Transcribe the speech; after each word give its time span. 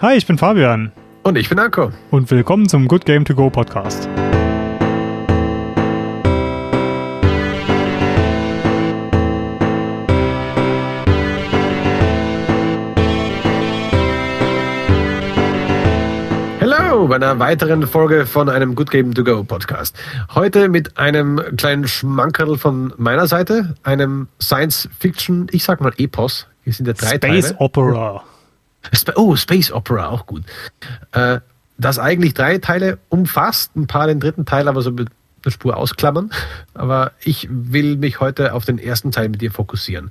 Hi, 0.00 0.14
ich 0.14 0.28
bin 0.28 0.38
Fabian. 0.38 0.92
Und 1.24 1.36
ich 1.36 1.48
bin 1.48 1.58
Anko. 1.58 1.90
Und 2.12 2.30
willkommen 2.30 2.68
zum 2.68 2.86
Good 2.86 3.04
Game 3.04 3.24
To 3.24 3.34
Go 3.34 3.50
Podcast. 3.50 4.08
Hallo 16.60 17.08
bei 17.08 17.16
einer 17.16 17.36
weiteren 17.40 17.84
Folge 17.84 18.24
von 18.24 18.48
einem 18.48 18.76
Good 18.76 18.92
Game 18.92 19.14
To 19.14 19.24
Go 19.24 19.42
Podcast. 19.42 19.98
Heute 20.32 20.68
mit 20.68 20.96
einem 20.96 21.42
kleinen 21.56 21.88
Schmankerl 21.88 22.56
von 22.56 22.94
meiner 22.98 23.26
Seite, 23.26 23.74
einem 23.82 24.28
Science 24.40 24.88
Fiction, 24.96 25.48
ich 25.50 25.64
sag 25.64 25.80
mal 25.80 25.92
Epos. 25.98 26.46
Hier 26.62 26.72
sind 26.72 26.86
ja 26.86 26.92
drei 26.92 27.16
Space 27.16 27.48
Teile. 27.48 27.56
Opera. 27.58 28.22
Oh, 29.16 29.36
Space 29.36 29.72
Opera, 29.72 30.08
auch 30.08 30.26
gut. 30.26 30.44
Äh, 31.12 31.40
das 31.78 31.98
eigentlich 31.98 32.34
drei 32.34 32.58
Teile 32.58 32.98
umfasst, 33.08 33.76
ein 33.76 33.86
paar 33.86 34.06
den 34.08 34.20
dritten 34.20 34.44
Teil 34.44 34.68
aber 34.68 34.82
so 34.82 34.90
mit 34.90 35.08
der 35.44 35.50
Spur 35.50 35.76
ausklammern. 35.76 36.30
Aber 36.74 37.12
ich 37.20 37.48
will 37.50 37.96
mich 37.96 38.20
heute 38.20 38.52
auf 38.52 38.64
den 38.64 38.78
ersten 38.78 39.12
Teil 39.12 39.28
mit 39.28 39.40
dir 39.40 39.52
fokussieren. 39.52 40.10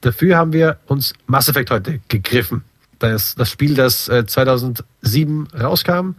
Dafür 0.00 0.36
haben 0.36 0.52
wir 0.52 0.78
uns 0.86 1.14
Mass 1.26 1.48
Effect 1.48 1.70
heute 1.70 2.00
gegriffen. 2.08 2.64
Das, 2.98 3.34
das 3.34 3.50
Spiel, 3.50 3.74
das 3.74 4.08
äh, 4.08 4.26
2007 4.26 5.48
rauskam 5.58 6.12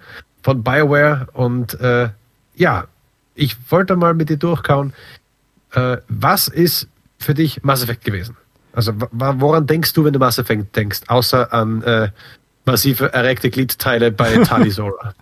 von 0.43 0.63
BioWare. 0.63 1.27
Und 1.33 1.79
äh, 1.79 2.09
ja, 2.55 2.85
ich 3.35 3.55
wollte 3.69 3.95
mal 3.95 4.13
mit 4.13 4.29
dir 4.29 4.37
durchkauen. 4.37 4.93
Äh, 5.71 5.97
was 6.07 6.47
ist 6.47 6.87
für 7.19 7.33
dich 7.33 7.63
Mass 7.63 7.83
Effect 7.83 8.03
gewesen? 8.03 8.37
Also 8.77 8.93
woran 9.11 9.65
denkst 9.65 9.93
du, 9.93 10.05
wenn 10.05 10.13
du 10.13 10.19
Mass 10.19 10.37
Effect 10.37 10.75
denkst, 10.75 11.01
außer 11.07 11.51
an 11.51 11.81
äh, 11.81 12.09
massive 12.63 13.11
erregte 13.11 13.49
Gliedteile 13.49 14.11
bei 14.11 14.37
Talisora? 14.43 15.15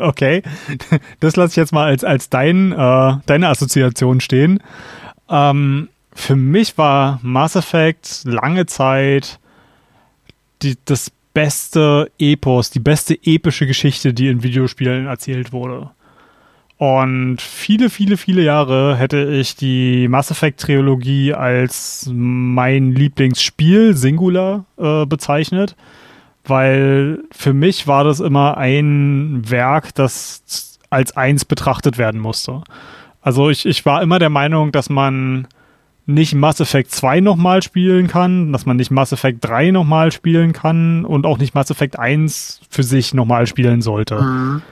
okay, 0.00 0.42
das 1.20 1.36
lasse 1.36 1.52
ich 1.52 1.56
jetzt 1.56 1.72
mal 1.72 1.86
als, 1.86 2.02
als 2.02 2.28
dein, 2.28 2.72
äh, 2.72 3.12
deine 3.24 3.48
Assoziation 3.50 4.20
stehen. 4.20 4.60
Ähm, 5.28 5.90
für 6.12 6.34
mich 6.34 6.76
war 6.76 7.20
Mass 7.22 7.54
Effect 7.54 8.22
lange 8.24 8.66
Zeit 8.66 9.38
die, 10.62 10.76
das 10.86 11.12
beste 11.32 12.10
Epos, 12.18 12.70
die 12.70 12.80
beste 12.80 13.14
epische 13.22 13.68
Geschichte, 13.68 14.12
die 14.12 14.26
in 14.26 14.42
Videospielen 14.42 15.06
erzählt 15.06 15.52
wurde. 15.52 15.92
Und 16.80 17.42
viele, 17.42 17.90
viele, 17.90 18.16
viele 18.16 18.40
Jahre 18.40 18.96
hätte 18.96 19.24
ich 19.24 19.54
die 19.54 20.08
Mass 20.08 20.30
Effect 20.30 20.60
Trilogie 20.60 21.34
als 21.34 22.10
mein 22.10 22.92
Lieblingsspiel 22.92 23.94
Singular 23.94 24.64
äh, 24.78 25.04
bezeichnet, 25.04 25.76
weil 26.42 27.22
für 27.32 27.52
mich 27.52 27.86
war 27.86 28.04
das 28.04 28.20
immer 28.20 28.56
ein 28.56 29.42
Werk, 29.44 29.94
das 29.94 30.78
als 30.88 31.14
eins 31.18 31.44
betrachtet 31.44 31.98
werden 31.98 32.18
musste. 32.18 32.62
Also 33.20 33.50
ich, 33.50 33.66
ich 33.66 33.84
war 33.84 34.00
immer 34.00 34.18
der 34.18 34.30
Meinung, 34.30 34.72
dass 34.72 34.88
man 34.88 35.48
nicht 36.06 36.34
Mass 36.34 36.60
Effect 36.60 36.92
2 36.92 37.20
nochmal 37.20 37.62
spielen 37.62 38.06
kann, 38.06 38.54
dass 38.54 38.64
man 38.64 38.78
nicht 38.78 38.90
Mass 38.90 39.12
Effect 39.12 39.44
3 39.44 39.70
nochmal 39.72 40.12
spielen 40.12 40.54
kann 40.54 41.04
und 41.04 41.26
auch 41.26 41.36
nicht 41.36 41.54
Mass 41.54 41.70
Effect 41.70 41.98
1 41.98 42.62
für 42.70 42.84
sich 42.84 43.12
nochmal 43.12 43.46
spielen 43.46 43.82
sollte. 43.82 44.22
Mhm. 44.22 44.62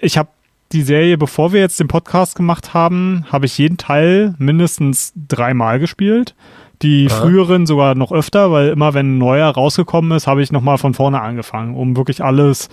Ich 0.00 0.16
habe 0.16 0.28
die 0.72 0.82
Serie, 0.82 1.16
bevor 1.16 1.52
wir 1.52 1.60
jetzt 1.60 1.80
den 1.80 1.88
Podcast 1.88 2.36
gemacht 2.36 2.74
haben, 2.74 3.24
habe 3.30 3.46
ich 3.46 3.56
jeden 3.58 3.76
Teil 3.76 4.34
mindestens 4.38 5.12
dreimal 5.14 5.78
gespielt. 5.78 6.34
Die 6.82 7.04
ja. 7.04 7.10
früheren 7.10 7.66
sogar 7.66 7.94
noch 7.94 8.12
öfter, 8.12 8.52
weil 8.52 8.68
immer 8.68 8.92
wenn 8.92 9.16
ein 9.16 9.18
neuer 9.18 9.48
rausgekommen 9.48 10.12
ist, 10.12 10.26
habe 10.26 10.42
ich 10.42 10.52
nochmal 10.52 10.78
von 10.78 10.92
vorne 10.92 11.22
angefangen, 11.22 11.74
um 11.74 11.96
wirklich 11.96 12.22
alles 12.22 12.68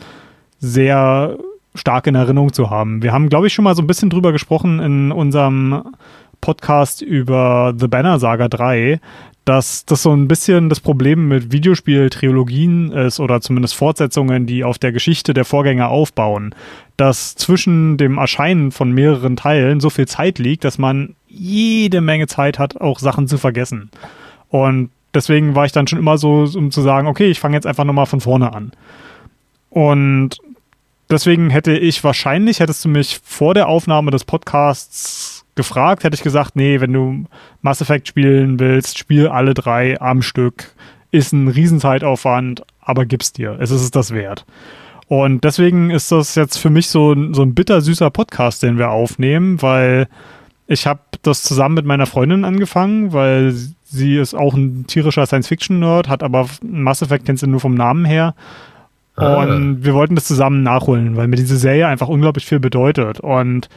sehr 0.59 1.37
stark 1.75 2.07
in 2.07 2.15
Erinnerung 2.15 2.51
zu 2.51 2.69
haben. 2.69 3.01
Wir 3.01 3.13
haben, 3.13 3.29
glaube 3.29 3.47
ich, 3.47 3.53
schon 3.53 3.63
mal 3.63 3.75
so 3.75 3.81
ein 3.81 3.87
bisschen 3.87 4.09
drüber 4.09 4.31
gesprochen 4.31 4.79
in 4.79 5.11
unserem 5.11 5.83
Podcast 6.41 7.01
über 7.01 7.73
The 7.77 7.87
Banner 7.87 8.19
Saga 8.19 8.49
3, 8.49 8.99
dass 9.45 9.85
das 9.85 10.03
so 10.03 10.13
ein 10.13 10.27
bisschen 10.27 10.69
das 10.69 10.79
Problem 10.79 11.27
mit 11.27 11.51
Videospiel-Trilogien 11.51 12.91
ist 12.91 13.19
oder 13.19 13.41
zumindest 13.41 13.75
Fortsetzungen, 13.75 14.45
die 14.45 14.63
auf 14.63 14.77
der 14.77 14.93
Geschichte 14.93 15.33
der 15.33 15.43
Vorgänger 15.43 15.89
aufbauen, 15.89 16.55
dass 16.95 17.35
zwischen 17.35 17.97
dem 17.97 18.17
Erscheinen 18.17 18.71
von 18.71 18.91
mehreren 18.91 19.35
Teilen 19.35 19.81
so 19.81 19.89
viel 19.89 20.07
Zeit 20.07 20.39
liegt, 20.39 20.63
dass 20.63 20.77
man 20.77 21.15
jede 21.27 21.99
Menge 21.99 22.27
Zeit 22.27 22.57
hat, 22.57 22.79
auch 22.79 22.99
Sachen 22.99 23.27
zu 23.27 23.37
vergessen. 23.37 23.89
Und 24.49 24.91
deswegen 25.13 25.55
war 25.55 25.65
ich 25.65 25.71
dann 25.71 25.87
schon 25.87 25.99
immer 25.99 26.17
so, 26.17 26.47
um 26.55 26.71
zu 26.71 26.81
sagen, 26.81 27.07
okay, 27.07 27.29
ich 27.29 27.39
fange 27.39 27.55
jetzt 27.55 27.67
einfach 27.67 27.83
nochmal 27.83 28.05
von 28.05 28.21
vorne 28.21 28.53
an. 28.53 28.71
Und 29.69 30.37
deswegen 31.09 31.49
hätte 31.49 31.77
ich 31.77 32.03
wahrscheinlich, 32.03 32.59
hättest 32.59 32.85
du 32.85 32.89
mich 32.89 33.19
vor 33.23 33.53
der 33.53 33.67
Aufnahme 33.67 34.11
des 34.11 34.23
Podcasts 34.23 35.32
gefragt, 35.55 36.03
hätte 36.03 36.15
ich 36.15 36.23
gesagt, 36.23 36.55
nee, 36.55 36.79
wenn 36.81 36.93
du 36.93 37.25
Mass 37.61 37.81
Effect 37.81 38.07
spielen 38.07 38.59
willst, 38.59 38.97
spiel 38.97 39.27
alle 39.27 39.53
drei 39.53 39.99
am 40.01 40.21
Stück. 40.21 40.73
Ist 41.11 41.31
ein 41.31 41.47
Riesenzeitaufwand, 41.47 42.63
aber 42.81 43.05
gib's 43.05 43.33
dir. 43.33 43.57
Es 43.59 43.71
ist 43.71 43.81
es 43.81 43.91
das 43.91 44.11
wert. 44.13 44.45
Und 45.07 45.43
deswegen 45.43 45.89
ist 45.91 46.11
das 46.11 46.35
jetzt 46.35 46.57
für 46.57 46.69
mich 46.69 46.87
so, 46.87 47.15
so 47.33 47.43
ein 47.43 47.53
bittersüßer 47.53 48.09
Podcast, 48.09 48.63
den 48.63 48.77
wir 48.77 48.89
aufnehmen, 48.89 49.61
weil 49.61 50.07
ich 50.65 50.87
habe 50.87 51.01
das 51.21 51.43
zusammen 51.43 51.75
mit 51.75 51.85
meiner 51.85 52.05
Freundin 52.05 52.45
angefangen, 52.45 53.13
weil 53.13 53.53
sie 53.83 54.17
ist 54.17 54.33
auch 54.33 54.53
ein 54.53 54.87
tierischer 54.87 55.25
Science-Fiction-Nerd, 55.25 56.07
hat 56.07 56.23
aber 56.23 56.47
Mass 56.63 57.01
Effect 57.01 57.25
kennst 57.25 57.43
du 57.43 57.47
nur 57.47 57.59
vom 57.59 57.75
Namen 57.75 58.05
her. 58.05 58.33
Ah. 59.15 59.43
Und 59.43 59.85
wir 59.85 59.93
wollten 59.93 60.15
das 60.15 60.25
zusammen 60.25 60.63
nachholen, 60.63 61.15
weil 61.15 61.27
mir 61.27 61.35
diese 61.35 61.57
Serie 61.57 61.87
einfach 61.87 62.07
unglaublich 62.07 62.45
viel 62.45 62.59
bedeutet. 62.59 63.19
Und 63.19 63.69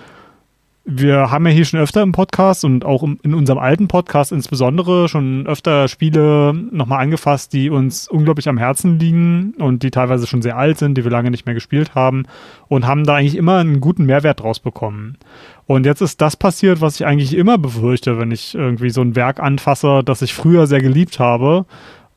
wir 0.89 1.33
haben 1.33 1.45
ja 1.47 1.53
hier 1.53 1.65
schon 1.65 1.81
öfter 1.81 2.01
im 2.03 2.13
Podcast 2.13 2.65
und 2.65 2.85
auch 2.85 3.03
in 3.03 3.35
unserem 3.35 3.59
alten 3.59 3.89
Podcast 3.89 4.31
insbesondere 4.31 5.09
schon 5.09 5.45
öfter 5.49 5.89
Spiele 5.89 6.55
nochmal 6.55 7.03
angefasst, 7.03 7.53
die 7.53 7.71
uns 7.71 8.07
unglaublich 8.07 8.49
am 8.49 8.57
Herzen 8.57 9.01
liegen 9.01 9.55
und 9.59 9.83
die 9.83 9.91
teilweise 9.91 10.29
schon 10.29 10.43
sehr 10.43 10.57
alt 10.57 10.79
sind, 10.79 10.97
die 10.97 11.03
wir 11.03 11.11
lange 11.11 11.33
nicht 11.33 11.45
mehr 11.45 11.57
gespielt 11.57 11.97
haben 11.97 12.23
und 12.69 12.87
haben 12.87 13.03
da 13.03 13.17
eigentlich 13.17 13.35
immer 13.35 13.57
einen 13.57 13.81
guten 13.81 14.07
Mehrwert 14.07 14.41
draus 14.41 14.61
bekommen. 14.61 15.19
Und 15.67 15.87
jetzt 15.87 16.03
ist 16.03 16.21
das 16.21 16.37
passiert, 16.37 16.81
was 16.81 17.01
ich 17.01 17.05
eigentlich 17.05 17.37
immer 17.37 17.59
befürchte, 17.59 18.21
wenn 18.21 18.31
ich 18.31 18.55
irgendwie 18.55 18.91
so 18.91 19.01
ein 19.01 19.17
Werk 19.17 19.41
anfasse, 19.41 20.03
das 20.05 20.23
ich 20.23 20.35
früher 20.35 20.69
sehr 20.69 20.81
geliebt 20.81 21.19
habe 21.19 21.67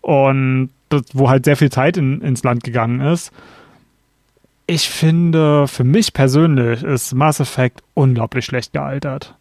und 0.01 0.69
das, 0.89 1.01
wo 1.13 1.27
halt 1.27 1.45
sehr 1.45 1.57
viel 1.57 1.71
Zeit 1.71 1.97
in, 1.97 2.21
ins 2.21 2.43
Land 2.43 2.63
gegangen 2.63 3.01
ist 3.01 3.31
ich 4.69 4.87
finde, 4.87 5.67
für 5.67 5.83
mich 5.83 6.13
persönlich 6.13 6.83
ist 6.83 7.15
Mass 7.15 7.39
Effect 7.39 7.81
unglaublich 7.95 8.45
schlecht 8.45 8.71
gealtert. 8.71 9.35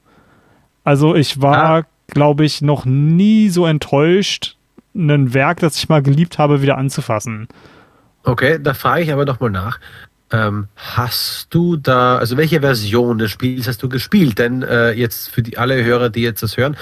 Also 0.85 1.15
ich 1.15 1.43
war, 1.43 1.81
ah. 1.81 1.87
glaube 2.07 2.47
ich, 2.47 2.63
noch 2.63 2.87
nie 2.87 3.51
so 3.51 3.67
enttäuscht, 3.67 4.57
ein 4.95 5.35
Werk, 5.35 5.61
das 5.61 5.77
ich 5.77 5.91
mal 5.91 6.03
geliebt 6.03 6.39
habe, 6.39 6.63
wieder 6.63 6.79
anzufassen. 6.79 7.47
Okay, 8.25 8.59
da 8.61 8.73
frage 8.73 9.03
ich 9.03 9.13
aber 9.13 9.27
doch 9.27 9.39
mal 9.39 9.51
nach. 9.51 9.79
Ähm, 10.33 10.69
hast 10.77 11.49
du 11.51 11.77
da, 11.77 12.17
also 12.17 12.39
welche 12.39 12.61
Version 12.61 13.19
des 13.19 13.31
Spiels 13.31 13.69
hast 13.69 13.83
du 13.83 13.91
gespielt? 13.91 14.39
Denn 14.39 14.63
äh, 14.63 14.93
jetzt 14.93 15.29
für 15.29 15.43
die 15.43 15.59
alle 15.59 15.85
Hörer, 15.85 16.09
die 16.09 16.23
jetzt 16.23 16.43
das 16.43 16.57
hören, 16.57 16.75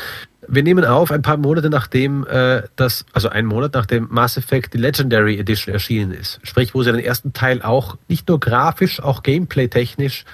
wir 0.49 0.63
nehmen 0.63 0.85
auf, 0.85 1.11
ein 1.11 1.23
paar 1.23 1.37
Monate 1.37 1.71
nachdem 1.71 2.27
äh, 2.27 2.63
das, 2.77 3.05
also 3.13 3.29
einen 3.29 3.49
Monat 3.49 3.75
nachdem 3.75 4.09
Mass 4.11 4.37
Effect 4.37 4.75
die 4.75 4.79
Legendary 4.79 5.39
Edition 5.39 5.73
erschienen 5.73 6.13
ist. 6.13 6.41
Sprich, 6.43 6.75
wo 6.75 6.83
sie 6.83 6.93
den 6.93 7.05
ersten 7.05 7.33
Teil 7.33 7.63
auch 7.63 7.97
nicht 8.09 8.29
nur 8.29 8.41
grafisch, 8.41 9.01
auch 9.01 9.23
gameplay-technisch 9.23 10.25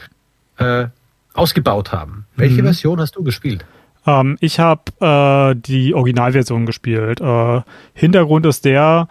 äh, 0.58 0.86
ausgebaut 1.34 1.92
haben. 1.92 2.26
Welche 2.36 2.62
mhm. 2.62 2.66
Version 2.66 3.00
hast 3.00 3.16
du 3.16 3.22
gespielt? 3.22 3.64
Ähm, 4.06 4.36
ich 4.40 4.58
habe 4.58 4.82
äh, 5.00 5.56
die 5.58 5.94
Originalversion 5.94 6.66
gespielt. 6.66 7.20
Äh, 7.20 7.62
Hintergrund 7.94 8.46
ist 8.46 8.64
der, 8.64 9.08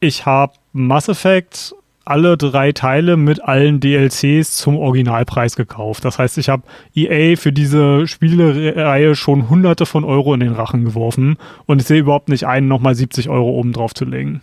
ich 0.00 0.26
habe 0.26 0.54
Mass 0.72 1.08
Effect 1.08 1.74
alle 2.08 2.36
drei 2.36 2.72
Teile 2.72 3.16
mit 3.16 3.44
allen 3.44 3.80
DLCs 3.80 4.56
zum 4.56 4.76
Originalpreis 4.76 5.56
gekauft. 5.56 6.04
Das 6.04 6.18
heißt, 6.18 6.38
ich 6.38 6.48
habe 6.48 6.62
EA 6.94 7.36
für 7.36 7.52
diese 7.52 8.06
Spielereihe 8.06 9.14
schon 9.14 9.50
hunderte 9.50 9.86
von 9.86 10.04
Euro 10.04 10.34
in 10.34 10.40
den 10.40 10.52
Rachen 10.52 10.84
geworfen 10.84 11.36
und 11.66 11.80
ich 11.80 11.86
sehe 11.86 12.00
überhaupt 12.00 12.28
nicht 12.28 12.46
einen, 12.46 12.68
nochmal 12.68 12.94
70 12.94 13.28
Euro 13.28 13.50
oben 13.50 13.72
drauf 13.72 13.94
zu 13.94 14.04
legen. 14.04 14.40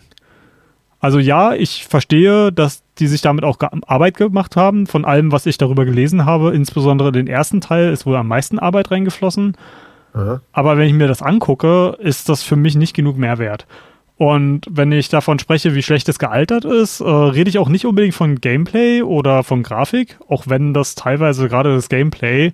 Also 1.00 1.18
ja, 1.18 1.54
ich 1.54 1.86
verstehe, 1.86 2.52
dass 2.52 2.82
die 2.98 3.06
sich 3.06 3.20
damit 3.20 3.44
auch 3.44 3.58
Arbeit 3.86 4.16
gemacht 4.16 4.56
haben. 4.56 4.86
Von 4.86 5.04
allem, 5.04 5.30
was 5.30 5.46
ich 5.46 5.58
darüber 5.58 5.84
gelesen 5.84 6.24
habe, 6.24 6.54
insbesondere 6.54 7.12
den 7.12 7.26
ersten 7.26 7.60
Teil, 7.60 7.92
ist 7.92 8.06
wohl 8.06 8.16
am 8.16 8.28
meisten 8.28 8.58
Arbeit 8.58 8.90
reingeflossen. 8.90 9.56
Aha. 10.14 10.40
Aber 10.52 10.78
wenn 10.78 10.88
ich 10.88 10.94
mir 10.94 11.06
das 11.08 11.20
angucke, 11.20 11.96
ist 11.98 12.28
das 12.28 12.42
für 12.42 12.56
mich 12.56 12.76
nicht 12.76 12.94
genug 12.94 13.18
Mehrwert. 13.18 13.66
Und 14.18 14.62
wenn 14.70 14.92
ich 14.92 15.10
davon 15.10 15.38
spreche, 15.38 15.74
wie 15.74 15.82
schlecht 15.82 16.08
es 16.08 16.18
gealtert 16.18 16.64
ist, 16.64 17.00
äh, 17.00 17.04
rede 17.04 17.50
ich 17.50 17.58
auch 17.58 17.68
nicht 17.68 17.84
unbedingt 17.84 18.14
von 18.14 18.40
Gameplay 18.40 19.02
oder 19.02 19.42
von 19.42 19.62
Grafik, 19.62 20.18
auch 20.28 20.44
wenn 20.46 20.72
das 20.72 20.94
teilweise 20.94 21.48
gerade 21.48 21.74
das 21.74 21.88
Gameplay 21.90 22.52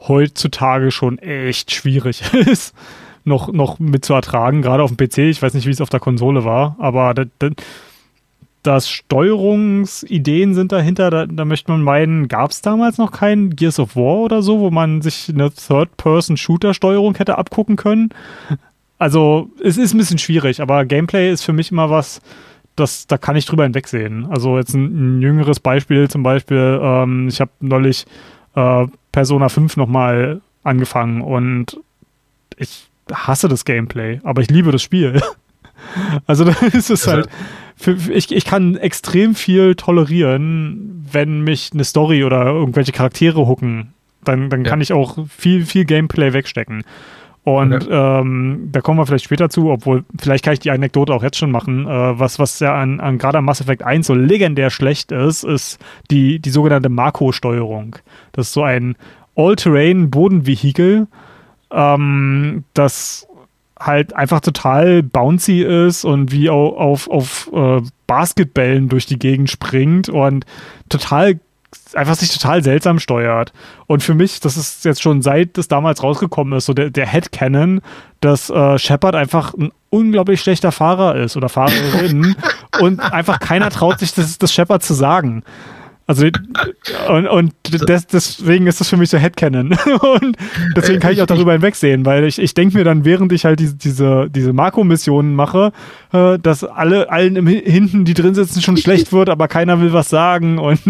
heutzutage 0.00 0.90
schon 0.90 1.18
echt 1.18 1.70
schwierig 1.70 2.22
ist, 2.32 2.74
noch, 3.24 3.52
noch 3.52 3.78
mit 3.78 4.04
zu 4.04 4.12
ertragen, 4.12 4.60
gerade 4.60 4.82
auf 4.82 4.94
dem 4.94 4.96
PC. 4.96 5.18
Ich 5.18 5.40
weiß 5.40 5.54
nicht, 5.54 5.66
wie 5.66 5.70
es 5.70 5.80
auf 5.80 5.88
der 5.88 6.00
Konsole 6.00 6.44
war, 6.44 6.76
aber 6.80 7.14
das, 7.14 7.28
das, 7.38 7.52
dass 8.64 8.90
Steuerungsideen 8.90 10.54
sind 10.54 10.72
dahinter. 10.72 11.10
Da, 11.10 11.26
da 11.26 11.44
möchte 11.44 11.70
man 11.70 11.82
meinen, 11.82 12.28
gab 12.28 12.50
es 12.50 12.60
damals 12.60 12.98
noch 12.98 13.12
kein 13.12 13.50
Gears 13.50 13.78
of 13.78 13.94
War 13.94 14.18
oder 14.18 14.42
so, 14.42 14.58
wo 14.58 14.70
man 14.70 15.00
sich 15.02 15.28
eine 15.28 15.52
Third-Person-Shooter-Steuerung 15.52 17.14
hätte 17.16 17.38
abgucken 17.38 17.76
können. 17.76 18.08
Also 18.98 19.50
es 19.62 19.76
ist 19.76 19.94
ein 19.94 19.98
bisschen 19.98 20.18
schwierig, 20.18 20.60
aber 20.60 20.84
Gameplay 20.84 21.30
ist 21.30 21.44
für 21.44 21.52
mich 21.52 21.70
immer 21.70 21.90
was, 21.90 22.20
das, 22.76 23.06
da 23.06 23.18
kann 23.18 23.36
ich 23.36 23.46
drüber 23.46 23.64
hinwegsehen. 23.64 24.26
Also 24.26 24.56
jetzt 24.58 24.74
ein, 24.74 25.18
ein 25.18 25.22
jüngeres 25.22 25.60
Beispiel 25.60 26.08
zum 26.08 26.22
Beispiel, 26.22 26.80
ähm, 26.82 27.28
ich 27.28 27.40
habe 27.40 27.50
neulich 27.60 28.06
äh, 28.54 28.86
Persona 29.12 29.48
5 29.48 29.76
nochmal 29.76 30.40
angefangen 30.62 31.20
und 31.20 31.78
ich 32.56 32.88
hasse 33.12 33.48
das 33.48 33.64
Gameplay, 33.64 34.20
aber 34.24 34.42
ich 34.42 34.50
liebe 34.50 34.72
das 34.72 34.82
Spiel. 34.82 35.20
also 36.26 36.44
da 36.44 36.52
ist 36.72 36.90
es 36.90 37.06
halt, 37.06 37.28
für, 37.76 37.92
ich, 38.12 38.32
ich 38.32 38.44
kann 38.44 38.76
extrem 38.76 39.34
viel 39.34 39.74
tolerieren, 39.74 41.06
wenn 41.10 41.42
mich 41.42 41.70
eine 41.74 41.84
Story 41.84 42.24
oder 42.24 42.46
irgendwelche 42.46 42.92
Charaktere 42.92 43.46
hucken. 43.46 43.92
Dann, 44.22 44.48
dann 44.48 44.64
ja. 44.64 44.70
kann 44.70 44.80
ich 44.80 44.92
auch 44.92 45.18
viel, 45.28 45.66
viel 45.66 45.84
Gameplay 45.84 46.32
wegstecken. 46.32 46.84
Und 47.44 47.74
okay. 47.74 47.88
ähm, 47.90 48.70
da 48.72 48.80
kommen 48.80 48.98
wir 48.98 49.06
vielleicht 49.06 49.26
später 49.26 49.50
zu, 49.50 49.70
obwohl 49.70 50.04
vielleicht 50.18 50.44
kann 50.44 50.54
ich 50.54 50.60
die 50.60 50.70
Anekdote 50.70 51.12
auch 51.12 51.22
jetzt 51.22 51.36
schon 51.36 51.50
machen. 51.50 51.86
Äh, 51.86 52.18
was, 52.18 52.38
was 52.38 52.58
ja 52.58 52.74
an, 52.74 53.00
an 53.00 53.18
gerade 53.18 53.38
am 53.38 53.44
Mass 53.44 53.60
Effect 53.60 53.82
1 53.82 54.06
so 54.06 54.14
legendär 54.14 54.70
schlecht 54.70 55.12
ist, 55.12 55.44
ist 55.44 55.78
die, 56.10 56.38
die 56.38 56.50
sogenannte 56.50 56.88
Marco-Steuerung. 56.88 57.96
Das 58.32 58.46
ist 58.48 58.54
so 58.54 58.62
ein 58.62 58.96
All-Terrain-Bodenvehikel, 59.36 61.06
ähm, 61.70 62.64
das 62.72 63.26
halt 63.78 64.16
einfach 64.16 64.40
total 64.40 65.02
bouncy 65.02 65.62
ist 65.62 66.04
und 66.04 66.32
wie 66.32 66.48
auf, 66.48 67.08
auf, 67.08 67.10
auf 67.10 67.50
äh, 67.52 67.82
Basketballen 68.06 68.88
durch 68.88 69.04
die 69.04 69.18
Gegend 69.18 69.50
springt 69.50 70.08
und 70.08 70.46
total 70.88 71.40
einfach 71.96 72.14
sich 72.14 72.30
total 72.30 72.62
seltsam 72.62 72.98
steuert. 72.98 73.52
Und 73.86 74.02
für 74.02 74.14
mich, 74.14 74.40
das 74.40 74.56
ist 74.56 74.84
jetzt 74.84 75.02
schon 75.02 75.22
seit 75.22 75.56
das 75.58 75.68
damals 75.68 76.02
rausgekommen 76.02 76.56
ist, 76.56 76.66
so 76.66 76.74
der, 76.74 76.90
der 76.90 77.06
Headcanon, 77.06 77.80
dass 78.20 78.50
äh, 78.50 78.78
Shepard 78.78 79.14
einfach 79.14 79.54
ein 79.54 79.72
unglaublich 79.90 80.40
schlechter 80.40 80.72
Fahrer 80.72 81.16
ist 81.16 81.36
oder 81.36 81.48
Fahrerin 81.48 82.36
und 82.80 83.00
einfach 83.00 83.38
keiner 83.38 83.70
traut 83.70 83.98
sich 83.98 84.14
das, 84.14 84.38
das 84.38 84.52
Shepard 84.52 84.82
zu 84.82 84.94
sagen. 84.94 85.44
Also 86.06 86.26
und, 87.08 87.26
und 87.26 87.54
des, 87.88 88.06
deswegen 88.06 88.66
ist 88.66 88.78
das 88.78 88.90
für 88.90 88.98
mich 88.98 89.08
so 89.08 89.16
Headcanon. 89.16 89.72
und 90.20 90.36
deswegen 90.76 91.00
kann 91.00 91.12
ich 91.12 91.22
auch 91.22 91.26
darüber 91.26 91.52
hinwegsehen, 91.52 92.04
weil 92.04 92.24
ich, 92.24 92.38
ich 92.38 92.52
denke 92.52 92.76
mir 92.76 92.84
dann, 92.84 93.06
während 93.06 93.32
ich 93.32 93.46
halt 93.46 93.58
diese, 93.58 93.76
diese, 93.76 94.28
diese 94.28 94.52
Marco-Missionen 94.52 95.34
mache, 95.34 95.72
äh, 96.12 96.38
dass 96.38 96.62
alle, 96.62 97.10
allen 97.10 97.36
im, 97.36 97.46
hinten, 97.46 98.04
die 98.04 98.12
drin 98.12 98.34
sitzen, 98.34 98.60
schon 98.60 98.76
schlecht 98.76 99.12
wird, 99.12 99.30
aber 99.30 99.48
keiner 99.48 99.80
will 99.80 99.92
was 99.92 100.10
sagen 100.10 100.58
und. 100.58 100.80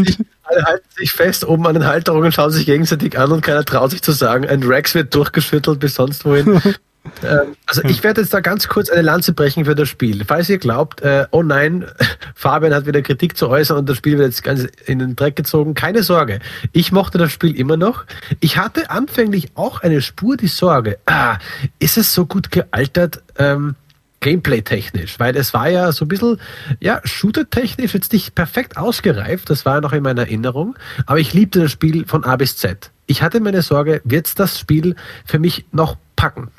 Alle 0.45 0.65
halten 0.65 0.87
sich 0.97 1.13
fest 1.13 1.47
oben 1.47 1.67
an 1.67 1.75
den 1.75 1.87
Halterungen, 1.87 2.33
schauen 2.33 2.51
sich 2.51 2.67
gegenseitig 2.67 3.19
an 3.19 3.33
und 3.33 3.41
keiner 3.41 3.65
traut 3.65 3.91
sich 3.91 4.03
zu 4.03 4.13
sagen. 4.13 4.47
Ein 4.47 4.63
Rex 4.63 4.95
wird 4.95 5.15
durchgeschüttelt 5.15 5.81
bis 5.81 5.95
sonst 5.95 6.25
wohin. 6.25 6.61
Ähm, 7.23 7.57
also 7.67 7.83
ich 7.85 8.03
werde 8.03 8.23
jetzt 8.23 8.33
da 8.33 8.41
ganz 8.41 8.69
kurz 8.69 8.89
eine 8.89 9.03
Lanze 9.03 9.33
brechen 9.33 9.65
für 9.67 9.75
das 9.75 9.89
Spiel. 9.89 10.25
Falls 10.25 10.49
ihr 10.49 10.59
glaubt, 10.59 11.03
äh, 11.03 11.27
oh 11.31 11.43
nein, 11.43 11.85
Fabian 12.35 12.75
hat 12.75 12.87
wieder 12.87 13.03
Kritik 13.03 13.37
zu 13.37 13.49
äußern 13.49 13.77
und 13.77 13.89
das 13.89 13.99
Spiel 13.99 14.19
wird 14.19 14.29
jetzt 14.29 14.43
ganz 14.43 14.67
in 14.87 14.99
den 15.01 15.17
Dreck 15.17 15.37
gezogen, 15.37 15.75
keine 15.75 16.03
Sorge. 16.03 16.39
Ich 16.73 16.93
mochte 16.93 17.19
das 17.19 17.31
Spiel 17.31 17.59
immer 17.59 17.77
noch. 17.77 18.05
Ich 18.41 18.57
hatte 18.57 18.91
anfänglich 18.91 19.49
auch 19.55 19.81
eine 19.83 20.01
Spur 20.01 20.37
die 20.37 20.47
Sorge, 20.47 20.99
ah, 21.07 21.37
ist 21.79 21.99
es 21.99 22.15
so 22.15 22.27
gut 22.27 22.51
gealtert? 22.51 23.23
Ähm, 23.39 23.77
Gameplay-technisch, 24.25 25.21
weil 25.21 25.37
es 25.37 25.53
war 25.53 25.69
ja 25.69 25.93
so 25.93 26.07
ein 26.07 26.09
bisschen, 26.09 26.41
ja, 26.81 27.03
Shooter-technisch 27.05 27.93
jetzt 27.93 28.11
nicht 28.15 28.35
perfekt 28.35 28.79
ausgereift, 28.79 29.51
das 29.51 29.67
war 29.67 29.75
ja 29.75 29.81
noch 29.83 29.93
in 29.93 30.03
meiner 30.03 30.23
Erinnerung, 30.23 30.77
aber 31.05 31.21
ich 31.21 31.35
liebte 31.35 31.61
das 31.61 31.73
Spiel 31.73 32.07
von 32.07 32.25
A 32.25 32.37
bis 32.37 32.57
Z. 32.57 32.91
Ich 33.05 33.23
hatte 33.23 33.39
meine 33.41 33.61
Sorge, 33.61 34.01
wird 34.05 34.39
das 34.39 34.59
Spiel 34.59 34.97
für 35.27 35.39
mich 35.39 35.67
noch 35.73 35.99
packen? 36.17 36.51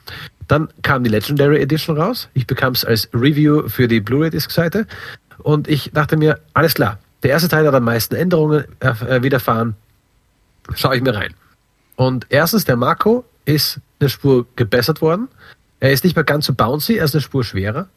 Dann 0.47 0.69
kam 0.83 1.03
die 1.03 1.09
Legendary 1.09 1.59
Edition 1.59 1.97
raus. 1.97 2.29
Ich 2.35 2.45
bekam 2.45 2.73
es 2.73 2.85
als 2.85 3.09
Review 3.15 3.67
für 3.67 3.87
die 3.87 3.99
Blu-ray-Disc-Seite. 3.99 4.85
Und 5.39 5.67
ich 5.67 5.89
dachte 5.91 6.17
mir, 6.17 6.39
alles 6.53 6.75
klar, 6.75 6.99
der 7.23 7.31
erste 7.31 7.49
Teil 7.49 7.65
hat 7.65 7.73
am 7.73 7.83
meisten 7.83 8.13
Änderungen 8.13 8.65
äh, 8.79 9.23
widerfahren. 9.23 9.73
Schaue 10.75 10.97
ich 10.97 11.01
mir 11.01 11.15
rein. 11.15 11.33
Und 11.95 12.27
erstens, 12.29 12.65
der 12.65 12.75
Marco 12.75 13.25
ist 13.45 13.79
eine 13.99 14.09
Spur 14.09 14.45
gebessert 14.55 15.01
worden. 15.01 15.29
Er 15.79 15.91
ist 15.91 16.03
nicht 16.03 16.15
mehr 16.15 16.25
ganz 16.25 16.45
so 16.45 16.53
bouncy, 16.53 16.97
er 16.97 17.05
ist 17.05 17.15
eine 17.15 17.21
Spur 17.21 17.43
schwerer. 17.43 17.89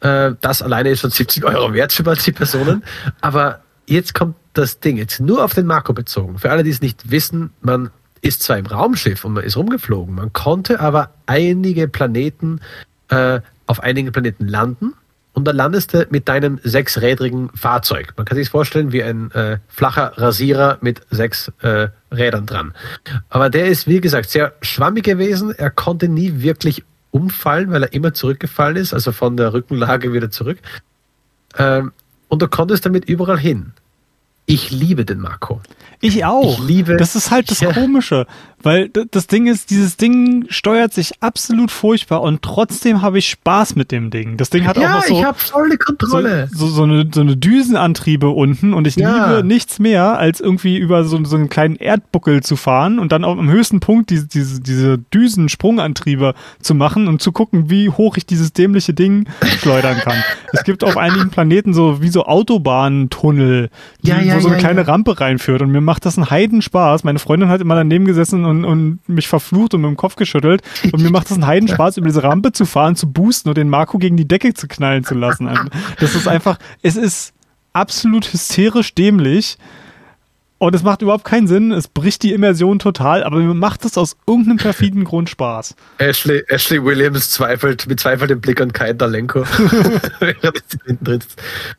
Äh, 0.00 0.32
das 0.40 0.62
alleine 0.62 0.90
ist 0.90 1.00
schon 1.00 1.10
70 1.10 1.44
Euro 1.44 1.72
wert 1.72 1.92
für 1.92 2.02
manche 2.02 2.32
Personen. 2.32 2.82
Aber 3.20 3.62
jetzt 3.86 4.14
kommt 4.14 4.36
das 4.54 4.80
Ding, 4.80 4.96
jetzt 4.96 5.20
nur 5.20 5.44
auf 5.44 5.54
den 5.54 5.66
Marco 5.66 5.92
bezogen. 5.92 6.38
Für 6.38 6.50
alle, 6.50 6.64
die 6.64 6.70
es 6.70 6.80
nicht 6.80 7.10
wissen, 7.10 7.50
man 7.60 7.90
ist 8.20 8.42
zwar 8.42 8.58
im 8.58 8.66
Raumschiff 8.66 9.24
und 9.24 9.34
man 9.34 9.44
ist 9.44 9.56
rumgeflogen, 9.56 10.14
man 10.14 10.32
konnte 10.32 10.80
aber 10.80 11.14
einige 11.26 11.88
Planeten, 11.88 12.60
äh, 13.08 13.40
auf 13.66 13.80
einigen 13.80 14.12
Planeten 14.12 14.46
landen 14.46 14.94
und 15.32 15.44
dann 15.44 15.56
landest 15.56 15.94
du 15.94 16.06
mit 16.10 16.28
deinem 16.28 16.58
sechsrädrigen 16.62 17.50
Fahrzeug. 17.54 18.14
Man 18.16 18.26
kann 18.26 18.36
sich 18.36 18.50
vorstellen 18.50 18.92
wie 18.92 19.02
ein 19.02 19.30
äh, 19.30 19.58
flacher 19.68 20.12
Rasierer 20.16 20.78
mit 20.80 21.02
sechs 21.10 21.52
äh, 21.62 21.88
Rädern 22.12 22.46
dran. 22.46 22.74
Aber 23.28 23.48
der 23.48 23.66
ist, 23.66 23.86
wie 23.86 24.00
gesagt, 24.00 24.30
sehr 24.30 24.54
schwammig 24.60 25.04
gewesen. 25.04 25.54
Er 25.56 25.70
konnte 25.70 26.08
nie 26.08 26.42
wirklich 26.42 26.84
umfallen, 27.12 27.70
weil 27.70 27.84
er 27.84 27.92
immer 27.92 28.12
zurückgefallen 28.12 28.76
ist, 28.76 28.92
also 28.92 29.12
von 29.12 29.36
der 29.36 29.52
Rückenlage 29.52 30.12
wieder 30.12 30.30
zurück. 30.30 30.58
Ähm, 31.58 31.92
und 32.28 32.42
du 32.42 32.48
konntest 32.48 32.86
damit 32.86 33.04
überall 33.04 33.38
hin. 33.38 33.72
Ich 34.46 34.70
liebe 34.72 35.04
den 35.04 35.20
Marco. 35.20 35.60
Ich 36.00 36.24
auch. 36.24 36.58
Ich 36.58 36.66
liebe. 36.66 36.96
Das 36.96 37.14
ist 37.14 37.30
halt 37.30 37.50
das 37.50 37.60
ja. 37.60 37.72
Komische, 37.72 38.26
weil 38.62 38.88
das 38.88 39.26
Ding 39.26 39.46
ist, 39.46 39.70
dieses 39.70 39.96
Ding 39.96 40.46
steuert 40.48 40.92
sich 40.92 41.22
absolut 41.22 41.70
furchtbar 41.70 42.22
und 42.22 42.42
trotzdem 42.42 43.02
habe 43.02 43.18
ich 43.18 43.28
Spaß 43.30 43.76
mit 43.76 43.90
dem 43.90 44.10
Ding. 44.10 44.36
Das 44.36 44.50
Ding 44.50 44.66
hat 44.66 44.76
ja, 44.76 44.90
auch 44.90 44.94
noch 44.96 45.04
so. 45.04 45.14
ich 45.14 45.24
habe 45.24 45.38
volle 45.38 45.78
Kontrolle. 45.78 46.48
So, 46.52 46.66
so, 46.66 46.72
so, 46.72 46.82
eine, 46.82 47.08
so 47.12 47.20
eine 47.20 47.36
Düsenantriebe 47.36 48.28
unten 48.28 48.74
und 48.74 48.86
ich 48.86 48.96
ja. 48.96 49.28
liebe 49.28 49.46
nichts 49.46 49.78
mehr, 49.78 50.18
als 50.18 50.40
irgendwie 50.40 50.76
über 50.76 51.04
so, 51.04 51.22
so 51.24 51.36
einen 51.36 51.48
kleinen 51.48 51.76
Erdbuckel 51.76 52.42
zu 52.42 52.56
fahren 52.56 52.98
und 52.98 53.12
dann 53.12 53.24
auch 53.24 53.38
am 53.38 53.50
höchsten 53.50 53.80
Punkt 53.80 54.10
diese, 54.10 54.26
diese, 54.26 54.60
diese 54.60 54.98
Düsensprungantriebe 54.98 56.34
zu 56.60 56.74
machen 56.74 57.08
und 57.08 57.22
zu 57.22 57.32
gucken, 57.32 57.70
wie 57.70 57.88
hoch 57.88 58.16
ich 58.16 58.26
dieses 58.26 58.52
dämliche 58.52 58.94
Ding 58.94 59.26
schleudern 59.58 59.98
kann. 59.98 60.16
es 60.52 60.64
gibt 60.64 60.84
auf 60.84 60.96
einigen 60.96 61.30
Planeten 61.30 61.72
so 61.72 62.02
wie 62.02 62.08
so 62.08 62.24
Autobahntunnel, 62.24 63.70
die, 64.02 64.08
ja, 64.08 64.20
ja, 64.20 64.36
wo 64.36 64.40
so 64.40 64.48
eine 64.48 64.58
kleine 64.58 64.86
Rampe 64.86 65.20
reinführt 65.20 65.62
und 65.62 65.70
mir 65.70 65.80
macht 65.80 66.04
das 66.04 66.16
einen 66.16 66.30
Heidenspaß. 66.30 67.04
Meine 67.04 67.18
Freundin 67.18 67.48
hat 67.48 67.60
immer 67.60 67.74
daneben 67.74 68.04
gesessen 68.04 68.44
und, 68.44 68.49
und 68.50 68.98
mich 69.08 69.28
verflucht 69.28 69.74
und 69.74 69.82
mit 69.82 69.88
dem 69.88 69.96
Kopf 69.96 70.16
geschüttelt. 70.16 70.62
Und 70.92 71.02
mir 71.02 71.10
macht 71.10 71.30
das 71.30 71.36
einen 71.36 71.46
Heidenspaß, 71.46 71.96
über 71.96 72.08
diese 72.08 72.22
Rampe 72.22 72.52
zu 72.52 72.66
fahren, 72.66 72.96
zu 72.96 73.10
boosten 73.10 73.48
und 73.48 73.56
den 73.56 73.68
Marco 73.68 73.98
gegen 73.98 74.16
die 74.16 74.28
Decke 74.28 74.54
zu 74.54 74.68
knallen 74.68 75.04
zu 75.04 75.14
lassen. 75.14 75.48
Das 75.98 76.14
ist 76.14 76.28
einfach, 76.28 76.58
es 76.82 76.96
ist 76.96 77.32
absolut 77.72 78.32
hysterisch 78.32 78.94
dämlich. 78.94 79.58
Und 80.60 80.74
es 80.74 80.82
macht 80.82 81.00
überhaupt 81.00 81.24
keinen 81.24 81.46
Sinn, 81.46 81.72
es 81.72 81.88
bricht 81.88 82.22
die 82.22 82.34
Immersion 82.34 82.78
total, 82.78 83.24
aber 83.24 83.38
mir 83.38 83.54
macht 83.54 83.86
es 83.86 83.96
aus 83.96 84.18
irgendeinem 84.26 84.58
perfiden 84.58 85.04
Grund 85.04 85.30
Spaß. 85.30 85.74
Ashley, 85.96 86.44
Ashley 86.48 86.84
Williams 86.84 87.30
zweifelt, 87.30 87.88
bezweifelt 87.88 88.28
den 88.28 88.42
Blick 88.42 88.60
an 88.60 88.70
Kai 88.70 88.92
Dalenko. 88.92 89.40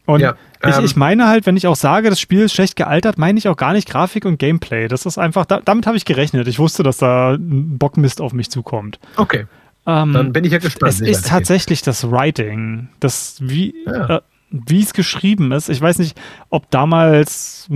und 0.08 0.20
ja, 0.20 0.34
ich, 0.66 0.76
ähm, 0.76 0.84
ich 0.84 0.96
meine 0.96 1.28
halt, 1.28 1.46
wenn 1.46 1.58
ich 1.58 1.68
auch 1.68 1.76
sage, 1.76 2.10
das 2.10 2.20
Spiel 2.20 2.42
ist 2.42 2.56
schlecht 2.56 2.76
gealtert, 2.76 3.20
meine 3.20 3.38
ich 3.38 3.48
auch 3.48 3.56
gar 3.56 3.74
nicht 3.74 3.88
Grafik 3.88 4.26
und 4.26 4.40
Gameplay. 4.40 4.88
Das 4.88 5.06
ist 5.06 5.20
einfach, 5.20 5.46
da, 5.46 5.62
damit 5.64 5.86
habe 5.86 5.96
ich 5.96 6.06
gerechnet. 6.06 6.48
Ich 6.48 6.58
wusste, 6.58 6.82
dass 6.82 6.98
da 6.98 7.34
ein 7.36 7.78
Bockmist 7.78 8.20
auf 8.20 8.34
mich 8.34 8.50
zukommt. 8.50 9.00
Okay. 9.16 9.46
Ähm, 9.86 10.14
Dann 10.14 10.34
bin 10.34 10.44
ich 10.44 10.54
ja 10.54 10.58
gespannt. 10.58 10.92
Es 10.92 11.02
ist 11.02 11.28
tatsächlich 11.28 11.84
das 11.84 12.10
Writing. 12.10 12.90
Das, 13.00 13.38
wie, 13.42 13.76
ja. 13.86 14.18
äh, 14.18 14.22
wie 14.52 14.82
es 14.82 14.94
geschrieben 14.94 15.52
ist. 15.52 15.70
Ich 15.70 15.82
weiß 15.82 16.00
nicht, 16.00 16.20
ob 16.50 16.70
damals, 16.70 17.70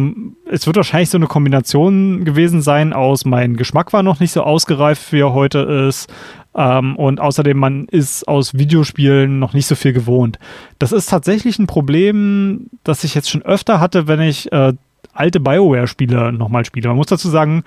es 0.49 0.67
wird 0.67 0.75
wahrscheinlich 0.75 1.09
so 1.09 1.17
eine 1.17 1.27
Kombination 1.27 2.25
gewesen 2.25 2.61
sein 2.61 2.93
aus, 2.93 3.25
mein 3.25 3.55
Geschmack 3.55 3.93
war 3.93 4.03
noch 4.03 4.19
nicht 4.19 4.31
so 4.31 4.43
ausgereift, 4.43 5.11
wie 5.13 5.21
er 5.21 5.33
heute 5.33 5.59
ist. 5.59 6.11
Ähm, 6.53 6.95
und 6.95 7.19
außerdem, 7.19 7.57
man 7.57 7.85
ist 7.85 8.27
aus 8.27 8.53
Videospielen 8.53 9.39
noch 9.39 9.53
nicht 9.53 9.67
so 9.67 9.75
viel 9.75 9.93
gewohnt. 9.93 10.37
Das 10.79 10.91
ist 10.91 11.09
tatsächlich 11.09 11.59
ein 11.59 11.67
Problem, 11.67 12.69
das 12.83 13.03
ich 13.03 13.15
jetzt 13.15 13.29
schon 13.29 13.41
öfter 13.41 13.79
hatte, 13.79 14.07
wenn 14.07 14.21
ich 14.21 14.51
äh, 14.51 14.73
alte 15.13 15.39
BioWare-Spiele 15.39 16.33
nochmal 16.33 16.65
spiele. 16.65 16.89
Man 16.89 16.97
muss 16.97 17.07
dazu 17.07 17.29
sagen, 17.29 17.63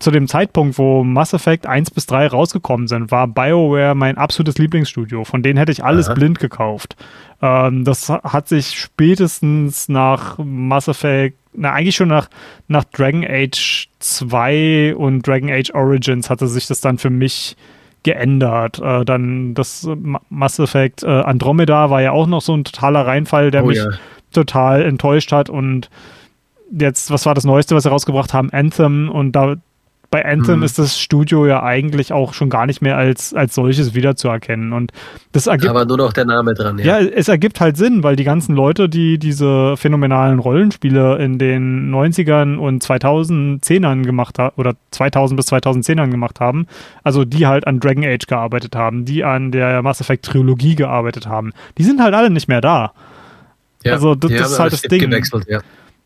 zu 0.00 0.10
dem 0.10 0.26
Zeitpunkt, 0.28 0.78
wo 0.78 1.04
Mass 1.04 1.34
Effect 1.34 1.66
1 1.66 1.90
bis 1.90 2.06
3 2.06 2.28
rausgekommen 2.28 2.88
sind, 2.88 3.10
war 3.10 3.28
BioWare 3.28 3.94
mein 3.94 4.16
absolutes 4.16 4.56
Lieblingsstudio. 4.56 5.24
Von 5.24 5.42
denen 5.42 5.58
hätte 5.58 5.72
ich 5.72 5.84
alles 5.84 6.08
Aha. 6.08 6.14
blind 6.14 6.40
gekauft. 6.40 6.96
Ähm, 7.42 7.84
das 7.84 8.08
hat 8.08 8.48
sich 8.48 8.80
spätestens 8.80 9.90
nach 9.90 10.38
Mass 10.38 10.88
Effect, 10.88 11.36
na, 11.52 11.72
eigentlich 11.72 11.96
schon 11.96 12.08
nach, 12.08 12.30
nach 12.66 12.84
Dragon 12.84 13.26
Age 13.28 13.88
2 13.98 14.96
und 14.96 15.26
Dragon 15.26 15.50
Age 15.50 15.70
Origins 15.74 16.30
hatte 16.30 16.48
sich 16.48 16.66
das 16.66 16.80
dann 16.80 16.96
für 16.96 17.10
mich 17.10 17.56
geändert. 18.02 18.80
Äh, 18.82 19.04
dann 19.04 19.52
das 19.52 19.86
Mass 20.30 20.58
Effect 20.58 21.02
äh, 21.02 21.08
Andromeda 21.08 21.90
war 21.90 22.00
ja 22.00 22.12
auch 22.12 22.26
noch 22.26 22.40
so 22.40 22.56
ein 22.56 22.64
totaler 22.64 23.06
Reinfall, 23.06 23.50
der, 23.50 23.64
oh, 23.64 23.66
mich, 23.66 23.76
ja. 23.76 23.90
total 24.32 24.80
enttäuscht 24.80 25.30
hat 25.30 25.50
und 25.50 25.90
jetzt, 26.72 27.10
was 27.10 27.26
war 27.26 27.34
das 27.34 27.44
Neueste, 27.44 27.74
was 27.74 27.82
sie 27.82 27.90
rausgebracht 27.90 28.32
haben? 28.32 28.50
Anthem 28.50 29.10
und 29.10 29.32
da 29.32 29.56
bei 30.10 30.24
Anthem 30.24 30.58
mhm. 30.58 30.62
ist 30.64 30.78
das 30.78 30.98
Studio 30.98 31.46
ja 31.46 31.62
eigentlich 31.62 32.12
auch 32.12 32.34
schon 32.34 32.50
gar 32.50 32.66
nicht 32.66 32.82
mehr 32.82 32.96
als, 32.96 33.32
als 33.32 33.54
solches 33.54 33.94
wiederzuerkennen. 33.94 34.72
Und 34.72 34.92
das 35.30 35.46
ergibt. 35.46 35.70
Aber 35.70 35.84
nur 35.84 35.98
noch 35.98 36.12
der 36.12 36.24
Name 36.24 36.54
dran, 36.54 36.78
ja. 36.78 36.98
Ja, 36.98 37.06
es 37.06 37.28
ergibt 37.28 37.60
halt 37.60 37.76
Sinn, 37.76 38.02
weil 38.02 38.16
die 38.16 38.24
ganzen 38.24 38.56
Leute, 38.56 38.88
die 38.88 39.18
diese 39.18 39.76
phänomenalen 39.76 40.40
Rollenspiele 40.40 41.16
in 41.18 41.38
den 41.38 41.94
90ern 41.94 42.56
und 42.56 42.84
2010ern 42.84 44.02
gemacht 44.02 44.40
haben, 44.40 44.54
oder 44.56 44.74
2000 44.90 45.36
bis 45.36 45.52
2010ern 45.52 46.10
gemacht 46.10 46.40
haben, 46.40 46.66
also 47.04 47.24
die 47.24 47.46
halt 47.46 47.68
an 47.68 47.78
Dragon 47.78 48.04
Age 48.04 48.26
gearbeitet 48.26 48.74
haben, 48.74 49.04
die 49.04 49.22
an 49.22 49.52
der 49.52 49.80
Mass 49.82 50.00
Effect 50.00 50.24
Trilogie 50.24 50.74
gearbeitet 50.74 51.28
haben, 51.28 51.52
die 51.78 51.84
sind 51.84 52.02
halt 52.02 52.14
alle 52.14 52.30
nicht 52.30 52.48
mehr 52.48 52.60
da. 52.60 52.92
Ja, 53.84 53.92
also 53.92 54.16
das, 54.16 54.30
das 54.32 54.52
ist 54.52 54.58
halt 54.58 54.72
das 54.72 54.82
Ding. 54.82 55.10
Ja 55.46 55.60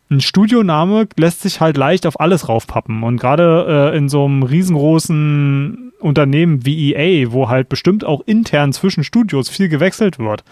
ein 0.09 0.21
Studioname 0.21 1.07
lässt 1.17 1.41
sich 1.41 1.61
halt 1.61 1.77
leicht 1.77 2.05
auf 2.05 2.19
alles 2.19 2.47
raufpappen. 2.47 3.03
Und 3.03 3.19
gerade 3.19 3.91
äh, 3.93 3.97
in 3.97 4.09
so 4.09 4.25
einem 4.25 4.43
riesengroßen 4.43 5.93
Unternehmen 5.99 6.65
wie 6.65 6.93
EA, 6.93 7.31
wo 7.31 7.49
halt 7.49 7.69
bestimmt 7.69 8.03
auch 8.03 8.21
intern 8.25 8.73
zwischen 8.73 9.03
Studios 9.03 9.49
viel 9.49 9.69
gewechselt 9.69 10.19
wird. 10.19 10.43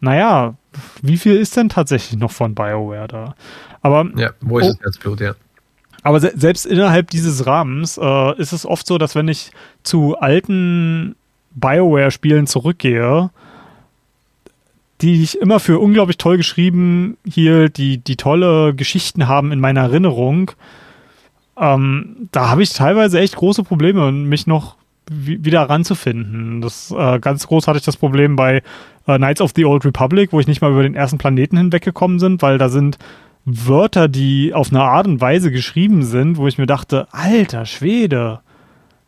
Naja, 0.00 0.54
wie 1.02 1.18
viel 1.18 1.36
ist 1.36 1.56
denn 1.56 1.68
tatsächlich 1.68 2.18
noch 2.18 2.32
von 2.32 2.54
BioWare 2.54 3.06
da? 3.06 3.34
Aber, 3.82 4.06
ja, 4.16 4.30
wo 4.40 4.58
ist 4.58 4.66
oh, 4.66 4.72
das 4.72 4.80
Herzblut, 4.80 5.20
ja. 5.20 5.34
Aber 6.02 6.18
se 6.18 6.32
selbst 6.34 6.64
innerhalb 6.64 7.10
dieses 7.10 7.46
Rahmens 7.46 7.98
äh, 7.98 8.40
ist 8.40 8.52
es 8.52 8.64
oft 8.64 8.86
so, 8.86 8.96
dass 8.96 9.14
wenn 9.14 9.28
ich 9.28 9.50
zu 9.82 10.16
alten 10.18 11.14
BioWare-Spielen 11.54 12.46
zurückgehe, 12.46 13.30
die 15.00 15.22
ich 15.22 15.38
immer 15.38 15.60
für 15.60 15.78
unglaublich 15.78 16.18
toll 16.18 16.36
geschrieben 16.36 17.16
hielt, 17.26 17.76
die, 17.78 17.98
die 17.98 18.16
tolle 18.16 18.74
Geschichten 18.74 19.28
haben 19.28 19.52
in 19.52 19.60
meiner 19.60 19.82
Erinnerung. 19.82 20.52
Ähm, 21.58 22.28
da 22.32 22.50
habe 22.50 22.62
ich 22.62 22.72
teilweise 22.72 23.20
echt 23.20 23.36
große 23.36 23.64
Probleme, 23.64 24.12
mich 24.12 24.46
noch 24.46 24.76
wieder 25.10 25.62
ranzufinden. 25.62 26.60
Das 26.60 26.94
äh, 26.96 27.18
ganz 27.18 27.46
groß 27.46 27.66
hatte 27.66 27.78
ich 27.78 27.84
das 27.84 27.96
Problem 27.96 28.36
bei 28.36 28.62
äh, 29.06 29.16
Knights 29.16 29.40
of 29.40 29.52
the 29.56 29.64
Old 29.64 29.84
Republic, 29.84 30.32
wo 30.32 30.40
ich 30.40 30.46
nicht 30.46 30.60
mal 30.60 30.70
über 30.70 30.84
den 30.84 30.94
ersten 30.94 31.18
Planeten 31.18 31.56
hinweggekommen 31.56 32.18
bin, 32.18 32.40
weil 32.40 32.58
da 32.58 32.68
sind 32.68 32.98
Wörter, 33.44 34.06
die 34.06 34.54
auf 34.54 34.70
eine 34.70 34.82
Art 34.82 35.06
und 35.06 35.20
Weise 35.20 35.50
geschrieben 35.50 36.04
sind, 36.04 36.36
wo 36.36 36.46
ich 36.46 36.58
mir 36.58 36.66
dachte, 36.66 37.08
alter 37.10 37.66
Schwede, 37.66 38.40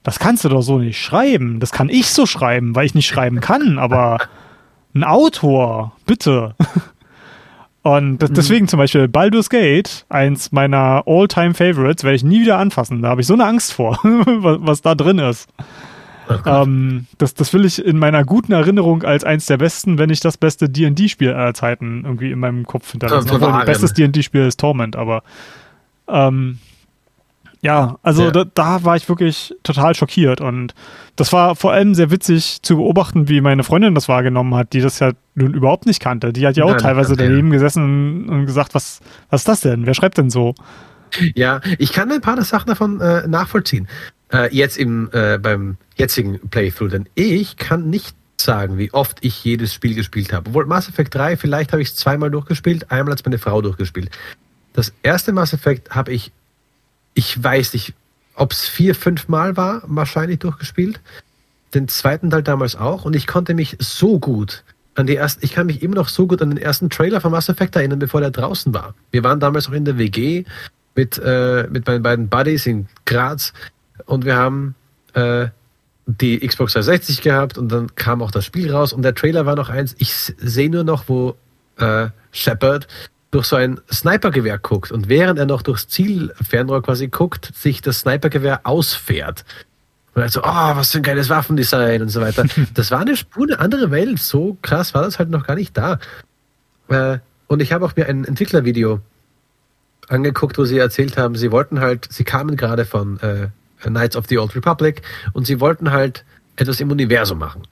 das 0.02 0.18
kannst 0.18 0.44
du 0.44 0.48
doch 0.48 0.62
so 0.62 0.78
nicht 0.78 1.00
schreiben. 1.00 1.60
Das 1.60 1.70
kann 1.70 1.88
ich 1.88 2.08
so 2.08 2.26
schreiben, 2.26 2.74
weil 2.74 2.86
ich 2.86 2.94
nicht 2.94 3.06
schreiben 3.06 3.40
kann, 3.40 3.78
aber 3.78 4.18
ein 4.94 5.04
Autor, 5.04 5.92
bitte. 6.06 6.54
Und 7.82 8.22
mhm. 8.22 8.34
deswegen 8.34 8.68
zum 8.68 8.78
Beispiel 8.78 9.08
Baldur's 9.08 9.50
Gate, 9.50 10.06
eins 10.08 10.52
meiner 10.52 11.02
All-Time-Favorites, 11.06 12.04
werde 12.04 12.14
ich 12.14 12.24
nie 12.24 12.40
wieder 12.40 12.58
anfassen. 12.58 13.02
Da 13.02 13.08
habe 13.08 13.20
ich 13.20 13.26
so 13.26 13.34
eine 13.34 13.44
Angst 13.44 13.72
vor, 13.72 13.98
was, 14.02 14.82
da 14.82 14.94
drin 14.94 15.18
ist. 15.18 15.48
ähm, 16.46 17.06
das, 17.18 17.34
das 17.34 17.52
will 17.52 17.64
ich 17.64 17.84
in 17.84 17.98
meiner 17.98 18.24
guten 18.24 18.52
Erinnerung 18.52 19.02
als 19.02 19.24
eins 19.24 19.46
der 19.46 19.56
besten, 19.56 19.98
wenn 19.98 20.10
nicht 20.10 20.24
das 20.24 20.38
beste 20.38 20.68
D&D-Spiel 20.68 21.32
aller 21.32 21.54
Zeiten 21.54 22.04
irgendwie 22.04 22.30
in 22.30 22.38
meinem 22.38 22.64
Kopf 22.64 22.92
hinterlassen. 22.92 23.30
Obwohl, 23.32 23.64
bestes 23.64 23.92
D&D-Spiel 23.94 24.42
ist 24.46 24.60
Torment, 24.60 24.94
aber 24.94 25.24
ähm, 26.06 26.60
ja, 27.62 27.98
also 28.02 28.24
ja. 28.24 28.30
Da, 28.32 28.44
da, 28.44 28.84
war 28.84 28.96
ich 28.96 29.08
wirklich 29.08 29.54
total 29.62 29.94
schockiert 29.94 30.40
und 30.40 30.74
das 31.14 31.32
war 31.32 31.54
vor 31.54 31.72
allem 31.72 31.94
sehr 31.94 32.10
witzig 32.10 32.60
zu 32.62 32.76
beobachten, 32.76 33.28
wie 33.28 33.40
meine 33.40 33.62
Freundin 33.62 33.94
das 33.94 34.08
wahrgenommen 34.08 34.54
hat, 34.56 34.72
die 34.72 34.80
das 34.80 34.98
ja 34.98 35.12
nun 35.36 35.54
überhaupt 35.54 35.86
nicht 35.86 36.00
kannte. 36.00 36.32
Die 36.32 36.44
hat 36.44 36.56
ja 36.56 36.64
auch 36.64 36.70
Nein, 36.70 36.78
teilweise 36.78 37.16
daneben 37.16 37.48
ja. 37.48 37.54
gesessen 37.54 38.28
und 38.28 38.46
gesagt, 38.46 38.74
was, 38.74 39.00
was 39.30 39.42
ist 39.42 39.48
das 39.48 39.60
denn? 39.60 39.86
Wer 39.86 39.94
schreibt 39.94 40.18
denn 40.18 40.28
so? 40.28 40.54
Ja, 41.34 41.60
ich 41.78 41.92
kann 41.92 42.10
ein 42.10 42.20
paar 42.20 42.42
Sachen 42.42 42.68
davon 42.68 43.00
äh, 43.00 43.28
nachvollziehen. 43.28 43.86
Äh, 44.32 44.54
jetzt 44.54 44.76
im, 44.76 45.10
äh, 45.12 45.38
beim 45.38 45.76
jetzigen 45.94 46.40
Playthrough, 46.48 46.90
denn 46.90 47.08
ich 47.14 47.58
kann 47.58 47.90
nicht 47.90 48.16
sagen, 48.40 48.76
wie 48.76 48.92
oft 48.92 49.18
ich 49.24 49.44
jedes 49.44 49.72
Spiel 49.72 49.94
gespielt 49.94 50.32
habe. 50.32 50.48
Obwohl 50.48 50.66
Mass 50.66 50.88
Effect 50.88 51.14
3, 51.14 51.36
vielleicht 51.36 51.72
habe 51.72 51.82
ich 51.82 51.88
es 51.88 51.94
zweimal 51.94 52.30
durchgespielt, 52.30 52.90
einmal 52.90 53.12
als 53.12 53.24
meine 53.24 53.38
Frau 53.38 53.62
durchgespielt. 53.62 54.10
Das 54.72 54.92
erste 55.02 55.32
Mass 55.32 55.52
Effect 55.52 55.90
habe 55.90 56.12
ich 56.12 56.32
ich 57.14 57.42
weiß 57.42 57.74
nicht, 57.74 57.94
ob 58.34 58.52
es 58.52 58.66
vier, 58.66 58.94
fünf 58.94 59.28
Mal 59.28 59.56
war, 59.56 59.82
wahrscheinlich 59.86 60.38
durchgespielt. 60.38 61.00
Den 61.74 61.88
zweiten 61.88 62.30
Teil 62.30 62.42
damals 62.42 62.76
auch. 62.76 63.04
Und 63.04 63.14
ich 63.14 63.26
konnte 63.26 63.54
mich 63.54 63.76
so 63.78 64.18
gut 64.18 64.64
an 64.94 65.06
die 65.06 65.16
ersten, 65.16 65.44
ich 65.44 65.52
kann 65.52 65.66
mich 65.66 65.82
immer 65.82 65.96
noch 65.96 66.08
so 66.08 66.26
gut 66.26 66.42
an 66.42 66.50
den 66.50 66.58
ersten 66.58 66.90
Trailer 66.90 67.20
von 67.20 67.30
Mass 67.30 67.48
Effect 67.48 67.76
erinnern, 67.76 67.98
bevor 67.98 68.20
der 68.20 68.30
draußen 68.30 68.74
war. 68.74 68.94
Wir 69.10 69.24
waren 69.24 69.40
damals 69.40 69.68
auch 69.68 69.72
in 69.72 69.84
der 69.84 69.98
WG 69.98 70.44
mit, 70.94 71.18
äh, 71.24 71.66
mit 71.70 71.86
meinen 71.86 72.02
beiden 72.02 72.28
Buddies 72.28 72.66
in 72.66 72.88
Graz 73.06 73.52
und 74.04 74.24
wir 74.24 74.36
haben 74.36 74.74
äh, 75.14 75.48
die 76.06 76.46
Xbox 76.46 76.74
360 76.74 77.22
gehabt 77.22 77.56
und 77.56 77.70
dann 77.70 77.94
kam 77.94 78.22
auch 78.22 78.30
das 78.30 78.44
Spiel 78.44 78.70
raus 78.70 78.92
und 78.92 79.02
der 79.02 79.14
Trailer 79.14 79.46
war 79.46 79.56
noch 79.56 79.70
eins, 79.70 79.94
ich 79.98 80.12
sehe 80.14 80.68
nur 80.68 80.84
noch, 80.84 81.04
wo 81.08 81.36
äh, 81.78 82.08
Shepard 82.32 82.86
durch 83.32 83.46
so 83.46 83.56
ein 83.56 83.80
Snipergewehr 83.90 84.58
guckt 84.58 84.92
und 84.92 85.08
während 85.08 85.38
er 85.38 85.46
noch 85.46 85.62
durchs 85.62 85.88
Zielfernrohr 85.88 86.82
quasi 86.82 87.08
guckt, 87.08 87.50
sich 87.54 87.80
das 87.80 88.00
Snipergewehr 88.00 88.60
ausfährt. 88.64 89.44
Und 90.14 90.22
er 90.22 90.28
so, 90.28 90.42
oh, 90.42 90.44
was 90.44 90.92
für 90.92 90.98
ein 90.98 91.02
geiles 91.02 91.30
Waffendesign 91.30 92.02
und 92.02 92.10
so 92.10 92.20
weiter. 92.20 92.44
Das 92.74 92.90
war 92.90 93.00
eine 93.00 93.16
Spur, 93.16 93.46
eine 93.46 93.58
andere 93.58 93.90
Welt. 93.90 94.18
So 94.18 94.58
krass 94.60 94.92
war 94.92 95.02
das 95.02 95.18
halt 95.18 95.30
noch 95.30 95.46
gar 95.46 95.56
nicht 95.56 95.76
da. 95.76 95.98
Äh, 96.88 97.18
und 97.46 97.62
ich 97.62 97.72
habe 97.72 97.86
auch 97.86 97.96
mir 97.96 98.06
ein 98.06 98.26
Entwicklervideo 98.26 99.00
angeguckt, 100.08 100.58
wo 100.58 100.66
sie 100.66 100.76
erzählt 100.76 101.16
haben, 101.16 101.34
sie 101.34 101.50
wollten 101.50 101.80
halt, 101.80 102.12
sie 102.12 102.24
kamen 102.24 102.56
gerade 102.56 102.84
von 102.84 103.18
äh, 103.20 103.48
Knights 103.80 104.14
of 104.14 104.26
the 104.28 104.38
Old 104.38 104.54
Republic 104.54 105.00
und 105.32 105.46
sie 105.46 105.58
wollten 105.58 105.90
halt 105.90 106.24
etwas 106.56 106.80
im 106.80 106.90
Universum 106.90 107.38
machen. 107.38 107.62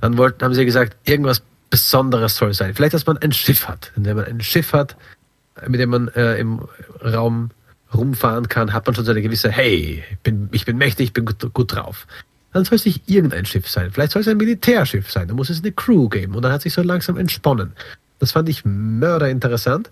Dann 0.00 0.16
wollten, 0.16 0.44
haben 0.44 0.54
sie 0.54 0.64
gesagt, 0.64 0.96
irgendwas 1.04 1.42
Besonderes 1.70 2.36
soll 2.36 2.54
sein. 2.54 2.74
Vielleicht, 2.74 2.94
dass 2.94 3.06
man 3.06 3.18
ein 3.18 3.32
Schiff 3.32 3.68
hat. 3.68 3.92
Wenn 3.96 4.16
man 4.16 4.24
ein 4.24 4.40
Schiff 4.40 4.72
hat, 4.72 4.96
mit 5.66 5.80
dem 5.80 5.90
man 5.90 6.08
äh, 6.08 6.36
im 6.36 6.62
Raum 7.04 7.50
rumfahren 7.94 8.48
kann, 8.48 8.72
hat 8.72 8.86
man 8.86 8.94
schon 8.94 9.04
so 9.04 9.10
eine 9.10 9.22
gewisse, 9.22 9.50
hey, 9.50 10.04
ich 10.10 10.18
bin, 10.18 10.48
ich 10.52 10.64
bin 10.64 10.76
mächtig, 10.76 11.08
ich 11.08 11.12
bin 11.12 11.24
gut, 11.24 11.52
gut 11.52 11.74
drauf. 11.74 12.06
Dann 12.52 12.64
soll 12.64 12.76
es 12.76 12.84
nicht 12.84 13.08
irgendein 13.08 13.44
Schiff 13.44 13.68
sein. 13.68 13.90
Vielleicht 13.90 14.12
soll 14.12 14.22
es 14.22 14.28
ein 14.28 14.36
Militärschiff 14.36 15.10
sein. 15.10 15.28
Da 15.28 15.34
muss 15.34 15.50
es 15.50 15.60
eine 15.60 15.72
Crew 15.72 16.08
geben. 16.08 16.34
Und 16.34 16.42
dann 16.42 16.52
hat 16.52 16.62
sich 16.62 16.72
so 16.72 16.82
langsam 16.82 17.16
entsponnen. 17.16 17.72
Das 18.18 18.32
fand 18.32 18.48
ich 18.48 18.64
mörderinteressant. 18.64 19.90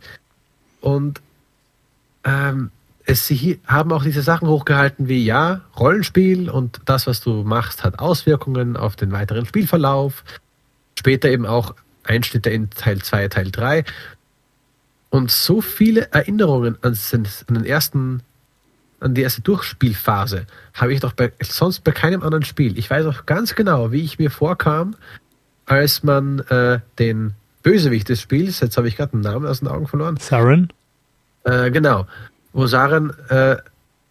Und 0.80 1.21
ähm, 2.25 2.71
es, 3.04 3.26
sie 3.26 3.61
haben 3.66 3.92
auch 3.92 4.02
diese 4.02 4.23
Sachen 4.23 4.49
hochgehalten 4.49 5.09
wie, 5.09 5.25
ja, 5.25 5.62
Rollenspiel 5.78 6.50
und 6.50 6.80
das, 6.87 7.06
was 7.06 7.21
du 7.21 7.45
machst, 7.45 7.85
hat 7.85 7.99
Auswirkungen 7.99 8.76
auf 8.76 8.97
den 8.97 9.12
weiteren 9.12 9.47
Spielverlauf 9.47 10.25
später 10.99 11.29
eben 11.29 11.47
auch 11.47 11.75
Einschnitte 12.05 12.50
in 12.50 12.71
Teil 12.71 13.00
2, 13.00 13.29
Teil 13.29 13.50
3. 13.50 13.85
Und 15.11 15.31
so 15.31 15.61
viele 15.61 16.12
Erinnerungen 16.12 16.76
an 16.83 16.97
den 17.49 17.65
ersten, 17.65 18.23
an 19.00 19.15
die 19.15 19.23
erste 19.23 19.43
Durchspielphase 19.43 20.47
habe 20.75 20.93
ich 20.93 21.00
doch 21.00 21.12
bei, 21.12 21.33
sonst 21.43 21.85
bei 21.85 21.93
keinem 21.93 22.23
anderen 22.23 22.45
Spiel. 22.45 22.79
Ich 22.79 22.91
weiß 22.91 23.07
auch 23.07 23.26
ganz 23.26 23.55
genau, 23.55 23.93
wie 23.93 24.03
ich 24.03 24.19
mir 24.19 24.31
vorkam, 24.31 24.97
als 25.65 26.03
man 26.03 26.41
äh, 26.41 26.81
den 26.99 27.35
Bösewicht 27.62 28.09
des 28.09 28.21
Spiels, 28.21 28.61
jetzt 28.61 28.76
habe 28.76 28.88
ich 28.88 28.97
gerade 28.97 29.15
einen 29.15 29.23
Namen 29.23 29.47
aus 29.47 29.61
den 29.61 29.69
Augen 29.69 29.87
verloren. 29.87 30.17
Saren? 30.19 30.73
Äh, 31.45 31.71
genau. 31.71 32.07
Wo 32.53 32.67
Saren 32.67 33.12
äh, 33.29 33.57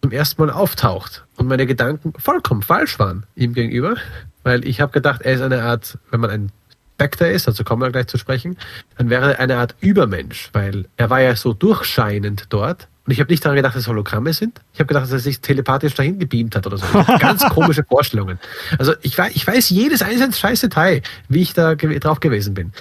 zum 0.02 0.12
ersten 0.12 0.42
Mal 0.42 0.50
auftaucht 0.50 1.24
und 1.36 1.48
meine 1.48 1.66
Gedanken 1.66 2.12
vollkommen 2.18 2.62
falsch 2.62 2.98
waren 2.98 3.24
ihm 3.34 3.54
gegenüber, 3.54 3.96
weil 4.42 4.66
ich 4.66 4.80
habe 4.80 4.92
gedacht, 4.92 5.22
er 5.22 5.34
ist 5.34 5.40
eine 5.40 5.62
Art, 5.62 5.98
wenn 6.10 6.20
man 6.20 6.30
ein 6.30 6.52
Spectre 6.96 7.30
ist, 7.30 7.46
dazu 7.46 7.62
kommen 7.62 7.82
wir 7.82 7.90
gleich 7.90 8.06
zu 8.06 8.16
sprechen, 8.16 8.56
dann 8.96 9.10
wäre 9.10 9.34
er 9.34 9.40
eine 9.40 9.58
Art 9.58 9.74
Übermensch, 9.80 10.48
weil 10.54 10.86
er 10.96 11.10
war 11.10 11.20
ja 11.20 11.36
so 11.36 11.52
durchscheinend 11.52 12.46
dort. 12.48 12.88
Und 13.04 13.12
ich 13.12 13.20
habe 13.20 13.30
nicht 13.30 13.44
daran 13.44 13.56
gedacht, 13.56 13.74
dass 13.74 13.82
es 13.82 13.88
Hologramme 13.88 14.32
sind. 14.32 14.62
Ich 14.72 14.80
habe 14.80 14.88
gedacht, 14.88 15.04
dass 15.04 15.12
er 15.12 15.18
sich 15.18 15.40
telepathisch 15.40 15.92
dahin 15.94 16.18
gebeamt 16.18 16.56
hat 16.56 16.66
oder 16.66 16.78
so. 16.78 16.86
Ganz 17.20 17.44
komische 17.50 17.84
Vorstellungen. 17.84 18.40
Also 18.78 18.94
ich, 19.02 19.16
weiß, 19.16 19.36
ich 19.36 19.46
weiß 19.46 19.68
jedes 19.68 20.00
einzelne 20.00 20.32
scheiß 20.32 20.62
Detail, 20.62 21.02
wie 21.28 21.42
ich 21.42 21.52
da 21.52 21.74
ge 21.74 21.98
drauf 21.98 22.18
gewesen 22.18 22.54
bin. 22.54 22.72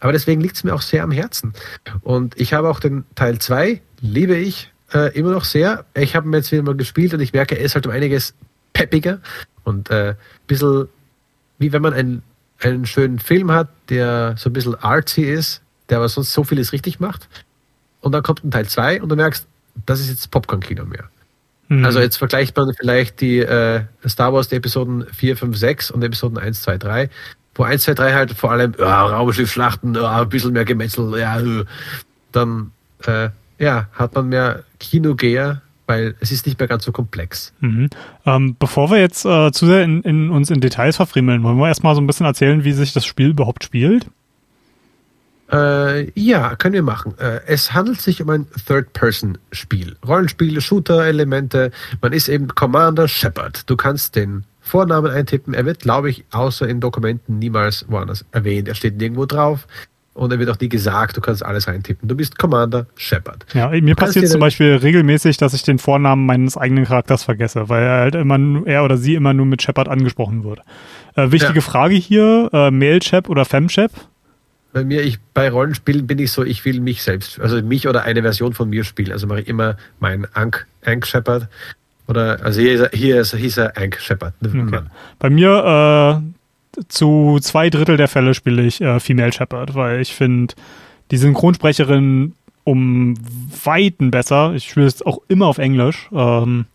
Aber 0.00 0.12
deswegen 0.12 0.42
liegt 0.42 0.56
es 0.56 0.64
mir 0.64 0.74
auch 0.74 0.82
sehr 0.82 1.02
am 1.02 1.10
Herzen. 1.10 1.54
Und 2.02 2.38
ich 2.38 2.52
habe 2.52 2.68
auch 2.68 2.80
den 2.80 3.04
Teil 3.14 3.38
2, 3.38 3.80
liebe 4.02 4.36
ich 4.36 4.70
äh, 4.92 5.16
immer 5.18 5.30
noch 5.30 5.44
sehr. 5.44 5.86
Ich 5.94 6.14
habe 6.14 6.28
ihn 6.28 6.34
jetzt 6.34 6.52
wieder 6.52 6.62
mal 6.62 6.76
gespielt 6.76 7.14
und 7.14 7.20
ich 7.20 7.32
merke, 7.32 7.56
er 7.56 7.64
ist 7.64 7.74
halt 7.74 7.86
um 7.86 7.92
einiges 7.92 8.34
peppiger 8.74 9.20
und 9.64 9.90
äh, 9.90 10.10
ein 10.10 10.16
bisschen 10.46 10.88
wie 11.58 11.72
wenn 11.72 11.82
man 11.82 11.94
ein 11.94 12.22
einen 12.60 12.86
schönen 12.86 13.18
Film 13.18 13.50
hat, 13.50 13.68
der 13.88 14.36
so 14.36 14.50
ein 14.50 14.52
bisschen 14.52 14.74
artsy 14.76 15.22
ist, 15.22 15.62
der 15.88 15.98
aber 15.98 16.08
sonst 16.08 16.32
so 16.32 16.44
vieles 16.44 16.72
richtig 16.72 17.00
macht. 17.00 17.28
Und 18.00 18.12
dann 18.12 18.22
kommt 18.22 18.44
ein 18.44 18.50
Teil 18.50 18.66
2 18.66 19.02
und 19.02 19.08
du 19.08 19.16
merkst, 19.16 19.46
das 19.86 20.00
ist 20.00 20.08
jetzt 20.08 20.30
Popcorn-Kino 20.30 20.84
mehr. 20.84 21.08
Mhm. 21.68 21.84
Also 21.84 22.00
jetzt 22.00 22.16
vergleicht 22.16 22.56
man 22.56 22.72
vielleicht 22.74 23.20
die 23.20 23.38
äh, 23.38 23.82
Star 24.06 24.32
Wars 24.32 24.48
die 24.48 24.56
Episoden 24.56 25.06
4, 25.12 25.36
5, 25.36 25.56
6 25.56 25.90
und 25.90 26.02
Episoden 26.02 26.38
1, 26.38 26.62
2, 26.62 26.78
3, 26.78 27.10
wo 27.54 27.62
1, 27.62 27.82
2, 27.82 27.94
3 27.94 28.12
halt 28.12 28.32
vor 28.32 28.52
allem 28.52 28.74
ja, 28.78 29.06
Raumschiffschlachten, 29.06 29.94
ja, 29.94 30.22
ein 30.22 30.28
bisschen 30.28 30.52
mehr 30.52 30.64
Gemetzel, 30.64 31.18
ja, 31.18 31.40
dann 32.32 32.72
äh, 33.06 33.30
ja, 33.58 33.88
hat 33.92 34.14
man 34.14 34.28
mehr 34.28 34.64
Kinogeher, 34.80 35.62
weil 35.86 36.14
es 36.20 36.32
ist 36.32 36.46
nicht 36.46 36.58
mehr 36.58 36.68
ganz 36.68 36.84
so 36.84 36.92
komplex. 36.92 37.52
Mhm. 37.60 37.90
Ähm, 38.26 38.56
bevor 38.58 38.90
wir 38.90 38.98
jetzt 38.98 39.24
äh, 39.24 39.52
zu 39.52 39.66
sehr 39.66 39.82
in, 39.82 40.02
in, 40.02 40.30
uns 40.30 40.50
in 40.50 40.60
Details 40.60 40.96
verfriemeln, 40.96 41.42
wollen 41.42 41.58
wir 41.58 41.68
erstmal 41.68 41.94
so 41.94 42.00
ein 42.00 42.06
bisschen 42.06 42.26
erzählen, 42.26 42.64
wie 42.64 42.72
sich 42.72 42.92
das 42.92 43.04
Spiel 43.04 43.30
überhaupt 43.30 43.64
spielt? 43.64 44.06
Äh, 45.52 46.10
ja, 46.18 46.56
können 46.56 46.74
wir 46.74 46.82
machen. 46.82 47.16
Äh, 47.18 47.40
es 47.46 47.74
handelt 47.74 48.00
sich 48.00 48.22
um 48.22 48.30
ein 48.30 48.46
Third-Person-Spiel. 48.66 49.96
Rollenspiel, 50.06 50.60
Shooter-Elemente. 50.60 51.70
Man 52.00 52.12
ist 52.12 52.28
eben 52.28 52.48
Commander 52.48 53.08
Shepard. 53.08 53.68
Du 53.68 53.76
kannst 53.76 54.16
den 54.16 54.44
Vornamen 54.60 55.12
eintippen. 55.12 55.52
Er 55.52 55.66
wird, 55.66 55.80
glaube 55.80 56.08
ich, 56.08 56.24
außer 56.30 56.66
in 56.66 56.80
Dokumenten 56.80 57.38
niemals 57.38 57.84
woanders 57.88 58.24
erwähnt. 58.32 58.66
Er 58.66 58.74
steht 58.74 58.96
nirgendwo 58.96 59.26
drauf. 59.26 59.68
Und 60.14 60.32
er 60.32 60.38
wird 60.38 60.48
auch 60.48 60.58
nie 60.60 60.68
gesagt, 60.68 61.16
du 61.16 61.20
kannst 61.20 61.44
alles 61.44 61.66
reintippen. 61.66 62.08
Du 62.08 62.14
bist 62.14 62.38
Commander 62.38 62.86
Shepard. 62.94 63.44
Ja, 63.52 63.68
mir 63.70 63.96
passiert 63.96 64.28
zum 64.28 64.40
Beispiel 64.40 64.76
regelmäßig, 64.76 65.36
dass 65.38 65.54
ich 65.54 65.64
den 65.64 65.78
Vornamen 65.78 66.24
meines 66.24 66.56
eigenen 66.56 66.84
Charakters 66.84 67.24
vergesse, 67.24 67.68
weil 67.68 67.82
er 67.82 67.98
halt 67.98 68.14
immer, 68.14 68.64
er 68.64 68.84
oder 68.84 68.96
sie 68.96 69.16
immer 69.16 69.34
nur 69.34 69.44
mit 69.44 69.60
Shepard 69.62 69.88
angesprochen 69.88 70.44
wird. 70.44 70.60
Äh, 71.16 71.32
wichtige 71.32 71.56
ja. 71.56 71.60
Frage 71.60 71.96
hier, 71.96 72.48
äh, 72.52 72.70
Mail-Chap 72.70 73.28
oder 73.28 73.44
Fem-Chap? 73.44 73.90
Bei 74.72 74.84
mir, 74.84 75.02
ich, 75.02 75.18
bei 75.34 75.50
Rollenspielen 75.50 76.06
bin 76.06 76.20
ich 76.20 76.30
so, 76.30 76.44
ich 76.44 76.64
will 76.64 76.80
mich 76.80 77.02
selbst, 77.02 77.40
also 77.40 77.60
mich 77.60 77.88
oder 77.88 78.02
eine 78.04 78.22
Version 78.22 78.54
von 78.54 78.70
mir 78.70 78.84
spielen. 78.84 79.10
Also 79.10 79.26
mache 79.26 79.40
ich 79.40 79.48
immer 79.48 79.76
meinen 79.98 80.26
Ank, 80.32 80.66
Ank 80.84 81.06
Shepard. 81.06 81.48
Oder, 82.06 82.38
also 82.42 82.60
hier, 82.60 82.74
ist 82.74 82.80
er, 82.80 82.90
hier 82.92 83.20
ist, 83.20 83.34
hieß 83.34 83.56
er 83.58 83.76
Ank 83.76 83.98
Shepard. 84.00 84.34
Okay. 84.44 84.80
Bei 85.18 85.30
mir, 85.30 86.22
äh, 86.22 86.43
zu 86.88 87.38
zwei 87.40 87.70
Drittel 87.70 87.96
der 87.96 88.08
Fälle 88.08 88.34
spiele 88.34 88.62
ich 88.62 88.80
äh, 88.80 89.00
Female 89.00 89.32
Shepard, 89.32 89.74
weil 89.74 90.00
ich 90.00 90.14
finde 90.14 90.54
die 91.10 91.16
Synchronsprecherin 91.16 92.34
um 92.64 93.14
Weiten 93.64 94.10
besser. 94.10 94.54
Ich 94.54 94.68
spiele 94.70 94.86
es 94.86 95.04
auch 95.04 95.18
immer 95.28 95.46
auf 95.46 95.58
Englisch. 95.58 96.08
Ähm, 96.12 96.66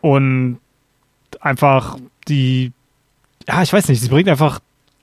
und 0.00 0.58
einfach 1.40 1.96
die, 2.28 2.72
ja, 3.46 3.62
ich 3.62 3.72
weiß 3.72 3.88
nicht, 3.88 4.00
sie 4.00 4.08
bringt 4.08 4.28
einfach 4.28 4.60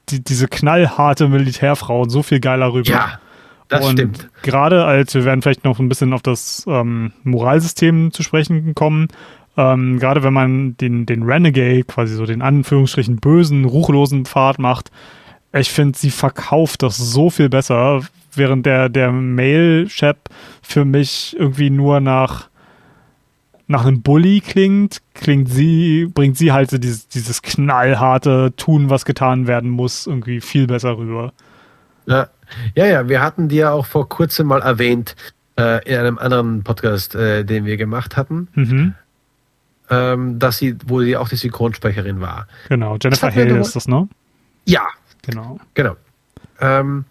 die, 0.09 0.24
diese 0.24 0.47
knallharte 0.47 1.27
Militärfrau 1.27 2.07
so 2.07 2.24
viel 2.24 2.39
geiler 2.39 2.74
rüber. 2.74 2.89
Ja, 2.89 3.19
das 3.67 3.86
und 3.86 3.93
stimmt. 3.93 4.29
Gerade 4.41 4.86
als, 4.86 5.13
wir 5.13 5.25
werden 5.25 5.41
vielleicht 5.41 5.63
noch 5.63 5.79
ein 5.79 5.89
bisschen 5.89 6.13
auf 6.13 6.21
das 6.21 6.65
ähm, 6.67 7.13
Moralsystem 7.24 8.12
zu 8.12 8.24
sprechen 8.24 8.75
kommen, 8.75 9.07
ähm, 9.57 9.99
Gerade 9.99 10.21
wenn 10.21 10.33
man 10.33 10.77
den, 10.77 11.07
den 11.07 11.23
Renegade, 11.23 11.83
quasi 11.83 12.15
so 12.15 12.25
den 12.25 12.43
Anführungsstrichen 12.43 13.17
bösen, 13.17 13.65
ruchlosen 13.65 14.25
Pfad 14.25 14.59
macht, 14.59 14.91
ich 15.51 15.71
finde, 15.71 15.97
sie 15.97 16.11
verkauft 16.11 16.83
das 16.83 16.97
so 16.97 17.31
viel 17.31 17.49
besser, 17.49 18.01
während 18.33 18.67
der, 18.67 18.87
der 18.89 19.11
Mail-Chap 19.11 20.29
für 20.61 20.85
mich 20.85 21.35
irgendwie 21.39 21.71
nur 21.71 21.99
nach, 21.99 22.49
nach 23.65 23.83
einem 23.83 24.03
Bully 24.03 24.41
klingt, 24.41 25.01
klingt 25.15 25.49
sie, 25.49 26.05
bringt 26.05 26.37
sie 26.37 26.51
halt 26.51 26.69
so 26.69 26.77
dieses, 26.77 27.07
dieses 27.07 27.41
knallharte 27.41 28.53
Tun, 28.57 28.91
was 28.91 29.05
getan 29.05 29.47
werden 29.47 29.71
muss, 29.71 30.05
irgendwie 30.05 30.39
viel 30.39 30.67
besser 30.67 30.99
rüber. 30.99 31.33
Ja, 32.05 32.27
ja, 32.75 32.85
ja 32.85 33.09
wir 33.09 33.21
hatten 33.21 33.49
die 33.49 33.55
ja 33.55 33.71
auch 33.71 33.87
vor 33.87 34.07
kurzem 34.07 34.47
mal 34.47 34.61
erwähnt 34.61 35.15
äh, 35.57 35.83
in 35.91 35.97
einem 35.97 36.19
anderen 36.19 36.63
Podcast, 36.63 37.15
äh, 37.15 37.43
den 37.43 37.65
wir 37.65 37.77
gemacht 37.77 38.17
hatten. 38.17 38.49
Mhm 38.53 38.93
ähm, 39.89 40.39
dass 40.39 40.58
sie, 40.58 40.75
wo 40.86 41.01
sie 41.01 41.17
auch 41.17 41.29
die 41.29 41.36
Synchronsprecherin 41.36 42.22
war. 42.22 42.48
Genau, 42.70 42.98
Jennifer 43.01 43.34
Hale 43.34 43.58
ist 43.60 43.75
das, 43.75 43.88
ne? 43.88 44.08
Ja. 44.65 44.82
Genau. 45.27 45.60
Genau. 45.74 45.96
Ähm, 46.62 47.06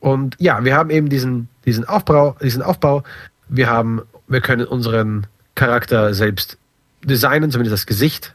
und 0.00 0.36
ja, 0.38 0.64
wir 0.64 0.76
haben 0.76 0.90
eben 0.90 1.08
diesen, 1.08 1.48
diesen 1.64 1.88
Aufbau, 1.88 2.36
diesen 2.42 2.62
Aufbau. 2.62 3.02
Wir 3.48 3.68
haben, 3.68 4.02
wir 4.28 4.40
können 4.40 4.66
unseren 4.66 5.26
Charakter 5.54 6.14
selbst 6.14 6.58
designen, 7.02 7.50
zumindest 7.50 7.72
das 7.72 7.86
Gesicht, 7.86 8.34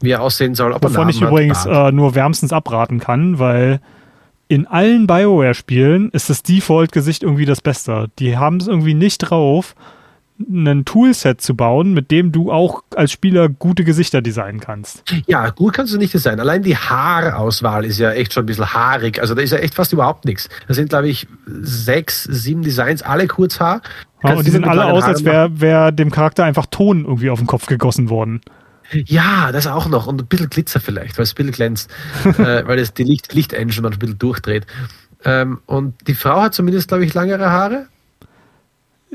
wie 0.00 0.10
er 0.10 0.22
aussehen 0.22 0.54
soll. 0.54 0.72
Ob 0.72 0.82
Wovon 0.82 1.08
ich 1.08 1.20
übrigens 1.20 1.66
äh, 1.66 1.92
nur 1.92 2.14
wärmstens 2.14 2.52
abraten 2.52 2.98
kann, 2.98 3.38
weil 3.38 3.80
in 4.48 4.66
allen 4.66 5.06
BioWare-Spielen 5.06 6.10
ist 6.10 6.30
das 6.30 6.42
Default-Gesicht 6.42 7.24
irgendwie 7.24 7.46
das 7.46 7.60
Beste. 7.60 8.10
Die 8.18 8.38
haben 8.38 8.56
es 8.58 8.68
irgendwie 8.68 8.94
nicht 8.94 9.18
drauf, 9.18 9.74
ein 10.38 10.84
Toolset 10.84 11.40
zu 11.40 11.54
bauen, 11.54 11.94
mit 11.94 12.10
dem 12.10 12.32
du 12.32 12.52
auch 12.52 12.82
als 12.94 13.12
Spieler 13.12 13.48
gute 13.48 13.84
Gesichter 13.84 14.20
designen 14.22 14.60
kannst. 14.60 15.02
Ja, 15.26 15.50
gut 15.50 15.74
kannst 15.74 15.94
du 15.94 15.98
nicht 15.98 16.12
designen. 16.12 16.40
Allein 16.40 16.62
die 16.62 16.76
Haarauswahl 16.76 17.84
ist 17.84 17.98
ja 17.98 18.12
echt 18.12 18.32
schon 18.32 18.44
ein 18.44 18.46
bisschen 18.46 18.72
haarig. 18.72 19.20
Also 19.20 19.34
da 19.34 19.42
ist 19.42 19.52
ja 19.52 19.58
echt 19.58 19.74
fast 19.74 19.92
überhaupt 19.92 20.24
nichts. 20.24 20.48
Da 20.68 20.74
sind, 20.74 20.90
glaube 20.90 21.08
ich, 21.08 21.26
sechs, 21.46 22.24
sieben 22.24 22.62
Designs, 22.62 23.02
alle 23.02 23.26
Kurzhaar. 23.26 23.80
Ja, 24.22 24.34
und 24.34 24.46
die 24.46 24.50
sehen 24.50 24.64
alle 24.64 24.86
aus, 24.86 25.04
als 25.04 25.24
wäre 25.24 25.60
wär 25.60 25.92
dem 25.92 26.10
Charakter 26.10 26.44
einfach 26.44 26.66
Ton 26.66 27.04
irgendwie 27.04 27.30
auf 27.30 27.38
den 27.38 27.46
Kopf 27.46 27.66
gegossen 27.66 28.10
worden. 28.10 28.40
Ja, 28.92 29.50
das 29.52 29.66
auch 29.66 29.88
noch. 29.88 30.06
Und 30.06 30.22
ein 30.22 30.26
bisschen 30.26 30.50
Glitzer 30.50 30.80
vielleicht, 30.80 31.18
weil 31.18 31.24
es 31.24 31.32
ein 31.32 31.36
bisschen 31.36 31.52
glänzt. 31.52 31.90
äh, 32.24 32.66
weil 32.66 32.76
das 32.76 32.94
die 32.94 33.04
Licht, 33.04 33.32
Licht-Engine 33.32 33.82
man 33.82 33.92
ein 33.92 33.98
bisschen 33.98 34.18
durchdreht. 34.18 34.66
Ähm, 35.24 35.60
und 35.66 35.94
die 36.06 36.14
Frau 36.14 36.40
hat 36.42 36.54
zumindest, 36.54 36.88
glaube 36.88 37.04
ich, 37.04 37.14
langere 37.14 37.50
Haare. 37.50 37.86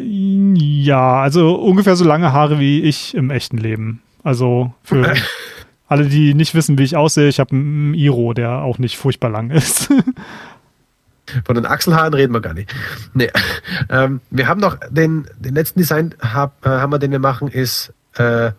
Ja, 0.04 1.22
also 1.22 1.56
ungefähr 1.56 1.96
so 1.96 2.06
lange 2.06 2.34
Haare 2.34 2.60
wie 2.60 2.82
ich 2.82 3.14
im 3.16 3.30
echten 3.30 3.58
Leben. 3.58 4.02
Also 4.24 4.74
für 4.84 5.16
alle, 5.88 6.06
die 6.06 6.34
nicht 6.34 6.56
wissen, 6.56 6.78
wie 6.78 6.84
ich 6.84 6.96
aussehe, 6.96 7.28
ich 7.28 7.40
habe 7.40 7.52
einen 7.52 7.94
Iro, 7.94 8.34
der 8.34 8.62
auch 8.62 8.78
nicht 8.78 8.98
furchtbar 8.98 9.30
lang 9.30 9.50
ist. 9.50 9.92
Von 11.46 11.56
den 11.56 11.66
Achselhaaren 11.66 12.14
reden 12.14 12.34
wir 12.34 12.42
gar 12.42 12.54
nicht. 12.54 12.74
Nee. 13.14 13.30
Ähm, 13.90 14.22
wir 14.30 14.48
haben 14.48 14.60
noch 14.60 14.78
den, 14.90 15.28
den 15.38 15.56
letzten 15.56 15.80
Design, 15.80 16.16
hab, 16.20 16.66
äh, 16.66 16.70
haben 16.70 16.92
wir, 16.92 17.00
den 17.00 17.12
wir 17.12 17.20
machen, 17.20 17.48
ist 17.48 17.94
äh, 18.16 18.52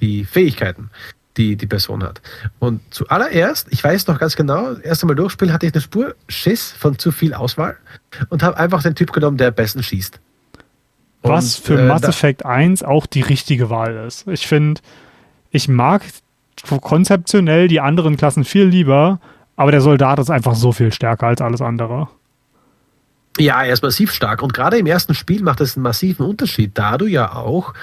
die 0.00 0.24
Fähigkeiten, 0.24 0.90
die 1.36 1.56
die 1.56 1.66
Person 1.66 2.02
hat. 2.02 2.20
Und 2.58 2.80
zuallererst, 2.90 3.68
ich 3.70 3.82
weiß 3.82 4.06
noch 4.06 4.18
ganz 4.18 4.36
genau, 4.36 4.74
das 4.74 4.80
erste 4.80 5.06
Mal 5.06 5.14
durchspielen 5.14 5.52
hatte 5.52 5.66
ich 5.66 5.74
eine 5.74 5.80
Spur 5.80 6.14
Schiss 6.28 6.72
von 6.72 6.98
zu 6.98 7.12
viel 7.12 7.34
Auswahl 7.34 7.76
und 8.28 8.42
habe 8.42 8.56
einfach 8.58 8.82
den 8.82 8.94
Typ 8.94 9.12
genommen, 9.12 9.36
der 9.36 9.48
am 9.48 9.54
besten 9.54 9.82
schießt. 9.82 10.20
Was 11.28 11.56
für 11.56 11.78
äh, 11.78 11.86
Mass 11.86 12.02
Effect 12.02 12.44
1 12.44 12.82
auch 12.82 13.06
die 13.06 13.22
richtige 13.22 13.70
Wahl 13.70 14.04
ist. 14.06 14.26
Ich 14.28 14.46
finde, 14.46 14.80
ich 15.50 15.68
mag 15.68 16.02
konzeptionell 16.80 17.68
die 17.68 17.80
anderen 17.80 18.16
Klassen 18.16 18.44
viel 18.44 18.64
lieber, 18.64 19.20
aber 19.56 19.70
der 19.70 19.80
Soldat 19.80 20.18
ist 20.18 20.30
einfach 20.30 20.54
so 20.54 20.72
viel 20.72 20.92
stärker 20.92 21.26
als 21.26 21.40
alles 21.40 21.60
andere. 21.60 22.08
Ja, 23.38 23.62
er 23.62 23.72
ist 23.72 23.82
massiv 23.82 24.12
stark 24.12 24.42
und 24.42 24.54
gerade 24.54 24.78
im 24.78 24.86
ersten 24.86 25.14
Spiel 25.14 25.42
macht 25.42 25.60
es 25.60 25.76
einen 25.76 25.82
massiven 25.82 26.24
Unterschied, 26.24 26.72
da 26.74 26.96
du 26.96 27.06
ja 27.06 27.34
auch 27.34 27.74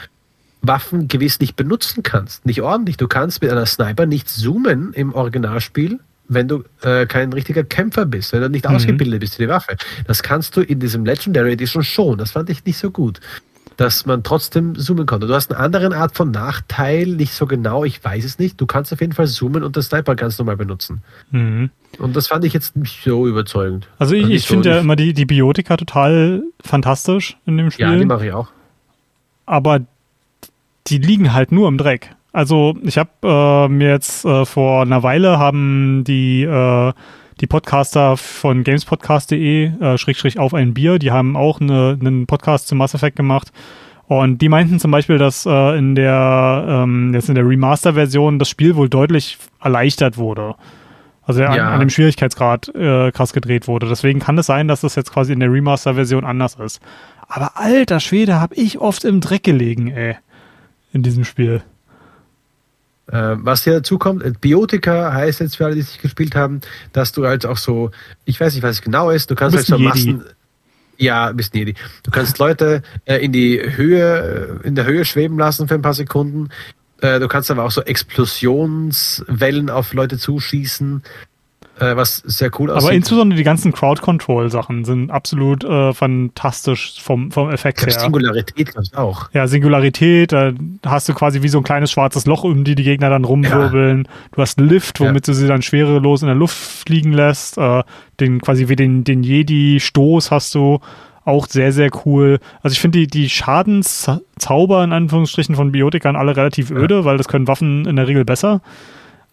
Waffen 0.61 1.07
gewiss 1.07 1.39
nicht 1.39 1.55
benutzen 1.55 2.01
kannst. 2.03 2.45
Nicht 2.45 2.61
ordentlich. 2.61 2.97
Du 2.97 3.07
kannst 3.07 3.41
mit 3.41 3.51
einer 3.51 3.65
Sniper 3.65 4.05
nicht 4.05 4.29
zoomen 4.29 4.93
im 4.93 5.13
Originalspiel 5.13 5.99
wenn 6.27 6.47
du 6.47 6.63
äh, 6.81 7.05
kein 7.05 7.33
richtiger 7.33 7.63
Kämpfer 7.63 8.05
bist, 8.05 8.33
wenn 8.33 8.41
du 8.41 8.49
nicht 8.49 8.67
mhm. 8.67 8.75
ausgebildet 8.75 9.19
bist 9.19 9.35
für 9.35 9.43
die 9.43 9.49
Waffe. 9.49 9.75
Das 10.07 10.23
kannst 10.23 10.55
du 10.55 10.61
in 10.61 10.79
diesem 10.79 11.05
Legendary 11.05 11.53
Edition 11.53 11.83
schon. 11.83 12.17
Das 12.17 12.31
fand 12.31 12.49
ich 12.49 12.65
nicht 12.65 12.77
so 12.77 12.91
gut. 12.91 13.19
Dass 13.77 14.05
man 14.05 14.21
trotzdem 14.21 14.75
zoomen 14.75 15.07
konnte. 15.07 15.25
Du 15.25 15.33
hast 15.33 15.51
eine 15.51 15.59
andere 15.59 15.95
Art 15.95 16.15
von 16.15 16.29
Nachteil, 16.29 17.07
nicht 17.07 17.33
so 17.33 17.47
genau, 17.47 17.83
ich 17.83 18.03
weiß 18.03 18.23
es 18.23 18.37
nicht. 18.37 18.61
Du 18.61 18.67
kannst 18.67 18.93
auf 18.93 19.01
jeden 19.01 19.13
Fall 19.13 19.27
zoomen 19.27 19.63
und 19.63 19.75
das 19.75 19.87
Sniper 19.87 20.15
ganz 20.15 20.37
normal 20.37 20.57
benutzen. 20.57 21.01
Mhm. 21.31 21.71
Und 21.97 22.15
das 22.15 22.27
fand 22.27 22.45
ich 22.45 22.53
jetzt 22.53 22.75
nicht 22.75 23.03
so 23.03 23.27
überzeugend. 23.27 23.87
Also 23.97 24.13
ich, 24.13 24.29
ich 24.29 24.47
finde 24.47 24.69
ja 24.69 24.79
immer 24.79 24.95
die, 24.95 25.13
die 25.13 25.25
Biotika 25.25 25.75
total 25.77 26.43
fantastisch 26.63 27.37
in 27.45 27.57
dem 27.57 27.71
Spiel. 27.71 27.85
Ja, 27.85 27.95
die 27.95 28.05
mache 28.05 28.27
ich 28.27 28.33
auch. 28.33 28.49
Aber 29.45 29.81
die 30.87 30.97
liegen 30.99 31.33
halt 31.33 31.51
nur 31.51 31.67
im 31.67 31.77
Dreck. 31.77 32.15
Also 32.33 32.75
ich 32.81 32.97
habe 32.97 33.11
äh, 33.23 33.67
mir 33.69 33.89
jetzt 33.89 34.25
äh, 34.25 34.45
vor 34.45 34.81
einer 34.81 35.03
Weile 35.03 35.37
haben 35.37 36.03
die 36.05 36.43
äh, 36.43 36.91
die 37.39 37.47
Podcaster 37.47 38.17
von 38.17 38.63
gamespodcast.de 38.63 39.65
äh, 39.65 39.97
Schrägstrich 39.97 40.39
auf 40.39 40.53
ein 40.53 40.73
Bier, 40.73 40.99
die 40.99 41.11
haben 41.11 41.35
auch 41.35 41.61
eine, 41.61 41.97
einen 41.99 42.25
Podcast 42.25 42.67
zu 42.67 42.75
Mass 42.75 42.93
Effect 42.93 43.15
gemacht 43.15 43.51
und 44.07 44.41
die 44.41 44.49
meinten 44.49 44.79
zum 44.79 44.91
Beispiel, 44.91 45.17
dass 45.17 45.45
äh, 45.45 45.77
in 45.77 45.95
der 45.95 46.65
ähm, 46.67 47.13
jetzt 47.13 47.29
in 47.29 47.35
der 47.35 47.47
Remaster-Version 47.47 48.39
das 48.39 48.49
Spiel 48.49 48.75
wohl 48.75 48.89
deutlich 48.89 49.37
erleichtert 49.61 50.17
wurde. 50.17 50.55
Also 51.25 51.41
ja. 51.41 51.49
an, 51.49 51.59
an, 51.59 51.79
dem 51.79 51.89
Schwierigkeitsgrad 51.89 52.73
äh, 52.75 53.11
krass 53.11 53.31
gedreht 53.31 53.67
wurde. 53.67 53.87
Deswegen 53.87 54.19
kann 54.19 54.37
es 54.37 54.47
sein, 54.47 54.67
dass 54.67 54.81
das 54.81 54.95
jetzt 54.95 55.13
quasi 55.13 55.31
in 55.31 55.39
der 55.39 55.51
Remaster-Version 55.51 56.25
anders 56.25 56.55
ist. 56.55 56.81
Aber 57.27 57.51
alter 57.55 57.99
Schwede, 57.99 58.41
habe 58.41 58.55
ich 58.55 58.79
oft 58.79 59.05
im 59.05 59.21
Dreck 59.21 59.43
gelegen, 59.43 59.87
ey, 59.87 60.17
in 60.91 61.01
diesem 61.01 61.23
Spiel. 61.23 61.63
Äh, 63.07 63.35
was 63.37 63.63
hier 63.63 63.73
dazu 63.73 63.97
kommt, 63.97 64.23
äh, 64.23 64.31
Biotika 64.39 65.11
heißt 65.13 65.41
jetzt 65.41 65.57
für 65.57 65.65
alle, 65.65 65.75
die 65.75 65.81
es 65.81 65.87
nicht 65.87 66.01
gespielt 66.01 66.35
haben, 66.35 66.61
dass 66.93 67.11
du 67.11 67.25
halt 67.27 67.45
auch 67.45 67.57
so, 67.57 67.91
ich 68.25 68.39
weiß 68.39 68.53
nicht, 68.53 68.63
was 68.63 68.77
es 68.77 68.81
genau 68.81 69.09
ist, 69.09 69.29
du 69.29 69.35
kannst 69.35 69.57
halt 69.57 69.65
so 69.65 69.77
Massen. 69.77 70.23
Ja, 70.97 71.31
bist 71.31 71.53
Jedi. 71.53 71.73
Du 72.03 72.11
kannst 72.11 72.37
Leute 72.37 72.81
äh, 73.05 73.17
in 73.17 73.31
die 73.31 73.59
Höhe, 73.61 74.59
äh, 74.63 74.67
in 74.67 74.75
der 74.75 74.85
Höhe 74.85 75.05
schweben 75.05 75.37
lassen 75.37 75.67
für 75.67 75.73
ein 75.73 75.81
paar 75.81 75.93
Sekunden. 75.93 76.49
Äh, 77.01 77.19
du 77.19 77.27
kannst 77.27 77.51
aber 77.51 77.63
auch 77.63 77.71
so 77.71 77.81
Explosionswellen 77.81 79.69
auf 79.69 79.93
Leute 79.93 80.17
zuschießen. 80.17 81.03
Äh, 81.83 81.97
was 81.97 82.17
sehr 82.17 82.49
cool 82.59 82.71
aussieht. 82.71 82.83
Aber 82.83 82.95
insbesondere 82.95 83.37
die 83.37 83.43
ganzen 83.43 83.71
Crowd-Control-Sachen 83.71 84.85
sind 84.85 85.11
absolut 85.11 85.63
äh, 85.63 85.93
fantastisch 85.93 87.01
vom, 87.01 87.31
vom 87.31 87.49
Effekt 87.51 87.81
Ich 87.81 87.93
her. 87.93 87.99
Singularität 87.99 88.71
glaube 88.71 88.87
ich 88.91 88.97
auch. 88.97 89.29
Ja, 89.33 89.47
Singularität, 89.47 90.31
da 90.31 90.53
hast 90.85 91.09
du 91.09 91.13
quasi 91.13 91.41
wie 91.41 91.49
so 91.49 91.59
ein 91.59 91.63
kleines 91.63 91.91
schwarzes 91.91 92.25
Loch, 92.25 92.43
um 92.43 92.63
die 92.63 92.75
die 92.75 92.83
Gegner 92.83 93.09
dann 93.09 93.25
rumwirbeln. 93.25 94.07
Du 94.31 94.41
hast 94.41 94.59
Lift, 94.59 94.99
womit 94.99 95.27
du 95.27 95.33
sie 95.33 95.47
dann 95.47 95.61
schwerelos 95.61 96.21
in 96.21 96.27
der 96.27 96.35
Luft 96.35 96.55
fliegen 96.55 97.13
lässt. 97.13 97.57
Äh, 97.57 97.83
den 98.19 98.41
quasi 98.41 98.69
wie 98.69 98.75
den, 98.75 99.03
den 99.03 99.23
Jedi-Stoß 99.23 100.31
hast 100.31 100.55
du. 100.55 100.79
Auch 101.25 101.47
sehr, 101.47 101.71
sehr 101.71 101.89
cool. 102.05 102.39
Also 102.61 102.73
ich 102.73 102.81
finde 102.81 102.99
die, 102.99 103.07
die 103.07 103.29
Schadenszauber 103.29 104.83
in 104.83 104.91
Anführungsstrichen 104.91 105.55
von 105.55 105.71
Biotikern 105.71 106.17
alle 106.17 106.35
relativ 106.35 106.69
öde, 106.69 107.05
weil 107.05 107.17
das 107.17 107.29
können 107.29 107.47
Waffen 107.47 107.85
in 107.85 107.95
der 107.95 108.07
Regel 108.07 108.25
besser. 108.25 108.61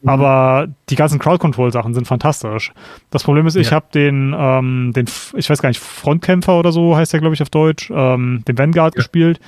Aber 0.05 0.69
die 0.89 0.97
ganzen 0.97 1.19
Crowd-Control-Sachen 1.19 1.93
sind 1.95 2.07
fantastisch. 2.07 2.73
Das 3.11 3.23
Problem 3.23 3.47
ist, 3.47 3.57
ich 3.57 3.69
Ja. 3.71 3.77
habe 3.77 3.87
den, 3.93 4.35
ähm, 4.37 4.93
den, 4.95 5.07
ich 5.37 5.51
weiß 5.51 5.61
gar 5.61 5.69
nicht, 5.69 5.81
Frontkämpfer 5.81 6.59
oder 6.59 6.73
so 6.73 6.97
heißt 6.97 7.13
der, 7.13 7.21
glaube 7.21 7.35
ich, 7.35 7.43
auf 7.43 7.51
Deutsch, 7.51 7.91
ähm, 7.95 8.43
den 8.49 8.57
Vanguard 8.57 8.95
Ja. 8.95 8.99
gespielt. 8.99 9.41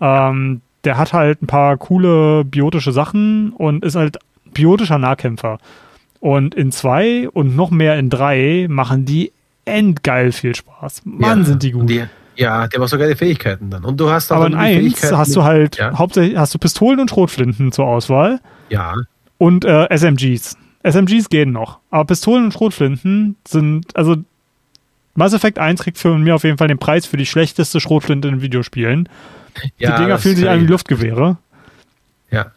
Ähm, 0.00 0.62
der 0.84 0.96
hat 0.96 1.12
halt 1.12 1.42
ein 1.42 1.46
paar 1.46 1.76
coole 1.76 2.44
biotische 2.44 2.92
Sachen 2.92 3.52
und 3.52 3.84
ist 3.84 3.94
halt 3.94 4.18
biotischer 4.52 4.98
Nahkämpfer. 4.98 5.58
Und 6.20 6.54
in 6.54 6.72
zwei 6.72 7.28
und 7.28 7.54
noch 7.56 7.70
mehr 7.70 7.98
in 7.98 8.08
drei 8.10 8.66
machen 8.70 9.04
die 9.04 9.32
endgeil 9.64 10.32
viel 10.32 10.54
Spaß. 10.54 11.02
Mann, 11.04 11.40
Ja. 11.40 11.44
sind 11.44 11.62
die 11.62 11.70
gut. 11.72 11.88
Die, 11.88 12.02
ja, 12.36 12.62
haben 12.72 12.82
auch 12.82 12.88
so 12.88 12.98
geile 12.98 13.14
Fähigkeiten 13.14 13.70
dann. 13.70 13.84
Und 13.84 14.00
du 14.00 14.10
hast 14.10 14.32
auch 14.32 14.36
Aber 14.36 14.46
in 14.46 14.54
eins 14.54 15.02
hast 15.12 15.36
du 15.36 15.44
halt 15.44 15.76
Ja. 15.76 15.96
hauptsächlich 15.98 16.36
hast 16.38 16.54
du 16.54 16.58
Pistolen 16.58 16.98
und 16.98 17.10
Schrotflinten 17.10 17.72
zur 17.72 17.86
Auswahl 17.86 18.40
Ja, 18.70 18.94
und 19.42 19.64
äh, 19.64 19.88
SMGs. 19.90 20.56
SMGs 20.84 21.28
gehen 21.28 21.50
noch, 21.50 21.80
aber 21.90 22.04
Pistolen 22.04 22.44
und 22.44 22.52
Schrotflinten 22.52 23.34
sind 23.44 23.96
also 23.96 24.16
Mass 25.14 25.32
Effect 25.34 25.58
1 25.58 25.82
kriegt 25.82 25.98
für 25.98 26.16
mir 26.16 26.36
auf 26.36 26.44
jeden 26.44 26.58
Fall 26.58 26.68
den 26.68 26.78
Preis 26.78 27.06
für 27.06 27.16
die 27.16 27.26
schlechteste 27.26 27.80
Schrotflinte 27.80 28.28
in 28.28 28.40
Videospielen. 28.40 29.08
ja, 29.78 29.96
die 29.96 30.04
Dinger 30.04 30.18
fühlen 30.18 30.36
sich 30.36 30.48
an 30.48 30.60
wie 30.60 30.66
Luftgewehre 30.66 31.38
Ja, 32.30 32.52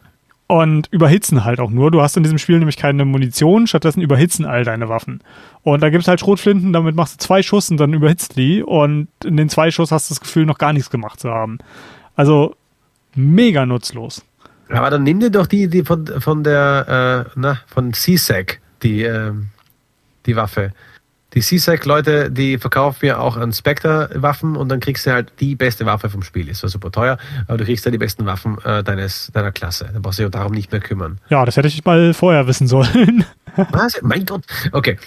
und 0.46 0.86
überhitzen 0.92 1.44
halt 1.44 1.58
auch 1.58 1.70
nur. 1.70 1.90
Du 1.90 2.00
hast 2.02 2.16
in 2.16 2.22
diesem 2.22 2.38
Spiel 2.38 2.60
nämlich 2.60 2.76
keine 2.76 3.04
Munition, 3.04 3.66
stattdessen 3.66 4.00
überhitzen 4.00 4.44
all 4.44 4.62
deine 4.62 4.88
Waffen. 4.88 5.20
Und 5.64 5.82
da 5.82 5.90
gibt 5.90 6.02
es 6.02 6.08
halt 6.08 6.20
Schrotflinten, 6.20 6.72
damit 6.72 6.94
machst 6.94 7.14
du 7.14 7.18
zwei 7.18 7.42
Schuss 7.42 7.68
und 7.68 7.78
dann 7.78 7.92
überhitzt 7.94 8.36
die 8.36 8.62
und 8.62 9.08
in 9.24 9.36
den 9.36 9.48
zwei 9.48 9.72
Schuss 9.72 9.90
hast 9.90 10.08
du 10.08 10.14
das 10.14 10.20
Gefühl, 10.20 10.46
noch 10.46 10.58
gar 10.58 10.72
nichts 10.72 10.88
gemacht 10.88 11.18
zu 11.18 11.30
haben. 11.30 11.58
Also 12.14 12.54
mega 13.16 13.66
nutzlos. 13.66 14.24
Aber 14.68 14.90
dann 14.90 15.02
nimm 15.02 15.20
dir 15.20 15.30
doch 15.30 15.46
die, 15.46 15.68
die 15.68 15.84
von, 15.84 16.06
von 16.20 16.42
der, 16.42 17.26
äh, 17.26 17.30
na, 17.36 17.60
von 17.66 17.92
CSEC, 17.92 18.60
die, 18.82 19.02
ähm, 19.02 19.48
die 20.26 20.36
Waffe. 20.36 20.72
Die 21.34 21.40
CSEC-Leute, 21.40 22.30
die 22.30 22.56
verkaufen 22.56 23.00
mir 23.02 23.20
auch 23.20 23.36
an 23.36 23.52
Spectre-Waffen 23.52 24.56
und 24.56 24.70
dann 24.70 24.80
kriegst 24.80 25.06
du 25.06 25.12
halt 25.12 25.32
die 25.38 25.54
beste 25.54 25.84
Waffe 25.84 26.08
vom 26.08 26.22
Spiel. 26.22 26.48
Ist 26.48 26.60
zwar 26.60 26.70
super 26.70 26.90
teuer, 26.90 27.18
aber 27.46 27.58
du 27.58 27.64
kriegst 27.64 27.84
ja 27.84 27.90
die 27.90 27.98
besten 27.98 28.24
Waffen 28.24 28.56
äh, 28.64 28.82
deines, 28.82 29.30
deiner 29.34 29.52
Klasse. 29.52 29.90
Da 29.92 29.98
brauchst 30.00 30.18
du 30.18 30.22
dich 30.22 30.32
darum 30.32 30.52
nicht 30.52 30.72
mehr 30.72 30.80
kümmern. 30.80 31.18
Ja, 31.28 31.44
das 31.44 31.58
hätte 31.58 31.68
ich 31.68 31.84
mal 31.84 32.14
vorher 32.14 32.46
wissen 32.46 32.66
sollen. 32.66 33.24
Was? 33.70 34.00
Mein 34.02 34.24
Gott. 34.24 34.44
Okay. 34.72 34.98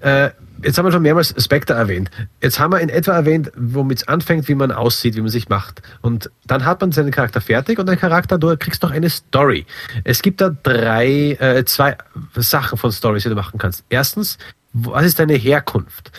Äh, 0.00 0.30
jetzt 0.64 0.78
haben 0.78 0.86
wir 0.86 0.92
schon 0.92 1.02
mehrmals 1.02 1.34
Spectre 1.38 1.74
erwähnt. 1.74 2.10
Jetzt 2.40 2.58
haben 2.58 2.72
wir 2.72 2.80
in 2.80 2.88
etwa 2.88 3.12
erwähnt, 3.12 3.52
womit 3.56 3.98
es 3.98 4.08
anfängt, 4.08 4.48
wie 4.48 4.54
man 4.54 4.72
aussieht, 4.72 5.14
wie 5.16 5.20
man 5.20 5.30
sich 5.30 5.48
macht. 5.48 5.82
Und 6.00 6.30
dann 6.46 6.64
hat 6.64 6.80
man 6.80 6.92
seinen 6.92 7.10
Charakter 7.10 7.40
fertig 7.40 7.78
und 7.78 7.86
dein 7.86 7.98
Charakter, 7.98 8.38
du 8.38 8.56
kriegst 8.56 8.82
noch 8.82 8.90
eine 8.90 9.10
Story. 9.10 9.66
Es 10.04 10.22
gibt 10.22 10.40
da 10.40 10.50
drei, 10.50 11.32
äh, 11.40 11.64
zwei 11.64 11.96
Sachen 12.36 12.78
von 12.78 12.90
Stories, 12.92 13.22
die 13.22 13.28
du 13.28 13.34
machen 13.34 13.58
kannst. 13.58 13.84
Erstens, 13.88 14.38
was 14.72 15.04
ist 15.04 15.18
deine 15.18 15.34
Herkunft? 15.34 16.10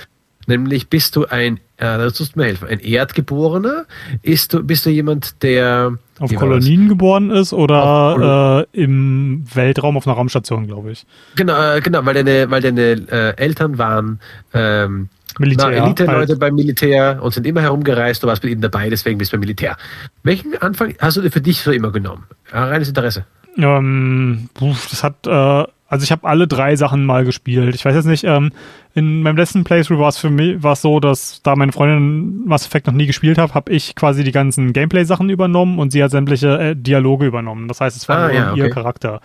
Nämlich 0.47 0.89
bist 0.89 1.15
du 1.15 1.25
ein, 1.25 1.59
äh, 1.77 1.97
das 1.97 2.13
tust 2.13 2.35
du 2.35 2.39
mir 2.39 2.45
helfen, 2.45 2.67
ein 2.67 2.79
Erdgeborener? 2.79 3.85
Ist 4.21 4.53
du, 4.53 4.63
bist 4.63 4.85
du 4.85 4.89
jemand, 4.89 5.41
der 5.43 5.97
auf? 6.19 6.33
Kolonien 6.33 6.87
geboren 6.87 7.31
ist 7.31 7.51
oder 7.53 8.65
äh, 8.73 8.81
im 8.81 9.45
Weltraum 9.53 9.97
auf 9.97 10.07
einer 10.07 10.15
Raumstation, 10.15 10.67
glaube 10.67 10.91
ich. 10.91 11.05
Genau, 11.35 11.75
äh, 11.75 11.81
genau, 11.81 12.05
weil 12.05 12.13
deine, 12.13 12.49
weil 12.49 12.61
deine 12.61 12.91
äh, 13.11 13.37
Eltern 13.37 13.77
waren 13.77 14.19
ähm, 14.53 15.09
Elite-Leute 15.39 16.07
halt. 16.07 16.39
beim 16.39 16.55
Militär 16.55 17.19
und 17.21 17.33
sind 17.33 17.45
immer 17.45 17.61
herumgereist, 17.61 18.23
du 18.23 18.27
warst 18.27 18.43
mit 18.43 18.53
ihnen 18.53 18.61
dabei, 18.61 18.89
deswegen 18.89 19.17
bist 19.17 19.33
du 19.33 19.35
beim 19.35 19.41
Militär. 19.41 19.75
Welchen 20.23 20.55
Anfang 20.61 20.95
hast 20.99 21.17
du 21.17 21.21
dir 21.21 21.31
für 21.31 21.41
dich 21.41 21.61
so 21.61 21.71
immer 21.71 21.91
genommen? 21.91 22.23
Ja, 22.53 22.65
reines 22.65 22.87
Interesse. 22.87 23.25
Ähm, 23.57 24.49
das 24.59 25.03
hat, 25.03 25.27
äh, 25.27 25.69
also 25.95 26.03
ich 26.03 26.11
habe 26.11 26.27
alle 26.27 26.45
drei 26.45 26.75
Sachen 26.75 27.05
mal 27.05 27.23
gespielt. 27.23 27.73
Ich 27.73 27.85
weiß 27.85 27.95
jetzt 27.95 28.05
nicht, 28.05 28.25
ähm, 28.25 28.51
in 28.93 29.23
meinem 29.23 29.37
letzten 29.37 29.63
Playthrough 29.63 29.97
war 29.99 30.09
es 30.09 30.17
für 30.17 30.29
mich 30.29 30.61
war 30.61 30.73
es 30.73 30.81
so, 30.81 30.99
dass 30.99 31.41
da 31.41 31.55
meine 31.55 31.71
Freundin 31.71 32.45
Mass 32.45 32.65
Effect 32.65 32.87
noch 32.87 32.93
nie 32.93 33.05
gespielt 33.05 33.37
hat, 33.37 33.53
habe 33.53 33.71
ich 33.71 33.95
quasi 33.95 34.25
die 34.25 34.33
ganzen 34.33 34.73
Gameplay-Sachen 34.73 35.29
übernommen 35.29 35.79
und 35.79 35.91
sie 35.91 36.03
hat 36.03 36.11
sämtliche 36.11 36.59
äh, 36.59 36.75
Dialoge 36.75 37.25
übernommen. 37.25 37.69
Das 37.69 37.79
heißt, 37.79 37.95
es 37.95 38.09
war 38.09 38.17
Ah, 38.17 38.27
nur 38.27 38.33
ja, 38.33 38.53
ihr 38.55 38.65
okay. 38.65 38.73
Charakter. 38.73 39.21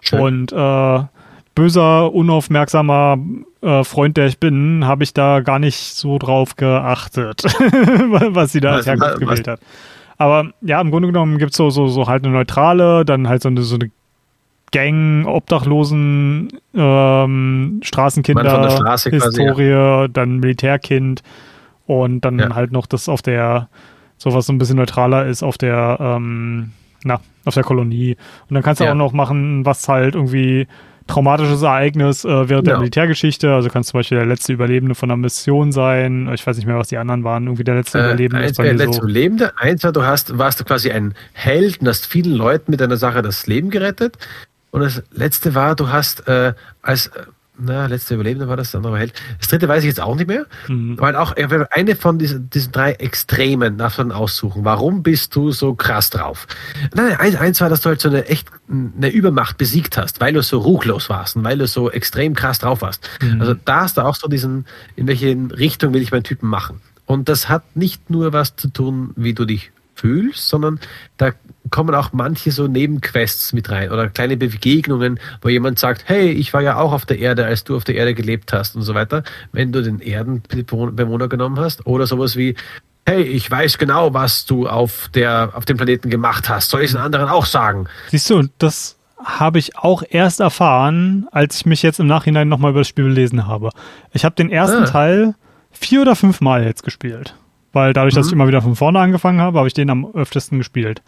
Schön. 0.00 0.20
Und 0.20 0.52
äh, 0.52 1.04
böser, 1.54 2.12
unaufmerksamer 2.12 3.18
äh, 3.60 3.84
Freund, 3.84 4.16
der 4.16 4.26
ich 4.26 4.38
bin, 4.38 4.86
habe 4.86 5.04
ich 5.04 5.14
da 5.14 5.40
gar 5.40 5.58
nicht 5.58 5.94
so 5.94 6.18
drauf 6.18 6.56
geachtet, 6.56 7.44
was 7.44 8.52
sie 8.52 8.60
da 8.60 8.72
als 8.72 8.86
Herkunft 8.86 9.20
gewählt 9.20 9.46
hat. 9.46 9.60
Aber 10.16 10.50
ja, 10.62 10.80
im 10.80 10.90
Grunde 10.90 11.08
genommen 11.08 11.38
gibt 11.38 11.52
es 11.52 11.56
so, 11.56 11.70
so, 11.70 11.88
so 11.88 12.06
halt 12.06 12.24
eine 12.24 12.32
neutrale, 12.32 13.04
dann 13.04 13.28
halt 13.28 13.42
so 13.42 13.48
eine, 13.48 13.62
so 13.62 13.74
eine 13.76 13.90
Gang, 14.74 15.24
Obdachlosen, 15.24 16.48
ähm, 16.74 17.80
Straßenkinder, 17.82 18.42
der 18.42 18.70
Straße 18.70 19.10
Historie, 19.10 20.08
dann 20.12 20.38
Militärkind 20.40 21.22
und 21.86 22.22
dann 22.24 22.38
Ja. 22.40 22.54
halt 22.56 22.72
noch 22.72 22.86
das 22.86 23.08
auf 23.08 23.22
der, 23.22 23.68
sowas 24.18 24.46
so 24.46 24.52
ein 24.52 24.58
bisschen 24.58 24.76
neutraler 24.76 25.26
ist, 25.26 25.44
auf 25.44 25.58
der, 25.58 25.98
ähm, 26.00 26.72
na, 27.04 27.20
auf 27.44 27.54
der 27.54 27.62
Kolonie. 27.62 28.16
Und 28.48 28.54
dann 28.54 28.64
kannst 28.64 28.80
du 28.80 28.84
Ja. 28.84 28.90
auch 28.90 28.96
noch 28.96 29.12
machen, 29.12 29.64
was 29.64 29.86
halt 29.88 30.16
irgendwie 30.16 30.66
traumatisches 31.06 31.60
Ereignis 31.62 32.24
äh, 32.24 32.48
während 32.48 32.66
der 32.66 32.74
Ja. 32.74 32.78
Militärgeschichte. 32.80 33.54
Also 33.54 33.68
kannst 33.68 33.90
zum 33.90 33.98
Beispiel 33.98 34.16
der 34.18 34.26
letzte 34.26 34.54
Überlebende 34.54 34.94
von 34.94 35.10
einer 35.10 35.18
Mission 35.18 35.70
sein. 35.70 36.30
Ich 36.32 36.46
weiß 36.46 36.56
nicht 36.56 36.66
mehr, 36.66 36.78
was 36.78 36.88
die 36.88 36.96
anderen 36.96 37.22
waren. 37.24 37.44
Irgendwie 37.44 37.62
der 37.62 37.74
letzte 37.74 37.98
Überlebende 37.98 38.42
äh, 38.42 38.46
ist 38.48 38.56
bei 38.56 38.64
äh, 38.66 38.72
mir 38.72 38.78
letzte 38.78 39.02
so. 39.02 39.06
Lebende. 39.06 39.52
Eins 39.58 39.84
war, 39.84 39.92
du 39.92 40.02
hast, 40.02 40.36
warst 40.38 40.58
du 40.60 40.64
quasi 40.64 40.90
ein 40.90 41.12
Held 41.34 41.80
und 41.82 41.88
hast 41.88 42.06
vielen 42.06 42.32
Leuten 42.32 42.70
mit 42.70 42.80
deiner 42.80 42.96
Sache 42.96 43.20
das 43.22 43.46
Leben 43.46 43.68
gerettet. 43.70 44.16
Und 44.74 44.80
das 44.80 45.04
letzte 45.12 45.54
war, 45.54 45.76
du 45.76 45.90
hast 45.90 46.26
äh, 46.26 46.52
als, 46.82 47.06
äh, 47.06 47.26
na, 47.56 47.86
letzte 47.86 48.14
Überlebende 48.14 48.48
war 48.48 48.56
das, 48.56 48.72
der 48.72 48.78
andere 48.78 48.98
Held. 48.98 49.12
Das 49.38 49.46
dritte 49.46 49.68
weiß 49.68 49.84
ich 49.84 49.86
jetzt 49.86 50.00
auch 50.00 50.16
nicht 50.16 50.26
mehr. 50.26 50.46
Mhm. 50.66 50.98
Weil 50.98 51.14
auch 51.14 51.36
äh, 51.36 51.46
eine 51.70 51.94
von 51.94 52.18
diesen, 52.18 52.50
diesen 52.50 52.72
drei 52.72 52.94
Extremen 52.94 53.78
darfst 53.78 53.98
du 53.98 54.02
dann 54.02 54.10
aussuchen. 54.10 54.64
Warum 54.64 55.04
bist 55.04 55.36
du 55.36 55.52
so 55.52 55.74
krass 55.74 56.10
drauf? 56.10 56.48
Nein, 56.92 57.10
nein, 57.10 57.20
eins, 57.20 57.36
eins 57.36 57.60
war, 57.60 57.68
dass 57.68 57.82
du 57.82 57.90
halt 57.90 58.00
so 58.00 58.08
eine 58.08 58.26
echt 58.26 58.48
eine 58.68 59.10
Übermacht 59.10 59.58
besiegt 59.58 59.96
hast, 59.96 60.20
weil 60.20 60.32
du 60.32 60.42
so 60.42 60.58
ruchlos 60.58 61.08
warst 61.08 61.36
und 61.36 61.44
weil 61.44 61.56
du 61.56 61.68
so 61.68 61.88
extrem 61.88 62.34
krass 62.34 62.58
drauf 62.58 62.82
warst. 62.82 63.08
Mhm. 63.22 63.40
Also 63.40 63.54
da 63.54 63.82
hast 63.82 63.96
du 63.96 64.00
auch 64.00 64.16
so 64.16 64.26
diesen, 64.26 64.66
in 64.96 65.06
welche 65.06 65.36
Richtung 65.56 65.94
will 65.94 66.02
ich 66.02 66.10
meinen 66.10 66.24
Typen 66.24 66.48
machen. 66.48 66.80
Und 67.06 67.28
das 67.28 67.48
hat 67.48 67.76
nicht 67.76 68.10
nur 68.10 68.32
was 68.32 68.56
zu 68.56 68.66
tun, 68.66 69.12
wie 69.14 69.34
du 69.34 69.44
dich 69.44 69.70
fühlst, 69.94 70.48
sondern 70.48 70.80
da 71.16 71.32
kommen 71.70 71.94
auch 71.94 72.12
manche 72.12 72.50
so 72.52 72.66
Nebenquests 72.66 73.52
mit 73.52 73.70
rein 73.70 73.90
oder 73.90 74.08
kleine 74.08 74.36
Begegnungen, 74.36 75.18
wo 75.40 75.48
jemand 75.48 75.78
sagt, 75.78 76.04
hey, 76.06 76.30
ich 76.30 76.52
war 76.52 76.62
ja 76.62 76.76
auch 76.76 76.92
auf 76.92 77.06
der 77.06 77.18
Erde, 77.18 77.46
als 77.46 77.64
du 77.64 77.76
auf 77.76 77.84
der 77.84 77.94
Erde 77.94 78.14
gelebt 78.14 78.52
hast 78.52 78.76
und 78.76 78.82
so 78.82 78.94
weiter, 78.94 79.22
wenn 79.52 79.72
du 79.72 79.82
den 79.82 80.00
Erdenbewohner 80.00 81.28
genommen 81.28 81.58
hast 81.58 81.86
oder 81.86 82.06
sowas 82.06 82.36
wie, 82.36 82.54
hey, 83.06 83.22
ich 83.22 83.50
weiß 83.50 83.78
genau, 83.78 84.14
was 84.14 84.44
du 84.46 84.68
auf 84.68 85.08
der 85.14 85.52
auf 85.54 85.64
dem 85.64 85.76
Planeten 85.76 86.10
gemacht 86.10 86.48
hast, 86.48 86.70
soll 86.70 86.80
ich 86.80 86.86
es 86.86 86.92
den 86.92 87.00
anderen 87.00 87.28
auch 87.28 87.46
sagen? 87.46 87.86
Siehst 88.10 88.30
du, 88.30 88.48
das 88.58 88.96
habe 89.22 89.58
ich 89.58 89.78
auch 89.78 90.02
erst 90.08 90.40
erfahren, 90.40 91.26
als 91.32 91.56
ich 91.56 91.66
mich 91.66 91.82
jetzt 91.82 91.98
im 91.98 92.06
Nachhinein 92.06 92.48
nochmal 92.48 92.72
über 92.72 92.80
das 92.80 92.88
Spiel 92.88 93.04
belesen 93.04 93.46
habe. 93.46 93.70
Ich 94.12 94.24
habe 94.24 94.34
den 94.34 94.50
ersten 94.50 94.84
Ah. 94.84 94.86
Teil 94.86 95.34
vier 95.70 96.02
oder 96.02 96.14
fünf 96.14 96.40
Mal 96.40 96.64
jetzt 96.64 96.82
gespielt. 96.82 97.34
Weil 97.74 97.92
dadurch, 97.92 98.14
dass 98.14 98.26
Mhm. 98.26 98.30
ich 98.30 98.32
immer 98.34 98.48
wieder 98.48 98.62
von 98.62 98.74
vorne 98.76 98.98
angefangen 99.00 99.40
habe, 99.40 99.58
habe 99.58 99.68
ich 99.68 99.74
den 99.74 99.90
am 99.90 100.06
öftesten 100.14 100.56
gespielt. 100.58 101.02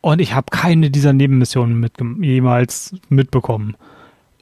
Und 0.00 0.20
ich 0.20 0.34
habe 0.34 0.46
keine 0.50 0.90
dieser 0.90 1.12
Nebenmissionen 1.12 1.78
mit, 1.80 1.94
jemals 2.20 2.94
mitbekommen. 3.08 3.76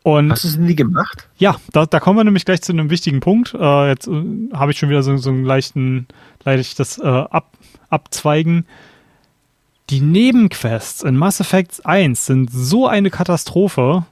Und 0.02 0.30
Hast 0.32 0.44
du 0.44 0.48
es 0.48 0.56
nie 0.56 0.74
gemacht? 0.74 1.28
ja, 1.36 1.56
da, 1.72 1.84
da 1.84 2.00
kommen 2.00 2.18
wir 2.18 2.24
nämlich 2.24 2.46
gleich 2.46 2.62
zu 2.62 2.72
einem 2.72 2.88
wichtigen 2.88 3.20
Punkt. 3.20 3.54
Äh, 3.54 3.88
jetzt 3.88 4.06
äh, 4.08 4.22
habe 4.54 4.72
ich 4.72 4.78
schon 4.78 4.88
wieder 4.88 5.02
so, 5.02 5.16
so 5.18 5.28
einen 5.30 5.44
leichten, 5.44 6.06
leichtes 6.44 6.98
äh, 6.98 7.06
Ab, 7.06 7.52
Abzweigen. 7.90 8.64
Die 9.90 10.00
Nebenquests 10.00 11.02
in 11.02 11.16
Mass 11.16 11.40
Effect 11.40 11.84
1 11.84 12.24
sind 12.26 12.50
so 12.50 12.86
eine 12.86 13.10
Katastrophe. 13.10 14.04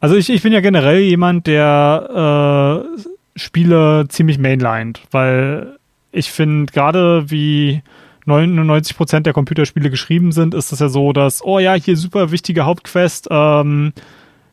Also 0.00 0.16
ich, 0.16 0.30
ich 0.30 0.42
bin 0.42 0.52
ja 0.54 0.60
generell 0.60 1.00
jemand, 1.00 1.46
der 1.46 2.86
äh, 2.96 3.00
Spiele 3.40 4.06
ziemlich 4.08 4.38
mainlined, 4.38 5.00
weil 5.10 5.78
ich 6.12 6.30
finde, 6.30 6.72
gerade 6.72 7.30
wie 7.30 7.82
99% 8.26 9.20
der 9.20 9.32
Computerspiele 9.32 9.90
geschrieben 9.90 10.32
sind, 10.32 10.54
ist 10.54 10.72
es 10.72 10.78
ja 10.80 10.88
so, 10.88 11.12
dass, 11.12 11.44
oh 11.44 11.58
ja, 11.58 11.74
hier 11.74 11.96
super 11.96 12.30
wichtige 12.30 12.64
Hauptquest, 12.64 13.28
ähm, 13.30 13.92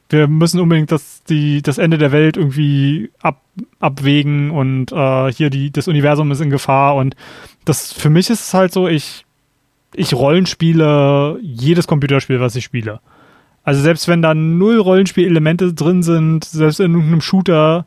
wir 0.09 0.27
müssen 0.27 0.61
unbedingt 0.61 0.91
das, 0.91 1.23
die, 1.25 1.61
das 1.61 1.77
Ende 1.77 1.97
der 1.97 2.13
Welt 2.13 2.37
irgendwie 2.37 3.11
ab, 3.21 3.41
abwägen 3.79 4.51
und 4.51 4.91
äh, 4.93 5.31
hier 5.33 5.49
die, 5.49 5.69
das 5.69 5.89
Universum 5.89 6.31
ist 6.31 6.39
in 6.39 6.49
Gefahr 6.49 6.95
und 6.95 7.15
das 7.65 7.91
für 7.91 8.09
mich 8.09 8.29
ist 8.29 8.47
es 8.47 8.53
halt 8.53 8.71
so, 8.71 8.87
ich, 8.87 9.25
ich 9.93 10.13
Rollenspiele 10.13 11.39
jedes 11.41 11.87
Computerspiel, 11.87 12.39
was 12.39 12.55
ich 12.55 12.63
spiele. 12.63 13.01
Also 13.63 13.81
selbst 13.81 14.07
wenn 14.07 14.21
da 14.21 14.33
null 14.33 14.79
Rollenspielelemente 14.79 15.73
drin 15.73 16.03
sind, 16.03 16.45
selbst 16.45 16.79
in 16.79 16.93
irgendeinem 16.93 17.19
Shooter, 17.19 17.85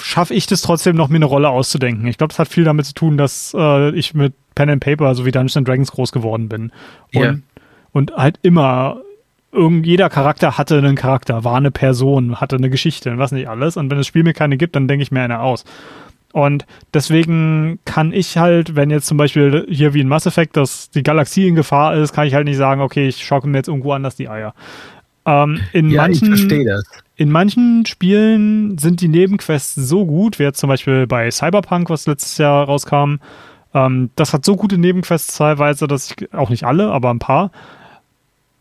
schaffe 0.00 0.34
ich 0.34 0.46
das 0.46 0.62
trotzdem 0.62 0.96
noch, 0.96 1.08
mir 1.08 1.16
eine 1.16 1.24
Rolle 1.24 1.48
auszudenken. 1.48 2.06
Ich 2.06 2.18
glaube, 2.18 2.30
das 2.30 2.38
hat 2.38 2.48
viel 2.48 2.64
damit 2.64 2.86
zu 2.86 2.94
tun, 2.94 3.16
dass 3.16 3.54
äh, 3.56 3.90
ich 3.90 4.14
mit 4.14 4.34
Pen 4.54 4.70
and 4.70 4.82
Paper 4.82 5.14
sowie 5.14 5.30
Dungeons 5.32 5.66
Dragons 5.66 5.92
groß 5.92 6.12
geworden 6.12 6.48
bin. 6.48 6.72
Und, 7.12 7.22
yeah. 7.22 7.38
und 7.92 8.12
halt 8.12 8.38
immer 8.42 9.00
irgend 9.52 9.86
jeder 9.86 10.10
Charakter 10.10 10.58
hatte 10.58 10.78
einen 10.78 10.96
Charakter, 10.96 11.44
war 11.44 11.56
eine 11.56 11.70
Person, 11.70 12.40
hatte 12.40 12.56
eine 12.56 12.70
Geschichte 12.70 13.10
und 13.10 13.18
was 13.18 13.32
nicht 13.32 13.48
alles. 13.48 13.76
Und 13.76 13.90
wenn 13.90 13.98
das 13.98 14.06
Spiel 14.06 14.24
mir 14.24 14.34
keine 14.34 14.56
gibt, 14.56 14.76
dann 14.76 14.88
denke 14.88 15.02
ich 15.02 15.12
mir 15.12 15.22
eine 15.22 15.40
aus. 15.40 15.64
Und 16.32 16.66
deswegen 16.92 17.78
kann 17.84 18.12
ich 18.12 18.36
halt, 18.36 18.74
wenn 18.74 18.90
jetzt 18.90 19.06
zum 19.06 19.16
Beispiel 19.16 19.66
hier 19.68 19.94
wie 19.94 20.00
in 20.00 20.08
Mass 20.08 20.26
Effect, 20.26 20.56
dass 20.56 20.90
die 20.90 21.04
Galaxie 21.04 21.46
in 21.46 21.54
Gefahr 21.54 21.94
ist, 21.94 22.12
kann 22.12 22.26
ich 22.26 22.34
halt 22.34 22.46
nicht 22.46 22.56
sagen, 22.56 22.80
okay, 22.80 23.06
ich 23.06 23.24
schaukel 23.24 23.48
mir 23.48 23.58
jetzt 23.58 23.68
irgendwo 23.68 23.92
anders 23.92 24.16
die 24.16 24.28
Eier. 24.28 24.52
Ähm, 25.24 25.60
in, 25.72 25.90
ja, 25.90 26.02
manchen, 26.02 26.34
in 27.16 27.30
manchen 27.30 27.86
Spielen 27.86 28.76
sind 28.78 29.00
die 29.00 29.08
Nebenquests 29.08 29.74
so 29.74 30.04
gut, 30.04 30.38
wie 30.38 30.42
jetzt 30.42 30.58
zum 30.58 30.68
Beispiel 30.68 31.06
bei 31.06 31.30
Cyberpunk, 31.30 31.90
was 31.90 32.06
letztes 32.06 32.38
Jahr 32.38 32.64
rauskam. 32.64 33.16
Ähm, 33.72 34.10
das 34.16 34.32
hat 34.32 34.44
so 34.44 34.56
gute 34.56 34.78
Nebenquests 34.78 35.36
teilweise, 35.36 35.86
dass 35.86 36.10
ich, 36.10 36.34
auch 36.34 36.50
nicht 36.50 36.64
alle, 36.64 36.90
aber 36.90 37.10
ein 37.10 37.20
paar, 37.20 37.50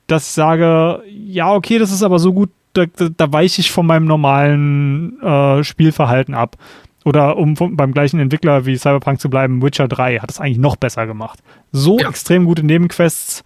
dass 0.08 0.28
ich 0.28 0.34
sage, 0.34 1.02
ja, 1.08 1.54
okay, 1.54 1.80
das 1.80 1.92
ist 1.92 2.04
aber 2.04 2.20
so 2.20 2.34
gut, 2.34 2.52
da, 2.74 2.86
da 2.86 3.32
weiche 3.32 3.62
ich 3.62 3.72
von 3.72 3.86
meinem 3.86 4.06
normalen 4.06 5.20
äh, 5.22 5.64
Spielverhalten 5.64 6.34
ab. 6.34 6.58
Oder 7.06 7.38
um 7.38 7.58
vom, 7.58 7.76
beim 7.76 7.92
gleichen 7.92 8.20
Entwickler 8.20 8.66
wie 8.66 8.78
Cyberpunk 8.78 9.20
zu 9.20 9.30
bleiben, 9.30 9.62
Witcher 9.62 9.88
3 9.88 10.20
hat 10.20 10.32
es 10.32 10.40
eigentlich 10.40 10.58
noch 10.58 10.76
besser 10.76 11.06
gemacht. 11.06 11.40
So 11.72 12.00
ja. 12.00 12.08
extrem 12.08 12.46
gute 12.46 12.64
Nebenquests, 12.64 13.44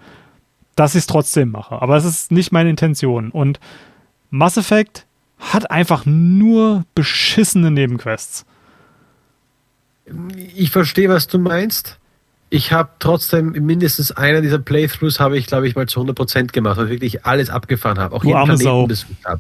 dass 0.75 0.95
ich 0.95 0.99
es 0.99 1.07
trotzdem 1.07 1.51
mache. 1.51 1.81
Aber 1.81 1.95
es 1.95 2.05
ist 2.05 2.31
nicht 2.31 2.51
meine 2.51 2.69
Intention. 2.69 3.31
Und 3.31 3.59
Mass 4.29 4.57
Effect 4.57 5.05
hat 5.37 5.69
einfach 5.69 6.05
nur 6.05 6.85
beschissene 6.95 7.71
Nebenquests. 7.71 8.45
Ich 10.55 10.71
verstehe, 10.71 11.09
was 11.09 11.27
du 11.27 11.37
meinst 11.37 11.99
ich 12.49 12.71
habe 12.71 12.89
trotzdem 12.99 13.51
mindestens 13.51 14.11
einer 14.11 14.41
dieser 14.41 14.59
Playthroughs 14.59 15.19
habe 15.19 15.37
ich, 15.37 15.47
glaube 15.47 15.67
ich, 15.67 15.75
mal 15.75 15.87
zu 15.87 15.99
100% 15.99 16.53
gemacht, 16.53 16.77
weil 16.77 16.85
ich 16.85 16.91
wirklich 16.91 17.25
alles 17.25 17.49
abgefahren 17.49 17.99
habe, 17.99 18.15
auch 18.15 18.23
jeden 18.23 18.41
Planeten 18.41 18.87
besucht 18.87 19.25
habe. 19.25 19.39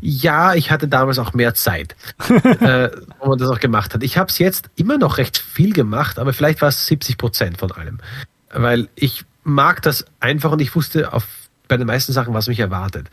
Ja, 0.00 0.54
ich 0.54 0.70
hatte 0.70 0.86
damals 0.86 1.18
auch 1.18 1.32
mehr 1.32 1.54
Zeit, 1.54 1.96
äh, 2.28 2.90
wo 3.18 3.30
man 3.30 3.38
das 3.38 3.50
auch 3.50 3.58
gemacht 3.58 3.94
hat. 3.94 4.04
Ich 4.04 4.16
habe 4.16 4.30
es 4.30 4.38
jetzt 4.38 4.70
immer 4.76 4.96
noch 4.96 5.18
recht 5.18 5.38
viel 5.38 5.72
gemacht, 5.72 6.20
aber 6.20 6.32
vielleicht 6.32 6.62
war 6.62 6.68
es 6.68 6.88
70% 6.88 7.58
von 7.58 7.72
allem. 7.72 7.98
Weil 8.52 8.88
ich 8.94 9.24
mag 9.42 9.82
das 9.82 10.04
einfach 10.20 10.52
und 10.52 10.60
ich 10.60 10.74
wusste 10.76 11.12
auf, 11.12 11.26
bei 11.66 11.76
den 11.76 11.86
meisten 11.88 12.12
Sachen, 12.12 12.32
was 12.32 12.46
mich 12.46 12.60
erwartet. 12.60 13.08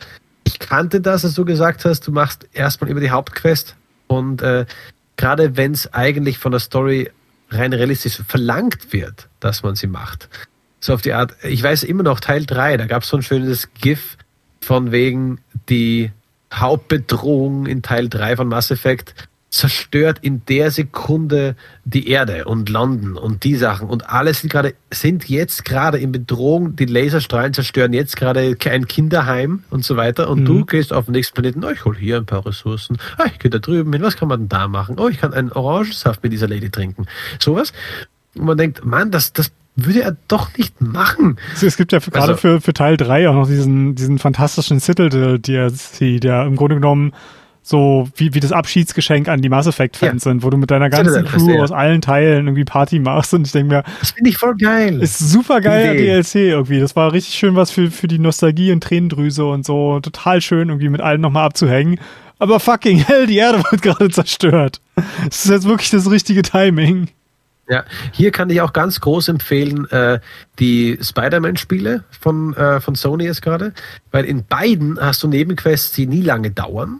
Ich 0.54 0.60
kannte 0.60 1.02
das, 1.02 1.26
als 1.26 1.34
du 1.34 1.46
gesagt 1.46 1.84
hast, 1.84 2.06
du 2.06 2.12
machst 2.12 2.48
erstmal 2.54 2.92
über 2.92 3.00
die 3.00 3.10
Hauptquest. 3.10 3.76
Und 4.08 4.44
äh, 4.44 4.66
gerade 5.18 5.58
wenn 5.58 5.72
es 5.72 5.92
eigentlich 5.94 6.38
von 6.38 6.52
der 6.52 6.60
Story 6.60 7.10
rein 7.50 7.74
realistisch 7.74 8.22
verlangt 8.28 8.94
wird, 8.94 9.28
dass 9.40 9.64
man 9.64 9.76
sie 9.76 9.88
macht. 9.88 10.30
So 10.80 10.94
auf 10.94 11.02
die 11.02 11.14
Art, 11.14 11.36
ich 11.44 11.64
weiß 11.64 11.84
immer 11.84 12.04
noch, 12.04 12.20
Teil 12.20 12.46
3, 12.46 12.78
da 12.78 12.86
gab 12.86 13.04
es 13.04 13.10
so 13.10 13.18
ein 13.18 13.24
schönes 13.24 13.74
GIF 13.74 14.18
von 14.62 14.92
wegen 14.92 15.40
die 15.70 16.12
Hauptbedrohung 16.54 17.66
in 17.66 17.82
Teil 17.82 18.10
3 18.10 18.36
von 18.36 18.48
Mass 18.48 18.70
Effect 18.70 19.16
zerstört 19.54 20.18
in 20.24 20.44
der 20.46 20.72
Sekunde 20.72 21.56
die 21.86 22.10
Erde 22.10 22.46
und 22.46 22.70
London 22.70 23.18
und 23.18 23.44
die 23.44 23.56
Sachen 23.56 23.88
und 23.88 24.10
alles 24.10 24.42
sind 24.42 24.50
gerade 24.50 24.74
sind 24.92 25.30
jetzt 25.30 25.64
gerade 25.64 26.00
in 26.00 26.12
Bedrohung. 26.12 26.76
Die 26.76 26.86
Laserstrahlen 26.86 27.54
zerstören 27.54 27.94
jetzt 27.94 28.16
gerade 28.16 28.56
ein 28.66 28.88
Kinderheim 28.88 29.64
und 29.70 29.86
so 29.86 29.96
weiter. 29.96 30.30
Und 30.30 30.42
mhm. 30.42 30.46
du 30.46 30.66
gehst 30.66 30.92
auf 30.92 31.06
den 31.06 31.12
nächsten 31.12 31.36
Planeten. 31.36 31.64
Oh, 31.64 31.70
ich 31.70 31.86
hole 31.86 31.98
hier 31.98 32.18
ein 32.18 32.26
paar 32.26 32.46
Ressourcen. 32.46 32.98
Ah, 33.18 33.26
ich 33.28 33.38
gehe 33.38 33.52
da 33.52 33.60
drüben 33.60 33.94
hin. 33.94 34.02
Was 34.02 34.18
kann 34.18 34.28
man 34.28 34.42
denn 34.42 34.50
da 34.50 34.68
machen? 34.68 34.98
Oh, 35.00 35.08
ich 35.08 35.20
kann 35.20 35.34
einen 35.34 35.52
Orangensaft 35.52 36.24
mit 36.24 36.34
dieser 36.34 36.48
Lady 36.48 36.72
trinken. 36.72 37.06
Sowas. 37.40 37.74
Und 38.36 38.46
man 38.46 38.58
denkt, 38.58 38.84
Mann, 38.84 39.12
das, 39.12 39.34
das 39.34 39.52
würde 39.76 40.02
er 40.02 40.18
doch 40.28 40.56
nicht 40.58 40.82
machen. 40.82 41.38
Es 41.62 41.78
gibt 41.78 41.92
ja 41.92 42.00
für, 42.00 42.12
also, 42.16 42.28
gerade 42.28 42.38
für, 42.38 42.62
für 42.62 42.74
Teil 42.74 42.98
3 42.98 43.30
auch 43.30 43.36
noch 43.36 43.48
diesen, 43.48 43.94
diesen 43.94 44.18
fantastischen 44.18 44.80
Citadel 44.80 45.38
DLC, 45.38 46.20
der 46.20 46.46
im 46.46 46.56
Grunde 46.56 46.76
genommen 46.76 47.14
so 47.66 48.10
wie, 48.18 48.34
wie 48.34 48.42
das 48.42 48.52
Abschiedsgeschenk 48.52 49.30
an 49.30 49.42
die 49.42 49.48
Mass 49.48 49.68
Effect-Fans 49.68 50.26
ja. 50.26 50.32
sind, 50.32 50.44
wo 50.44 50.50
du 50.50 50.58
mit 50.58 50.70
deiner 50.70 50.90
ganzen 50.90 51.24
Crew 51.24 51.62
aus 51.62 51.72
allen 51.72 52.02
Teilen 52.02 52.48
irgendwie 52.48 52.66
Party 52.66 53.00
machst 53.00 53.34
und 53.34 53.48
ich 53.48 53.54
denke 53.54 53.76
mir, 53.76 53.84
das 54.02 54.12
finde 54.12 54.30
ich 54.30 54.38
voll 54.38 54.56
geil. 54.56 55.02
Ist 55.02 55.18
super 55.18 55.62
geil 55.62 55.96
DLC 55.96 56.36
irgendwie. 56.36 56.82
Das 56.82 56.96
war 56.98 57.14
richtig 57.14 57.36
schön 57.36 57.56
was 57.56 57.72
für, 57.72 57.90
für 57.90 58.08
die 58.08 58.20
Nostalgie 58.20 58.74
und 58.74 58.84
Tränendrüse 58.84 59.46
und 59.46 59.66
so. 59.66 60.00
Total 60.02 60.42
schön 60.42 60.68
irgendwie 60.68 60.90
mit 60.90 61.00
allen 61.00 61.22
nochmal 61.22 61.46
abzuhängen. 61.46 62.00
Aber 62.38 62.60
fucking 62.60 62.98
hell, 62.98 63.28
die 63.28 63.38
Erde 63.38 63.60
wird 63.72 63.82
gerade 63.82 64.10
zerstört. 64.10 64.82
Das 64.96 65.46
ist 65.46 65.52
jetzt 65.52 65.68
wirklich 65.68 65.90
das 65.90 66.12
richtige 66.12 66.42
Timing. 66.42 67.08
Ja, 67.70 67.86
hier 68.12 68.32
kann 68.32 68.50
ich 68.50 68.60
auch 68.60 68.74
ganz 68.74 69.00
groß 69.00 69.30
empfehlen, 69.30 69.90
äh, 69.90 70.20
die 70.60 71.00
Spider-Man-Spiele 71.02 72.04
von, 72.20 72.54
äh, 72.56 72.82
von 72.82 72.96
Sony 72.96 73.24
jetzt 73.24 73.42
gerade, 73.42 73.74
weil 74.12 74.26
in 74.26 74.46
beiden 74.46 75.00
hast 75.00 75.24
du 75.24 75.30
Nebenquests, 75.30 75.94
die 75.94 76.06
nie 76.06 76.22
lange 76.22 76.52
dauern 76.52 77.00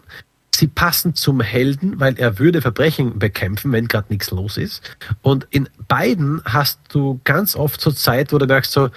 sie 0.64 0.68
passen 0.68 1.14
zum 1.14 1.42
Helden, 1.42 2.00
weil 2.00 2.18
er 2.18 2.38
würde 2.38 2.62
Verbrechen 2.62 3.18
bekämpfen, 3.18 3.70
wenn 3.72 3.86
gerade 3.86 4.06
nichts 4.08 4.30
los 4.30 4.56
ist. 4.56 4.96
Und 5.20 5.46
in 5.50 5.68
beiden 5.88 6.40
hast 6.46 6.80
du 6.88 7.20
ganz 7.24 7.54
oft 7.54 7.82
so 7.82 7.92
Zeit, 7.92 8.32
wo 8.32 8.38
du 8.38 8.46
merkst 8.46 8.72
so, 8.72 8.88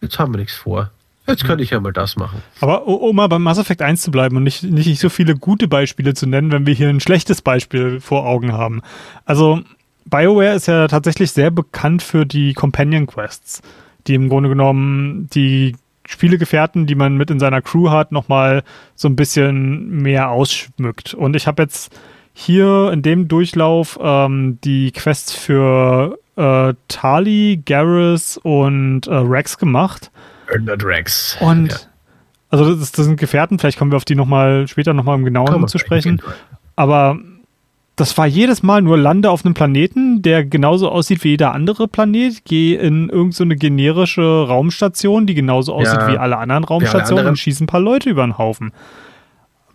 jetzt 0.00 0.20
haben 0.20 0.32
wir 0.32 0.38
nichts 0.38 0.54
vor. 0.54 0.92
Jetzt 1.26 1.44
könnte 1.44 1.64
ich 1.64 1.70
ja 1.70 1.80
mal 1.80 1.92
das 1.92 2.14
machen. 2.14 2.40
Aber 2.60 2.86
um 2.86 3.16
mal 3.16 3.26
beim 3.26 3.42
Mass 3.42 3.58
Effect 3.58 3.82
1 3.82 4.02
zu 4.02 4.12
bleiben 4.12 4.36
und 4.36 4.44
nicht, 4.44 4.62
nicht 4.62 5.00
so 5.00 5.08
viele 5.08 5.34
gute 5.34 5.66
Beispiele 5.66 6.14
zu 6.14 6.26
nennen, 6.26 6.52
wenn 6.52 6.66
wir 6.66 6.74
hier 6.74 6.88
ein 6.88 7.00
schlechtes 7.00 7.42
Beispiel 7.42 7.98
vor 8.00 8.24
Augen 8.24 8.52
haben. 8.52 8.80
Also 9.24 9.60
BioWare 10.04 10.54
ist 10.54 10.68
ja 10.68 10.86
tatsächlich 10.86 11.32
sehr 11.32 11.50
bekannt 11.50 12.00
für 12.04 12.26
die 12.26 12.54
Companion 12.54 13.08
Quests, 13.08 13.60
die 14.06 14.14
im 14.14 14.28
Grunde 14.28 14.50
genommen 14.50 15.28
die 15.34 15.74
Spielegefährten, 16.06 16.86
die 16.86 16.94
man 16.94 17.16
mit 17.16 17.30
in 17.30 17.40
seiner 17.40 17.62
Crew 17.62 17.90
hat, 17.90 18.12
nochmal 18.12 18.62
so 18.94 19.08
ein 19.08 19.16
bisschen 19.16 20.02
mehr 20.02 20.30
ausschmückt. 20.30 21.14
Und 21.14 21.34
ich 21.36 21.46
habe 21.46 21.62
jetzt 21.62 21.98
hier 22.32 22.90
in 22.92 23.02
dem 23.02 23.28
Durchlauf 23.28 23.98
ähm, 24.02 24.58
die 24.64 24.92
Quests 24.92 25.32
für 25.32 26.18
äh, 26.36 26.74
Tali, 26.88 27.62
Garrus 27.64 28.38
und 28.38 29.06
äh, 29.06 29.14
Rex 29.14 29.56
gemacht. 29.56 30.10
Bernard 30.46 30.84
Rex. 30.84 31.38
Und 31.40 31.72
ja. 31.72 31.78
also 32.50 32.74
das, 32.74 32.92
das, 32.92 33.06
sind 33.06 33.18
Gefährten, 33.18 33.58
vielleicht 33.58 33.78
kommen 33.78 33.92
wir 33.92 33.96
auf 33.96 34.04
die 34.04 34.16
noch 34.16 34.26
mal 34.26 34.68
später 34.68 34.92
nochmal 34.94 35.16
im 35.16 35.24
Genauen 35.24 35.66
zu 35.68 35.78
sprechen. 35.78 36.20
Aber 36.76 37.18
das 37.96 38.18
war 38.18 38.26
jedes 38.26 38.62
Mal 38.62 38.82
nur 38.82 38.98
lande 38.98 39.30
auf 39.30 39.44
einem 39.44 39.54
Planeten, 39.54 40.20
der 40.20 40.44
genauso 40.44 40.88
aussieht 40.88 41.22
wie 41.22 41.30
jeder 41.30 41.52
andere 41.52 41.86
Planet, 41.86 42.44
geh 42.44 42.74
in 42.74 43.08
irgendeine 43.08 43.54
so 43.54 43.58
generische 43.58 44.46
Raumstation, 44.48 45.26
die 45.26 45.34
genauso 45.34 45.74
aussieht 45.74 46.00
ja, 46.00 46.12
wie 46.12 46.18
alle 46.18 46.38
anderen 46.38 46.64
Raumstationen 46.64 47.20
alle 47.20 47.28
und 47.30 47.36
schieße 47.36 47.62
ein 47.62 47.68
paar 47.68 47.80
Leute 47.80 48.10
über 48.10 48.26
den 48.26 48.36
Haufen 48.36 48.72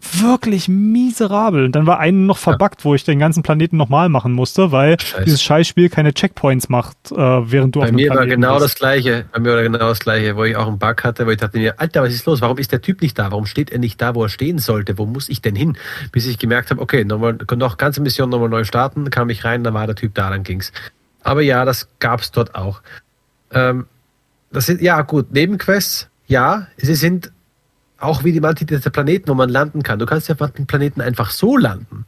wirklich 0.01 0.67
miserabel. 0.67 1.65
Und 1.65 1.75
dann 1.75 1.85
war 1.85 1.99
einen 1.99 2.25
noch 2.25 2.37
verbuggt, 2.37 2.85
wo 2.85 2.95
ich 2.95 3.03
den 3.03 3.19
ganzen 3.19 3.43
Planeten 3.43 3.77
nochmal 3.77 4.09
machen 4.09 4.31
musste, 4.33 4.71
weil 4.71 4.99
Scheiße. 4.99 5.25
dieses 5.25 5.43
Scheißspiel 5.43 5.89
keine 5.89 6.13
Checkpoints 6.13 6.69
macht, 6.69 6.97
äh, 7.11 7.15
während 7.15 7.75
du 7.75 7.81
Bei 7.81 7.87
auf 7.87 7.91
mir 7.91 8.07
Planeten 8.07 8.17
war 8.17 8.25
genau 8.27 8.53
bist. 8.55 8.65
das 8.65 8.75
gleiche. 8.75 9.25
Bei 9.31 9.39
mir 9.39 9.53
war 9.55 9.61
genau 9.61 9.77
das 9.79 9.99
gleiche, 9.99 10.35
wo 10.35 10.43
ich 10.43 10.55
auch 10.55 10.67
einen 10.67 10.79
Bug 10.79 11.03
hatte, 11.03 11.25
wo 11.25 11.31
ich 11.31 11.37
dachte 11.37 11.57
mir, 11.57 11.79
Alter, 11.79 12.03
was 12.03 12.13
ist 12.13 12.25
los? 12.25 12.41
Warum 12.41 12.57
ist 12.57 12.71
der 12.71 12.81
Typ 12.81 13.01
nicht 13.01 13.19
da? 13.19 13.31
Warum 13.31 13.45
steht 13.45 13.71
er 13.71 13.79
nicht 13.79 14.01
da, 14.01 14.15
wo 14.15 14.23
er 14.23 14.29
stehen 14.29 14.59
sollte? 14.59 14.97
Wo 14.97 15.05
muss 15.05 15.29
ich 15.29 15.41
denn 15.41 15.55
hin? 15.55 15.77
Bis 16.11 16.25
ich 16.25 16.39
gemerkt 16.39 16.71
habe, 16.71 16.81
okay, 16.81 17.03
nochmal, 17.03 17.37
noch 17.55 17.77
ganze 17.77 18.01
Mission 18.01 18.29
nochmal 18.29 18.49
neu 18.49 18.63
starten, 18.63 19.09
kam 19.09 19.29
ich 19.29 19.43
rein, 19.43 19.63
dann 19.63 19.73
war 19.73 19.85
der 19.85 19.95
Typ 19.95 20.15
da, 20.15 20.29
dann 20.29 20.43
ging's. 20.43 20.71
Aber 21.23 21.41
ja, 21.41 21.65
das 21.65 21.89
gab's 21.99 22.31
dort 22.31 22.55
auch. 22.55 22.81
Ähm, 23.51 23.85
das 24.51 24.65
sind, 24.65 24.81
ja 24.81 25.01
gut, 25.01 25.31
Nebenquests, 25.31 26.09
ja, 26.27 26.67
sie 26.77 26.95
sind 26.95 27.31
auch 27.99 28.23
wie 28.23 28.31
die 28.31 28.39
manche 28.39 28.65
dieser 28.65 28.89
Planeten, 28.89 29.29
wo 29.29 29.33
man 29.33 29.49
landen 29.49 29.83
kann. 29.83 29.99
Du 29.99 30.05
kannst 30.05 30.27
ja 30.29 30.35
auf 30.37 30.51
den 30.51 30.67
Planeten 30.67 31.01
einfach 31.01 31.31
so 31.31 31.57
landen. 31.57 32.05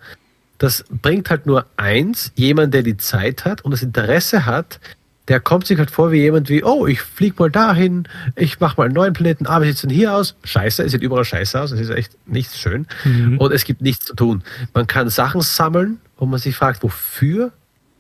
Das 0.58 0.86
bringt 0.90 1.30
halt 1.30 1.46
nur 1.46 1.66
eins, 1.78 2.32
jemand, 2.36 2.74
der 2.74 2.84
die 2.84 2.98
Zeit 2.98 3.46
hat 3.46 3.66
und 3.66 3.72
das 3.72 3.82
Interesse 3.82 4.46
hat, 4.46 4.80
der 5.28 5.40
kommt 5.40 5.66
sich 5.66 5.78
halt 5.78 5.92
vor 5.92 6.12
wie 6.12 6.20
jemand 6.20 6.50
wie, 6.50 6.64
oh, 6.64 6.88
ich 6.88 7.02
flieg 7.02 7.40
mal 7.40 7.50
dahin, 7.50 8.08
ich 8.36 8.60
mach 8.60 8.78
mal 8.78 8.86
einen 8.86 8.94
neuen 8.94 9.14
Planeten, 9.14 9.48
ah, 9.48 9.62
wie 9.62 9.68
sieht's 9.68 9.82
denn 9.82 9.90
hier 9.90 10.14
aus? 10.14 10.36
Scheiße, 10.44 10.84
es 10.84 10.92
sieht 10.92 11.02
überall 11.02 11.26
scheiße 11.26 11.60
aus, 11.60 11.72
es 11.72 11.80
ist 11.80 11.90
echt 11.90 12.18
nicht 12.28 12.56
schön. 12.56 12.88
Mhm. 13.06 13.38
Und 13.38 13.54
es 13.54 13.64
gibt 13.64 13.82
nichts 13.82 14.06
zu 14.06 14.16
tun. 14.16 14.44
Man 14.74 14.88
kann 14.88 15.10
Sachen 15.10 15.42
sammeln, 15.42 16.00
wo 16.18 16.26
man 16.26 16.40
sich 16.40 16.56
fragt, 16.56 16.84
wofür? 16.84 17.54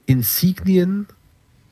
Insignien 0.07 1.07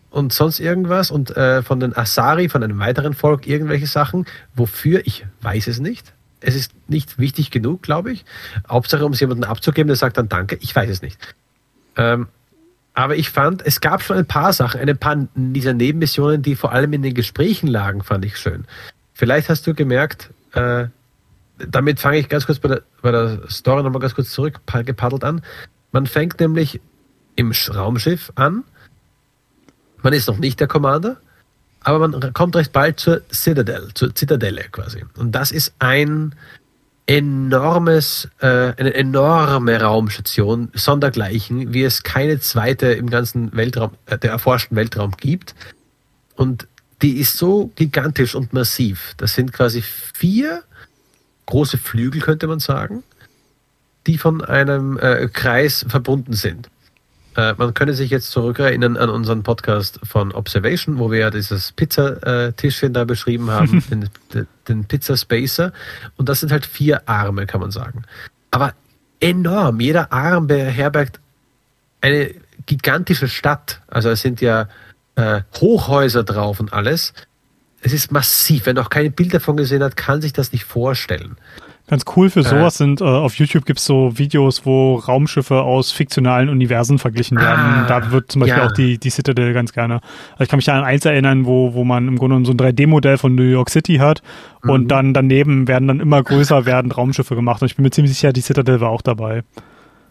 und 0.10 0.34
sonst 0.34 0.60
irgendwas 0.60 1.12
und 1.12 1.36
äh, 1.38 1.62
von 1.62 1.80
den 1.80 1.95
Asari, 1.95 2.50
von 2.50 2.63
einem 2.63 2.80
weiteren 2.80 3.13
Volk, 3.13 3.48
irgendwelche 3.48 3.88
Sachen. 3.88 4.26
Wofür? 4.56 5.02
Ich 5.06 5.26
weiß 5.41 5.67
es 5.67 5.80
nicht. 5.80 6.13
es 6.41 6.56
ist 6.56 6.72
nicht 6.88 7.19
wichtig 7.19 7.52
genug, 7.52 7.82
glaube 7.82 8.12
ich. 8.12 8.26
Hauptsache, 8.69 9.06
um 9.06 9.13
es 9.13 9.19
jemanden 9.19 9.43
abzugeben, 9.43 9.88
der 9.88 9.98
sagt 9.98 10.17
dann 10.17 10.30
Danke. 10.30 10.58
Ich 10.62 10.76
weiß 10.76 10.89
es 10.89 11.02
nicht. 11.02 11.19
Ähm, 11.98 12.28
aber 12.93 13.15
ich 13.15 13.30
fand, 13.30 13.65
es 13.65 13.82
gab 13.82 14.02
schon 14.02 14.17
ein 14.17 14.26
paar 14.26 14.52
Sachen, 14.52 14.82
ein 14.82 14.98
paar 14.98 15.28
dieser 15.36 15.74
Nebenmissionen, 15.74 16.41
die 16.41 16.56
vor 16.56 16.72
allem 16.72 16.91
in 16.93 17.02
den 17.02 17.13
Gesprächen 17.13 17.67
lagen, 17.67 18.04
fand 18.04 18.26
ich 18.26 18.38
schön. 18.38 18.65
Vielleicht 19.13 19.50
hast 19.50 19.67
du 19.67 19.74
gemerkt, 19.74 20.32
äh, 20.54 20.88
damit 21.58 22.00
fange 22.00 22.17
ich 22.17 22.30
ganz 22.30 22.45
kurz 22.45 22.60
bei 22.60 22.69
der, 22.69 22.82
bei 23.02 23.12
der 23.12 23.41
Story 23.50 23.84
nochmal 23.84 24.02
ganz 24.02 24.15
kurz 24.15 24.32
zurück, 24.32 24.62
gepaddelt 24.86 25.24
an. 25.24 25.41
Man 25.91 26.08
fängt 26.08 26.39
nämlich 26.39 26.80
im 27.36 27.54
Raumschiff 27.74 28.32
an. 28.36 28.63
Man 30.01 30.13
ist 30.13 30.27
noch 30.27 30.38
nicht 30.38 30.59
der 30.59 30.67
Commander, 30.67 31.17
aber 31.81 32.07
man 32.07 32.33
kommt 32.33 32.55
recht 32.55 32.71
bald 32.71 32.99
zur 32.99 33.21
Citadel, 33.31 33.89
zur 33.93 34.13
Zitadelle 34.13 34.65
quasi. 34.71 35.03
Und 35.17 35.33
das 35.33 35.51
ist 35.51 35.73
ein 35.79 36.35
enormes, 37.05 38.29
äh, 38.39 38.73
eine 38.77 38.93
enorme 38.93 39.81
Raumstation, 39.81 40.69
sondergleichen, 40.75 41.73
wie 41.73 41.83
es 41.83 42.03
keine 42.03 42.39
zweite 42.39 42.88
im 42.88 43.09
ganzen 43.09 43.55
Weltraum, 43.55 43.91
äh, 44.05 44.17
der 44.17 44.31
erforschten 44.31 44.77
Weltraum 44.77 45.13
gibt. 45.17 45.55
Und 46.35 46.67
die 47.01 47.17
ist 47.17 47.38
so 47.38 47.71
gigantisch 47.75 48.35
und 48.35 48.53
massiv. 48.53 49.15
Das 49.17 49.33
sind 49.33 49.53
quasi 49.53 49.81
vier 49.81 50.63
große 51.47 51.77
Flügel, 51.77 52.21
könnte 52.21 52.45
man 52.45 52.59
sagen, 52.59 53.03
die 54.05 54.17
von 54.17 54.43
einem 54.43 54.97
äh, 54.99 55.27
Kreis 55.29 55.85
verbunden 55.88 56.33
sind. 56.33 56.69
Äh, 57.36 57.54
man 57.58 57.74
könne 57.74 57.94
sich 57.94 58.10
jetzt 58.10 58.32
zurückerinnern 58.32 58.98
an 58.98 59.10
unseren 59.10 59.44
Podcast 59.44 60.00
von 60.04 60.32
Observation, 60.32 61.00
wo 61.00 61.12
wir 61.12 61.20
ja 61.20 61.30
dieses 61.30 61.72
Pizzatischchen 61.72 62.94
da 62.94 63.06
beschrieben 63.06 63.52
haben, 63.52 63.84
den, 63.92 64.10
den 64.68 64.86
Pizza 64.86 65.15
Spacer. 65.15 65.72
Und 66.18 66.30
das 66.30 66.39
sind 66.39 66.52
halt 66.52 66.65
vier 66.65 67.08
Arme, 67.08 67.46
kann 67.46 67.62
man 67.62 67.72
sagen. 67.72 68.04
Aber 68.52 68.74
enorm. 69.20 69.80
Jeder 69.80 70.12
Arm 70.12 70.48
beherbergt 70.48 71.20
eine 72.02 72.34
gigantische 72.65 73.28
Stadt. 73.28 73.82
Also 73.88 74.10
es 74.10 74.22
sind 74.22 74.42
ja 74.42 74.68
äh, 75.15 75.42
Hochhäuser 75.60 76.24
drauf 76.24 76.60
und 76.60 76.74
alles. 76.74 77.13
Es 77.82 77.94
ist 77.94 78.12
massiv. 78.12 78.65
Wer 78.65 78.74
noch 78.74 78.89
keine 78.89 79.12
Bilder 79.12 79.39
davon 79.39 79.58
gesehen 79.58 79.84
hat, 79.84 79.96
kann 79.96 80.22
sich 80.22 80.34
das 80.34 80.52
nicht 80.52 80.65
vorstellen. 80.65 81.38
Ganz 81.89 82.06
cool 82.15 82.30
für 82.30 82.43
sowas 82.43 82.78
sind, 82.78 83.02
äh, 83.02 83.04
auf 83.04 83.34
YouTube 83.36 83.65
gibt 83.65 83.80
es 83.80 83.86
so 83.86 84.15
Videos, 84.15 84.63
wo 84.63 84.97
Raumschiffe 84.97 85.62
aus 85.62 85.91
fiktionalen 85.91 86.47
Universen 86.47 86.99
verglichen 86.99 87.39
werden. 87.39 87.63
Ah, 87.65 87.86
da 87.88 88.12
wird 88.12 88.32
zum 88.32 88.41
Beispiel 88.41 88.60
ja. 88.60 88.67
auch 88.67 88.71
die, 88.73 88.99
die 88.99 89.10
Citadel 89.10 89.54
ganz 89.54 89.73
gerne. 89.73 89.95
Also 90.34 90.43
ich 90.43 90.49
kann 90.49 90.58
mich 90.58 90.69
an 90.69 90.84
eins 90.84 91.04
erinnern, 91.06 91.47
wo, 91.47 91.73
wo 91.73 91.84
man 91.84 92.08
im 92.08 92.19
Grunde 92.19 92.36
genommen 92.36 92.45
so 92.45 92.52
ein 92.52 92.60
3D-Modell 92.60 93.17
von 93.17 93.34
New 93.34 93.41
York 93.41 93.71
City 93.71 93.95
hat 93.95 94.21
mhm. 94.63 94.69
und 94.69 94.88
dann 94.89 95.15
daneben 95.15 95.67
werden 95.67 95.88
dann 95.88 95.99
immer 95.99 96.21
größer 96.21 96.67
werden 96.67 96.91
Raumschiffe 96.91 97.34
gemacht. 97.34 97.63
Und 97.63 97.69
ich 97.71 97.75
bin 97.75 97.82
mir 97.82 97.89
ziemlich 97.89 98.13
sicher, 98.13 98.34
die 98.34 98.41
Citadel 98.41 98.82
war 98.82 98.91
auch 98.91 99.02
dabei. 99.02 99.43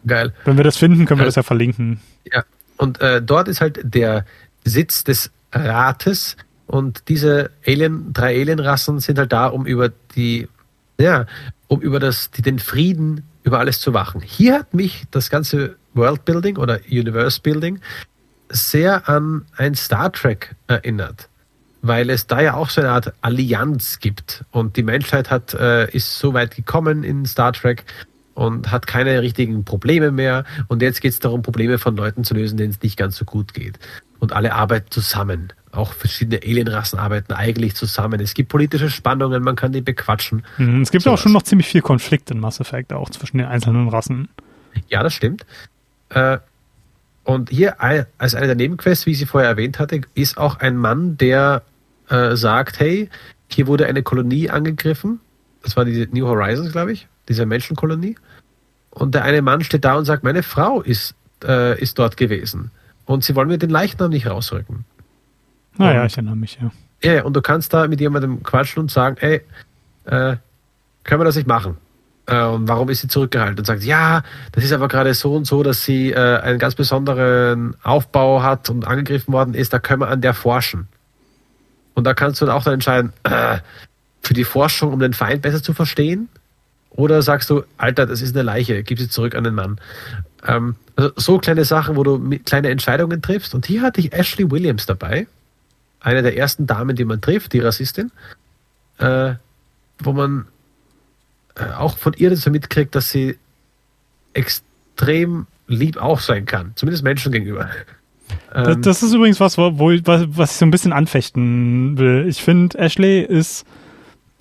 Geil. 0.05 0.33
Wenn 0.45 0.57
wir 0.57 0.64
das 0.64 0.79
finden, 0.79 1.07
können 1.07 1.21
wir 1.21 1.27
das 1.27 1.37
ja 1.37 1.45
verlinken. 1.45 2.01
Ja, 2.25 2.43
und 2.77 3.01
äh, 3.01 3.23
dort 3.23 3.47
ist 3.47 3.61
halt 3.61 3.79
der 3.85 4.25
Sitz 4.64 5.05
des 5.05 5.31
Rates 5.53 6.37
und 6.67 7.05
diese 7.09 7.51
Alien, 7.64 8.12
drei 8.12 8.41
Alienrassen 8.41 8.99
sind 8.99 9.17
halt 9.17 9.33
da, 9.33 9.47
um 9.47 9.64
über 9.64 9.91
die 10.17 10.49
ja, 11.01 11.27
um 11.69 11.81
über 11.81 12.01
das, 12.01 12.31
den 12.31 12.59
Frieden 12.59 13.23
über 13.45 13.59
alles 13.59 13.81
zu 13.81 13.95
wachen. 13.95 14.21
Hier 14.21 14.61
hat 14.61 14.75
mich 14.75 15.05
das 15.11 15.31
ganze 15.31 15.77
Worldbuilding 15.95 16.57
oder 16.57 16.81
Universe 16.91 17.41
Building 17.41 17.81
sehr 18.49 19.09
an 19.09 19.45
ein 19.57 19.75
Star 19.75 20.11
Trek 20.13 20.55
erinnert, 20.67 21.29
weil 21.83 22.11
es 22.11 22.27
da 22.27 22.41
ja 22.41 22.55
auch 22.55 22.71
so 22.71 22.81
eine 22.81 22.91
Art 22.91 23.13
Allianz 23.21 24.01
gibt. 24.01 24.45
Und 24.51 24.77
die 24.77 24.83
Menschheit 24.83 25.31
hat, 25.31 25.55
äh, 25.55 25.91
ist 25.91 26.19
so 26.19 26.33
weit 26.35 26.57
gekommen 26.57 27.05
in 27.05 27.27
Star 27.27 27.53
Trek 27.53 27.85
und 28.35 28.71
hat 28.71 28.87
keine 28.87 29.21
richtigen 29.21 29.65
Probleme 29.65 30.11
mehr. 30.11 30.45
Und 30.69 30.81
jetzt 30.81 31.01
geht 31.01 31.13
es 31.13 31.19
darum, 31.19 31.43
Probleme 31.43 31.79
von 31.79 31.97
Leuten 31.97 32.25
zu 32.25 32.35
lösen, 32.35 32.57
denen 32.57 32.71
es 32.71 32.83
nicht 32.83 32.97
ganz 32.97 33.17
so 33.17 33.25
gut 33.25 33.53
geht. 33.53 33.79
Und 34.21 34.33
alle 34.33 34.55
arbeiten 34.55 34.91
zusammen 34.91 35.53
auch 35.73 35.93
verschiedene 35.93 36.41
Alienrassen 36.43 36.99
arbeiten 36.99 37.33
eigentlich 37.33 37.75
zusammen. 37.75 38.21
Es 38.21 38.35
gibt 38.35 38.49
politische 38.49 38.91
Spannungen, 38.91 39.43
man 39.43 39.57
kann 39.57 39.73
die 39.73 39.81
bequatschen. 39.81 40.45
Mhm, 40.57 40.83
es 40.83 40.91
gibt 40.91 41.05
so 41.05 41.11
auch 41.11 41.19
schon 41.19 41.33
noch 41.33 41.43
ziemlich 41.43 41.69
viel 41.69 41.83
Konflikt 41.83 42.31
in 42.31 42.41
Mass 42.41 42.61
Effect, 42.61 42.93
auch 42.93 43.11
zwischen 43.11 43.39
den 43.39 43.47
einzelnen 43.47 43.89
Rassen. 43.89 44.29
Ja, 44.89 45.03
das 45.03 45.15
stimmt. 45.15 45.45
Äh, 46.11 46.39
und 47.25 47.51
hier 47.51 47.81
als 47.81 48.35
eine 48.35 48.47
der 48.47 48.57
Nebenquests, 48.57 49.05
wie 49.05 49.11
ich 49.11 49.19
sie 49.19 49.27
vorher 49.27 49.51
erwähnt 49.51 49.79
hatte, 49.79 50.01
ist 50.15 50.39
auch 50.39 50.61
ein 50.61 50.77
Mann, 50.77 51.19
der 51.19 51.63
äh, 52.09 52.37
sagt, 52.37 52.81
hey, 52.81 53.11
hier 53.51 53.67
wurde 53.67 53.87
eine 53.87 54.03
Kolonie 54.03 54.49
angegriffen. 54.49 55.21
Das 55.63 55.77
war 55.77 55.85
die 55.85 56.09
New 56.11 56.27
Horizons, 56.27 56.73
glaube 56.73 56.93
ich, 56.93 57.07
diese 57.29 57.45
Menschenkolonie. 57.45 58.17
Und 58.91 59.15
der 59.15 59.25
eine 59.25 59.43
Mann 59.43 59.63
steht 59.63 59.85
da 59.85 59.97
und 59.97 60.07
sagt, 60.07 60.25
meine 60.25 60.43
Frau 60.43 60.81
ist, 60.81 61.15
äh, 61.45 61.79
ist 61.81 61.99
dort 61.99 62.17
gewesen. 62.17 62.71
Und 63.05 63.25
sie 63.25 63.35
wollen 63.35 63.49
mir 63.49 63.59
den 63.59 63.71
Leichnam 63.71 64.11
nicht 64.11 64.27
rausrücken. 64.27 64.85
Naja, 65.79 66.05
ich 66.05 66.14
erinnere 66.14 66.37
mich, 66.37 66.59
ja. 66.61 66.71
Ja, 67.03 67.23
und 67.25 67.35
du 67.35 67.43
kannst 67.43 67.73
da 67.73 67.87
mit 67.87 68.01
jemandem 68.01 68.43
quatschen 68.43 68.83
und 68.83 68.91
sagen, 68.91 69.17
ey, 69.21 69.43
äh, 70.07 70.37
können 71.05 71.21
wir 71.21 71.25
das 71.25 71.37
nicht 71.37 71.47
machen? 71.47 71.77
Äh, 72.27 72.43
und 72.43 72.69
warum 72.69 72.88
ist 72.91 73.01
sie 73.01 73.09
zurückgehalten? 73.09 73.59
Und 73.59 73.64
sagt, 73.64 73.85
ja, 73.85 74.23
das 74.53 74.64
ist 74.64 74.73
aber 74.73 74.88
gerade 74.88 75.14
so 75.14 75.35
und 75.35 75.47
so, 75.47 75.62
dass 75.62 75.85
sie 75.85 76.11
äh, 76.11 76.41
einen 76.41 76.59
ganz 76.59 76.75
besonderen 76.75 77.77
Aufbau 77.85 78.43
hat 78.43 78.69
und 78.69 78.87
angegriffen 78.87 79.33
worden 79.33 79.55
ist, 79.55 79.73
da 79.73 79.79
können 79.79 80.01
wir 80.01 80.09
an 80.09 80.21
der 80.21 80.35
forschen. 80.35 80.88
Und 81.95 82.05
da 82.05 82.14
kannst 82.14 82.41
du 82.41 82.47
dann 82.47 82.55
auch 82.55 82.64
dann 82.64 82.75
entscheiden, 82.75 83.12
äh, 83.23 83.59
für 84.23 84.35
die 84.35 84.45
Forschung, 84.45 84.93
um 84.93 84.99
den 84.99 85.14
Feind 85.14 85.43
besser 85.43 85.62
zu 85.62 85.73
verstehen? 85.73 86.29
Oder 86.91 87.23
sagst 87.23 87.49
du, 87.49 87.62
Alter, 87.77 88.07
das 88.07 88.23
ist 88.23 88.35
eine 88.35 88.43
Leiche, 88.43 88.83
gib 88.83 88.99
sie 88.99 89.09
zurück 89.09 89.37
an 89.37 89.45
den 89.45 89.55
Mann. 89.55 89.81
Ähm, 90.45 90.75
also 90.97 91.12
so 91.14 91.38
kleine 91.38 91.64
Sachen, 91.64 91.95
wo 91.95 92.03
du 92.03 92.19
kleine 92.45 92.71
Entscheidungen 92.71 93.23
triffst. 93.23 93.55
Und 93.55 93.67
hier 93.67 93.83
hatte 93.83 94.01
ich 94.01 94.12
Ashley 94.12 94.51
Williams 94.51 94.85
dabei 94.87 95.29
eine 96.01 96.23
der 96.23 96.37
ersten 96.37 96.67
Damen, 96.67 96.97
die 96.97 97.05
man 97.05 97.21
trifft, 97.21 97.53
die 97.53 97.61
Rassistin, 97.61 98.11
äh, 98.99 99.35
wo 99.99 100.13
man 100.13 100.47
äh, 101.57 101.73
auch 101.73 101.99
von 101.99 102.13
ihr 102.15 102.37
so 102.37 102.51
mitkriegt, 102.51 102.95
dass 102.95 103.11
sie 103.11 103.39
extrem 104.33 105.47
lieb 105.67 105.97
auch 105.97 106.21
sein 106.21 106.47
kann, 106.47 106.73
zumindest 106.77 107.05
Menschen 107.05 107.33
gegenüber. 107.33 107.69
Das, 108.53 108.77
ähm, 108.77 108.83
das 108.83 109.03
ist 109.03 109.13
übrigens 109.13 109.41
was, 109.41 109.59
wo, 109.59 109.73
was, 109.77 110.27
was 110.29 110.53
ich 110.53 110.57
so 110.59 110.67
ein 110.67 110.71
bisschen 110.71 110.93
anfechten 110.93 111.99
will. 111.99 112.27
Ich 112.29 112.43
finde, 112.43 112.79
Ashley 112.79 113.23
ist 113.23 113.67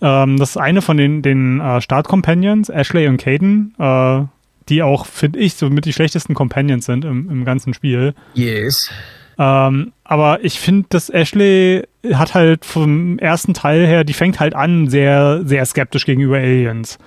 ähm, 0.01 0.37
das 0.37 0.51
ist 0.51 0.57
eine 0.57 0.81
von 0.81 0.97
den, 0.97 1.21
den 1.21 1.59
äh, 1.59 1.81
Start-Companions, 1.81 2.69
Ashley 2.69 3.07
und 3.07 3.17
Caden, 3.17 3.73
äh, 3.79 4.23
die 4.69 4.83
auch, 4.83 5.05
finde 5.05 5.39
ich, 5.39 5.55
so 5.55 5.69
mit 5.69 5.85
die 5.85 5.93
schlechtesten 5.93 6.33
Companions 6.33 6.85
sind 6.85 7.05
im, 7.05 7.29
im 7.29 7.45
ganzen 7.45 7.73
Spiel. 7.73 8.13
Yes. 8.33 8.91
Ähm, 9.39 9.93
aber 10.03 10.43
ich 10.43 10.59
finde, 10.59 10.87
dass 10.89 11.09
Ashley 11.09 11.83
hat 12.13 12.33
halt 12.33 12.65
vom 12.65 13.19
ersten 13.19 13.53
Teil 13.53 13.85
her, 13.85 14.03
die 14.03 14.13
fängt 14.13 14.39
halt 14.39 14.55
an 14.55 14.89
sehr, 14.89 15.41
sehr 15.43 15.65
skeptisch 15.65 16.05
gegenüber 16.05 16.37
Aliens. 16.37 16.97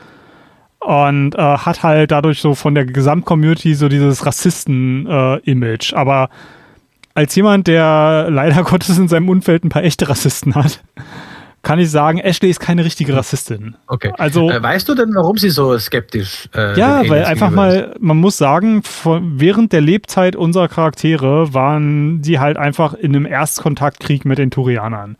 Und 0.78 1.34
äh, 1.34 1.38
hat 1.38 1.82
halt 1.82 2.10
dadurch 2.10 2.40
so 2.40 2.54
von 2.54 2.74
der 2.74 2.86
Gesamtcommunity 2.86 3.74
so 3.74 3.88
dieses 3.88 4.24
Rassisten-Image. 4.24 5.92
Äh, 5.92 5.96
aber 5.96 6.30
als 7.14 7.34
jemand, 7.34 7.66
der 7.66 8.28
leider 8.30 8.62
Gottes 8.64 8.96
in 8.98 9.08
seinem 9.08 9.28
Umfeld 9.28 9.64
ein 9.64 9.68
paar 9.68 9.84
echte 9.84 10.08
Rassisten 10.08 10.54
hat, 10.54 10.82
kann 11.62 11.78
ich 11.78 11.90
sagen, 11.90 12.18
Ashley 12.18 12.48
ist 12.48 12.60
keine 12.60 12.84
richtige 12.84 13.14
Rassistin. 13.14 13.76
Okay. 13.86 14.12
Also, 14.16 14.50
äh, 14.50 14.62
weißt 14.62 14.88
du 14.88 14.94
denn, 14.94 15.14
warum 15.14 15.36
sie 15.36 15.50
so 15.50 15.78
skeptisch 15.78 16.48
äh, 16.54 16.78
Ja, 16.78 17.06
weil 17.08 17.24
einfach 17.24 17.50
mal, 17.50 17.94
man 18.00 18.16
muss 18.16 18.38
sagen, 18.38 18.82
von, 18.82 19.38
während 19.38 19.72
der 19.72 19.82
Lebzeit 19.82 20.36
unserer 20.36 20.68
Charaktere 20.68 21.52
waren 21.52 22.22
sie 22.22 22.38
halt 22.38 22.56
einfach 22.56 22.94
in 22.94 23.14
einem 23.14 23.26
Erstkontaktkrieg 23.26 24.24
mit 24.24 24.38
den 24.38 24.50
Turianern. 24.50 25.16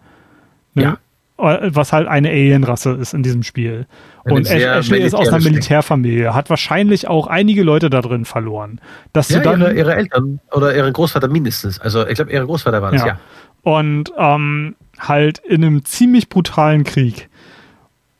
Ne? 0.75 0.83
Ja. 0.83 0.99
Äh, 1.41 1.75
was 1.75 1.93
halt 1.93 2.09
eine 2.09 2.29
Alienrasse 2.31 2.93
ist 2.93 3.15
in 3.15 3.23
diesem 3.23 3.43
Spiel. 3.43 3.87
Und 4.25 4.51
Ashley 4.51 5.01
ist 5.01 5.15
aus 5.15 5.29
einer 5.29 5.43
Militärfamilie, 5.43 6.35
hat 6.35 6.51
wahrscheinlich 6.51 7.09
auch 7.09 7.27
einige 7.27 7.63
Leute 7.63 7.91
da 7.91 8.03
drin 8.03 8.25
verloren. 8.25 8.81
Dass 9.13 9.31
ja, 9.31 9.41
dann, 9.41 9.61
ihre, 9.61 9.73
ihre, 9.75 9.95
Eltern 9.95 10.41
oder 10.53 10.75
ihren 10.75 10.93
Großvater 10.93 11.29
mindestens. 11.29 11.81
Also 11.81 12.07
ich 12.07 12.15
glaube, 12.15 12.31
ihre 12.31 12.47
Großvater 12.47 12.83
war 12.83 12.93
es, 12.93 13.01
ja. 13.01 13.07
ja. 13.07 13.19
Und 13.63 14.13
ähm, 14.17 14.77
halt 15.01 15.39
in 15.39 15.65
einem 15.65 15.85
ziemlich 15.85 16.29
brutalen 16.29 16.85
Krieg. 16.85 17.29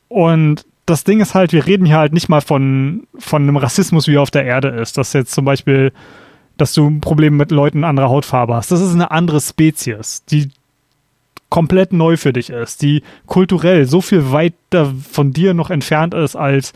Und 0.09 0.67
das 0.87 1.05
Ding 1.05 1.21
ist 1.21 1.35
halt, 1.35 1.53
wir 1.53 1.67
reden 1.67 1.87
hier 1.87 1.99
halt 1.99 2.13
nicht 2.13 2.29
mal 2.29 2.41
von, 2.41 3.07
von 3.17 3.43
einem 3.43 3.57
Rassismus, 3.57 4.09
wie 4.09 4.17
er 4.17 4.23
auf 4.23 4.31
der 4.31 4.45
Erde 4.45 4.69
ist. 4.69 4.99
Dass 4.99 5.13
jetzt 5.13 5.33
zum 5.33 5.45
Beispiel, 5.45 5.93
dass 6.57 6.73
du 6.75 6.87
ein 6.89 7.01
Problem 7.01 7.37
mit 7.37 7.51
Leuten 7.51 7.85
anderer 7.85 8.09
Hautfarbe 8.09 8.55
hast. 8.55 8.73
Das 8.73 8.81
ist 8.81 8.95
eine 8.95 9.11
andere 9.11 9.41
Spezies, 9.41 10.25
die 10.25 10.51
komplett 11.49 11.93
neu 11.93 12.17
für 12.17 12.33
dich 12.33 12.51
ist, 12.51 12.81
die 12.83 13.03
kulturell 13.27 13.85
so 13.85 14.01
viel 14.01 14.33
weiter 14.33 14.93
von 15.11 15.33
dir 15.33 15.53
noch 15.53 15.71
entfernt 15.71 16.15
ist 16.15 16.37
als 16.37 16.73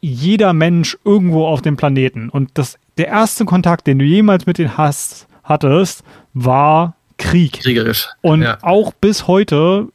jeder 0.00 0.52
Mensch 0.52 0.98
irgendwo 1.04 1.46
auf 1.46 1.62
dem 1.62 1.76
Planeten. 1.76 2.28
Und 2.28 2.50
das, 2.54 2.78
der 2.98 3.08
erste 3.08 3.44
Kontakt, 3.44 3.86
den 3.86 3.98
du 3.98 4.04
jemals 4.04 4.46
mit 4.46 4.58
denen 4.58 4.76
hast, 4.76 5.26
hattest, 5.42 6.04
war 6.34 6.96
Krieg. 7.22 7.60
Kriegerisch. 7.60 8.08
Und 8.20 8.42
ja. 8.42 8.58
auch 8.62 8.92
bis 8.92 9.26
heute 9.26 9.88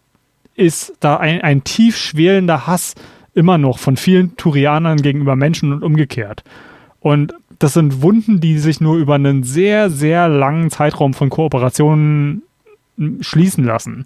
ist 0.55 0.93
da 0.99 1.17
ein, 1.17 1.41
ein 1.41 1.63
tief 1.63 1.97
schwelender 1.97 2.67
Hass 2.67 2.95
immer 3.33 3.57
noch 3.57 3.77
von 3.77 3.97
vielen 3.97 4.35
Turianern 4.37 5.01
gegenüber 5.01 5.35
Menschen 5.35 5.71
und 5.71 5.83
umgekehrt. 5.83 6.43
Und 6.99 7.33
das 7.59 7.73
sind 7.73 8.01
Wunden, 8.01 8.39
die 8.39 8.57
sich 8.57 8.81
nur 8.81 8.97
über 8.97 9.15
einen 9.15 9.43
sehr, 9.43 9.89
sehr 9.89 10.27
langen 10.27 10.71
Zeitraum 10.71 11.13
von 11.13 11.29
Kooperationen 11.29 12.43
schließen 13.21 13.63
lassen. 13.63 14.05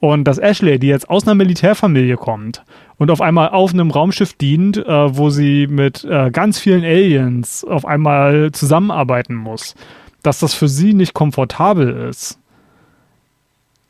Und 0.00 0.24
dass 0.24 0.38
Ashley, 0.38 0.80
die 0.80 0.88
jetzt 0.88 1.08
aus 1.08 1.24
einer 1.24 1.36
Militärfamilie 1.36 2.16
kommt 2.16 2.64
und 2.96 3.10
auf 3.12 3.20
einmal 3.20 3.50
auf 3.50 3.72
einem 3.72 3.92
Raumschiff 3.92 4.32
dient, 4.32 4.76
äh, 4.76 5.16
wo 5.16 5.30
sie 5.30 5.68
mit 5.68 6.02
äh, 6.02 6.32
ganz 6.32 6.58
vielen 6.58 6.82
Aliens 6.82 7.64
auf 7.64 7.86
einmal 7.86 8.50
zusammenarbeiten 8.50 9.36
muss, 9.36 9.76
dass 10.24 10.40
das 10.40 10.54
für 10.54 10.66
sie 10.66 10.92
nicht 10.92 11.14
komfortabel 11.14 12.08
ist, 12.08 12.40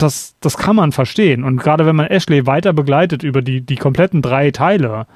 das, 0.03 0.35
das 0.41 0.57
kann 0.57 0.77
man 0.77 0.93
verstehen. 0.93 1.45
Und 1.45 1.59
gerade 1.59 1.87
wenn 1.87 1.97
man 1.97 2.07
Ashley 2.07 2.47
weiter 2.47 2.73
begleitet 2.73 3.23
über 3.23 3.43
die, 3.43 3.61
die 3.61 3.77
kompletten 3.77 4.23
drei 4.23 4.51
Teile, 4.51 5.07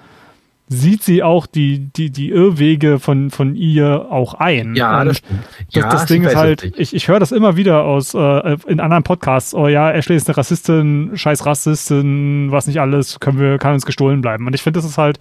sieht 0.68 1.02
sie 1.02 1.22
auch 1.22 1.46
die, 1.46 1.78
die, 1.78 2.10
die 2.10 2.30
Irrwege 2.30 2.98
von, 2.98 3.30
von 3.30 3.54
ihr 3.54 4.06
auch 4.10 4.34
ein. 4.34 4.74
Ja, 4.74 5.04
das 5.04 5.18
stimmt. 5.18 5.40
Ja, 5.70 5.88
das 5.90 6.06
Ding 6.06 6.24
ist 6.24 6.34
halt, 6.34 6.72
ich, 6.76 6.94
ich 6.94 7.06
höre 7.06 7.20
das 7.20 7.30
immer 7.30 7.56
wieder 7.56 7.84
aus 7.84 8.14
äh, 8.14 8.56
in 8.66 8.80
anderen 8.80 9.04
Podcasts. 9.04 9.54
Oh 9.54 9.68
ja, 9.68 9.92
Ashley 9.92 10.16
ist 10.16 10.28
eine 10.28 10.36
Rassistin, 10.36 11.12
scheiß 11.14 11.46
Rassistin, 11.46 12.50
was 12.50 12.66
nicht 12.66 12.80
alles, 12.80 13.20
können 13.20 13.38
wir, 13.38 13.58
kann 13.58 13.74
uns 13.74 13.86
gestohlen 13.86 14.20
bleiben. 14.22 14.46
Und 14.46 14.54
ich 14.54 14.62
finde, 14.62 14.78
das 14.78 14.88
ist 14.88 14.98
halt 14.98 15.20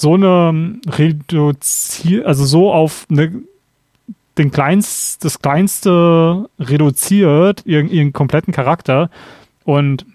so 0.00 0.14
eine 0.14 0.78
Reduzier, 0.88 2.26
also 2.26 2.44
so 2.44 2.72
auf 2.72 3.06
eine, 3.10 3.32
den 4.38 4.50
kleinst, 4.50 5.24
das 5.24 5.40
Kleinste 5.40 6.48
reduziert, 6.58 7.62
ihren, 7.66 7.88
ihren 7.90 8.12
kompletten 8.12 8.52
Charakter. 8.52 9.10
Und 9.64 10.06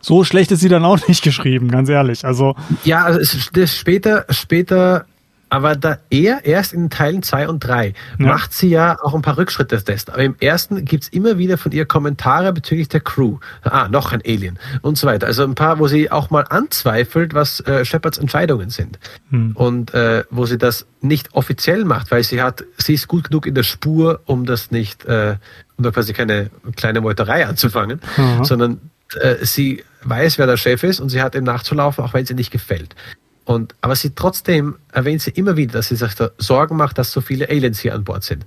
so 0.00 0.24
schlecht 0.24 0.50
ist 0.50 0.60
sie 0.60 0.68
dann 0.68 0.84
auch 0.84 0.98
nicht 1.08 1.22
geschrieben, 1.22 1.68
ganz 1.68 1.88
ehrlich. 1.88 2.24
Also 2.24 2.54
ja, 2.84 3.04
also 3.04 3.20
später, 3.66 4.26
später, 4.30 5.06
aber 5.50 5.76
da 5.76 5.98
eher 6.08 6.44
erst 6.44 6.72
in 6.72 6.88
Teilen 6.90 7.22
2 7.22 7.48
und 7.48 7.60
3 7.60 7.88
ja. 7.88 7.94
macht 8.18 8.54
sie 8.54 8.70
ja 8.70 8.96
auch 9.02 9.14
ein 9.14 9.22
paar 9.22 9.36
Rückschritte 9.36 9.82
test. 9.82 10.10
Aber 10.10 10.22
im 10.22 10.36
ersten 10.40 10.84
gibt's 10.84 11.08
immer 11.08 11.38
wieder 11.38 11.58
von 11.58 11.72
ihr 11.72 11.84
Kommentare 11.84 12.52
bezüglich 12.52 12.88
der 12.88 13.00
Crew. 13.00 13.38
Ah, 13.62 13.88
noch 13.88 14.12
ein 14.12 14.22
Alien 14.24 14.58
und 14.82 14.96
so 14.96 15.06
weiter. 15.06 15.26
Also 15.26 15.42
ein 15.44 15.56
paar, 15.56 15.78
wo 15.78 15.88
sie 15.88 16.10
auch 16.10 16.30
mal 16.30 16.46
anzweifelt, 16.48 17.34
was 17.34 17.60
äh, 17.60 17.84
Shepards 17.84 18.18
Entscheidungen 18.18 18.70
sind. 18.70 18.98
Hm. 19.30 19.52
Und 19.56 19.92
äh, 19.92 20.24
wo 20.30 20.46
sie 20.46 20.56
das 20.56 20.86
nicht 21.00 21.34
offiziell 21.34 21.84
macht, 21.84 22.10
weil 22.10 22.22
sie 22.22 22.40
hat, 22.40 22.64
sie 22.78 22.94
ist 22.94 23.08
gut 23.08 23.24
genug 23.28 23.46
in 23.46 23.54
der 23.54 23.62
Spur, 23.64 24.20
um 24.26 24.46
das 24.46 24.70
nicht, 24.70 25.04
äh, 25.06 25.36
um 25.76 25.84
da 25.84 25.90
quasi 25.90 26.12
keine 26.12 26.50
kleine 26.76 27.00
Meuterei 27.00 27.46
anzufangen, 27.46 28.00
mhm. 28.16 28.44
sondern 28.44 28.80
äh, 29.16 29.44
sie 29.44 29.82
weiß, 30.02 30.38
wer 30.38 30.46
der 30.46 30.56
Chef 30.56 30.82
ist 30.82 31.00
und 31.00 31.08
sie 31.08 31.20
hat 31.22 31.34
ihm 31.34 31.44
nachzulaufen, 31.44 32.04
auch 32.04 32.14
wenn 32.14 32.26
sie 32.26 32.34
nicht 32.34 32.50
gefällt. 32.50 32.94
Und, 33.50 33.74
aber 33.80 33.96
sie 33.96 34.14
trotzdem 34.14 34.76
erwähnt 34.92 35.22
sie 35.22 35.32
immer 35.32 35.56
wieder, 35.56 35.72
dass 35.72 35.88
sie 35.88 35.96
sich 35.96 36.14
da 36.14 36.30
Sorgen 36.38 36.76
macht, 36.76 36.98
dass 36.98 37.10
so 37.10 37.20
viele 37.20 37.48
Aliens 37.48 37.80
hier 37.80 37.96
an 37.96 38.04
Bord 38.04 38.22
sind. 38.22 38.46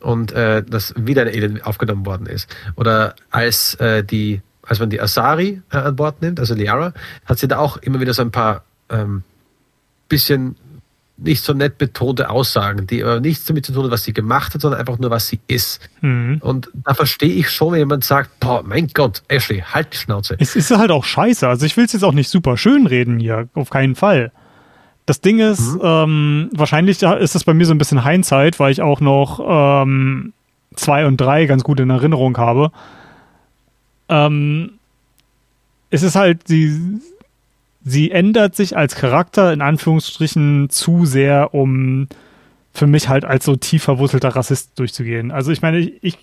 Und 0.00 0.32
äh, 0.32 0.62
dass 0.62 0.92
wieder 0.98 1.22
ein 1.22 1.28
Alien 1.28 1.62
aufgenommen 1.62 2.04
worden 2.04 2.26
ist. 2.26 2.54
Oder 2.76 3.14
als 3.30 3.74
äh, 3.76 4.04
die, 4.04 4.42
als 4.60 4.80
man 4.80 4.90
die 4.90 5.00
Asari 5.00 5.62
äh, 5.72 5.78
an 5.78 5.96
Bord 5.96 6.20
nimmt, 6.20 6.40
also 6.40 6.54
Liara, 6.54 6.92
hat 7.24 7.38
sie 7.38 7.48
da 7.48 7.56
auch 7.56 7.78
immer 7.78 8.00
wieder 8.00 8.12
so 8.12 8.20
ein 8.20 8.32
paar 8.32 8.64
ähm, 8.90 9.22
bisschen 10.10 10.56
nicht 11.16 11.44
so 11.44 11.52
nett 11.52 11.78
betonte 11.78 12.28
Aussagen, 12.28 12.86
die 12.86 13.02
aber 13.02 13.20
nichts 13.20 13.44
damit 13.44 13.64
zu 13.64 13.72
tun 13.72 13.84
haben, 13.84 13.90
was 13.90 14.04
sie 14.04 14.12
gemacht 14.12 14.52
hat, 14.54 14.60
sondern 14.60 14.80
einfach 14.80 14.98
nur, 14.98 15.10
was 15.10 15.28
sie 15.28 15.38
ist. 15.46 15.80
Mhm. 16.00 16.38
Und 16.40 16.70
da 16.74 16.94
verstehe 16.94 17.32
ich 17.32 17.50
schon, 17.50 17.72
wenn 17.72 17.78
jemand 17.78 18.04
sagt, 18.04 18.40
boah, 18.40 18.62
mein 18.64 18.88
Gott, 18.88 19.22
Ashley, 19.28 19.60
halt 19.60 19.92
die 19.92 19.98
Schnauze. 19.98 20.36
Es 20.38 20.56
ist 20.56 20.70
halt 20.76 20.90
auch 20.90 21.04
scheiße. 21.04 21.46
Also 21.46 21.66
ich 21.66 21.76
will 21.76 21.84
es 21.84 21.92
jetzt 21.92 22.02
auch 22.02 22.12
nicht 22.12 22.28
super 22.28 22.56
schön 22.56 22.86
reden 22.86 23.20
hier, 23.20 23.48
auf 23.54 23.70
keinen 23.70 23.94
Fall. 23.94 24.32
Das 25.06 25.20
Ding 25.20 25.38
ist, 25.38 25.74
mhm. 25.74 25.80
ähm, 25.82 26.50
wahrscheinlich 26.52 27.02
ist 27.02 27.34
es 27.34 27.44
bei 27.44 27.54
mir 27.54 27.66
so 27.66 27.74
ein 27.74 27.78
bisschen 27.78 28.04
Hindsight, 28.04 28.58
weil 28.58 28.72
ich 28.72 28.82
auch 28.82 29.00
noch 29.00 29.40
ähm, 29.46 30.32
zwei 30.74 31.06
und 31.06 31.20
drei 31.20 31.46
ganz 31.46 31.62
gut 31.62 31.78
in 31.78 31.90
Erinnerung 31.90 32.36
habe. 32.38 32.72
Ähm, 34.08 34.72
es 35.90 36.02
ist 36.02 36.16
halt, 36.16 36.48
die, 36.48 37.00
sie 37.84 38.10
ändert 38.10 38.56
sich 38.56 38.76
als 38.76 38.96
Charakter 38.96 39.52
in 39.52 39.60
Anführungsstrichen 39.60 40.70
zu 40.70 41.04
sehr, 41.04 41.54
um 41.54 42.08
für 42.72 42.86
mich 42.86 43.08
halt 43.08 43.24
als 43.24 43.44
so 43.44 43.54
tief 43.56 43.84
verwurzelter 43.84 44.30
Rassist 44.30 44.78
durchzugehen. 44.78 45.30
Also 45.30 45.52
ich 45.52 45.62
meine, 45.62 45.78
ich, 45.78 45.92
ich 46.02 46.18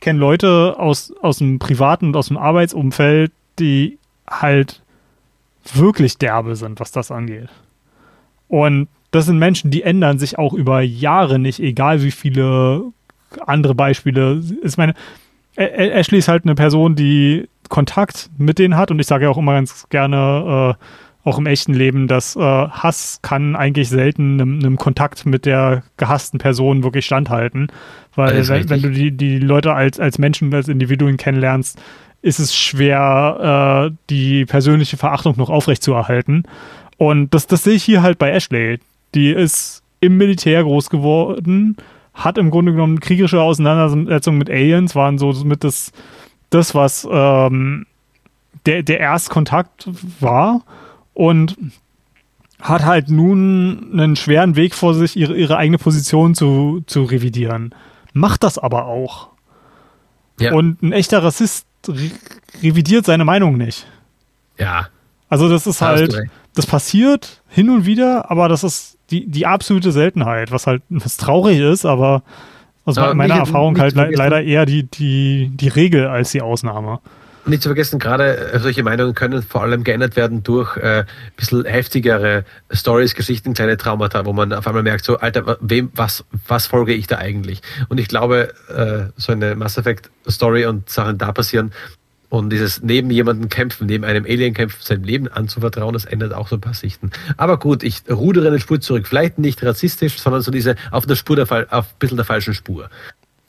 kenne 0.00 0.18
Leute 0.18 0.76
aus, 0.78 1.12
aus 1.22 1.38
dem 1.38 1.58
privaten 1.58 2.06
und 2.06 2.16
aus 2.16 2.28
dem 2.28 2.36
Arbeitsumfeld, 2.36 3.32
die 3.58 3.98
halt 4.28 4.82
wirklich 5.72 6.18
derbe 6.18 6.56
sind, 6.56 6.80
was 6.80 6.92
das 6.92 7.10
angeht. 7.10 7.48
Und 8.48 8.88
das 9.10 9.26
sind 9.26 9.38
Menschen, 9.38 9.70
die 9.70 9.82
ändern 9.82 10.18
sich 10.18 10.38
auch 10.38 10.52
über 10.52 10.80
Jahre 10.80 11.38
nicht, 11.38 11.60
egal 11.60 12.02
wie 12.02 12.10
viele 12.10 12.92
andere 13.46 13.74
Beispiele. 13.74 14.42
Ich 14.62 14.76
meine, 14.76 14.94
Ashley 15.56 16.18
ist 16.18 16.28
halt 16.28 16.44
eine 16.44 16.54
Person, 16.54 16.94
die 16.94 17.48
Kontakt 17.68 18.30
mit 18.38 18.58
denen 18.58 18.76
hat 18.76 18.90
und 18.90 18.98
ich 18.98 19.06
sage 19.06 19.24
ja 19.24 19.30
auch 19.30 19.38
immer 19.38 19.54
ganz 19.54 19.88
gerne, 19.88 20.76
äh, 20.78 20.84
auch 21.24 21.38
im 21.38 21.46
echten 21.46 21.74
Leben, 21.74 22.08
dass 22.08 22.36
äh, 22.36 22.40
Hass 22.40 23.20
kann 23.22 23.54
eigentlich 23.54 23.88
selten 23.88 24.40
einem, 24.40 24.76
Kontakt 24.76 25.26
mit 25.26 25.44
der 25.46 25.82
gehassten 25.96 26.38
Person 26.38 26.82
wirklich 26.82 27.04
standhalten. 27.04 27.68
Weil 28.14 28.48
wenn, 28.48 28.70
wenn, 28.70 28.82
du 28.82 28.90
die, 28.90 29.12
die 29.12 29.38
Leute 29.38 29.74
als, 29.74 30.00
als 30.00 30.18
Menschen, 30.18 30.52
als 30.54 30.68
Individuen 30.68 31.16
kennenlernst, 31.18 31.78
ist 32.22 32.38
es 32.38 32.56
schwer, 32.56 33.90
äh, 33.90 33.96
die 34.10 34.44
persönliche 34.46 34.96
Verachtung 34.96 35.34
noch 35.36 35.50
aufrechtzuerhalten. 35.50 36.44
Und 36.96 37.34
das, 37.34 37.46
das 37.46 37.62
sehe 37.62 37.74
ich 37.74 37.84
hier 37.84 38.02
halt 38.02 38.18
bei 38.18 38.30
Ashley. 38.30 38.80
Die 39.14 39.30
ist 39.30 39.82
im 40.00 40.16
Militär 40.16 40.62
groß 40.62 40.90
geworden, 40.90 41.76
hat 42.14 42.38
im 42.38 42.50
Grunde 42.50 42.72
genommen 42.72 43.00
kriegerische 43.00 43.40
Auseinandersetzungen 43.40 44.38
mit 44.38 44.50
Aliens, 44.50 44.94
waren 44.94 45.18
so 45.18 45.32
mit 45.44 45.62
das 45.62 45.92
das, 46.50 46.74
was 46.74 47.06
ähm, 47.10 47.86
der, 48.66 48.82
der 48.82 49.00
Erstkontakt 49.00 49.88
war 50.20 50.62
und 51.14 51.56
hat 52.60 52.84
halt 52.84 53.08
nun 53.08 53.90
einen 53.92 54.16
schweren 54.16 54.56
Weg 54.56 54.74
vor 54.74 54.94
sich, 54.94 55.16
ihre, 55.16 55.36
ihre 55.36 55.56
eigene 55.56 55.78
Position 55.78 56.34
zu, 56.34 56.82
zu 56.86 57.04
revidieren. 57.04 57.74
Macht 58.12 58.42
das 58.42 58.58
aber 58.58 58.86
auch. 58.86 59.28
Ja. 60.40 60.54
Und 60.54 60.82
ein 60.82 60.92
echter 60.92 61.22
Rassist 61.22 61.66
re 61.86 62.10
revidiert 62.62 63.04
seine 63.04 63.24
Meinung 63.24 63.56
nicht. 63.56 63.86
Ja. 64.58 64.88
Also 65.28 65.48
das 65.48 65.66
ist 65.66 65.80
halt, 65.80 66.16
das 66.54 66.66
passiert 66.66 67.42
hin 67.48 67.70
und 67.70 67.86
wieder, 67.86 68.30
aber 68.30 68.48
das 68.48 68.64
ist 68.64 68.98
die, 69.10 69.26
die 69.26 69.46
absolute 69.46 69.92
Seltenheit, 69.92 70.50
was 70.50 70.66
halt 70.66 70.82
was 70.88 71.16
traurig 71.16 71.60
ist, 71.60 71.84
aber 71.84 72.22
also 72.96 73.14
meiner 73.14 73.34
nicht, 73.34 73.46
Erfahrung 73.46 73.74
nicht 73.74 73.82
halt 73.82 73.94
le 73.94 74.10
leider 74.12 74.42
eher 74.42 74.66
die, 74.66 74.84
die, 74.84 75.50
die 75.52 75.68
Regel 75.68 76.06
als 76.06 76.32
die 76.32 76.42
Ausnahme. 76.42 77.00
Nicht 77.48 77.62
zu 77.62 77.70
vergessen, 77.70 77.98
gerade 77.98 78.52
äh, 78.52 78.58
solche 78.58 78.82
Meinungen 78.82 79.14
können 79.14 79.42
vor 79.42 79.62
allem 79.62 79.82
geändert 79.82 80.16
werden 80.16 80.42
durch 80.42 80.76
äh, 80.76 81.00
ein 81.00 81.06
bisschen 81.36 81.64
heftigere 81.64 82.44
Stories, 82.70 83.14
Geschichten, 83.14 83.54
kleine 83.54 83.78
Traumata, 83.78 84.26
wo 84.26 84.34
man 84.34 84.52
auf 84.52 84.66
einmal 84.66 84.82
merkt, 84.82 85.04
so, 85.04 85.18
Alter, 85.18 85.56
wem, 85.60 85.90
was, 85.94 86.24
was 86.46 86.66
folge 86.66 86.92
ich 86.92 87.06
da 87.06 87.16
eigentlich? 87.16 87.62
Und 87.88 87.98
ich 87.98 88.08
glaube, 88.08 88.52
äh, 88.68 89.10
so 89.16 89.32
eine 89.32 89.54
Mass 89.54 89.78
Effect 89.78 90.10
Story 90.28 90.66
und 90.66 90.90
Sachen 90.90 91.16
da 91.16 91.32
passieren, 91.32 91.72
und 92.28 92.50
dieses 92.50 92.82
neben 92.82 93.10
jemandem 93.10 93.48
kämpfen, 93.48 93.86
neben 93.86 94.04
einem 94.04 94.24
Alien 94.24 94.54
kämpfen, 94.54 94.78
sein 94.80 95.02
Leben 95.02 95.28
anzuvertrauen, 95.28 95.94
das 95.94 96.04
ändert 96.04 96.34
auch 96.34 96.48
so 96.48 96.56
ein 96.56 96.60
paar 96.60 96.74
Sichten. 96.74 97.10
Aber 97.36 97.58
gut, 97.58 97.82
ich 97.82 98.02
rudere 98.10 98.48
eine 98.48 98.60
Spur 98.60 98.80
zurück. 98.80 99.06
Vielleicht 99.06 99.38
nicht 99.38 99.62
rassistisch, 99.62 100.18
sondern 100.18 100.42
so 100.42 100.50
diese 100.50 100.74
auf 100.90 101.06
der 101.06 101.14
Spur 101.14 101.36
der 101.36 101.46
auf 101.70 101.86
ein 101.86 101.98
bisschen 101.98 102.16
der 102.16 102.26
falschen 102.26 102.54
Spur. 102.54 102.90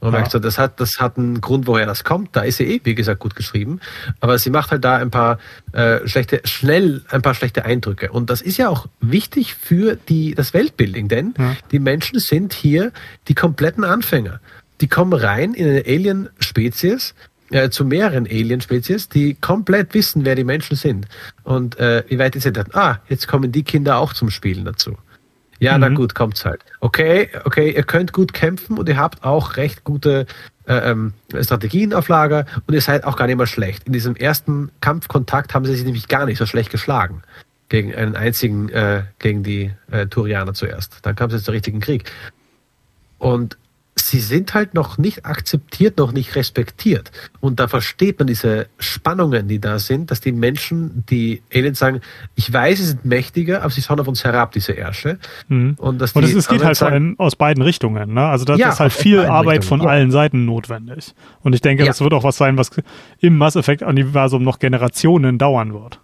Man 0.01 0.13
ja. 0.13 0.19
merkt 0.19 0.31
so, 0.31 0.39
das 0.39 0.57
hat, 0.57 0.79
das 0.79 1.01
hat 1.01 1.17
einen 1.17 1.41
Grund, 1.41 1.67
woher 1.67 1.85
das 1.85 2.05
kommt. 2.05 2.33
Da 2.35 2.41
ist 2.41 2.57
sie 2.57 2.75
eh, 2.75 2.81
wie 2.83 2.95
gesagt, 2.95 3.19
gut 3.19 3.35
geschrieben. 3.35 3.81
Aber 4.21 4.37
sie 4.37 4.49
macht 4.49 4.71
halt 4.71 4.85
da 4.85 4.95
ein 4.95 5.11
paar 5.11 5.39
äh, 5.73 6.07
schlechte, 6.07 6.41
schnell 6.45 7.03
ein 7.09 7.21
paar 7.21 7.35
schlechte 7.35 7.65
Eindrücke. 7.65 8.11
Und 8.11 8.29
das 8.29 8.41
ist 8.41 8.57
ja 8.57 8.69
auch 8.69 8.87
wichtig 9.01 9.55
für 9.55 9.97
die, 10.07 10.35
das 10.35 10.53
Weltbuilding, 10.53 11.09
denn 11.09 11.33
ja. 11.37 11.55
die 11.71 11.79
Menschen 11.79 12.19
sind 12.19 12.53
hier 12.53 12.93
die 13.27 13.35
kompletten 13.35 13.83
Anfänger. 13.83 14.39
Die 14.79 14.87
kommen 14.87 15.11
rein 15.11 15.53
in 15.53 15.67
eine 15.67 15.83
Alien-Spezies, 15.85 17.13
äh, 17.51 17.69
zu 17.69 17.85
mehreren 17.85 18.25
Alien-Spezies, 18.25 19.09
die 19.09 19.35
komplett 19.35 19.93
wissen, 19.93 20.25
wer 20.25 20.35
die 20.35 20.43
Menschen 20.43 20.75
sind. 20.75 21.07
Und 21.43 21.77
äh, 21.79 22.03
wie 22.07 22.19
weit 22.19 22.35
ist 22.35 22.45
er 22.45 22.51
dann? 22.51 22.67
Ah, 22.73 22.97
jetzt 23.07 23.27
kommen 23.27 23.51
die 23.51 23.63
Kinder 23.63 23.97
auch 23.97 24.13
zum 24.13 24.29
Spielen 24.29 24.65
dazu. 24.65 24.97
Ja, 25.59 25.75
mhm. 25.75 25.81
na 25.81 25.89
gut, 25.89 26.15
kommt's 26.15 26.45
halt. 26.45 26.61
Okay, 26.79 27.29
okay, 27.43 27.71
ihr 27.71 27.83
könnt 27.83 28.13
gut 28.13 28.33
kämpfen 28.33 28.77
und 28.77 28.87
ihr 28.87 28.97
habt 28.97 29.23
auch 29.23 29.57
recht 29.57 29.83
gute 29.83 30.25
äh, 30.67 30.91
ähm, 30.91 31.13
Strategien 31.41 31.93
auf 31.93 32.07
Lager 32.07 32.45
und 32.65 32.73
ihr 32.73 32.81
seid 32.81 33.03
auch 33.03 33.17
gar 33.17 33.27
nicht 33.27 33.37
mal 33.37 33.47
schlecht. 33.47 33.85
In 33.85 33.93
diesem 33.93 34.15
ersten 34.15 34.71
Kampfkontakt 34.81 35.53
haben 35.53 35.65
sie 35.65 35.75
sich 35.75 35.83
nämlich 35.83 36.07
gar 36.07 36.25
nicht 36.25 36.37
so 36.37 36.45
schlecht 36.45 36.71
geschlagen. 36.71 37.23
Gegen 37.67 37.93
einen 37.93 38.15
einzigen, 38.15 38.69
äh, 38.69 39.03
gegen 39.19 39.43
die 39.43 39.71
äh, 39.91 40.07
Turianer 40.07 40.53
zuerst. 40.53 40.99
Dann 41.03 41.15
kam 41.15 41.27
es 41.27 41.35
jetzt 41.35 41.47
der 41.47 41.53
richtigen 41.53 41.81
Krieg. 41.81 42.11
Und 43.19 43.57
sie 43.99 44.19
sind 44.19 44.53
halt 44.53 44.73
noch 44.73 44.97
nicht 44.97 45.25
akzeptiert, 45.25 45.97
noch 45.97 46.11
nicht 46.11 46.35
respektiert. 46.35 47.11
Und 47.39 47.59
da 47.59 47.67
versteht 47.67 48.19
man 48.19 48.27
diese 48.27 48.67
Spannungen, 48.77 49.47
die 49.47 49.59
da 49.59 49.79
sind, 49.79 50.11
dass 50.11 50.21
die 50.21 50.31
Menschen, 50.31 51.05
die 51.09 51.41
Aliens 51.53 51.79
sagen, 51.79 52.01
ich 52.35 52.51
weiß, 52.51 52.77
sie 52.77 52.85
sind 52.85 53.05
mächtiger, 53.05 53.61
aber 53.61 53.71
sie 53.71 53.81
schauen 53.81 53.99
auf 53.99 54.07
uns 54.07 54.23
herab, 54.23 54.51
diese 54.51 54.73
Ärsche. 54.73 55.19
Mhm. 55.47 55.75
Und, 55.77 55.99
das 55.99 56.13
und 56.13 56.23
es, 56.23 56.47
geht 56.47 56.63
halt 56.63 56.77
vor 56.77 56.89
allem 56.89 57.15
aus 57.17 57.35
beiden 57.35 57.63
Richtungen. 57.63 58.13
Ne? 58.13 58.25
Also 58.25 58.45
da 58.45 58.55
ja, 58.55 58.69
ist 58.69 58.79
halt 58.79 58.93
viel 58.93 59.21
Arbeit 59.21 59.59
Richtungen. 59.59 59.81
von 59.81 59.87
ja. 59.87 59.93
allen 59.93 60.11
Seiten 60.11 60.45
notwendig. 60.45 61.13
Und 61.41 61.53
ich 61.53 61.61
denke, 61.61 61.83
ja. 61.83 61.89
das 61.89 62.01
wird 62.01 62.13
auch 62.13 62.23
was 62.23 62.37
sein, 62.37 62.57
was 62.57 62.71
im 63.19 63.37
Mass 63.37 63.55
Effect-Universum 63.55 64.43
noch 64.43 64.59
Generationen 64.59 65.37
dauern 65.37 65.73
wird. 65.73 65.99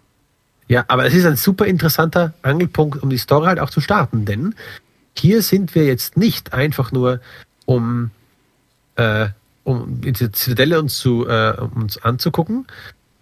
Ja, 0.67 0.83
aber 0.87 1.05
es 1.05 1.13
ist 1.13 1.25
ein 1.25 1.35
super 1.35 1.65
interessanter 1.65 2.33
Angelpunkt, 2.41 3.01
um 3.03 3.09
die 3.09 3.17
Story 3.17 3.45
halt 3.45 3.59
auch 3.59 3.69
zu 3.69 3.81
starten, 3.81 4.25
denn 4.25 4.55
hier 5.17 5.41
sind 5.41 5.75
wir 5.75 5.85
jetzt 5.85 6.17
nicht 6.17 6.53
einfach 6.53 6.91
nur 6.91 7.21
um, 7.65 8.11
äh, 8.95 9.27
um 9.63 10.01
die 10.01 10.13
Zitadelle 10.13 10.79
uns, 10.79 10.97
zu, 10.97 11.27
äh, 11.27 11.53
uns 11.59 11.97
anzugucken, 11.97 12.67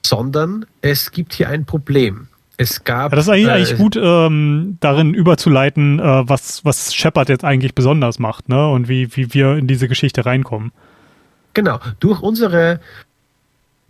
sondern 0.05 0.65
es 0.81 1.11
gibt 1.11 1.33
hier 1.33 1.49
ein 1.49 1.65
Problem. 1.65 2.27
Es 2.57 2.83
gab. 2.83 3.11
Ja, 3.11 3.15
das 3.15 3.25
ist 3.25 3.29
eigentlich, 3.29 3.47
äh, 3.47 3.51
eigentlich 3.51 3.77
gut 3.77 3.95
ähm, 3.95 4.77
darin 4.79 5.13
überzuleiten, 5.13 5.99
äh, 5.99 6.29
was, 6.29 6.63
was 6.63 6.93
Shepard 6.93 7.29
jetzt 7.29 7.43
eigentlich 7.43 7.73
besonders 7.73 8.19
macht, 8.19 8.47
ne? 8.47 8.69
Und 8.69 8.87
wie, 8.87 9.15
wie 9.15 9.33
wir 9.33 9.57
in 9.57 9.67
diese 9.67 9.87
Geschichte 9.87 10.25
reinkommen. 10.25 10.71
Genau. 11.53 11.79
Durch 11.99 12.21
unsere 12.21 12.79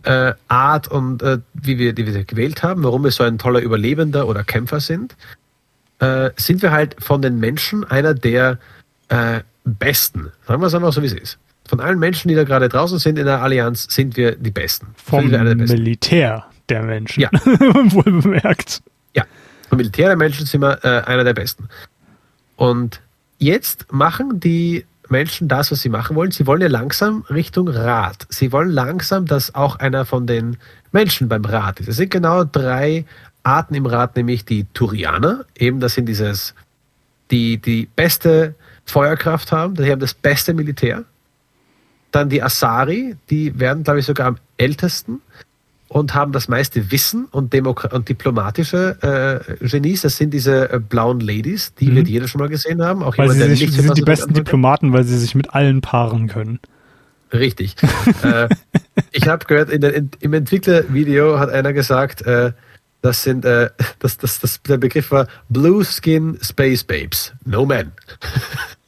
äh, 0.04 0.32
Art 0.48 0.88
und 0.88 1.22
äh, 1.22 1.38
wie, 1.54 1.78
wir, 1.78 1.92
die 1.92 2.06
wir 2.06 2.24
gewählt 2.24 2.62
haben, 2.62 2.84
warum 2.84 3.04
wir 3.04 3.10
so 3.10 3.24
ein 3.24 3.38
toller 3.38 3.60
Überlebender 3.60 4.28
oder 4.28 4.44
Kämpfer 4.44 4.80
sind, 4.80 5.16
äh, 5.98 6.30
sind 6.36 6.62
wir 6.62 6.70
halt 6.72 6.96
von 7.02 7.22
den 7.22 7.38
Menschen 7.38 7.84
einer 7.84 8.14
der 8.14 8.58
äh, 9.08 9.40
Besten. 9.64 10.32
Sagen 10.46 10.60
wir 10.62 10.66
es 10.66 10.74
einfach 10.74 10.92
so, 10.92 11.02
wie 11.02 11.06
es 11.06 11.12
ist. 11.12 11.38
Von 11.66 11.80
allen 11.80 11.98
Menschen, 11.98 12.28
die 12.28 12.34
da 12.34 12.44
gerade 12.44 12.68
draußen 12.68 12.98
sind 12.98 13.18
in 13.18 13.24
der 13.24 13.42
Allianz, 13.42 13.86
sind 13.88 14.16
wir 14.16 14.36
die 14.36 14.50
Besten. 14.50 14.88
Vom 14.96 15.30
der 15.30 15.42
Militär 15.54 16.44
der 16.68 16.82
Menschen. 16.82 17.22
Ja. 17.22 17.30
Wohl 17.44 18.20
bemerkt. 18.20 18.82
Ja, 19.14 19.24
vom 19.68 19.78
Militär 19.78 20.08
der 20.08 20.16
Menschen 20.16 20.46
sind 20.46 20.60
wir 20.60 20.84
äh, 20.84 21.02
einer 21.06 21.24
der 21.24 21.34
Besten. 21.34 21.68
Und 22.56 23.00
jetzt 23.38 23.90
machen 23.92 24.40
die 24.40 24.84
Menschen 25.08 25.48
das, 25.48 25.70
was 25.70 25.80
sie 25.80 25.88
machen 25.88 26.16
wollen. 26.16 26.30
Sie 26.30 26.46
wollen 26.46 26.60
ja 26.60 26.68
langsam 26.68 27.24
Richtung 27.30 27.68
Rat. 27.68 28.26
Sie 28.28 28.52
wollen 28.52 28.70
langsam, 28.70 29.26
dass 29.26 29.54
auch 29.54 29.76
einer 29.76 30.04
von 30.04 30.26
den 30.26 30.56
Menschen 30.92 31.28
beim 31.28 31.44
Rat 31.44 31.80
ist. 31.80 31.88
Es 31.88 31.96
sind 31.96 32.10
genau 32.10 32.44
drei 32.44 33.04
Arten 33.42 33.74
im 33.74 33.86
Rat, 33.86 34.16
nämlich 34.16 34.44
die 34.44 34.64
Turianer, 34.72 35.44
eben 35.56 35.80
das 35.80 35.94
sind 35.94 36.06
dieses, 36.06 36.54
die, 37.30 37.58
die 37.58 37.88
beste 37.94 38.54
Feuerkraft 38.84 39.52
haben, 39.52 39.74
die 39.74 39.90
haben 39.90 40.00
das 40.00 40.14
beste 40.14 40.54
Militär. 40.54 41.04
Dann 42.10 42.28
die 42.28 42.42
Asari, 42.42 43.16
die 43.30 43.58
werden, 43.58 43.82
glaube 43.82 44.00
ich, 44.00 44.06
sogar 44.06 44.28
am 44.28 44.36
ältesten 44.56 45.20
und 45.88 46.14
haben 46.14 46.32
das 46.32 46.48
meiste 46.48 46.90
Wissen 46.90 47.26
und, 47.30 47.52
Demokra 47.52 47.94
und 47.94 48.08
diplomatische 48.08 49.44
äh, 49.60 49.66
Genies. 49.66 50.02
Das 50.02 50.16
sind 50.16 50.30
diese 50.30 50.72
äh, 50.72 50.80
blauen 50.80 51.20
Ladies, 51.20 51.74
die 51.74 51.86
mhm. 51.86 51.96
wird 51.96 52.08
jeder 52.08 52.28
schon 52.28 52.40
mal 52.40 52.48
gesehen 52.48 52.82
haben. 52.82 53.02
Auch 53.02 53.18
weil 53.18 53.32
jemand, 53.32 53.50
sie, 53.50 53.56
sich, 53.56 53.72
sie 53.72 53.80
sind 53.80 53.96
die 53.96 54.02
besten 54.02 54.34
Diplomaten, 54.34 54.92
weil 54.92 55.04
sie 55.04 55.18
sich 55.18 55.34
mit 55.34 55.54
allen 55.54 55.80
paaren 55.80 56.28
können. 56.28 56.60
Richtig. 57.32 57.74
äh, 58.22 58.48
ich 59.12 59.26
habe 59.26 59.44
gehört, 59.46 59.70
in 59.70 59.80
der, 59.80 59.94
in, 59.94 60.10
im 60.20 60.32
Entwicklervideo 60.34 61.38
hat 61.38 61.50
einer 61.50 61.72
gesagt, 61.72 62.22
äh, 62.22 62.52
das 63.04 63.22
sind, 63.22 63.44
äh, 63.44 63.68
das, 63.98 64.16
das, 64.16 64.40
das, 64.40 64.62
der 64.62 64.78
Begriff 64.78 65.10
war 65.10 65.28
Blue 65.50 65.84
Skin 65.84 66.38
Space 66.40 66.82
Babes. 66.82 67.34
No 67.44 67.66
man. 67.66 67.92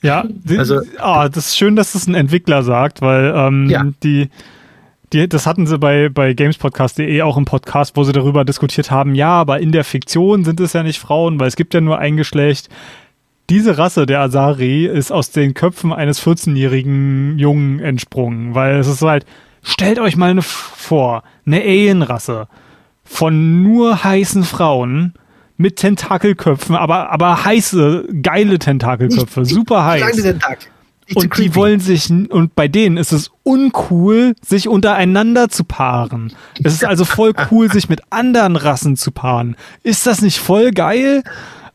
Ja, 0.02 0.24
die, 0.26 0.58
also, 0.58 0.80
oh, 1.02 1.26
das 1.30 1.48
ist 1.48 1.58
schön, 1.58 1.76
dass 1.76 1.92
das 1.92 2.06
ein 2.06 2.14
Entwickler 2.14 2.62
sagt, 2.62 3.02
weil 3.02 3.32
ähm, 3.36 3.68
ja. 3.68 3.84
die, 4.02 4.30
die, 5.12 5.28
das 5.28 5.46
hatten 5.46 5.66
sie 5.66 5.78
bei, 5.78 6.08
bei 6.08 6.32
gamespodcast.de 6.32 7.20
auch 7.22 7.36
im 7.36 7.44
Podcast, 7.44 7.96
wo 7.96 8.04
sie 8.04 8.12
darüber 8.12 8.44
diskutiert 8.44 8.90
haben, 8.90 9.14
ja, 9.14 9.30
aber 9.30 9.60
in 9.60 9.70
der 9.70 9.84
Fiktion 9.84 10.44
sind 10.44 10.60
es 10.60 10.72
ja 10.72 10.82
nicht 10.82 10.98
Frauen, 10.98 11.38
weil 11.38 11.48
es 11.48 11.56
gibt 11.56 11.74
ja 11.74 11.82
nur 11.82 11.98
ein 11.98 12.16
Geschlecht. 12.16 12.70
Diese 13.50 13.76
Rasse 13.76 14.06
der 14.06 14.20
Asari 14.20 14.86
ist 14.86 15.12
aus 15.12 15.30
den 15.30 15.52
Köpfen 15.54 15.92
eines 15.92 16.24
14-jährigen 16.24 17.38
Jungen 17.38 17.80
entsprungen, 17.80 18.54
weil 18.54 18.76
es 18.76 18.88
ist 18.88 19.02
halt, 19.02 19.26
stellt 19.62 19.98
euch 19.98 20.16
mal 20.16 20.30
eine 20.30 20.42
vor, 20.42 21.22
eine 21.44 21.60
Alienrasse 21.60 22.48
von 23.06 23.62
nur 23.62 24.04
heißen 24.04 24.44
Frauen 24.44 25.14
mit 25.56 25.76
Tentakelköpfen, 25.76 26.76
aber, 26.76 27.10
aber 27.10 27.44
heiße, 27.44 28.08
geile 28.22 28.58
Tentakelköpfe, 28.58 29.40
nicht, 29.40 29.54
super 29.54 29.84
heiß. 29.84 30.02
Kleine 30.02 30.22
Tentakel. 30.22 30.68
Und 31.14 31.38
die 31.38 31.54
wollen 31.54 31.78
sich, 31.78 32.10
und 32.10 32.56
bei 32.56 32.66
denen 32.66 32.96
ist 32.96 33.12
es 33.12 33.30
uncool, 33.44 34.34
sich 34.44 34.66
untereinander 34.66 35.48
zu 35.48 35.62
paaren. 35.62 36.32
Es 36.64 36.74
ist 36.74 36.84
also 36.84 37.04
voll 37.04 37.32
cool, 37.50 37.70
sich 37.70 37.88
mit 37.88 38.00
anderen 38.10 38.56
Rassen 38.56 38.96
zu 38.96 39.12
paaren. 39.12 39.56
Ist 39.84 40.06
das 40.06 40.20
nicht 40.20 40.38
voll 40.38 40.72
geil? 40.72 41.22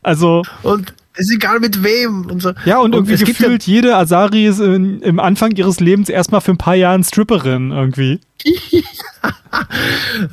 Also. 0.03 0.43
Und 0.63 0.93
ist 1.17 1.31
egal 1.31 1.59
mit 1.59 1.83
wem. 1.83 2.25
Und 2.25 2.41
so. 2.41 2.53
Ja, 2.65 2.79
und, 2.79 2.95
und 2.95 3.07
irgendwie 3.07 3.25
gefühlt 3.25 3.67
ja 3.67 3.73
jede 3.73 3.95
Asari 3.95 4.47
ist 4.47 4.59
in, 4.59 5.01
im 5.01 5.19
Anfang 5.19 5.51
ihres 5.51 5.79
Lebens 5.79 6.09
erstmal 6.09 6.41
für 6.41 6.51
ein 6.51 6.57
paar 6.57 6.75
Jahre 6.75 7.03
Stripperin 7.03 7.71
irgendwie. 7.71 8.19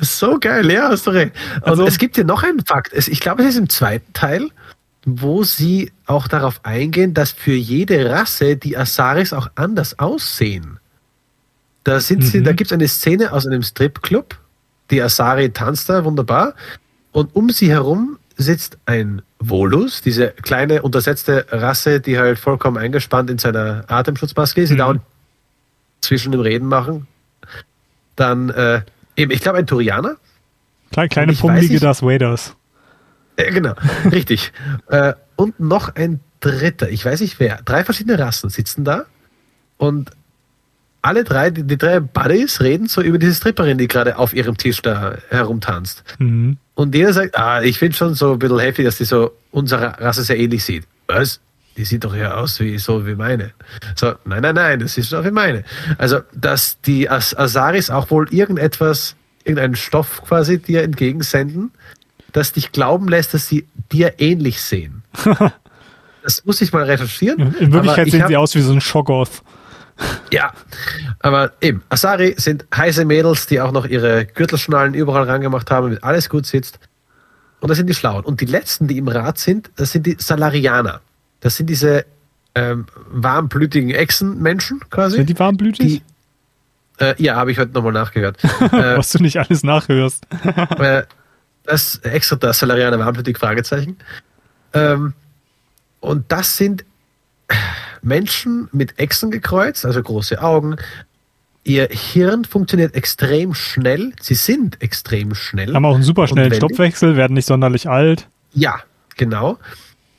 so 0.01 0.37
geil, 0.39 0.71
ja, 0.71 0.89
hast 0.89 1.07
du 1.07 1.11
recht. 1.11 1.33
Und 1.57 1.67
also, 1.67 1.85
es 1.85 1.97
gibt 1.97 2.15
hier 2.15 2.25
noch 2.25 2.43
einen 2.43 2.65
Fakt. 2.65 2.93
Ich 2.93 3.19
glaube, 3.19 3.43
es 3.43 3.49
ist 3.49 3.57
im 3.57 3.69
zweiten 3.69 4.11
Teil, 4.13 4.49
wo 5.05 5.43
sie 5.43 5.91
auch 6.05 6.27
darauf 6.27 6.61
eingehen, 6.63 7.13
dass 7.13 7.31
für 7.31 7.53
jede 7.53 8.09
Rasse 8.09 8.57
die 8.57 8.77
Asaris 8.77 9.33
auch 9.33 9.49
anders 9.55 9.99
aussehen. 9.99 10.79
Da, 11.83 11.99
sind 11.99 12.23
sie, 12.23 12.39
mhm. 12.39 12.43
da 12.45 12.53
gibt 12.53 12.71
es 12.71 12.73
eine 12.73 12.87
Szene 12.87 13.31
aus 13.31 13.47
einem 13.47 13.63
Stripclub. 13.63 14.37
Die 14.91 15.01
Asari 15.01 15.51
tanzt 15.51 15.89
da 15.89 16.03
wunderbar. 16.03 16.53
Und 17.11 17.35
um 17.35 17.49
sie 17.49 17.69
herum 17.69 18.17
sitzt 18.39 18.77
ein 18.85 19.21
Volus, 19.39 20.01
diese 20.01 20.29
kleine 20.29 20.81
untersetzte 20.81 21.45
Rasse, 21.51 21.99
die 21.99 22.17
halt 22.17 22.39
vollkommen 22.39 22.77
eingespannt 22.77 23.29
in 23.29 23.37
seiner 23.37 23.83
Atemschutzmaske 23.87 24.61
ist, 24.61 24.69
die 24.69 24.75
mhm. 24.75 24.79
dauernd 24.79 25.01
zwischen 26.01 26.31
dem 26.31 26.41
Reden 26.41 26.67
machen. 26.67 27.07
Dann 28.15 28.49
äh, 28.49 28.81
eben, 29.15 29.31
ich 29.31 29.41
glaube, 29.41 29.59
ein 29.59 29.67
Turianer. 29.67 30.15
Kleine, 30.91 31.09
kleine 31.09 31.33
pummelige 31.33 31.79
Darth 31.79 32.01
Vaders. 32.01 32.55
Äh, 33.35 33.51
genau, 33.51 33.73
richtig. 34.11 34.53
Äh, 34.87 35.13
und 35.35 35.59
noch 35.59 35.95
ein 35.95 36.21
dritter, 36.39 36.89
ich 36.89 37.03
weiß 37.05 37.21
nicht 37.21 37.39
wer. 37.39 37.61
Drei 37.63 37.83
verschiedene 37.83 38.17
Rassen 38.17 38.49
sitzen 38.49 38.85
da 38.85 39.05
und 39.77 40.11
alle 41.01 41.23
drei, 41.23 41.49
die, 41.49 41.63
die 41.63 41.77
drei 41.77 41.99
Buddies 41.99 42.61
reden 42.61 42.87
so 42.87 43.01
über 43.01 43.17
diese 43.17 43.33
Stripperin, 43.33 43.77
die 43.77 43.87
gerade 43.87 44.17
auf 44.17 44.33
ihrem 44.33 44.57
Tisch 44.57 44.81
da 44.81 45.17
herumtanzt. 45.29 46.03
Mhm. 46.19 46.57
Und 46.75 46.95
jeder 46.95 47.13
sagt, 47.13 47.37
ah, 47.37 47.61
ich 47.61 47.77
finde 47.77 47.95
schon 47.97 48.13
so 48.15 48.33
ein 48.33 48.39
bisschen 48.39 48.59
heftig, 48.59 48.85
dass 48.85 48.97
die 48.97 49.05
so 49.05 49.31
unserer 49.51 49.99
Rasse 49.99 50.23
sehr 50.23 50.37
ähnlich 50.37 50.63
sieht. 50.63 50.85
Was? 51.07 51.39
Die 51.77 51.85
sieht 51.85 52.03
doch 52.03 52.15
ja 52.15 52.35
aus 52.35 52.59
wie 52.59 52.77
so 52.77 53.05
wie 53.07 53.15
meine. 53.15 53.51
So, 53.95 54.13
nein, 54.25 54.41
nein, 54.41 54.55
nein, 54.55 54.79
das 54.79 54.97
ist 54.97 55.13
doch 55.13 55.23
wie 55.23 55.31
meine. 55.31 55.63
Also, 55.97 56.19
dass 56.33 56.81
die 56.81 57.09
As 57.09 57.35
Asaris 57.37 57.89
auch 57.89 58.11
wohl 58.11 58.27
irgendetwas, 58.33 59.15
irgendeinen 59.43 59.75
Stoff 59.75 60.21
quasi 60.27 60.59
dir 60.59 60.83
entgegensenden, 60.83 61.71
das 62.33 62.51
dich 62.51 62.71
glauben 62.71 63.07
lässt, 63.07 63.33
dass 63.33 63.47
sie 63.47 63.65
dir 63.91 64.15
ähnlich 64.19 64.61
sehen. 64.61 65.03
das 66.23 66.45
muss 66.45 66.61
ich 66.61 66.73
mal 66.73 66.83
recherchieren. 66.83 67.55
In 67.59 67.71
Wirklichkeit 67.71 68.11
sehen 68.11 68.25
sie 68.27 68.37
aus 68.37 68.55
wie 68.55 68.61
so 68.61 68.73
ein 68.73 68.81
Shoggoth. 68.81 69.41
Ja, 70.31 70.53
aber 71.19 71.53
eben, 71.61 71.83
Asari 71.89 72.35
sind 72.37 72.65
heiße 72.75 73.05
Mädels, 73.05 73.47
die 73.47 73.59
auch 73.61 73.71
noch 73.71 73.85
ihre 73.85 74.25
Gürtelschnallen 74.25 74.93
überall 74.93 75.23
rangemacht 75.23 75.71
haben, 75.71 75.87
damit 75.87 76.03
alles 76.03 76.29
gut 76.29 76.45
sitzt. 76.45 76.79
Und 77.59 77.69
das 77.69 77.77
sind 77.77 77.87
die 77.87 77.93
Schlauen. 77.93 78.23
Und 78.23 78.41
die 78.41 78.45
letzten, 78.45 78.87
die 78.87 78.97
im 78.97 79.07
Rat 79.07 79.37
sind, 79.37 79.71
das 79.75 79.91
sind 79.91 80.05
die 80.05 80.15
Salarianer. 80.19 81.01
Das 81.41 81.55
sind 81.55 81.69
diese 81.69 82.05
ähm, 82.55 82.85
warmblütigen 83.09 83.89
Echsenmenschen 83.91 84.81
quasi. 84.89 85.17
Sind 85.17 85.29
die 85.29 85.39
warmblütig? 85.39 86.03
Die, 86.99 87.03
äh, 87.03 87.15
ja, 87.21 87.35
habe 87.35 87.51
ich 87.51 87.59
heute 87.59 87.73
nochmal 87.73 87.93
nachgehört. 87.93 88.37
äh, 88.43 88.69
Was 88.97 89.11
du 89.11 89.21
nicht 89.21 89.37
alles 89.37 89.63
nachhörst. 89.63 90.25
äh, 90.77 91.03
das 91.63 91.97
extra 91.97 92.35
das 92.35 92.59
Salarianer 92.59 92.99
warmblütig, 92.99 93.37
Fragezeichen. 93.37 93.97
Ähm, 94.73 95.13
und 95.99 96.31
das 96.31 96.55
sind 96.55 96.85
Menschen 98.01 98.69
mit 98.71 98.99
Echsen 98.99 99.31
gekreuzt, 99.31 99.85
also 99.85 100.01
große 100.01 100.41
Augen. 100.41 100.75
Ihr 101.63 101.87
Hirn 101.91 102.45
funktioniert 102.45 102.95
extrem 102.95 103.53
schnell. 103.53 104.13
Sie 104.21 104.35
sind 104.35 104.81
extrem 104.81 105.35
schnell. 105.35 105.73
Haben 105.73 105.85
auch 105.85 105.95
einen 105.95 106.03
super 106.03 106.27
schnellen 106.27 106.53
Stoffwechsel, 106.53 107.15
werden 107.15 107.33
nicht 107.33 107.45
sonderlich 107.45 107.89
alt. 107.89 108.27
Ja, 108.53 108.79
genau 109.17 109.57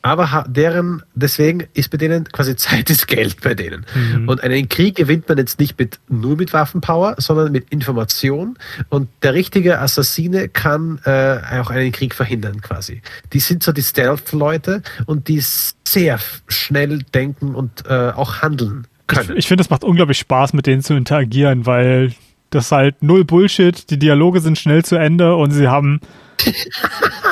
aber 0.01 0.45
deren, 0.47 1.03
deswegen 1.13 1.67
ist 1.73 1.91
bei 1.91 1.97
denen 1.97 2.25
quasi 2.25 2.55
Zeit 2.61 2.89
ist 2.89 3.07
Geld 3.07 3.41
bei 3.41 3.53
denen. 3.53 3.85
Mhm. 3.93 4.27
Und 4.27 4.41
einen 4.43 4.69
Krieg 4.69 4.95
gewinnt 4.95 5.27
man 5.29 5.37
jetzt 5.37 5.59
nicht 5.59 5.77
mit, 5.79 5.99
nur 6.09 6.37
mit 6.37 6.53
Waffenpower, 6.53 7.15
sondern 7.17 7.51
mit 7.51 7.69
Information. 7.69 8.57
Und 8.89 9.09
der 9.23 9.33
richtige 9.33 9.79
Assassine 9.79 10.49
kann 10.49 10.99
äh, 11.05 11.37
auch 11.59 11.69
einen 11.69 11.91
Krieg 11.91 12.15
verhindern 12.15 12.61
quasi. 12.61 13.01
Die 13.33 13.39
sind 13.39 13.63
so 13.63 13.71
die 13.71 13.83
Stealth-Leute 13.83 14.81
und 15.05 15.27
die 15.27 15.41
sehr 15.41 16.19
schnell 16.47 16.99
denken 17.13 17.55
und 17.55 17.85
äh, 17.87 18.11
auch 18.15 18.41
handeln 18.41 18.87
können. 19.07 19.31
Ich, 19.31 19.39
ich 19.39 19.47
finde, 19.47 19.63
es 19.63 19.69
macht 19.69 19.83
unglaublich 19.83 20.19
Spaß, 20.19 20.53
mit 20.53 20.65
denen 20.67 20.81
zu 20.81 20.93
interagieren, 20.93 21.65
weil 21.65 22.13
das 22.49 22.65
ist 22.65 22.71
halt 22.71 23.01
null 23.01 23.23
Bullshit, 23.25 23.89
die 23.89 23.97
Dialoge 23.97 24.41
sind 24.41 24.57
schnell 24.57 24.83
zu 24.83 24.97
Ende 24.97 25.35
und 25.35 25.51
sie 25.51 25.67
haben. 25.67 25.99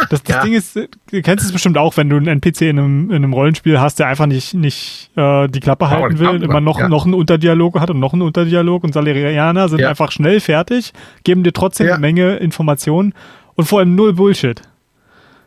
Das, 0.10 0.24
das 0.24 0.36
Ja. 0.36 0.44
Ding 0.44 0.54
ist, 0.54 0.76
du 0.76 0.88
kennst 1.22 1.46
es 1.46 1.52
bestimmt 1.52 1.78
auch, 1.78 1.98
wenn 1.98 2.10
du 2.10 2.16
einen 2.18 2.28
NPC 2.28 2.62
in 2.64 2.80
einem, 2.80 3.10
in 3.10 3.16
einem 3.18 3.34
Rollenspiel 3.34 3.80
hast, 3.80 4.00
der 4.00 4.08
einfach 4.08 4.26
nicht, 4.26 4.54
nicht 4.54 5.12
äh, 5.16 5.48
die 5.48 5.60
Klappe 5.60 5.90
halten 5.90 6.16
die 6.16 6.20
will, 6.20 6.30
Klappe, 6.30 6.46
immer 6.46 6.62
noch, 6.62 6.80
ja. 6.80 6.90
noch 6.90 7.06
einen 7.06 7.14
Unterdialog 7.14 7.80
hat 7.80 7.90
und 7.90 8.00
noch 8.00 8.14
einen 8.14 8.22
Unterdialog 8.24 8.84
und 8.84 8.94
Salarianer 8.94 9.70
sind 9.70 9.80
Ja. 9.80 9.90
einfach 9.90 10.12
schnell 10.12 10.40
fertig, 10.40 10.94
geben 11.24 11.44
dir 11.44 11.54
trotzdem 11.54 11.88
Ja. 11.88 11.94
eine 11.94 12.02
Menge 12.02 12.38
Informationen 12.38 13.14
und 13.56 13.66
vor 13.66 13.80
allem 13.80 13.96
null 13.96 14.14
Bullshit. 14.14 14.62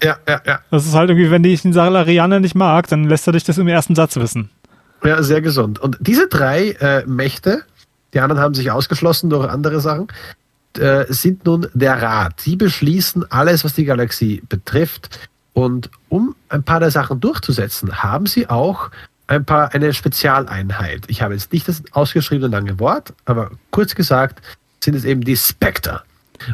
Ja, 0.03 0.17
ja, 0.29 0.41
ja. 0.47 0.61
Das 0.71 0.85
ist 0.87 0.95
halt 0.95 1.11
irgendwie, 1.11 1.31
wenn 1.31 1.43
dich 1.45 1.65
ein 1.65 1.73
Salarianer 1.73 2.41
nicht 2.41 2.55
mag, 2.55 2.89
dann 2.89 3.05
lässt 3.05 3.27
er 3.29 3.33
dich 3.33 3.45
das 3.45 3.59
im 3.59 3.69
ersten 3.69 3.95
Satz 3.95 4.17
wissen. 4.17 4.51
Ja, 5.05 5.23
sehr 5.23 5.41
gesund. 5.41 5.79
Und 5.81 5.97
diese 6.01 6.29
drei 6.29 6.71
äh, 6.81 7.05
Mächte, 7.07 7.63
die 8.15 8.21
anderen 8.21 8.41
haben 8.43 8.55
sich 8.55 8.71
ausgeschlossen 8.71 9.31
durch 9.31 9.49
andere 9.49 9.81
Sachen, 9.81 10.09
äh, 10.79 11.05
sind 11.09 11.45
nun 11.47 11.67
der 11.75 12.01
Rat. 12.03 12.41
Sie 12.41 12.57
beschließen 12.57 13.31
alles, 13.31 13.65
was 13.65 13.75
die 13.75 13.85
Galaxie 13.85 14.43
betrifft. 14.49 15.29
Und 15.53 15.91
um 16.09 16.35
ein 16.49 16.63
paar 16.63 16.81
der 16.81 16.91
Sachen 16.91 17.21
durchzusetzen, 17.21 18.03
haben 18.03 18.27
sie 18.27 18.49
auch 18.49 18.91
ein 19.27 19.45
paar 19.45 19.75
eine 19.75 19.93
Spezialeinheit. 19.93 21.05
Ich 21.09 21.23
habe 21.23 21.35
jetzt 21.35 21.53
nicht 21.53 21.69
das 21.69 21.83
ausgeschriebene 21.93 22.49
lange 22.51 22.79
Wort, 22.81 23.13
aber 23.25 23.51
kurz 23.71 23.95
gesagt 23.95 24.43
sind 24.81 24.95
es 24.95 25.05
eben 25.05 25.21
die 25.23 25.37
Spectre. 25.37 26.03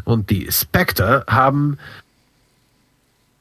Und 0.05 0.31
die 0.31 0.49
Spectre 0.51 1.25
haben 1.29 1.79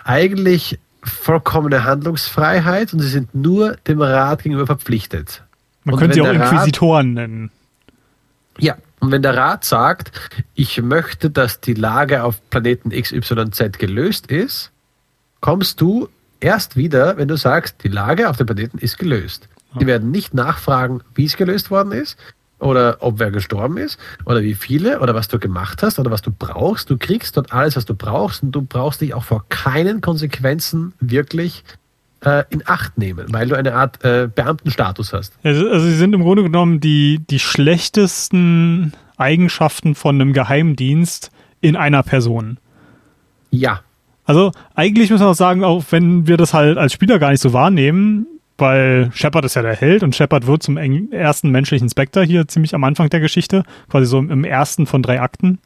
eigentlich 0.03 0.79
vollkommene 1.03 1.83
Handlungsfreiheit 1.83 2.93
und 2.93 2.99
sie 3.01 3.09
sind 3.09 3.33
nur 3.35 3.75
dem 3.87 4.01
Rat 4.01 4.43
gegenüber 4.43 4.65
verpflichtet. 4.65 5.43
Man 5.83 5.93
Und 5.93 5.99
könnte 5.99 6.15
sie 6.15 6.21
auch 6.21 6.25
der 6.31 6.39
Rat- 6.39 6.51
Inquisitoren 6.51 7.13
nennen. 7.13 7.51
Ja, 8.59 8.75
und 8.99 9.11
wenn 9.11 9.21
der 9.21 9.37
Rat 9.37 9.63
sagt, 9.63 10.11
ich 10.55 10.81
möchte, 10.81 11.29
dass 11.29 11.61
die 11.61 11.75
Lage 11.75 12.23
auf 12.23 12.41
Planeten 12.49 12.89
XYZ 12.89 13.77
gelöst 13.77 14.27
ist, 14.27 14.71
kommst 15.39 15.81
du 15.81 16.09
erst 16.39 16.75
wieder, 16.75 17.17
wenn 17.17 17.27
du 17.27 17.37
sagst, 17.37 17.83
die 17.83 17.89
Lage 17.89 18.29
auf 18.29 18.37
dem 18.37 18.47
Planeten 18.47 18.79
ist 18.79 18.97
gelöst. 18.97 19.49
Die 19.79 19.85
werden 19.85 20.09
nicht 20.09 20.33
nachfragen, 20.33 21.01
wie 21.13 21.25
es 21.25 21.37
gelöst 21.37 21.69
worden 21.69 21.91
ist 21.91 22.17
oder 22.59 22.97
ob 23.01 23.19
wer 23.19 23.29
gestorben 23.29 23.77
ist 23.77 23.99
oder 24.25 24.41
wie 24.41 24.55
viele 24.55 24.99
oder 25.01 25.13
was 25.13 25.27
du 25.27 25.37
gemacht 25.37 25.83
hast 25.83 25.99
oder 25.99 26.09
was 26.09 26.23
du 26.23 26.31
brauchst. 26.31 26.89
Du 26.89 26.97
kriegst 26.97 27.37
dort 27.37 27.53
alles, 27.53 27.75
was 27.75 27.85
du 27.85 27.93
brauchst 27.93 28.41
und 28.41 28.51
du 28.51 28.63
brauchst 28.63 29.01
dich 29.01 29.13
auch 29.13 29.23
vor 29.23 29.45
keinen 29.49 30.01
Konsequenzen 30.01 30.93
wirklich 30.99 31.63
äh, 32.21 32.43
in 32.49 32.63
Acht 32.65 32.97
nehmen, 32.97 33.27
weil 33.29 33.47
du 33.47 33.55
eine 33.55 33.73
Art 33.73 34.03
äh, 34.03 34.27
Beamtenstatus 34.33 35.13
hast. 35.13 35.33
Also, 35.43 35.69
also 35.69 35.85
sie 35.85 35.95
sind 35.95 36.13
im 36.13 36.21
Grunde 36.21 36.43
genommen 36.43 36.79
die, 36.79 37.19
die 37.29 37.39
schlechtesten 37.39 38.93
Eigenschaften 39.17 39.95
von 39.95 40.15
einem 40.15 40.33
Geheimdienst 40.33 41.31
in 41.61 41.75
einer 41.75 42.03
Person. 42.03 42.57
Ja, 43.49 43.81
Also 44.25 44.51
eigentlich 44.75 45.09
müssen 45.09 45.23
wir 45.23 45.29
auch 45.29 45.35
sagen, 45.35 45.63
auch 45.63 45.83
wenn 45.89 46.27
wir 46.27 46.37
das 46.37 46.53
halt 46.53 46.77
als 46.77 46.93
Spieler 46.93 47.17
gar 47.17 47.31
nicht 47.31 47.41
so 47.41 47.53
wahrnehmen, 47.53 48.27
weil 48.57 49.09
Shepard 49.13 49.45
ist 49.45 49.55
ja 49.55 49.61
der 49.61 49.75
Held 49.75 50.03
und 50.03 50.15
Shepard 50.15 50.47
wird 50.47 50.63
zum 50.63 50.77
ersten 50.77 51.49
menschlichen 51.51 51.89
Spectre 51.89 52.23
hier 52.23 52.47
ziemlich 52.47 52.75
am 52.75 52.83
Anfang 52.83 53.09
der 53.09 53.19
Geschichte, 53.19 53.63
quasi 53.89 54.05
so 54.05 54.19
im 54.19 54.43
ersten 54.43 54.85
von 54.85 55.01
drei 55.01 55.21
Akten, 55.21 55.59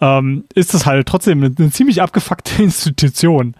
ähm, 0.00 0.44
ist 0.54 0.74
das 0.74 0.84
halt 0.84 1.06
trotzdem 1.06 1.42
eine, 1.42 1.54
eine 1.56 1.70
ziemlich 1.70 2.02
abgefuckte 2.02 2.62
Institution. 2.62 3.54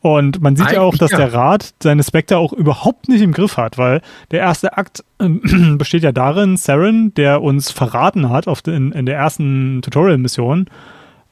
Und 0.00 0.40
man 0.40 0.54
sieht 0.54 0.70
ja 0.70 0.80
auch, 0.80 0.96
dass 0.96 1.10
der 1.10 1.32
Rat 1.32 1.74
seine 1.82 2.04
Spectre 2.04 2.38
auch 2.38 2.52
überhaupt 2.52 3.08
nicht 3.08 3.20
im 3.20 3.32
Griff 3.32 3.56
hat, 3.56 3.78
weil 3.78 4.00
der 4.30 4.40
erste 4.40 4.76
Akt 4.76 5.04
ähm, 5.20 5.76
besteht 5.78 6.04
ja 6.04 6.12
darin, 6.12 6.56
Saren, 6.56 7.12
der 7.14 7.42
uns 7.42 7.72
verraten 7.72 8.30
hat 8.30 8.46
auf 8.46 8.62
den, 8.62 8.92
in 8.92 9.06
der 9.06 9.16
ersten 9.16 9.82
Tutorial-Mission, 9.82 10.66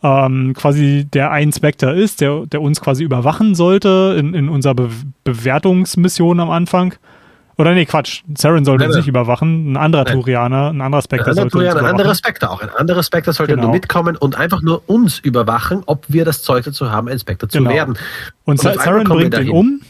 ähm, 0.03 0.53
quasi 0.55 1.07
der 1.13 1.31
ein 1.31 1.53
Spectre 1.53 1.95
ist, 1.95 2.21
der, 2.21 2.47
der 2.47 2.61
uns 2.61 2.81
quasi 2.81 3.05
überwachen 3.05 3.55
sollte 3.55 4.17
in, 4.19 4.35
in 4.35 4.49
unserer 4.49 4.75
Be 4.75 4.91
Bewertungsmission 5.23 6.41
am 6.41 6.51
Anfang. 6.51 6.95
Oder 7.59 7.73
nee, 7.73 7.87
Quatsch, 7.87 8.23
Saren 8.37 8.65
sollte 8.67 8.81
Nein, 8.83 8.89
uns 8.91 8.97
nicht 8.99 9.09
überwachen, 9.09 9.73
ein 9.73 9.77
anderer 9.79 10.05
Nein. 10.05 10.13
Turianer, 10.15 10.71
ein 10.71 10.81
anderer 10.83 11.01
Ein 11.01 11.03
Spectre 11.05 11.31
anderer, 11.31 11.35
sollte 11.51 11.57
uns 11.57 11.65
ein 11.67 11.71
überwachen. 11.73 11.91
anderer 11.91 12.15
Spectre 12.15 12.51
auch. 12.51 12.61
Ein 12.61 12.69
anderer 12.71 13.03
Spectre 13.03 13.33
sollte 13.33 13.53
Genau. 13.55 13.65
nur 13.69 13.73
mitkommen 13.73 14.17
und 14.17 14.37
einfach 14.37 14.61
nur 14.61 14.83
uns 14.87 15.19
überwachen, 15.21 15.83
ob 15.87 16.05
wir 16.09 16.27
das 16.27 16.43
Zeug 16.43 16.65
dazu 16.65 16.91
haben, 16.91 17.09
ein 17.09 17.19
Spectre 17.19 17.49
zu 17.49 17.59
Genau. 17.59 17.71
werden. 17.71 17.97
Und 18.45 18.59
Und 18.59 18.61
Saren 18.61 19.05
bringt 19.05 19.25
ihn 19.25 19.31
dahin. 19.31 19.81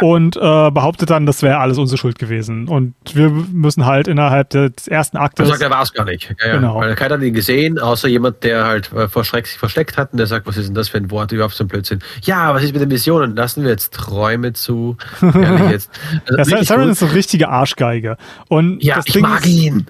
Und 0.00 0.36
äh, 0.36 0.40
behauptet 0.70 1.10
dann, 1.10 1.26
das 1.26 1.42
wäre 1.42 1.58
alles 1.58 1.78
unsere 1.78 1.98
Schuld 1.98 2.18
gewesen. 2.18 2.68
Und 2.68 2.94
wir 3.12 3.28
müssen 3.30 3.86
halt 3.86 4.08
innerhalb 4.08 4.50
des 4.50 4.86
ersten 4.88 5.16
Er 5.16 5.22
Aktes. 5.24 5.48
sagt, 5.48 5.60
er 5.62 5.70
war 5.70 5.82
es 5.82 5.92
gar 5.92 6.04
nicht. 6.04 6.34
Ja. 6.44 6.54
Genau. 6.56 6.76
Weil 6.76 6.94
keiner 6.94 7.16
hat 7.16 7.22
ihn 7.22 7.34
gesehen, 7.34 7.78
außer 7.78 8.08
jemand, 8.08 8.44
der 8.44 8.64
halt 8.64 8.92
äh, 8.92 9.08
vor 9.08 9.24
Schreck 9.24 9.46
sich 9.46 9.58
versteckt 9.58 9.96
hat 9.96 10.12
und 10.12 10.18
der 10.18 10.26
sagt, 10.26 10.46
was 10.46 10.56
ist 10.56 10.68
denn 10.68 10.74
das 10.74 10.88
für 10.88 10.98
ein 10.98 11.10
Wort, 11.10 11.32
überhaupt 11.32 11.54
so 11.54 11.64
ein 11.64 11.68
Blödsinn. 11.68 11.98
Ja, 12.22 12.54
was 12.54 12.62
ist 12.62 12.72
mit 12.72 12.80
den 12.82 12.88
Missionen? 12.88 13.34
Lassen 13.34 13.62
wir 13.64 13.70
jetzt 13.70 13.92
Träume 13.94 14.52
zu. 14.52 14.96
Ehrlich 15.22 15.70
jetzt. 15.70 15.90
Also 16.36 16.50
ja, 16.52 16.58
ist 16.58 16.68
so 17.00 17.06
eine 17.06 17.14
richtige 17.14 17.48
Arschgeige. 17.48 18.16
Und 18.48 18.82
ja, 18.82 18.96
das 18.96 19.06
ich 19.06 19.14
Ding 19.14 19.22
mag 19.22 19.40
ist, 19.44 19.48
ihn. 19.52 19.86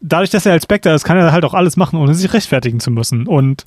dadurch, 0.00 0.30
dass 0.30 0.46
er 0.46 0.52
als 0.52 0.62
Spectre 0.64 0.94
ist, 0.94 1.04
kann 1.04 1.16
er 1.16 1.32
halt 1.32 1.44
auch 1.44 1.54
alles 1.54 1.76
machen, 1.76 1.98
ohne 1.98 2.14
sich 2.14 2.32
rechtfertigen 2.32 2.80
zu 2.80 2.90
müssen. 2.90 3.26
Und 3.26 3.64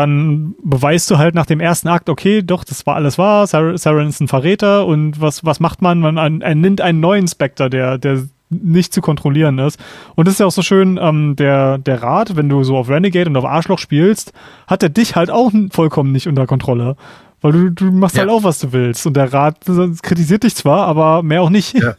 dann 0.00 0.54
beweist 0.62 1.10
du 1.10 1.18
halt 1.18 1.34
nach 1.34 1.46
dem 1.46 1.60
ersten 1.60 1.88
Akt, 1.88 2.08
okay, 2.08 2.42
doch, 2.42 2.64
das 2.64 2.86
war 2.86 2.96
alles 2.96 3.18
wahr, 3.18 3.46
Sar- 3.46 3.76
Saren 3.78 4.08
ist 4.08 4.20
ein 4.20 4.28
Verräter 4.28 4.86
und 4.86 5.20
was, 5.20 5.44
was 5.44 5.60
macht 5.60 5.82
man? 5.82 6.00
Man 6.00 6.40
er 6.42 6.54
nimmt 6.54 6.80
einen 6.80 7.00
neuen 7.00 7.28
Spectre, 7.28 7.70
der, 7.70 7.98
der 7.98 8.24
nicht 8.52 8.92
zu 8.92 9.00
kontrollieren 9.00 9.58
ist. 9.58 9.78
Und 10.16 10.26
das 10.26 10.34
ist 10.34 10.40
ja 10.40 10.46
auch 10.46 10.50
so 10.50 10.62
schön, 10.62 10.98
ähm, 11.00 11.36
der, 11.36 11.78
der 11.78 12.02
Rat, 12.02 12.34
wenn 12.34 12.48
du 12.48 12.64
so 12.64 12.76
auf 12.76 12.88
Renegade 12.88 13.30
und 13.30 13.36
auf 13.36 13.44
Arschloch 13.44 13.78
spielst, 13.78 14.32
hat 14.66 14.82
er 14.82 14.88
dich 14.88 15.14
halt 15.14 15.30
auch 15.30 15.52
vollkommen 15.70 16.10
nicht 16.10 16.26
unter 16.26 16.46
Kontrolle. 16.48 16.96
Weil 17.42 17.52
du, 17.52 17.70
du 17.70 17.84
machst 17.92 18.16
Ja. 18.16 18.22
halt 18.22 18.30
auch, 18.30 18.42
was 18.42 18.58
du 18.58 18.72
willst. 18.72 19.06
Und 19.06 19.14
der 19.16 19.32
Rat 19.32 19.68
äh, 19.68 19.90
kritisiert 20.02 20.42
dich 20.42 20.56
zwar, 20.56 20.86
aber 20.88 21.22
mehr 21.22 21.42
auch 21.42 21.50
nicht. 21.50 21.74
Ja. 21.80 21.94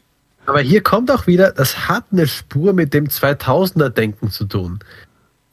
Aber 0.45 0.59
hier 0.59 0.81
kommt 0.83 1.09
auch 1.09 1.25
wieder, 1.25 1.51
das 1.51 1.87
hat 1.87 2.03
eine 2.11 2.27
Spur 2.27 2.73
mit 2.73 2.93
dem 2.93 3.05
2000er-Denken 3.05 4.29
zu 4.29 4.45
tun. 4.45 4.79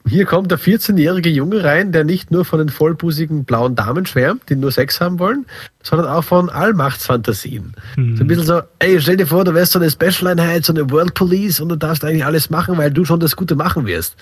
Hier 0.07 0.25
kommt 0.25 0.49
der 0.49 0.57
14-jährige 0.57 1.29
Junge 1.29 1.63
rein, 1.63 1.91
der 1.91 2.03
nicht 2.03 2.31
nur 2.31 2.45
von 2.45 2.59
den 2.59 2.69
vollbusigen 2.69 3.43
blauen 3.43 3.75
Damen 3.75 4.05
schwärmt, 4.05 4.49
die 4.49 4.55
nur 4.55 4.71
Sex 4.71 5.01
haben 5.01 5.19
wollen, 5.19 5.45
sondern 5.83 6.07
auch 6.07 6.23
von 6.23 6.49
Allmachtsfantasien. 6.49 7.75
Hm. 7.95 8.17
So 8.17 8.23
ein 8.23 8.27
bisschen 8.27 8.45
so, 8.45 8.61
ey, 8.79 8.99
stell 9.01 9.17
dir 9.17 9.27
vor, 9.27 9.43
du 9.43 9.53
wärst 9.53 9.73
so 9.73 9.79
eine 9.79 9.91
Special-Einheit, 9.91 10.65
so 10.65 10.73
eine 10.73 10.89
World 10.89 11.13
Police 11.13 11.59
und 11.59 11.69
du 11.69 11.75
darfst 11.75 12.03
eigentlich 12.03 12.25
alles 12.25 12.49
machen, 12.49 12.77
weil 12.77 12.91
du 12.91 13.05
schon 13.05 13.19
das 13.19 13.35
Gute 13.35 13.55
machen 13.55 13.85
wirst. 13.85 14.15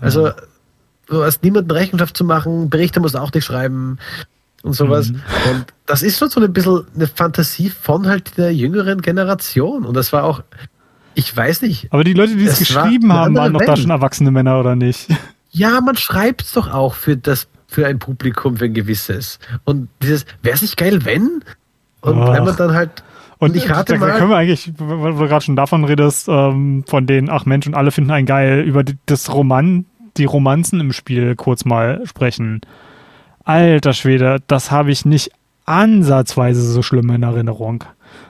Also, 0.00 0.30
du 1.06 1.22
hast 1.22 1.42
niemanden 1.42 1.70
Rechenschaft 1.70 2.16
zu 2.16 2.24
machen, 2.24 2.70
Berichte 2.70 3.00
musst 3.00 3.14
du 3.14 3.18
auch 3.18 3.32
nicht 3.32 3.44
schreiben 3.44 3.98
und 4.62 4.74
sowas. 4.74 5.10
Mhm. 5.10 5.22
Und 5.50 5.66
das 5.86 6.02
ist 6.02 6.18
schon 6.18 6.30
so 6.30 6.40
ein 6.40 6.52
bisschen 6.52 6.86
eine 6.94 7.06
Fantasie 7.06 7.70
von 7.70 8.06
halt 8.06 8.36
der 8.36 8.54
jüngeren 8.54 9.02
Generation. 9.02 9.84
Und 9.84 9.94
das 9.94 10.12
war 10.12 10.24
auch, 10.24 10.42
ich 11.16 11.34
weiß 11.34 11.62
nicht, 11.62 11.88
Aber 11.92 12.04
die 12.04 12.12
Leute, 12.12 12.36
die 12.36 12.44
es 12.44 12.60
Es 12.60 12.74
war 12.74 12.84
geschrieben 12.84 13.10
eine 13.10 13.20
haben, 13.20 13.34
waren 13.36 13.52
doch 13.54 13.64
da 13.64 13.76
schon 13.76 13.90
erwachsene 13.90 14.30
Männer, 14.30 14.60
oder 14.60 14.76
nicht? 14.76 15.08
ja, 15.50 15.80
man 15.80 15.96
schreibt 15.96 16.42
es 16.42 16.52
doch 16.52 16.72
auch 16.72 16.94
für 16.94 17.16
das, 17.16 17.48
für 17.66 17.86
ein 17.86 17.98
Publikum, 17.98 18.58
für 18.58 18.66
ein 18.66 18.74
gewisses. 18.74 19.38
Und 19.64 19.88
dieses, 20.02 20.26
wäre 20.42 20.54
es 20.54 20.62
nicht 20.62 20.76
geil, 20.76 21.04
wenn? 21.04 21.42
Und 22.02 22.18
Ach. 22.18 22.34
wenn 22.34 22.44
man 22.44 22.56
dann 22.56 22.74
halt, 22.74 23.02
und 23.38 23.56
ich 23.56 23.68
rate 23.68 23.94
da 23.94 23.98
mal, 23.98 24.12
können 24.12 24.30
wir 24.30 24.36
eigentlich, 24.36 24.72
weil 24.78 25.12
du 25.12 25.18
gerade 25.18 25.44
schon 25.44 25.56
davon 25.56 25.84
redest, 25.84 26.28
ähm, 26.28 26.84
von 26.86 27.06
denen, 27.06 27.28
ach 27.30 27.46
Mensch, 27.46 27.66
und 27.66 27.74
alle 27.74 27.90
finden 27.90 28.10
einen 28.10 28.26
geil, 28.26 28.60
über 28.60 28.84
die, 28.84 28.96
das 29.06 29.32
Roman, 29.32 29.86
die 30.16 30.24
Romanzen 30.24 30.80
im 30.80 30.92
Spiel 30.92 31.34
kurz 31.34 31.64
mal 31.64 32.02
sprechen. 32.04 32.60
Alter 33.44 33.92
Schwede, 33.94 34.38
das 34.46 34.70
habe 34.70 34.90
ich 34.90 35.04
nicht 35.04 35.30
ansatzweise 35.64 36.62
so 36.62 36.82
schlimm 36.82 37.10
in 37.10 37.22
Erinnerung. 37.22 37.84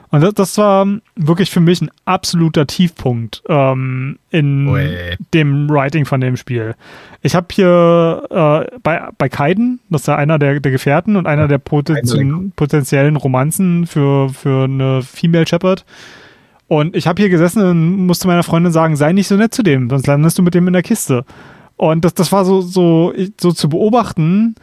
Und 0.09 0.21
das, 0.21 0.33
das 0.35 0.57
war 0.57 0.87
wirklich 1.15 1.51
für 1.51 1.59
mich 1.59 1.81
ein 1.81 1.91
absoluter 2.05 2.65
Tiefpunkt 2.65 3.43
ähm, 3.49 4.19
in 4.29 4.67
Ui. 4.67 4.89
dem 5.33 5.69
Writing 5.69 6.05
von 6.05 6.21
dem 6.21 6.37
Spiel. 6.37 6.75
Ich 7.21 7.35
habe 7.35 7.47
hier 7.51 8.23
äh, 8.29 8.77
bei, 8.83 9.09
bei 9.17 9.27
Kaiden, 9.27 9.79
das 9.89 10.01
ist 10.01 10.07
ja 10.07 10.15
einer 10.15 10.39
der, 10.39 10.59
der 10.61 10.71
Gefährten 10.71 11.17
und 11.17 11.27
einer 11.27 11.47
der 11.49 11.57
potenziellen, 11.57 12.51
potenziellen 12.55 13.17
Romanzen 13.17 13.85
für, 13.85 14.29
für 14.29 14.63
eine 14.63 15.01
Female 15.01 15.45
Shepherd. 15.45 15.85
Und 16.69 16.95
ich 16.95 17.07
habe 17.07 17.21
hier 17.21 17.29
gesessen 17.29 17.63
und 17.63 18.05
musste 18.05 18.27
meiner 18.27 18.43
Freundin 18.43 18.71
sagen, 18.71 18.95
sei 18.95 19.13
nicht 19.13 19.27
so 19.27 19.35
nett 19.35 19.53
zu 19.53 19.63
dem, 19.63 19.89
sonst 19.89 20.07
landest 20.07 20.37
du 20.37 20.41
mit 20.41 20.53
dem 20.53 20.67
in 20.67 20.73
der 20.73 20.83
Kiste. 20.83 21.25
Und 21.75 22.03
das, 22.05 22.13
das 22.13 22.31
war 22.31 22.43
so, 22.43 22.61
so, 22.61 23.13
so 23.39 23.51
zu 23.51 23.69
beobachten, 23.69 24.55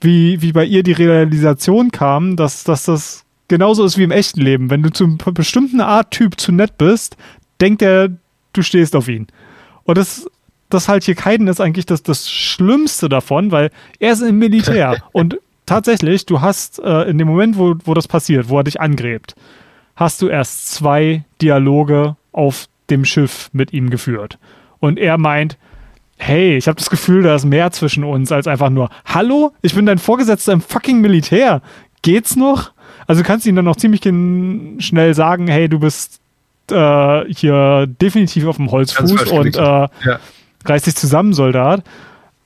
wie, 0.00 0.42
wie 0.42 0.52
bei 0.52 0.64
ihr 0.64 0.82
die 0.82 0.92
Realisation 0.92 1.90
kam, 1.90 2.36
dass, 2.36 2.64
dass 2.64 2.84
das 2.84 3.25
genauso 3.48 3.84
ist 3.84 3.98
wie 3.98 4.04
im 4.04 4.10
echten 4.10 4.40
Leben. 4.40 4.70
Wenn 4.70 4.82
du 4.82 4.90
zu 4.90 5.04
einer 5.04 5.32
bestimmten 5.32 5.80
Art 5.80 6.10
Typ 6.10 6.40
zu 6.40 6.52
nett 6.52 6.78
bist, 6.78 7.16
denkt 7.60 7.82
er, 7.82 8.10
du 8.52 8.62
stehst 8.62 8.96
auf 8.96 9.08
ihn. 9.08 9.26
Und 9.84 9.98
das, 9.98 10.28
das 10.68 10.88
halt 10.88 11.04
hier 11.04 11.14
Kaiden 11.14 11.48
ist 11.48 11.60
eigentlich 11.60 11.86
das, 11.86 12.02
das 12.02 12.30
Schlimmste 12.30 13.08
davon, 13.08 13.52
weil 13.52 13.70
er 13.98 14.12
ist 14.12 14.22
im 14.22 14.38
Militär. 14.38 15.02
und 15.12 15.38
tatsächlich, 15.66 16.26
du 16.26 16.40
hast 16.40 16.78
äh, 16.80 17.02
in 17.02 17.18
dem 17.18 17.28
Moment, 17.28 17.58
wo, 17.58 17.74
wo 17.84 17.94
das 17.94 18.08
passiert, 18.08 18.48
wo 18.48 18.58
er 18.58 18.64
dich 18.64 18.80
angräbt, 18.80 19.34
hast 19.94 20.22
du 20.22 20.28
erst 20.28 20.70
zwei 20.70 21.24
Dialoge 21.40 22.16
auf 22.32 22.66
dem 22.90 23.04
Schiff 23.04 23.48
mit 23.52 23.72
ihm 23.72 23.90
geführt. 23.90 24.38
Und 24.78 24.98
er 24.98 25.18
meint, 25.18 25.56
hey, 26.18 26.56
ich 26.56 26.68
habe 26.68 26.76
das 26.76 26.90
Gefühl, 26.90 27.22
da 27.22 27.34
ist 27.34 27.44
mehr 27.44 27.70
zwischen 27.72 28.04
uns 28.04 28.32
als 28.32 28.46
einfach 28.46 28.70
nur, 28.70 28.90
hallo, 29.04 29.52
ich 29.62 29.74
bin 29.74 29.86
dein 29.86 29.98
Vorgesetzter 29.98 30.52
im 30.52 30.60
fucking 30.60 31.00
Militär. 31.00 31.62
Geht's 32.02 32.36
noch? 32.36 32.72
Also 33.06 33.22
du 33.22 33.26
kannst 33.26 33.46
ihm 33.46 33.56
dann 33.56 33.64
noch 33.64 33.76
ziemlich 33.76 34.02
schnell 34.02 35.14
sagen, 35.14 35.48
hey, 35.48 35.68
du 35.68 35.78
bist 35.78 36.20
äh, 36.70 37.24
hier 37.32 37.86
definitiv 37.86 38.46
auf 38.46 38.56
dem 38.56 38.70
Holzfuß 38.70 39.30
und 39.30 39.56
äh, 39.56 39.60
ja. 39.60 39.88
reiß 40.64 40.82
dich 40.82 40.96
zusammen, 40.96 41.32
Soldat. 41.32 41.82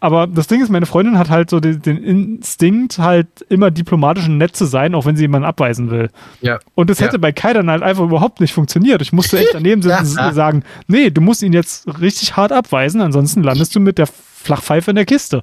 Aber 0.02 0.26
das 0.26 0.46
Ding 0.46 0.62
ist, 0.62 0.70
meine 0.70 0.86
Freundin 0.86 1.18
hat 1.18 1.28
halt 1.28 1.50
so 1.50 1.60
den, 1.60 1.82
den, 1.82 2.02
Instinkt, 2.02 2.98
halt 2.98 3.28
immer 3.50 3.70
diplomatisch 3.70 4.26
und 4.26 4.38
nett 4.38 4.56
zu 4.56 4.64
sein, 4.64 4.94
auch 4.94 5.04
wenn 5.04 5.14
sie 5.14 5.24
jemanden 5.24 5.46
abweisen 5.46 5.90
will. 5.90 6.08
Ja. 6.40 6.58
Und 6.74 6.88
das 6.88 7.00
hätte 7.00 7.16
ja. 7.16 7.18
bei 7.18 7.32
Kai 7.32 7.52
dann 7.52 7.70
halt 7.70 7.82
einfach 7.82 8.04
überhaupt 8.04 8.40
nicht 8.40 8.54
funktioniert. 8.54 9.02
Ich 9.02 9.12
musste 9.12 9.38
echt 9.38 9.52
daneben 9.52 9.82
sitzen 9.82 10.18
und 10.18 10.34
sagen, 10.34 10.64
nee, 10.86 11.10
du 11.10 11.20
musst 11.20 11.42
ihn 11.42 11.52
jetzt 11.52 11.86
richtig 12.00 12.34
hart 12.34 12.50
abweisen, 12.50 13.02
ansonsten 13.02 13.42
landest 13.42 13.74
du 13.74 13.80
mit 13.80 13.98
der 13.98 14.06
Flachpfeife 14.06 14.90
in 14.90 14.96
der 14.96 15.04
Kiste. 15.04 15.42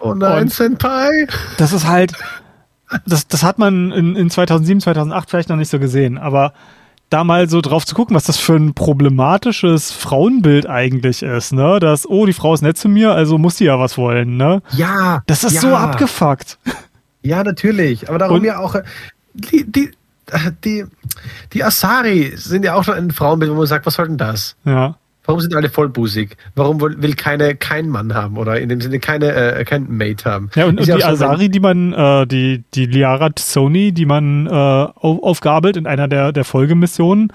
Oh 0.00 0.14
nein, 0.14 0.44
und 0.44 0.52
Senpai! 0.52 1.26
Das 1.58 1.74
ist 1.74 1.86
halt, 1.86 2.14
das, 3.06 3.26
das 3.28 3.42
hat 3.42 3.58
man 3.58 3.92
in, 3.92 4.16
in 4.16 4.30
2007, 4.30 4.80
2008 4.80 5.30
vielleicht 5.30 5.48
noch 5.48 5.56
nicht 5.56 5.70
so 5.70 5.78
gesehen, 5.78 6.18
aber 6.18 6.52
da 7.10 7.24
mal 7.24 7.48
so 7.48 7.60
drauf 7.60 7.84
zu 7.84 7.94
gucken, 7.94 8.14
was 8.14 8.24
das 8.24 8.38
für 8.38 8.54
ein 8.54 8.72
problematisches 8.72 9.90
Frauenbild 9.90 10.68
eigentlich 10.68 11.22
ist, 11.22 11.52
ne? 11.52 11.80
Dass, 11.80 12.08
oh, 12.08 12.24
die 12.24 12.32
Frau 12.32 12.54
ist 12.54 12.62
nett 12.62 12.78
zu 12.78 12.88
mir, 12.88 13.12
also 13.12 13.36
muss 13.36 13.56
sie 13.56 13.64
ja 13.64 13.78
was 13.80 13.98
wollen, 13.98 14.36
ne? 14.36 14.62
Ja. 14.70 15.22
Das 15.26 15.42
ist 15.42 15.54
ja. 15.54 15.60
so 15.60 15.74
abgefuckt. 15.74 16.58
Ja, 17.22 17.42
natürlich. 17.44 18.08
Aber 18.08 18.18
darum 18.18 18.38
Und, 18.38 18.44
ja 18.44 18.58
auch, 18.58 18.76
äh, 18.76 18.82
die, 19.34 19.70
die, 19.70 19.90
die, 20.64 20.84
die 21.52 21.64
Asari 21.64 22.32
sind 22.36 22.64
ja 22.64 22.74
auch 22.74 22.84
schon 22.84 22.94
ein 22.94 23.10
Frauenbild, 23.10 23.50
wo 23.50 23.56
man 23.56 23.66
sagt, 23.66 23.86
was 23.86 23.94
soll 23.94 24.06
denn 24.06 24.16
das? 24.16 24.56
Ja. 24.64 24.96
Warum 25.30 25.40
sind 25.40 25.54
alle 25.54 25.68
vollbusig? 25.68 26.36
Warum 26.56 26.80
will 26.80 27.14
keine 27.14 27.54
kein 27.54 27.88
Mann 27.88 28.14
haben 28.14 28.36
oder 28.36 28.60
in 28.60 28.68
dem 28.68 28.80
Sinne 28.80 28.98
keine 28.98 29.32
äh, 29.32 29.64
kein 29.64 29.86
Mate 29.88 30.28
haben? 30.28 30.50
Ja 30.56 30.66
und, 30.66 30.80
und 30.80 30.88
die 30.88 31.04
Asari, 31.04 31.48
die 31.48 31.60
man 31.60 31.92
äh, 31.92 32.26
die 32.26 32.64
die 32.74 32.86
Liara 32.86 33.30
Sony, 33.38 33.92
die 33.92 34.06
man 34.06 34.48
äh, 34.48 34.50
auf, 34.50 35.22
aufgabelt 35.22 35.76
in 35.76 35.86
einer 35.86 36.08
der 36.08 36.32
der 36.32 36.44
Folgemissionen, 36.44 37.32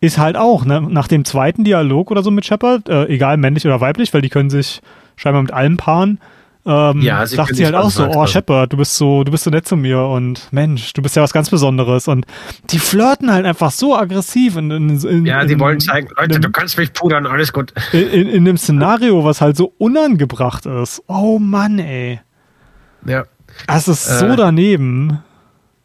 ist 0.00 0.18
halt 0.18 0.36
auch 0.36 0.64
ne, 0.64 0.80
nach 0.80 1.08
dem 1.08 1.24
zweiten 1.24 1.64
Dialog 1.64 2.12
oder 2.12 2.22
so 2.22 2.30
mit 2.30 2.46
Shepard, 2.46 2.88
äh, 2.88 3.06
egal 3.06 3.38
männlich 3.38 3.66
oder 3.66 3.80
weiblich, 3.80 4.14
weil 4.14 4.22
die 4.22 4.28
können 4.28 4.50
sich 4.50 4.80
scheinbar 5.16 5.42
mit 5.42 5.52
allen 5.52 5.76
paaren 5.76 6.20
ähm, 6.66 7.00
ja, 7.00 7.24
sie 7.24 7.36
sagt 7.36 7.54
sie 7.54 7.64
halt 7.64 7.76
auch 7.76 7.90
so, 7.90 8.08
oh 8.08 8.26
Shepard, 8.26 8.72
du 8.72 8.76
bist 8.76 8.96
so, 8.96 9.22
du 9.22 9.30
bist 9.30 9.44
so 9.44 9.50
nett 9.50 9.68
zu 9.68 9.76
mir 9.76 10.00
und 10.00 10.52
Mensch, 10.52 10.92
du 10.94 11.02
bist 11.02 11.14
ja 11.14 11.22
was 11.22 11.32
ganz 11.32 11.48
Besonderes 11.48 12.08
und 12.08 12.26
die 12.70 12.80
flirten 12.80 13.32
halt 13.32 13.46
einfach 13.46 13.70
so 13.70 13.96
aggressiv 13.96 14.56
in, 14.56 14.72
in, 14.72 15.00
in 15.00 15.26
Ja, 15.26 15.44
die 15.44 15.58
wollen 15.60 15.78
zeigen, 15.78 16.08
Leute, 16.16 16.40
du 16.40 16.50
kannst 16.50 16.76
mich 16.76 16.92
pudern, 16.92 17.24
alles 17.26 17.52
gut. 17.52 17.72
In, 17.92 18.28
in, 18.28 18.44
dem 18.44 18.58
Szenario, 18.58 19.24
was 19.24 19.40
halt 19.40 19.56
so 19.56 19.74
unangebracht 19.78 20.66
ist. 20.66 21.02
Oh 21.06 21.38
Mann, 21.38 21.78
ey. 21.78 22.20
Ja. 23.06 23.24
Es 23.68 23.86
ist 23.86 24.04
so 24.04 24.26
äh, 24.26 24.36
daneben. 24.36 25.22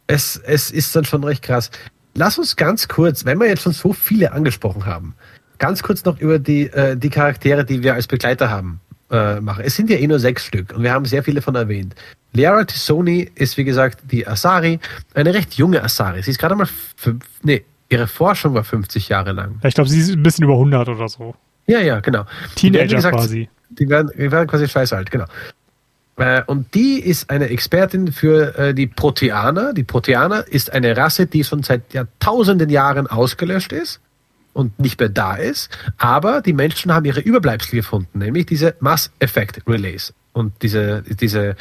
Es, 0.08 0.36
es 0.36 0.72
ist 0.72 0.96
dann 0.96 1.06
schon 1.06 1.24
recht 1.24 1.44
krass. 1.44 1.70
Lass 2.16 2.40
uns 2.40 2.56
ganz 2.56 2.88
kurz, 2.88 3.24
wenn 3.24 3.40
wir 3.40 3.48
jetzt 3.48 3.62
schon 3.62 3.74
so 3.74 3.94
viele 3.94 4.32
angesprochen 4.32 4.88
haben, 4.88 5.14
ganz 5.60 5.84
kurz 5.84 6.04
noch 6.06 6.20
über 6.20 6.40
die, 6.40 6.64
äh, 6.64 6.98
die 6.98 7.10
Charaktere, 7.10 7.64
die 7.64 7.84
wir 7.84 7.94
als 7.94 8.08
Begleiter 8.08 8.50
haben, 8.50 8.82
äh, 9.12 9.40
machen. 9.42 9.64
Es 9.66 9.76
sind 9.76 9.90
ja 9.90 9.98
eh 9.98 10.08
nur 10.08 10.20
sechs 10.20 10.46
Stück 10.46 10.74
und 10.74 10.84
wir 10.84 10.92
haben 10.92 11.06
sehr 11.06 11.24
viele 11.24 11.42
von 11.42 11.56
erwähnt. 11.56 11.96
Liara 12.34 12.64
Tissoni 12.64 13.30
ist, 13.36 13.58
wie 13.58 13.64
gesagt, 13.64 14.00
die 14.10 14.26
Asari, 14.26 14.80
eine 15.14 15.34
recht 15.34 15.56
junge 15.56 15.84
Asari. 15.84 16.24
Sie 16.24 16.32
ist 16.32 16.40
gerade 16.40 16.56
mal, 16.56 16.68
fünf, 16.96 17.26
nee, 17.44 17.64
ihre 17.90 18.08
Forschung 18.08 18.54
war 18.54 18.64
50 18.64 19.10
Jahre 19.10 19.34
lang. 19.34 19.60
Ja, 19.62 19.70
ich 19.70 19.76
glaube, 19.76 19.90
sie 19.90 20.00
ist 20.00 20.12
ein 20.12 20.24
bisschen 20.24 20.46
über 20.46 20.54
100 20.54 20.88
oder 20.88 21.10
so. 21.10 21.36
Ja, 21.68 21.80
ja, 21.80 22.00
genau. 22.00 22.26
Teenager 22.56 22.88
die 22.88 22.96
gesagt, 22.96 23.16
quasi. 23.16 23.50
Die 23.70 23.90
werden, 23.90 24.12
die 24.18 24.32
werden 24.32 24.48
quasi 24.48 24.68
scheiße 24.68 24.96
alt, 24.96 25.12
genau. 25.12 25.26
Äh, 26.18 26.44
und 26.46 26.74
die 26.74 27.00
ist 27.00 27.30
eine 27.30 27.50
Expertin 27.50 28.12
für 28.12 28.58
äh, 28.58 28.74
die 28.74 28.88
Proteaner. 28.88 29.74
Die 29.74 29.84
Proteaner 29.84 30.48
ist 30.48 30.72
eine 30.72 30.96
Rasse, 30.96 31.26
die 31.26 31.44
schon 31.44 31.64
seit 31.64 31.94
Jahrtausenden 31.94 32.70
Jahren 32.70 33.08
ausgelöscht 33.08 33.74
ist 33.74 34.00
und 34.54 34.80
nicht 34.80 35.00
mehr 35.00 35.10
da 35.10 35.36
ist. 35.36 35.70
Aber 35.98 36.42
die 36.42 36.54
Menschen 36.54 36.94
haben 36.94 37.06
ihre 37.06 37.22
Überbleibsel 37.22 37.76
gefunden, 37.76 38.20
nämlich 38.20 38.46
diese 38.46 38.76
Mass 38.80 39.12
Effect 39.20 39.62
Relays 39.68 40.14
und 40.34 40.54
diese, 40.62 41.04
diese 41.04 41.56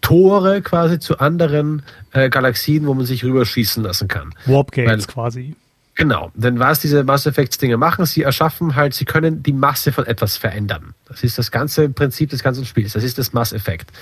Tore 0.00 0.62
quasi 0.62 0.98
zu 0.98 1.18
anderen 1.18 1.82
äh, 2.12 2.28
Galaxien, 2.28 2.86
wo 2.86 2.94
man 2.94 3.06
sich 3.06 3.24
rüberschießen 3.24 3.82
lassen 3.82 4.08
kann. 4.08 4.34
Warp 4.46 4.72
Gates 4.72 5.08
quasi. 5.08 5.56
Genau, 5.94 6.32
denn 6.34 6.58
was 6.58 6.80
diese 6.80 7.04
Mass 7.04 7.24
Effects 7.24 7.56
Dinge 7.56 7.76
machen, 7.76 8.04
sie 8.04 8.22
erschaffen 8.22 8.74
halt, 8.74 8.94
sie 8.94 9.04
können 9.04 9.42
die 9.44 9.52
Masse 9.52 9.92
von 9.92 10.04
etwas 10.06 10.36
verändern. 10.36 10.94
Das 11.06 11.22
ist 11.22 11.38
das 11.38 11.52
ganze 11.52 11.88
Prinzip 11.88 12.30
des 12.30 12.42
ganzen 12.42 12.64
Spiels. 12.64 12.94
Das 12.94 13.04
ist 13.04 13.16
das 13.16 13.32
Mass 13.32 13.52
Effect. 13.52 13.92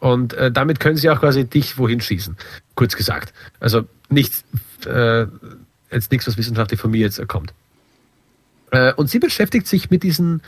Und 0.00 0.34
äh, 0.34 0.52
damit 0.52 0.80
können 0.80 0.96
sie 0.96 1.10
auch 1.10 1.20
quasi 1.20 1.44
dich 1.44 1.78
wohin 1.78 2.00
schießen. 2.00 2.36
Kurz 2.74 2.94
gesagt. 2.94 3.32
Also 3.58 3.86
nicht 4.10 4.44
äh, 4.86 5.26
jetzt 5.90 6.10
nichts, 6.10 6.26
was 6.26 6.36
wissenschaftlich 6.36 6.80
von 6.80 6.90
mir 6.90 7.00
jetzt 7.00 7.26
kommt. 7.28 7.52
Äh, 8.70 8.92
und 8.94 9.08
sie 9.08 9.18
beschäftigt 9.18 9.66
sich 9.66 9.90
mit 9.90 10.02
diesen 10.02 10.42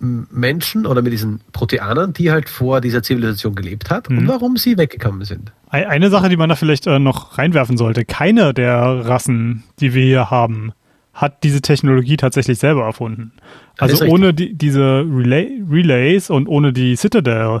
Menschen 0.00 0.86
oder 0.86 1.02
mit 1.02 1.12
diesen 1.12 1.42
Proteanern, 1.52 2.14
die 2.14 2.30
halt 2.30 2.48
vor 2.48 2.80
dieser 2.80 3.02
Zivilisation 3.02 3.54
gelebt 3.54 3.90
hat 3.90 4.08
mhm. 4.08 4.18
und 4.18 4.28
warum 4.28 4.56
sie 4.56 4.78
weggekommen 4.78 5.24
sind. 5.24 5.52
Eine 5.68 6.08
Sache, 6.08 6.30
die 6.30 6.38
man 6.38 6.48
da 6.48 6.56
vielleicht 6.56 6.86
äh, 6.86 6.98
noch 6.98 7.36
reinwerfen 7.36 7.76
sollte, 7.76 8.06
keine 8.06 8.54
der 8.54 8.80
Rassen, 8.80 9.62
die 9.78 9.92
wir 9.92 10.02
hier 10.02 10.30
haben, 10.30 10.72
hat 11.12 11.44
diese 11.44 11.60
Technologie 11.60 12.16
tatsächlich 12.16 12.58
selber 12.58 12.84
erfunden. 12.84 13.32
Also 13.76 14.04
ohne 14.06 14.32
die, 14.32 14.54
diese 14.54 15.04
Relay, 15.06 15.62
Relays 15.70 16.30
und 16.30 16.48
ohne 16.48 16.72
die 16.72 16.96
Citadel, 16.96 17.60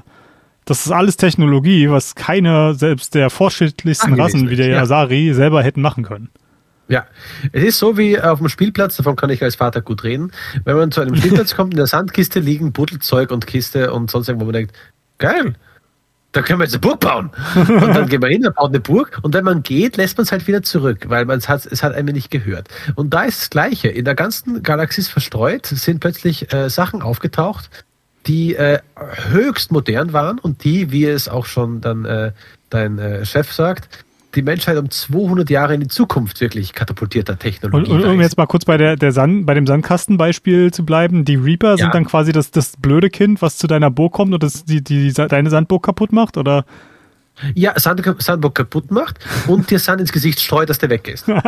das 0.64 0.86
ist 0.86 0.92
alles 0.92 1.16
Technologie, 1.18 1.90
was 1.90 2.14
keine 2.14 2.74
selbst 2.74 3.14
der 3.14 3.28
fortschrittlichsten 3.28 4.14
Rassen 4.14 4.48
wie 4.48 4.56
der 4.56 4.68
ja. 4.68 4.80
Asari 4.80 5.34
selber 5.34 5.62
hätten 5.62 5.82
machen 5.82 6.04
können. 6.04 6.30
Ja, 6.90 7.06
es 7.52 7.62
ist 7.62 7.78
so 7.78 7.96
wie 7.96 8.20
auf 8.20 8.40
dem 8.40 8.48
Spielplatz, 8.48 8.96
davon 8.96 9.14
kann 9.14 9.30
ich 9.30 9.44
als 9.44 9.54
Vater 9.54 9.80
gut 9.80 10.02
reden. 10.02 10.32
Wenn 10.64 10.76
man 10.76 10.90
zu 10.90 11.00
einem 11.00 11.14
Spielplatz 11.14 11.54
kommt, 11.56 11.72
in 11.72 11.76
der 11.76 11.86
Sandkiste 11.86 12.40
liegen 12.40 12.72
Buddelzeug 12.72 13.30
und 13.30 13.46
Kiste 13.46 13.92
und 13.92 14.10
sonst 14.10 14.28
irgendwo, 14.28 14.46
man 14.46 14.54
denkt, 14.54 14.76
geil, 15.18 15.54
da 16.32 16.42
können 16.42 16.58
wir 16.58 16.64
jetzt 16.64 16.74
eine 16.74 16.80
Burg 16.80 16.98
bauen. 16.98 17.30
Und 17.56 17.94
dann 17.94 18.08
gehen 18.08 18.22
wir 18.22 18.28
hin, 18.28 18.42
dann 18.42 18.54
baut 18.54 18.68
eine 18.68 18.78
Burg 18.78 19.18
und 19.22 19.34
wenn 19.34 19.44
man 19.44 19.64
geht, 19.64 19.96
lässt 19.96 20.16
man 20.16 20.22
es 20.22 20.30
halt 20.30 20.46
wieder 20.46 20.62
zurück, 20.62 21.06
weil 21.08 21.24
man 21.24 21.38
es 21.38 21.48
hat, 21.48 21.66
es 21.66 21.82
hat 21.82 21.92
einem 21.92 22.14
nicht 22.14 22.30
gehört. 22.30 22.68
Und 22.94 23.12
da 23.14 23.22
ist 23.22 23.40
das 23.40 23.50
Gleiche. 23.50 23.88
In 23.88 24.04
der 24.04 24.14
ganzen 24.14 24.62
Galaxie 24.62 25.02
verstreut 25.02 25.66
sind 25.66 25.98
plötzlich 25.98 26.52
äh, 26.52 26.70
Sachen 26.70 27.02
aufgetaucht, 27.02 27.68
die 28.26 28.54
äh, 28.54 28.78
höchst 29.30 29.72
modern 29.72 30.12
waren 30.12 30.38
und 30.38 30.62
die, 30.62 30.92
wie 30.92 31.04
es 31.04 31.28
auch 31.28 31.46
schon 31.46 31.80
dann 31.80 32.04
äh, 32.04 32.32
dein 32.68 32.98
äh, 32.98 33.24
Chef 33.26 33.52
sagt, 33.52 33.88
die 34.34 34.42
Menschheit 34.42 34.78
um 34.78 34.90
200 34.90 35.50
Jahre 35.50 35.74
in 35.74 35.80
die 35.80 35.88
Zukunft 35.88 36.40
wirklich 36.40 36.72
katapultierter 36.72 37.38
Technologie. 37.38 37.90
Und, 37.90 38.04
und 38.04 38.10
um 38.10 38.20
jetzt 38.20 38.36
mal 38.36 38.46
kurz 38.46 38.64
bei, 38.64 38.76
der, 38.76 38.96
der 38.96 39.12
Sand, 39.12 39.46
bei 39.46 39.54
dem 39.54 39.66
Sandkastenbeispiel 39.66 40.72
zu 40.72 40.84
bleiben, 40.84 41.24
die 41.24 41.36
Reaper 41.36 41.70
ja. 41.70 41.76
sind 41.76 41.94
dann 41.94 42.04
quasi 42.04 42.32
das, 42.32 42.50
das 42.50 42.76
blöde 42.76 43.10
Kind, 43.10 43.42
was 43.42 43.56
zu 43.56 43.66
deiner 43.66 43.90
Burg 43.90 44.12
kommt 44.12 44.32
und 44.32 44.42
das, 44.42 44.64
die, 44.64 44.82
die, 44.82 45.12
deine 45.12 45.50
Sandburg 45.50 45.82
kaputt 45.82 46.12
macht, 46.12 46.36
oder? 46.36 46.64
Ja, 47.54 47.78
Sand, 47.78 48.02
Sandburg 48.18 48.54
kaputt 48.54 48.90
macht 48.90 49.18
und 49.46 49.70
dir 49.70 49.78
Sand 49.78 50.00
ins 50.00 50.12
Gesicht 50.12 50.40
streut, 50.40 50.68
dass 50.68 50.78
der 50.78 50.90
weg 50.90 51.08
ist. 51.08 51.26
das 51.28 51.42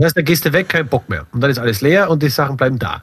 heißt, 0.00 0.16
dann 0.16 0.24
gehst 0.24 0.44
du 0.44 0.52
weg, 0.52 0.68
kein 0.68 0.86
Bock 0.86 1.08
mehr. 1.08 1.26
Und 1.32 1.40
dann 1.40 1.50
ist 1.50 1.58
alles 1.58 1.80
leer 1.80 2.10
und 2.10 2.22
die 2.22 2.28
Sachen 2.28 2.56
bleiben 2.56 2.78
da. 2.78 3.02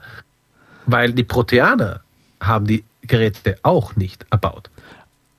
Weil 0.86 1.12
die 1.12 1.24
Proteaner 1.24 2.00
haben 2.40 2.66
die 2.66 2.84
Geräte 3.02 3.56
auch 3.62 3.96
nicht 3.96 4.24
erbaut. 4.30 4.70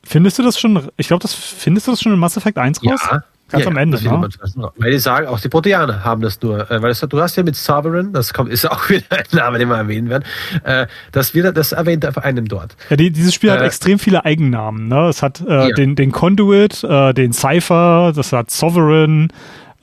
Findest 0.04 0.40
du 0.40 0.44
das 0.44 0.60
schon, 0.60 0.90
ich 0.98 1.08
glaube, 1.08 1.22
das 1.22 1.34
findest 1.34 1.88
du 1.88 1.92
das 1.92 2.02
schon 2.02 2.14
in 2.14 2.20
Mass 2.20 2.36
Effect 2.36 2.58
1 2.58 2.84
raus? 2.84 3.00
Ja, 3.10 3.24
Ganz 3.52 3.66
ja, 3.66 3.70
am 3.70 3.78
Ende, 3.78 4.02
ne? 4.02 4.30
Weil 4.78 4.92
die 4.92 5.00
sagen, 5.00 5.28
auch 5.28 5.40
die 5.40 5.50
Proteaner 5.50 6.06
haben 6.06 6.22
das 6.22 6.42
nur, 6.42 6.72
äh, 6.72 6.82
weil 6.82 6.90
das, 6.90 7.02
du 7.02 7.22
hast 7.22 7.36
ja 7.36 7.44
mit 7.44 7.56
Sovereign, 7.56 8.14
das 8.14 8.34
kommt, 8.34 8.50
ist 8.50 8.70
auch 8.70 8.90
wieder 8.90 9.06
ein 9.12 9.26
Name, 9.32 9.60
den 9.60 9.68
wir 9.68 9.76
erwähnen 9.76 10.10
werden, 10.10 10.24
äh, 10.64 10.88
das 11.12 11.34
wird 11.34 11.56
das 11.58 11.74
erwähnt 11.74 12.06
auf 12.06 12.18
einem 12.18 12.48
dort. 12.48 12.78
Ja, 12.90 12.96
die, 12.96 13.12
dieses 13.12 13.34
Spiel 13.34 13.50
äh, 13.50 13.54
hat 13.54 13.62
extrem 13.62 14.00
viele 14.00 14.24
Eigennamen, 14.24 14.88
ne? 14.88 15.10
Es 15.10 15.22
hat 15.22 15.42
äh, 15.42 15.70
ja. 15.70 15.76
den, 15.76 15.96
den 15.96 16.12
Conduit, 16.12 16.84
äh, 16.84 17.14
den 17.14 17.34
Cypher, 17.34 18.14
das 18.16 18.32
hat 18.32 18.50
Sovereign, 18.52 19.32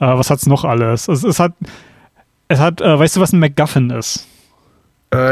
was 0.01 0.29
hat's 0.29 0.45
noch 0.45 0.63
alles? 0.63 1.09
Es, 1.09 1.25
es 1.25 1.39
hat, 1.39 1.51
es 2.47 2.57
hat, 2.57 2.79
weißt 2.79 3.17
du, 3.17 3.19
was 3.19 3.33
ein 3.33 3.39
MacGuffin 3.39 3.89
ist? 3.89 4.25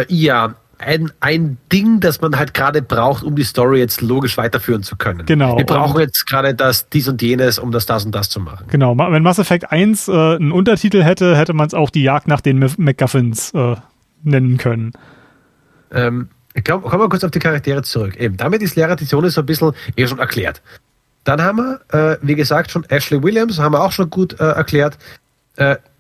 Ja, 0.10 0.56
ein, 0.80 1.12
ein 1.20 1.58
Ding, 1.72 2.00
das 2.00 2.22
man 2.22 2.38
halt 2.38 2.54
gerade 2.54 2.82
braucht, 2.82 3.24
um 3.24 3.36
die 3.36 3.44
Story 3.44 3.80
jetzt 3.80 4.02
logisch 4.02 4.38
weiterführen 4.38 4.84
zu 4.84 4.96
können. 4.96 5.26
Genau. 5.26 5.58
Wir 5.58 5.66
brauchen 5.66 6.00
jetzt 6.00 6.26
gerade 6.28 6.54
das, 6.54 6.90
dies 6.90 7.08
und 7.08 7.22
jenes, 7.22 7.60
um 7.60 7.72
das, 7.72 7.86
das 7.86 8.06
und 8.06 8.14
das 8.14 8.30
zu 8.30 8.40
machen. 8.40 8.66
Genau. 8.70 8.98
Wenn 8.98 9.24
Mass 9.24 9.40
Effect 9.40 9.72
1 9.72 10.08
äh, 10.08 10.12
einen 10.12 10.52
Untertitel 10.52 11.04
hätte, 11.04 11.36
hätte 11.36 11.54
man 11.54 11.68
es 11.68 11.74
auch 11.74 11.90
die 11.90 12.04
Jagd 12.04 12.28
nach 12.28 12.42
den 12.42 12.60
MacGuffins 12.78 13.54
äh, 13.54 13.76
nennen 14.24 14.58
können. 14.58 14.94
Ähm, 15.92 16.30
ich 16.54 16.64
glaube, 16.64 16.90
kommen 16.90 17.04
wir 17.04 17.10
kurz 17.10 17.24
auf 17.24 17.32
die 17.32 17.40
Charaktere 17.40 17.84
zurück. 17.84 18.16
Eben, 18.18 18.38
damit 18.38 18.62
ist 18.62 18.76
Lehrer 18.76 18.98
Tizone 18.98 19.30
so 19.30 19.42
ein 19.42 19.46
bisschen 19.46 19.74
eh 19.96 20.08
schon 20.08 20.20
erklärt. 20.20 20.62
Dann 21.24 21.42
haben 21.42 21.58
wir, 21.58 21.82
äh, 21.92 22.18
wie 22.22 22.36
gesagt, 22.36 22.72
schon 22.72 22.86
Ashley 22.86 23.22
Williams, 23.22 23.60
haben 23.60 23.74
wir 23.74 23.84
auch 23.84 23.92
schon 23.92 24.10
gut 24.10 24.40
äh, 24.40 24.44
erklärt. 24.44 24.98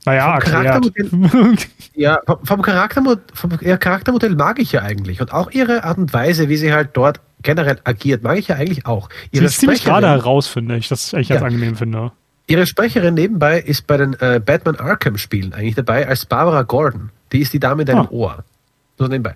Naja, 0.08 0.39
vom 0.39 0.51
Charaktermodell, 0.51 1.58
ja, 1.95 2.20
vom, 2.26 2.62
Charaktermodell, 2.62 3.24
vom 3.34 3.58
Charaktermodell 3.58 4.36
mag 4.36 4.58
ich 4.60 4.72
ja 4.72 4.82
eigentlich. 4.82 5.20
Und 5.20 5.34
auch 5.34 5.51
ihre 5.51 5.84
Art 5.84 5.97
und 5.97 6.14
Weise, 6.14 6.47
wie 6.47 6.55
sie 6.55 6.74
halt 6.74 6.91
dort 6.93 7.20
generell 7.43 7.78
agiert, 7.84 8.24
mag 8.24 8.38
ich 8.38 8.47
ja 8.47 8.55
eigentlich 8.55 8.86
auch. 8.86 9.10
Ihre 9.32 9.43
sie 9.43 9.53
ist 9.53 9.60
ziemlich 9.60 9.84
gerade 9.84 10.08
heraus, 10.08 10.47
finde 10.47 10.78
ich, 10.78 10.88
das 10.88 11.12
ich 11.14 11.28
ganz 11.28 11.41
ja. 11.41 11.47
angenehm 11.47 11.76
finde. 11.76 12.14
Ihre 12.47 12.66
Sprecherin 12.66 13.16
nebenbei 13.16 13.60
ist 13.60 13.86
bei 13.86 13.97
den 13.97 14.14
äh, 14.22 14.39
Batman 14.43 14.78
Arkham 14.78 15.18
Spielen 15.18 15.53
eigentlich 15.53 15.76
dabei 15.76 16.08
als 16.08 16.26
Barbara 16.26 16.62
Gordon. 16.62 17.10
Die 17.34 17.41
ist 17.41 17.51
die 17.51 17.60
Dame 17.60 17.82
in 17.82 17.88
deinem 17.88 18.05
ah. 18.05 18.12
Ohr. 18.12 18.43
So 18.97 19.08
nebenbei. 19.08 19.36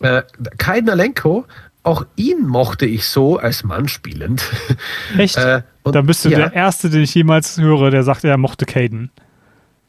Äh, 0.00 0.22
Kai 0.58 0.80
Nalenko, 0.80 1.46
auch 1.82 2.04
ihn 2.16 2.46
mochte 2.46 2.84
ich 2.84 3.06
so 3.06 3.38
als 3.38 3.64
Mann 3.64 3.88
spielend. 3.88 4.44
Echt? 5.16 5.36
äh, 5.38 5.62
und, 5.82 5.94
da 5.94 6.02
bist 6.02 6.26
du 6.26 6.28
ja. 6.28 6.38
der 6.38 6.52
Erste, 6.52 6.90
den 6.90 7.02
ich 7.02 7.14
jemals 7.14 7.58
höre, 7.58 7.90
der 7.90 8.02
sagt, 8.02 8.24
er 8.24 8.36
mochte 8.36 8.66
Caden. 8.66 9.10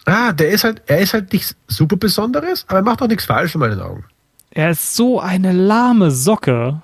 Ah, 0.06 0.34
der 0.34 0.50
ist 0.50 0.64
halt, 0.64 0.82
er 0.88 1.00
ist 1.00 1.14
halt 1.14 1.32
nichts 1.32 1.56
super 1.68 1.96
Besonderes, 1.96 2.66
aber 2.68 2.80
er 2.80 2.84
macht 2.84 3.02
auch 3.02 3.08
nichts 3.08 3.26
falsch 3.26 3.56
in 3.56 3.60
meinen 3.60 3.82
Augen. 3.82 4.06
Er 4.52 4.72
ist 4.72 4.96
so 4.96 5.20
eine 5.20 5.52
lahme 5.52 6.12
Socke. 6.12 6.82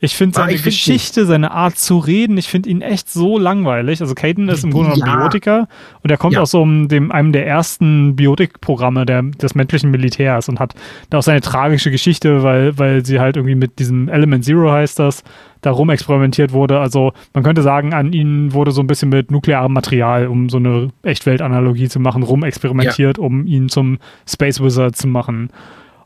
Ich 0.00 0.14
finde 0.14 0.36
seine 0.36 0.52
ah, 0.52 0.54
ich 0.54 0.62
Geschichte, 0.62 1.20
find 1.20 1.26
seine 1.28 1.50
Art 1.50 1.76
zu 1.76 1.98
reden, 1.98 2.38
ich 2.38 2.48
finde 2.48 2.70
ihn 2.70 2.82
echt 2.82 3.10
so 3.10 3.36
langweilig. 3.36 4.00
Also 4.00 4.14
Caden 4.14 4.48
ist 4.48 4.62
im 4.62 4.70
Grunde 4.70 4.92
genommen 4.92 5.10
ja. 5.10 5.16
Biotiker 5.16 5.68
und 6.04 6.10
er 6.10 6.16
kommt 6.16 6.34
ja. 6.34 6.40
aus 6.40 6.52
so 6.52 6.62
einem, 6.62 6.86
dem, 6.86 7.10
einem 7.10 7.32
der 7.32 7.48
ersten 7.48 8.14
Biotikprogramme 8.14 9.04
der, 9.06 9.22
des 9.22 9.56
menschlichen 9.56 9.90
Militärs 9.90 10.48
und 10.48 10.60
hat 10.60 10.74
da 11.10 11.18
auch 11.18 11.22
seine 11.22 11.40
tragische 11.40 11.90
Geschichte, 11.90 12.44
weil, 12.44 12.78
weil 12.78 13.04
sie 13.04 13.18
halt 13.18 13.36
irgendwie 13.36 13.56
mit 13.56 13.80
diesem 13.80 14.08
Element 14.08 14.44
Zero 14.44 14.70
heißt 14.70 15.00
das, 15.00 15.24
da 15.62 15.72
rum 15.72 15.90
experimentiert 15.90 16.52
wurde. 16.52 16.78
Also 16.78 17.12
man 17.34 17.42
könnte 17.42 17.62
sagen, 17.62 17.92
an 17.92 18.12
ihnen 18.12 18.52
wurde 18.52 18.70
so 18.70 18.80
ein 18.80 18.86
bisschen 18.86 19.08
mit 19.08 19.32
nuklearem 19.32 19.72
Material, 19.72 20.28
um 20.28 20.48
so 20.48 20.58
eine 20.58 20.90
Echtweltanalogie 21.02 21.88
zu 21.88 21.98
machen, 21.98 22.22
rum 22.22 22.44
experimentiert, 22.44 23.18
ja. 23.18 23.24
um 23.24 23.46
ihn 23.46 23.68
zum 23.68 23.98
Space 24.28 24.62
Wizard 24.62 24.94
zu 24.94 25.08
machen. 25.08 25.50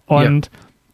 Und 0.06 0.50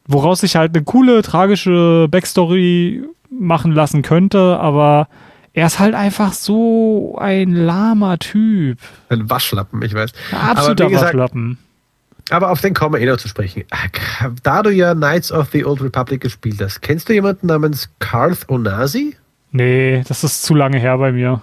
woraus 0.08 0.40
sich 0.40 0.56
halt 0.56 0.74
eine 0.74 0.84
coole, 0.84 1.22
tragische 1.22 2.08
Backstory 2.10 3.04
machen 3.30 3.72
lassen 3.72 4.02
könnte, 4.02 4.58
aber 4.58 5.08
er 5.52 5.66
ist 5.66 5.78
halt 5.78 5.94
einfach 5.94 6.32
so 6.32 7.16
ein 7.20 7.52
lahmer 7.52 8.18
Typ. 8.18 8.78
Ein 9.08 9.30
Waschlappen, 9.30 9.80
ich 9.82 9.94
weiß. 9.94 10.12
Ein 10.32 10.38
absoluter 10.38 10.84
aber 10.84 10.90
gesagt, 10.90 11.14
Waschlappen. 11.14 11.58
Aber 12.30 12.50
auf 12.50 12.60
den 12.60 12.74
kommen 12.74 12.94
wir 12.94 13.00
eh 13.00 13.06
noch 13.06 13.16
zu 13.16 13.28
sprechen. 13.28 13.64
Da 14.42 14.62
du 14.62 14.70
ja 14.70 14.94
Knights 14.94 15.32
of 15.32 15.48
the 15.50 15.64
Old 15.64 15.82
Republic 15.82 16.20
gespielt 16.20 16.60
hast, 16.60 16.82
kennst 16.82 17.08
du 17.08 17.14
jemanden 17.14 17.46
namens 17.46 17.88
Karth 18.00 18.48
Onasi? 18.48 19.16
Nee, 19.50 20.04
das 20.06 20.24
ist 20.24 20.42
zu 20.42 20.54
lange 20.54 20.78
her 20.78 20.98
bei 20.98 21.12
mir. 21.12 21.42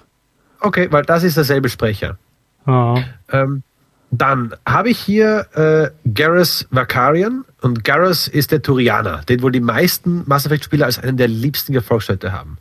Okay, 0.59 0.87
weil 0.91 1.03
das 1.03 1.23
ist 1.23 1.37
derselbe 1.37 1.69
Sprecher. 1.69 2.17
Ah. 2.65 2.99
Ähm, 3.31 3.63
dann 4.11 4.53
habe 4.65 4.89
ich 4.89 4.99
hier 4.99 5.47
äh, 5.53 6.09
Garrus 6.13 6.67
Vakarian 6.69 7.45
und 7.61 7.83
Garrus 7.83 8.27
ist 8.27 8.51
der 8.51 8.61
Turianer, 8.61 9.21
den 9.27 9.41
wohl 9.41 9.51
die 9.51 9.59
meisten 9.59 10.23
Mass 10.25 10.45
Effect-Spieler 10.45 10.85
als 10.85 10.99
einen 10.99 11.17
der 11.17 11.27
liebsten 11.27 11.73
Gefolgsleute 11.73 12.31
haben. 12.31 12.57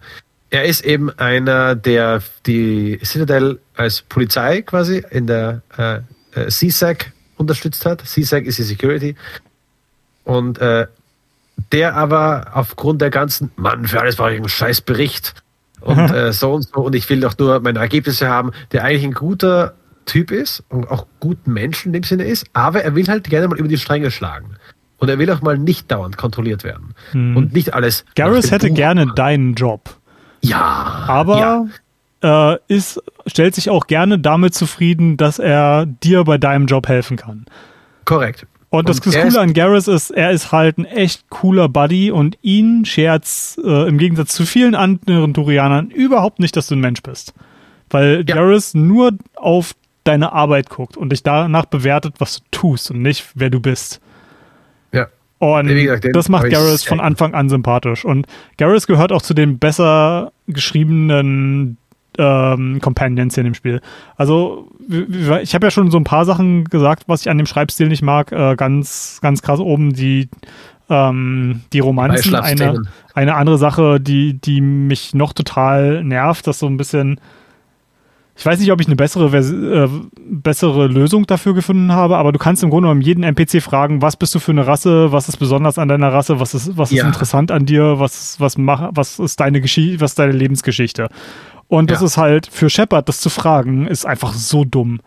Er 0.51 0.65
ist 0.65 0.85
eben 0.85 1.11
einer, 1.19 1.75
der 1.75 2.23
die 2.47 3.01
Citadel 3.05 3.61
als 3.75 4.03
Polizei 4.03 4.63
quasi 4.63 5.05
in 5.11 5.27
der 5.27 5.63
äh, 5.77 5.97
äh, 6.35 6.49
CSAC 6.49 7.13
unterstützt 7.37 7.85
hat. 7.87 8.03
CSAC 8.07 8.47
ist 8.47 8.59
die 8.59 8.63
Security. 8.63 9.17
Und 10.25 10.59
äh, 10.59 10.87
der 11.73 11.95
aber 11.95 12.53
aufgrund 12.55 13.01
der 13.01 13.11
ganzen, 13.11 13.51
Mann, 13.57 13.87
für 13.87 14.01
alles 14.01 14.17
brauche 14.17 14.33
ich 14.33 14.39
einen 14.39 14.49
scheiß 14.49 14.81
Bericht 14.81 15.35
und 15.81 15.99
äh, 16.11 16.33
so 16.33 16.53
und 16.53 16.63
so 16.63 16.81
und 16.81 16.95
ich 16.95 17.09
will 17.11 17.21
doch 17.21 17.37
nur 17.39 17.61
meine 17.61 17.79
Ergebnisse 17.79 18.29
haben, 18.29 18.53
der 18.73 18.85
eigentlich 18.85 19.05
ein 19.05 19.13
guter 19.13 19.75
Typ 20.05 20.31
ist 20.31 20.63
und 20.69 20.91
auch 20.91 21.07
gut 21.21 21.47
Menschen 21.47 21.89
in 21.89 21.93
dem 21.95 22.03
Sinne 22.03 22.25
ist, 22.25 22.47
aber 22.53 22.83
er 22.83 22.95
will 22.95 23.07
halt 23.09 23.25
gerne 23.25 23.49
mal 23.49 23.59
über 23.59 23.69
die 23.69 23.79
Stränge 23.79 24.11
schlagen. 24.11 24.57
Und 24.99 25.09
er 25.09 25.19
will 25.19 25.31
auch 25.31 25.43
mal 25.43 25.59
nicht 25.59 25.91
dauernd 25.91 26.17
kontrolliert 26.17 26.65
werden. 26.65 26.95
Hm. 27.13 27.37
Und 27.37 27.53
nicht 27.53 27.75
alles. 27.75 28.05
Garrus 28.15 28.51
hätte 28.51 28.69
Buch 28.69 28.77
gerne 28.77 29.07
machen. 29.07 29.17
deinen 29.17 29.55
Job. 29.55 29.97
Ja. 30.41 31.05
Aber 31.09 31.39
ja. 32.23 32.55
Äh, 32.55 32.59
ist, 32.69 33.03
stellt 33.27 33.55
sich 33.55 33.69
auch 33.69 33.87
gerne 33.87 34.19
damit 34.19 34.55
zufrieden, 34.55 35.19
dass 35.19 35.39
er 35.39 35.85
dir 35.85 36.25
bei 36.25 36.39
deinem 36.39 36.67
Job 36.67 36.89
helfen 36.89 37.19
kann. 37.19 37.45
Korrekt. 38.07 38.47
Und 38.71 38.89
das, 38.89 39.01
das 39.01 39.15
Coole 39.15 39.41
an 39.41 39.53
Garrus 39.53 39.87
ist, 39.87 40.11
er 40.11 40.33
ist 40.33 40.51
halt 40.51 40.79
ein 40.79 40.85
echt 40.85 41.29
cooler 41.31 41.69
Buddy 41.69 42.11
und 42.11 42.39
ihn 42.43 42.85
scherzt 42.85 43.59
äh, 43.59 43.87
im 43.87 43.99
Gegensatz 43.99 44.35
zu 44.35 44.47
vielen 44.47 44.75
anderen 44.75 45.33
Turianern 45.33 45.91
überhaupt 45.91 46.41
nicht, 46.41 46.57
dass 46.57 46.67
du 46.67 46.75
ein 46.75 46.81
Mensch 46.81 47.03
bist. 47.03 47.35
Weil 47.91 48.25
ja. 48.27 48.35
Garrus 48.35 48.75
nur 48.75 49.13
auf 49.37 49.75
deine 50.05 50.33
Arbeit 50.33 50.71
guckt 50.71 50.97
und 50.97 51.11
dich 51.11 51.23
danach 51.23 51.67
bewertet, 51.67 52.17
was 52.19 52.37
du 52.37 52.43
tust 52.51 52.91
und 52.91 53.03
nicht, 53.03 53.27
wer 53.35 53.51
du 53.51 53.61
bist. 53.61 54.01
Ja. 54.93 55.09
Und 55.39 55.67
gesagt, 55.67 56.09
das 56.13 56.29
macht 56.29 56.49
Garrus 56.51 56.85
von 56.85 57.01
Anfang 57.01 57.35
an 57.35 57.49
sympathisch. 57.49 58.05
Und 58.05 58.27
Garrus 58.57 58.87
gehört 58.87 59.13
auch 59.13 59.23
zu 59.23 59.35
den 59.35 59.59
besser 59.59 60.33
geschriebenen 60.47 61.79
ähm, 62.19 62.81
Companions 62.81 63.35
hier 63.35 63.43
in 63.43 63.51
dem 63.51 63.55
Spiel. 63.55 63.81
Also, 64.17 64.71
ich 64.89 65.55
habe 65.55 65.67
ja 65.67 65.71
schon 65.71 65.91
so 65.91 65.99
ein 65.99 66.05
paar 66.05 66.25
Sachen 66.25 66.65
gesagt, 66.65 67.05
was 67.07 67.23
ich 67.23 67.31
an 67.31 67.39
dem 67.39 67.47
Schreibstil 67.47 67.89
nicht 67.89 68.03
mag. 68.03 68.31
Äh, 68.33 68.57
ganz, 68.57 69.19
ganz 69.21 69.43
krass 69.43 69.59
oben 69.59 69.95
die, 69.95 70.29
ähm, 70.89 71.63
die 71.73 71.81
Romanzen. 71.81 72.35
Eine, 72.35 72.83
eine 73.15 73.35
andere 73.35 73.59
Sache, 73.59 74.01
die, 74.01 74.35
die 74.35 74.61
mich 74.61 75.15
noch 75.15 75.33
total 75.33 76.05
nervt, 76.05 76.47
dass 76.47 76.59
so 76.59 76.67
ein 76.67 76.77
bisschen 76.77 77.19
ich 78.37 78.45
weiß 78.45 78.59
nicht, 78.59 78.73
ob 78.73 78.81
ich 78.81 78.89
eine 78.89 78.97
bessere, 78.97 79.37
äh, 79.37 79.89
bessere 80.19 80.89
Lösung 80.89 81.25
dafür 81.25 81.55
gefunden 81.55 81.93
habe, 81.93 82.17
aber 82.17 82.33
du 82.33 82.39
kannst 82.39 82.65
im 82.65 82.71
Grunde 82.71 82.89
genommen 82.89 83.01
jeden 83.01 83.23
NPC 83.23 83.63
fragen, 83.63 84.03
was 84.03 84.17
bist 84.17 84.35
du 84.35 84.41
für 84.41 84.51
eine 84.51 84.67
Rasse, 84.67 85.13
was 85.13 85.29
ist 85.29 85.37
besonders 85.37 85.79
an 85.79 85.89
deiner 85.89 86.13
Rasse, 86.13 86.41
was 86.41 86.53
ist, 86.53 86.77
was 86.77 86.91
ist 86.91 86.99
ja. 86.99 87.07
interessant 87.07 87.53
an 87.53 87.65
dir, 87.65 88.01
was, 88.01 88.41
was, 88.41 88.59
mach, 88.59 88.91
was 88.93 89.21
ist 89.21 89.39
deine 89.39 89.61
Geschichte, 89.61 90.01
was 90.01 90.11
ist 90.13 90.19
deine 90.19 90.33
Lebensgeschichte. 90.33 91.09
Und 91.69 91.93
das 91.93 92.01
ja. 92.01 92.07
ist 92.07 92.17
halt 92.17 92.49
für 92.51 92.69
Shepard, 92.69 93.09
das 93.09 93.21
zu 93.21 93.31
fragen, 93.31 93.87
ist 93.87 94.05
einfach 94.05 94.33
so 94.33 94.65
dumm. 94.65 94.99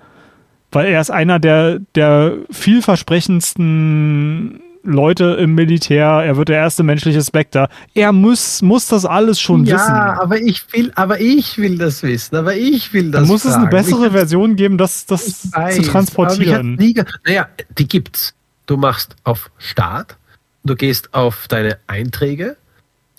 Weil 0.71 0.87
er 0.87 1.01
ist 1.01 1.11
einer 1.11 1.39
der, 1.39 1.79
der 1.95 2.35
vielversprechendsten 2.49 4.61
Leute 4.87 5.37
im 5.39 5.53
Militär, 5.53 6.07
er 6.07 6.37
wird 6.37 6.49
der 6.49 6.57
erste 6.57 6.83
menschliche 6.83 7.21
Spectre. 7.21 7.69
Er 7.93 8.11
muss, 8.11 8.61
muss 8.61 8.87
das 8.87 9.05
alles 9.05 9.39
schon 9.39 9.65
ja, 9.65 9.75
wissen. 9.75 9.95
Ja, 9.95 10.21
aber 10.21 10.41
ich 10.41 10.73
will, 10.73 10.91
aber 10.95 11.19
ich 11.19 11.57
will 11.57 11.77
das 11.77 12.03
wissen, 12.03 12.35
aber 12.35 12.55
ich 12.55 12.93
will 12.93 13.11
das. 13.11 13.21
Dann 13.21 13.27
muss 13.27 13.41
fragen. 13.43 13.55
es 13.55 13.61
eine 13.61 13.69
bessere 13.69 14.05
ich 14.07 14.11
Version 14.13 14.55
geben, 14.55 14.77
das, 14.77 15.05
das 15.05 15.51
weiß, 15.51 15.75
zu 15.75 15.81
transportieren. 15.83 16.75
Nie, 16.75 16.95
naja, 17.25 17.47
die 17.77 17.87
gibt's. 17.87 18.33
Du 18.65 18.77
machst 18.77 19.15
auf 19.23 19.51
Start, 19.57 20.17
du 20.63 20.75
gehst 20.75 21.13
auf 21.13 21.47
deine 21.47 21.77
Einträge 21.87 22.57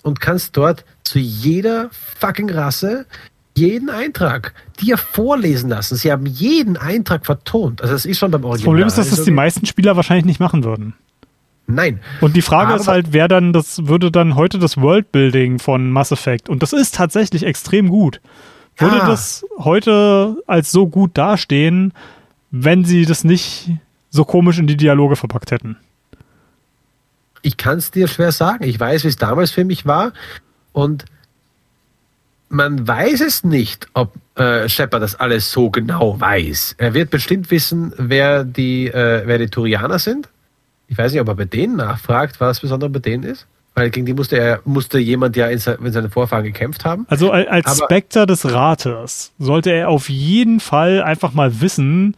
und 0.03 0.19
kannst 0.19 0.57
dort 0.57 0.85
zu 1.03 1.19
jeder 1.19 1.89
fucking 2.19 2.49
Rasse 2.49 3.05
jeden 3.55 3.89
Eintrag 3.89 4.53
dir 4.79 4.97
vorlesen 4.97 5.69
lassen. 5.69 5.95
Sie 5.97 6.11
haben 6.11 6.25
jeden 6.25 6.77
Eintrag 6.77 7.25
vertont. 7.25 7.81
Also 7.81 7.93
das 7.93 8.05
ist 8.05 8.17
schon 8.17 8.31
beim 8.31 8.43
Original. 8.43 8.57
Das 8.57 8.65
Problem 8.65 8.87
ist, 8.87 8.97
dass 8.97 9.09
das 9.09 9.23
die 9.23 9.31
meisten 9.31 9.65
Spieler 9.65 9.95
wahrscheinlich 9.95 10.25
nicht 10.25 10.39
machen 10.39 10.63
würden. 10.63 10.93
Nein. 11.69 11.99
Und 12.19 12.35
die 12.35 12.41
Frage 12.41 12.73
Aber 12.73 12.81
ist 12.81 12.87
halt, 12.87 13.13
wer 13.13 13.27
dann, 13.27 13.53
das 13.53 13.85
würde 13.85 14.11
dann 14.11 14.35
heute 14.35 14.57
das 14.57 14.77
Worldbuilding 14.77 15.59
von 15.59 15.91
Mass 15.91 16.11
Effect, 16.11 16.49
und 16.49 16.63
das 16.63 16.73
ist 16.73 16.95
tatsächlich 16.95 17.43
extrem 17.43 17.89
gut, 17.89 18.21
würde 18.77 18.97
ja. 18.97 19.07
das 19.07 19.45
heute 19.59 20.37
als 20.47 20.71
so 20.71 20.87
gut 20.87 21.11
dastehen, 21.13 21.93
wenn 22.51 22.85
sie 22.85 23.05
das 23.05 23.23
nicht 23.23 23.69
so 24.09 24.25
komisch 24.25 24.57
in 24.57 24.67
die 24.67 24.77
Dialoge 24.77 25.15
verpackt 25.15 25.51
hätten? 25.51 25.77
Ich 27.41 27.57
kann 27.57 27.77
es 27.77 27.91
dir 27.91 28.07
schwer 28.07 28.31
sagen. 28.31 28.63
Ich 28.63 28.79
weiß, 28.79 29.03
wie 29.03 29.07
es 29.07 29.15
damals 29.15 29.51
für 29.51 29.63
mich 29.63 29.85
war. 29.85 30.13
Und 30.73 31.05
man 32.49 32.87
weiß 32.87 33.21
es 33.21 33.43
nicht, 33.43 33.87
ob 33.93 34.13
äh, 34.35 34.67
Shepard 34.67 35.03
das 35.03 35.15
alles 35.15 35.51
so 35.51 35.69
genau 35.69 36.19
weiß. 36.19 36.75
Er 36.79 36.93
wird 36.93 37.11
bestimmt 37.11 37.51
wissen, 37.51 37.93
wer 37.97 38.43
die, 38.43 38.87
äh, 38.87 39.23
wer 39.25 39.37
die 39.37 39.47
Turianer 39.47 39.99
sind. 39.99 40.27
Ich 40.89 40.97
weiß 40.97 41.11
nicht, 41.11 41.21
ob 41.21 41.27
er 41.27 41.35
bei 41.35 41.45
denen 41.45 41.77
nachfragt, 41.77 42.41
was 42.41 42.59
Besondere 42.59 42.89
bei 42.89 42.99
denen 42.99 43.23
ist. 43.23 43.47
Weil 43.75 43.91
gegen 43.91 44.05
die 44.05 44.13
musste 44.13 44.37
er, 44.37 44.59
musste 44.65 44.99
jemand 44.99 45.37
ja 45.37 45.47
in, 45.47 45.59
in 45.83 45.91
seinen 45.93 46.09
Vorfahren 46.09 46.43
gekämpft 46.43 46.83
haben. 46.83 47.05
Also 47.07 47.31
als 47.31 47.77
Spectre 47.77 48.25
des 48.25 48.51
Rates 48.51 49.31
sollte 49.39 49.69
er 49.69 49.89
auf 49.89 50.09
jeden 50.09 50.59
Fall 50.59 51.01
einfach 51.01 51.33
mal 51.33 51.61
wissen, 51.61 52.15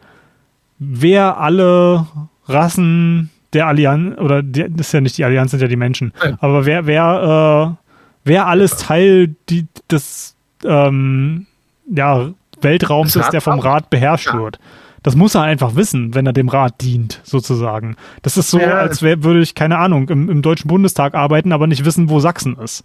wer 0.78 1.38
alle 1.38 2.06
Rassen 2.46 3.30
der 3.52 3.66
Allianz, 3.66 4.18
oder 4.18 4.42
die, 4.42 4.66
das 4.70 4.88
ist 4.88 4.92
ja 4.92 5.00
nicht 5.00 5.18
die 5.18 5.24
Allianz, 5.24 5.50
sind 5.50 5.60
ja 5.60 5.68
die 5.68 5.76
Menschen. 5.76 6.12
Nein. 6.18 6.38
Aber 6.40 6.64
wer, 6.64 6.86
wer, 6.86 7.76
äh, 7.76 7.88
wer 8.24 8.46
alles 8.46 8.78
Teil 8.78 9.34
die, 9.50 9.66
des 9.90 10.34
ähm, 10.64 11.46
ja, 11.88 12.30
Weltraums 12.60 13.14
ist, 13.14 13.30
der 13.30 13.40
vom 13.40 13.58
Rat 13.60 13.90
beherrscht 13.90 14.28
ja. 14.28 14.38
wird. 14.38 14.58
Das 15.02 15.16
muss 15.16 15.34
er 15.34 15.42
einfach 15.42 15.74
wissen, 15.74 16.14
wenn 16.14 16.26
er 16.26 16.32
dem 16.32 16.48
Rat 16.48 16.80
dient, 16.80 17.20
sozusagen. 17.24 17.96
Das 18.22 18.36
ist 18.36 18.50
so, 18.50 18.58
ja. 18.58 18.74
als 18.74 19.02
wär, 19.02 19.24
würde 19.24 19.40
ich, 19.40 19.54
keine 19.54 19.78
Ahnung, 19.78 20.08
im, 20.08 20.28
im, 20.28 20.42
Deutschen 20.42 20.68
Bundestag 20.68 21.14
arbeiten, 21.14 21.52
aber 21.52 21.66
nicht 21.66 21.84
wissen, 21.84 22.08
wo 22.08 22.20
Sachsen 22.20 22.56
ist. 22.58 22.84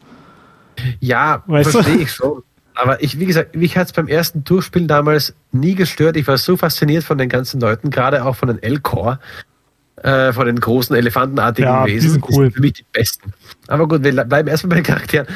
Ja, 0.99 1.43
weißt 1.45 1.71
verstehe 1.71 1.97
ich 1.97 2.11
schon. 2.11 2.43
Aber 2.75 3.01
ich, 3.01 3.19
wie 3.19 3.25
gesagt, 3.25 3.55
mich 3.55 3.75
hat 3.75 3.87
es 3.87 3.93
beim 3.93 4.07
ersten 4.07 4.43
Durchspielen 4.43 4.87
damals 4.87 5.33
nie 5.51 5.73
gestört. 5.73 6.15
Ich 6.15 6.27
war 6.27 6.37
so 6.37 6.57
fasziniert 6.57 7.03
von 7.03 7.17
den 7.17 7.27
ganzen 7.27 7.59
Leuten, 7.59 7.89
gerade 7.89 8.23
auch 8.23 8.35
von 8.35 8.49
den 8.49 8.61
L-Core, 8.61 9.19
äh, 10.03 10.31
von 10.31 10.45
den 10.45 10.59
großen 10.59 10.95
elefantenartigen 10.95 11.69
Ja, 11.69 11.85
die 11.85 11.93
Wesen. 11.93 12.11
sind 12.11 12.25
cool. 12.29 12.49
Die 12.49 12.53
für 12.53 12.61
mich 12.61 12.73
die 12.73 12.85
besten. 12.91 13.33
Aber 13.67 13.87
gut, 13.87 14.03
wir 14.03 14.23
bleiben 14.25 14.47
erstmal 14.47 14.69
bei 14.69 14.75
den 14.75 14.83
Charakteren. 14.83 15.27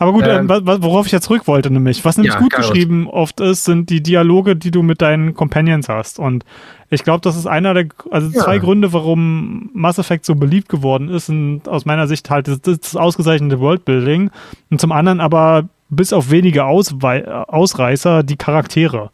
Aber 0.00 0.12
gut, 0.14 0.24
Ähm, 0.26 0.48
ähm, 0.50 0.66
worauf 0.82 1.04
ich 1.04 1.12
jetzt 1.12 1.24
zurück 1.26 1.46
wollte, 1.46 1.70
nämlich, 1.70 2.06
was 2.06 2.16
nämlich 2.16 2.32
Ja, 2.32 2.40
gut 2.40 2.54
geschrieben 2.54 3.06
oft 3.06 3.38
ist, 3.40 3.64
sind 3.66 3.90
die 3.90 4.02
Dialoge, 4.02 4.56
die 4.56 4.70
du 4.70 4.82
mit 4.82 5.02
deinen 5.02 5.34
Companions 5.34 5.90
hast. 5.90 6.18
Und 6.18 6.46
ich 6.88 7.04
glaube, 7.04 7.20
das 7.20 7.36
ist 7.36 7.46
einer 7.46 7.74
der, 7.74 7.88
also 8.10 8.28
Ja. 8.30 8.42
zwei 8.44 8.58
Gründe, 8.58 8.94
warum 8.94 9.68
Mass 9.74 9.98
Effect 9.98 10.24
so 10.24 10.34
beliebt 10.36 10.70
geworden 10.70 11.10
ist, 11.10 11.26
sind 11.26 11.68
aus 11.68 11.84
meiner 11.84 12.06
Sicht 12.08 12.30
halt 12.30 12.48
das, 12.48 12.62
das 12.62 12.96
ausgezeichnete 12.96 13.60
Worldbuilding 13.60 14.30
und 14.70 14.80
zum 14.80 14.90
anderen 14.90 15.20
aber 15.20 15.68
bis 15.90 16.14
auf 16.14 16.30
wenige 16.30 16.64
Auswei 16.64 17.28
Ausreißer 17.28 18.22
die 18.22 18.36
Charaktere. 18.36 19.10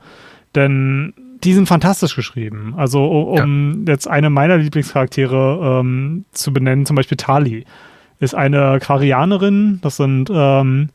Denn 0.54 1.14
die 1.42 1.52
sind 1.52 1.66
fantastisch 1.66 2.14
geschrieben. 2.14 2.74
Also 2.76 3.04
um 3.04 3.84
jetzt 3.88 4.06
eine 4.08 4.30
meiner 4.30 4.56
Lieblingscharaktere 4.56 5.80
ähm, 5.80 6.26
zu 6.30 6.52
benennen, 6.52 6.86
zum 6.86 6.94
Beispiel 6.96 7.16
Tali 7.16 7.64
ist 8.20 8.34
eine 8.34 8.78
Quarianerin. 8.80 9.78
Das 9.82 9.96
sind 9.96 10.30
ähm, 10.32 10.90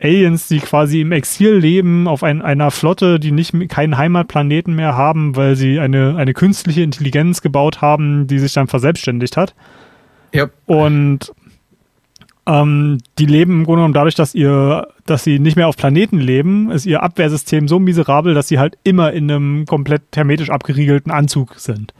Aliens, 0.00 0.48
die 0.48 0.60
quasi 0.60 1.00
im 1.00 1.12
Exil 1.12 1.56
leben, 1.56 2.06
auf 2.06 2.22
ein, 2.22 2.40
einer 2.40 2.70
Flotte, 2.70 3.18
die 3.18 3.32
nicht 3.32 3.52
keinen 3.68 3.98
Heimatplaneten 3.98 4.74
mehr 4.74 4.96
haben, 4.96 5.34
weil 5.36 5.56
sie 5.56 5.80
eine, 5.80 6.16
eine 6.16 6.34
künstliche 6.34 6.82
Intelligenz 6.82 7.42
gebaut 7.42 7.80
haben, 7.80 8.26
die 8.26 8.38
sich 8.38 8.52
dann 8.52 8.68
verselbstständigt 8.68 9.36
hat. 9.36 9.54
Ja, 10.32 10.48
Und 10.66 11.32
ähm, 12.48 12.98
die 13.18 13.26
leben 13.26 13.60
im 13.60 13.64
Grunde 13.64 13.80
genommen 13.80 13.94
dadurch, 13.94 14.14
dass 14.14 14.34
ihr, 14.34 14.88
dass 15.04 15.24
sie 15.24 15.38
nicht 15.38 15.56
mehr 15.56 15.68
auf 15.68 15.76
Planeten 15.76 16.18
leben, 16.18 16.70
ist 16.70 16.86
ihr 16.86 17.02
Abwehrsystem 17.02 17.68
so 17.68 17.78
miserabel, 17.78 18.34
dass 18.34 18.48
sie 18.48 18.58
halt 18.58 18.78
immer 18.84 19.12
in 19.12 19.30
einem 19.30 19.66
komplett 19.66 20.02
hermetisch 20.14 20.50
abgeriegelten 20.50 21.12
Anzug 21.12 21.56
sind. 21.56 21.92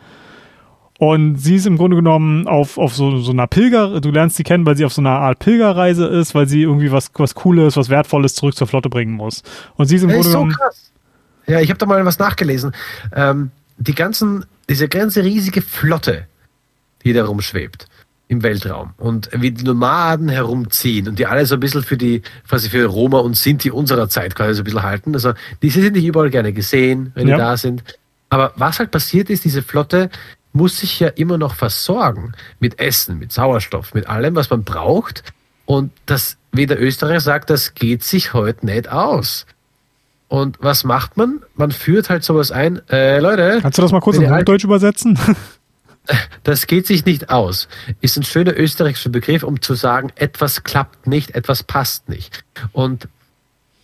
Und 0.98 1.36
sie 1.36 1.54
ist 1.54 1.66
im 1.66 1.76
Grunde 1.76 1.96
genommen 1.96 2.48
auf, 2.48 2.76
auf 2.76 2.94
so, 2.94 3.18
so 3.18 3.30
einer 3.30 3.46
Pilger, 3.46 4.00
du 4.00 4.10
lernst 4.10 4.36
sie 4.36 4.42
kennen, 4.42 4.66
weil 4.66 4.76
sie 4.76 4.84
auf 4.84 4.92
so 4.92 5.00
einer 5.00 5.10
Art 5.10 5.38
Pilgerreise 5.38 6.06
ist, 6.06 6.34
weil 6.34 6.48
sie 6.48 6.62
irgendwie 6.62 6.90
was, 6.90 7.10
was 7.14 7.36
Cooles, 7.36 7.76
was 7.76 7.88
Wertvolles 7.88 8.34
zurück 8.34 8.56
zur 8.56 8.66
Flotte 8.66 8.88
bringen 8.88 9.12
muss. 9.14 9.44
Und 9.76 9.86
sie 9.86 9.94
ist 9.96 10.02
im 10.02 10.08
Das 10.08 10.16
Grunde 10.16 10.26
ist 10.28 10.32
so 10.32 10.38
genommen. 10.40 10.56
krass. 10.56 10.90
Ja, 11.46 11.60
ich 11.60 11.70
habe 11.70 11.78
da 11.78 11.86
mal 11.86 12.04
was 12.04 12.18
nachgelesen. 12.18 12.72
Ähm, 13.14 13.52
die 13.78 13.94
ganzen, 13.94 14.44
diese 14.68 14.88
ganze 14.88 15.22
riesige 15.22 15.62
Flotte, 15.62 16.26
die 17.04 17.12
da 17.12 17.24
rumschwebt 17.26 17.86
im 18.26 18.42
Weltraum 18.42 18.90
und 18.98 19.30
wie 19.32 19.52
die 19.52 19.64
Nomaden 19.64 20.28
herumziehen 20.28 21.08
und 21.08 21.18
die 21.20 21.26
alle 21.26 21.46
so 21.46 21.54
ein 21.54 21.60
bisschen 21.60 21.84
für 21.84 21.96
die, 21.96 22.22
quasi 22.48 22.68
für 22.68 22.84
Roma 22.86 23.20
und 23.20 23.36
Sinti 23.36 23.70
unserer 23.70 24.08
Zeit 24.08 24.34
quasi 24.34 24.54
so 24.54 24.62
ein 24.62 24.64
bisschen 24.64 24.82
halten. 24.82 25.14
Also, 25.14 25.32
die 25.62 25.70
sind 25.70 25.94
nicht 25.94 26.04
überall 26.04 26.28
gerne 26.28 26.52
gesehen, 26.52 27.12
wenn 27.14 27.28
Ja. 27.28 27.36
die 27.36 27.40
da 27.40 27.56
sind. 27.56 27.84
Aber 28.30 28.52
was 28.56 28.80
halt 28.80 28.90
passiert 28.90 29.30
ist, 29.30 29.44
diese 29.44 29.62
Flotte 29.62 30.10
muss 30.58 30.78
sich 30.80 31.00
ja 31.00 31.08
immer 31.08 31.38
noch 31.38 31.54
versorgen 31.54 32.32
mit 32.58 32.78
Essen, 32.80 33.18
mit 33.18 33.32
Sauerstoff, 33.32 33.94
mit 33.94 34.08
allem, 34.08 34.34
was 34.34 34.50
man 34.50 34.64
braucht. 34.64 35.22
Und 35.64 35.92
das, 36.04 36.36
wie 36.52 36.66
der 36.66 36.82
Österreicher 36.82 37.20
sagt, 37.20 37.48
das 37.48 37.74
geht 37.74 38.02
sich 38.02 38.34
heute 38.34 38.66
nicht 38.66 38.88
aus. 38.88 39.46
Und 40.26 40.58
was 40.60 40.84
macht 40.84 41.16
man? 41.16 41.40
Man 41.54 41.70
führt 41.70 42.10
halt 42.10 42.24
sowas 42.24 42.50
ein, 42.50 42.82
äh, 42.90 43.20
Leute, 43.20 43.60
Kannst 43.62 43.78
du 43.78 43.82
das 43.82 43.92
mal 43.92 44.00
kurz 44.00 44.16
in 44.16 44.24
die 44.24 44.30
Hochdeutsch 44.30 44.64
übersetzen? 44.64 45.18
das 46.42 46.66
geht 46.66 46.86
sich 46.86 47.04
nicht 47.04 47.30
aus. 47.30 47.68
Ist 48.00 48.16
ein 48.16 48.24
schöner 48.24 48.58
österreichischer 48.58 49.10
Begriff, 49.10 49.42
um 49.42 49.62
zu 49.62 49.74
sagen, 49.74 50.10
etwas 50.16 50.64
klappt 50.64 51.06
nicht, 51.06 51.34
etwas 51.34 51.62
passt 51.62 52.08
nicht. 52.08 52.44
Und 52.72 53.08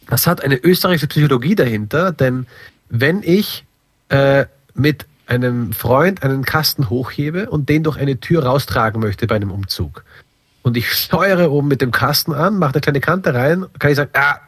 das 0.09 0.27
hat 0.27 0.43
eine 0.43 0.57
österreichische 0.57 1.07
Psychologie 1.07 1.55
dahinter, 1.55 2.13
denn 2.13 2.47
wenn 2.91 3.23
ich 3.23 3.65
äh, 4.09 4.45
mit 4.75 5.07
einem 5.27 5.73
Freund 5.73 6.23
einen 6.23 6.45
Kasten 6.45 6.91
hochhebe 6.91 7.51
und 7.51 7.69
den 7.69 7.83
durch 7.83 7.97
eine 7.97 8.21
Tür 8.21 8.45
raustragen 8.45 9.01
möchte 9.01 9.27
bei 9.27 9.37
einem 9.37 9.51
Umzug 9.51 10.05
und 10.65 10.79
ich 10.79 10.91
steuere 10.93 11.53
oben 11.53 11.69
mit 11.69 11.83
dem 11.83 11.93
Kasten 11.93 12.33
an, 12.33 12.59
mache 12.59 12.73
eine 12.73 12.81
kleine 12.81 13.01
Kante 13.01 13.35
rein, 13.35 13.67
kann 13.79 13.91
ich 13.91 13.97
sagen, 13.97 14.11
ah, 14.15 14.41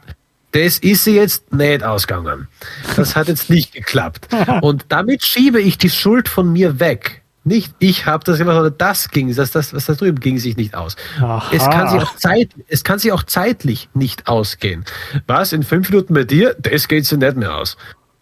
das 0.53 0.79
ist 0.79 1.05
sie 1.05 1.14
jetzt 1.14 1.53
nicht 1.53 1.85
ausgegangen. 1.85 2.49
Das 2.97 3.14
hat 3.14 3.29
jetzt 3.29 3.51
nicht 3.51 3.72
geklappt. 3.72 4.29
Und 4.62 4.87
damit 4.89 5.24
schiebe 5.24 5.61
ich 5.61 5.77
die 5.77 5.91
Schuld 5.91 6.31
von 6.31 6.51
mir 6.51 6.81
weg. 6.81 7.22
Nicht 7.45 7.74
ich 7.79 8.07
habe 8.07 8.24
das 8.24 8.39
gemacht, 8.39 8.55
sondern 8.55 8.79
das 8.79 9.11
ging, 9.11 9.33
das, 9.33 9.51
das, 9.51 9.74
was 9.74 9.85
da 9.85 9.93
drüben 9.93 10.18
ging 10.18 10.39
sich 10.39 10.57
nicht 10.57 10.74
aus. 10.74 10.97
Aha. 11.20 11.51
Es 11.53 11.62
kann, 11.62 11.91
sich 11.91 12.01
auch 12.01 12.16
Zeit, 12.16 12.49
es 12.66 12.83
kann 12.83 12.99
sich 12.99 13.12
auch 13.12 13.22
zeitlich 13.22 13.91
nicht 13.93 14.27
ausgehen. 14.27 14.87
Was, 15.27 15.53
in 15.53 15.62
fünf 15.62 15.91
Minuten 15.91 16.14
bei 16.14 16.24
dir, 16.24 16.57
das 16.59 16.89
geht 16.89 17.05
sich 17.05 17.18
nicht 17.18 17.37
mehr 17.37 17.55
aus. 17.55 17.77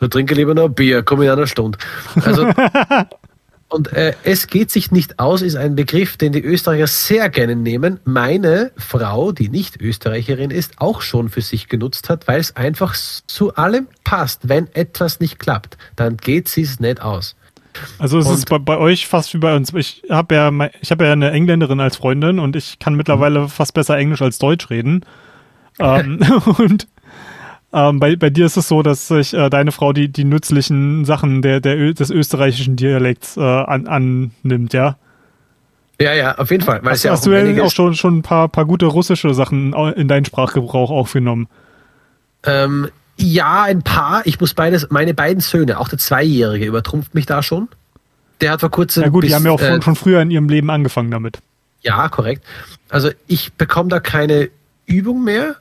Du 0.04 0.08
trinke 0.08 0.34
lieber 0.34 0.52
noch 0.52 0.66
ein 0.66 0.74
Bier, 0.74 1.02
komm 1.02 1.22
in 1.22 1.30
einer 1.30 1.46
Stunde. 1.46 1.78
Also, 2.26 2.46
und 3.70 3.90
äh, 3.94 4.12
es 4.22 4.48
geht 4.48 4.70
sich 4.70 4.90
nicht 4.90 5.18
aus, 5.18 5.40
ist 5.40 5.56
ein 5.56 5.76
Begriff, 5.76 6.18
den 6.18 6.32
die 6.32 6.44
Österreicher 6.44 6.86
sehr 6.86 7.30
gerne 7.30 7.56
nehmen. 7.56 8.00
Meine 8.04 8.70
Frau, 8.76 9.32
die 9.32 9.48
nicht 9.48 9.80
Österreicherin 9.80 10.50
ist, 10.50 10.74
auch 10.76 11.00
schon 11.00 11.30
für 11.30 11.40
sich 11.40 11.70
genutzt 11.70 12.10
hat, 12.10 12.28
weil 12.28 12.38
es 12.38 12.54
einfach 12.54 12.94
zu 12.94 13.54
allem 13.54 13.86
passt. 14.04 14.46
Wenn 14.46 14.68
etwas 14.74 15.20
nicht 15.20 15.38
klappt, 15.38 15.78
dann 15.96 16.18
geht 16.18 16.50
sie 16.50 16.60
es 16.60 16.80
nicht 16.80 17.00
aus. 17.00 17.34
Also 17.98 18.18
es 18.18 18.26
Und- 18.26 18.34
ist 18.34 18.50
bei, 18.50 18.58
bei 18.58 18.76
euch 18.76 19.06
fast 19.06 19.32
wie 19.32 19.38
bei 19.38 19.56
uns. 19.56 19.72
Ich 19.72 20.02
habe 20.10 20.34
ja, 20.34 20.52
ich 20.82 20.90
habe 20.90 21.06
ja 21.06 21.12
eine 21.12 21.30
Engländerin 21.30 21.80
als 21.80 21.96
Freundin 21.96 22.40
und 22.40 22.56
ich 22.56 22.78
kann 22.78 22.94
mittlerweile 22.94 23.48
fast 23.48 23.72
besser 23.72 23.96
Englisch 23.96 24.20
als 24.20 24.36
Deutsch 24.36 24.68
reden. 24.68 25.06
ähm, 25.78 26.20
und 26.58 26.88
ähm, 27.74 28.00
bei, 28.00 28.16
bei 28.16 28.30
dir 28.30 28.46
ist 28.46 28.56
es 28.56 28.68
so, 28.68 28.82
dass 28.82 29.08
sich 29.08 29.34
äh, 29.34 29.50
deine 29.50 29.72
Frau 29.72 29.92
die, 29.92 30.08
die 30.08 30.24
nützlichen 30.24 31.04
Sachen 31.04 31.42
der, 31.42 31.60
der, 31.60 31.76
Ö- 31.76 31.92
des 31.92 32.10
österreichischen 32.10 32.76
Dialekts 32.76 33.36
äh, 33.36 33.40
an, 33.40 33.86
annimmt, 33.86 34.72
ja? 34.72 34.96
Ja, 36.00 36.12
ja, 36.12 36.38
auf 36.38 36.50
jeden 36.50 36.64
Fall. 36.64 36.80
Weil 36.82 36.92
es 36.92 36.98
Hast, 36.98 37.04
ja 37.04 37.10
hast 37.12 37.20
auch 37.20 37.24
du 37.24 37.54
ja 37.54 37.62
auch 37.62 37.70
schon, 37.70 37.94
schon 37.94 38.18
ein 38.18 38.22
paar, 38.22 38.48
paar 38.48 38.64
gute 38.64 38.86
russische 38.86 39.32
Sachen 39.34 39.72
in 39.72 40.08
deinen 40.08 40.24
Sprachgebrauch 40.24 40.90
aufgenommen? 40.90 41.48
Ähm, 42.44 42.88
ja, 43.16 43.62
ein 43.62 43.82
paar. 43.82 44.22
Ich 44.24 44.40
muss 44.40 44.54
beides, 44.54 44.88
meine 44.90 45.14
beiden 45.14 45.40
Söhne, 45.40 45.78
auch 45.78 45.88
der 45.88 45.98
Zweijährige, 45.98 46.66
übertrumpft 46.66 47.14
mich 47.14 47.26
da 47.26 47.42
schon. 47.42 47.68
Der 48.40 48.50
hat 48.50 48.60
vor 48.60 48.70
kurzem. 48.70 49.04
Ja 49.04 49.08
gut, 49.08 49.22
die 49.22 49.28
bis, 49.28 49.36
haben 49.36 49.44
ja 49.44 49.52
auch 49.52 49.60
äh, 49.60 49.80
schon 49.80 49.94
früher 49.94 50.20
in 50.20 50.32
ihrem 50.32 50.48
Leben 50.48 50.68
angefangen 50.70 51.12
damit. 51.12 51.38
Ja, 51.82 52.08
korrekt. 52.08 52.44
Also 52.88 53.10
ich 53.28 53.52
bekomme 53.52 53.88
da 53.88 54.00
keine 54.00 54.50
Übung 54.86 55.22
mehr. 55.22 55.56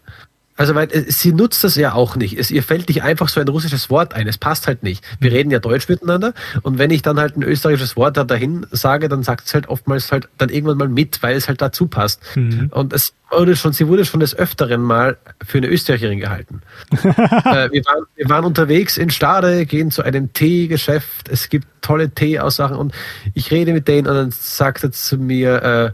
Also 0.56 0.76
weil 0.76 0.88
äh, 0.92 1.12
sie 1.12 1.34
nutzt 1.34 1.64
das 1.64 1.76
ja 1.76 1.94
auch 1.94 2.16
nicht. 2.16 2.38
Es, 2.38 2.52
ihr 2.52 2.64
fällt 2.64 2.88
nicht 2.88 3.04
einfach 3.04 3.30
so 3.30 3.40
ein 3.40 3.48
russisches 3.48 3.90
Wort 3.90 4.14
ein. 4.14 4.28
Es 4.28 4.38
passt 4.38 4.68
halt 4.68 4.84
nicht. 4.84 5.04
Wir 5.20 5.32
reden 5.32 5.52
ja 5.52 5.60
Deutsch 5.60 5.90
miteinander 5.90 6.34
und 6.62 6.78
wenn 6.78 6.92
ich 6.92 7.02
dann 7.02 7.20
halt 7.20 7.36
ein 7.36 7.44
österreichisches 7.44 7.96
Wort 7.96 8.18
da 8.18 8.24
dahin 8.24 8.66
sage, 8.72 9.10
dann 9.10 9.24
sagt 9.24 9.48
es 9.48 9.54
halt 9.54 9.68
oftmals 9.68 10.12
halt 10.12 10.30
dann 10.38 10.50
irgendwann 10.50 10.78
mal 10.78 10.88
mit, 10.88 11.24
weil 11.24 11.36
es 11.36 11.48
halt 11.48 11.62
dazu 11.62 11.88
passt. 11.88 12.22
Mhm. 12.36 12.70
Und 12.72 12.94
es 12.94 13.14
wurde 13.32 13.56
schon, 13.56 13.74
sie 13.74 13.88
wurde 13.88 14.06
schon 14.06 14.20
des 14.20 14.36
Öfteren 14.38 14.82
mal 14.82 15.18
für 15.44 15.58
eine 15.58 15.68
Österreicherin 15.68 16.20
gehalten. 16.20 16.62
äh, 16.92 17.72
wir, 17.72 17.84
waren, 17.86 18.06
wir 18.16 18.30
waren 18.30 18.46
unterwegs 18.46 18.98
in 18.98 19.10
Stade, 19.10 19.66
gehen 19.66 19.90
zu 19.90 20.04
einem 20.04 20.34
Teegeschäft. 20.34 21.30
Es 21.30 21.50
gibt 21.50 21.68
tolle 21.82 22.12
Teeaussagen 22.12 22.78
und 22.78 22.94
ich 23.34 23.50
rede 23.50 23.74
mit 23.74 23.88
denen 23.88 24.08
und 24.08 24.14
dann 24.14 24.32
sagt 24.32 24.84
er 24.84 24.92
zu 24.92 25.18
mir, 25.18 25.64
äh, 25.64 25.92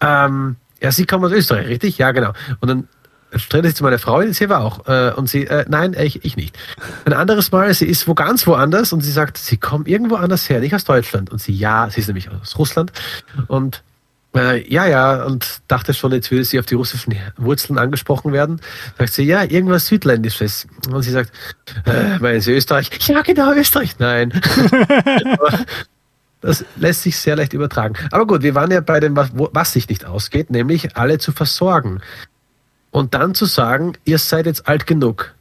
ähm, 0.00 0.56
ja, 0.80 0.90
Sie 0.90 1.06
kommen 1.06 1.24
aus 1.24 1.32
Österreich, 1.32 1.68
richtig? 1.68 1.98
Ja, 1.98 2.10
genau. 2.10 2.32
Und 2.60 2.68
dann 2.68 2.88
strengt 3.36 3.66
sich 3.66 3.74
zu 3.74 3.82
meiner 3.82 3.98
Frau, 3.98 4.22
sie 4.30 4.48
war 4.48 4.60
auch. 4.60 4.86
Äh, 4.86 5.12
und 5.12 5.28
sie, 5.28 5.46
äh, 5.46 5.64
nein, 5.68 5.94
ich, 5.98 6.24
ich 6.24 6.36
nicht. 6.36 6.58
Ein 7.04 7.12
anderes 7.12 7.52
Mal, 7.52 7.72
sie 7.74 7.86
ist 7.86 8.06
wo 8.08 8.14
ganz 8.14 8.46
woanders 8.46 8.92
und 8.92 9.00
sie 9.00 9.12
sagt, 9.12 9.38
sie 9.38 9.56
kommen 9.56 9.86
irgendwo 9.86 10.16
anders 10.16 10.48
her, 10.48 10.60
nicht 10.60 10.74
aus 10.74 10.84
Deutschland. 10.84 11.30
Und 11.30 11.40
sie, 11.40 11.52
ja, 11.52 11.88
sie 11.90 12.00
ist 12.00 12.06
nämlich 12.06 12.30
aus 12.30 12.58
Russland. 12.58 12.92
Und 13.48 13.82
äh, 14.34 14.66
ja, 14.72 14.86
ja, 14.86 15.24
und 15.24 15.60
dachte 15.68 15.92
schon, 15.92 16.12
jetzt 16.12 16.30
würde 16.30 16.44
sie 16.44 16.58
auf 16.58 16.66
die 16.66 16.74
russischen 16.74 17.14
Wurzeln 17.36 17.78
angesprochen 17.78 18.32
werden. 18.32 18.60
Sagt 18.98 19.12
sie, 19.12 19.24
ja, 19.24 19.42
irgendwas 19.42 19.86
Südländisches. 19.86 20.66
Und 20.90 21.02
sie 21.02 21.10
sagt, 21.10 21.32
äh, 21.84 22.18
meinen 22.18 22.40
Sie 22.40 22.52
Österreich? 22.52 22.90
Ja, 23.06 23.22
genau, 23.22 23.52
Österreich. 23.52 23.98
Nein. 23.98 24.32
Das 26.42 26.64
lässt 26.74 27.04
sich 27.04 27.16
sehr 27.16 27.36
leicht 27.36 27.52
übertragen. 27.52 27.94
Aber 28.10 28.26
gut, 28.26 28.42
wir 28.42 28.56
waren 28.56 28.70
ja 28.72 28.80
bei 28.80 28.98
dem, 28.98 29.14
was, 29.14 29.30
was 29.32 29.72
sich 29.72 29.88
nicht 29.88 30.04
ausgeht, 30.04 30.50
nämlich 30.50 30.96
alle 30.96 31.18
zu 31.18 31.30
versorgen. 31.30 32.00
Und 32.92 33.14
dann 33.14 33.34
zu 33.34 33.46
sagen, 33.46 33.94
ihr 34.04 34.18
seid 34.18 34.46
jetzt 34.46 34.68
alt 34.68 34.86
genug. 34.86 35.34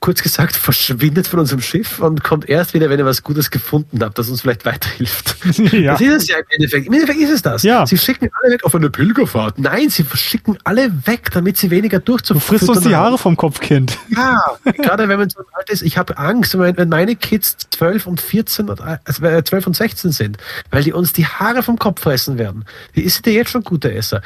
Kurz 0.00 0.22
gesagt, 0.22 0.54
verschwindet 0.56 1.26
von 1.26 1.40
unserem 1.40 1.62
Schiff 1.62 1.98
und 1.98 2.22
kommt 2.22 2.46
erst 2.46 2.74
wieder, 2.74 2.90
wenn 2.90 2.98
ihr 2.98 3.06
was 3.06 3.22
Gutes 3.22 3.50
gefunden 3.50 4.00
habt, 4.02 4.18
das 4.18 4.28
uns 4.28 4.42
vielleicht 4.42 4.66
weiterhilft. 4.66 5.34
ja. 5.72 5.92
Das 5.92 6.02
ist 6.02 6.14
es 6.14 6.28
ja 6.28 6.36
im 6.36 6.44
Endeffekt. 6.50 6.86
Im 6.86 6.92
Endeffekt 6.92 7.20
ist 7.20 7.30
es 7.30 7.40
das. 7.40 7.62
Ja. 7.62 7.86
Sie 7.86 7.96
schicken 7.96 8.28
alle 8.38 8.52
weg 8.52 8.64
auf 8.64 8.74
eine 8.74 8.90
Pilgerfahrt. 8.90 9.58
Nein, 9.58 9.88
sie 9.88 10.04
schicken 10.12 10.58
alle 10.62 10.92
weg, 11.06 11.30
damit 11.32 11.56
sie 11.56 11.70
weniger 11.70 12.00
Du 12.00 12.12
durchzufüttern 12.12 12.58
frisst 12.58 12.68
uns 12.68 12.80
die. 12.86 12.94
Haare 12.94 13.16
vom 13.16 13.34
Kopf, 13.34 13.60
Kind. 13.60 13.98
Ja, 14.14 14.42
gerade 14.76 15.08
wenn 15.08 15.18
man 15.18 15.30
so 15.30 15.40
alt 15.52 15.70
ist, 15.70 15.80
ich 15.80 15.96
habe 15.96 16.18
Angst, 16.18 16.58
wenn 16.58 16.88
meine 16.90 17.16
Kids 17.16 17.56
12 17.70 18.06
und 18.06 18.20
14 18.20 18.68
oder 18.68 19.00
äh, 19.06 19.42
12 19.42 19.66
und 19.68 19.74
16 19.74 20.12
sind, 20.12 20.36
weil 20.70 20.82
die 20.82 20.92
uns 20.92 21.14
die 21.14 21.26
Haare 21.26 21.62
vom 21.62 21.78
Kopf 21.78 22.02
fressen 22.02 22.36
werden. 22.36 22.66
Die 22.94 23.04
ist 23.04 23.24
ja 23.24 23.32
jetzt 23.32 23.52
schon 23.52 23.64
gute 23.64 23.90
Esser. 23.90 24.20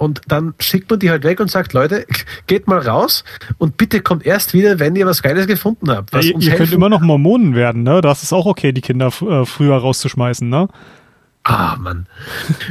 Und 0.00 0.22
dann 0.28 0.54
schickt 0.58 0.88
man 0.90 0.98
die 0.98 1.10
halt 1.10 1.24
weg 1.24 1.40
und 1.40 1.50
sagt, 1.50 1.74
Leute, 1.74 2.06
geht 2.46 2.66
mal 2.66 2.78
raus 2.78 3.22
und 3.58 3.76
bitte 3.76 4.00
kommt 4.00 4.24
erst 4.24 4.54
wieder, 4.54 4.78
wenn 4.78 4.96
ihr 4.96 5.04
was 5.04 5.22
Geiles 5.22 5.46
gefunden 5.46 5.90
habt. 5.90 6.14
Ja, 6.14 6.20
ihr 6.20 6.54
könnt 6.54 6.72
immer 6.72 6.88
noch 6.88 7.02
Mormonen 7.02 7.54
werden, 7.54 7.82
ne? 7.82 8.00
Das 8.00 8.22
ist 8.22 8.32
auch 8.32 8.46
okay, 8.46 8.72
die 8.72 8.80
Kinder 8.80 9.08
äh, 9.08 9.44
früher 9.44 9.76
rauszuschmeißen, 9.76 10.48
ne? 10.48 10.68
Ah, 11.44 11.76
Mann. 11.78 12.06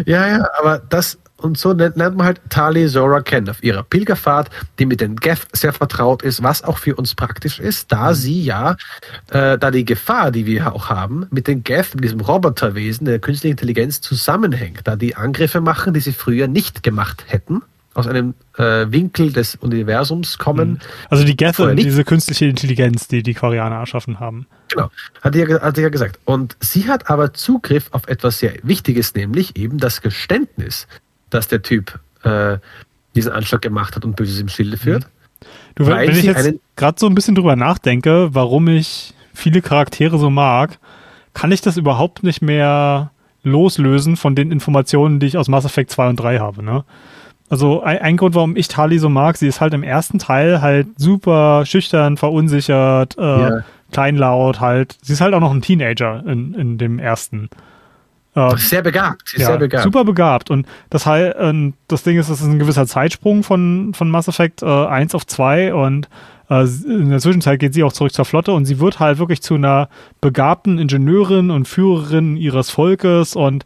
ja, 0.05 0.27
ja, 0.27 0.47
aber 0.59 0.79
das, 0.89 1.17
und 1.37 1.57
so 1.57 1.73
nennt, 1.73 1.97
nennt 1.97 2.15
man 2.15 2.27
halt 2.27 2.41
Tali 2.49 2.87
Zora 2.87 3.21
Ken 3.21 3.49
auf 3.49 3.63
ihrer 3.63 3.83
Pilgerfahrt, 3.83 4.49
die 4.77 4.85
mit 4.85 5.01
den 5.01 5.15
Geth 5.15 5.47
sehr 5.53 5.73
vertraut 5.73 6.21
ist, 6.21 6.43
was 6.43 6.63
auch 6.63 6.77
für 6.77 6.95
uns 6.95 7.15
praktisch 7.15 7.59
ist, 7.59 7.91
da 7.91 8.09
mhm. 8.09 8.13
sie 8.13 8.43
ja, 8.43 8.77
äh, 9.31 9.57
da 9.57 9.71
die 9.71 9.85
Gefahr, 9.85 10.31
die 10.31 10.45
wir 10.45 10.73
auch 10.73 10.89
haben, 10.89 11.27
mit 11.31 11.47
den 11.47 11.63
Geth, 11.63 11.95
mit 11.95 12.03
diesem 12.03 12.19
Roboterwesen, 12.19 13.05
der 13.05 13.19
künstlichen 13.19 13.53
Intelligenz 13.53 14.01
zusammenhängt, 14.01 14.81
da 14.83 14.95
die 14.95 15.15
Angriffe 15.15 15.61
machen, 15.61 15.93
die 15.93 16.01
sie 16.01 16.13
früher 16.13 16.47
nicht 16.47 16.83
gemacht 16.83 17.25
hätten 17.27 17.63
aus 17.95 18.07
einem 18.07 18.35
äh, 18.57 18.85
Winkel 18.89 19.33
des 19.33 19.55
Universums 19.55 20.37
kommen. 20.37 20.69
Mhm. 20.69 20.79
Also 21.09 21.23
die 21.23 21.35
Geth, 21.35 21.57
diese 21.75 22.03
künstliche 22.03 22.45
Intelligenz, 22.45 23.07
die 23.07 23.23
die 23.23 23.33
Koreaner 23.33 23.77
erschaffen 23.77 24.19
haben. 24.19 24.47
Genau, 24.69 24.89
hat 25.21 25.35
er, 25.35 25.61
hat 25.61 25.77
er 25.77 25.83
ja 25.83 25.89
gesagt. 25.89 26.19
Und 26.25 26.55
sie 26.59 26.87
hat 26.87 27.09
aber 27.09 27.33
Zugriff 27.33 27.87
auf 27.91 28.07
etwas 28.07 28.39
sehr 28.39 28.53
Wichtiges, 28.63 29.15
nämlich 29.15 29.57
eben 29.57 29.77
das 29.77 30.01
Geständnis 30.01 30.87
dass 31.29 31.47
der 31.47 31.61
Typ 31.61 31.99
äh, 32.23 32.57
diesen 33.15 33.31
Anschlag 33.31 33.61
gemacht 33.61 33.95
hat 33.95 34.05
und 34.05 34.15
Böses 34.15 34.39
im 34.39 34.49
Schilde 34.49 34.77
führt. 34.77 35.07
Du, 35.75 35.85
wenn, 35.85 35.97
wenn 35.97 36.17
ich 36.17 36.23
jetzt 36.23 36.53
gerade 36.75 36.99
so 36.99 37.07
ein 37.07 37.15
bisschen 37.15 37.35
drüber 37.35 37.55
nachdenke, 37.55 38.29
warum 38.33 38.67
ich 38.67 39.13
viele 39.33 39.61
Charaktere 39.61 40.17
so 40.17 40.29
mag, 40.29 40.79
kann 41.33 41.51
ich 41.51 41.61
das 41.61 41.77
überhaupt 41.77 42.23
nicht 42.23 42.41
mehr 42.41 43.11
loslösen 43.43 44.17
von 44.17 44.35
den 44.35 44.51
Informationen, 44.51 45.19
die 45.19 45.27
ich 45.27 45.37
aus 45.37 45.47
Mass 45.47 45.65
Effect 45.65 45.91
2 45.91 46.09
und 46.09 46.15
3 46.17 46.39
habe. 46.39 46.63
Ne? 46.63 46.83
Also 47.49 47.81
ein, 47.81 47.99
ein, 47.99 48.17
Grund, 48.17 48.35
warum 48.35 48.55
ich 48.57 48.67
Tali 48.67 48.99
so 48.99 49.09
mag, 49.09 49.37
sie 49.37 49.47
ist 49.47 49.61
halt 49.61 49.73
im 49.73 49.83
ersten 49.83 50.19
Teil 50.19 50.61
halt 50.61 50.87
super 50.97 51.65
schüchtern, 51.65 52.17
verunsichert, 52.17 53.17
äh, 53.17 53.21
ja. 53.21 53.63
Kleinlaut 53.91 54.59
halt. 54.59 54.97
Sie 55.01 55.13
ist 55.13 55.21
halt 55.21 55.33
auch 55.33 55.39
noch 55.39 55.53
ein 55.53 55.61
Teenager 55.61 56.23
in, 56.25 56.53
in 56.53 56.77
dem 56.77 56.99
ersten. 56.99 57.49
Äh, 58.35 58.57
sehr 58.57 58.81
begabt. 58.81 59.33
Ja, 59.37 59.47
sehr 59.47 59.57
begabt. 59.57 59.83
Super 59.83 60.05
begabt. 60.05 60.49
Und 60.49 60.67
das, 60.89 61.05
äh, 61.07 61.71
das 61.87 62.03
Ding 62.03 62.17
ist, 62.17 62.29
das 62.29 62.41
ist 62.41 62.47
ein 62.47 62.59
gewisser 62.59 62.87
Zeitsprung 62.87 63.43
von, 63.43 63.93
von 63.93 64.09
Mass 64.09 64.27
Effect 64.27 64.61
äh, 64.61 64.65
1 64.65 65.15
auf 65.15 65.25
2 65.25 65.73
und 65.73 66.09
äh, 66.49 66.63
in 66.63 67.09
der 67.09 67.19
Zwischenzeit 67.19 67.59
geht 67.59 67.73
sie 67.73 67.83
auch 67.83 67.93
zurück 67.93 68.13
zur 68.13 68.25
Flotte 68.25 68.53
und 68.53 68.65
sie 68.65 68.79
wird 68.79 68.99
halt 68.99 69.19
wirklich 69.19 69.41
zu 69.41 69.55
einer 69.55 69.89
begabten 70.21 70.77
Ingenieurin 70.77 71.51
und 71.51 71.67
Führerin 71.67 72.37
ihres 72.37 72.69
Volkes 72.69 73.35
und 73.35 73.65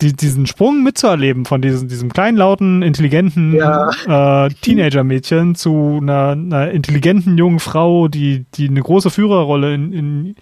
die, 0.00 0.12
diesen 0.12 0.46
Sprung 0.46 0.82
mitzuerleben 0.82 1.44
von 1.44 1.60
diesem, 1.60 1.88
diesem 1.88 2.12
kleinlauten, 2.12 2.82
intelligenten 2.82 3.54
ja. 3.54 4.46
äh, 4.46 4.50
Teenager-Mädchen 4.50 5.54
zu 5.54 5.98
einer, 6.00 6.30
einer, 6.30 6.70
intelligenten 6.70 7.36
jungen 7.36 7.58
Frau, 7.58 8.08
die, 8.08 8.46
die 8.54 8.68
eine 8.68 8.80
große 8.80 9.10
Führerrolle 9.10 9.74
in, 9.74 9.92
in 9.92 10.36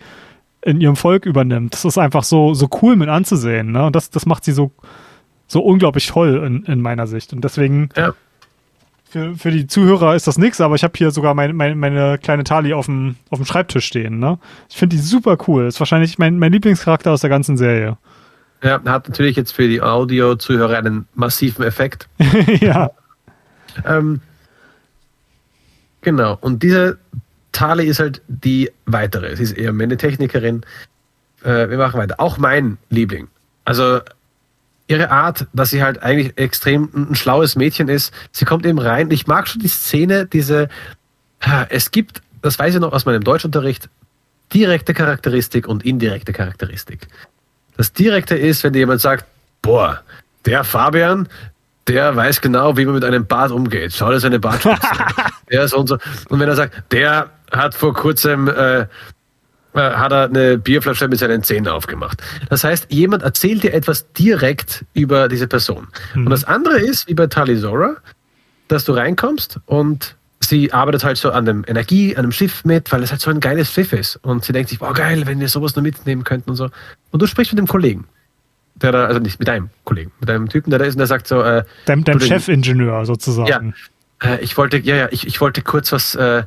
in 0.66 0.80
ihrem 0.80 0.96
Volk 0.96 1.26
übernimmt. 1.26 1.74
Das 1.74 1.84
ist 1.84 1.96
einfach 1.96 2.24
so, 2.24 2.52
so 2.52 2.68
cool 2.82 2.96
mit 2.96 3.08
anzusehen. 3.08 3.70
Ne? 3.70 3.86
Und 3.86 3.94
das, 3.94 4.10
das 4.10 4.26
macht 4.26 4.44
sie 4.44 4.50
so, 4.50 4.72
so 5.46 5.60
unglaublich 5.60 6.08
toll 6.08 6.42
in, 6.44 6.64
in 6.64 6.82
meiner 6.82 7.06
Sicht. 7.06 7.32
Und 7.32 7.44
deswegen, 7.44 7.88
ja. 7.96 8.14
für, 9.08 9.36
für 9.36 9.52
die 9.52 9.68
Zuhörer 9.68 10.16
ist 10.16 10.26
das 10.26 10.38
nichts, 10.38 10.60
aber 10.60 10.74
ich 10.74 10.82
habe 10.82 10.94
hier 10.96 11.12
sogar 11.12 11.34
mein, 11.34 11.54
mein, 11.54 11.78
meine 11.78 12.18
kleine 12.18 12.42
Tali 12.42 12.72
auf 12.72 12.86
dem, 12.86 13.14
auf 13.30 13.38
dem 13.38 13.46
Schreibtisch 13.46 13.86
stehen. 13.86 14.18
Ne? 14.18 14.40
Ich 14.68 14.76
finde 14.76 14.96
die 14.96 15.02
super 15.02 15.38
cool. 15.46 15.66
Ist 15.66 15.78
wahrscheinlich 15.78 16.18
mein, 16.18 16.40
mein 16.40 16.50
Lieblingscharakter 16.50 17.12
aus 17.12 17.20
der 17.20 17.30
ganzen 17.30 17.56
Serie. 17.56 17.96
Ja, 18.66 18.82
hat 18.84 19.08
natürlich 19.08 19.36
jetzt 19.36 19.52
für 19.52 19.68
die 19.68 19.80
Audio-Zuhörer 19.80 20.78
einen 20.78 21.06
massiven 21.14 21.64
Effekt. 21.64 22.08
ja. 22.60 22.90
ähm, 23.84 24.20
genau. 26.00 26.36
Und 26.40 26.64
diese 26.64 26.98
Tali 27.52 27.86
ist 27.86 28.00
halt 28.00 28.22
die 28.26 28.72
weitere. 28.86 29.36
Sie 29.36 29.44
ist 29.44 29.52
eher 29.52 29.70
eine 29.70 29.96
Technikerin. 29.96 30.62
Äh, 31.44 31.70
wir 31.70 31.78
machen 31.78 32.00
weiter. 32.00 32.18
Auch 32.18 32.38
mein 32.38 32.78
Liebling. 32.90 33.28
Also 33.64 34.00
ihre 34.88 35.10
Art, 35.10 35.46
dass 35.52 35.70
sie 35.70 35.82
halt 35.82 36.02
eigentlich 36.02 36.36
extrem 36.36 36.88
ein, 36.92 37.14
schlaues 37.14 37.54
Mädchen 37.54 37.88
ist. 37.88 38.12
Sie 38.32 38.44
kommt 38.44 38.66
eben 38.66 38.80
rein. 38.80 39.12
Ich 39.12 39.28
mag 39.28 39.46
schon 39.46 39.62
die 39.62 39.68
Szene, 39.68 40.26
diese. 40.26 40.68
Es 41.68 41.92
gibt, 41.92 42.20
das 42.42 42.58
weiß 42.58 42.74
ich 42.74 42.80
noch 42.80 42.92
aus 42.92 43.04
meinem 43.04 43.22
Deutschunterricht, 43.22 43.88
direkte 44.52 44.92
Charakteristik 44.92 45.68
und 45.68 45.84
indirekte 45.84 46.32
Charakteristik. 46.32 47.06
Das 47.76 47.92
direkte 47.92 48.36
ist, 48.36 48.64
wenn 48.64 48.74
jemand 48.74 49.00
sagt, 49.00 49.26
boah, 49.62 50.00
der 50.44 50.64
Fabian, 50.64 51.28
der 51.88 52.16
weiß 52.16 52.40
genau, 52.40 52.76
wie 52.76 52.84
man 52.84 52.94
mit 52.94 53.04
einem 53.04 53.26
Bart 53.26 53.50
umgeht. 53.50 53.92
Schau 53.92 54.10
dir 54.10 54.20
seine 54.20 54.40
Bartspitze 54.40 54.88
der 55.50 55.64
ist 55.64 55.74
und 55.74 55.86
so. 55.86 55.98
Und 56.28 56.40
wenn 56.40 56.48
er 56.48 56.56
sagt, 56.56 56.92
der 56.92 57.30
hat 57.50 57.74
vor 57.74 57.94
kurzem 57.94 58.48
äh, 58.48 58.86
äh, 59.76 59.90
hat 59.92 60.10
er 60.10 60.24
eine 60.24 60.56
Bierflasche 60.56 61.06
mit 61.06 61.18
seinen 61.18 61.42
Zähnen 61.42 61.68
aufgemacht. 61.68 62.22
Das 62.48 62.64
heißt, 62.64 62.86
jemand 62.90 63.22
erzählt 63.22 63.62
dir 63.62 63.74
etwas 63.74 64.10
direkt 64.14 64.86
über 64.94 65.28
diese 65.28 65.46
Person. 65.46 65.88
Mhm. 66.14 66.24
Und 66.24 66.30
das 66.30 66.44
andere 66.44 66.78
ist, 66.80 67.06
wie 67.08 67.14
bei 67.14 67.26
Talisora, 67.26 67.96
dass 68.68 68.84
du 68.84 68.92
reinkommst 68.92 69.60
und 69.66 70.16
sie 70.48 70.72
arbeitet 70.72 71.04
halt 71.04 71.16
so 71.18 71.30
an 71.30 71.44
dem 71.44 71.64
Energie, 71.66 72.16
an 72.16 72.24
einem 72.24 72.32
Schiff 72.32 72.64
mit, 72.64 72.90
weil 72.92 73.02
es 73.02 73.10
halt 73.10 73.20
so 73.20 73.30
ein 73.30 73.40
geiles 73.40 73.72
Schiff 73.72 73.92
ist. 73.92 74.16
Und 74.16 74.44
sie 74.44 74.52
denkt 74.52 74.70
sich, 74.70 74.80
wow, 74.80 74.92
geil, 74.92 75.26
wenn 75.26 75.40
wir 75.40 75.48
sowas 75.48 75.74
nur 75.76 75.82
mitnehmen 75.82 76.24
könnten 76.24 76.50
und 76.50 76.56
so. 76.56 76.68
Und 77.10 77.22
du 77.22 77.26
sprichst 77.26 77.52
mit 77.52 77.58
dem 77.58 77.66
Kollegen. 77.66 78.06
Der 78.76 78.92
da, 78.92 79.06
also 79.06 79.20
nicht 79.20 79.38
mit 79.38 79.48
deinem 79.48 79.70
Kollegen, 79.84 80.12
mit 80.20 80.28
deinem 80.28 80.50
Typen, 80.50 80.68
der 80.68 80.78
da 80.78 80.84
ist 80.84 80.94
und 80.94 80.98
der 80.98 81.06
sagt 81.06 81.26
so, 81.26 81.40
äh, 81.42 81.64
deinem, 81.86 82.04
deinem 82.04 82.20
Chefingenieur 82.20 83.06
sozusagen. 83.06 83.74
Ja, 84.22 84.32
äh, 84.32 84.40
ich 84.42 84.56
wollte, 84.58 84.76
ja, 84.78 84.96
ja, 84.96 85.08
ich, 85.10 85.26
ich 85.26 85.40
wollte 85.40 85.62
kurz 85.62 85.92
was 85.92 86.14
äh, 86.14 86.42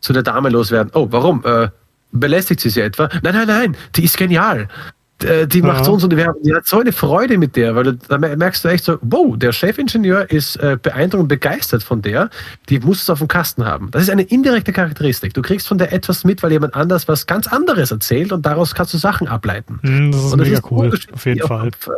zu 0.00 0.12
der 0.12 0.22
Dame 0.22 0.50
loswerden. 0.50 0.92
Oh, 0.94 1.08
warum? 1.10 1.42
Äh, 1.46 1.68
belästigt 2.12 2.60
sie 2.60 2.68
sie 2.68 2.82
etwa? 2.82 3.08
Nein, 3.22 3.34
nein, 3.34 3.46
nein, 3.46 3.76
die 3.96 4.04
ist 4.04 4.18
genial. 4.18 4.68
Äh, 5.24 5.46
die 5.46 5.62
macht 5.62 5.84
so 5.84 5.92
und 5.92 6.00
so, 6.00 6.08
die, 6.08 6.16
die, 6.16 6.54
hat 6.54 6.66
so 6.66 6.80
eine 6.80 6.92
Freude 6.92 7.38
mit 7.38 7.56
der, 7.56 7.74
weil 7.74 7.98
da 8.08 8.18
merkst 8.18 8.64
du 8.64 8.68
echt 8.68 8.84
so, 8.84 8.98
wow, 9.02 9.36
der 9.36 9.52
Chefingenieur 9.52 10.30
ist 10.30 10.56
äh, 10.56 10.78
beeindruckt 10.80 11.22
und 11.22 11.28
begeistert 11.28 11.82
von 11.82 12.02
der, 12.02 12.30
die 12.68 12.80
muss 12.80 13.02
es 13.02 13.10
auf 13.10 13.18
dem 13.18 13.28
Kasten 13.28 13.64
haben. 13.64 13.90
Das 13.90 14.02
ist 14.02 14.10
eine 14.10 14.22
indirekte 14.22 14.72
Charakteristik. 14.72 15.34
Du 15.34 15.42
kriegst 15.42 15.68
von 15.68 15.78
der 15.78 15.92
etwas 15.92 16.24
mit, 16.24 16.42
weil 16.42 16.52
jemand 16.52 16.74
anders 16.74 17.08
was 17.08 17.26
ganz 17.26 17.46
anderes 17.46 17.90
erzählt 17.90 18.32
und 18.32 18.46
daraus 18.46 18.74
kannst 18.74 18.94
du 18.94 18.98
Sachen 18.98 19.28
ableiten. 19.28 19.78
Mm, 19.82 20.10
das 20.10 20.24
ist 20.24 20.32
und 20.32 20.38
das 20.38 20.48
mega 20.48 20.58
ist 20.58 20.70
cool, 20.70 20.92
auf 21.12 21.26
jeden 21.26 21.46
Fall. 21.46 21.68
Äh, 21.68 21.90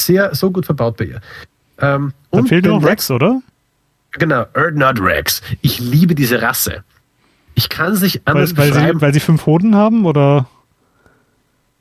sehr, 0.00 0.34
so 0.34 0.50
gut 0.50 0.66
verbaut 0.66 0.96
bei 0.96 1.04
ihr. 1.04 1.20
Ähm, 1.78 2.12
Dann 2.30 2.46
fehlt 2.46 2.66
noch 2.66 2.84
Rex, 2.84 3.10
oder? 3.10 3.40
Genau, 4.12 4.46
Erdnut 4.54 5.00
Rex. 5.00 5.42
Ich 5.60 5.80
liebe 5.80 6.14
diese 6.14 6.40
Rasse. 6.40 6.84
Ich 7.54 7.68
kann 7.68 7.92
es 7.92 8.00
nicht 8.00 8.22
anders 8.26 8.56
weil, 8.56 8.74
weil. 8.74 8.94
Sie, 8.94 9.00
weil 9.00 9.14
sie 9.14 9.20
fünf 9.20 9.46
Hoden 9.46 9.74
haben, 9.74 10.06
oder? 10.06 10.46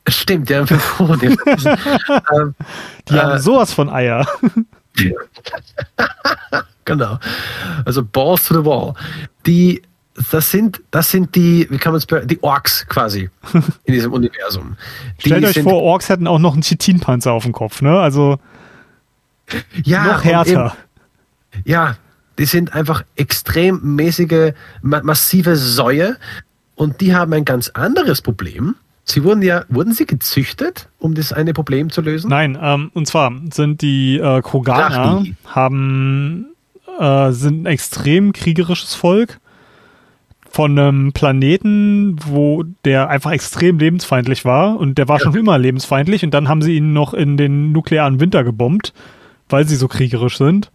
Stimmt, 0.07 0.49
die 0.49 0.55
haben 0.55 0.67
fünf 0.67 0.99
Hoden. 0.99 1.37
ähm, 2.35 2.55
die 3.07 3.15
äh, 3.15 3.19
haben 3.19 3.39
sowas 3.39 3.73
von 3.73 3.89
Eier. 3.89 4.27
genau. 6.85 7.19
Also 7.85 8.03
Balls 8.03 8.45
to 8.45 8.61
the 8.61 8.65
Wall. 8.65 8.93
Die, 9.45 9.81
das 10.31 10.51
sind, 10.51 10.81
das 10.91 11.09
sind 11.09 11.33
die, 11.35 11.67
wie 11.69 11.77
kann 11.77 11.93
man 11.93 12.01
es 12.01 12.27
die 12.27 12.43
Orks 12.43 12.85
quasi 12.87 13.29
in 13.85 13.93
diesem 13.93 14.11
Universum. 14.11 14.75
Die 15.23 15.29
Stellt 15.29 15.45
euch 15.45 15.63
vor, 15.63 15.81
Orks 15.81 16.09
hätten 16.09 16.27
auch 16.27 16.39
noch 16.39 16.53
einen 16.53 16.63
Chitinpanzer 16.63 17.31
auf 17.31 17.43
dem 17.43 17.53
Kopf, 17.53 17.81
ne? 17.81 17.99
Also 17.99 18.39
ja, 19.83 20.05
noch 20.05 20.23
härter. 20.23 20.75
Eben, 21.53 21.63
ja, 21.65 21.97
die 22.37 22.45
sind 22.45 22.73
einfach 22.73 23.03
extrem 23.15 23.95
mäßige, 23.95 24.53
massive 24.81 25.55
Säue 25.55 26.17
und 26.75 27.01
die 27.01 27.15
haben 27.15 27.33
ein 27.33 27.45
ganz 27.45 27.69
anderes 27.69 28.21
Problem. 28.21 28.75
Sie 29.05 29.23
wurden 29.23 29.41
ja, 29.41 29.65
wurden 29.67 29.93
sie 29.93 30.05
gezüchtet, 30.05 30.89
um 30.97 31.13
das 31.13 31.33
eine 31.33 31.53
Problem 31.53 31.89
zu 31.89 32.01
lösen? 32.01 32.29
Nein, 32.29 32.57
ähm, 32.61 32.89
und 32.93 33.05
zwar 33.05 33.33
sind 33.51 33.81
die 33.81 34.17
äh, 34.17 34.41
Kroganer 34.41 35.25
haben 35.45 36.53
äh, 36.99 37.31
sind 37.31 37.63
ein 37.63 37.65
extrem 37.65 38.31
kriegerisches 38.33 38.95
Volk 38.95 39.39
von 40.49 40.77
einem 40.77 41.11
Planeten, 41.13 42.15
wo 42.25 42.63
der 42.85 43.09
einfach 43.09 43.31
extrem 43.31 43.79
lebensfeindlich 43.79 44.45
war 44.45 44.77
und 44.79 44.97
der 44.97 45.07
war 45.07 45.17
ja. 45.17 45.23
schon 45.23 45.35
immer 45.35 45.57
lebensfeindlich 45.57 46.23
und 46.23 46.31
dann 46.31 46.47
haben 46.47 46.61
sie 46.61 46.77
ihn 46.77 46.93
noch 46.93 47.13
in 47.13 47.37
den 47.37 47.71
nuklearen 47.71 48.19
Winter 48.19 48.43
gebombt, 48.43 48.93
weil 49.49 49.67
sie 49.67 49.75
so 49.75 49.87
kriegerisch 49.87 50.37
sind. 50.37 50.71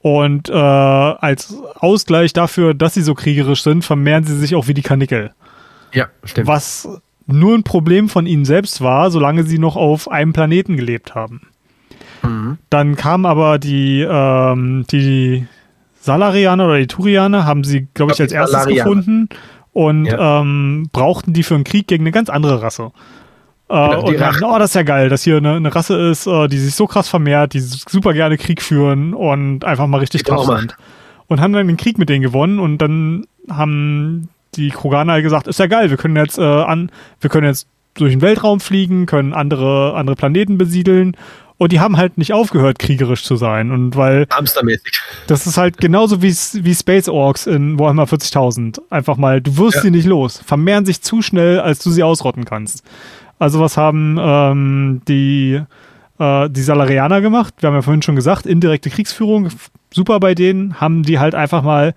Und 0.00 0.48
äh, 0.48 0.54
als 0.54 1.54
Ausgleich 1.76 2.32
dafür, 2.32 2.74
dass 2.74 2.94
sie 2.94 3.02
so 3.02 3.14
kriegerisch 3.14 3.62
sind, 3.62 3.84
vermehren 3.84 4.24
sie 4.24 4.36
sich 4.36 4.56
auch 4.56 4.66
wie 4.66 4.74
die 4.74 4.82
Kanickel. 4.82 5.32
Ja, 5.92 6.08
stimmt. 6.24 6.48
Was 6.48 6.88
nur 7.26 7.54
ein 7.54 7.62
Problem 7.62 8.08
von 8.08 8.26
ihnen 8.26 8.44
selbst 8.44 8.80
war, 8.80 9.10
solange 9.10 9.44
sie 9.44 9.58
noch 9.58 9.76
auf 9.76 10.10
einem 10.10 10.32
Planeten 10.32 10.76
gelebt 10.76 11.14
haben. 11.14 11.42
Mhm. 12.22 12.58
Dann 12.70 12.96
kamen 12.96 13.26
aber 13.26 13.58
die, 13.58 14.06
ähm, 14.08 14.84
die 14.90 15.46
Salarianer 16.00 16.66
oder 16.66 16.78
die 16.78 16.86
Turianer, 16.86 17.44
haben 17.44 17.64
sie, 17.64 17.88
glaube 17.94 18.12
ich, 18.12 18.20
als 18.20 18.32
erstes 18.32 18.60
Salarianer. 18.60 18.90
gefunden 18.90 19.28
und 19.72 20.06
ja. 20.06 20.40
ähm, 20.40 20.88
brauchten 20.92 21.32
die 21.32 21.42
für 21.42 21.54
einen 21.54 21.64
Krieg 21.64 21.86
gegen 21.86 22.04
eine 22.04 22.12
ganz 22.12 22.28
andere 22.28 22.62
Rasse. 22.62 22.92
Genau, 23.68 24.06
und 24.06 24.20
dann, 24.20 24.42
oh, 24.44 24.58
das 24.58 24.70
ist 24.70 24.74
ja 24.74 24.82
geil, 24.82 25.08
dass 25.08 25.22
hier 25.22 25.38
eine, 25.38 25.54
eine 25.54 25.74
Rasse 25.74 25.96
ist, 26.10 26.26
äh, 26.26 26.46
die 26.46 26.58
sich 26.58 26.74
so 26.74 26.86
krass 26.86 27.08
vermehrt, 27.08 27.54
die 27.54 27.60
super 27.60 28.12
gerne 28.12 28.36
Krieg 28.36 28.60
führen 28.60 29.14
und 29.14 29.64
einfach 29.64 29.86
mal 29.86 29.98
richtig 29.98 30.24
tough 30.24 30.44
sind. 30.44 30.76
Und 31.26 31.40
haben 31.40 31.54
dann 31.54 31.66
den 31.66 31.78
Krieg 31.78 31.96
mit 31.96 32.10
denen 32.10 32.22
gewonnen 32.22 32.58
und 32.58 32.78
dann 32.78 33.24
haben 33.48 34.28
die 34.54 34.70
Kroganer 34.70 35.22
gesagt, 35.22 35.46
ist 35.46 35.58
ja 35.58 35.66
geil, 35.66 35.90
wir 35.90 35.96
können 35.96 36.16
jetzt 36.16 36.38
äh, 36.38 36.42
an, 36.42 36.90
wir 37.20 37.30
können 37.30 37.46
jetzt 37.46 37.66
durch 37.94 38.12
den 38.12 38.22
Weltraum 38.22 38.60
fliegen, 38.60 39.06
können 39.06 39.34
andere, 39.34 39.94
andere 39.94 40.16
Planeten 40.16 40.58
besiedeln 40.58 41.16
und 41.62 41.70
die 41.70 41.78
haben 41.78 41.96
halt 41.96 42.18
nicht 42.18 42.32
aufgehört, 42.32 42.80
kriegerisch 42.80 43.22
zu 43.22 43.36
sein. 43.36 43.70
Und 43.70 43.94
weil. 43.94 44.26
Hamstermäßig. 44.32 45.00
Das 45.28 45.46
ist 45.46 45.56
halt 45.56 45.78
genauso 45.78 46.20
wie, 46.20 46.32
wie 46.32 46.74
Space 46.74 47.08
Orks 47.08 47.46
in 47.46 47.78
Warhammer 47.78 48.02
40.000. 48.02 48.80
Einfach 48.90 49.16
mal, 49.16 49.40
du 49.40 49.56
wirst 49.58 49.76
ja. 49.76 49.82
sie 49.82 49.92
nicht 49.92 50.06
los. 50.06 50.42
Vermehren 50.44 50.84
sich 50.84 51.02
zu 51.02 51.22
schnell, 51.22 51.60
als 51.60 51.78
du 51.78 51.92
sie 51.92 52.02
ausrotten 52.02 52.44
kannst. 52.44 52.82
Also, 53.38 53.60
was 53.60 53.76
haben 53.76 54.18
ähm, 54.20 55.02
die, 55.06 55.62
äh, 56.18 56.50
die 56.50 56.62
Salarianer 56.62 57.20
gemacht? 57.20 57.54
Wir 57.60 57.68
haben 57.68 57.76
ja 57.76 57.82
vorhin 57.82 58.02
schon 58.02 58.16
gesagt, 58.16 58.44
indirekte 58.44 58.90
Kriegsführung, 58.90 59.50
super 59.94 60.18
bei 60.18 60.34
denen. 60.34 60.80
Haben 60.80 61.04
die 61.04 61.20
halt 61.20 61.36
einfach 61.36 61.62
mal 61.62 61.94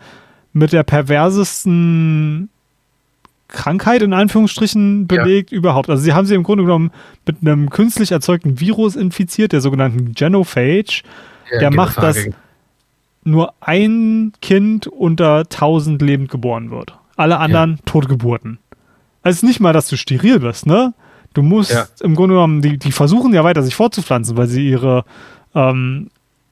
mit 0.55 0.71
der 0.71 0.83
perversesten 0.83 2.49
Krankheit 3.49 4.01
in 4.01 4.13
Anführungsstrichen 4.13 5.05
belegt 5.05 5.51
ja. 5.51 5.57
überhaupt. 5.57 5.89
Also 5.89 6.01
sie 6.01 6.13
haben 6.13 6.25
sie 6.25 6.33
im 6.33 6.43
Grunde 6.43 6.63
genommen 6.63 6.91
mit 7.27 7.37
einem 7.41 7.69
künstlich 7.69 8.11
erzeugten 8.11 8.59
Virus 8.59 8.95
infiziert, 8.95 9.51
der 9.51 9.61
sogenannten 9.61 10.13
Genophage. 10.13 11.03
Ja, 11.51 11.59
der 11.59 11.71
macht, 11.71 11.97
dass 11.97 12.17
nur 13.23 13.53
ein 13.59 14.31
Kind 14.41 14.87
unter 14.87 15.39
1000 15.39 16.01
lebend 16.01 16.31
geboren 16.31 16.71
wird. 16.71 16.97
Alle 17.17 17.37
anderen 17.37 17.71
ja. 17.71 17.77
Totgeburten. 17.85 18.57
Also 19.23 19.45
nicht 19.45 19.59
mal, 19.59 19.73
dass 19.73 19.89
du 19.89 19.97
steril 19.97 20.41
wirst, 20.41 20.65
ne? 20.65 20.93
Du 21.33 21.41
musst 21.41 21.71
ja. 21.71 21.85
im 22.01 22.15
Grunde 22.15 22.35
genommen, 22.35 22.61
die, 22.61 22.77
die 22.77 22.93
versuchen 22.93 23.33
ja 23.33 23.43
weiter 23.43 23.61
sich 23.61 23.75
fortzupflanzen, 23.75 24.37
weil 24.37 24.47
sie 24.47 24.69
ihre 24.69 25.03
ähm, 25.53 26.09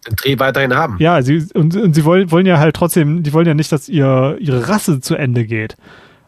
den 0.07 0.15
Dreh 0.15 0.39
weiterhin 0.39 0.73
haben. 0.75 0.97
Ja, 0.99 1.21
sie, 1.21 1.45
und, 1.53 1.75
und 1.75 1.93
sie 1.93 2.05
wollen, 2.05 2.31
wollen 2.31 2.45
ja 2.45 2.59
halt 2.59 2.75
trotzdem, 2.75 3.23
die 3.23 3.33
wollen 3.33 3.47
ja 3.47 3.53
nicht, 3.53 3.71
dass 3.71 3.89
ihr, 3.89 4.37
ihre 4.39 4.67
Rasse 4.69 5.01
zu 5.01 5.15
Ende 5.15 5.45
geht. 5.45 5.75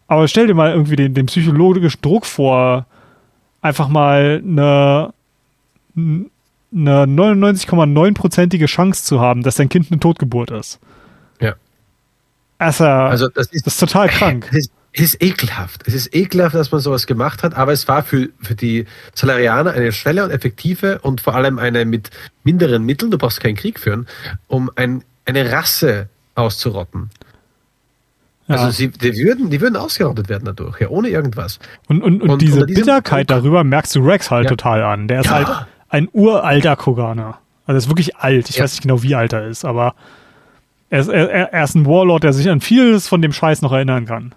Aber 0.07 0.27
stell 0.27 0.47
dir 0.47 0.53
mal 0.53 0.71
irgendwie 0.71 0.95
den, 0.95 1.13
den 1.13 1.25
psychologischen 1.25 2.01
Druck 2.01 2.25
vor, 2.25 2.85
einfach 3.61 3.87
mal 3.87 4.41
eine, 4.43 5.13
eine 5.95 6.25
99,9%ige 6.71 8.67
Chance 8.67 9.03
zu 9.03 9.19
haben, 9.19 9.41
dass 9.41 9.55
dein 9.55 9.69
Kind 9.69 9.91
eine 9.91 9.99
Totgeburt 9.99 10.51
ist. 10.51 10.79
Ja. 11.39 11.55
Also, 12.59 12.85
also 12.85 13.27
das, 13.29 13.47
ist, 13.47 13.65
das 13.65 13.73
ist 13.73 13.79
total 13.79 14.07
krank. 14.09 14.47
Es 14.51 14.57
ist, 14.57 14.71
ist 15.01 15.21
ekelhaft. 15.21 15.83
Es 15.87 15.93
ist 15.93 16.15
ekelhaft, 16.15 16.55
dass 16.55 16.71
man 16.71 16.79
sowas 16.79 17.05
gemacht 17.05 17.43
hat, 17.43 17.53
aber 17.55 17.73
es 17.73 17.87
war 17.87 18.03
für, 18.03 18.29
für 18.41 18.55
die 18.55 18.85
Salarianer 19.13 19.71
eine 19.71 19.91
schnelle 19.91 20.23
und 20.23 20.31
effektive 20.31 20.99
und 20.99 21.21
vor 21.21 21.35
allem 21.35 21.59
eine 21.59 21.85
mit 21.85 22.11
minderen 22.43 22.83
Mitteln, 22.83 23.11
du 23.11 23.17
brauchst 23.17 23.41
keinen 23.41 23.55
Krieg 23.55 23.79
führen, 23.79 24.07
um 24.47 24.71
ein, 24.75 25.03
eine 25.25 25.51
Rasse 25.51 26.07
auszurotten. 26.35 27.09
Ja. 28.47 28.55
Also 28.55 28.71
sie, 28.71 28.89
die, 28.89 29.17
würden, 29.17 29.49
die 29.49 29.59
würden 29.59 29.75
ausgerottet 29.75 30.29
werden 30.29 30.45
dadurch, 30.45 30.79
ja, 30.79 30.89
ohne 30.89 31.09
irgendwas. 31.09 31.59
Und, 31.87 32.03
und, 32.03 32.21
und, 32.21 32.29
und 32.29 32.41
diese 32.41 32.65
Bitterkeit 32.65 33.29
Druck, 33.29 33.39
darüber 33.39 33.63
merkst 33.63 33.95
du 33.95 34.05
Rex 34.05 34.29
halt 34.29 34.45
ja. 34.45 34.49
total 34.49 34.83
an. 34.83 35.07
Der 35.07 35.21
ist 35.21 35.25
ja. 35.25 35.31
halt 35.31 35.67
ein 35.89 36.07
uralter 36.13 36.75
Koganer. 36.75 37.39
Also 37.65 37.75
er 37.75 37.77
ist 37.77 37.89
wirklich 37.89 38.15
alt. 38.17 38.49
Ich 38.49 38.61
weiß 38.61 38.73
nicht 38.73 38.83
genau, 38.83 39.01
wie 39.01 39.15
alt 39.15 39.33
er 39.33 39.47
ist, 39.47 39.65
aber 39.65 39.95
er 40.91 40.99
ist, 40.99 41.07
er, 41.07 41.51
er 41.51 41.63
ist 41.63 41.75
ein 41.75 41.85
Warlord, 41.87 42.23
der 42.23 42.33
sich 42.33 42.47
an 42.49 42.61
vieles 42.61 43.07
von 43.07 43.21
dem 43.21 43.33
Scheiß 43.33 43.63
noch 43.63 43.71
erinnern 43.71 44.05
kann. 44.05 44.35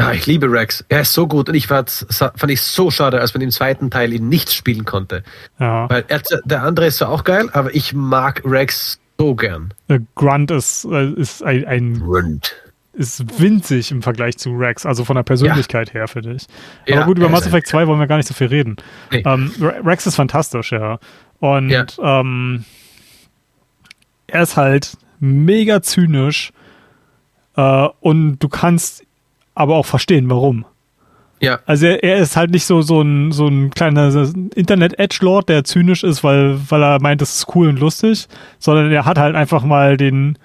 Ah, 0.00 0.12
ich 0.12 0.26
liebe 0.26 0.50
Rex. 0.50 0.84
Er 0.88 1.00
ist 1.00 1.12
so 1.12 1.26
gut 1.26 1.48
und 1.48 1.56
ich 1.56 1.66
fand, 1.66 2.06
ich 2.46 2.62
so 2.62 2.90
schade, 2.90 3.20
als 3.20 3.34
man 3.34 3.40
im 3.40 3.50
zweiten 3.50 3.90
Teil 3.90 4.12
ihn 4.12 4.28
nicht 4.28 4.52
spielen 4.52 4.84
konnte. 4.84 5.24
Ja. 5.58 5.90
Weil 5.90 6.04
er, 6.06 6.22
der 6.44 6.62
andere 6.62 6.86
ist 6.86 6.98
zwar 6.98 7.08
auch 7.08 7.24
geil, 7.24 7.50
aber 7.52 7.74
ich 7.74 7.94
mag 7.94 8.42
Rex 8.44 9.00
so 9.18 9.34
gern. 9.34 9.74
Grunt 10.14 10.52
ist, 10.52 10.84
äh, 10.84 11.10
ist 11.14 11.42
ein, 11.42 11.64
ein 11.66 12.00
Grunt 12.00 12.54
ist 12.92 13.40
winzig 13.40 13.90
im 13.92 14.02
Vergleich 14.02 14.38
zu 14.38 14.56
Rex, 14.56 14.84
also 14.84 15.04
von 15.04 15.14
der 15.16 15.22
Persönlichkeit 15.22 15.88
ja. 15.88 15.94
her, 15.94 16.08
finde 16.08 16.34
ich. 16.34 16.46
Aber 16.82 17.00
ja, 17.00 17.04
gut, 17.04 17.18
über 17.18 17.28
Mass 17.28 17.46
Effect 17.46 17.68
2 17.68 17.86
wollen 17.86 18.00
wir 18.00 18.08
gar 18.08 18.16
nicht 18.16 18.26
so 18.26 18.34
viel 18.34 18.48
reden. 18.48 18.76
Nee. 19.12 19.22
Ähm, 19.24 19.52
Rex 19.60 20.06
ist 20.06 20.16
fantastisch, 20.16 20.72
ja. 20.72 20.98
Und 21.38 21.70
ja. 21.70 21.86
Ähm, 22.02 22.64
er 24.26 24.42
ist 24.42 24.56
halt 24.56 24.96
mega 25.20 25.80
zynisch 25.80 26.52
äh, 27.56 27.88
und 28.00 28.38
du 28.38 28.48
kannst 28.48 29.04
aber 29.58 29.76
auch 29.76 29.86
verstehen, 29.86 30.30
warum. 30.30 30.64
Ja. 31.40 31.60
Also 31.66 31.86
er, 31.86 32.02
er, 32.02 32.16
ist 32.18 32.36
halt 32.36 32.50
nicht 32.50 32.64
so, 32.64 32.82
so 32.82 33.00
ein, 33.00 33.32
so 33.32 33.46
ein 33.46 33.70
kleiner 33.70 34.12
Internet-Edgelord, 34.54 35.48
der 35.48 35.64
zynisch 35.64 36.02
ist, 36.02 36.24
weil, 36.24 36.58
weil 36.68 36.82
er 36.82 37.00
meint, 37.00 37.20
das 37.20 37.36
ist 37.36 37.54
cool 37.54 37.68
und 37.68 37.78
lustig, 37.78 38.26
sondern 38.58 38.90
er 38.90 39.04
hat 39.04 39.18
halt 39.18 39.36
einfach 39.36 39.62
mal 39.62 39.96
den, 39.96 40.38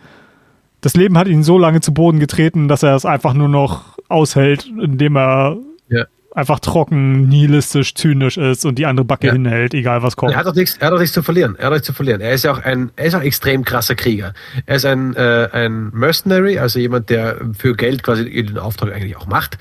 das 0.82 0.96
Leben 0.96 1.18
hat 1.18 1.28
ihn 1.28 1.44
so 1.44 1.58
lange 1.58 1.82
zu 1.82 1.94
Boden 1.94 2.20
getreten, 2.20 2.68
dass 2.68 2.84
er 2.84 2.96
es 2.96 3.06
einfach 3.06 3.34
nur 3.34 3.50
noch 3.50 3.98
aushält, 4.10 4.66
indem 4.66 5.18
er 5.18 5.58
ja. 5.90 6.06
Einfach 6.36 6.60
trocken, 6.60 7.28
nihilistisch, 7.28 7.94
zynisch 7.96 8.38
ist 8.38 8.66
und 8.66 8.76
die 8.76 8.86
andere 8.86 9.06
Backe 9.06 9.28
ja. 9.28 9.34
hinhält, 9.34 9.74
egal 9.74 10.04
was 10.04 10.16
kommt. 10.16 10.34
Er 10.34 10.40
hat 10.40 10.46
doch 10.46 10.56
nichts, 10.56 10.78
er 10.78 10.88
hat 10.88 10.94
doch 10.94 11.00
nichts 11.00 11.14
zu 11.14 11.24
verlieren. 11.24 11.56
Er 11.58 11.66
hat 11.66 11.74
nichts 11.74 11.88
zu 11.88 11.94
verlieren. 11.94 12.22
Er 12.22 12.34
ist 12.34 12.44
ja 12.44 12.52
auch 12.52 12.60
ein, 12.60 12.92
er 12.96 13.06
ist 13.06 13.16
auch 13.16 13.22
extrem 13.22 13.64
krasser 13.64 13.96
Krieger. 13.96 14.34
Er 14.66 14.76
ist 14.76 14.86
ein, 14.86 15.16
äh, 15.16 15.50
ein 15.52 15.90
Mercenary, 15.94 16.60
also 16.60 16.80
jemand, 16.80 17.10
der 17.10 17.38
für 17.58 17.76
Geld 17.76 18.04
quasi 18.04 18.26
den 18.26 18.58
Auftrag 18.58 18.94
eigentlich 18.94 19.16
auch 19.18 19.28
macht. 19.28 19.58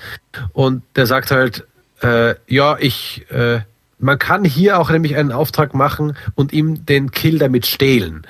Und 0.53 0.83
der 0.95 1.05
sagt 1.05 1.31
halt, 1.31 1.65
äh, 2.01 2.35
ja, 2.47 2.77
ich, 2.79 3.25
äh, 3.31 3.61
man 3.99 4.19
kann 4.19 4.43
hier 4.43 4.79
auch 4.79 4.89
nämlich 4.89 5.15
einen 5.15 5.31
Auftrag 5.31 5.73
machen 5.73 6.17
und 6.35 6.53
ihm 6.53 6.85
den 6.85 7.11
Kill 7.11 7.39
damit 7.39 7.65
stehlen. 7.65 8.25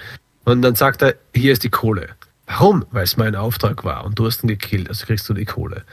Und 0.45 0.61
dann 0.61 0.75
sagt 0.75 1.01
er, 1.01 1.15
hier 1.33 1.53
ist 1.53 1.63
die 1.63 1.69
Kohle. 1.69 2.09
Warum? 2.45 2.85
Weil 2.91 3.03
es 3.03 3.17
mein 3.17 3.35
Auftrag 3.35 3.83
war 3.83 4.05
und 4.05 4.19
du 4.19 4.25
hast 4.25 4.43
ihn 4.43 4.47
gekillt, 4.47 4.89
also 4.89 5.05
kriegst 5.05 5.27
du 5.29 5.33
die 5.33 5.45
Kohle. 5.45 5.83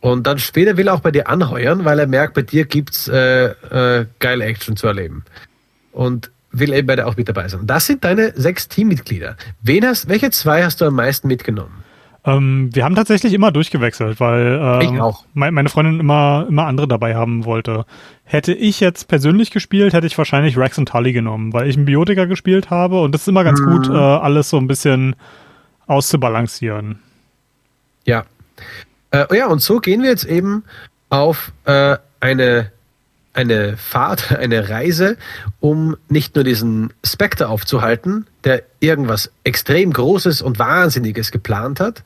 Und 0.00 0.26
dann 0.26 0.38
später 0.38 0.76
will 0.76 0.88
er 0.88 0.94
auch 0.94 1.00
bei 1.00 1.10
dir 1.10 1.28
anheuern, 1.28 1.84
weil 1.84 1.98
er 1.98 2.06
merkt, 2.06 2.34
bei 2.34 2.42
dir 2.42 2.64
gibt's 2.64 3.06
äh, 3.08 3.48
äh, 3.48 4.06
geile 4.18 4.44
Action 4.44 4.76
zu 4.76 4.86
erleben. 4.86 5.24
Und 5.92 6.30
will 6.52 6.72
eben 6.72 6.86
bei 6.86 6.96
dir 6.96 7.06
auch 7.06 7.16
mit 7.16 7.28
dabei 7.28 7.48
sein. 7.48 7.66
Das 7.66 7.86
sind 7.86 8.04
deine 8.04 8.32
sechs 8.34 8.68
Teammitglieder. 8.68 9.36
Wen 9.62 9.84
hast, 9.86 10.08
welche 10.08 10.30
zwei 10.30 10.64
hast 10.64 10.80
du 10.80 10.86
am 10.86 10.94
meisten 10.94 11.28
mitgenommen? 11.28 11.84
Ähm, 12.24 12.68
wir 12.74 12.84
haben 12.84 12.94
tatsächlich 12.94 13.32
immer 13.32 13.50
durchgewechselt, 13.50 14.20
weil 14.20 14.60
ähm, 14.82 15.02
me 15.32 15.50
meine 15.50 15.68
Freundin 15.70 16.00
immer, 16.00 16.46
immer 16.48 16.66
andere 16.66 16.86
dabei 16.86 17.14
haben 17.14 17.44
wollte. 17.46 17.86
Hätte 18.24 18.52
ich 18.52 18.80
jetzt 18.80 19.08
persönlich 19.08 19.50
gespielt, 19.50 19.94
hätte 19.94 20.06
ich 20.06 20.18
wahrscheinlich 20.18 20.58
Rex 20.58 20.76
und 20.76 20.88
Tully 20.88 21.12
genommen, 21.12 21.52
weil 21.52 21.68
ich 21.68 21.76
einen 21.76 21.86
Biotiker 21.86 22.26
gespielt 22.26 22.68
habe 22.68 23.00
und 23.00 23.12
das 23.12 23.22
ist 23.22 23.28
immer 23.28 23.44
ganz 23.44 23.60
mhm. 23.60 23.70
gut, 23.70 23.88
äh, 23.88 23.92
alles 23.92 24.50
so 24.50 24.58
ein 24.58 24.66
bisschen 24.66 25.16
auszubalancieren. 25.86 26.98
Ja. 28.04 28.24
Äh, 29.10 29.36
ja, 29.36 29.46
und 29.46 29.60
so 29.60 29.80
gehen 29.80 30.02
wir 30.02 30.10
jetzt 30.10 30.24
eben 30.24 30.64
auf 31.08 31.52
äh, 31.64 31.96
eine, 32.20 32.70
eine 33.32 33.76
Fahrt, 33.76 34.32
eine 34.38 34.68
Reise, 34.68 35.16
um 35.60 35.96
nicht 36.08 36.34
nur 36.34 36.44
diesen 36.44 36.92
Spectre 37.04 37.48
aufzuhalten, 37.48 38.26
der 38.44 38.62
irgendwas 38.80 39.30
extrem 39.44 39.92
Großes 39.92 40.42
und 40.42 40.58
Wahnsinniges 40.58 41.30
geplant 41.30 41.80
hat, 41.80 42.02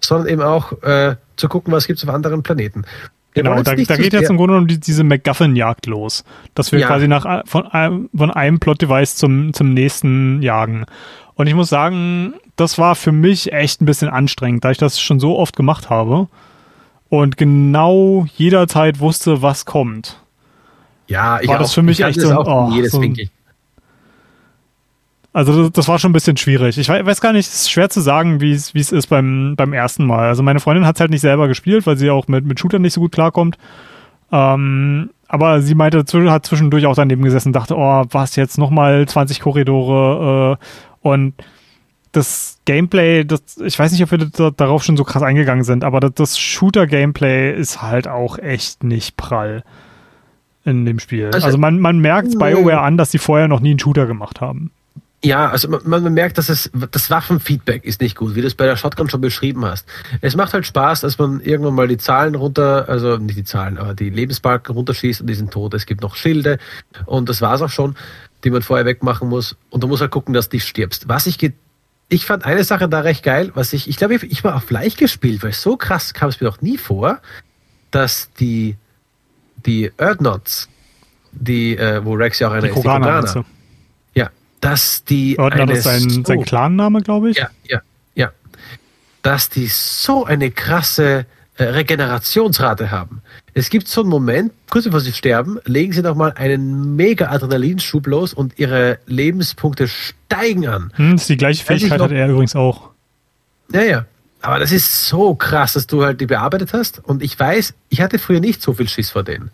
sondern 0.00 0.28
eben 0.28 0.42
auch 0.42 0.82
äh, 0.82 1.16
zu 1.36 1.48
gucken, 1.48 1.72
was 1.72 1.86
gibt 1.86 1.98
es 1.98 2.08
auf 2.08 2.14
anderen 2.14 2.42
Planeten. 2.42 2.84
genau, 3.32 3.62
da, 3.62 3.74
da 3.74 3.96
geht 3.96 4.12
jetzt 4.12 4.30
im 4.30 4.36
Grunde 4.36 4.52
genommen 4.52 4.68
die, 4.68 4.78
diese 4.78 5.02
MacGuffin-Jagd 5.02 5.86
los, 5.86 6.24
dass 6.54 6.70
wir 6.72 6.78
ja. 6.78 6.86
quasi 6.86 7.08
nach, 7.08 7.46
von, 7.46 7.66
einem, 7.66 8.08
von 8.14 8.30
einem 8.30 8.60
Plot-Device 8.60 9.16
zum, 9.16 9.52
zum 9.52 9.74
nächsten 9.74 10.42
jagen. 10.42 10.86
Und 11.34 11.48
ich 11.48 11.54
muss 11.54 11.68
sagen, 11.68 12.34
das 12.56 12.78
war 12.78 12.94
für 12.94 13.12
mich 13.12 13.52
echt 13.52 13.80
ein 13.80 13.86
bisschen 13.86 14.08
anstrengend, 14.08 14.64
da 14.64 14.70
ich 14.70 14.78
das 14.78 15.00
schon 15.00 15.20
so 15.20 15.38
oft 15.38 15.56
gemacht 15.56 15.90
habe 15.90 16.28
und 17.08 17.36
genau 17.36 18.26
jederzeit 18.36 19.00
wusste, 19.00 19.42
was 19.42 19.64
kommt. 19.64 20.18
Ja, 21.06 21.40
ich 21.40 21.48
war 21.48 21.58
das 21.58 21.74
für 21.74 21.82
mich 21.82 22.00
echt 22.00 22.20
so, 22.20 22.34
oh, 22.34 22.70
jedes 22.72 22.92
so 22.92 23.02
Also 25.32 25.64
das, 25.64 25.72
das, 25.72 25.88
war 25.88 25.98
schon 25.98 26.10
ein 26.10 26.14
bisschen 26.14 26.36
schwierig. 26.36 26.78
Ich 26.78 26.88
weiß 26.88 27.20
gar 27.20 27.32
nicht, 27.32 27.46
es 27.46 27.54
ist 27.54 27.70
schwer 27.70 27.90
zu 27.90 28.00
sagen, 28.00 28.40
wie 28.40 28.52
es 28.52 28.72
ist 28.72 29.08
beim, 29.08 29.54
beim 29.56 29.72
ersten 29.72 30.06
Mal. 30.06 30.28
Also 30.28 30.42
meine 30.42 30.60
Freundin 30.60 30.86
hat 30.86 30.96
es 30.96 31.00
halt 31.00 31.10
nicht 31.10 31.20
selber 31.20 31.46
gespielt, 31.46 31.86
weil 31.86 31.98
sie 31.98 32.10
auch 32.10 32.26
mit, 32.28 32.46
mit 32.46 32.58
Shootern 32.58 32.82
nicht 32.82 32.94
so 32.94 33.00
gut 33.00 33.12
klarkommt. 33.12 33.58
Ähm, 34.32 35.10
aber 35.28 35.60
sie 35.60 35.74
meinte, 35.74 35.98
hat 35.98 36.46
zwischendurch 36.46 36.86
auch 36.86 36.94
daneben 36.94 37.22
gesessen 37.22 37.48
und 37.48 37.56
dachte, 37.56 37.76
oh, 37.76 38.04
was 38.10 38.36
jetzt 38.36 38.56
nochmal 38.56 39.06
20 39.06 39.40
Korridore 39.40 40.58
äh, 40.58 41.08
und 41.08 41.34
das 42.16 42.58
Gameplay, 42.64 43.24
das, 43.24 43.58
ich 43.62 43.78
weiß 43.78 43.92
nicht, 43.92 44.02
ob 44.02 44.10
wir 44.10 44.18
da, 44.18 44.50
darauf 44.50 44.84
schon 44.84 44.96
so 44.96 45.04
krass 45.04 45.22
eingegangen 45.22 45.64
sind, 45.64 45.84
aber 45.84 46.00
das, 46.00 46.12
das 46.14 46.38
Shooter-Gameplay 46.38 47.54
ist 47.54 47.82
halt 47.82 48.08
auch 48.08 48.38
echt 48.38 48.84
nicht 48.84 49.16
prall 49.16 49.64
in 50.64 50.84
dem 50.84 50.98
Spiel. 50.98 51.30
Also, 51.32 51.46
also 51.46 51.58
man, 51.58 51.78
man 51.78 51.98
merkt 51.98 52.38
BioWare 52.38 52.80
an, 52.80 52.96
dass 52.96 53.10
sie 53.10 53.18
vorher 53.18 53.48
noch 53.48 53.60
nie 53.60 53.70
einen 53.70 53.78
Shooter 53.78 54.06
gemacht 54.06 54.40
haben. 54.40 54.70
Ja, 55.24 55.48
also 55.48 55.68
man, 55.68 56.02
man 56.02 56.12
merkt, 56.12 56.36
dass 56.36 56.50
es 56.50 56.70
das 56.90 57.08
Waffenfeedback 57.08 57.84
ist 57.84 58.02
nicht 58.02 58.14
gut, 58.14 58.34
wie 58.34 58.42
du 58.42 58.46
es 58.46 58.54
bei 58.54 58.66
der 58.66 58.76
Shotgun 58.76 59.08
schon 59.08 59.22
beschrieben 59.22 59.64
hast. 59.64 59.88
Es 60.20 60.36
macht 60.36 60.52
halt 60.52 60.66
Spaß, 60.66 61.00
dass 61.00 61.18
man 61.18 61.40
irgendwann 61.40 61.74
mal 61.74 61.88
die 61.88 61.96
Zahlen 61.96 62.34
runter, 62.34 62.86
also 62.88 63.16
nicht 63.16 63.38
die 63.38 63.44
Zahlen, 63.44 63.78
aber 63.78 63.94
die 63.94 64.10
Lebensbalken 64.10 64.74
runterschießt 64.74 65.22
und 65.22 65.26
die 65.26 65.34
sind 65.34 65.50
tot. 65.50 65.72
Es 65.72 65.86
gibt 65.86 66.02
noch 66.02 66.14
Schilde 66.14 66.58
und 67.06 67.30
das 67.30 67.40
war's 67.40 67.62
auch 67.62 67.70
schon, 67.70 67.96
die 68.44 68.50
man 68.50 68.60
vorher 68.60 68.84
wegmachen 68.84 69.30
muss. 69.30 69.56
Und 69.70 69.82
du 69.82 69.88
musst 69.88 70.02
halt 70.02 70.10
gucken, 70.10 70.34
dass 70.34 70.50
du 70.50 70.60
stirbst. 70.60 71.08
Was 71.08 71.26
ich 71.26 71.38
ich 72.08 72.26
fand 72.26 72.44
eine 72.44 72.64
Sache 72.64 72.88
da 72.88 73.00
recht 73.00 73.22
geil, 73.22 73.50
was 73.54 73.72
ich, 73.72 73.88
ich 73.88 73.96
glaube, 73.96 74.14
ich 74.16 74.44
war 74.44 74.56
auf 74.56 74.70
leicht 74.70 74.98
gespielt, 74.98 75.42
weil 75.42 75.52
so 75.52 75.76
krass 75.76 76.14
kam 76.14 76.28
es 76.28 76.40
mir 76.40 76.46
noch 76.46 76.60
nie 76.60 76.78
vor, 76.78 77.20
dass 77.90 78.32
die, 78.34 78.76
die 79.66 79.90
Erdnots, 79.96 80.68
die, 81.32 81.76
äh, 81.76 82.04
wo 82.04 82.14
Rex 82.14 82.38
ja 82.38 82.48
auch 82.48 82.52
einer 82.52 82.68
ist, 82.68 82.76
die 82.76 82.82
Koraner, 82.82 83.44
dass 84.64 85.04
die. 85.04 85.38
Ordner 85.38 85.70
ist 85.70 85.84
sein, 85.84 86.08
so, 86.08 86.22
sein 86.24 86.42
Clan-Name, 86.42 87.02
glaube 87.02 87.30
ich. 87.30 87.36
Ja, 87.36 87.50
ja, 87.64 87.82
ja. 88.14 88.32
Dass 89.22 89.50
die 89.50 89.66
so 89.66 90.24
eine 90.24 90.50
krasse 90.50 91.26
Regenerationsrate 91.58 92.90
haben. 92.90 93.22
Es 93.52 93.70
gibt 93.70 93.86
so 93.86 94.00
einen 94.00 94.10
Moment, 94.10 94.52
kurz 94.70 94.84
bevor 94.84 95.00
sie 95.00 95.12
sterben, 95.12 95.58
legen 95.64 95.92
sie 95.92 96.02
nochmal 96.02 96.32
einen 96.36 96.96
mega 96.96 97.28
Adrenalinschub 97.28 98.06
los 98.06 98.34
und 98.34 98.58
ihre 98.58 98.98
Lebenspunkte 99.06 99.86
steigen 99.86 100.66
an. 100.66 100.92
Hm, 100.94 101.14
ist 101.14 101.28
die 101.28 101.36
gleiche 101.36 101.64
Fähigkeit 101.64 101.98
noch, 101.98 102.06
hat 102.06 102.12
er 102.12 102.28
übrigens 102.28 102.56
auch. 102.56 102.90
Ja, 103.72 103.82
ja. 103.82 104.06
Aber 104.42 104.58
das 104.58 104.72
ist 104.72 105.06
so 105.06 105.34
krass, 105.34 105.72
dass 105.72 105.86
du 105.86 106.04
halt 106.04 106.20
die 106.20 106.26
bearbeitet 106.26 106.74
hast. 106.74 107.02
Und 107.02 107.22
ich 107.22 107.38
weiß, 107.38 107.72
ich 107.88 108.00
hatte 108.02 108.18
früher 108.18 108.40
nicht 108.40 108.60
so 108.60 108.74
viel 108.74 108.88
Schiss 108.88 109.10
vor 109.10 109.22
denen. 109.22 109.50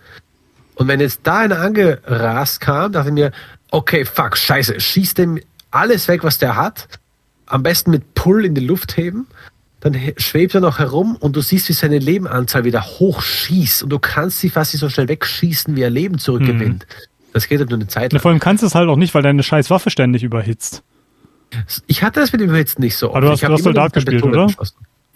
Und 0.74 0.88
wenn 0.88 0.98
jetzt 0.98 1.20
da 1.24 1.38
einer 1.40 1.60
angerast 1.60 2.60
kam, 2.60 2.92
dachte 2.92 3.10
ich 3.10 3.14
mir, 3.14 3.32
okay, 3.70 4.04
fuck, 4.04 4.36
scheiße, 4.36 4.80
schieß 4.80 5.14
dem 5.14 5.38
alles 5.70 6.08
weg, 6.08 6.24
was 6.24 6.38
der 6.38 6.56
hat. 6.56 6.88
Am 7.46 7.62
besten 7.62 7.90
mit 7.90 8.14
Pull 8.14 8.44
in 8.44 8.54
die 8.54 8.66
Luft 8.66 8.96
heben. 8.96 9.26
Dann 9.80 9.96
schwebt 10.16 10.54
er 10.54 10.60
noch 10.60 10.78
herum 10.78 11.16
und 11.16 11.36
du 11.36 11.40
siehst, 11.40 11.68
wie 11.68 11.72
seine 11.72 11.98
Lebenanzahl 11.98 12.64
wieder 12.64 12.82
hochschießt. 12.82 13.82
Und 13.82 13.90
du 13.90 13.98
kannst 13.98 14.40
sie 14.40 14.50
fast 14.50 14.74
nicht 14.74 14.80
so 14.80 14.88
schnell 14.88 15.08
wegschießen, 15.08 15.74
wie 15.74 15.82
er 15.82 15.90
Leben 15.90 16.18
zurückgewinnt. 16.18 16.86
Mhm. 16.86 17.32
Das 17.32 17.48
geht 17.48 17.60
halt 17.60 17.70
nur 17.70 17.78
eine 17.78 17.88
Zeit 17.88 18.12
lang. 18.12 18.18
Ja, 18.18 18.22
vor 18.22 18.30
allem 18.30 18.40
kannst 18.40 18.62
du 18.62 18.66
es 18.66 18.74
halt 18.74 18.88
auch 18.88 18.96
nicht, 18.96 19.14
weil 19.14 19.22
deine 19.22 19.42
scheiß 19.42 19.70
Waffe 19.70 19.90
ständig 19.90 20.22
überhitzt. 20.22 20.82
Ich 21.86 22.02
hatte 22.02 22.20
das 22.20 22.32
mit 22.32 22.40
dem 22.40 22.50
Überhitzen 22.50 22.82
nicht 22.82 22.96
so. 22.96 23.10
Aber 23.10 23.22
du 23.22 23.30
hast, 23.30 23.42
du 23.42 23.48
hast 23.48 23.64
Soldat 23.64 23.92
gespielt, 23.92 24.22
oder? 24.22 24.48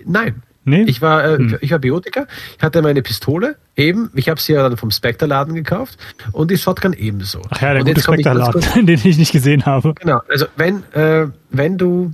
Nein, 0.04 0.42
Nee? 0.64 0.84
Ich 0.84 1.02
war, 1.02 1.24
äh, 1.24 1.36
hm. 1.36 1.58
ich 1.60 1.70
war 1.70 1.78
Biotiker, 1.78 2.26
ich 2.56 2.62
hatte 2.62 2.80
meine 2.80 3.02
Pistole 3.02 3.56
eben, 3.76 4.10
ich 4.14 4.30
habe 4.30 4.40
sie 4.40 4.54
ja 4.54 4.66
dann 4.66 4.78
vom 4.78 4.90
Spectre-Laden 4.90 5.54
gekauft 5.54 5.98
und 6.32 6.50
die 6.50 6.56
Shotgun 6.56 6.94
ebenso. 6.94 7.42
Ach 7.50 7.60
ja, 7.60 7.74
der 7.74 7.82
und 7.82 7.88
gute 7.88 8.00
Spectre-Laden, 8.00 8.62
den 8.86 9.00
ich 9.04 9.18
nicht 9.18 9.32
gesehen 9.32 9.66
habe. 9.66 9.94
Genau, 9.94 10.22
also 10.28 10.46
wenn, 10.56 10.82
äh, 10.92 11.26
wenn 11.50 11.76
du 11.76 12.12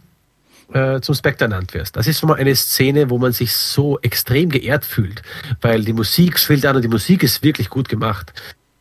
äh, 0.72 1.00
zum 1.00 1.14
Spectre 1.14 1.44
ernannt 1.44 1.74
wirst, 1.74 1.96
das 1.96 2.06
ist 2.06 2.20
schon 2.20 2.28
mal 2.28 2.36
eine 2.36 2.54
Szene, 2.54 3.10
wo 3.10 3.18
man 3.18 3.32
sich 3.32 3.52
so 3.54 3.98
extrem 4.00 4.50
geehrt 4.50 4.84
fühlt, 4.84 5.22
weil 5.60 5.84
die 5.84 5.92
Musik 5.92 6.38
schwillt 6.38 6.66
an 6.66 6.76
und 6.76 6.82
die 6.82 6.88
Musik 6.88 7.22
ist 7.22 7.42
wirklich 7.42 7.70
gut 7.70 7.88
gemacht. 7.88 8.32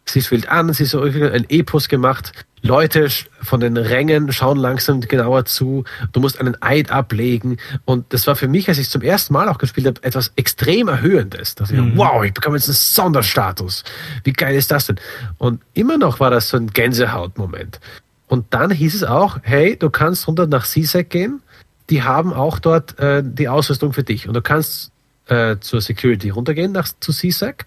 Sie 0.06 0.22
schwillt 0.22 0.50
an, 0.50 0.74
sie 0.74 0.84
ist 0.84 0.92
so 0.92 1.02
ein 1.02 1.46
Epos 1.50 1.88
gemacht. 1.88 2.32
Leute 2.62 3.08
von 3.42 3.60
den 3.60 3.78
Rängen 3.78 4.32
schauen 4.32 4.58
langsam 4.58 5.02
genauer 5.02 5.46
zu. 5.46 5.86
Du 6.12 6.20
musst 6.20 6.40
einen 6.40 6.62
Eid 6.62 6.92
ablegen. 6.92 7.58
Und 7.86 8.12
das 8.12 8.28
war 8.28 8.36
für 8.36 8.48
mich, 8.48 8.68
als 8.68 8.80
ich 8.80 8.90
zum 8.90 9.02
ersten 9.02 9.34
Mal 9.34 9.48
auch 9.48 9.58
gespielt 9.58 9.88
habe, 9.88 10.04
etwas 10.04 10.34
extrem 10.36 10.88
Erhöhendes. 10.88 11.56
Dass 11.56 11.72
ich, 11.72 11.80
mhm. 11.80 11.96
wow, 11.96 12.24
ich 12.24 12.34
bekomme 12.34 12.58
jetzt 12.58 12.68
einen 12.68 12.76
Sonderstatus. 12.76 13.84
Wie 14.24 14.34
geil 14.34 14.56
ist 14.56 14.72
das 14.72 14.88
denn? 14.88 15.00
Und 15.38 15.62
immer 15.74 15.98
noch 15.98 16.20
war 16.20 16.32
das 16.32 16.50
so 16.50 16.58
ein 16.58 16.68
Gänsehautmoment. 16.68 17.80
Und 18.28 18.54
dann 18.54 18.72
hieß 18.72 18.96
es 18.96 19.04
auch, 19.04 19.40
hey, 19.42 19.76
du 19.78 19.90
kannst 19.90 20.28
runter 20.28 20.46
nach 20.46 20.66
CSEC 20.66 21.10
gehen. 21.10 21.42
Die 21.90 22.04
haben 22.04 22.34
auch 22.34 22.60
dort 22.60 23.00
äh, 23.00 23.24
die 23.26 23.50
Ausrüstung 23.50 23.94
für 23.94 24.04
dich. 24.04 24.28
Und 24.28 24.34
du 24.34 24.42
kannst 24.42 24.92
äh, 25.28 25.58
zur 25.60 25.82
Security 25.82 26.30
runtergehen 26.30 26.72
nach, 26.72 26.88
zu 27.00 27.12
CSEC 27.12 27.66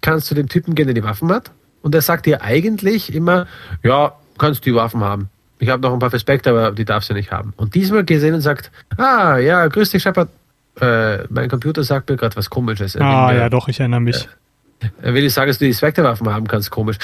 kannst 0.00 0.30
du 0.30 0.34
dem 0.34 0.48
Typen 0.48 0.74
gehen, 0.74 0.86
der 0.86 0.94
die 0.94 1.02
Waffen 1.02 1.30
hat. 1.32 1.50
Und 1.82 1.94
er 1.94 2.02
sagt 2.02 2.26
dir 2.26 2.42
eigentlich 2.42 3.12
immer, 3.12 3.46
ja, 3.82 4.14
kannst 4.38 4.64
die 4.64 4.74
Waffen 4.74 5.00
haben. 5.00 5.28
Ich 5.58 5.68
habe 5.68 5.82
noch 5.82 5.92
ein 5.92 5.98
paar 5.98 6.12
Respekte, 6.12 6.50
aber 6.50 6.70
die 6.72 6.84
darfst 6.84 7.10
du 7.10 7.14
nicht 7.14 7.32
haben. 7.32 7.52
Und 7.56 7.74
diesmal 7.74 8.04
gesehen 8.04 8.34
und 8.34 8.40
sagt, 8.40 8.70
ah, 8.96 9.38
ja, 9.38 9.66
grüß 9.66 9.90
dich, 9.90 10.02
Shepard. 10.02 10.28
Äh, 10.80 11.24
mein 11.28 11.48
Computer 11.48 11.82
sagt 11.82 12.08
mir 12.08 12.16
gerade 12.16 12.36
was 12.36 12.48
Komisches. 12.48 12.96
ah, 12.96 13.32
ja, 13.32 13.48
doch, 13.48 13.66
ich 13.66 13.80
erinnere 13.80 14.00
mich. 14.00 14.28
Äh, 14.80 14.86
er 15.02 15.14
will 15.14 15.24
ich 15.24 15.34
sagen, 15.34 15.48
dass 15.48 15.58
du 15.58 15.64
die 15.64 15.74
Spectre-Waffen 15.74 16.28
haben 16.28 16.46
kannst, 16.46 16.70
komisch. 16.70 16.98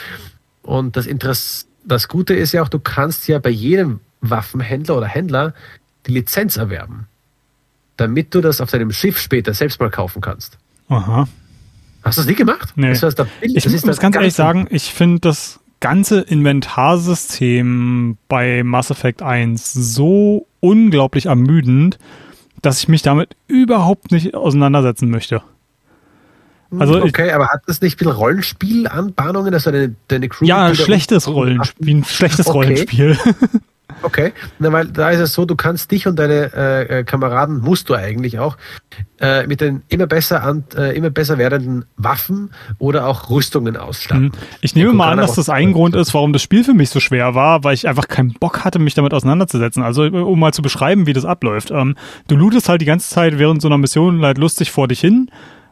Und 0.62 0.96
das, 0.96 1.06
Interess 1.06 1.66
das 1.84 2.08
Gute 2.08 2.34
ist 2.34 2.52
ja 2.52 2.62
auch, 2.62 2.68
du 2.68 2.78
kannst 2.78 3.26
ja 3.26 3.38
bei 3.40 3.50
jedem 3.50 4.00
Waffenhändler 4.20 4.96
oder 4.96 5.06
Händler 5.06 5.54
die 6.06 6.12
Lizenz 6.12 6.56
erwerben, 6.56 7.06
damit 7.96 8.34
du 8.34 8.40
das 8.40 8.60
auf 8.60 8.70
deinem 8.70 8.92
Schiff 8.92 9.18
später 9.18 9.54
selbst 9.54 9.80
mal 9.80 9.90
kaufen 9.90 10.20
kannst. 10.20 10.58
Aha. 10.88 11.28
Hast 12.02 12.18
du 12.18 12.22
das 12.22 12.28
nicht 12.28 12.36
gemacht? 12.36 12.72
Nee. 12.76 12.90
Das 12.90 13.02
heißt, 13.02 13.24
ich 13.40 13.64
das 13.64 13.84
muss 13.84 13.98
ganz 13.98 14.16
ehrlich 14.16 14.34
sagen, 14.34 14.66
ich 14.70 14.92
finde 14.92 15.20
das 15.20 15.60
ganze 15.80 16.20
Inventarsystem 16.20 18.16
bei 18.28 18.62
Mass 18.62 18.90
Effect 18.90 19.22
1 19.22 19.72
so 19.72 20.46
unglaublich 20.60 21.26
ermüdend, 21.26 21.98
dass 22.62 22.78
ich 22.80 22.88
mich 22.88 23.02
damit 23.02 23.36
überhaupt 23.48 24.12
nicht 24.12 24.34
auseinandersetzen 24.34 25.10
möchte. 25.10 25.42
Also 26.78 27.02
okay, 27.02 27.26
ich, 27.28 27.34
aber 27.34 27.48
hat 27.48 27.62
das 27.66 27.80
nicht 27.80 27.98
viel 27.98 28.08
Rollenspiel-Anbahnungen, 28.08 29.52
dass 29.52 29.64
deine, 29.64 29.94
deine 30.08 30.28
Crew. 30.28 30.44
Ja, 30.44 30.74
schlechtes 30.74 31.28
Rollenspiel, 31.28 31.86
wie 31.86 31.94
ein 31.94 32.04
schlechtes 32.04 32.46
okay. 32.48 32.56
Rollenspiel. 32.56 33.18
Okay, 34.04 34.34
Na, 34.58 34.70
weil 34.70 34.86
da 34.88 35.08
ist 35.10 35.20
es 35.20 35.32
so, 35.32 35.46
du 35.46 35.56
kannst 35.56 35.90
dich 35.90 36.06
und 36.06 36.18
deine 36.18 36.52
äh, 36.52 37.04
Kameraden, 37.04 37.60
musst 37.60 37.88
du 37.88 37.94
eigentlich 37.94 38.38
auch, 38.38 38.58
äh, 39.18 39.46
mit 39.46 39.62
den 39.62 39.82
immer 39.88 40.06
besser, 40.06 40.42
an, 40.42 40.64
äh, 40.76 40.94
immer 40.94 41.08
besser 41.08 41.38
werdenden 41.38 41.86
Waffen 41.96 42.50
oder 42.78 43.06
auch 43.06 43.30
Rüstungen 43.30 43.78
ausstatten. 43.78 44.24
Mhm. 44.24 44.32
Ich 44.60 44.74
nehme 44.74 44.92
mal 44.92 45.10
an, 45.10 45.18
dass 45.18 45.36
das 45.36 45.48
ein 45.48 45.72
Grund 45.72 45.96
ist, 45.96 46.12
warum 46.12 46.34
das 46.34 46.42
Spiel 46.42 46.64
für 46.64 46.74
mich 46.74 46.90
so 46.90 47.00
schwer 47.00 47.34
war, 47.34 47.64
weil 47.64 47.72
ich 47.72 47.88
einfach 47.88 48.06
keinen 48.06 48.34
Bock 48.34 48.62
hatte, 48.62 48.78
mich 48.78 48.92
damit 48.92 49.14
auseinanderzusetzen. 49.14 49.82
Also, 49.82 50.02
um 50.02 50.38
mal 50.38 50.52
zu 50.52 50.60
beschreiben, 50.60 51.06
wie 51.06 51.14
das 51.14 51.24
abläuft. 51.24 51.70
Ähm, 51.70 51.96
du 52.28 52.36
lootest 52.36 52.68
halt 52.68 52.82
die 52.82 52.86
ganze 52.86 53.08
Zeit 53.08 53.38
während 53.38 53.62
so 53.62 53.68
einer 53.68 53.78
Mission 53.78 54.22
halt 54.22 54.36
lustig 54.36 54.70
vor 54.70 54.86
dich 54.86 55.00
hin, 55.00 55.30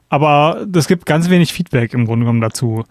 aber 0.09 0.67
es 0.75 0.89
gibt 0.89 1.05
ganz 1.05 1.29
wenig 1.29 1.53
Feedback 1.53 1.93
im 1.93 2.07
Grunde 2.07 2.25
genommen 2.25 2.41
dazu. 2.41 2.85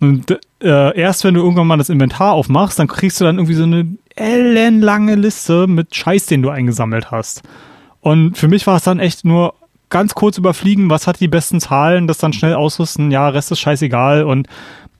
Und 0.00 0.38
äh, 0.62 0.96
erst 0.96 1.24
wenn 1.24 1.34
du 1.34 1.40
irgendwann 1.40 1.66
mal 1.66 1.76
das 1.76 1.88
Inventar 1.88 2.32
aufmachst, 2.32 2.78
dann 2.78 2.86
kriegst 2.86 3.20
du 3.20 3.24
dann 3.24 3.36
irgendwie 3.36 3.54
so 3.54 3.64
eine 3.64 3.96
ellenlange 4.18 5.14
Liste 5.14 5.66
mit 5.66 5.94
Scheiß, 5.94 6.26
den 6.26 6.42
du 6.42 6.50
eingesammelt 6.50 7.10
hast. 7.10 7.42
Und 8.00 8.36
für 8.36 8.48
mich 8.48 8.66
war 8.66 8.76
es 8.76 8.84
dann 8.84 9.00
echt 9.00 9.24
nur 9.24 9.54
ganz 9.90 10.14
kurz 10.14 10.38
überfliegen, 10.38 10.90
was 10.90 11.06
hat 11.06 11.20
die 11.20 11.28
besten 11.28 11.60
Zahlen, 11.60 12.06
das 12.06 12.18
dann 12.18 12.32
schnell 12.32 12.54
ausrüsten, 12.54 13.10
ja, 13.10 13.28
Rest 13.28 13.50
ist 13.52 13.60
scheißegal. 13.60 14.24
Und 14.24 14.46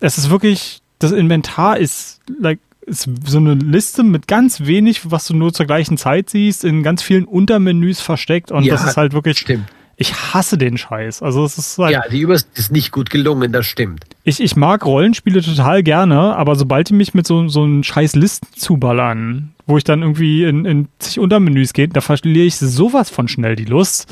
es 0.01 0.19
ist 0.19 0.31
wirklich, 0.31 0.81
das 0.99 1.12
Inventar 1.12 1.78
ist, 1.78 2.20
like, 2.40 2.61
ist 2.86 3.09
so 3.27 3.36
eine 3.36 3.55
Liste 3.55 4.03
mit 4.03 4.27
ganz 4.28 4.62
wenig, 4.65 5.11
was 5.11 5.27
du 5.27 5.36
nur 5.36 5.53
zur 5.53 5.66
gleichen 5.66 5.99
Zeit 5.99 6.31
siehst, 6.31 6.65
in 6.65 6.82
ganz 6.82 7.03
vielen 7.03 7.27
Untermenüs 7.27 8.01
versteckt. 8.01 8.51
Und 8.51 8.65
ja, 8.65 8.73
das 8.73 8.85
ist 8.85 8.97
halt 8.97 9.12
wirklich. 9.12 9.39
Stimmt 9.39 9.66
ich 10.00 10.14
hasse 10.14 10.56
den 10.56 10.78
Scheiß. 10.78 11.22
Also 11.22 11.44
es 11.44 11.58
ist 11.58 11.76
halt, 11.76 11.92
Ja, 11.92 12.02
die 12.08 12.20
Übersicht 12.20 12.50
ist 12.54 12.70
nicht 12.70 12.92
gut 12.92 13.10
gelungen, 13.10 13.50
das 13.50 13.66
stimmt. 13.66 14.04
Ich, 14.22 14.40
ich 14.40 14.54
mag 14.54 14.86
Rollenspiele 14.86 15.42
total 15.42 15.82
gerne, 15.82 16.36
aber 16.36 16.54
sobald 16.54 16.88
die 16.88 16.94
mich 16.94 17.14
mit 17.14 17.26
so, 17.26 17.48
so 17.48 17.64
einem 17.64 17.82
scheiß 17.82 18.14
Listen 18.14 18.46
zuballern, 18.54 19.54
wo 19.66 19.76
ich 19.76 19.82
dann 19.82 20.02
irgendwie 20.02 20.44
in, 20.44 20.64
in 20.64 20.88
zig 21.00 21.18
Untermenüs 21.18 21.72
gehe, 21.72 21.88
da 21.88 22.00
verliere 22.00 22.46
ich 22.46 22.56
sowas 22.56 23.10
von 23.10 23.26
schnell 23.26 23.56
die 23.56 23.64
Lust. 23.64 24.06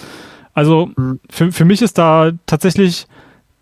Also 0.55 0.91
mhm. 0.97 1.21
für, 1.31 1.53
für 1.53 1.65
mich 1.65 1.81
ist 1.83 1.99
da 1.99 2.33
tatsächlich 2.47 3.07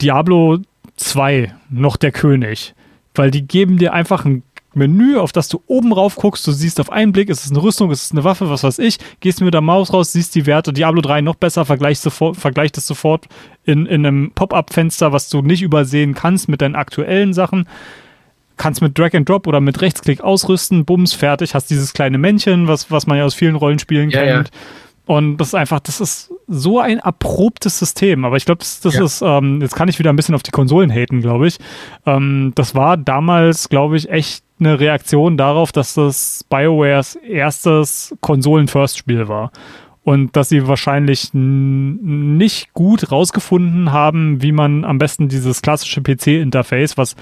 Diablo 0.00 0.60
2 0.96 1.54
noch 1.68 1.98
der 1.98 2.10
König. 2.10 2.74
Weil 3.14 3.30
die 3.30 3.46
geben 3.46 3.76
dir 3.76 3.92
einfach 3.92 4.24
ein 4.24 4.42
Menü, 4.76 5.16
auf 5.16 5.32
das 5.32 5.48
du 5.48 5.62
oben 5.66 5.92
rauf 5.92 6.16
guckst, 6.16 6.46
du 6.46 6.52
siehst 6.52 6.80
auf 6.80 6.90
einen 6.90 7.12
Blick, 7.12 7.28
ist 7.28 7.44
es 7.44 7.50
eine 7.50 7.62
Rüstung, 7.62 7.90
ist 7.90 8.04
es 8.04 8.12
eine 8.12 8.24
Waffe, 8.24 8.50
was 8.50 8.62
weiß 8.62 8.78
ich, 8.78 8.98
gehst 9.20 9.40
mit 9.40 9.54
der 9.54 9.60
Maus 9.60 9.92
raus, 9.92 10.12
siehst 10.12 10.34
die 10.34 10.46
Werte, 10.46 10.72
Diablo 10.72 11.00
3 11.00 11.20
noch 11.20 11.34
besser, 11.34 11.64
vergleichst 11.64 12.02
sofort, 12.02 12.36
vergleicht 12.36 12.76
es 12.78 12.86
sofort 12.86 13.26
in, 13.64 13.86
in 13.86 14.06
einem 14.06 14.32
Pop-up-Fenster, 14.34 15.12
was 15.12 15.28
du 15.28 15.42
nicht 15.42 15.62
übersehen 15.62 16.14
kannst 16.14 16.48
mit 16.48 16.60
deinen 16.60 16.76
aktuellen 16.76 17.32
Sachen. 17.32 17.68
Kannst 18.56 18.82
mit 18.82 18.96
Drag 18.96 19.14
and 19.14 19.28
Drop 19.28 19.48
oder 19.48 19.60
mit 19.60 19.80
Rechtsklick 19.80 20.20
ausrüsten, 20.20 20.84
bums, 20.84 21.12
fertig, 21.12 21.54
hast 21.54 21.70
dieses 21.70 21.92
kleine 21.92 22.18
Männchen, 22.18 22.68
was, 22.68 22.90
was 22.90 23.06
man 23.06 23.18
ja 23.18 23.24
aus 23.24 23.34
vielen 23.34 23.56
Rollenspielen 23.56 24.10
ja, 24.10 24.22
kennt. 24.22 24.50
Ja. 24.52 24.60
Und 25.06 25.36
das 25.36 25.48
ist 25.48 25.54
einfach, 25.54 25.80
das 25.80 26.00
ist 26.00 26.32
so 26.48 26.80
ein 26.80 26.98
erprobtes 26.98 27.78
System. 27.78 28.24
Aber 28.24 28.36
ich 28.36 28.46
glaube, 28.46 28.60
das, 28.60 28.80
das 28.80 28.94
ja. 28.94 29.04
ist, 29.04 29.22
ähm, 29.22 29.60
jetzt 29.60 29.76
kann 29.76 29.88
ich 29.88 29.98
wieder 29.98 30.10
ein 30.10 30.16
bisschen 30.16 30.34
auf 30.34 30.42
die 30.42 30.50
Konsolen 30.50 30.90
haten, 30.90 31.20
glaube 31.20 31.46
ich. 31.46 31.58
Ähm, 32.06 32.52
das 32.54 32.74
war 32.74 32.96
damals, 32.96 33.68
glaube 33.68 33.96
ich, 33.96 34.08
echt 34.08 34.43
eine 34.60 34.78
Reaktion 34.78 35.36
darauf, 35.36 35.72
dass 35.72 35.94
das 35.94 36.44
BioWares 36.48 37.16
erstes 37.16 38.14
Konsolen-First-Spiel 38.20 39.28
war. 39.28 39.50
Und 40.04 40.36
dass 40.36 40.50
sie 40.50 40.68
wahrscheinlich 40.68 41.30
nicht 41.32 42.74
gut 42.74 43.10
rausgefunden 43.10 43.90
haben, 43.90 44.42
wie 44.42 44.52
man 44.52 44.84
am 44.84 44.98
besten 44.98 45.28
dieses 45.28 45.62
klassische 45.62 46.02
PC-Interface, 46.02 46.98
was 46.98 47.16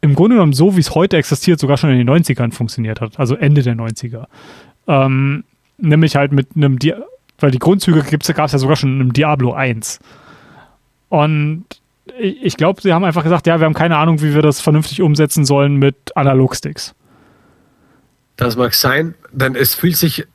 im 0.00 0.14
Grunde 0.14 0.36
genommen 0.36 0.52
so, 0.52 0.76
wie 0.76 0.80
es 0.80 0.94
heute 0.94 1.16
existiert, 1.16 1.60
sogar 1.60 1.76
schon 1.76 1.90
in 1.90 2.04
den 2.04 2.10
90ern 2.10 2.52
funktioniert 2.52 3.00
hat, 3.00 3.18
also 3.18 3.36
Ende 3.36 3.62
der 3.62 3.76
90er. 3.76 4.26
Ähm, 4.88 5.44
nämlich 5.78 6.16
halt 6.16 6.32
mit 6.32 6.48
einem, 6.56 6.78
Di 6.78 6.94
weil 7.38 7.50
die 7.50 7.58
Grundzüge 7.58 8.02
gab 8.02 8.22
es 8.22 8.52
ja 8.52 8.58
sogar 8.58 8.76
schon 8.76 8.94
in 8.94 9.00
einem 9.00 9.12
Diablo 9.12 9.52
1. 9.52 10.00
Und 11.08 11.64
ich 12.18 12.56
glaube, 12.56 12.80
sie 12.80 12.92
haben 12.92 13.04
einfach 13.04 13.24
gesagt, 13.24 13.46
ja, 13.46 13.58
wir 13.58 13.66
haben 13.66 13.74
keine 13.74 13.96
Ahnung, 13.96 14.22
wie 14.22 14.34
wir 14.34 14.42
das 14.42 14.60
vernünftig 14.60 15.02
umsetzen 15.02 15.44
sollen 15.44 15.76
mit 15.76 16.16
Analogsticks. 16.16 16.94
Das 18.36 18.56
mag 18.56 18.74
sein, 18.74 19.14
denn 19.32 19.54
es 19.56 19.74
fühlt 19.74 19.96
sich, 19.96 20.26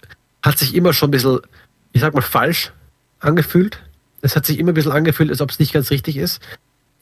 hat 0.41 0.57
sich 0.57 0.75
immer 0.75 0.93
schon 0.93 1.09
ein 1.09 1.11
bisschen, 1.11 1.39
ich 1.93 2.01
sag 2.01 2.13
mal, 2.13 2.21
falsch 2.21 2.71
angefühlt. 3.19 3.81
Es 4.21 4.35
hat 4.35 4.45
sich 4.45 4.59
immer 4.59 4.71
ein 4.71 4.75
bisschen 4.75 4.91
angefühlt, 4.91 5.29
als 5.29 5.41
ob 5.41 5.51
es 5.51 5.59
nicht 5.59 5.73
ganz 5.73 5.91
richtig 5.91 6.17
ist. 6.17 6.41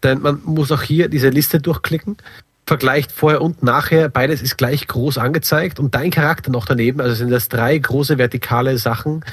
Denn 0.04 0.22
man 0.22 0.42
muss 0.46 0.72
auch 0.72 0.82
hier 0.82 1.10
diese 1.10 1.30
Liste 1.30 1.60
durchklicken, 1.60 2.18
vergleicht 2.66 3.12
vorher 3.12 3.42
und 3.42 3.64
nachher, 3.64 4.10
beides 4.10 4.42
ist 4.42 4.58
gleich 4.58 4.88
groß 4.88 5.18
angezeigt 5.18 5.80
und 5.80 5.96
dein 5.96 6.12
Charakter 6.12 6.52
noch 6.52 6.66
daneben. 6.66 7.02
Also 7.02 7.16
sind 7.16 7.32
das 7.32 7.50
drei 7.50 7.78
große 7.78 8.18
vertikale 8.18 8.78
Sachen, 8.78 9.26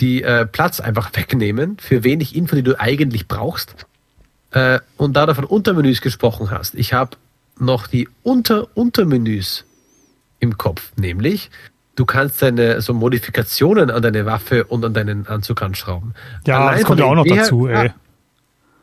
die 0.00 0.22
äh, 0.22 0.46
Platz 0.46 0.80
einfach 0.80 1.10
wegnehmen 1.14 1.78
für 1.78 2.04
wenig 2.04 2.36
Info, 2.36 2.54
die 2.54 2.62
du 2.62 2.78
eigentlich 2.78 3.26
brauchst. 3.26 3.86
Äh, 4.52 4.80
und 4.96 5.14
da 5.14 5.26
du 5.26 5.34
von 5.34 5.44
Untermenüs 5.44 6.00
gesprochen 6.00 6.50
hast, 6.50 6.74
ich 6.74 6.92
habe 6.92 7.16
noch 7.58 7.86
die 7.86 8.08
Unter-Untermenüs 8.22 9.64
im 10.40 10.58
Kopf, 10.58 10.92
nämlich 10.96 11.50
du 11.96 12.04
kannst 12.04 12.42
deine 12.42 12.80
so 12.80 12.94
Modifikationen 12.94 13.90
an 13.90 14.02
deine 14.02 14.26
Waffe 14.26 14.64
und 14.64 14.84
an 14.84 14.94
deinen 14.94 15.26
Anzug 15.26 15.62
anschrauben. 15.62 16.14
Ja, 16.46 16.60
Allein 16.60 16.78
das 16.78 16.84
kommt 16.84 17.00
ja 17.00 17.06
auch 17.06 17.14
noch 17.14 17.26
dazu, 17.26 17.66
ey. 17.66 17.92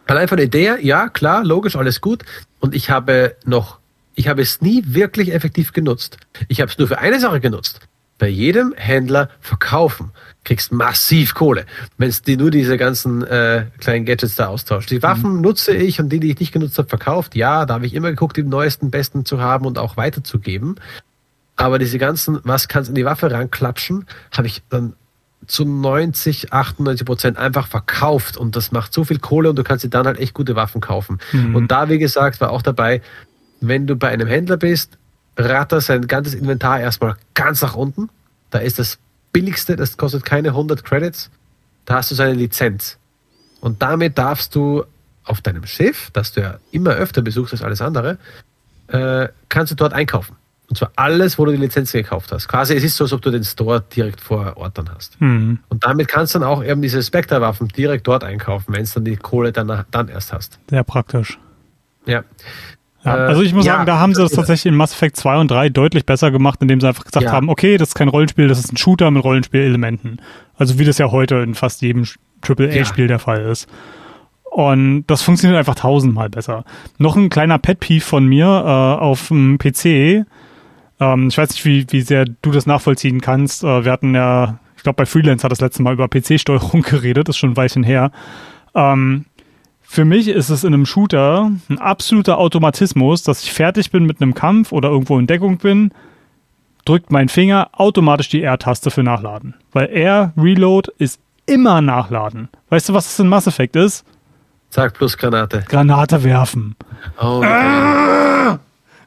Allein 0.05 0.27
von 0.27 0.37
der 0.37 0.47
Idee, 0.47 0.77
ja, 0.81 1.07
klar, 1.09 1.43
logisch, 1.43 1.75
alles 1.75 2.01
gut. 2.01 2.23
Und 2.59 2.73
ich 2.73 2.89
habe 2.89 3.35
noch, 3.45 3.77
ich 4.15 4.27
habe 4.27 4.41
es 4.41 4.59
nie 4.59 4.83
wirklich 4.87 5.33
effektiv 5.33 5.71
genutzt. 5.71 6.17
Ich 6.47 6.61
habe 6.61 6.71
es 6.71 6.79
nur 6.79 6.87
für 6.87 6.97
eine 6.97 7.19
Sache 7.19 7.39
genutzt. 7.39 7.79
Bei 8.17 8.27
jedem 8.27 8.73
Händler 8.75 9.29
verkaufen 9.39 10.11
kriegst 10.49 10.71
massiv 10.71 11.35
Kohle, 11.35 11.65
wenn 11.99 12.09
es 12.09 12.23
die 12.23 12.35
nur 12.35 12.49
diese 12.49 12.75
ganzen 12.75 13.23
äh, 13.23 13.65
kleinen 13.79 14.05
Gadgets 14.05 14.35
da 14.35 14.47
austauscht. 14.47 14.89
Die 14.89 15.03
Waffen 15.03 15.35
mhm. 15.35 15.41
nutze 15.41 15.75
ich 15.75 15.99
und 15.99 16.09
die, 16.09 16.19
die 16.19 16.31
ich 16.31 16.39
nicht 16.39 16.51
genutzt 16.51 16.79
habe, 16.79 16.89
verkauft. 16.89 17.35
Ja, 17.35 17.67
da 17.67 17.75
habe 17.75 17.85
ich 17.85 17.93
immer 17.93 18.09
geguckt, 18.09 18.35
die 18.35 18.41
neuesten, 18.41 18.89
besten 18.89 19.25
zu 19.25 19.39
haben 19.39 19.67
und 19.67 19.77
auch 19.77 19.95
weiterzugeben. 19.95 20.77
Aber 21.55 21.77
diese 21.77 21.99
ganzen, 21.99 22.39
was 22.45 22.67
kannst 22.67 22.89
in 22.89 22.95
die 22.95 23.05
Waffe 23.05 23.29
ranklatschen, 23.29 24.07
habe 24.35 24.47
ich 24.47 24.63
dann 24.69 24.93
zu 25.45 25.65
90, 25.65 26.51
98 26.51 27.05
Prozent 27.05 27.37
einfach 27.37 27.67
verkauft 27.67 28.35
und 28.35 28.55
das 28.55 28.71
macht 28.71 28.91
so 28.91 29.03
viel 29.03 29.19
Kohle 29.19 29.51
und 29.51 29.55
du 29.55 29.63
kannst 29.63 29.83
dir 29.83 29.89
dann 29.89 30.07
halt 30.07 30.17
echt 30.17 30.33
gute 30.33 30.55
Waffen 30.55 30.81
kaufen. 30.81 31.19
Mhm. 31.31 31.55
Und 31.55 31.69
da, 31.69 31.89
wie 31.89 31.99
gesagt, 31.99 32.41
war 32.41 32.49
auch 32.49 32.63
dabei, 32.63 33.03
wenn 33.61 33.85
du 33.85 33.95
bei 33.95 34.09
einem 34.09 34.27
Händler 34.27 34.57
bist, 34.57 34.97
ratter 35.37 35.79
sein 35.79 36.07
ganzes 36.07 36.33
Inventar 36.33 36.79
erstmal 36.79 37.17
ganz 37.35 37.61
nach 37.61 37.75
unten. 37.75 38.09
Da 38.49 38.57
ist 38.57 38.79
das 38.79 38.97
billigste, 39.31 39.75
das 39.75 39.97
kostet 39.97 40.25
keine 40.25 40.49
100 40.49 40.83
Credits, 40.83 41.29
da 41.85 41.95
hast 41.95 42.11
du 42.11 42.15
seine 42.15 42.33
Lizenz. 42.33 42.97
Und 43.61 43.81
damit 43.81 44.17
darfst 44.17 44.55
du 44.55 44.83
auf 45.23 45.41
deinem 45.41 45.65
Schiff, 45.65 46.09
das 46.13 46.33
du 46.33 46.41
ja 46.41 46.57
immer 46.71 46.91
öfter 46.91 47.21
besuchst 47.21 47.53
als 47.53 47.61
alles 47.61 47.81
andere, 47.81 48.17
äh, 48.87 49.27
kannst 49.49 49.71
du 49.71 49.75
dort 49.75 49.93
einkaufen. 49.93 50.35
Und 50.69 50.77
zwar 50.77 50.91
alles, 50.95 51.39
wo 51.39 51.45
du 51.45 51.51
die 51.51 51.57
Lizenz 51.57 51.91
gekauft 51.91 52.31
hast. 52.31 52.47
Quasi, 52.47 52.75
es 52.75 52.83
ist 52.83 52.95
so, 52.95 53.05
als 53.05 53.13
ob 53.13 53.23
du 53.23 53.31
den 53.31 53.43
Store 53.43 53.83
direkt 53.95 54.21
vor 54.21 54.55
Ort 54.57 54.77
dann 54.77 54.89
hast. 54.93 55.19
Mhm. 55.19 55.59
Und 55.67 55.83
damit 55.83 56.07
kannst 56.07 56.35
du 56.35 56.39
dann 56.39 56.47
auch 56.47 56.63
eben 56.63 56.81
diese 56.81 57.01
Spectre-Waffen 57.01 57.69
direkt 57.69 58.07
dort 58.07 58.23
einkaufen, 58.23 58.75
wenn 58.75 58.83
es 58.83 58.93
dann 58.93 59.03
die 59.03 59.15
Kohle 59.15 59.51
dann, 59.51 59.85
dann 59.89 60.07
erst 60.09 60.31
hast. 60.31 60.59
Sehr 60.69 60.83
praktisch. 60.83 61.39
Ja. 62.05 62.23
Ja, 63.03 63.13
also 63.13 63.41
ich 63.41 63.53
muss 63.53 63.65
ja, 63.65 63.73
sagen, 63.73 63.85
da 63.85 63.99
haben 63.99 64.13
sie 64.13 64.21
das 64.21 64.33
tatsächlich 64.33 64.65
in 64.65 64.75
Mass 64.75 64.91
Effect 64.91 65.15
2 65.15 65.37
und 65.37 65.51
3 65.51 65.69
deutlich 65.69 66.05
besser 66.05 66.31
gemacht, 66.31 66.61
indem 66.61 66.81
sie 66.81 66.87
einfach 66.87 67.05
gesagt 67.05 67.25
ja. 67.25 67.31
haben, 67.31 67.49
okay, 67.49 67.77
das 67.77 67.89
ist 67.89 67.95
kein 67.95 68.09
Rollenspiel, 68.09 68.47
das 68.47 68.59
ist 68.59 68.73
ein 68.73 68.77
Shooter 68.77 69.09
mit 69.09 69.23
Rollenspielelementen. 69.23 70.21
Also 70.57 70.79
wie 70.79 70.85
das 70.85 70.97
ja 70.97 71.09
heute 71.11 71.35
in 71.35 71.55
fast 71.55 71.81
jedem 71.81 72.05
AAA-Spiel 72.41 73.07
der 73.07 73.19
Fall 73.19 73.41
ist. 73.41 73.67
Und 74.51 75.05
das 75.07 75.21
funktioniert 75.21 75.57
einfach 75.57 75.75
tausendmal 75.75 76.29
besser. 76.29 76.65
Noch 76.97 77.15
ein 77.15 77.29
kleiner 77.29 77.59
Pet-Peeve 77.59 78.03
von 78.03 78.25
mir 78.25 78.45
äh, 78.45 79.01
auf 79.01 79.27
dem 79.29 79.57
PC. 79.57 80.25
Ähm, 80.99 81.27
ich 81.29 81.37
weiß 81.37 81.51
nicht, 81.51 81.65
wie, 81.65 81.85
wie 81.89 82.01
sehr 82.01 82.25
du 82.25 82.51
das 82.51 82.65
nachvollziehen 82.65 83.21
kannst. 83.21 83.63
Äh, 83.63 83.85
wir 83.85 83.91
hatten 83.91 84.15
ja, 84.15 84.59
ich 84.75 84.83
glaube, 84.83 84.97
bei 84.97 85.05
Freelance 85.05 85.43
hat 85.43 85.51
das 85.51 85.61
letzte 85.61 85.83
Mal 85.83 85.93
über 85.93 86.07
PC-Steuerung 86.09 86.81
geredet, 86.89 87.27
das 87.29 87.35
ist 87.35 87.39
schon 87.39 87.51
ein 87.51 87.57
Weilchen 87.57 87.83
her. 87.83 88.11
Ähm, 88.75 89.25
für 89.91 90.05
mich 90.05 90.27
ist 90.27 90.49
es 90.49 90.63
in 90.63 90.75
einem 90.75 90.85
Shooter 90.85 91.51
ein 91.67 91.79
absoluter 91.79 92.37
Automatismus, 92.37 93.23
dass 93.23 93.41
ich 93.41 93.51
fertig 93.51 93.89
bin 93.89 94.05
mit 94.05 94.21
einem 94.21 94.35
Kampf 94.35 94.71
oder 94.71 94.89
irgendwo 94.89 95.17
in 95.17 95.25
Deckung 95.25 95.57
bin, 95.57 95.91
drückt 96.85 97.11
mein 97.11 97.27
Finger 97.27 97.69
automatisch 97.71 98.29
die 98.29 98.43
R-Taste 98.43 98.91
für 98.91 99.01
Nachladen. 99.01 99.55
Weil 99.71 99.87
R, 99.87 100.31
Reload 100.37 100.91
ist 100.99 101.19
immer 101.47 101.81
Nachladen. 101.81 102.49
Weißt 102.69 102.87
du, 102.87 102.93
was 102.93 103.05
das 103.05 103.17
in 103.17 103.29
Mass 103.29 103.47
Effect 103.47 103.75
ist? 103.75 104.05
Sag 104.69 104.93
plus 104.93 105.17
Granate. 105.17 105.65
Granate 105.67 106.23
werfen. 106.23 106.75
Oh, 107.19 107.41
ah! 107.43 108.59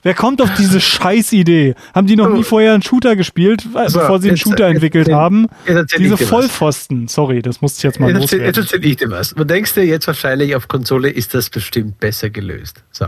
Wer 0.02 0.14
kommt 0.14 0.42
auf 0.42 0.52
diese 0.54 0.80
Scheißidee? 0.80 1.74
Haben 1.94 2.06
die 2.06 2.16
noch 2.16 2.28
nie 2.28 2.42
vorher 2.42 2.74
einen 2.74 2.82
Shooter 2.82 3.14
gespielt, 3.14 3.66
also, 3.74 4.00
bevor 4.00 4.20
sie 4.20 4.28
einen 4.28 4.36
jetzt, 4.36 4.42
Shooter 4.42 4.66
entwickelt 4.66 5.08
jetzt, 5.08 5.16
haben? 5.16 5.46
Jetzt 5.66 5.96
diese 5.96 6.16
Vollpfosten. 6.16 7.06
Sorry, 7.08 7.40
das 7.40 7.60
musste 7.60 7.78
ich 7.78 7.84
jetzt 7.84 8.00
mal 8.00 8.10
jetzt 8.10 8.20
loswerden. 8.20 8.46
Jetzt 8.46 8.58
erzähl 8.58 8.84
ich 8.84 8.96
dir 8.96 9.10
was. 9.10 9.30
Du 9.30 9.44
denkst 9.44 9.74
dir 9.74 9.84
jetzt 9.84 10.06
wahrscheinlich, 10.06 10.56
auf 10.56 10.66
Konsole 10.66 11.08
ist 11.08 11.34
das 11.34 11.50
bestimmt 11.50 12.00
besser 12.00 12.30
gelöst. 12.30 12.82
So. 12.90 13.06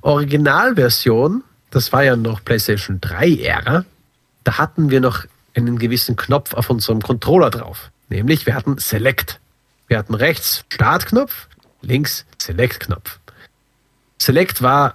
Originalversion, 0.00 1.44
das 1.70 1.92
war 1.92 2.02
ja 2.02 2.16
noch 2.16 2.42
PlayStation 2.42 3.00
3-Ära, 3.00 3.84
da 4.44 4.58
hatten 4.58 4.90
wir 4.90 5.00
noch 5.00 5.24
einen 5.54 5.78
gewissen 5.78 6.16
Knopf 6.16 6.54
auf 6.54 6.70
unserem 6.70 7.02
Controller 7.02 7.50
drauf. 7.50 7.90
Nämlich, 8.08 8.46
wir 8.46 8.54
hatten 8.54 8.78
Select. 8.78 9.40
Wir 9.88 9.98
hatten 9.98 10.14
rechts 10.14 10.64
Startknopf, 10.68 11.48
links 11.82 12.24
Select-Knopf. 12.38 13.18
Select 14.18 14.62
war 14.62 14.94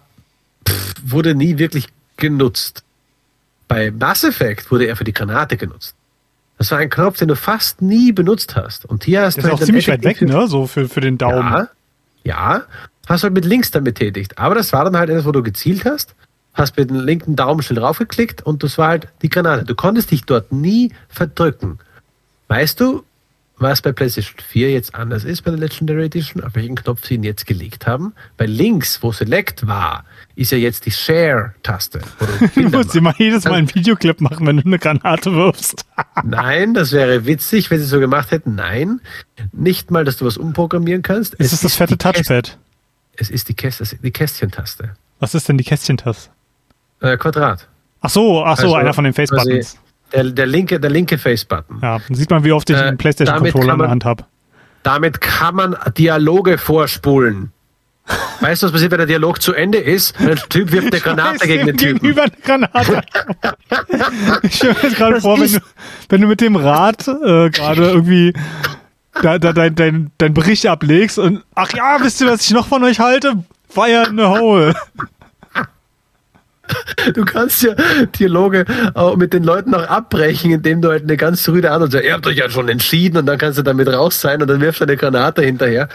pff, 0.71 0.95
wurde 1.03 1.35
nie 1.35 1.57
wirklich 1.57 1.87
genutzt. 2.17 2.83
Bei 3.67 3.91
Mass 3.91 4.23
Effect 4.23 4.71
wurde 4.71 4.85
er 4.85 4.95
für 4.95 5.03
die 5.03 5.13
Granate 5.13 5.57
genutzt. 5.57 5.95
Das 6.57 6.71
war 6.71 6.77
ein 6.77 6.89
Knopf, 6.89 7.17
den 7.17 7.27
du 7.27 7.35
fast 7.35 7.81
nie 7.81 8.11
benutzt 8.11 8.55
hast. 8.55 8.85
Und 8.85 9.03
hier 9.03 9.23
hast 9.23 9.37
das 9.37 9.43
du. 9.43 9.47
Ist 9.47 9.51
halt 9.53 9.61
auch 9.61 9.65
ziemlich 9.65 9.87
weit 9.87 10.03
weg, 10.03 10.21
ne? 10.21 10.47
So 10.47 10.67
für, 10.67 10.87
für 10.87 11.01
den 11.01 11.17
Daumen. 11.17 11.51
Ja, 11.51 11.69
ja, 12.23 12.63
hast 13.07 13.23
halt 13.23 13.33
mit 13.33 13.45
links 13.45 13.71
dann 13.71 13.83
betätigt. 13.83 14.37
Aber 14.37 14.55
das 14.55 14.71
war 14.73 14.85
dann 14.85 14.97
halt 14.97 15.09
etwas, 15.09 15.25
wo 15.25 15.31
du 15.31 15.41
gezielt 15.41 15.85
hast, 15.85 16.13
hast 16.53 16.77
mit 16.77 16.89
dem 16.89 16.99
linken 16.99 17.35
Daumenschild 17.35 17.79
draufgeklickt 17.79 18.43
und 18.43 18.63
das 18.63 18.77
war 18.77 18.89
halt 18.89 19.07
die 19.21 19.29
Granate. 19.29 19.65
Du 19.65 19.75
konntest 19.75 20.11
dich 20.11 20.23
dort 20.23 20.51
nie 20.51 20.91
verdrücken. 21.09 21.79
Weißt 22.47 22.79
du, 22.79 23.03
was 23.61 23.81
bei 23.81 23.91
PlayStation 23.91 24.35
4 24.45 24.71
jetzt 24.71 24.95
anders 24.95 25.23
ist 25.23 25.43
bei 25.43 25.51
der 25.51 25.59
Legendary 25.59 26.05
Edition, 26.05 26.43
auf 26.43 26.55
welchen 26.55 26.75
Knopf 26.75 27.05
sie 27.05 27.15
ihn 27.15 27.23
jetzt 27.23 27.45
gelegt 27.45 27.87
haben. 27.87 28.13
Bei 28.37 28.45
links, 28.45 29.01
wo 29.01 29.11
Select 29.11 29.67
war, 29.67 30.03
ist 30.35 30.51
ja 30.51 30.57
jetzt 30.57 30.85
die 30.85 30.91
Share-Taste. 30.91 32.01
Du 32.55 32.61
musst 32.69 32.99
mal 32.99 33.13
jedes 33.17 33.45
Mal 33.45 33.53
einen 33.53 33.73
Videoclip 33.73 34.19
machen, 34.21 34.45
wenn 34.47 34.57
du 34.57 34.65
eine 34.65 34.79
Granate 34.79 35.33
wirfst. 35.33 35.85
Nein, 36.23 36.73
das 36.73 36.91
wäre 36.91 37.25
witzig, 37.25 37.71
wenn 37.71 37.79
sie 37.79 37.85
so 37.85 37.99
gemacht 37.99 38.31
hätten. 38.31 38.55
Nein, 38.55 39.01
nicht 39.51 39.91
mal, 39.91 40.03
dass 40.03 40.17
du 40.17 40.25
was 40.25 40.37
umprogrammieren 40.37 41.01
kannst. 41.01 41.35
Es, 41.35 41.47
es 41.47 41.53
ist 41.53 41.63
das 41.65 41.75
fette 41.75 41.97
Touchpad. 41.97 42.57
Es 43.15 43.29
ist 43.29 43.49
die, 43.49 43.53
Käst 43.53 43.97
die 44.03 44.11
Kästchentaste. 44.11 44.95
Was 45.19 45.35
ist 45.35 45.47
denn 45.47 45.57
die 45.57 45.63
Kästchentaste? 45.63 46.31
Äh, 47.01 47.17
Quadrat. 47.17 47.67
Ach 48.01 48.09
so, 48.09 48.43
ach 48.43 48.57
so, 48.57 48.63
also, 48.63 48.75
einer 48.75 48.93
von 48.93 49.03
den 49.03 49.13
Face-Buttons. 49.13 49.77
Der, 50.13 50.23
der, 50.25 50.45
linke, 50.45 50.79
der 50.79 50.89
linke 50.89 51.17
Face-Button. 51.17 51.79
Ja, 51.81 51.99
dann 52.05 52.15
sieht 52.15 52.29
man, 52.29 52.43
wie 52.43 52.51
oft 52.51 52.69
ich 52.69 52.75
äh, 52.75 52.81
einen 52.81 52.97
PlayStation-Controller 52.97 53.73
in 53.73 53.79
der 53.79 53.89
Hand 53.89 54.05
habe. 54.05 54.25
Damit 54.83 55.21
kann 55.21 55.55
man 55.55 55.75
Dialoge 55.97 56.57
vorspulen. 56.57 57.51
Weißt 58.41 58.61
du, 58.61 58.67
was 58.67 58.73
passiert, 58.73 58.91
wenn 58.91 58.97
der 58.97 59.07
Dialog 59.07 59.41
zu 59.41 59.53
Ende 59.53 59.77
ist? 59.77 60.19
Der 60.19 60.35
Typ 60.35 60.71
wirft 60.71 60.91
eine 60.93 61.01
Granate 61.01 61.47
gegen 61.47 61.67
den 61.67 61.77
Typen. 61.77 61.99
Gegenüber 61.99 62.23
eine 62.23 62.31
Granate. 62.43 63.03
ich 64.43 64.55
stelle 64.55 64.73
mir 64.73 64.83
jetzt 64.83 64.95
gerade 64.97 65.21
vor, 65.21 65.39
wenn 65.39 65.51
du, 65.51 65.59
wenn 66.09 66.21
du 66.21 66.27
mit 66.27 66.41
dem 66.41 66.55
Rad 66.55 67.07
äh, 67.07 67.49
gerade 67.49 67.91
irgendwie 67.91 68.33
da, 69.21 69.37
da, 69.37 69.53
dein, 69.53 69.75
dein, 69.75 70.11
dein 70.17 70.33
Bericht 70.33 70.65
ablegst 70.65 71.19
und 71.19 71.43
ach 71.55 71.71
ja, 71.75 71.97
wisst 72.01 72.21
ihr, 72.21 72.27
was 72.27 72.41
ich 72.41 72.51
noch 72.51 72.67
von 72.67 72.83
euch 72.83 72.99
halte? 72.99 73.43
Fire 73.69 74.07
in 74.09 74.17
the 74.17 74.25
hole. 74.25 74.73
Du 77.13 77.25
kannst 77.25 77.63
ja 77.63 77.73
Dialoge 78.19 78.65
auch 78.93 79.15
mit 79.15 79.33
den 79.33 79.43
Leuten 79.43 79.73
auch 79.73 79.87
abbrechen, 79.87 80.51
indem 80.51 80.81
du 80.81 80.89
halt 80.89 81.03
eine 81.03 81.17
ganz 81.17 81.47
rüde 81.49 81.71
Antwort 81.71 81.93
sagst, 81.93 82.05
ihr 82.05 82.13
habt 82.13 82.27
euch 82.27 82.37
ja 82.37 82.49
schon 82.49 82.69
entschieden 82.69 83.17
und 83.17 83.25
dann 83.25 83.37
kannst 83.37 83.57
du 83.57 83.63
damit 83.63 83.87
raus 83.87 84.21
sein 84.21 84.41
und 84.41 84.47
dann 84.47 84.61
wirfst 84.61 84.81
du 84.81 84.85
eine 84.85 84.97
Granate 84.97 85.41
hinterher. 85.41 85.89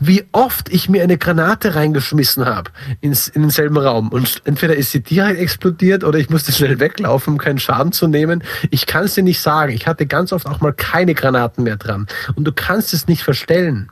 Wie 0.00 0.24
oft 0.32 0.68
ich 0.70 0.88
mir 0.88 1.02
eine 1.02 1.16
Granate 1.16 1.74
reingeschmissen 1.74 2.44
habe 2.44 2.70
in 3.00 3.14
denselben 3.34 3.76
Raum 3.76 4.08
und 4.08 4.42
entweder 4.44 4.76
ist 4.76 4.92
sie 4.92 5.00
direkt 5.00 5.40
explodiert 5.40 6.04
oder 6.04 6.18
ich 6.18 6.30
musste 6.30 6.52
schnell 6.52 6.80
weglaufen, 6.80 7.34
um 7.34 7.38
keinen 7.38 7.58
Schaden 7.58 7.92
zu 7.92 8.08
nehmen. 8.08 8.42
Ich 8.70 8.86
kann 8.86 9.04
es 9.04 9.14
dir 9.14 9.22
nicht 9.22 9.40
sagen. 9.40 9.72
Ich 9.72 9.86
hatte 9.86 10.06
ganz 10.06 10.32
oft 10.32 10.46
auch 10.46 10.60
mal 10.60 10.72
keine 10.72 11.14
Granaten 11.14 11.64
mehr 11.64 11.76
dran 11.76 12.06
und 12.34 12.44
du 12.44 12.52
kannst 12.52 12.92
es 12.94 13.06
nicht 13.06 13.22
verstellen. 13.22 13.90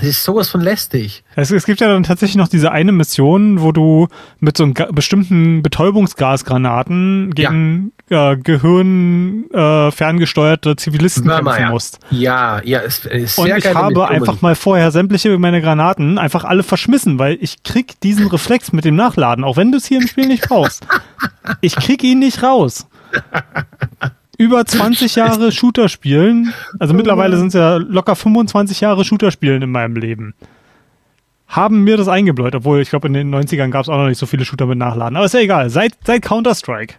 Das 0.00 0.08
ist 0.08 0.24
sowas 0.24 0.48
von 0.48 0.62
lästig. 0.62 1.22
Es, 1.36 1.50
es, 1.50 1.66
gibt 1.66 1.80
ja 1.80 1.88
dann 1.88 2.02
tatsächlich 2.04 2.36
noch 2.36 2.48
diese 2.48 2.72
eine 2.72 2.90
Mission, 2.90 3.60
wo 3.60 3.70
du 3.70 4.08
mit 4.38 4.56
so 4.56 4.64
einem 4.64 4.74
bestimmten 4.92 5.62
Betäubungsgasgranaten 5.62 7.34
gegen 7.34 7.92
ja. 8.08 8.32
äh, 8.32 8.36
Gehirn 8.38 9.50
äh, 9.50 9.90
ferngesteuerte 9.90 10.76
Zivilisten 10.76 11.26
Mama, 11.26 11.50
kämpfen 11.50 11.62
ja. 11.62 11.70
musst. 11.70 11.98
Ja, 12.10 12.62
ja, 12.64 12.80
es 12.80 13.04
ist 13.04 13.36
sehr 13.36 13.44
Und 13.44 13.58
ich 13.58 13.66
habe 13.74 13.88
Mission. 13.88 14.08
einfach 14.08 14.40
mal 14.40 14.54
vorher 14.54 14.90
sämtliche 14.90 15.38
meiner 15.38 15.60
Granaten 15.60 16.16
einfach 16.16 16.44
alle 16.44 16.62
verschmissen, 16.62 17.18
weil 17.18 17.36
ich 17.42 17.62
krieg 17.62 18.00
diesen 18.00 18.26
Reflex 18.28 18.72
mit 18.72 18.86
dem 18.86 18.96
Nachladen, 18.96 19.44
auch 19.44 19.58
wenn 19.58 19.70
du 19.70 19.76
es 19.76 19.84
hier 19.84 20.00
im 20.00 20.08
Spiel 20.08 20.28
nicht 20.28 20.48
brauchst. 20.48 20.86
ich 21.60 21.76
krieg 21.76 22.02
ihn 22.02 22.20
nicht 22.20 22.42
raus 22.42 22.86
über 24.40 24.64
20 24.64 25.16
Jahre 25.16 25.52
Shooter 25.52 25.90
spielen, 25.90 26.54
also 26.78 26.94
mittlerweile 26.94 27.36
sind 27.36 27.48
es 27.48 27.54
ja 27.54 27.76
locker 27.76 28.16
25 28.16 28.80
Jahre 28.80 29.04
Shooter 29.04 29.30
spielen 29.30 29.60
in 29.60 29.70
meinem 29.70 29.96
Leben, 29.96 30.32
haben 31.46 31.84
mir 31.84 31.98
das 31.98 32.08
eingebläut, 32.08 32.54
obwohl 32.54 32.80
ich 32.80 32.88
glaube 32.88 33.08
in 33.08 33.12
den 33.12 33.34
90ern 33.34 33.68
gab 33.68 33.82
es 33.82 33.90
auch 33.90 33.98
noch 33.98 34.08
nicht 34.08 34.16
so 34.16 34.24
viele 34.24 34.46
Shooter 34.46 34.64
mit 34.64 34.78
Nachladen. 34.78 35.16
Aber 35.16 35.26
ist 35.26 35.34
ja 35.34 35.40
egal, 35.40 35.68
seit, 35.68 35.92
seit 36.06 36.22
Counter-Strike 36.22 36.94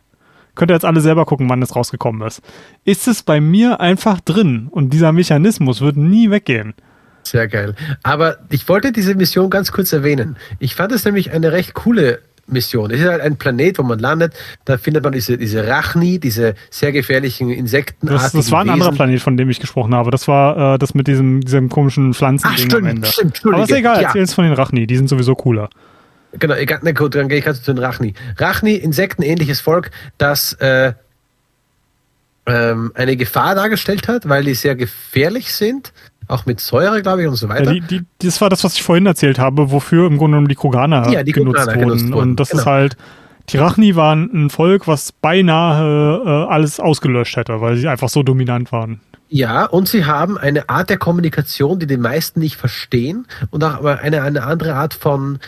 könnt 0.54 0.70
ihr 0.70 0.76
jetzt 0.76 0.86
alle 0.86 1.02
selber 1.02 1.26
gucken, 1.26 1.50
wann 1.50 1.64
es 1.64 1.76
rausgekommen 1.76 2.28
ist. 2.28 2.44
Ist 2.86 3.08
es 3.08 3.24
bei 3.24 3.42
mir 3.42 3.80
einfach 3.80 4.20
drin 4.22 4.68
und 4.70 4.94
dieser 4.94 5.12
Mechanismus 5.12 5.82
wird 5.82 5.98
nie 5.98 6.30
weggehen. 6.30 6.76
Sehr 7.24 7.48
geil. 7.48 7.74
Aber 8.04 8.38
ich 8.50 8.70
wollte 8.70 8.92
diese 8.92 9.16
Mission 9.16 9.50
ganz 9.50 9.72
kurz 9.72 9.92
erwähnen. 9.94 10.38
Ich 10.60 10.76
fand 10.76 10.92
es 10.92 11.06
nämlich 11.06 11.32
eine 11.32 11.52
recht 11.52 11.74
coole 11.74 12.20
Mission. 12.48 12.92
Es 12.92 13.00
ist 13.00 13.08
halt 13.08 13.22
ein 13.22 13.38
Planet, 13.38 13.80
wo 13.80 13.84
man 13.84 14.00
landet. 14.00 14.34
Da 14.66 14.78
findet 14.78 15.04
man 15.04 15.14
diese, 15.14 15.38
diese 15.38 15.68
Rachni, 15.68 16.20
diese 16.20 16.56
sehr 16.70 16.92
gefährlichen 16.92 17.50
Insekten. 17.50 18.08
Das, 18.08 18.32
das 18.32 18.52
war 18.52 18.62
ein 18.62 18.68
Wesen. 18.68 18.74
anderer 18.74 18.92
Planet, 18.92 19.22
von 19.22 19.38
dem 19.38 19.50
ich 19.50 19.60
gesprochen 19.60 19.96
habe. 19.96 20.12
Das 20.12 20.28
war 20.28 20.76
äh, 20.76 20.80
das 20.80 20.94
mit 20.94 21.08
diesem, 21.08 21.42
diesem 21.42 21.70
komischen 21.70 22.14
Pflanzending 22.14 22.74
am 22.74 22.86
Ende. 22.86 23.08
Stimmt, 23.08 23.42
Aber 23.46 23.64
ist 23.64 23.72
egal, 23.72 24.02
ja. 24.02 24.08
erzähl 24.08 24.24
es 24.24 24.34
von 24.34 24.44
den 24.44 24.54
Rachni. 24.54 24.88
Die 24.88 24.98
sind 24.98 25.08
sowieso 25.08 25.36
cooler. 25.36 25.70
Genau, 26.34 26.56
na 26.82 26.92
gut, 26.94 27.16
dann 27.16 27.28
gehe 27.28 27.40
ich 27.40 27.44
gerade 27.44 27.62
zu 27.62 27.74
den 27.74 27.84
Rachni. 27.84 28.14
Rachni, 28.38 28.76
insektenähnliches 28.76 29.60
Volk, 29.60 29.92
das 30.18 30.54
äh, 30.54 30.94
ähm, 32.46 32.92
eine 32.96 33.18
Gefahr 33.18 33.56
dargestellt 33.56 34.08
hat, 34.08 34.28
weil 34.30 34.44
die 34.44 34.54
sehr 34.54 34.76
gefährlich 34.76 35.54
sind 35.54 35.92
auch 36.32 36.46
mit 36.46 36.60
Säure, 36.60 37.02
glaube 37.02 37.24
ich, 37.24 37.28
und 37.28 37.36
so 37.36 37.50
weiter. 37.50 37.74
Ja, 37.74 37.80
die, 37.80 38.00
die, 38.00 38.06
das 38.20 38.42
war 38.42 38.50
das, 38.50 38.64
was 38.64 38.74
ich 38.74 38.84
vorhin 38.84 39.06
erzählt 39.06 39.40
habe, 39.40 39.72
wofür 39.72 40.08
im 40.08 40.18
Grunde 40.18 40.36
genommen 40.36 40.48
die 40.48 40.56
Kroganer 40.56 41.10
ja, 41.12 41.24
die 41.24 41.32
genutzt, 41.32 41.58
Kroganer 41.58 41.78
wurden. 41.78 41.88
genutzt 41.88 42.14
wurden. 42.14 42.30
Und 42.30 42.40
das 42.40 42.50
genau. 42.50 42.62
ist 42.62 42.66
halt, 42.68 42.98
die 43.50 43.58
Rachni 43.58 43.96
waren 43.96 44.30
ein 44.34 44.50
Volk, 44.50 44.88
was 44.88 45.12
beinahe 45.12 46.22
äh, 46.26 46.52
alles 46.52 46.80
ausgelöscht 46.80 47.36
hätte, 47.38 47.62
weil 47.62 47.78
sie 47.78 47.88
einfach 47.88 48.10
so 48.10 48.24
dominant 48.24 48.72
waren. 48.72 49.02
Ja, 49.34 49.66
und 49.66 49.88
sie 49.88 50.06
haben 50.06 50.38
eine 50.38 50.68
Art 50.70 50.90
der 50.90 50.98
Kommunikation, 50.98 51.80
die 51.80 51.88
die 51.88 51.98
meisten 51.98 52.42
nicht 52.42 52.58
verstehen 52.58 53.28
und 53.50 53.64
auch 53.64 53.84
eine, 53.84 54.24
eine 54.24 54.44
andere 54.44 54.76
Art 54.76 54.94
von 54.94 55.40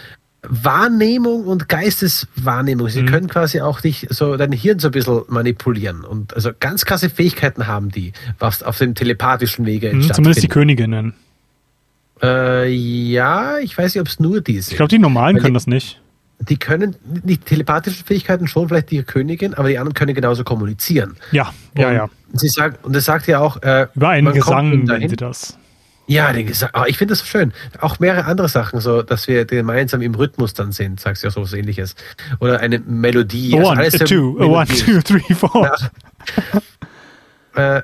Wahrnehmung 0.47 1.45
und 1.45 1.69
Geisteswahrnehmung. 1.69 2.89
Sie 2.89 3.03
mhm. 3.03 3.07
können 3.07 3.27
quasi 3.27 3.61
auch 3.61 3.81
dich 3.81 4.07
so 4.09 4.35
dein 4.35 4.51
Hirn 4.51 4.79
so 4.79 4.89
ein 4.89 4.91
bisschen 4.91 5.21
manipulieren 5.27 6.03
und 6.03 6.33
also 6.33 6.51
ganz 6.59 6.85
krasse 6.85 7.09
Fähigkeiten 7.09 7.67
haben 7.67 7.89
die, 7.89 8.13
was 8.39 8.61
auf 8.61 8.77
dem 8.77 8.95
telepathischen 8.95 9.65
Wege 9.65 9.93
mhm, 9.93 10.11
Zumindest 10.11 10.43
die 10.43 10.47
Königinnen. 10.49 11.13
Äh, 12.21 12.69
ja, 12.69 13.57
ich 13.59 13.77
weiß 13.77 13.95
nicht, 13.95 14.01
ob 14.01 14.07
es 14.07 14.19
nur 14.19 14.41
die 14.41 14.59
sind. 14.59 14.71
Ich 14.71 14.77
glaube, 14.77 14.89
die 14.89 14.99
normalen 14.99 15.37
können 15.37 15.47
die, 15.47 15.53
das 15.53 15.67
nicht. 15.67 16.01
Die 16.39 16.57
können 16.57 16.95
die 17.03 17.37
telepathischen 17.37 18.05
Fähigkeiten 18.05 18.47
schon 18.47 18.67
vielleicht 18.67 18.91
die 18.91 19.01
Königin, 19.03 19.53
aber 19.53 19.69
die 19.69 19.77
anderen 19.77 19.93
können 19.93 20.13
genauso 20.13 20.43
kommunizieren. 20.43 21.15
Ja, 21.31 21.53
ja, 21.77 21.87
und 21.87 21.93
ja. 21.95 22.09
Sie 22.33 22.49
sagt 22.49 22.83
und 22.85 22.95
es 22.95 23.05
sagt 23.05 23.27
ja 23.27 23.39
auch 23.39 23.61
äh, 23.61 23.87
über 23.95 24.09
einen 24.09 24.33
Gesang, 24.33 24.87
wenn 24.87 25.07
sie 25.07 25.15
das. 25.15 25.57
Ja, 26.07 26.33
den 26.33 26.47
Gesang. 26.47 26.69
Oh, 26.73 26.83
ich 26.85 26.97
finde 26.97 27.13
das 27.13 27.19
so 27.19 27.25
schön. 27.25 27.53
Auch 27.79 27.99
mehrere 27.99 28.25
andere 28.25 28.49
Sachen, 28.49 28.81
so 28.81 29.01
dass 29.03 29.27
wir 29.27 29.45
gemeinsam 29.45 30.01
im 30.01 30.15
Rhythmus 30.15 30.53
dann 30.53 30.71
sind, 30.71 30.99
sagst 30.99 31.23
du 31.23 31.27
ja 31.27 31.31
so 31.31 31.41
was 31.41 31.53
ähnliches. 31.53 31.95
Oder 32.39 32.59
eine 32.59 32.79
Melodie. 32.79 33.53
One, 33.53 33.79
also 33.79 34.03
two, 34.03 34.37
one, 34.39 34.67
two, 34.67 35.01
three, 35.01 35.33
four. 35.33 35.71
Ja. 37.55 37.77
äh, 37.77 37.81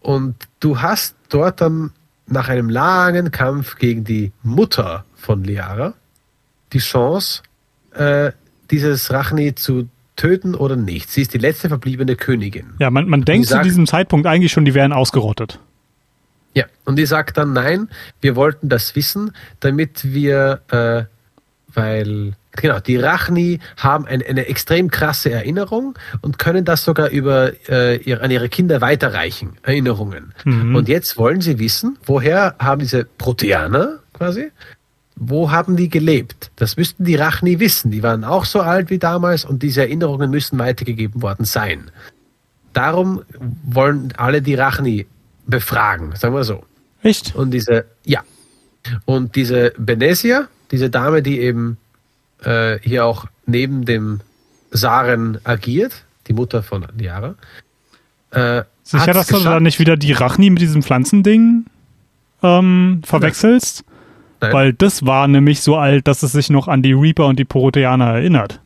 und 0.00 0.34
du 0.60 0.80
hast 0.80 1.14
dort 1.28 1.60
dann 1.60 1.92
nach 2.26 2.48
einem 2.48 2.68
langen 2.68 3.30
Kampf 3.30 3.76
gegen 3.76 4.04
die 4.04 4.32
Mutter 4.42 5.04
von 5.14 5.44
Liara 5.44 5.94
die 6.72 6.78
Chance, 6.78 7.42
äh, 7.94 8.32
dieses 8.70 9.12
Rachni 9.12 9.54
zu 9.54 9.88
töten 10.16 10.54
oder 10.54 10.76
nicht. 10.76 11.10
Sie 11.10 11.22
ist 11.22 11.34
die 11.34 11.38
letzte 11.38 11.68
verbliebene 11.68 12.16
Königin. 12.16 12.74
Ja, 12.78 12.90
man, 12.90 13.08
man 13.08 13.22
denkt 13.22 13.48
sagt, 13.48 13.64
zu 13.64 13.68
diesem 13.68 13.86
Zeitpunkt 13.86 14.26
eigentlich 14.26 14.52
schon, 14.52 14.64
die 14.64 14.74
wären 14.74 14.92
ausgerottet. 14.92 15.60
Ja, 16.56 16.64
und 16.86 16.96
die 16.96 17.04
sagt 17.04 17.36
dann, 17.36 17.52
nein, 17.52 17.90
wir 18.22 18.34
wollten 18.34 18.70
das 18.70 18.96
wissen, 18.96 19.32
damit 19.60 20.14
wir, 20.14 20.62
äh, 20.70 21.04
weil, 21.74 22.32
genau, 22.52 22.80
die 22.80 22.96
Rachni 22.96 23.60
haben 23.76 24.06
ein, 24.06 24.22
eine 24.22 24.46
extrem 24.46 24.90
krasse 24.90 25.30
Erinnerung 25.30 25.98
und 26.22 26.38
können 26.38 26.64
das 26.64 26.82
sogar 26.82 27.10
über, 27.10 27.52
äh, 27.68 27.98
ihr, 27.98 28.22
an 28.22 28.30
ihre 28.30 28.48
Kinder 28.48 28.80
weiterreichen, 28.80 29.58
Erinnerungen. 29.64 30.32
Mhm. 30.44 30.74
Und 30.74 30.88
jetzt 30.88 31.18
wollen 31.18 31.42
sie 31.42 31.58
wissen, 31.58 31.98
woher 32.06 32.54
haben 32.58 32.80
diese 32.80 33.04
Proteaner 33.04 33.98
quasi, 34.14 34.50
wo 35.14 35.50
haben 35.50 35.76
die 35.76 35.90
gelebt? 35.90 36.50
Das 36.56 36.78
müssten 36.78 37.04
die 37.04 37.16
Rachni 37.16 37.60
wissen. 37.60 37.90
Die 37.90 38.02
waren 38.02 38.24
auch 38.24 38.46
so 38.46 38.62
alt 38.62 38.88
wie 38.88 38.98
damals 38.98 39.44
und 39.44 39.62
diese 39.62 39.82
Erinnerungen 39.82 40.30
müssen 40.30 40.58
weitergegeben 40.58 41.20
worden 41.20 41.44
sein. 41.44 41.90
Darum 42.72 43.24
wollen 43.62 44.14
alle 44.16 44.40
die 44.40 44.54
Rachni 44.54 45.06
befragen, 45.46 46.14
sagen 46.16 46.34
wir 46.34 46.44
so. 46.44 46.64
Echt? 47.02 47.34
Und 47.34 47.50
diese, 47.52 47.86
ja. 48.04 48.22
Und 49.04 49.36
diese 49.36 49.72
Benesia, 49.78 50.48
diese 50.70 50.90
Dame, 50.90 51.22
die 51.22 51.40
eben 51.40 51.76
äh, 52.42 52.78
hier 52.80 53.04
auch 53.04 53.26
neben 53.46 53.84
dem 53.84 54.20
Saren 54.70 55.38
agiert, 55.44 56.04
die 56.26 56.32
Mutter 56.32 56.62
von 56.62 56.86
Liara. 56.96 57.34
Äh, 58.30 58.62
Sicher, 58.82 59.12
dass 59.12 59.28
du 59.28 59.40
da 59.40 59.58
nicht 59.58 59.78
wieder 59.78 59.96
die 59.96 60.12
Rachni 60.12 60.50
mit 60.50 60.60
diesem 60.60 60.82
Pflanzending 60.82 61.66
ähm, 62.42 63.02
verwechselst? 63.04 63.84
Nein. 64.40 64.52
Weil 64.52 64.72
das 64.72 65.06
war 65.06 65.26
nämlich 65.28 65.60
so 65.60 65.76
alt, 65.76 66.06
dass 66.06 66.22
es 66.22 66.32
sich 66.32 66.50
noch 66.50 66.68
an 66.68 66.82
die 66.82 66.92
Reaper 66.92 67.26
und 67.26 67.38
die 67.38 67.44
Poroteaner 67.44 68.14
erinnert. 68.14 68.60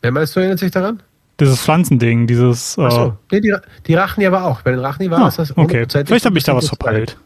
Wer 0.00 0.12
meinst 0.12 0.36
du, 0.36 0.40
erinnert 0.40 0.60
sich 0.60 0.70
daran? 0.70 1.02
Dieses 1.38 1.60
Pflanzending, 1.60 2.26
dieses. 2.26 2.78
Äh 2.78 2.82
Achso, 2.82 3.18
nee, 3.30 3.40
die, 3.40 3.54
die 3.86 3.94
Rachni 3.94 4.26
aber 4.26 4.44
auch. 4.44 4.62
Bei 4.62 4.70
den 4.70 4.80
Rachni 4.80 5.10
war 5.10 5.20
ah, 5.20 5.28
es 5.28 5.36
das 5.36 5.56
Okay, 5.56 5.86
vielleicht 5.88 6.24
habe 6.24 6.38
ich 6.38 6.44
da 6.44 6.56
was 6.56 6.68
verpeilt. 6.68 7.16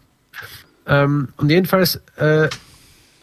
Ähm, 0.87 1.29
und 1.37 1.51
jedenfalls 1.51 2.01
äh, 2.17 2.49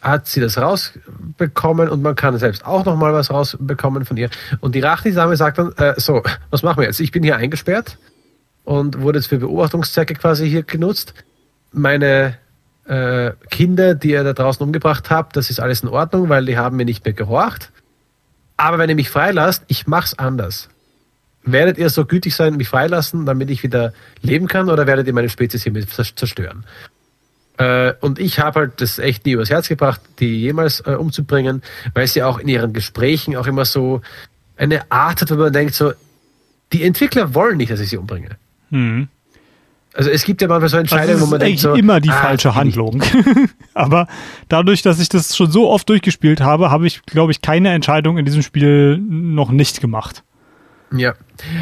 hat 0.00 0.26
sie 0.26 0.40
das 0.40 0.56
rausbekommen 0.56 1.90
und 1.90 2.02
man 2.02 2.14
kann 2.14 2.38
selbst 2.38 2.64
auch 2.64 2.86
nochmal 2.86 3.12
was 3.12 3.30
rausbekommen 3.30 4.06
von 4.06 4.16
ihr. 4.16 4.30
Und 4.60 4.74
die 4.74 4.80
Rachni-Same 4.80 5.36
sagt 5.36 5.58
dann: 5.58 5.72
äh, 5.76 5.94
So, 6.00 6.22
was 6.50 6.62
machen 6.62 6.78
wir 6.78 6.86
jetzt? 6.86 7.00
Ich 7.00 7.12
bin 7.12 7.22
hier 7.22 7.36
eingesperrt 7.36 7.98
und 8.64 9.02
wurde 9.02 9.18
jetzt 9.18 9.28
für 9.28 9.38
Beobachtungszwecke 9.38 10.14
quasi 10.14 10.48
hier 10.48 10.62
genutzt. 10.62 11.12
Meine 11.70 12.38
äh, 12.86 13.32
Kinder, 13.50 13.94
die 13.94 14.12
ihr 14.12 14.24
da 14.24 14.32
draußen 14.32 14.64
umgebracht 14.64 15.10
habt, 15.10 15.36
das 15.36 15.50
ist 15.50 15.60
alles 15.60 15.82
in 15.82 15.90
Ordnung, 15.90 16.30
weil 16.30 16.46
die 16.46 16.56
haben 16.56 16.76
mir 16.76 16.86
nicht 16.86 17.04
mehr 17.04 17.12
gehorcht. 17.12 17.72
Aber 18.56 18.78
wenn 18.78 18.88
ihr 18.88 18.96
mich 18.96 19.10
freilasst, 19.10 19.64
ich 19.68 19.86
mach's 19.86 20.14
anders 20.14 20.70
werdet 21.52 21.78
ihr 21.78 21.90
so 21.90 22.04
gütig 22.04 22.34
sein, 22.34 22.56
mich 22.56 22.68
freilassen, 22.68 23.26
damit 23.26 23.50
ich 23.50 23.62
wieder 23.62 23.92
leben 24.22 24.46
kann, 24.48 24.68
oder 24.70 24.86
werdet 24.86 25.06
ihr 25.06 25.12
meine 25.12 25.28
Spezies 25.28 25.62
hier 25.62 25.72
mit 25.72 25.88
zerstören? 25.90 26.64
Äh, 27.58 27.94
und 28.00 28.18
ich 28.18 28.38
habe 28.38 28.60
halt 28.60 28.80
das 28.80 28.98
echt 28.98 29.26
nie 29.26 29.32
übers 29.32 29.50
Herz 29.50 29.68
gebracht, 29.68 30.00
die 30.20 30.40
jemals 30.40 30.80
äh, 30.80 30.92
umzubringen, 30.92 31.62
weil 31.92 32.06
sie 32.06 32.22
auch 32.22 32.38
in 32.38 32.48
ihren 32.48 32.72
Gesprächen 32.72 33.36
auch 33.36 33.46
immer 33.46 33.64
so 33.64 34.00
eine 34.56 34.90
Art 34.90 35.20
hat, 35.20 35.30
wo 35.30 35.36
man 35.36 35.52
denkt, 35.52 35.74
so, 35.74 35.92
die 36.72 36.84
Entwickler 36.84 37.34
wollen 37.34 37.56
nicht, 37.56 37.72
dass 37.72 37.80
ich 37.80 37.90
sie 37.90 37.96
umbringe. 37.96 38.30
Mhm. 38.70 39.08
Also 39.94 40.10
es 40.10 40.24
gibt 40.24 40.40
ja 40.42 40.46
manchmal 40.46 40.68
so 40.68 40.76
Entscheidungen, 40.76 41.14
also 41.14 41.26
wo 41.26 41.30
man 41.30 41.40
denkt 41.40 41.58
so, 41.58 41.74
immer 41.74 42.00
die 42.00 42.10
ah, 42.10 42.22
falsche 42.22 42.54
Handlung. 42.54 43.02
Aber 43.74 44.06
dadurch, 44.48 44.82
dass 44.82 45.00
ich 45.00 45.08
das 45.08 45.36
schon 45.36 45.50
so 45.50 45.68
oft 45.68 45.88
durchgespielt 45.88 46.40
habe, 46.40 46.70
habe 46.70 46.86
ich, 46.86 47.02
glaube 47.06 47.32
ich, 47.32 47.42
keine 47.42 47.70
Entscheidung 47.70 48.18
in 48.18 48.24
diesem 48.24 48.42
Spiel 48.42 48.98
noch 48.98 49.50
nicht 49.50 49.80
gemacht. 49.80 50.22
Ja. 50.90 51.14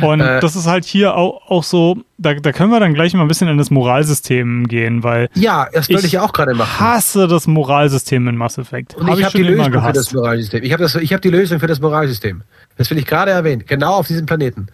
Und 0.03 0.21
äh, 0.21 0.41
das 0.41 0.57
ist 0.57 0.67
halt 0.67 0.85
hier 0.85 1.17
auch, 1.17 1.51
auch 1.51 1.65
so, 1.65 1.99
da, 2.19 2.35
da 2.35 2.53
können 2.53 2.71
wir 2.71 2.81
dann 2.81 2.95
gleich 2.95 3.13
mal 3.15 3.23
ein 3.23 3.29
bisschen 3.29 3.49
in 3.49 3.59
das 3.59 3.71
Moralsystem 3.71 4.69
gehen, 4.69 5.03
weil. 5.03 5.29
Ja, 5.35 5.69
das 5.73 5.89
wollte 5.91 6.07
ich 6.07 6.13
ja 6.13 6.23
auch 6.23 6.33
gerade 6.33 6.55
machen. 6.55 6.71
Ich 6.73 6.81
hasse 6.81 7.27
das 7.27 7.47
Moralsystem 7.47 8.27
in 8.29 8.37
Mass 8.37 8.59
Effect. 8.59 8.95
Und 8.95 9.09
hab 9.09 9.19
ich 9.19 9.25
habe 9.25 9.37
die 9.37 9.45
Lösung 9.45 9.73
für 9.73 9.93
das 9.93 10.13
Moralsystem. 10.13 10.63
Ich 10.63 10.73
habe 10.73 10.87
hab 10.87 11.23
die 11.23 11.31
Lösung 11.31 11.61
für 11.61 11.67
das 11.67 11.81
Moralsystem. 11.81 12.43
Das 12.77 12.91
will 12.91 12.99
ich 12.99 13.07
gerade 13.07 13.33
erwähnen. 13.33 13.65
Genau 13.67 13.95
auf 13.95 14.07
diesem 14.07 14.27
Planeten. 14.27 14.69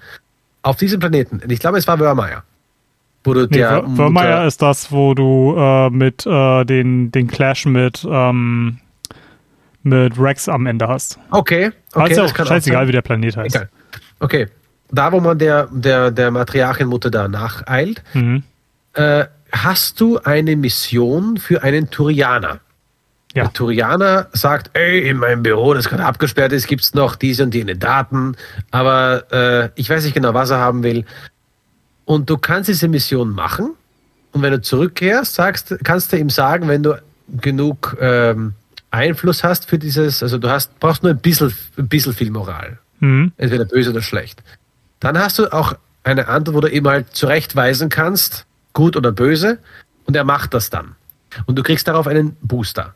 Auf 0.62 0.76
diesem 0.76 1.00
Planeten. 1.00 1.40
Ich 1.48 1.60
glaube, 1.60 1.78
es 1.78 1.86
war 1.88 1.98
Wörmeier. 1.98 2.44
Wo 3.24 3.34
du 3.34 3.42
nee, 3.42 3.58
der 3.58 3.84
Wörmeier 3.86 4.46
ist 4.46 4.62
das, 4.62 4.90
wo 4.90 5.14
du 5.14 5.54
äh, 5.56 5.90
mit 5.90 6.26
äh, 6.26 6.64
den, 6.64 7.12
den 7.12 7.28
Clash 7.28 7.66
mit, 7.66 8.06
ähm, 8.08 8.78
mit 9.84 10.18
Rex 10.18 10.48
am 10.48 10.66
Ende 10.66 10.88
hast. 10.88 11.18
Okay. 11.30 11.70
okay 11.94 12.18
also 12.18 12.22
auch 12.22 12.46
scheißegal, 12.46 12.88
wie 12.88 12.92
der 12.92 13.02
Planet 13.02 13.36
heißt. 13.36 13.54
Egal. 13.54 13.68
Okay, 14.22 14.46
da 14.92 15.10
wo 15.10 15.18
man 15.18 15.36
der, 15.38 15.68
der, 15.72 16.12
der 16.12 16.30
Matriarchenmutter 16.30 17.10
da 17.10 17.26
nacheilt, 17.26 18.04
mhm. 18.14 18.44
äh, 18.94 19.24
hast 19.50 20.00
du 20.00 20.18
eine 20.18 20.54
Mission 20.54 21.38
für 21.38 21.64
einen 21.64 21.90
Turianer. 21.90 22.60
Ja. 23.34 23.44
Der 23.44 23.52
Turianer 23.52 24.28
sagt, 24.32 24.70
ey, 24.74 25.08
in 25.08 25.16
meinem 25.16 25.42
Büro, 25.42 25.74
das 25.74 25.88
gerade 25.88 26.04
abgesperrt 26.04 26.52
ist, 26.52 26.68
gibt's 26.68 26.94
noch 26.94 27.16
diese 27.16 27.42
und 27.42 27.52
jene 27.52 27.74
Daten, 27.74 28.36
aber 28.70 29.24
äh, 29.32 29.70
ich 29.74 29.90
weiß 29.90 30.04
nicht 30.04 30.14
genau, 30.14 30.34
was 30.34 30.50
er 30.50 30.58
haben 30.58 30.84
will. 30.84 31.04
Und 32.04 32.30
du 32.30 32.38
kannst 32.38 32.68
diese 32.68 32.86
Mission 32.86 33.30
machen 33.30 33.70
und 34.30 34.42
wenn 34.42 34.52
du 34.52 34.60
zurückkehrst, 34.60 35.34
sagst, 35.34 35.74
kannst 35.82 36.12
du 36.12 36.16
ihm 36.16 36.30
sagen, 36.30 36.68
wenn 36.68 36.84
du 36.84 36.94
genug 37.40 37.96
ähm, 38.00 38.52
Einfluss 38.92 39.42
hast 39.42 39.68
für 39.68 39.80
dieses, 39.80 40.22
also 40.22 40.38
du 40.38 40.48
hast, 40.48 40.78
brauchst 40.78 41.02
nur 41.02 41.10
ein 41.10 41.18
bisschen, 41.18 41.52
ein 41.76 41.88
bisschen 41.88 42.12
viel 42.12 42.30
Moral. 42.30 42.78
Mhm. 43.02 43.32
Entweder 43.36 43.64
böse 43.64 43.90
oder 43.90 44.00
schlecht. 44.00 44.42
Dann 45.00 45.18
hast 45.18 45.38
du 45.38 45.52
auch 45.52 45.74
eine 46.04 46.28
Antwort, 46.28 46.54
wo 46.56 46.60
du 46.60 46.68
ihm 46.68 46.86
halt 46.86 47.14
zurechtweisen 47.14 47.88
kannst, 47.88 48.46
gut 48.72 48.96
oder 48.96 49.12
böse, 49.12 49.58
und 50.04 50.16
er 50.16 50.24
macht 50.24 50.54
das 50.54 50.70
dann. 50.70 50.94
Und 51.46 51.56
du 51.58 51.62
kriegst 51.62 51.88
darauf 51.88 52.06
einen 52.06 52.36
Booster 52.42 52.94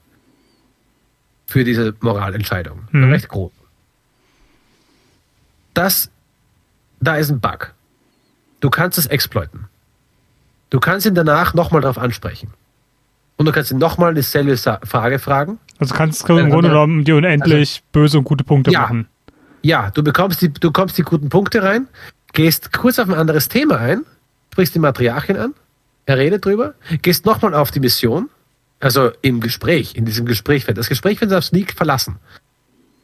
für 1.47 1.65
diese 1.65 1.95
Moralentscheidung. 2.01 2.89
Mhm. 2.93 3.11
Recht 3.11 3.29
groß. 3.29 3.53
Das, 5.75 6.11
da 7.01 7.17
ist 7.17 7.31
ein 7.31 7.41
Bug. 7.41 7.75
Du 8.61 8.71
kannst 8.71 8.99
es 8.99 9.07
exploiten. 9.07 9.67
Du 10.71 10.81
kannst 10.81 11.07
ihn 11.07 11.15
danach 11.15 11.55
nochmal 11.55 11.81
darauf 11.83 11.99
ansprechen. 11.99 12.51
Und 13.37 13.47
du 13.47 13.53
kannst 13.53 13.71
ihn 13.71 13.79
nochmal 13.79 14.15
dieselbe 14.15 14.57
Frage 14.57 15.19
fragen. 15.19 15.59
Also 15.79 15.95
kannst 15.95 16.29
du 16.29 16.39
im 16.39 16.51
Grunde 16.51 16.71
genommen 16.71 17.05
dir 17.05 17.17
unendlich 17.17 17.83
böse 17.93 18.19
und 18.19 18.25
gute 18.25 18.45
Punkte 18.45 18.71
Ja. 18.71 18.81
machen. 18.83 19.09
Ja, 19.67 19.91
du 19.91 20.05
bekommst 20.05 20.43
die, 20.43 20.53
du 20.53 20.69
bekommst 20.69 20.97
die 20.97 21.03
guten 21.03 21.29
Punkte 21.29 21.61
rein, 21.61 21.89
gehst 22.33 22.73
kurz 22.73 23.01
auf 23.01 23.09
ein 23.09 23.17
anderes 23.17 23.49
Thema 23.49 23.79
ein, 23.79 24.05
sprichst 24.53 24.77
die 24.77 24.79
Matriarchin 24.79 25.37
an, 25.37 25.55
er 26.05 26.19
redet 26.19 26.45
drüber, 26.45 26.75
gehst 27.03 27.27
nochmal 27.27 27.53
auf 27.53 27.73
die 27.73 27.81
Mission, 27.81 28.31
also 28.79 29.11
im 29.23 29.41
Gespräch, 29.41 29.97
in 29.97 30.05
diesem 30.05 30.25
Gespräch, 30.25 30.67
das 30.67 30.89
Gespräch 30.89 31.21
werden 31.21 31.31
sie 31.31 31.37
auf 31.37 31.45
Sneak 31.47 31.73
verlassen. 31.73 32.21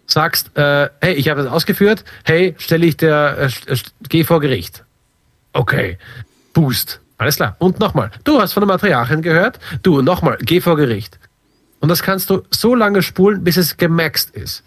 Sagst, 0.06 0.56
äh, 0.56 0.88
hey, 1.00 1.14
ich 1.14 1.28
habe 1.28 1.42
das 1.42 1.50
ausgeführt, 1.50 2.04
hey, 2.22 2.54
stelle 2.58 2.86
ich 2.86 2.96
der, 2.96 3.50
äh, 3.66 3.72
äh, 3.72 3.78
geh 4.08 4.22
vor 4.22 4.38
Gericht. 4.38 4.84
Okay, 5.54 5.98
Boost, 6.52 7.00
alles 7.18 7.34
klar. 7.34 7.56
Und 7.58 7.80
nochmal, 7.80 8.12
du 8.22 8.40
hast 8.40 8.52
von 8.52 8.60
der 8.60 8.68
Matriarchin 8.68 9.20
gehört, 9.20 9.58
du, 9.82 10.00
nochmal, 10.00 10.38
geh 10.40 10.60
vor 10.60 10.76
Gericht. 10.76 11.18
Und 11.80 11.88
das 11.88 12.04
kannst 12.04 12.30
du 12.30 12.44
so 12.50 12.76
lange 12.76 13.02
spulen, 13.02 13.42
bis 13.42 13.56
es 13.56 13.76
gemaxt 13.76 14.30
ist. 14.30 14.62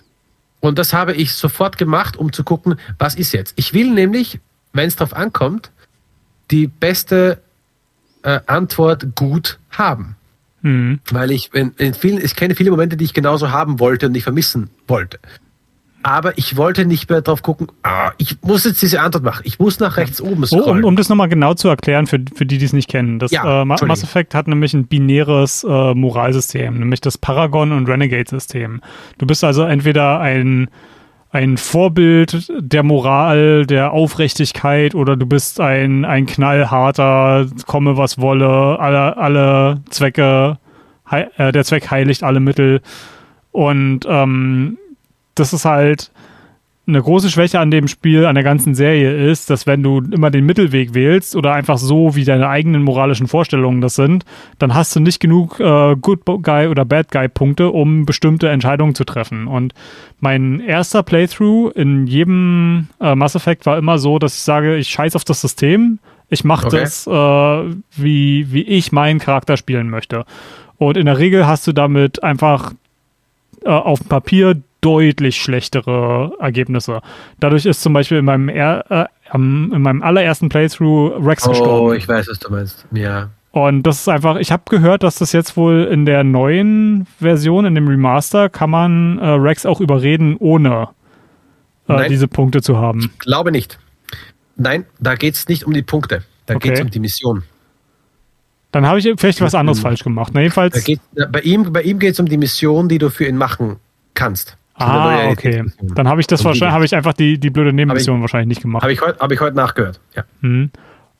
Und 0.65 0.79
das 0.79 0.93
habe 0.93 1.13
ich 1.13 1.33
sofort 1.33 1.77
gemacht, 1.77 2.17
um 2.17 2.33
zu 2.33 2.43
gucken, 2.43 2.79
was 2.97 3.13
ist 3.13 3.33
jetzt. 3.33 3.53
Ich 3.55 3.75
will 3.75 3.91
nämlich, 3.91 4.39
wenn 4.73 4.87
es 4.87 4.95
darauf 4.95 5.15
ankommt, 5.15 5.69
die 6.49 6.65
beste 6.65 7.39
äh, 8.23 8.39
Antwort 8.47 9.15
gut 9.15 9.59
haben. 9.69 10.15
Mhm. 10.63 11.01
Weil 11.11 11.29
ich 11.29 11.53
in, 11.53 11.73
in 11.77 11.93
vielen, 11.93 12.17
ich 12.17 12.35
kenne 12.35 12.55
viele 12.55 12.71
Momente, 12.71 12.97
die 12.97 13.05
ich 13.05 13.13
genauso 13.13 13.51
haben 13.51 13.79
wollte 13.79 14.07
und 14.07 14.13
nicht 14.13 14.23
vermissen 14.23 14.71
wollte. 14.87 15.19
Aber 16.07 16.37
ich 16.37 16.55
wollte 16.55 16.85
nicht 16.85 17.09
mehr 17.09 17.21
drauf 17.23 17.41
gucken, 17.41 17.65
ah, 17.81 18.11
ich 18.19 18.37
muss 18.43 18.63
jetzt 18.63 18.79
diese 18.83 19.01
Antwort 19.01 19.23
machen. 19.23 19.41
Ich 19.43 19.57
muss 19.57 19.79
nach 19.79 19.97
rechts 19.97 20.21
oben 20.21 20.43
Oh, 20.43 20.45
scrollen. 20.45 20.83
um, 20.83 20.89
um 20.89 20.95
das 20.95 21.09
nochmal 21.09 21.29
genau 21.29 21.55
zu 21.55 21.67
erklären, 21.67 22.05
für, 22.05 22.19
für 22.35 22.45
die, 22.45 22.59
die 22.59 22.65
es 22.65 22.73
nicht 22.73 22.87
kennen. 22.91 23.17
Das 23.17 23.31
Ja, 23.31 23.63
äh. 23.63 23.65
Mass 23.65 23.81
Effect 24.03 24.35
hat 24.35 24.47
nämlich 24.47 24.75
ein 24.75 24.85
binäres 24.85 25.63
äh, 25.67 25.95
Moralsystem, 25.95 26.77
nämlich 26.77 27.01
das 27.01 27.17
Paragon- 27.17 27.71
und 27.71 27.89
Renegade-System. 27.89 28.81
Du 29.17 29.25
bist 29.25 29.43
also 29.43 29.63
entweder 29.63 30.19
ein, 30.19 30.69
ein 31.31 31.57
Vorbild 31.57 32.51
der 32.59 32.83
Moral, 32.83 33.65
der 33.65 33.91
Aufrichtigkeit 33.91 34.93
oder 34.93 35.17
du 35.17 35.25
bist 35.25 35.59
ein, 35.59 36.05
ein 36.05 36.27
knallharter, 36.27 37.47
komme 37.65 37.97
was 37.97 38.19
wolle, 38.21 38.79
alle, 38.79 39.17
alle 39.17 39.81
Zwecke, 39.89 40.59
hei- 41.09 41.29
äh, 41.37 41.51
der 41.51 41.63
Zweck 41.63 41.89
heiligt 41.89 42.21
alle 42.21 42.39
Mittel. 42.39 42.81
Und 43.51 44.01
ähm, 44.07 44.77
das 45.35 45.53
ist 45.53 45.65
halt 45.65 46.11
eine 46.87 47.01
große 47.01 47.31
Schwäche 47.31 47.59
an 47.59 47.71
dem 47.71 47.87
Spiel, 47.87 48.27
an 48.27 48.35
der 48.35 48.43
ganzen 48.43 48.75
Serie 48.75 49.11
ist, 49.31 49.49
dass 49.49 49.65
wenn 49.65 49.81
du 49.81 50.01
immer 50.11 50.29
den 50.29 50.45
Mittelweg 50.45 50.93
wählst 50.93 51.35
oder 51.35 51.53
einfach 51.53 51.79
so, 51.79 52.15
wie 52.15 52.25
deine 52.25 52.47
eigenen 52.47 52.83
moralischen 52.83 53.27
Vorstellungen 53.27 53.81
das 53.81 53.95
sind, 53.95 54.23
dann 54.59 54.75
hast 54.75 54.95
du 54.95 54.99
nicht 54.99 55.19
genug 55.19 55.59
äh, 55.59 55.95
Good 55.95 56.25
Guy 56.43 56.67
oder 56.67 56.85
Bad 56.85 57.11
Guy 57.11 57.27
Punkte, 57.27 57.69
um 57.71 58.05
bestimmte 58.05 58.49
Entscheidungen 58.49 58.93
zu 58.93 59.03
treffen. 59.03 59.47
Und 59.47 59.73
mein 60.19 60.59
erster 60.59 61.01
Playthrough 61.01 61.71
in 61.75 62.05
jedem 62.05 62.87
äh, 63.01 63.15
Mass 63.15 63.33
Effect 63.33 63.65
war 63.65 63.79
immer 63.79 63.97
so, 63.97 64.19
dass 64.19 64.35
ich 64.35 64.43
sage, 64.43 64.75
ich 64.77 64.89
scheiß 64.89 65.15
auf 65.15 65.23
das 65.23 65.41
System, 65.41 65.97
ich 66.29 66.43
mache 66.43 66.67
Okay. 66.67 66.81
das, 66.81 67.07
äh, 67.07 67.11
wie, 67.95 68.51
wie 68.51 68.61
ich 68.61 68.91
meinen 68.91 69.19
Charakter 69.19 69.57
spielen 69.57 69.89
möchte. 69.89 70.23
Und 70.77 70.97
in 70.97 71.07
der 71.07 71.17
Regel 71.17 71.47
hast 71.47 71.65
du 71.65 71.71
damit 71.71 72.21
einfach 72.23 72.73
äh, 73.63 73.69
auf 73.69 73.99
dem 73.99 74.07
Papier 74.07 74.61
deutlich 74.85 75.37
schlechtere 75.41 76.33
Ergebnisse. 76.39 77.01
Dadurch 77.39 77.65
ist 77.65 77.81
zum 77.81 77.93
Beispiel 77.93 78.19
in 78.19 78.25
meinem, 78.25 78.49
er, 78.49 78.85
äh, 78.91 79.05
in 79.33 79.81
meinem 79.81 80.03
allerersten 80.03 80.49
Playthrough 80.49 81.25
Rex 81.25 81.47
oh, 81.47 81.49
gestorben. 81.49 81.95
ich 81.95 82.07
weiß, 82.07 82.27
was 82.29 82.39
du 82.39 82.51
meinst. 82.51 82.85
Ja. 82.91 83.29
Und 83.51 83.83
das 83.83 84.01
ist 84.01 84.09
einfach, 84.09 84.35
ich 84.35 84.51
habe 84.51 84.63
gehört, 84.69 85.01
dass 85.01 85.15
das 85.15 85.31
jetzt 85.31 85.57
wohl 85.57 85.85
in 85.85 86.05
der 86.05 86.23
neuen 86.23 87.07
Version, 87.19 87.65
in 87.65 87.73
dem 87.73 87.87
Remaster, 87.87 88.49
kann 88.49 88.69
man 88.69 89.17
äh, 89.17 89.25
Rex 89.25 89.65
auch 89.65 89.81
überreden, 89.81 90.35
ohne 90.37 90.89
äh, 91.87 92.07
diese 92.07 92.27
Punkte 92.27 92.61
zu 92.61 92.77
haben. 92.77 93.11
Glaube 93.19 93.51
nicht. 93.51 93.79
Nein, 94.55 94.85
da 94.99 95.15
geht 95.15 95.35
es 95.35 95.47
nicht 95.47 95.63
um 95.65 95.73
die 95.73 95.81
Punkte. 95.81 96.23
Da 96.45 96.55
Okay. 96.55 96.69
geht 96.69 96.77
es 96.77 96.83
um 96.83 96.91
die 96.91 96.99
Mission. 96.99 97.43
Dann 98.71 98.85
habe 98.85 98.99
ich 98.99 99.09
vielleicht 99.17 99.41
was 99.41 99.55
anderes 99.55 99.79
falsch 99.79 100.03
gemacht. 100.03 100.31
Na, 100.35 100.41
jedenfalls. 100.41 100.83
geht, 100.83 100.99
bei 101.31 101.39
ihm, 101.39 101.71
bei 101.71 101.81
ihm 101.81 101.97
geht 101.97 102.13
es 102.13 102.19
um 102.19 102.27
die 102.27 102.37
Mission, 102.37 102.89
die 102.89 102.97
du 102.97 103.09
für 103.09 103.25
ihn 103.25 103.37
machen 103.37 103.77
kannst. 104.13 104.57
Ah, 104.77 105.29
okay. 105.29 105.63
Dann 105.81 106.07
habe 106.07 106.19
ich 106.19 106.27
das 106.27 106.41
die 106.41 106.45
wahrscheinlich, 106.45 106.73
habe 106.73 106.85
ich 106.85 106.95
einfach 106.95 107.13
die, 107.13 107.39
die 107.39 107.49
blöde 107.49 107.71
Nebenmission 107.71 108.21
wahrscheinlich 108.21 108.47
nicht 108.47 108.61
gemacht. 108.61 108.83
Habe 108.83 108.93
ich 108.93 109.01
heute 109.01 109.19
hab 109.19 109.31
ich 109.31 109.39
heute 109.39 109.55
nachgehört. 109.55 110.01
Ja. 110.15 110.23
Mhm. 110.41 110.71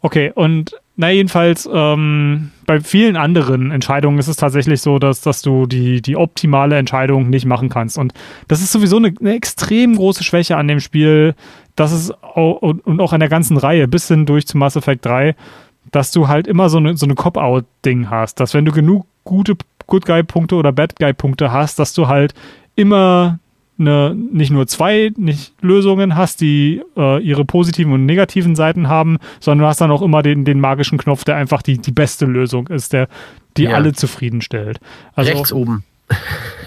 Okay, 0.02 0.32
und 0.36 0.76
na 0.98 1.10
jedenfalls, 1.10 1.68
ähm, 1.72 2.52
bei 2.66 2.80
vielen 2.80 3.16
anderen 3.18 3.72
Entscheidungen 3.72 4.20
ist 4.20 4.28
es 4.28 4.36
tatsächlich 4.36 4.82
so, 4.82 5.00
dass, 5.00 5.22
dass 5.22 5.42
du 5.42 5.66
die, 5.66 6.02
die 6.02 6.16
optimale 6.16 6.78
Entscheidung 6.78 7.30
nicht 7.30 7.46
machen 7.46 7.70
kannst. 7.70 7.98
Und 7.98 8.14
das 8.48 8.62
ist 8.62 8.72
sowieso 8.72 8.98
eine, 8.98 9.14
eine 9.20 9.36
extrem 9.36 9.96
große 9.96 10.24
Schwäche 10.24 10.58
an 10.58 10.68
dem 10.68 10.80
Spiel, 10.80 11.34
dass 11.76 11.92
es 11.92 12.12
auch, 12.22 12.62
und 12.62 12.86
und 12.86 13.02
auch 13.02 13.14
an 13.14 13.20
der 13.20 13.30
ganzen 13.30 13.58
Reihe 13.58 13.88
bis 13.88 14.08
hin 14.08 14.26
durch 14.26 14.48
zu 14.48 14.58
Mass 14.58 14.76
Effect 14.76 15.06
3, 15.06 15.36
dass 15.92 16.12
du 16.12 16.28
halt 16.28 16.48
immer 16.48 16.70
so 16.70 16.78
eine, 16.78 16.96
so 16.96 17.06
eine 17.06 17.16
Cop-Out-Ding 17.16 18.10
hast. 18.10 18.40
Dass 18.40 18.54
wenn 18.54 18.66
du 18.66 18.72
genug 18.72 19.06
gute 19.24 19.56
Good 19.88 20.06
Guy-Punkte 20.06 20.56
oder 20.56 20.72
Bad 20.72 20.96
Guy-Punkte 20.98 21.52
hast, 21.52 21.80
dass 21.80 21.94
du 21.94 22.08
halt 22.08 22.34
immer 22.76 23.40
eine, 23.78 24.16
nicht 24.16 24.52
nur 24.52 24.68
zwei 24.68 25.12
nicht 25.18 25.54
Lösungen 25.62 26.16
hast, 26.16 26.42
die 26.42 26.82
äh, 26.96 27.22
ihre 27.22 27.46
positiven 27.46 27.92
und 27.94 28.06
negativen 28.06 28.56
Seiten 28.56 28.88
haben, 28.88 29.18
sondern 29.40 29.64
du 29.64 29.68
hast 29.68 29.82
dann 29.82 29.92
auch 29.92 30.02
immer 30.02 30.22
den, 30.24 30.46
den 30.46 30.60
magischen 30.60 30.98
Knopf, 30.98 31.24
der 31.24 31.36
einfach 31.36 31.62
die, 31.62 31.78
die 31.78 31.92
beste 31.92 32.26
Lösung 32.26 32.68
ist, 32.68 32.94
der 32.94 33.08
die 33.58 33.64
Ja. 33.64 33.72
alle 33.72 33.94
zufriedenstellt. 33.94 34.80
Also 35.14 35.32
Rechts 35.32 35.52
oben. 35.54 35.84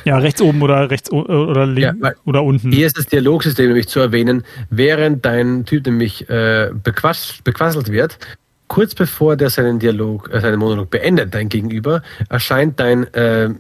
ja, 0.05 0.19
rechts 0.19 0.43
oben 0.43 0.61
oder 0.63 0.91
rechts 0.91 1.13
o- 1.13 1.23
oder 1.25 1.65
links 1.67 1.95
Ja, 2.03 2.11
oder 2.25 2.43
unten. 2.43 2.73
Hier 2.73 2.87
ist 2.87 2.99
das 2.99 3.07
Dialogsystem 3.07 3.67
nämlich 3.67 3.87
zu 3.89 4.01
erwähnen, 4.01 4.43
während 4.71 5.25
dein 5.25 5.65
Typ 5.65 5.87
nämlich 5.87 6.29
äh, 6.29 6.71
bequatscht, 6.83 7.45
bequasselt 7.45 7.93
wird, 7.93 8.19
kurz 8.67 8.95
bevor 8.95 9.37
der 9.37 9.49
seinen 9.51 9.79
Dialog, 9.79 10.29
äh, 10.33 10.41
seinen 10.41 10.59
Monolog 10.59 10.91
beendet, 10.91 11.35
dein 11.35 11.49
Gegenüber, 11.49 12.03
erscheint 12.29 12.81
dein, 12.81 13.05
äh, 13.15 13.51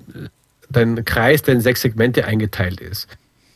dein 0.70 1.04
Kreis, 1.04 1.42
der 1.42 1.54
in 1.54 1.60
sechs 1.60 1.80
Segmente 1.82 2.24
eingeteilt 2.24 2.80
ist. 2.80 3.08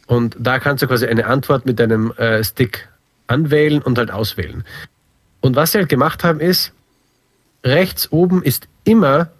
Und 0.07 0.37
da 0.39 0.59
kannst 0.59 0.83
du 0.83 0.87
quasi 0.87 1.07
eine 1.07 1.27
Antwort 1.27 1.66
mit 1.66 1.79
deinem 1.79 2.12
äh, 2.12 2.43
Stick 2.43 2.89
anwählen 3.27 3.81
und 3.83 3.99
halt 3.99 4.11
auswählen. 4.11 4.65
Und 5.41 5.57
was 5.57 5.73
sie 5.73 5.79
halt 5.79 5.89
gemacht 5.89 6.24
haben, 6.24 6.41
ist, 6.41 6.73
rechts 7.65 8.11
oben 8.12 8.43
ist 8.43 8.69
immer 8.85 9.31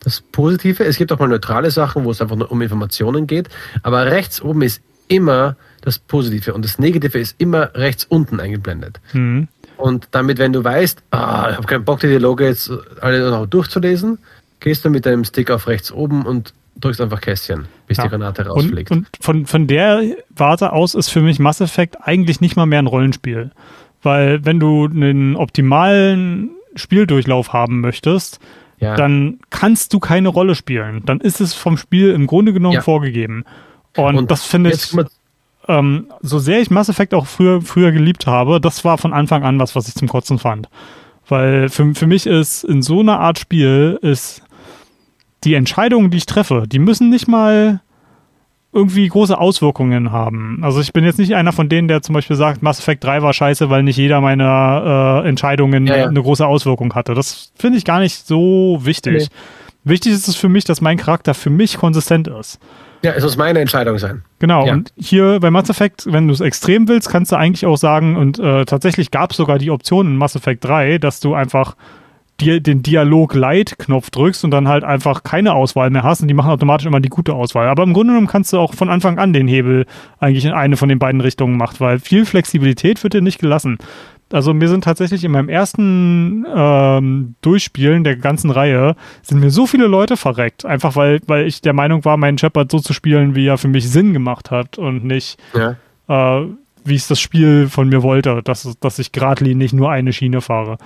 das 0.00 0.20
Positive. 0.20 0.84
Es 0.84 0.96
gibt 0.96 1.12
auch 1.12 1.18
mal 1.18 1.28
neutrale 1.28 1.70
Sachen, 1.70 2.04
wo 2.04 2.10
es 2.10 2.20
einfach 2.20 2.36
nur 2.36 2.50
um 2.50 2.60
Informationen 2.62 3.26
geht. 3.26 3.48
Aber 3.82 4.06
rechts 4.06 4.42
oben 4.42 4.62
ist 4.62 4.80
immer 5.08 5.56
das 5.82 5.98
Positive 5.98 6.54
und 6.54 6.64
das 6.64 6.78
Negative 6.78 7.18
ist 7.18 7.34
immer 7.38 7.74
rechts 7.74 8.04
unten 8.04 8.40
eingeblendet. 8.40 9.00
Mhm. 9.12 9.48
Und 9.76 10.08
damit, 10.12 10.38
wenn 10.38 10.52
du 10.52 10.62
weißt, 10.62 11.02
ah, 11.10 11.48
ich 11.50 11.56
habe 11.56 11.66
keinen 11.66 11.84
Bock, 11.84 12.00
die 12.00 12.06
Dialoge 12.06 12.46
jetzt 12.46 12.70
alle 13.00 13.30
noch 13.30 13.46
durchzulesen, 13.46 14.18
gehst 14.60 14.84
du 14.84 14.90
mit 14.90 15.06
deinem 15.06 15.24
Stick 15.24 15.50
auf 15.50 15.66
rechts 15.66 15.90
oben 15.90 16.24
und 16.24 16.54
drückst 16.80 17.00
einfach 17.00 17.20
Kästchen, 17.20 17.66
bis 17.86 17.98
Ja. 17.98 18.04
die 18.04 18.10
Granate 18.10 18.42
Und, 18.42 18.48
rausfliegt. 18.50 18.90
und 18.90 19.06
von, 19.20 19.46
von 19.46 19.66
der 19.66 20.02
Warte 20.34 20.72
aus 20.72 20.94
ist 20.94 21.08
für 21.10 21.20
mich 21.20 21.38
Mass 21.38 21.60
Effect 21.60 21.96
eigentlich 22.02 22.40
nicht 22.40 22.56
mal 22.56 22.66
mehr 22.66 22.80
ein 22.80 22.86
Rollenspiel. 22.86 23.50
Weil 24.02 24.44
wenn 24.44 24.58
du 24.58 24.86
einen 24.86 25.36
optimalen 25.36 26.50
Spieldurchlauf 26.74 27.52
haben 27.52 27.80
möchtest, 27.80 28.40
ja. 28.78 28.96
dann 28.96 29.38
kannst 29.50 29.92
du 29.92 30.00
keine 30.00 30.28
Rolle 30.28 30.54
spielen. 30.56 31.02
Dann 31.06 31.20
ist 31.20 31.40
es 31.40 31.54
vom 31.54 31.76
Spiel 31.76 32.10
im 32.10 32.26
Grunde 32.26 32.52
genommen 32.52 32.74
Ja. 32.74 32.80
vorgegeben. 32.80 33.44
Und, 33.96 34.30
das 34.30 34.44
finde 34.44 34.70
ich, 34.72 34.92
ähm, 35.68 36.06
so 36.20 36.38
sehr 36.40 36.60
ich 36.60 36.70
Mass 36.70 36.88
Effect 36.88 37.14
auch 37.14 37.26
früher, 37.26 37.60
früher 37.60 37.92
geliebt 37.92 38.26
habe, 38.26 38.60
das 38.60 38.84
war 38.84 38.98
von 38.98 39.12
Anfang 39.12 39.44
an 39.44 39.60
was, 39.60 39.76
was 39.76 39.86
ich 39.86 39.94
zum 39.94 40.08
Kotzen 40.08 40.38
fand. 40.38 40.68
Weil 41.28 41.68
für, 41.68 41.94
für 41.94 42.06
mich 42.08 42.26
ist 42.26 42.64
in 42.64 42.82
so 42.82 43.00
einer 43.00 43.20
Art 43.20 43.38
Spiel 43.38 43.98
ist 44.02 44.42
die 45.44 45.54
Entscheidungen, 45.54 46.10
die 46.10 46.18
ich 46.18 46.26
treffe, 46.26 46.64
die 46.66 46.78
müssen 46.78 47.10
nicht 47.10 47.28
mal 47.28 47.80
irgendwie 48.72 49.06
große 49.06 49.36
Auswirkungen 49.36 50.12
haben. 50.12 50.60
Also 50.62 50.80
ich 50.80 50.94
bin 50.94 51.04
jetzt 51.04 51.18
nicht 51.18 51.34
einer 51.34 51.52
von 51.52 51.68
denen, 51.68 51.88
der 51.88 52.00
zum 52.00 52.14
Beispiel 52.14 52.36
sagt, 52.36 52.62
Mass 52.62 52.80
Effect 52.80 53.04
3 53.04 53.22
war 53.22 53.34
scheiße, 53.34 53.68
weil 53.68 53.82
nicht 53.82 53.98
jeder 53.98 54.22
meiner 54.22 55.22
äh, 55.24 55.28
Entscheidungen 55.28 55.86
ja, 55.86 55.96
ja. 55.96 56.06
eine 56.06 56.22
große 56.22 56.46
Auswirkung 56.46 56.94
hatte. 56.94 57.12
Das 57.12 57.52
finde 57.54 57.76
ich 57.76 57.84
gar 57.84 58.00
nicht 58.00 58.26
so 58.26 58.78
wichtig. 58.82 59.14
Nee. 59.14 59.36
Wichtig 59.84 60.12
ist 60.12 60.28
es 60.28 60.36
für 60.36 60.48
mich, 60.48 60.64
dass 60.64 60.80
mein 60.80 60.96
Charakter 60.96 61.34
für 61.34 61.50
mich 61.50 61.76
konsistent 61.76 62.28
ist. 62.28 62.60
Ja, 63.02 63.12
es 63.12 63.24
muss 63.24 63.36
meine 63.36 63.58
Entscheidung 63.58 63.98
sein. 63.98 64.22
Genau, 64.38 64.64
ja. 64.64 64.72
und 64.72 64.92
hier 64.96 65.40
bei 65.40 65.50
Mass 65.50 65.68
Effect, 65.68 66.04
wenn 66.06 66.28
du 66.28 66.34
es 66.34 66.40
extrem 66.40 66.86
willst, 66.86 67.10
kannst 67.10 67.32
du 67.32 67.36
eigentlich 67.36 67.66
auch 67.66 67.76
sagen, 67.76 68.16
und 68.16 68.38
äh, 68.38 68.64
tatsächlich 68.64 69.10
gab 69.10 69.32
es 69.32 69.36
sogar 69.36 69.58
die 69.58 69.72
Option 69.72 70.06
in 70.06 70.16
Mass 70.16 70.36
Effect 70.36 70.64
3, 70.64 70.98
dass 70.98 71.18
du 71.18 71.34
einfach 71.34 71.74
den 72.40 72.82
Dialog-Light-Knopf 72.82 74.10
drückst 74.10 74.44
und 74.44 74.50
dann 74.50 74.66
halt 74.66 74.82
einfach 74.82 75.22
keine 75.22 75.54
Auswahl 75.54 75.90
mehr 75.90 76.02
hast 76.02 76.22
und 76.22 76.28
die 76.28 76.34
machen 76.34 76.50
automatisch 76.50 76.86
immer 76.86 77.00
die 77.00 77.08
gute 77.08 77.34
Auswahl. 77.34 77.68
Aber 77.68 77.84
im 77.84 77.92
Grunde 77.92 78.12
genommen 78.12 78.26
kannst 78.26 78.52
du 78.52 78.58
auch 78.58 78.74
von 78.74 78.88
Anfang 78.88 79.18
an 79.18 79.32
den 79.32 79.46
Hebel 79.46 79.86
eigentlich 80.18 80.44
in 80.44 80.52
eine 80.52 80.76
von 80.76 80.88
den 80.88 80.98
beiden 80.98 81.20
Richtungen 81.20 81.56
machen, 81.56 81.76
weil 81.78 81.98
viel 82.00 82.26
Flexibilität 82.26 83.02
wird 83.02 83.14
dir 83.14 83.22
nicht 83.22 83.38
gelassen. 83.38 83.78
Also 84.32 84.54
mir 84.54 84.68
sind 84.68 84.84
tatsächlich 84.84 85.24
in 85.24 85.30
meinem 85.30 85.50
ersten 85.50 86.46
ähm, 86.52 87.34
Durchspielen 87.42 88.02
der 88.02 88.16
ganzen 88.16 88.50
Reihe 88.50 88.96
sind 89.20 89.40
mir 89.40 89.50
so 89.50 89.66
viele 89.66 89.86
Leute 89.86 90.16
verreckt, 90.16 90.64
einfach 90.64 90.96
weil, 90.96 91.20
weil 91.26 91.46
ich 91.46 91.60
der 91.60 91.74
Meinung 91.74 92.04
war, 92.04 92.16
meinen 92.16 92.38
Shepard 92.38 92.72
so 92.72 92.78
zu 92.78 92.94
spielen, 92.94 93.34
wie 93.34 93.46
er 93.46 93.58
für 93.58 93.68
mich 93.68 93.88
Sinn 93.90 94.12
gemacht 94.14 94.50
hat 94.50 94.78
und 94.78 95.04
nicht 95.04 95.38
ja. 95.54 95.76
äh, 96.08 96.46
wie 96.84 96.96
es 96.96 97.06
das 97.06 97.20
Spiel 97.20 97.68
von 97.68 97.88
mir 97.88 98.02
wollte, 98.02 98.42
dass, 98.42 98.76
dass 98.80 98.98
ich 98.98 99.12
geradlinig 99.12 99.72
nur 99.72 99.90
eine 99.90 100.12
Schiene 100.12 100.40
fahre. 100.40 100.78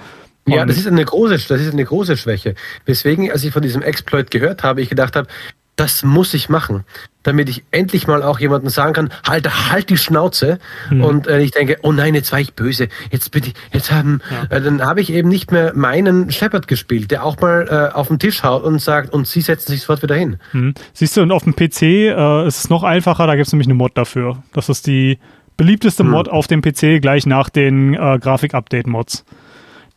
Ja, 0.47 0.65
das 0.65 0.79
ist 0.79 0.87
eine 0.87 1.05
große, 1.05 1.35
das 1.49 1.61
ist 1.61 1.73
eine 1.73 1.85
große 1.85 2.17
Schwäche. 2.17 2.55
Weswegen, 2.85 3.31
als 3.31 3.45
ich 3.45 3.53
von 3.53 3.63
diesem 3.63 3.83
Exploit 3.83 4.31
gehört 4.31 4.63
habe, 4.63 4.81
ich 4.81 4.89
gedacht 4.89 5.17
habe, 5.17 5.29
das 5.77 6.03
muss 6.03 6.33
ich 6.33 6.49
machen, 6.49 6.85
damit 7.23 7.51
ich 7.51 7.63
endlich 7.71 8.07
mal 8.07 8.23
auch 8.23 8.41
jemandem 8.41 8.71
sagen 8.71 8.95
kann, 8.95 9.11
halt, 9.27 9.71
halt 9.71 9.91
die 9.91 9.99
Schnauze. 9.99 10.59
Hm. 10.89 11.05
Und 11.05 11.27
äh, 11.27 11.41
ich 11.41 11.51
denke, 11.51 11.77
oh 11.83 11.93
nein, 11.93 12.15
jetzt 12.15 12.33
war 12.33 12.41
ich 12.41 12.55
böse. 12.55 12.89
Jetzt 13.11 13.31
bitte, 13.31 13.53
jetzt 13.73 13.93
haben, 13.93 14.23
ja. 14.31 14.57
äh, 14.57 14.63
dann 14.63 14.83
habe 14.83 15.03
ich 15.03 15.13
eben 15.13 15.29
nicht 15.29 15.53
mehr 15.53 15.73
meinen 15.75 16.31
Shepard 16.31 16.67
gespielt, 16.67 17.11
der 17.11 17.25
auch 17.25 17.39
mal 17.41 17.69
äh, 17.69 17.95
auf 17.95 18.09
den 18.09 18.19
Tisch 18.19 18.43
haut 18.43 18.65
und 18.65 18.81
sagt, 18.81 19.13
und 19.13 19.27
sie 19.27 19.43
setzen 19.43 19.71
sich 19.71 19.83
sofort 19.83 20.03
wieder 20.03 20.15
hin. 20.15 20.39
Hm. 20.53 20.73
Siehst 20.95 21.17
du, 21.17 21.23
und 21.23 21.31
auf 21.31 21.45
dem 21.45 21.55
PC 21.55 21.83
äh, 21.83 22.47
ist 22.47 22.59
es 22.59 22.71
noch 22.71 22.83
einfacher, 22.83 23.27
da 23.27 23.35
gibt 23.37 23.47
es 23.47 23.53
nämlich 23.53 23.69
eine 23.69 23.75
Mod 23.75 23.93
dafür. 23.99 24.43
Das 24.55 24.71
ist 24.71 24.87
die 24.87 25.19
beliebteste 25.59 26.05
hm. 26.05 26.11
Mod 26.11 26.29
auf 26.31 26.47
dem 26.47 26.63
PC 26.63 27.03
gleich 27.03 27.27
nach 27.27 27.51
den 27.51 27.93
äh, 27.93 28.19
Grafik-Update-Mods. 28.19 29.25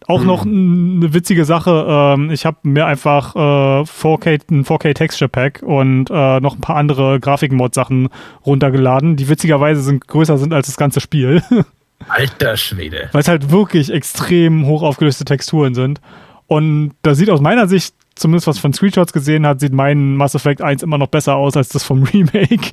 Auch 0.10 0.22
mhm. 0.22 0.26
noch 0.26 0.42
eine 0.44 1.14
witzige 1.14 1.46
Sache, 1.46 1.86
ähm, 1.88 2.32
ich 2.32 2.44
habe 2.44 2.58
mir 2.64 2.88
einfach 2.88 3.36
äh, 3.36 3.84
4K, 3.84 4.42
ein 4.50 4.66
4K 4.66 4.96
Texture 4.96 5.30
Pack 5.30 5.62
und 5.62 6.10
äh, 6.10 6.40
noch 6.40 6.56
ein 6.56 6.62
paar 6.62 6.78
andere 6.78 7.20
Grafikmod-Sachen 7.20 8.10
runtergeladen, 8.44 9.18
die 9.18 9.30
witzigerweise 9.30 9.84
sind, 9.84 10.08
größer 10.08 10.40
sind 10.40 10.52
als 10.52 10.66
das 10.66 10.78
ganze 10.78 11.00
Spiel. 11.00 11.44
Alter 12.08 12.58
Schwede. 12.58 13.10
Weil 13.12 13.22
es 13.22 13.28
halt 13.28 13.52
wirklich 13.52 13.94
extrem 13.94 14.66
hoch 14.66 14.82
aufgelöste 14.82 15.26
Texturen 15.26 15.76
sind. 15.76 16.02
Und 16.48 16.94
da 17.04 17.14
sieht 17.14 17.30
aus 17.30 17.40
meiner 17.40 17.68
Sicht, 17.68 17.94
zumindest 18.16 18.48
was 18.48 18.58
von 18.58 18.74
Screenshots 18.74 19.14
gesehen 19.14 19.46
hat, 19.46 19.60
sieht 19.60 19.74
mein 19.74 20.16
Mass 20.16 20.34
Effect 20.34 20.64
1 20.64 20.82
immer 20.82 20.98
noch 20.98 21.10
besser 21.10 21.36
aus 21.36 21.56
als 21.56 21.70
das 21.70 21.84
vom 21.84 22.02
Remake. 22.14 22.72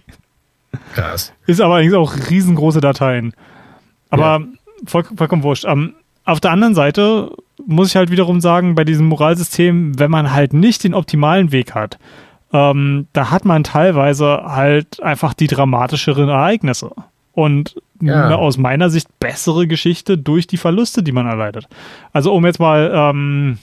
Krass. 0.95 1.35
Ist 1.47 1.61
aber 1.61 1.75
allerdings 1.75 1.93
auch 1.93 2.15
riesengroße 2.31 2.81
Dateien. 2.81 3.35
Aber 4.09 4.41
ja. 4.41 4.47
voll, 4.87 5.05
vollkommen 5.15 5.43
wurscht. 5.43 5.67
Um, 5.67 5.93
auf 6.27 6.41
der 6.41 6.51
anderen 6.51 6.75
Seite 6.75 7.31
muss 7.67 7.89
ich 7.89 7.97
halt 7.97 8.11
wiederum 8.11 8.41
sagen, 8.41 8.75
bei 8.75 8.85
diesem 8.85 9.07
Moralsystem, 9.07 9.99
wenn 9.99 10.11
man 10.11 10.33
halt 10.33 10.53
nicht 10.53 10.85
den 10.85 10.95
optimalen 10.95 11.53
Weg 11.53 11.75
hat, 11.75 11.99
ähm, 12.53 13.07
da 13.13 13.31
hat 13.31 13.45
man 13.45 13.65
teilweise 13.65 14.43
halt 14.45 15.03
einfach 15.03 15.35
die 15.35 15.47
dramatischeren 15.47 16.29
Ereignisse 16.29 16.91
und 17.33 17.77
ja. 18.01 18.27
eine 18.27 18.39
aus 18.39 18.59
meiner 18.59 18.91
Sicht 18.91 19.09
bessere 19.19 19.67
Geschichte 19.67 20.19
durch 20.19 20.47
die 20.47 20.57
Verluste, 20.57 21.03
die 21.03 21.13
man 21.13 21.27
erleidet. 21.27 21.67
Also 22.13 22.35
um 22.35 22.45
jetzt 22.45 22.61
mal 22.61 22.91
ähm, 22.95 23.59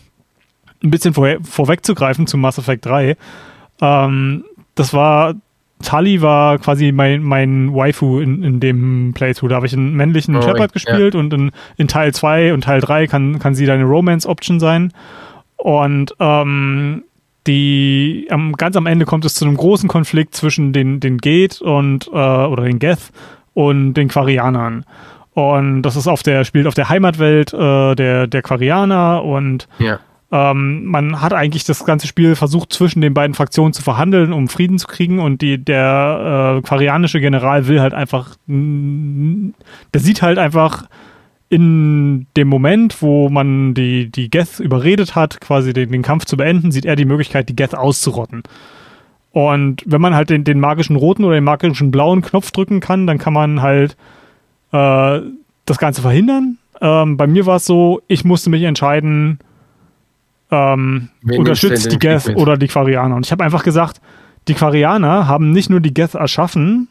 ein 0.83 0.91
bisschen 0.91 1.13
vor, 1.13 1.27
vorwegzugreifen 1.43 2.27
zu 2.27 2.37
Mass 2.37 2.57
Effect 2.57 2.85
3, 2.85 3.15
ähm, 3.81 4.43
das 4.75 4.93
war 4.93 5.35
Tully 5.83 6.21
war 6.21 6.57
quasi 6.57 6.91
mein, 6.91 7.21
mein 7.21 7.73
Waifu 7.73 8.19
in, 8.19 8.43
in 8.43 8.59
dem 8.59 9.13
Playthrough. 9.13 9.49
Da 9.49 9.55
habe 9.57 9.65
ich 9.65 9.73
einen 9.73 9.93
männlichen 9.95 10.35
oh, 10.35 10.41
Shepard 10.41 10.73
gespielt 10.73 11.13
ja. 11.13 11.19
und 11.19 11.33
in, 11.33 11.51
in 11.77 11.87
Teil 11.87 12.13
2 12.13 12.53
und 12.53 12.63
Teil 12.63 12.81
3 12.81 13.07
kann, 13.07 13.39
kann 13.39 13.53
sie 13.53 13.65
deine 13.65 13.83
Romance-Option 13.83 14.59
sein. 14.59 14.91
Und 15.57 16.15
ähm, 16.19 17.03
die 17.45 18.27
am, 18.29 18.53
ganz 18.53 18.75
am 18.75 18.85
Ende 18.85 19.05
kommt 19.05 19.25
es 19.25 19.35
zu 19.35 19.45
einem 19.45 19.57
großen 19.57 19.89
Konflikt 19.89 20.35
zwischen 20.35 20.73
den, 20.73 20.99
den 20.99 21.17
Gate 21.17 21.61
und 21.61 22.07
äh, 22.07 22.11
oder 22.11 22.63
den 22.63 22.79
Geth 22.79 23.11
und 23.53 23.93
den 23.93 24.07
Quarianern. 24.07 24.85
Und 25.33 25.81
das 25.81 25.95
ist 25.95 26.07
auf 26.07 26.23
der, 26.23 26.45
spielt 26.45 26.67
auf 26.67 26.75
der 26.75 26.89
Heimatwelt 26.89 27.53
äh, 27.53 27.95
der, 27.95 28.27
der 28.27 28.41
Quarianer 28.41 29.23
und 29.23 29.67
ja. 29.79 29.99
Ähm, 30.33 30.85
man 30.85 31.21
hat 31.21 31.31
eigentlich 31.31 31.63
das 31.63 31.85
ganze 31.85 32.07
Spiel 32.07 32.35
versucht, 32.35 32.73
zwischen 32.73 33.01
den 33.01 33.13
beiden 33.13 33.35
Fraktionen 33.35 33.71
zu 33.71 33.83
verhandeln, 33.83 34.33
um 34.33 34.47
Frieden 34.47 34.79
zu 34.79 34.87
kriegen. 34.87 35.19
Und 35.19 35.43
die, 35.43 35.63
der 35.63 36.57
äh, 36.57 36.61
quarianische 36.63 37.21
General 37.21 37.67
will 37.67 37.79
halt 37.79 37.93
einfach, 37.93 38.35
der 38.47 40.01
sieht 40.01 40.23
halt 40.23 40.39
einfach 40.39 40.85
in 41.49 42.25
dem 42.35 42.47
Moment, 42.47 43.03
wo 43.03 43.29
man 43.29 43.75
die, 43.75 44.09
die 44.09 44.31
Geth 44.31 44.59
überredet 44.59 45.13
hat, 45.13 45.39
quasi 45.39 45.71
den, 45.71 45.91
den 45.91 46.01
Kampf 46.01 46.25
zu 46.25 46.35
beenden, 46.35 46.71
sieht 46.71 46.85
er 46.85 46.95
die 46.95 47.05
Möglichkeit, 47.05 47.47
die 47.47 47.55
Geth 47.55 47.75
auszurotten. 47.75 48.41
Und 49.33 49.83
wenn 49.85 50.01
man 50.01 50.15
halt 50.15 50.31
den, 50.31 50.43
den 50.43 50.59
magischen 50.59 50.95
roten 50.95 51.25
oder 51.25 51.35
den 51.35 51.43
magischen 51.43 51.91
blauen 51.91 52.23
Knopf 52.23 52.49
drücken 52.49 52.79
kann, 52.79 53.05
dann 53.05 53.19
kann 53.19 53.33
man 53.33 53.61
halt 53.61 53.95
äh, 54.71 55.19
das 55.67 55.77
Ganze 55.77 56.01
verhindern. 56.01 56.57
Ähm, 56.81 57.17
bei 57.17 57.27
mir 57.27 57.45
war 57.45 57.57
es 57.57 57.65
so, 57.65 58.01
ich 58.07 58.25
musste 58.25 58.49
mich 58.49 58.63
entscheiden, 58.63 59.37
ähm, 60.53 61.09
unterstützt 61.37 61.91
die 61.91 61.99
Geth 61.99 62.35
oder 62.35 62.57
die 62.57 62.67
Quarianer. 62.67 63.15
Und 63.15 63.25
ich 63.25 63.31
habe 63.31 63.43
einfach 63.43 63.63
gesagt, 63.63 63.99
die 64.47 64.53
Quarianer 64.53 65.27
haben 65.27 65.51
nicht 65.51 65.69
nur 65.69 65.79
die 65.79 65.93
Geth 65.93 66.15
erschaffen 66.15 66.89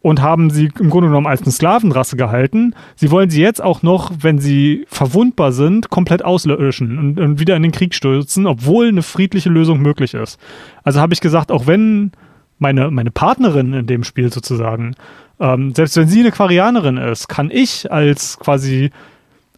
und 0.00 0.22
haben 0.22 0.50
sie 0.50 0.70
im 0.78 0.90
Grunde 0.90 1.08
genommen 1.08 1.26
als 1.26 1.42
eine 1.42 1.50
Sklavenrasse 1.50 2.16
gehalten, 2.16 2.74
sie 2.94 3.10
wollen 3.10 3.30
sie 3.30 3.42
jetzt 3.42 3.62
auch 3.62 3.82
noch, 3.82 4.12
wenn 4.20 4.38
sie 4.38 4.86
verwundbar 4.88 5.52
sind, 5.52 5.90
komplett 5.90 6.24
auslöschen 6.24 6.98
und, 6.98 7.20
und 7.20 7.40
wieder 7.40 7.56
in 7.56 7.62
den 7.62 7.72
Krieg 7.72 7.94
stürzen, 7.94 8.46
obwohl 8.46 8.88
eine 8.88 9.02
friedliche 9.02 9.50
Lösung 9.50 9.80
möglich 9.80 10.14
ist. 10.14 10.38
Also 10.84 11.00
habe 11.00 11.14
ich 11.14 11.20
gesagt, 11.20 11.50
auch 11.50 11.66
wenn 11.66 12.12
meine, 12.58 12.90
meine 12.90 13.10
Partnerin 13.10 13.72
in 13.72 13.86
dem 13.86 14.04
Spiel 14.04 14.32
sozusagen, 14.32 14.94
ähm, 15.40 15.74
selbst 15.74 15.96
wenn 15.96 16.08
sie 16.08 16.20
eine 16.20 16.30
Quarianerin 16.30 16.96
ist, 16.96 17.28
kann 17.28 17.50
ich 17.50 17.90
als 17.90 18.38
quasi 18.38 18.90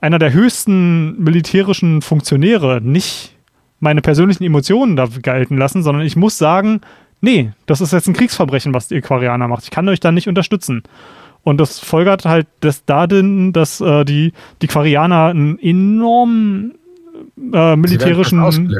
einer 0.01 0.19
der 0.19 0.33
höchsten 0.33 1.23
militärischen 1.23 2.03
Funktionäre 2.03 2.81
nicht 2.83 3.37
meine 3.81 4.03
persönlichen 4.03 4.45
Emotionen 4.45 4.97
da 4.97 5.07
gelten 5.07 5.57
lassen, 5.57 5.83
sondern 5.83 6.05
ich 6.05 6.17
muss 6.17 6.39
sagen, 6.39 6.81
nee, 7.21 7.53
das 7.67 7.81
ist 7.81 7.93
jetzt 7.93 8.09
ein 8.09 8.15
Kriegsverbrechen, 8.15 8.75
was 8.75 8.89
die 8.89 8.97
Aquarianer 8.97 9.49
macht. 9.49 9.65
Ich 9.65 9.71
kann 9.71 9.89
euch 9.89 10.01
da 10.01 10.13
nicht 10.13 10.29
unterstützen. 10.29 10.83
Und 11.43 11.59
das 11.59 11.79
folgert 11.79 12.27
halt 12.27 12.47
das 12.61 12.85
darin, 12.85 13.53
dass 13.53 13.81
äh, 13.81 14.05
die, 14.05 14.33
die 14.61 14.67
Quarianer 14.67 15.27
einen 15.27 15.59
enormen 15.59 16.75
äh, 17.53 17.77
militärischen 17.77 18.71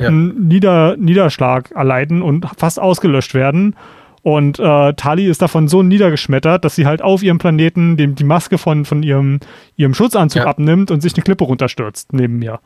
ja. 0.00 0.10
Nieder, 0.10 0.96
Niederschlag 0.96 1.70
erleiden 1.70 2.20
und 2.20 2.46
fast 2.56 2.80
ausgelöscht 2.80 3.34
werden. 3.34 3.76
Und 4.24 4.58
äh, 4.58 4.94
Tali 4.94 5.26
ist 5.26 5.42
davon 5.42 5.68
so 5.68 5.82
niedergeschmettert, 5.82 6.64
dass 6.64 6.74
sie 6.74 6.86
halt 6.86 7.02
auf 7.02 7.22
ihrem 7.22 7.36
Planeten 7.36 7.98
dem, 7.98 8.14
die 8.14 8.24
Maske 8.24 8.56
von, 8.56 8.86
von 8.86 9.02
ihrem, 9.02 9.38
ihrem 9.76 9.92
Schutzanzug 9.92 10.44
ja. 10.44 10.48
abnimmt 10.48 10.90
und 10.90 11.02
sich 11.02 11.12
eine 11.14 11.22
Klippe 11.22 11.44
runterstürzt 11.44 12.14
neben 12.14 12.38
mir. 12.38 12.58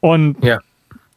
Und 0.00 0.42
ja. 0.42 0.58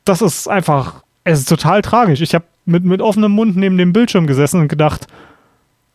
das 0.04 0.22
ist 0.22 0.50
einfach, 0.50 1.04
es 1.24 1.40
ist 1.40 1.48
total 1.48 1.82
tragisch. 1.82 2.20
Ich 2.20 2.36
habe 2.36 2.44
mit, 2.66 2.84
mit 2.84 3.02
offenem 3.02 3.32
Mund 3.32 3.56
neben 3.56 3.78
dem 3.78 3.94
Bildschirm 3.94 4.28
gesessen 4.28 4.60
und 4.60 4.68
gedacht, 4.68 5.08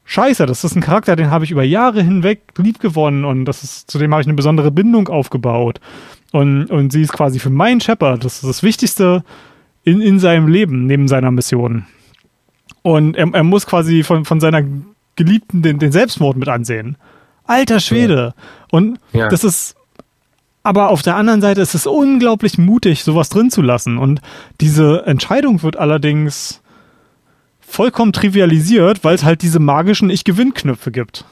Scheiße, 0.06 0.46
das 0.46 0.64
ist 0.64 0.74
ein 0.74 0.80
Charakter, 0.80 1.14
den 1.14 1.30
habe 1.30 1.44
ich 1.44 1.50
über 1.50 1.64
Jahre 1.64 2.02
hinweg 2.02 2.40
lieb 2.56 2.80
gewonnen 2.80 3.26
und 3.26 3.44
das 3.44 3.62
ist, 3.62 3.90
zu 3.90 3.98
dem 3.98 4.10
habe 4.10 4.22
ich 4.22 4.26
eine 4.26 4.36
besondere 4.36 4.70
Bindung 4.70 5.09
aufgebaut. 5.09 5.80
Und, 6.32 6.70
und 6.70 6.92
sie 6.92 7.02
ist 7.02 7.12
quasi 7.12 7.40
für 7.40 7.50
meinen 7.50 7.82
Shepard, 7.82 8.24
das 8.24 8.36
ist 8.36 8.48
das 8.48 8.62
Wichtigste 8.62 9.22
in, 9.84 10.00
in 10.00 10.18
seinem 10.18 10.48
Leben, 10.48 10.86
neben 10.86 11.09
seiner 11.09 11.30
Mission. 11.30 11.84
Und 12.89 13.16
er, 13.16 13.28
er 13.35 13.44
muss 13.44 13.66
quasi 13.66 14.02
von, 14.02 14.24
von 14.24 14.40
seiner 14.40 14.62
Geliebten 15.15 15.60
den, 15.60 15.78
den 15.78 15.93
Selbstmord 15.93 16.39
mit 16.39 16.48
ansehen. 16.48 16.97
Alter 17.44 17.81
Schwede. 17.81 18.32
Und 18.70 18.98
ja. 19.12 19.28
das 19.28 19.44
ist, 19.44 19.77
aber 20.62 20.89
auf 20.89 21.02
der 21.02 21.15
anderen 21.16 21.43
Seite 21.43 21.60
ist 21.60 21.74
es 21.74 21.86
unglaublich 21.86 22.56
mutig, 22.56 23.05
sowas 23.05 23.28
drin 23.28 23.51
zu 23.51 23.60
lassen. 23.60 23.98
Und 23.98 24.23
diese 24.62 25.05
Entscheidung 25.05 25.62
wird 25.62 25.77
allerdings 25.77 26.62
vollkommen 27.60 28.15
trivialisiert, 28.15 29.05
weil 29.05 29.15
es 29.15 29.23
halt 29.23 29.43
diese 29.43 29.59
magischen 29.59 30.09
Ich-Gewinn-Knöpfe 30.09 30.90
gibt. 30.90 31.27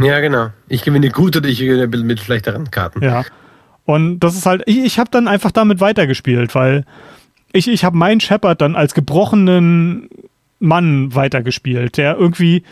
Ja, 0.00 0.20
genau. 0.20 0.48
Ich 0.66 0.82
gewinne 0.82 1.10
gut 1.10 1.36
oder 1.36 1.46
ich 1.46 1.58
gewinne 1.58 1.88
mit 1.88 2.20
schlechteren 2.20 2.70
Karten. 2.70 3.04
Ja. 3.04 3.26
Und 3.84 4.20
das 4.20 4.34
ist 4.34 4.46
halt, 4.46 4.62
ich, 4.64 4.78
ich 4.78 4.98
habe 4.98 5.10
dann 5.10 5.28
einfach 5.28 5.50
damit 5.50 5.80
weitergespielt, 5.80 6.54
weil 6.54 6.86
ich, 7.52 7.68
ich 7.68 7.84
habe 7.84 7.98
meinen 7.98 8.20
Shepard 8.20 8.62
dann 8.62 8.76
als 8.76 8.94
gebrochenen 8.94 10.08
Mann 10.58 11.14
weitergespielt, 11.14 11.96
der 11.96 12.16
irgendwie 12.16 12.62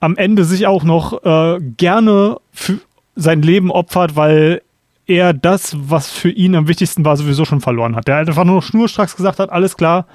am 0.00 0.16
Ende 0.16 0.44
sich 0.44 0.66
auch 0.66 0.84
noch 0.84 1.24
äh, 1.24 1.60
gerne 1.76 2.38
für 2.52 2.80
sein 3.16 3.42
Leben 3.42 3.70
opfert, 3.70 4.16
weil 4.16 4.62
er 5.06 5.32
das, 5.32 5.76
was 5.78 6.10
für 6.10 6.30
ihn 6.30 6.54
am 6.54 6.68
wichtigsten 6.68 7.04
war, 7.04 7.16
sowieso 7.16 7.44
schon 7.44 7.60
verloren 7.60 7.96
hat. 7.96 8.08
Der 8.08 8.16
einfach 8.16 8.44
nur 8.44 8.62
schnurstracks 8.62 9.16
gesagt 9.16 9.38
hat, 9.38 9.50
alles 9.50 9.76
klar, 9.76 10.06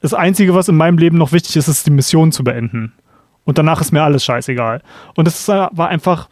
das 0.00 0.14
Einzige, 0.14 0.54
was 0.54 0.68
in 0.68 0.76
meinem 0.76 0.98
Leben 0.98 1.16
noch 1.16 1.32
wichtig 1.32 1.56
ist, 1.56 1.68
ist 1.68 1.86
die 1.86 1.90
Mission 1.90 2.32
zu 2.32 2.42
beenden. 2.42 2.92
Und 3.44 3.58
danach 3.58 3.80
ist 3.80 3.92
mir 3.92 4.02
alles 4.02 4.24
scheißegal. 4.24 4.82
Und 5.14 5.26
das 5.26 5.46
war 5.48 5.88
einfach 5.88 6.28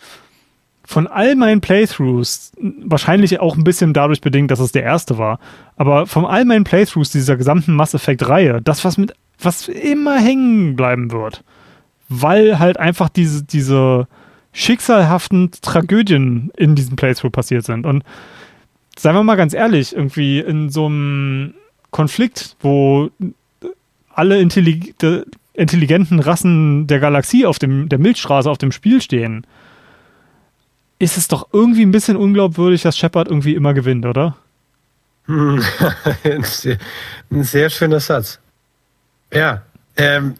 von 0.91 1.07
all 1.07 1.37
meinen 1.37 1.61
Playthroughs, 1.61 2.51
wahrscheinlich 2.59 3.39
auch 3.39 3.57
ein 3.57 3.62
bisschen 3.62 3.93
dadurch 3.93 4.21
bedingt, 4.21 4.51
dass 4.51 4.59
es 4.59 4.73
der 4.73 4.83
erste 4.83 5.19
war, 5.19 5.39
aber 5.77 6.09
von 6.09 6.27
all 6.27 6.45
meinen 6.45 6.65
Playthroughs 6.65 7.11
dieser 7.11 7.37
gesamten 7.37 7.77
Mass 7.77 7.95
Effect-Reihe, 7.95 8.61
das, 8.61 8.85
was 8.85 8.99
mit, 8.99 9.15
was 9.39 9.69
immer 9.69 10.19
hängen 10.19 10.75
bleiben 10.75 11.12
wird, 11.12 11.45
weil 12.09 12.59
halt 12.59 12.77
einfach 12.77 13.09
diese, 13.09 13.45
diese 13.45 14.09
schicksalhaften 14.53 15.53
Tragödien 15.62 16.51
in 16.57 16.75
diesem 16.75 16.97
Playthrough 16.97 17.31
passiert 17.31 17.65
sind. 17.65 17.87
Und 17.87 18.03
seien 18.99 19.15
wir 19.15 19.23
mal 19.23 19.37
ganz 19.37 19.55
ehrlich, 19.55 19.95
irgendwie 19.95 20.41
in 20.41 20.71
so 20.71 20.87
einem 20.87 21.55
Konflikt, 21.93 22.57
wo 22.59 23.11
alle 24.12 24.41
intellig 24.41 24.97
intelligenten 25.55 26.19
Rassen 26.19 26.89
der 26.89 26.99
Galaxie 26.99 27.47
auf 27.47 27.61
dem, 27.61 27.89
der 27.89 28.01
Milchstraße 28.01 28.51
auf 28.51 28.59
dem 28.59 28.73
Spiel 28.73 29.01
stehen, 29.01 29.47
ist 31.01 31.16
es 31.16 31.28
doch 31.28 31.48
irgendwie 31.52 31.82
ein 31.82 31.90
bisschen 31.90 32.16
unglaubwürdig, 32.16 32.82
dass 32.82 32.97
Shepard 32.97 33.27
irgendwie 33.27 33.55
immer 33.55 33.74
gewinnt, 33.74 34.05
oder? 34.05 34.36
ein, 35.27 36.43
sehr, 36.43 36.77
ein 37.31 37.43
sehr 37.43 37.70
schöner 37.70 38.01
Satz. 38.01 38.39
Ja, 39.32 39.62
ähm, 39.97 40.35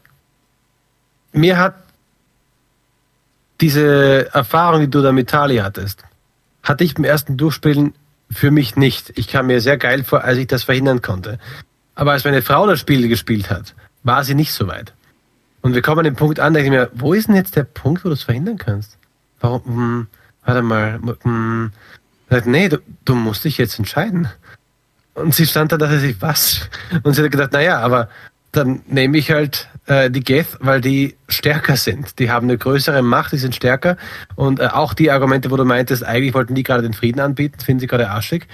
mir 1.33 1.57
hat 1.57 1.75
diese 3.61 4.33
Erfahrung, 4.35 4.83
die 4.83 4.91
du 4.91 5.01
da 5.01 5.13
mit 5.13 5.31
Tali 5.31 5.57
hattest, 5.57 6.05
hatte 6.63 6.85
ich 6.85 6.95
beim 6.95 7.05
ersten 7.05 7.37
Durchspielen 7.37 7.95
für 8.31 8.51
mich 8.51 8.77
nicht. 8.77 9.13
Ich 9.17 9.29
kam 9.29 9.47
mir 9.47 9.61
sehr 9.61 9.79
geil 9.79 10.05
vor, 10.05 10.25
als 10.25 10.39
ich 10.39 10.47
das 10.47 10.65
verhindern 10.65 11.01
konnte. 11.01 11.39
Aber 11.95 12.13
als 12.13 12.25
meine 12.25 12.43
Frau 12.43 12.67
das 12.67 12.81
Spiel 12.81 13.09
gespielt 13.09 13.51
hat, 13.51 13.75
war 14.03 14.25
sie 14.25 14.35
nicht 14.35 14.53
so 14.53 14.67
weit. 14.69 14.93
Und 15.63 15.75
wir 15.75 15.83
kommen 15.83 16.01
an 16.01 16.05
den 16.05 16.17
Punkt 16.17 16.39
an, 16.39 16.53
da 16.53 16.61
ich 16.61 16.69
mir, 16.69 16.91
wo 16.93 17.15
ist 17.15 17.29
denn 17.29 17.37
jetzt 17.37 17.57
der 17.57 17.65
Punkt, 17.65 18.05
wo 18.05 18.09
du 18.09 18.15
es 18.15 18.23
verhindern 18.23 18.59
kannst? 18.59 18.99
Warum? 19.41 19.65
Hm, 19.65 20.07
warte 20.45 20.63
mal, 20.63 21.01
hm, 21.23 21.73
nee, 22.45 22.69
du, 22.69 22.79
du 23.05 23.15
musst 23.15 23.45
dich 23.45 23.59
jetzt 23.59 23.79
entscheiden. 23.79 24.29
Und 25.15 25.35
sie 25.35 25.47
stand 25.47 25.73
da, 25.73 25.77
dachte 25.77 25.99
sich, 25.99 26.21
was? 26.21 26.69
Und 27.03 27.15
sie 27.15 27.23
hat 27.23 27.31
gedacht, 27.31 27.53
naja, 27.53 27.81
aber 27.81 28.09
dann 28.53 28.83
nehme 28.87 29.19
ich 29.19 29.31
halt 29.31 29.69
äh, 29.87 30.11
die 30.11 30.21
Geth, 30.21 30.59
weil 30.61 30.81
die 30.81 31.17
stärker 31.29 31.77
sind. 31.77 32.19
Die 32.19 32.31
haben 32.31 32.49
eine 32.49 32.59
größere 32.59 33.03
Macht, 33.03 33.33
die 33.33 33.39
sind 33.39 33.55
stärker. 33.55 33.97
Und 34.35 34.61
äh, 34.61 34.67
auch 34.67 34.95
die 34.95 35.11
Argumente, 35.11 35.51
wo 35.51 35.57
du 35.57 35.65
meintest, 35.65 36.05
eigentlich 36.05 36.35
wollten 36.35 36.55
die 36.55 36.63
gerade 36.63 36.83
den 36.83 36.95
Frieden 36.95 37.21
anbieten, 37.21 37.61
finden 37.61 37.81
sie 37.81 37.87
gerade 37.87 38.11
arschig. 38.11 38.47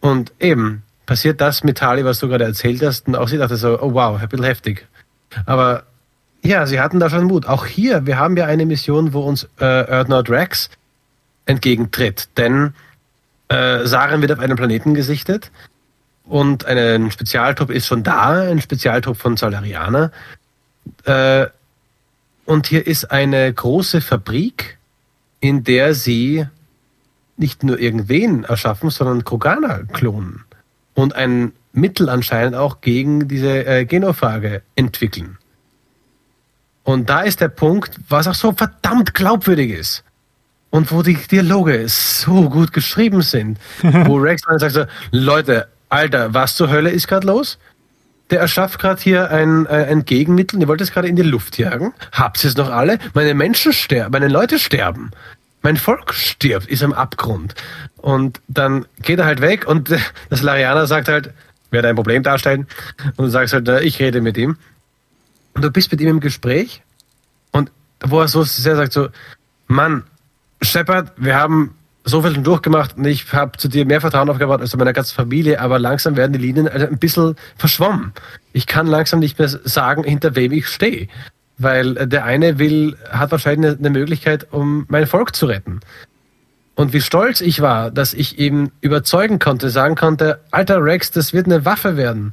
Und 0.00 0.32
eben, 0.38 0.82
passiert 1.06 1.40
das 1.40 1.64
mit 1.64 1.78
Tali, 1.78 2.04
was 2.04 2.18
du 2.18 2.28
gerade 2.28 2.44
erzählt 2.44 2.82
hast. 2.82 3.08
Und 3.08 3.16
auch 3.16 3.28
sie 3.28 3.38
dachte 3.38 3.56
so, 3.56 3.80
oh 3.80 3.94
wow, 3.94 4.20
ein 4.20 4.28
bisschen 4.28 4.44
heftig. 4.44 4.86
Aber 5.46 5.84
ja, 6.42 6.66
sie 6.66 6.80
hatten 6.80 7.00
da 7.00 7.10
schon 7.10 7.24
Mut. 7.24 7.46
Auch 7.46 7.66
hier, 7.66 8.06
wir 8.06 8.18
haben 8.18 8.36
ja 8.36 8.44
eine 8.44 8.66
Mission, 8.66 9.12
wo 9.12 9.20
uns 9.20 9.48
äh, 9.60 9.90
Erdnord 9.90 10.30
Rex 10.30 10.70
entgegentritt. 11.48 12.28
Denn 12.36 12.74
äh, 13.48 13.86
Saren 13.86 14.20
wird 14.20 14.32
auf 14.32 14.38
einem 14.38 14.56
Planeten 14.56 14.94
gesichtet 14.94 15.50
und 16.24 16.66
ein 16.66 17.10
Spezialtrupp 17.10 17.70
ist 17.70 17.86
schon 17.86 18.02
da, 18.02 18.42
ein 18.42 18.60
Spezialtrupp 18.60 19.16
von 19.16 19.36
Solarianer. 19.36 20.12
Äh, 21.04 21.46
und 22.44 22.66
hier 22.66 22.86
ist 22.86 23.10
eine 23.10 23.52
große 23.52 24.00
Fabrik, 24.00 24.78
in 25.40 25.64
der 25.64 25.94
sie 25.94 26.46
nicht 27.36 27.62
nur 27.62 27.78
irgendwen 27.78 28.44
erschaffen, 28.44 28.90
sondern 28.90 29.24
Kroganer 29.24 29.84
klonen 29.92 30.44
und 30.94 31.14
ein 31.14 31.52
Mittel 31.72 32.08
anscheinend 32.08 32.56
auch 32.56 32.80
gegen 32.80 33.28
diese 33.28 33.64
äh, 33.64 33.84
Genophage 33.84 34.62
entwickeln. 34.74 35.38
Und 36.82 37.08
da 37.08 37.20
ist 37.20 37.40
der 37.40 37.48
Punkt, 37.48 37.98
was 38.08 38.26
auch 38.26 38.34
so 38.34 38.52
verdammt 38.52 39.14
glaubwürdig 39.14 39.70
ist 39.70 40.04
und 40.70 40.92
wo 40.92 41.02
die 41.02 41.14
Dialoge 41.14 41.88
so 41.88 42.48
gut 42.48 42.72
geschrieben 42.72 43.22
sind, 43.22 43.58
wo 43.82 44.16
Rex 44.18 44.42
dann 44.42 44.58
sagt 44.58 44.74
so, 44.74 44.84
Leute, 45.10 45.68
Alter, 45.88 46.34
was 46.34 46.56
zur 46.56 46.70
Hölle 46.70 46.90
ist 46.90 47.08
gerade 47.08 47.26
los? 47.26 47.58
Der 48.30 48.40
erschafft 48.40 48.78
gerade 48.78 49.00
hier 49.00 49.30
ein, 49.30 49.64
äh, 49.66 49.86
ein 49.88 50.04
Gegenmittel, 50.04 50.60
ihr 50.60 50.68
wollt 50.68 50.82
es 50.82 50.92
gerade 50.92 51.08
in 51.08 51.16
die 51.16 51.22
Luft 51.22 51.56
jagen. 51.56 51.94
Habt 52.12 52.44
ihr 52.44 52.50
es 52.50 52.56
noch 52.56 52.70
alle? 52.70 52.98
Meine 53.14 53.32
Menschen 53.32 53.72
sterben, 53.72 54.12
meine 54.12 54.28
Leute 54.28 54.58
sterben. 54.58 55.10
Mein 55.62 55.76
Volk 55.76 56.12
stirbt, 56.12 56.66
ist 56.66 56.82
am 56.82 56.92
Abgrund. 56.92 57.54
Und 57.96 58.40
dann 58.46 58.84
geht 59.02 59.18
er 59.18 59.24
halt 59.24 59.40
weg 59.40 59.66
und 59.66 59.90
das 60.28 60.42
Larianer 60.42 60.86
sagt 60.86 61.08
halt, 61.08 61.32
werde 61.70 61.88
ein 61.88 61.96
Problem 61.96 62.22
darstellen. 62.22 62.66
Und 63.16 63.24
du 63.24 63.30
sagst 63.30 63.54
halt, 63.54 63.68
ich 63.82 63.98
rede 63.98 64.20
mit 64.20 64.36
ihm. 64.36 64.56
Und 65.54 65.62
du 65.62 65.70
bist 65.70 65.90
mit 65.90 66.00
ihm 66.00 66.08
im 66.08 66.20
Gespräch 66.20 66.82
und 67.50 67.72
wo 68.00 68.20
er 68.20 68.28
so 68.28 68.44
sehr 68.44 68.76
sagt, 68.76 68.92
so, 68.92 69.08
Mann, 69.66 70.04
Shepard, 70.60 71.12
wir 71.16 71.36
haben 71.36 71.74
so 72.04 72.22
viel 72.22 72.34
schon 72.34 72.44
durchgemacht 72.44 72.96
und 72.96 73.04
ich 73.04 73.32
habe 73.32 73.58
zu 73.58 73.68
dir 73.68 73.84
mehr 73.84 74.00
Vertrauen 74.00 74.30
aufgebaut 74.30 74.60
als 74.60 74.70
zu 74.70 74.78
meiner 74.78 74.92
ganzen 74.92 75.14
Familie, 75.14 75.60
aber 75.60 75.78
langsam 75.78 76.16
werden 76.16 76.32
die 76.32 76.38
Linien 76.38 76.68
ein 76.68 76.98
bisschen 76.98 77.36
verschwommen. 77.56 78.12
Ich 78.52 78.66
kann 78.66 78.86
langsam 78.86 79.20
nicht 79.20 79.38
mehr 79.38 79.48
sagen, 79.48 80.04
hinter 80.04 80.34
wem 80.34 80.52
ich 80.52 80.68
stehe. 80.68 81.08
Weil 81.60 81.94
der 82.06 82.24
eine 82.24 82.60
will, 82.60 82.96
hat 83.10 83.32
wahrscheinlich 83.32 83.78
eine 83.78 83.90
Möglichkeit, 83.90 84.46
um 84.52 84.86
mein 84.88 85.08
Volk 85.08 85.34
zu 85.34 85.46
retten. 85.46 85.80
Und 86.76 86.92
wie 86.92 87.00
stolz 87.00 87.40
ich 87.40 87.60
war, 87.60 87.90
dass 87.90 88.14
ich 88.14 88.38
ihm 88.38 88.70
überzeugen 88.80 89.40
konnte, 89.40 89.68
sagen 89.68 89.96
konnte, 89.96 90.38
alter 90.52 90.82
Rex, 90.82 91.10
das 91.10 91.32
wird 91.32 91.46
eine 91.46 91.64
Waffe 91.64 91.96
werden. 91.96 92.32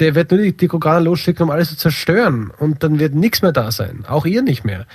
Der 0.00 0.14
wird 0.14 0.30
nur 0.30 0.40
die, 0.40 0.54
die 0.54 0.68
Kroganer 0.68 1.00
losschicken, 1.00 1.44
um 1.44 1.50
alles 1.50 1.70
zu 1.70 1.76
zerstören. 1.78 2.52
Und 2.58 2.82
dann 2.82 2.98
wird 2.98 3.14
nichts 3.14 3.40
mehr 3.40 3.52
da 3.52 3.72
sein. 3.72 4.04
Auch 4.06 4.26
ihr 4.26 4.42
nicht 4.42 4.64
mehr 4.64 4.86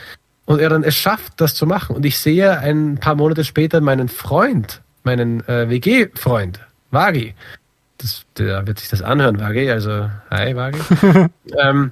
und 0.46 0.60
er 0.60 0.70
dann 0.70 0.84
es 0.84 0.96
schafft, 0.96 1.34
das 1.38 1.56
zu 1.56 1.66
machen. 1.66 1.96
Und 1.96 2.06
ich 2.06 2.18
sehe 2.18 2.58
ein 2.60 2.98
paar 2.98 3.16
Monate 3.16 3.44
später 3.44 3.82
meinen 3.82 4.10
Freund, 4.10 4.82
meinen 5.04 5.48
äh, 5.48 5.70
WG-Freund, 5.70 6.60
Wagi. 6.92 7.36
Das, 7.98 8.26
der 8.38 8.68
wird 8.68 8.80
sich 8.80 8.90
das 8.90 9.02
anhören, 9.02 9.40
Wagi. 9.40 9.70
Also, 9.70 10.10
hi, 10.30 10.56
Wagi. 10.56 10.80
ähm, 11.58 11.92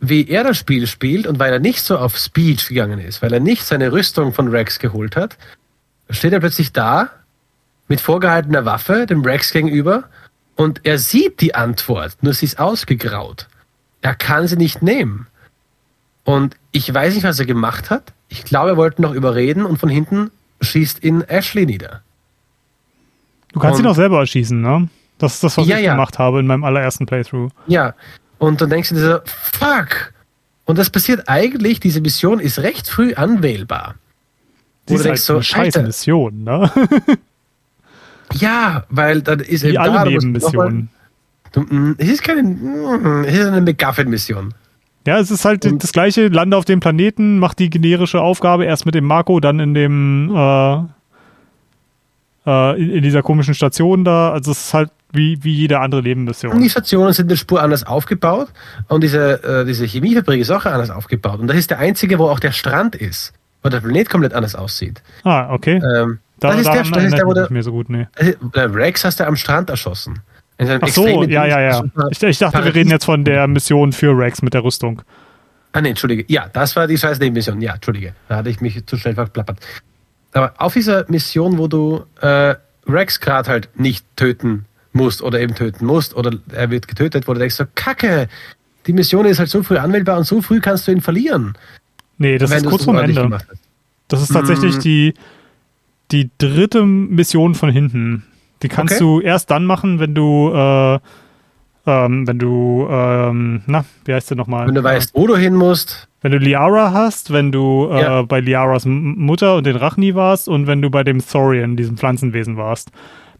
wie 0.00 0.28
er 0.28 0.42
das 0.42 0.58
Spiel 0.58 0.86
spielt 0.86 1.26
und 1.26 1.38
weil 1.38 1.52
er 1.52 1.60
nicht 1.60 1.80
so 1.80 1.96
auf 1.96 2.18
Speed 2.18 2.66
gegangen 2.66 2.98
ist, 2.98 3.22
weil 3.22 3.32
er 3.32 3.40
nicht 3.40 3.64
seine 3.64 3.92
Rüstung 3.92 4.32
von 4.32 4.48
Rex 4.48 4.80
geholt 4.80 5.14
hat, 5.14 5.36
steht 6.10 6.32
er 6.32 6.40
plötzlich 6.40 6.72
da 6.72 7.10
mit 7.86 8.00
vorgehaltener 8.00 8.64
Waffe 8.64 9.06
dem 9.06 9.22
Rex 9.22 9.52
gegenüber 9.52 10.04
und 10.56 10.80
er 10.84 10.98
sieht 10.98 11.40
die 11.40 11.54
Antwort, 11.54 12.16
nur 12.20 12.34
sie 12.34 12.46
ist 12.46 12.58
ausgegraut. 12.58 13.46
Er 14.00 14.16
kann 14.16 14.48
sie 14.48 14.56
nicht 14.56 14.82
nehmen. 14.82 15.28
Und 16.24 16.56
ich 16.72 16.92
weiß 16.92 17.14
nicht, 17.14 17.24
was 17.24 17.38
er 17.38 17.46
gemacht 17.46 17.90
hat. 17.90 18.12
Ich 18.28 18.44
glaube, 18.44 18.70
er 18.70 18.76
wollte 18.76 19.02
noch 19.02 19.12
überreden 19.12 19.64
und 19.64 19.78
von 19.78 19.90
hinten 19.90 20.30
schießt 20.62 21.04
ihn 21.04 21.20
Ashley 21.20 21.66
nieder. 21.66 22.02
Du 23.52 23.60
kannst 23.60 23.78
und, 23.78 23.84
ihn 23.84 23.90
auch 23.90 23.94
selber 23.94 24.18
erschießen, 24.20 24.60
ne? 24.60 24.88
Das 25.18 25.34
ist 25.34 25.44
das, 25.44 25.58
was 25.58 25.66
ja, 25.66 25.76
ich 25.76 25.84
ja. 25.84 25.92
gemacht 25.92 26.18
habe 26.18 26.40
in 26.40 26.46
meinem 26.46 26.64
allerersten 26.64 27.06
Playthrough. 27.06 27.52
Ja. 27.66 27.94
Und 28.38 28.60
dann 28.60 28.70
denkst 28.70 28.88
du 28.88 28.94
dir 28.96 29.00
so, 29.00 29.18
fuck! 29.24 30.12
Und 30.64 30.78
das 30.78 30.90
passiert 30.90 31.28
eigentlich, 31.28 31.80
diese 31.80 32.00
Mission 32.00 32.40
ist 32.40 32.58
recht 32.60 32.88
früh 32.88 33.14
anwählbar. 33.14 33.96
Das 34.86 35.00
ist 35.00 35.06
halt 35.06 35.18
so, 35.18 35.34
eine 35.34 35.42
scheiße 35.42 35.82
Mission, 35.82 36.42
ne? 36.42 36.70
ja, 38.34 38.84
weil 38.88 39.22
dann 39.22 39.40
ist 39.40 39.62
Wie 39.62 39.68
eben 39.68 39.78
alle 39.78 39.92
da, 39.92 40.04
Nebenmissionen. 40.04 40.88
Mm, 41.54 41.92
es 41.98 42.08
ist 42.08 42.22
keine, 42.22 42.42
mm, 42.42 43.24
es 43.24 43.34
ist 43.38 43.46
eine 43.46 43.60
McGuffin-Mission. 43.60 44.54
Ja, 45.06 45.18
es 45.18 45.30
ist 45.30 45.44
halt 45.44 45.66
und 45.66 45.82
das 45.82 45.92
gleiche, 45.92 46.28
lande 46.28 46.56
auf 46.56 46.64
dem 46.64 46.80
Planeten, 46.80 47.38
mach 47.38 47.54
die 47.54 47.70
generische 47.70 48.20
Aufgabe 48.20 48.64
erst 48.64 48.86
mit 48.86 48.94
dem 48.94 49.04
Marco, 49.04 49.40
dann 49.40 49.58
in 49.58 49.74
dem 49.74 50.32
äh, 50.34 50.78
äh, 52.46 52.80
in, 52.80 52.90
in, 52.90 53.02
dieser 53.02 53.22
komischen 53.22 53.54
Station 53.54 54.04
da. 54.04 54.32
Also 54.32 54.52
es 54.52 54.66
ist 54.66 54.74
halt 54.74 54.90
wie, 55.12 55.42
wie 55.44 55.52
jede 55.52 55.80
andere 55.80 56.02
Nebenmission. 56.02 56.60
Die 56.60 56.70
Stationen 56.70 57.12
sind 57.12 57.28
eine 57.28 57.36
Spur 57.36 57.62
anders 57.62 57.84
aufgebaut 57.84 58.48
und 58.88 59.02
diese, 59.02 59.42
äh, 59.42 59.64
diese 59.64 59.86
Chemiefabrik 59.86 60.40
ist 60.40 60.50
auch 60.50 60.64
anders 60.64 60.90
aufgebaut. 60.90 61.40
Und 61.40 61.48
das 61.48 61.56
ist 61.56 61.70
der 61.70 61.78
einzige, 61.78 62.18
wo 62.18 62.28
auch 62.28 62.40
der 62.40 62.52
Strand 62.52 62.94
ist, 62.94 63.32
wo 63.62 63.68
der 63.68 63.80
Planet 63.80 64.08
komplett 64.08 64.34
anders 64.34 64.54
aussieht. 64.54 65.02
Ah, 65.24 65.52
okay. 65.52 65.76
Ähm, 65.76 66.18
da, 66.40 66.48
das, 66.48 66.62
ist 66.62 66.72
der, 66.72 66.82
das 66.82 67.04
ist 67.04 67.16
der, 67.16 67.26
wo 67.26 67.34
der, 67.34 67.52
mir 67.52 67.62
so 67.62 67.72
gut, 67.72 67.88
nee. 67.88 68.06
Äh, 68.16 68.34
Rex 68.54 69.04
hast 69.04 69.20
du 69.20 69.26
am 69.26 69.36
Strand 69.36 69.70
erschossen. 69.70 70.20
Ach 70.80 70.88
so, 70.88 71.24
ja, 71.24 71.46
ja, 71.46 71.60
ja. 71.60 71.84
Ich, 72.10 72.22
ich 72.22 72.38
dachte, 72.38 72.52
Paradies 72.52 72.74
wir 72.74 72.80
reden 72.80 72.90
jetzt 72.90 73.04
von 73.04 73.24
der 73.24 73.46
Mission 73.46 73.92
für 73.92 74.16
Rex 74.16 74.42
mit 74.42 74.54
der 74.54 74.64
Rüstung. 74.64 75.02
Ah, 75.72 75.80
nee, 75.80 75.90
Entschuldige. 75.90 76.24
Ja, 76.28 76.48
das 76.52 76.76
war 76.76 76.86
die 76.86 76.98
scheiß 76.98 77.18
Nebenmission. 77.18 77.60
Ja, 77.60 77.74
Entschuldige. 77.74 78.14
Da 78.28 78.36
hatte 78.36 78.50
ich 78.50 78.60
mich 78.60 78.84
zu 78.86 78.96
schnell 78.96 79.14
verplappert. 79.14 79.58
Aber 80.32 80.54
auf 80.58 80.74
dieser 80.74 81.04
Mission, 81.08 81.58
wo 81.58 81.66
du 81.66 82.04
äh, 82.20 82.54
Rex 82.86 83.20
gerade 83.20 83.48
halt 83.48 83.68
nicht 83.76 84.04
töten 84.16 84.66
musst 84.92 85.22
oder 85.22 85.40
eben 85.40 85.54
töten 85.54 85.86
musst 85.86 86.14
oder 86.14 86.32
er 86.52 86.70
wird 86.70 86.88
getötet, 86.88 87.26
wo 87.26 87.32
du 87.32 87.38
denkst 87.38 87.54
so, 87.54 87.64
Kacke, 87.74 88.28
die 88.86 88.92
Mission 88.92 89.24
ist 89.26 89.38
halt 89.38 89.48
so 89.48 89.62
früh 89.62 89.78
anwählbar 89.78 90.18
und 90.18 90.24
so 90.24 90.42
früh 90.42 90.60
kannst 90.60 90.86
du 90.88 90.92
ihn 90.92 91.00
verlieren. 91.00 91.54
Nee, 92.18 92.38
das 92.38 92.50
ist 92.50 92.66
kurz 92.66 92.84
vorm 92.84 92.98
Ende. 92.98 93.38
Das 94.08 94.20
ist 94.20 94.32
tatsächlich 94.32 94.76
mm. 94.76 94.80
die, 94.80 95.14
die 96.10 96.30
dritte 96.36 96.84
Mission 96.84 97.54
von 97.54 97.70
hinten. 97.70 98.24
Die 98.62 98.68
kannst 98.68 98.94
okay. 98.94 99.04
du 99.04 99.20
erst 99.20 99.50
dann 99.50 99.64
machen, 99.64 99.98
wenn 99.98 100.14
du 100.14 100.52
äh, 100.54 100.98
ähm, 101.86 102.26
wenn 102.28 102.38
du, 102.38 102.86
ähm, 102.88 103.62
na, 103.66 103.84
wie 104.04 104.14
heißt 104.14 104.30
der 104.30 104.36
nochmal? 104.36 104.68
Wenn 104.68 104.74
du 104.74 104.84
weißt, 104.84 105.14
wo 105.14 105.26
du 105.26 105.36
hin 105.36 105.54
musst. 105.54 106.08
Wenn 106.20 106.30
du 106.30 106.38
Liara 106.38 106.92
hast, 106.92 107.32
wenn 107.32 107.50
du 107.50 107.88
äh, 107.90 108.00
ja. 108.00 108.22
bei 108.22 108.38
Liaras 108.38 108.84
Mutter 108.86 109.56
und 109.56 109.66
den 109.66 109.74
Rachni 109.74 110.14
warst 110.14 110.48
und 110.48 110.68
wenn 110.68 110.80
du 110.80 110.90
bei 110.90 111.02
dem 111.02 111.26
Thorian, 111.26 111.76
diesem 111.76 111.96
Pflanzenwesen 111.96 112.56
warst. 112.56 112.92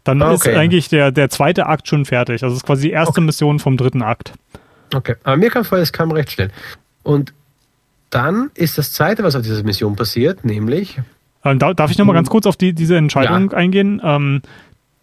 Dann 0.03 0.21
okay. 0.21 0.33
ist 0.33 0.47
eigentlich 0.57 0.89
der, 0.89 1.13
der 1.13 1.29
zweite 1.29 1.67
Akt 1.67 1.87
schon 1.87 2.03
fertig. 2.03 2.43
Also 2.43 2.53
es 2.53 2.61
ist 2.61 2.65
quasi 2.65 2.87
die 2.87 2.91
erste 2.91 3.11
okay. 3.11 3.21
Mission 3.21 3.59
vom 3.59 3.77
dritten 3.77 4.01
Akt. 4.01 4.33
Okay, 4.93 5.15
aber 5.23 5.37
mir 5.37 5.49
kam 5.49 5.63
vor, 5.63 5.77
es 5.77 5.93
kam 5.93 6.11
recht 6.11 6.33
schnell. 6.33 6.51
Und 7.03 7.33
dann 8.09 8.51
ist 8.53 8.77
das 8.77 8.91
zweite, 8.91 9.23
was 9.23 9.35
auf 9.35 9.43
dieser 9.43 9.63
Mission 9.63 9.95
passiert, 9.95 10.43
nämlich. 10.43 10.99
Ähm, 11.45 11.59
darf 11.59 11.89
ich 11.89 11.97
nochmal 11.97 12.15
hm. 12.15 12.19
ganz 12.19 12.29
kurz 12.29 12.45
auf 12.45 12.57
die, 12.57 12.73
diese 12.73 12.97
Entscheidung 12.97 13.51
ja. 13.51 13.57
eingehen? 13.57 14.01
Ähm, 14.03 14.41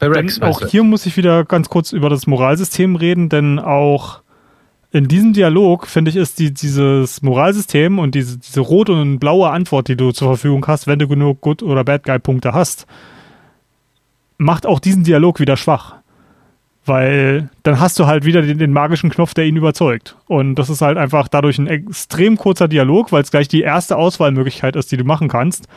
Rex, 0.02 0.40
auch 0.40 0.66
hier 0.66 0.82
muss 0.82 1.06
ich 1.06 1.16
wieder 1.16 1.44
ganz 1.44 1.68
kurz 1.68 1.92
über 1.92 2.08
das 2.08 2.26
Moralsystem 2.26 2.96
reden, 2.96 3.28
denn 3.28 3.58
auch 3.58 4.22
in 4.92 5.06
diesem 5.06 5.32
Dialog, 5.32 5.86
finde 5.86 6.10
ich, 6.10 6.16
ist 6.16 6.38
die, 6.38 6.52
dieses 6.52 7.22
Moralsystem 7.22 7.98
und 7.98 8.14
diese, 8.14 8.38
diese 8.38 8.60
rote 8.60 8.92
und 8.92 9.18
blaue 9.20 9.50
Antwort, 9.50 9.88
die 9.88 9.96
du 9.96 10.10
zur 10.10 10.28
Verfügung 10.28 10.66
hast, 10.66 10.86
wenn 10.86 10.98
du 10.98 11.06
genug 11.06 11.40
Good- 11.40 11.62
oder 11.62 11.84
Bad 11.84 12.02
Guy-Punkte 12.02 12.52
hast, 12.52 12.86
macht 14.36 14.66
auch 14.66 14.80
diesen 14.80 15.04
Dialog 15.04 15.38
wieder 15.38 15.56
schwach. 15.56 15.96
Weil 16.86 17.50
dann 17.62 17.78
hast 17.78 17.98
du 18.00 18.06
halt 18.06 18.24
wieder 18.24 18.42
den, 18.42 18.58
den, 18.58 18.72
magischen 18.72 19.10
Knopf, 19.10 19.34
der 19.34 19.44
ihn 19.44 19.56
überzeugt. 19.56 20.16
Und 20.26 20.54
das 20.56 20.70
ist 20.70 20.80
halt 20.80 20.96
einfach 20.96 21.28
dadurch 21.28 21.58
ein 21.58 21.66
extrem 21.66 22.36
kurzer 22.36 22.66
Dialog, 22.66 23.12
weil 23.12 23.22
es 23.22 23.30
gleich 23.30 23.48
die 23.48 23.60
erste 23.60 23.96
Auswahlmöglichkeit 23.96 24.76
ist, 24.76 24.90
die 24.90 24.96
du 24.96 25.04
machen 25.04 25.28
kannst. 25.28 25.68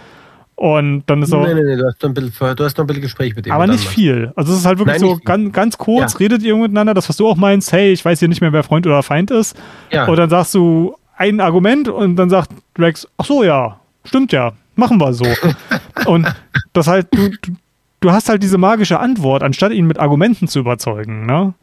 Und 0.55 1.03
dann 1.07 1.21
ist 1.23 1.33
auch. 1.33 1.45
Nee, 1.45 1.55
nee, 1.55 1.63
nee, 1.63 1.75
du 1.75 1.87
hast 1.87 2.01
noch 2.01 2.09
ein 2.09 2.13
bisschen, 2.13 2.55
du 2.55 2.63
hast 2.63 2.77
noch 2.77 2.83
ein 2.83 2.87
bisschen 2.87 3.01
Gespräch 3.01 3.35
mit 3.35 3.47
ihm. 3.47 3.53
Aber 3.53 3.67
nicht 3.67 3.87
viel. 3.87 4.31
Also 4.35 4.53
es 4.53 4.59
ist 4.59 4.65
halt 4.65 4.77
wirklich 4.77 5.01
Nein, 5.01 5.09
so 5.09 5.19
ganz, 5.23 5.51
ganz 5.51 5.77
kurz, 5.77 6.13
ja. 6.13 6.19
redet 6.19 6.43
ihr 6.43 6.55
miteinander, 6.55 6.93
das, 6.93 7.09
was 7.09 7.17
du 7.17 7.27
auch 7.27 7.35
meinst, 7.35 7.71
hey, 7.71 7.91
ich 7.91 8.05
weiß 8.05 8.19
hier 8.19 8.27
nicht 8.27 8.41
mehr, 8.41 8.53
wer 8.53 8.63
Freund 8.63 8.85
oder 8.85 9.01
Feind 9.01 9.31
ist. 9.31 9.57
Ja. 9.91 10.05
Und 10.05 10.15
dann 10.17 10.29
sagst 10.29 10.53
du 10.53 10.95
ein 11.17 11.39
Argument 11.39 11.89
und 11.89 12.15
dann 12.15 12.29
sagt 12.29 12.51
Rex, 12.77 13.07
ach 13.17 13.25
so, 13.25 13.43
ja, 13.43 13.79
stimmt 14.03 14.31
ja, 14.31 14.53
machen 14.75 14.99
wir 14.99 15.13
so. 15.13 15.25
und 16.05 16.27
das 16.73 16.87
halt, 16.87 17.07
du, 17.11 17.29
du, 17.29 17.51
du 17.99 18.11
hast 18.11 18.29
halt 18.29 18.43
diese 18.43 18.57
magische 18.57 18.99
Antwort, 18.99 19.43
anstatt 19.43 19.71
ihn 19.71 19.87
mit 19.87 19.99
Argumenten 19.99 20.47
zu 20.47 20.59
überzeugen, 20.59 21.25
ne? 21.25 21.53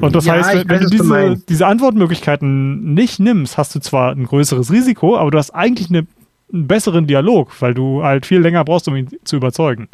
Und 0.00 0.16
das 0.16 0.24
ja, 0.24 0.34
heißt, 0.34 0.68
wenn, 0.68 0.68
wenn 0.68 0.80
du 0.80 0.90
diese, 0.90 1.36
diese 1.48 1.66
Antwortmöglichkeiten 1.66 2.92
nicht 2.94 3.20
nimmst, 3.20 3.56
hast 3.56 3.74
du 3.74 3.78
zwar 3.78 4.12
ein 4.12 4.24
größeres 4.24 4.72
Risiko, 4.72 5.16
aber 5.16 5.30
du 5.30 5.38
hast 5.38 5.50
eigentlich 5.50 5.90
eine 5.90 6.06
einen 6.52 6.66
besseren 6.66 7.06
Dialog, 7.06 7.60
weil 7.60 7.74
du 7.74 8.02
halt 8.02 8.26
viel 8.26 8.40
länger 8.40 8.64
brauchst, 8.64 8.88
um 8.88 8.96
ihn 8.96 9.08
zu 9.24 9.36
überzeugen. 9.36 9.88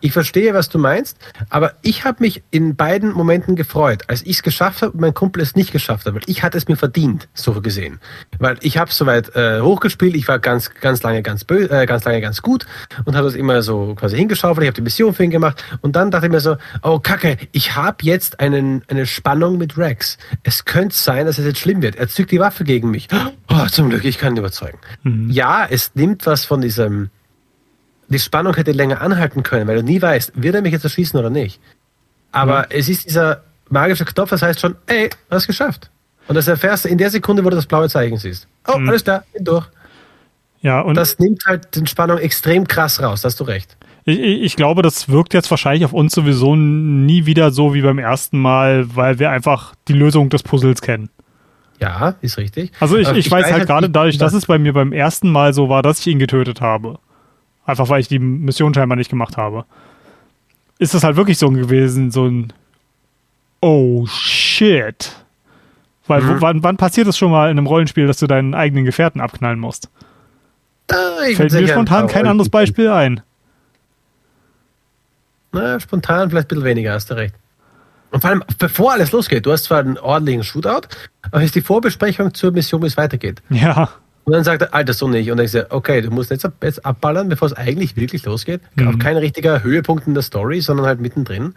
Ich 0.00 0.12
verstehe, 0.12 0.52
was 0.54 0.68
du 0.68 0.78
meinst, 0.78 1.16
aber 1.48 1.74
ich 1.82 2.04
habe 2.04 2.18
mich 2.20 2.42
in 2.50 2.76
beiden 2.76 3.12
Momenten 3.12 3.56
gefreut, 3.56 4.04
als 4.08 4.22
ich 4.22 4.36
es 4.36 4.42
geschafft 4.42 4.82
habe 4.82 4.92
und 4.92 5.00
mein 5.00 5.14
Kumpel 5.14 5.42
es 5.42 5.54
nicht 5.54 5.72
geschafft 5.72 6.06
hat, 6.06 6.14
weil 6.14 6.22
ich 6.26 6.42
hatte 6.42 6.58
es 6.58 6.68
mir 6.68 6.76
verdient, 6.76 7.28
so 7.34 7.60
gesehen. 7.60 8.00
Weil 8.38 8.56
ich 8.60 8.78
habe 8.78 8.92
soweit 8.92 9.34
äh, 9.36 9.60
hochgespielt, 9.60 10.16
ich 10.16 10.26
war 10.28 10.38
ganz, 10.38 10.70
ganz 10.80 11.02
lange 11.02 11.22
ganz 11.22 11.44
bö 11.44 11.66
äh, 11.66 11.86
ganz 11.86 12.04
lange 12.04 12.20
ganz 12.20 12.42
gut 12.42 12.66
und 13.04 13.16
habe 13.16 13.26
das 13.26 13.34
immer 13.34 13.62
so 13.62 13.94
quasi 13.94 14.16
hingeschaufelt, 14.16 14.64
ich 14.64 14.68
habe 14.68 14.76
die 14.76 14.82
Mission 14.82 15.14
für 15.14 15.24
ihn 15.24 15.30
gemacht 15.30 15.64
und 15.82 15.96
dann 15.96 16.10
dachte 16.10 16.26
ich 16.26 16.32
mir 16.32 16.40
so, 16.40 16.56
oh 16.82 16.98
Kacke, 16.98 17.36
ich 17.52 17.76
habe 17.76 17.98
jetzt 18.02 18.40
einen, 18.40 18.82
eine 18.88 19.06
Spannung 19.06 19.58
mit 19.58 19.78
Rex. 19.78 20.18
Es 20.42 20.64
könnte 20.64 20.96
sein, 20.96 21.26
dass 21.26 21.38
es 21.38 21.44
jetzt 21.44 21.58
schlimm 21.58 21.82
wird. 21.82 21.96
Er 21.96 22.08
zückt 22.08 22.30
die 22.30 22.40
Waffe 22.40 22.64
gegen 22.64 22.90
mich. 22.90 23.08
Oh, 23.48 23.66
zum 23.66 23.90
Glück, 23.90 24.04
ich 24.04 24.18
kann 24.18 24.34
ihn 24.34 24.38
überzeugen. 24.38 24.78
Mhm. 25.02 25.30
Ja, 25.30 25.66
es 25.68 25.92
nimmt 25.94 26.26
was 26.26 26.44
von 26.44 26.60
diesem 26.60 27.10
die 28.08 28.18
Spannung 28.18 28.54
hätte 28.54 28.72
länger 28.72 29.00
anhalten 29.00 29.42
können, 29.42 29.66
weil 29.66 29.76
du 29.76 29.82
nie 29.82 30.00
weißt, 30.00 30.32
wird 30.34 30.54
er 30.54 30.62
mich 30.62 30.72
jetzt 30.72 30.84
erschießen 30.84 31.18
oder 31.18 31.30
nicht. 31.30 31.60
Aber 32.32 32.60
mhm. 32.60 32.66
es 32.70 32.88
ist 32.88 33.06
dieser 33.06 33.42
magische 33.68 34.04
Knopf, 34.04 34.30
das 34.30 34.42
heißt 34.42 34.60
schon, 34.60 34.76
ey, 34.86 35.08
du 35.08 35.36
hast 35.36 35.46
geschafft. 35.46 35.90
Und 36.28 36.34
das 36.34 36.48
erfährst 36.48 36.84
du 36.84 36.88
in 36.88 36.98
der 36.98 37.10
Sekunde, 37.10 37.44
wo 37.44 37.50
du 37.50 37.56
das 37.56 37.66
blaue 37.66 37.88
Zeichen 37.88 38.16
siehst. 38.16 38.48
Oh, 38.66 38.78
mhm. 38.78 38.88
alles 38.88 39.04
klar, 39.04 39.24
bin 39.32 39.44
durch. 39.44 39.66
Ja, 40.60 40.80
und 40.80 40.96
das 40.96 41.18
nimmt 41.18 41.44
halt 41.46 41.76
den 41.76 41.86
Spannung 41.86 42.18
extrem 42.18 42.66
krass 42.66 43.00
raus, 43.00 43.22
da 43.22 43.26
hast 43.26 43.38
du 43.38 43.44
recht. 43.44 43.76
Ich, 44.04 44.18
ich, 44.18 44.56
glaube, 44.56 44.82
das 44.82 45.08
wirkt 45.08 45.34
jetzt 45.34 45.50
wahrscheinlich 45.50 45.84
auf 45.84 45.92
uns 45.92 46.14
sowieso 46.14 46.54
nie 46.54 47.26
wieder 47.26 47.50
so 47.50 47.74
wie 47.74 47.82
beim 47.82 47.98
ersten 47.98 48.38
Mal, 48.38 48.94
weil 48.94 49.18
wir 49.18 49.30
einfach 49.30 49.74
die 49.88 49.92
Lösung 49.94 50.28
des 50.28 50.44
Puzzles 50.44 50.80
kennen. 50.80 51.10
Ja, 51.80 52.14
ist 52.20 52.38
richtig. 52.38 52.72
Also 52.80 52.96
ich, 52.96 53.08
ich, 53.10 53.26
ich 53.26 53.30
weiß, 53.30 53.44
halt, 53.44 53.54
halt 53.54 53.66
gerade 53.66 53.90
dadurch, 53.90 54.16
dass 54.16 54.32
es 54.32 54.46
bei 54.46 54.58
mir 54.58 54.72
beim 54.72 54.92
ersten 54.92 55.30
Mal 55.30 55.52
so 55.52 55.68
war, 55.68 55.82
dass 55.82 56.00
ich 56.00 56.06
ihn 56.06 56.18
getötet 56.18 56.60
habe. 56.60 56.98
Einfach 57.66 57.88
weil 57.88 58.00
ich 58.00 58.08
die 58.08 58.20
Mission 58.20 58.72
scheinbar 58.72 58.96
nicht 58.96 59.10
gemacht 59.10 59.36
habe. 59.36 59.64
Ist 60.78 60.94
das 60.94 61.02
halt 61.04 61.16
wirklich 61.16 61.38
so 61.38 61.50
gewesen, 61.50 62.10
so 62.10 62.26
ein 62.26 62.52
Oh 63.60 64.06
shit. 64.06 65.12
Weil 66.06 66.22
mhm. 66.22 66.40
wann, 66.40 66.62
wann 66.62 66.76
passiert 66.76 67.08
es 67.08 67.18
schon 67.18 67.30
mal 67.30 67.50
in 67.50 67.58
einem 67.58 67.66
Rollenspiel, 67.66 68.06
dass 68.06 68.18
du 68.18 68.26
deinen 68.26 68.54
eigenen 68.54 68.84
Gefährten 68.84 69.20
abknallen 69.20 69.58
musst? 69.58 69.90
Äh, 70.88 71.34
Fällt 71.34 71.52
mir 71.52 71.66
spontan 71.66 72.06
kein 72.06 72.26
anderes 72.26 72.48
Beispiel 72.48 72.88
ein. 72.88 73.22
Na, 75.52 75.80
spontan 75.80 76.30
vielleicht 76.30 76.46
ein 76.46 76.48
bisschen 76.48 76.64
weniger, 76.64 76.92
hast 76.92 77.10
du 77.10 77.14
recht. 77.14 77.34
Und 78.12 78.20
vor 78.20 78.30
allem, 78.30 78.44
bevor 78.58 78.92
alles 78.92 79.10
losgeht, 79.10 79.46
du 79.46 79.52
hast 79.52 79.64
zwar 79.64 79.80
einen 79.80 79.98
ordentlichen 79.98 80.44
Shootout, 80.44 80.88
aber 81.22 81.38
es 81.38 81.46
ist 81.46 81.54
die 81.56 81.60
Vorbesprechung 81.60 82.32
zur 82.34 82.52
Mission, 82.52 82.82
wie 82.82 82.86
es 82.86 82.96
weitergeht. 82.96 83.42
Ja. 83.50 83.90
Und 84.26 84.32
dann 84.32 84.42
sagt 84.42 84.60
er, 84.60 84.74
Alter, 84.74 84.92
so 84.92 85.06
nicht. 85.06 85.30
Und 85.30 85.36
dann 85.36 85.46
sage, 85.46 85.68
okay, 85.70 86.02
du 86.02 86.10
musst 86.10 86.32
jetzt, 86.32 86.48
jetzt 86.60 86.84
abballern, 86.84 87.28
bevor 87.28 87.46
es 87.46 87.52
eigentlich 87.52 87.96
wirklich 87.96 88.24
losgeht. 88.24 88.60
Mhm. 88.74 88.88
Auch 88.88 88.98
kein 88.98 89.16
richtiger 89.16 89.62
Höhepunkt 89.62 90.08
in 90.08 90.14
der 90.14 90.24
Story, 90.24 90.60
sondern 90.60 90.84
halt 90.84 91.00
mittendrin. 91.00 91.54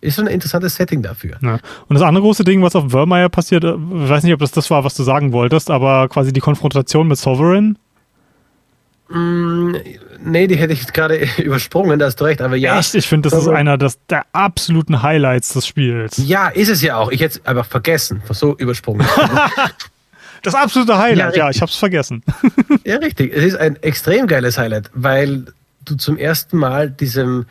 Ist 0.00 0.14
schon 0.14 0.28
ein 0.28 0.34
interessantes 0.34 0.76
Setting 0.76 1.02
dafür. 1.02 1.38
Ja. 1.42 1.58
Und 1.88 1.94
das 1.94 2.02
andere 2.02 2.22
große 2.22 2.44
Ding, 2.44 2.62
was 2.62 2.76
auf 2.76 2.88
Vermeer 2.90 3.28
passiert, 3.28 3.64
äh, 3.64 3.72
ich 3.74 4.08
weiß 4.08 4.22
nicht, 4.22 4.32
ob 4.32 4.38
das 4.38 4.52
das 4.52 4.70
war, 4.70 4.84
was 4.84 4.94
du 4.94 5.02
sagen 5.02 5.32
wolltest, 5.32 5.72
aber 5.72 6.08
quasi 6.08 6.32
die 6.32 6.38
Konfrontation 6.38 7.08
mit 7.08 7.18
Sovereign. 7.18 7.78
Mm, 9.08 9.74
nee, 10.24 10.46
die 10.46 10.54
hätte 10.54 10.72
ich 10.72 10.86
gerade 10.92 11.16
übersprungen, 11.38 11.98
da 11.98 12.06
hast 12.06 12.20
du 12.20 12.24
recht, 12.26 12.42
aber 12.42 12.54
ja. 12.54 12.78
Echt? 12.78 12.94
Ich 12.94 13.08
finde, 13.08 13.28
das 13.28 13.40
ist 13.40 13.48
einer 13.48 13.76
des, 13.76 13.98
der 14.08 14.24
absoluten 14.32 15.02
Highlights 15.02 15.52
des 15.54 15.66
Spiels. 15.66 16.16
Ja, 16.18 16.46
ist 16.46 16.68
es 16.68 16.80
ja 16.80 16.96
auch. 16.96 17.10
Ich 17.10 17.20
hätte 17.20 17.40
es 17.40 17.44
einfach 17.44 17.66
vergessen, 17.66 18.22
so 18.30 18.56
übersprungen. 18.56 19.04
Das 20.44 20.54
absolute 20.54 20.98
Highlight, 20.98 21.36
ja, 21.36 21.44
ja 21.44 21.50
ich 21.50 21.60
habe 21.60 21.70
es 21.70 21.76
vergessen. 21.76 22.22
ja, 22.84 22.96
richtig. 22.96 23.32
Es 23.34 23.44
ist 23.44 23.56
ein 23.56 23.76
extrem 23.82 24.26
geiles 24.26 24.58
Highlight, 24.58 24.90
weil 24.94 25.46
du 25.84 25.96
zum 25.96 26.16
ersten 26.16 26.56
Mal 26.58 26.90
diesem 26.90 27.46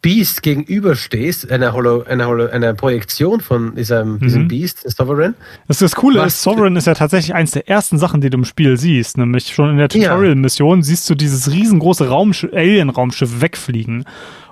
Beast 0.00 0.42
gegenüberstehst, 0.42 1.50
einer, 1.50 1.72
Holo, 1.72 2.04
einer, 2.04 2.28
Holo, 2.28 2.46
einer 2.46 2.72
Projektion 2.74 3.40
von 3.40 3.74
diesem, 3.74 4.14
mhm. 4.14 4.18
diesem 4.20 4.48
Beast, 4.48 4.88
Sovereign. 4.88 5.34
Das, 5.66 5.78
das 5.78 5.96
Coole 5.96 6.24
ist, 6.24 6.40
Sovereign 6.40 6.76
ist 6.76 6.86
ja 6.86 6.94
tatsächlich 6.94 7.34
eins 7.34 7.50
der 7.50 7.68
ersten 7.68 7.98
Sachen, 7.98 8.20
die 8.20 8.30
du 8.30 8.38
im 8.38 8.44
Spiel 8.44 8.76
siehst. 8.76 9.18
Nämlich 9.18 9.52
schon 9.52 9.70
in 9.70 9.76
der 9.76 9.88
Tutorial-Mission 9.88 10.82
siehst 10.82 11.10
du 11.10 11.16
dieses 11.16 11.50
riesengroße 11.50 12.08
Alien-Raumschiff 12.08 13.40
wegfliegen. 13.40 14.04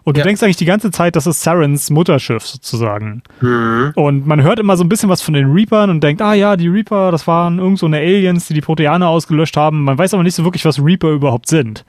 Und 0.06 0.16
du 0.16 0.20
ja. 0.20 0.24
denkst 0.24 0.40
eigentlich 0.44 0.56
die 0.56 0.66
ganze 0.66 0.92
Zeit, 0.92 1.16
das 1.16 1.26
ist 1.26 1.42
Sarens 1.42 1.90
Mutterschiff 1.90 2.46
sozusagen. 2.46 3.24
Mhm. 3.40 3.90
Und 3.96 4.24
man 4.24 4.40
hört 4.40 4.60
immer 4.60 4.76
so 4.76 4.84
ein 4.84 4.88
bisschen 4.88 5.08
was 5.08 5.20
von 5.20 5.34
den 5.34 5.50
Reapern 5.50 5.90
und 5.90 6.00
denkt, 6.00 6.22
ah 6.22 6.32
ja, 6.32 6.56
die 6.56 6.68
Reaper, 6.68 7.10
das 7.10 7.26
waren 7.26 7.58
irgend 7.58 7.80
so 7.80 7.86
eine 7.86 7.96
Aliens, 7.96 8.46
die 8.46 8.54
die 8.54 8.60
Proteaner 8.60 9.08
ausgelöscht 9.08 9.56
haben. 9.56 9.82
Man 9.82 9.98
weiß 9.98 10.14
aber 10.14 10.22
nicht 10.22 10.36
so 10.36 10.44
wirklich, 10.44 10.64
was 10.64 10.80
Reaper 10.80 11.10
überhaupt 11.10 11.48
sind. 11.48 11.84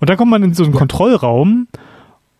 Und 0.00 0.10
dann 0.10 0.16
kommt 0.16 0.32
man 0.32 0.42
in 0.42 0.54
so 0.54 0.64
einen 0.64 0.72
ja. 0.72 0.78
Kontrollraum 0.80 1.68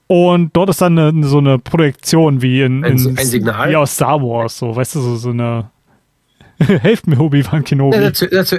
und 0.09 0.51
dort 0.55 0.71
ist 0.71 0.83
dann 0.83 0.99
eine, 0.99 1.25
so 1.25 1.39
eine 1.39 1.61
Projektion 1.61 2.43
wie 2.43 2.63
in, 2.63 2.83
in 2.83 2.99
ein, 2.99 3.17
ein 3.17 3.25
Signal? 3.25 3.71
wie 3.71 3.77
aus 3.77 3.95
Star 3.95 4.21
Wars, 4.21 4.59
so, 4.59 4.75
weißt 4.75 4.97
du, 4.97 5.01
so, 5.03 5.15
so 5.15 5.31
eine 5.31 5.71
Helft 6.83 7.07
mir, 7.07 7.19
Obi-Wan 7.19 7.65
Kenobi. 7.65 7.97
Ja, 7.97 8.03
dazu, 8.03 8.27
dazu, 8.27 8.57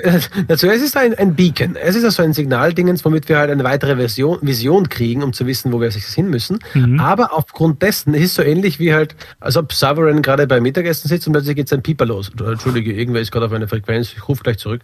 dazu, 0.47 0.67
es 0.67 0.81
ist 0.81 0.97
ein, 0.97 1.13
ein 1.15 1.35
Beacon. 1.35 1.75
Es 1.75 1.95
ist 1.95 2.03
also 2.03 2.23
ein 2.23 2.33
Signaldingens, 2.33 3.03
womit 3.05 3.29
wir 3.29 3.37
halt 3.37 3.49
eine 3.49 3.63
weitere 3.63 3.95
Version, 3.95 4.39
Vision 4.41 4.89
kriegen, 4.89 5.23
um 5.23 5.33
zu 5.33 5.45
wissen, 5.47 5.71
wo 5.71 5.81
wir 5.81 5.91
sich 5.91 6.05
hin 6.05 6.29
müssen. 6.29 6.59
Mhm. 6.73 6.99
Aber 6.99 7.33
aufgrund 7.33 7.81
dessen 7.81 8.13
ist 8.13 8.23
es 8.23 8.35
so 8.35 8.43
ähnlich 8.43 8.79
wie 8.79 8.93
halt, 8.93 9.15
als 9.39 9.57
ob 9.57 9.73
Sovereign 9.73 10.21
gerade 10.21 10.47
beim 10.47 10.63
Mittagessen 10.63 11.07
sitzt 11.07 11.27
und 11.27 11.33
plötzlich 11.33 11.55
geht 11.55 11.69
sein 11.69 11.81
Pieper 11.81 12.05
los. 12.05 12.31
Entschuldige, 12.37 12.93
irgendwer 12.93 13.21
ist 13.21 13.31
gerade 13.31 13.45
auf 13.45 13.53
einer 13.53 13.67
Frequenz, 13.67 14.13
ich 14.13 14.27
rufe 14.27 14.43
gleich 14.43 14.57
zurück. 14.57 14.81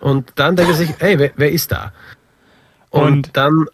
Und 0.00 0.32
dann 0.36 0.56
denkt 0.56 0.72
er 0.72 0.76
sich, 0.76 0.90
ey, 0.98 1.18
wer, 1.18 1.30
wer 1.36 1.50
ist 1.50 1.72
da? 1.72 1.92
Und, 2.90 3.02
und 3.02 3.36
dann 3.36 3.66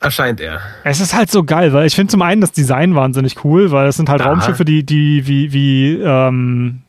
erscheint 0.00 0.40
er. 0.40 0.60
Es 0.84 1.00
ist 1.00 1.14
halt 1.14 1.30
so 1.30 1.44
geil, 1.44 1.72
weil 1.72 1.86
ich 1.86 1.94
finde 1.94 2.10
zum 2.10 2.22
einen 2.22 2.40
das 2.40 2.52
Design 2.52 2.94
wahnsinnig 2.94 3.44
cool, 3.44 3.70
weil 3.70 3.88
es 3.88 3.96
sind 3.96 4.08
halt 4.08 4.20
Aha. 4.20 4.30
Raumschiffe, 4.30 4.64
die, 4.64 4.84
die 4.84 5.26
wie, 5.26 5.52
wie 5.52 5.94
ähm, 5.94 6.82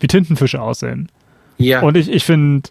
wie 0.00 0.06
Tintenfische 0.06 0.60
aussehen. 0.60 1.08
Ja. 1.58 1.82
Und 1.82 1.96
ich, 1.96 2.10
ich 2.10 2.24
finde, 2.24 2.68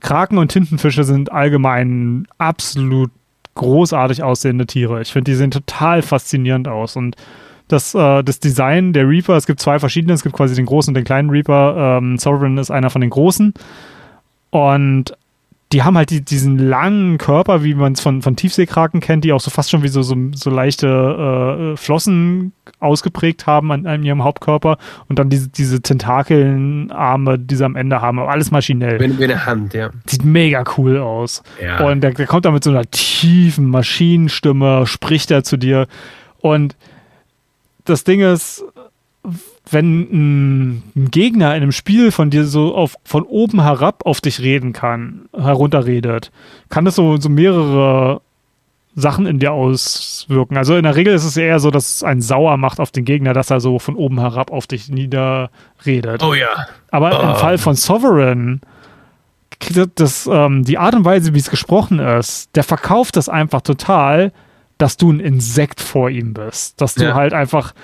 Kraken 0.00 0.38
und 0.38 0.48
Tintenfische 0.48 1.04
sind 1.04 1.32
allgemein 1.32 2.26
absolut 2.38 3.10
großartig 3.54 4.22
aussehende 4.22 4.66
Tiere. 4.66 5.00
Ich 5.02 5.12
finde, 5.12 5.30
die 5.30 5.36
sehen 5.36 5.50
total 5.50 6.02
faszinierend 6.02 6.68
aus. 6.68 6.96
Und 6.96 7.16
das, 7.66 7.94
äh, 7.94 8.22
das 8.22 8.40
Design 8.40 8.92
der 8.92 9.08
Reaper, 9.08 9.36
es 9.36 9.46
gibt 9.46 9.60
zwei 9.60 9.78
verschiedene, 9.78 10.14
es 10.14 10.22
gibt 10.22 10.36
quasi 10.36 10.54
den 10.54 10.66
großen 10.66 10.90
und 10.90 10.94
den 10.94 11.04
kleinen 11.04 11.30
Reaper. 11.30 11.98
Ähm, 11.98 12.18
Sovereign 12.18 12.56
ist 12.58 12.70
einer 12.70 12.90
von 12.90 13.00
den 13.00 13.10
großen. 13.10 13.52
Und 14.50 15.12
die 15.72 15.82
haben 15.82 15.98
halt 15.98 16.08
die, 16.08 16.24
diesen 16.24 16.58
langen 16.58 17.18
Körper, 17.18 17.62
wie 17.62 17.74
man 17.74 17.92
es 17.92 18.00
von, 18.00 18.22
von 18.22 18.36
Tiefseekraken 18.36 19.00
kennt, 19.00 19.24
die 19.24 19.32
auch 19.34 19.40
so 19.40 19.50
fast 19.50 19.70
schon 19.70 19.82
wie 19.82 19.88
so, 19.88 20.00
so, 20.00 20.16
so 20.34 20.48
leichte 20.48 20.86
äh, 21.74 21.76
Flossen 21.76 22.52
ausgeprägt 22.80 23.46
haben 23.46 23.70
an, 23.70 23.86
an, 23.86 24.02
ihrem 24.02 24.24
Hauptkörper 24.24 24.78
und 25.08 25.18
dann 25.18 25.28
diese, 25.28 25.48
diese 25.48 25.82
Tentakelarme, 25.82 27.38
die 27.38 27.54
sie 27.54 27.64
am 27.64 27.76
Ende 27.76 28.00
haben, 28.00 28.18
aber 28.18 28.30
alles 28.30 28.50
maschinell. 28.50 28.98
Wie, 28.98 29.18
wie 29.18 29.24
eine 29.24 29.44
Hand, 29.44 29.74
ja. 29.74 29.90
Sieht 30.06 30.24
mega 30.24 30.64
cool 30.78 30.98
aus. 30.98 31.42
Ja. 31.62 31.86
Und 31.86 32.00
der, 32.00 32.12
der 32.12 32.26
kommt 32.26 32.46
da 32.46 32.50
mit 32.50 32.64
so 32.64 32.70
einer 32.70 32.90
tiefen 32.90 33.68
Maschinenstimme, 33.68 34.86
spricht 34.86 35.30
er 35.30 35.44
zu 35.44 35.58
dir. 35.58 35.86
Und 36.40 36.76
das 37.84 38.04
Ding 38.04 38.20
ist, 38.20 38.64
wenn 39.70 40.82
ein, 40.94 41.10
Gegner 41.10 41.54
in 41.56 41.62
einem 41.62 41.72
Spiel 41.72 42.10
von 42.10 42.30
dir 42.30 42.44
so 42.44 42.74
auf, 42.74 42.96
von 43.04 43.24
oben 43.24 43.62
herab 43.62 44.06
auf 44.06 44.20
dich 44.20 44.40
reden 44.40 44.72
kann, 44.72 45.28
herunterredet, 45.36 46.30
kann 46.68 46.84
das 46.84 46.96
so, 46.96 47.16
so 47.18 47.28
mehrere 47.28 48.20
Sachen 48.94 49.26
in 49.26 49.38
dir 49.38 49.52
auswirken. 49.52 50.56
Also 50.56 50.76
in 50.76 50.82
der 50.82 50.96
Regel 50.96 51.14
ist 51.14 51.24
es 51.24 51.36
eher 51.36 51.60
so, 51.60 51.70
dass 51.70 51.96
es 51.96 52.02
einen 52.02 52.20
sauer 52.20 52.56
macht 52.56 52.80
auf 52.80 52.90
den 52.90 53.04
Gegner, 53.04 53.32
dass 53.32 53.50
er 53.50 53.60
so 53.60 53.78
von 53.78 53.94
oben 53.94 54.18
herab 54.18 54.50
auf 54.50 54.66
dich 54.66 54.88
niederredet. 54.88 56.22
Oh 56.22 56.34
ja. 56.34 56.66
Aber 56.90 57.20
oh. 57.20 57.30
im 57.30 57.36
Fall 57.36 57.58
von 57.58 57.76
Sovereign, 57.76 58.60
das, 59.94 60.28
ähm, 60.30 60.64
die 60.64 60.78
Art 60.78 60.94
und 60.94 61.04
Weise, 61.04 61.34
wie 61.34 61.38
es 61.38 61.50
gesprochen 61.50 62.00
ist, 62.00 62.54
der 62.56 62.64
verkauft 62.64 63.16
das 63.16 63.28
einfach 63.28 63.60
total, 63.60 64.32
dass 64.78 64.96
du 64.96 65.12
ein 65.12 65.20
Insekt 65.20 65.80
vor 65.80 66.10
ihm 66.10 66.34
bist. 66.34 66.80
Dass 66.80 66.94
du 66.94 67.04
ja. 67.04 67.14
halt 67.14 67.34
einfach 67.34 67.74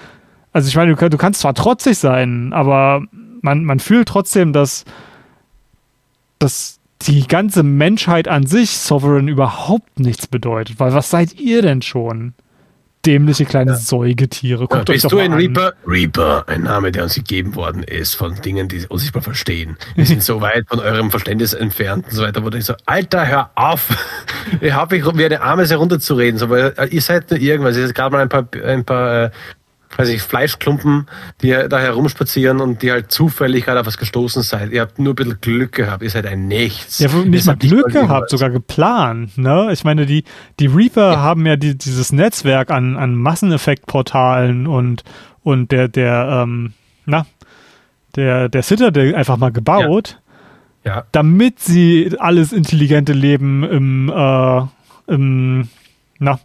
also 0.54 0.68
ich 0.68 0.76
meine, 0.76 0.94
du, 0.94 1.10
du 1.10 1.18
kannst 1.18 1.40
zwar 1.40 1.52
trotzig 1.52 1.98
sein, 1.98 2.52
aber 2.52 3.02
man, 3.42 3.64
man 3.64 3.80
fühlt 3.80 4.08
trotzdem, 4.08 4.52
dass, 4.52 4.84
dass 6.38 6.78
die 7.02 7.26
ganze 7.26 7.64
Menschheit 7.64 8.28
an 8.28 8.46
sich 8.46 8.70
Sovereign 8.70 9.28
überhaupt 9.28 9.98
nichts 9.98 10.28
bedeutet. 10.28 10.78
Weil 10.78 10.94
was 10.94 11.10
seid 11.10 11.38
ihr 11.38 11.60
denn 11.60 11.82
schon? 11.82 12.34
Dämliche 13.04 13.44
kleine 13.44 13.72
ja. 13.72 13.76
Säugetiere. 13.76 14.60
Guckt 14.60 14.88
ja, 14.88 14.94
bist 14.94 15.12
du 15.12 15.18
ein. 15.18 15.34
Reaper? 15.34 15.74
Reaper, 15.86 16.44
ein 16.48 16.62
Name, 16.62 16.90
der 16.90 17.02
uns 17.02 17.16
gegeben 17.16 17.54
worden 17.56 17.82
ist 17.82 18.14
von 18.14 18.40
Dingen, 18.40 18.68
die 18.68 18.86
uns 18.86 19.02
nicht 19.02 19.14
mal 19.14 19.20
verstehen. 19.20 19.76
Wir 19.96 20.06
sind 20.06 20.22
so 20.22 20.40
weit 20.40 20.66
von 20.68 20.78
eurem 20.78 21.10
Verständnis 21.10 21.52
entfernt 21.52 22.06
und 22.06 22.14
so 22.14 22.22
weiter, 22.22 22.42
wo 22.42 22.48
ich 22.56 22.64
so, 22.64 22.74
Alter, 22.86 23.26
hör 23.26 23.50
auf! 23.56 23.88
ich 24.60 24.72
habe 24.72 24.96
mich 24.96 25.04
wie 25.04 25.24
eine 25.24 25.42
Ameise 25.42 25.76
runterzureden, 25.76 26.38
so, 26.38 26.48
weil 26.48 26.72
ihr 26.90 27.02
seid 27.02 27.30
nur 27.30 27.40
irgendwas. 27.40 27.76
Ihr 27.76 27.88
seid 27.88 27.96
gerade 27.96 28.12
mal 28.12 28.22
ein 28.22 28.28
paar, 28.30 28.48
ein 28.64 28.84
paar 28.84 29.24
äh, 29.24 29.30
weiß 29.96 30.08
ich, 30.08 30.22
Fleischklumpen, 30.22 31.06
die 31.42 31.50
da 31.68 31.78
herumspazieren 31.78 32.60
und 32.60 32.82
die 32.82 32.90
halt 32.90 33.10
zufällig 33.12 33.64
gerade 33.64 33.80
auf 33.80 33.86
was 33.86 33.98
gestoßen 33.98 34.42
seid. 34.42 34.72
Ihr 34.72 34.80
habt 34.80 34.98
nur 34.98 35.12
ein 35.12 35.16
bisschen 35.16 35.40
Glück 35.40 35.72
gehabt, 35.72 36.02
ihr 36.02 36.10
seid 36.10 36.26
ein 36.26 36.46
Nichts. 36.46 36.98
Ja, 36.98 37.08
nicht 37.08 37.46
mal 37.46 37.56
Glück 37.56 37.92
gehabt, 37.92 38.30
sogar 38.30 38.50
geplant. 38.50 39.38
Ne? 39.38 39.70
Ich 39.72 39.84
meine, 39.84 40.06
die, 40.06 40.24
die 40.60 40.66
Reaper 40.66 41.12
ja. 41.12 41.18
haben 41.18 41.46
ja 41.46 41.56
die, 41.56 41.76
dieses 41.76 42.12
Netzwerk 42.12 42.70
an, 42.70 42.96
an 42.96 43.14
Masseneffektportalen 43.14 44.66
und, 44.66 45.04
und 45.42 45.72
der, 45.72 45.88
der, 45.88 46.42
ähm, 46.42 46.72
na, 47.06 47.26
der, 48.16 48.48
der 48.48 48.62
Citadel 48.62 49.14
einfach 49.14 49.36
mal 49.36 49.52
gebaut, 49.52 50.20
ja. 50.84 50.96
ja. 50.96 51.04
damit 51.12 51.60
sie 51.60 52.14
alles 52.18 52.52
intelligente 52.52 53.12
Leben 53.12 53.64
im, 53.64 54.12
äh, 54.14 54.62
im, 55.12 55.68
na, 56.18 56.38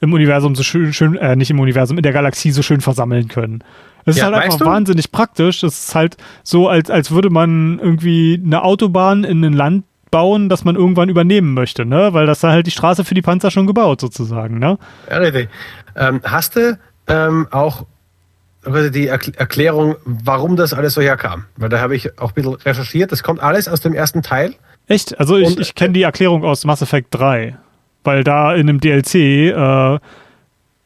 im 0.00 0.12
Universum 0.12 0.54
so 0.54 0.62
schön, 0.62 0.92
schön 0.92 1.16
äh, 1.16 1.36
nicht 1.36 1.50
im 1.50 1.60
Universum, 1.60 1.96
in 1.96 2.02
der 2.02 2.12
Galaxie 2.12 2.50
so 2.50 2.62
schön 2.62 2.80
versammeln 2.80 3.28
können. 3.28 3.64
Es 4.04 4.16
ist 4.16 4.22
ja, 4.22 4.26
halt 4.26 4.36
einfach 4.36 4.58
du? 4.58 4.64
wahnsinnig 4.64 5.12
praktisch. 5.12 5.62
Es 5.62 5.86
ist 5.86 5.94
halt 5.94 6.16
so, 6.42 6.68
als, 6.68 6.90
als 6.90 7.10
würde 7.10 7.30
man 7.30 7.78
irgendwie 7.78 8.40
eine 8.42 8.62
Autobahn 8.62 9.24
in 9.24 9.44
ein 9.44 9.52
Land 9.52 9.84
bauen, 10.10 10.48
das 10.48 10.64
man 10.64 10.76
irgendwann 10.76 11.08
übernehmen 11.08 11.52
möchte, 11.52 11.84
ne? 11.84 12.14
Weil 12.14 12.26
das 12.26 12.40
da 12.40 12.50
halt 12.50 12.66
die 12.66 12.70
Straße 12.70 13.04
für 13.04 13.14
die 13.14 13.22
Panzer 13.22 13.50
schon 13.50 13.66
gebaut, 13.66 14.00
sozusagen, 14.00 14.58
ne? 14.58 14.78
Ja, 15.10 15.18
richtig. 15.18 15.50
Ähm, 15.96 16.20
hast 16.24 16.56
du 16.56 16.78
ähm, 17.08 17.48
auch 17.50 17.84
die 18.64 19.06
Erklärung, 19.06 19.96
warum 20.04 20.56
das 20.56 20.72
alles 20.72 20.94
so 20.94 21.00
herkam? 21.00 21.44
Weil 21.56 21.68
da 21.68 21.80
habe 21.80 21.94
ich 21.94 22.18
auch 22.18 22.30
ein 22.30 22.34
bisschen 22.34 22.54
recherchiert. 22.54 23.12
Das 23.12 23.22
kommt 23.22 23.42
alles 23.42 23.68
aus 23.68 23.80
dem 23.80 23.94
ersten 23.94 24.22
Teil. 24.22 24.54
Echt? 24.86 25.18
Also 25.18 25.36
ich, 25.36 25.58
ich 25.58 25.74
kenne 25.74 25.92
die 25.92 26.02
Erklärung 26.02 26.44
aus 26.44 26.64
Mass 26.64 26.82
Effect 26.82 27.08
3 27.10 27.56
weil 28.08 28.24
da 28.24 28.54
in 28.54 28.70
einem 28.70 28.80
DLC 28.80 29.14
äh, 29.14 29.98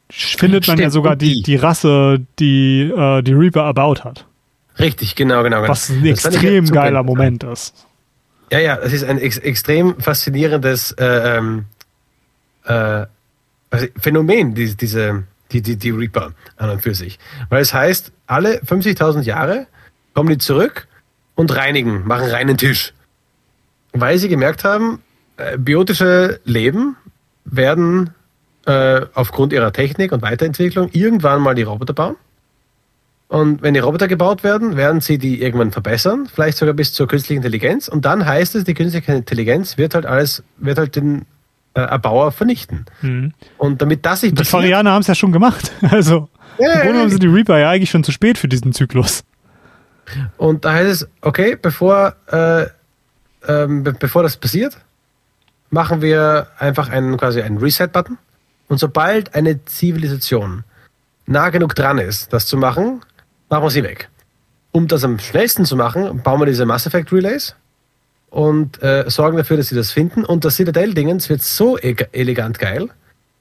findet 0.09 0.67
man 0.67 0.75
Stimmt, 0.75 0.79
ja 0.81 0.89
sogar 0.89 1.15
die, 1.15 1.41
die 1.41 1.55
Rasse, 1.55 2.19
die 2.37 2.81
äh, 2.81 3.21
die 3.21 3.31
Reaper 3.31 3.61
erbaut 3.61 4.03
hat. 4.03 4.27
Richtig, 4.77 5.15
genau, 5.15 5.41
genau. 5.41 5.61
genau. 5.61 5.69
Was 5.69 5.89
ein 5.89 6.03
das 6.03 6.25
extrem 6.25 6.65
geiler 6.65 7.01
Moment 7.01 7.45
ist. 7.45 7.87
Ja, 8.51 8.59
ja, 8.59 8.75
es 8.75 8.91
ist 8.91 9.05
ein 9.05 9.19
ex 9.19 9.37
extrem 9.37 9.97
faszinierendes 10.01 10.91
äh, 10.91 11.37
ähm, 11.37 11.65
äh, 12.65 13.05
also 13.69 13.87
Phänomen, 13.97 14.53
die, 14.53 14.75
diese, 14.75 15.23
die, 15.53 15.61
die, 15.61 15.77
die 15.77 15.91
Reaper 15.91 16.33
an 16.57 16.71
und 16.71 16.81
für 16.81 16.93
sich. 16.93 17.19
Weil 17.47 17.61
es 17.61 17.73
heißt, 17.73 18.11
alle 18.27 18.59
50.000 18.63 19.21
Jahre 19.21 19.67
kommen 20.13 20.27
die 20.27 20.39
zurück 20.39 20.87
und 21.35 21.55
reinigen, 21.55 22.05
machen 22.05 22.29
reinen 22.29 22.57
Tisch. 22.57 22.93
Weil 23.93 24.17
sie 24.17 24.27
gemerkt 24.27 24.65
haben, 24.65 24.99
äh, 25.37 25.57
biotische 25.57 26.41
Leben 26.43 26.97
werden 27.45 28.11
äh, 28.65 29.01
aufgrund 29.13 29.53
ihrer 29.53 29.73
Technik 29.73 30.11
und 30.11 30.21
Weiterentwicklung 30.21 30.89
irgendwann 30.91 31.41
mal 31.41 31.55
die 31.55 31.63
Roboter 31.63 31.93
bauen. 31.93 32.15
Und 33.27 33.63
wenn 33.63 33.73
die 33.73 33.79
Roboter 33.79 34.07
gebaut 34.07 34.43
werden, 34.43 34.77
werden 34.77 35.01
sie 35.01 35.17
die 35.17 35.41
irgendwann 35.41 35.71
verbessern, 35.71 36.27
vielleicht 36.31 36.57
sogar 36.57 36.75
bis 36.75 36.93
zur 36.93 37.07
künstlichen 37.07 37.37
Intelligenz. 37.37 37.87
Und 37.87 38.05
dann 38.05 38.25
heißt 38.25 38.53
es, 38.55 38.63
die 38.63 38.75
künstliche 38.75 39.11
Intelligenz 39.11 39.77
wird 39.77 39.95
halt 39.95 40.05
alles, 40.05 40.43
wird 40.57 40.77
halt 40.77 40.95
den 40.95 41.25
äh, 41.73 41.81
Erbauer 41.81 42.31
vernichten. 42.31 42.85
Mhm. 43.01 43.33
Und 43.57 43.81
damit 43.81 44.05
das 44.05 44.21
sich. 44.21 44.35
Die 44.35 44.43
Farianer 44.43 44.91
haben 44.91 45.01
es 45.01 45.07
ja 45.07 45.15
schon 45.15 45.31
gemacht. 45.31 45.71
Also 45.89 46.29
ja, 46.59 46.73
im 46.73 46.81
Grunde 46.81 46.99
haben 46.99 47.09
sie 47.09 47.19
die 47.19 47.27
Reaper 47.27 47.57
ja 47.57 47.71
eigentlich 47.71 47.89
schon 47.89 48.03
zu 48.03 48.11
spät 48.11 48.37
für 48.37 48.47
diesen 48.47 48.73
Zyklus. 48.73 49.23
Und 50.37 50.65
da 50.65 50.73
heißt 50.73 50.91
es, 50.91 51.09
okay, 51.21 51.57
bevor, 51.59 52.15
äh, 52.31 52.65
ähm, 53.47 53.83
be 53.83 53.93
bevor 53.93 54.21
das 54.21 54.37
passiert, 54.37 54.77
machen 55.73 56.03
wir 56.03 56.47
einfach 56.59 56.89
einen, 56.89 57.17
quasi 57.17 57.41
einen 57.41 57.57
Reset-Button. 57.57 58.17
Und 58.67 58.77
sobald 58.77 59.33
eine 59.33 59.65
Zivilisation 59.65 60.63
nah 61.25 61.49
genug 61.49 61.73
dran 61.73 61.97
ist, 61.97 62.31
das 62.31 62.45
zu 62.45 62.57
machen, 62.57 63.01
machen 63.49 63.63
wir 63.63 63.69
sie 63.71 63.83
weg. 63.83 64.09
Um 64.71 64.87
das 64.87 65.03
am 65.03 65.17
schnellsten 65.19 65.65
zu 65.65 65.75
machen, 65.75 66.21
bauen 66.21 66.39
wir 66.39 66.45
diese 66.45 66.65
Mass 66.65 66.85
Effect 66.85 67.11
Relays 67.11 67.55
und 68.29 68.81
äh, 68.83 69.05
sorgen 69.07 69.35
dafür, 69.37 69.57
dass 69.57 69.69
sie 69.69 69.75
das 69.75 69.91
finden. 69.91 70.23
Und 70.23 70.45
das 70.45 70.57
Citadel-Dingens 70.57 71.29
wird 71.29 71.41
so 71.41 71.77
e 71.79 71.95
elegant 72.11 72.59
geil, 72.59 72.89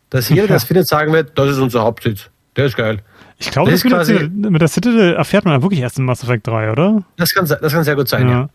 dass 0.09 0.31
jeder, 0.31 0.47
der 0.47 0.57
das 0.57 0.65
findet, 0.65 0.89
sagen 0.89 1.13
wird, 1.13 1.39
das 1.39 1.51
ist 1.51 1.59
unser 1.59 1.83
Hauptsitz. 1.83 2.31
Der 2.57 2.67
ist 2.67 2.77
geil. 2.77 3.01
Ich 3.39 3.51
glaube, 3.51 3.71
das, 3.71 3.83
das 3.83 4.09
mit, 4.09 4.61
der 4.61 4.69
Citadel 4.69 5.15
erfährt 5.15 5.45
man 5.45 5.61
wirklich 5.63 5.81
erst 5.81 5.99
in 5.99 6.05
Mass 6.05 6.23
Effect 6.23 6.47
3, 6.47 6.71
oder? 6.73 7.03
Das 7.17 7.35
kann, 7.35 7.47
das 7.47 7.73
kann 7.73 7.85
sehr 7.85 7.97
gut 7.97 8.09
sein, 8.09 8.29
ja. 8.29 8.35
ja. 8.35 8.49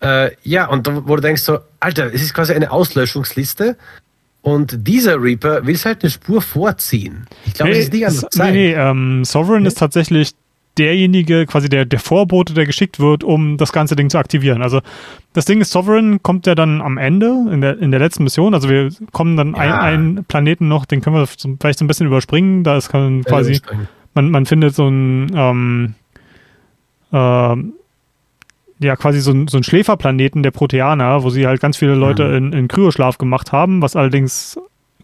Äh, 0.00 0.30
ja, 0.42 0.66
und 0.66 0.86
wo 1.06 1.16
du 1.16 1.22
denkst 1.22 1.42
so, 1.42 1.58
Alter, 1.80 2.12
es 2.12 2.22
ist 2.22 2.34
quasi 2.34 2.52
eine 2.52 2.70
Auslöschungsliste. 2.70 3.76
Und 4.42 4.86
dieser 4.86 5.20
Reaper 5.20 5.66
will 5.66 5.76
halt 5.76 6.02
eine 6.02 6.10
Spur 6.10 6.40
vorziehen. 6.40 7.26
Ich 7.46 7.54
glaube, 7.54 7.72
nee, 7.72 7.78
das 7.78 7.86
ist 7.86 7.92
nicht 7.92 8.06
anders 8.06 8.26
so, 8.30 8.44
Nee, 8.44 8.52
nee 8.52 8.74
ähm, 8.74 9.24
Sovereign 9.24 9.62
ja. 9.62 9.68
ist 9.68 9.78
tatsächlich 9.78 10.34
derjenige, 10.78 11.46
quasi 11.46 11.68
der, 11.68 11.84
der 11.84 11.98
Vorbote, 11.98 12.54
der 12.54 12.66
geschickt 12.66 13.00
wird, 13.00 13.24
um 13.24 13.56
das 13.56 13.72
ganze 13.72 13.96
Ding 13.96 14.08
zu 14.08 14.18
aktivieren. 14.18 14.62
Also 14.62 14.82
das 15.32 15.46
Ding 15.46 15.60
ist, 15.60 15.72
Sovereign 15.72 16.22
kommt 16.22 16.46
ja 16.46 16.54
dann 16.54 16.80
am 16.80 16.98
Ende, 16.98 17.26
in 17.50 17.60
der, 17.60 17.78
in 17.78 17.90
der 17.90 17.98
letzten 17.98 18.24
Mission. 18.24 18.54
Also 18.54 18.68
wir 18.68 18.90
kommen 19.12 19.36
dann 19.36 19.54
ja. 19.54 19.60
ein, 19.60 19.72
einen 19.72 20.24
Planeten 20.24 20.68
noch, 20.68 20.84
den 20.84 21.00
können 21.00 21.16
wir 21.16 21.26
vielleicht 21.26 21.78
so 21.78 21.84
ein 21.84 21.88
bisschen 21.88 22.06
überspringen. 22.06 22.62
Da 22.62 22.76
ist 22.76 22.90
quasi, 22.90 23.60
man, 24.14 24.30
man 24.30 24.46
findet 24.46 24.74
so 24.74 24.86
ein 24.86 25.32
ähm, 25.34 25.94
äh, 27.12 27.56
ja 28.78 28.96
quasi 28.96 29.20
so, 29.20 29.32
ein, 29.32 29.48
so 29.48 29.56
ein 29.56 29.62
Schläferplaneten 29.62 30.42
der 30.42 30.50
Proteaner, 30.50 31.22
wo 31.22 31.30
sie 31.30 31.46
halt 31.46 31.60
ganz 31.60 31.76
viele 31.76 31.94
Leute 31.94 32.24
mhm. 32.24 32.34
in, 32.34 32.52
in 32.52 32.68
Kryoschlaf 32.68 33.18
gemacht 33.18 33.52
haben, 33.52 33.82
was 33.82 33.96
allerdings 33.96 34.58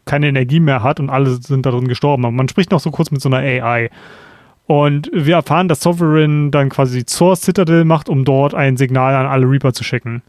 keine 0.05 0.29
Energie 0.29 0.61
mehr 0.61 0.83
hat 0.83 1.01
und 1.01 1.11
alle 1.11 1.31
sind 1.41 1.65
darin 1.65 1.89
gestorben. 1.89 2.25
Aber 2.25 2.33
man 2.33 2.49
spricht 2.49 2.71
noch 2.71 2.81
so 2.81 2.91
kurz 2.91 3.11
mit 3.11 3.21
so 3.21 3.29
einer 3.29 3.39
AI. 3.39 3.91
Und 4.67 5.11
wir 5.13 5.37
erfahren, 5.37 5.69
dass 5.69 5.81
Sovereign 5.81 6.51
dann 6.51 6.69
quasi 6.69 7.05
zur 7.05 7.37
Citadel 7.37 7.85
macht, 7.85 8.09
um 8.09 8.25
dort 8.25 8.55
ein 8.55 8.77
Signal 8.77 9.15
an 9.15 9.27
alle 9.27 9.49
Reaper 9.49 9.73
zu 9.73 9.85
schicken. 9.85 10.23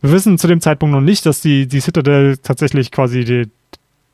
Wir 0.00 0.12
wissen 0.12 0.38
zu 0.38 0.46
dem 0.46 0.60
Zeitpunkt 0.60 0.94
noch 0.94 1.00
nicht, 1.00 1.24
dass 1.24 1.40
die, 1.40 1.66
die 1.66 1.80
Citadel 1.80 2.36
tatsächlich 2.36 2.90
quasi 2.90 3.24
die, 3.24 3.50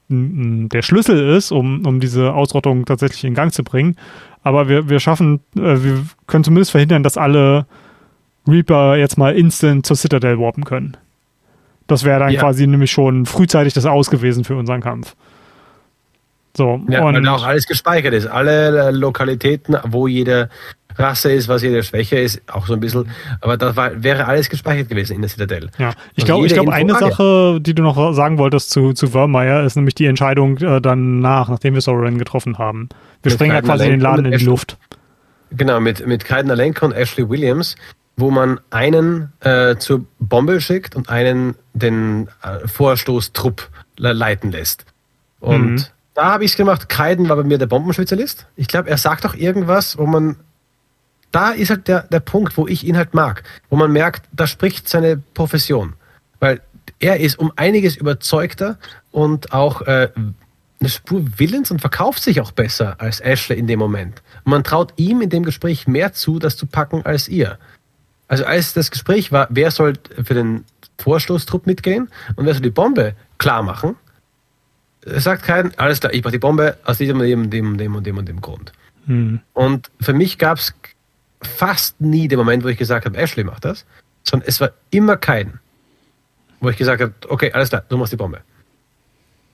der 0.09 0.83
Schlüssel 0.83 1.37
ist, 1.37 1.53
um, 1.53 1.85
um 1.87 2.01
diese 2.01 2.33
Ausrottung 2.33 2.85
tatsächlich 2.85 3.25
in 3.25 3.35
Gang 3.35 3.53
zu 3.53 3.65
bringen. 3.65 3.97
Aber 4.43 4.69
wir, 4.69 4.89
wir 4.89 5.01
schaffen, 5.01 5.41
äh, 5.57 5.83
wir 5.83 6.05
können 6.27 6.45
zumindest 6.45 6.71
verhindern, 6.71 7.03
dass 7.03 7.17
alle 7.17 7.67
Reaper 8.49 8.97
jetzt 8.97 9.19
mal 9.19 9.35
instant 9.35 9.87
zur 9.87 9.97
Citadel 9.97 10.39
warpen 10.39 10.65
können. 10.65 10.97
Das 11.87 12.05
wäre 12.05 12.21
dann 12.21 12.31
Ja. 12.31 12.41
quasi 12.41 12.67
nämlich 12.67 12.91
schon 12.91 13.27
frühzeitig 13.27 13.75
das 13.75 13.85
Aus 13.87 14.11
gewesen 14.11 14.45
für 14.45 14.57
unseren 14.57 14.81
Kampf. 14.81 15.15
So, 16.57 16.81
Ja, 16.89 17.05
und 17.05 17.15
weil 17.15 17.29
auch 17.29 17.45
alles 17.47 17.67
gespeichert 17.67 18.12
ist. 18.12 18.27
Alle 18.27 18.89
äh, 18.89 18.91
Lokalitäten, 18.91 19.77
wo 19.85 20.09
jede 20.09 20.51
Rasse 20.97 21.33
ist, 21.33 21.47
was 21.49 21.62
jede 21.62 21.83
Schwäche 21.85 22.19
ist, 22.19 22.43
auch 22.53 22.67
so 22.67 22.75
ein 22.75 22.81
bisschen. 22.81 23.09
Aber 23.41 23.57
das 23.57 23.77
war, 23.77 24.03
wäre 24.03 24.27
alles 24.27 24.51
gespeichert 24.51 24.89
gewesen 24.89 25.15
in 25.15 25.21
der 25.23 25.31
Citadel. 25.31 25.71
Ja, 25.79 25.93
ich 26.17 26.25
glaube, 26.25 26.47
ich 26.47 26.51
jede 26.53 26.62
glaube, 26.62 26.77
eine 26.77 26.91
Info-. 26.93 27.09
Sache, 27.09 27.61
die 27.61 27.75
du 27.75 27.83
noch 27.85 28.12
sagen 28.15 28.39
wolltest 28.39 28.71
zu, 28.71 28.93
zu 28.93 29.07
Vermeer, 29.07 29.62
ist 29.62 29.77
nämlich 29.77 29.95
die 29.95 30.07
Entscheidung 30.07 30.57
äh, 30.59 30.81
danach, 30.81 31.49
nachdem 31.49 31.75
wir 31.75 31.81
Soren 31.81 32.19
getroffen 32.19 32.59
haben. 32.59 32.89
Wir 33.23 33.31
sprengen 33.33 33.55
ja 33.55 33.62
quasi 33.62 33.87
den 33.87 34.01
Laden 34.01 34.27
in 34.27 34.39
die. 34.39 34.45
Luft. 34.45 34.77
Genau, 35.53 35.81
mit, 35.81 36.05
mit 36.07 36.25
Kaiden 36.25 36.51
Alenko 36.51 36.87
und 36.87 36.93
Ashley 36.93 37.29
Williams, 37.29 37.77
wo 38.21 38.31
man 38.31 38.61
einen 38.71 39.33
äh, 39.41 39.77
zur 39.77 40.05
Bombe 40.19 40.61
schickt 40.61 40.95
und 40.95 41.09
einen 41.09 41.55
den 41.73 42.29
äh, 42.43 42.67
Vorstoßtrupp 42.69 43.69
le 43.97 44.13
leiten 44.13 44.53
lässt. 44.53 44.85
Und 45.41 45.75
Mhm. 45.75 45.85
da 46.15 46.33
habe 46.33 46.45
ich 46.45 46.53
es 46.53 46.57
gemacht. 46.57 46.89
Kaiden 46.89 47.29
war 47.29 47.37
bei 47.37 47.45
mir 47.45 47.59
der 47.59 47.67
Bombenspezialist. 47.67 48.47
Ich 48.57 48.69
glaube, 48.69 48.91
er 48.91 48.99
sagt 48.99 49.25
auch 49.27 49.35
irgendwas, 49.35 49.99
wo 49.99 50.07
man. 50.07 50.37
Da 51.33 51.51
ist 51.51 51.71
halt 51.71 51.87
der, 51.87 52.03
der 52.05 52.19
Punkt, 52.21 52.57
wo 52.57 52.67
ich 52.67 52.85
ihn 52.85 52.97
halt 52.97 53.15
mag, 53.15 53.45
wo 53.69 53.77
man 53.77 53.93
merkt, 53.93 54.27
da 54.33 54.49
spricht 54.49 54.89
seine 54.89 55.17
Profession. 55.35 55.93
Weil 56.41 56.61
er 56.99 57.21
ist 57.21 57.39
um 57.39 57.53
einiges 57.55 57.97
überzeugter 57.97 58.79
und 59.13 59.53
auch 59.53 59.83
äh, 59.83 60.09
eine 60.81 60.89
Spur 60.89 61.23
willens 61.37 61.71
und 61.71 61.81
verkauft 61.81 62.23
sich 62.23 62.41
auch 62.41 62.51
besser 62.53 62.97
als 62.99 63.21
Ashley 63.21 63.59
in 63.59 63.69
dem 63.69 63.79
Moment. 63.79 64.23
Und 64.45 64.51
man 64.51 64.65
traut 64.65 64.93
ihm 64.97 65.21
in 65.21 65.31
dem 65.31 65.45
Gespräch 65.45 65.87
mehr 65.87 66.13
zu, 66.13 66.39
das 66.41 66.57
zu 66.57 66.67
packen, 66.67 67.07
als 67.07 67.29
ihr. 67.29 67.59
Also 68.31 68.44
als 68.44 68.74
das 68.74 68.93
Gespräch 68.93 69.32
war, 69.32 69.48
wer 69.51 69.73
soll 69.73 69.94
für 70.23 70.35
den 70.35 70.65
Vorstoßtrupp 70.98 71.66
mitgehen 71.66 72.09
und 72.36 72.47
wer 72.47 72.55
soll 72.55 72.62
die 72.62 72.70
Bombe 72.70 73.16
klar 73.39 73.65
machen, 73.65 73.97
sagt 75.05 75.43
kein, 75.43 75.77
alles 75.81 75.98
klar, 75.98 76.15
ich 76.15 76.23
mache 76.23 76.31
die 76.31 76.39
Bombe 76.39 76.77
aus 76.85 76.98
diesem, 76.98 77.19
dem, 77.19 77.51
dem, 77.51 77.77
dem 77.77 77.97
und 77.97 78.07
dem 78.07 78.19
und 78.19 78.28
dem 78.28 78.40
Grund. 78.40 78.73
Hm. 79.07 79.40
Und 79.52 79.90
für 80.01 80.12
mich 80.12 80.39
gab 80.39 80.59
es 80.59 80.73
fast 81.43 82.01
nie 82.01 82.28
den 82.28 82.39
Moment, 82.39 82.62
wo 82.62 82.69
ich 82.69 82.78
gesagt 82.78 83.05
habe, 83.05 83.19
Ashley 83.19 83.43
macht 83.43 83.65
das, 83.65 83.85
sondern 84.23 84.48
es 84.48 84.61
war 84.61 84.70
immer 84.90 85.16
kein, 85.16 85.59
wo 86.61 86.69
ich 86.69 86.77
gesagt 86.77 87.02
habe, 87.02 87.12
okay, 87.28 87.51
alles 87.51 87.70
klar, 87.70 87.82
du 87.89 87.97
machst 87.97 88.12
die 88.12 88.16
Bombe. 88.16 88.43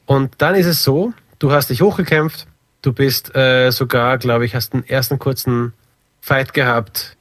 Und 0.04 0.34
dann 0.36 0.54
ist 0.54 0.66
es 0.66 0.84
so, 0.84 1.14
du 1.38 1.50
hast 1.50 1.70
dich 1.70 1.80
hochgekämpft, 1.80 2.46
du 2.82 2.92
bist 2.92 3.34
äh, 3.34 3.70
sogar, 3.70 4.18
glaube 4.18 4.44
ich, 4.44 4.54
hast 4.54 4.74
einen 4.74 4.84
ersten 4.84 5.18
kurzen 5.18 5.72
Fight 6.20 6.52
gehabt 6.52 7.16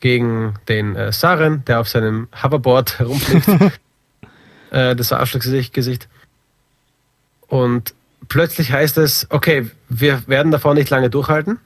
gegen 0.00 0.54
den 0.68 0.96
äh, 0.96 1.12
Saren, 1.12 1.64
der 1.66 1.80
auf 1.80 1.88
seinem 1.88 2.28
Hoverboard 2.42 2.98
herumfliegt. 2.98 3.48
äh, 4.70 4.96
das 4.96 5.10
war 5.10 5.20
Arschlochgesicht. 5.20 5.72
Gesicht. 5.72 6.08
Und 7.46 7.94
plötzlich 8.28 8.72
heißt 8.72 8.98
es, 8.98 9.26
okay, 9.30 9.70
wir 9.88 10.26
werden 10.26 10.52
davor 10.52 10.74
nicht 10.74 10.90
lange 10.90 11.10
durchhalten. 11.10 11.58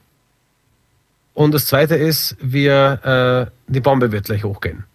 Und 1.33 1.53
das 1.53 1.65
zweite 1.65 1.95
ist, 1.95 2.37
wir, 2.39 3.49
äh, 3.49 3.71
die 3.71 3.81
Bombe 3.81 4.11
wird 4.11 4.25
gleich 4.25 4.43
hochgehen. 4.43 4.85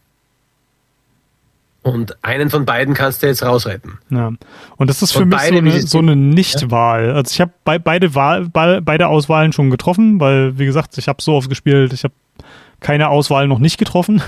Und 1.83 2.23
einen 2.23 2.51
von 2.51 2.67
beiden 2.67 2.93
kannst 2.93 3.23
du 3.23 3.27
jetzt 3.27 3.43
rausretten. 3.43 3.99
Ja. 4.11 4.33
Und 4.77 4.91
das 4.91 5.01
ist 5.01 5.12
für 5.12 5.23
Und 5.23 5.29
mich 5.29 5.41
so 5.41 5.57
eine, 5.57 5.81
so 5.81 5.99
eine 5.99 6.17
Nichtwahl. 6.17 7.12
Also 7.12 7.33
ich 7.33 7.41
habe 7.41 7.53
bei, 7.65 7.79
beide, 7.79 8.15
Wahl, 8.15 8.49
bei, 8.49 8.81
beide 8.81 9.09
Auswahlen 9.09 9.53
schon 9.53 9.71
getroffen, 9.71 10.21
weil, 10.21 10.59
wie 10.59 10.67
gesagt, 10.67 10.99
ich 10.99 11.09
habe 11.09 11.23
so 11.23 11.35
oft 11.35 11.49
gespielt, 11.49 11.95
ich 11.95 12.05
habe 12.05 12.12
keine 12.81 13.09
Auswahl 13.09 13.47
noch 13.48 13.59
nicht 13.59 13.78
getroffen. 13.78 14.23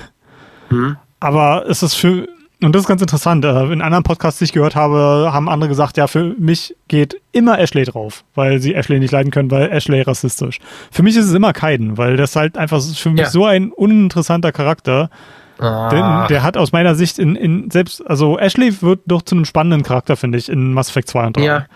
Mhm. 0.70 0.96
Aber 1.20 1.66
es 1.68 1.82
ist 1.82 1.94
für, 1.94 2.26
und 2.62 2.74
das 2.74 2.82
ist 2.82 2.88
ganz 2.88 3.00
interessant, 3.02 3.44
äh, 3.44 3.64
in 3.72 3.80
anderen 3.82 4.04
Podcasts, 4.04 4.38
die 4.38 4.44
ich 4.44 4.52
gehört 4.52 4.74
habe, 4.76 5.30
haben 5.32 5.48
andere 5.48 5.68
gesagt, 5.68 5.96
ja, 5.96 6.06
für 6.06 6.34
mich 6.38 6.76
geht 6.88 7.20
immer 7.32 7.58
Ashley 7.58 7.84
drauf, 7.84 8.24
weil 8.34 8.58
sie 8.60 8.74
Ashley 8.74 8.98
nicht 8.98 9.12
leiden 9.12 9.30
können, 9.30 9.50
weil 9.50 9.70
Ashley 9.70 10.00
rassistisch. 10.02 10.58
Für 10.90 11.02
mich 11.02 11.16
ist 11.16 11.26
es 11.26 11.34
immer 11.34 11.52
Kaiden, 11.52 11.98
weil 11.98 12.16
das 12.16 12.34
halt 12.36 12.56
einfach 12.58 12.80
für 12.82 13.10
mich 13.10 13.20
Ja. 13.20 13.30
so 13.30 13.44
ein 13.46 13.70
uninteressanter 13.72 14.52
Charakter. 14.52 15.10
Denn 15.58 15.68
Ah, 15.68 16.26
der 16.26 16.42
hat 16.42 16.56
aus 16.56 16.72
meiner 16.72 16.96
Sicht 16.96 17.20
in, 17.20 17.36
in 17.36 17.70
selbst, 17.70 18.04
also 18.08 18.36
Ashley 18.38 18.82
wird 18.82 19.00
doch 19.06 19.22
zu 19.22 19.36
einem 19.36 19.44
spannenden 19.44 19.84
Charakter, 19.84 20.16
finde 20.16 20.38
ich, 20.38 20.48
in 20.48 20.72
Mass 20.72 20.88
Effect 20.88 21.08
2 21.08 21.26
und 21.26 21.36
3. 21.36 21.42
ja. 21.44 21.66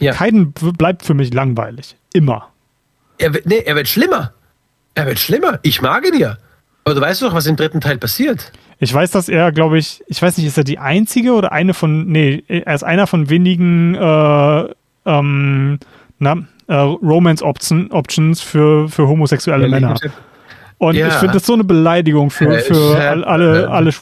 Ja. 0.00 0.12
Kaiden 0.12 0.52
bleibt 0.52 1.04
für 1.04 1.14
mich 1.14 1.32
langweilig. 1.32 1.96
Immer. 2.12 2.48
Er 3.18 3.32
wird, 3.32 3.46
nee, 3.46 3.58
er 3.64 3.76
wird 3.76 3.86
schlimmer. 3.86 4.32
Er 4.94 5.06
wird 5.06 5.18
schlimmer. 5.18 5.58
Ich 5.62 5.82
mag 5.82 6.06
ihn 6.06 6.18
ja. 6.18 6.36
Aber 6.84 6.94
du 6.94 7.00
weißt 7.00 7.22
doch, 7.22 7.32
was 7.34 7.46
im 7.46 7.56
dritten 7.56 7.80
Teil 7.80 7.98
passiert. 7.98 8.52
Ich 8.78 8.92
weiß, 8.92 9.10
dass 9.12 9.28
er, 9.28 9.52
glaube 9.52 9.78
ich, 9.78 10.02
ich 10.08 10.20
weiß 10.20 10.36
nicht, 10.36 10.46
ist 10.46 10.58
er 10.58 10.64
die 10.64 10.78
einzige 10.78 11.32
oder 11.32 11.52
eine 11.52 11.72
von, 11.74 12.06
nee, 12.06 12.44
er 12.48 12.74
ist 12.74 12.82
einer 12.84 13.06
von 13.06 13.30
wenigen 13.30 13.94
äh, 13.94 14.64
ähm, 15.06 15.78
na, 16.18 16.36
äh, 16.68 16.74
Romance 16.74 17.42
Option, 17.42 17.90
Options 17.90 18.40
für, 18.40 18.88
für 18.88 19.08
homosexuelle 19.08 19.68
Männer. 19.68 19.94
Und 20.78 20.96
Ja. 20.96 21.08
ich 21.08 21.14
finde 21.14 21.34
das 21.34 21.46
so 21.46 21.54
eine 21.54 21.64
Beleidigung 21.64 22.30
für, 22.30 22.56
Äh, 22.58 22.60
für 22.60 22.98
all- 22.98 23.24
alle, 23.24 23.62
äh, 23.62 23.66
alle 23.66 23.92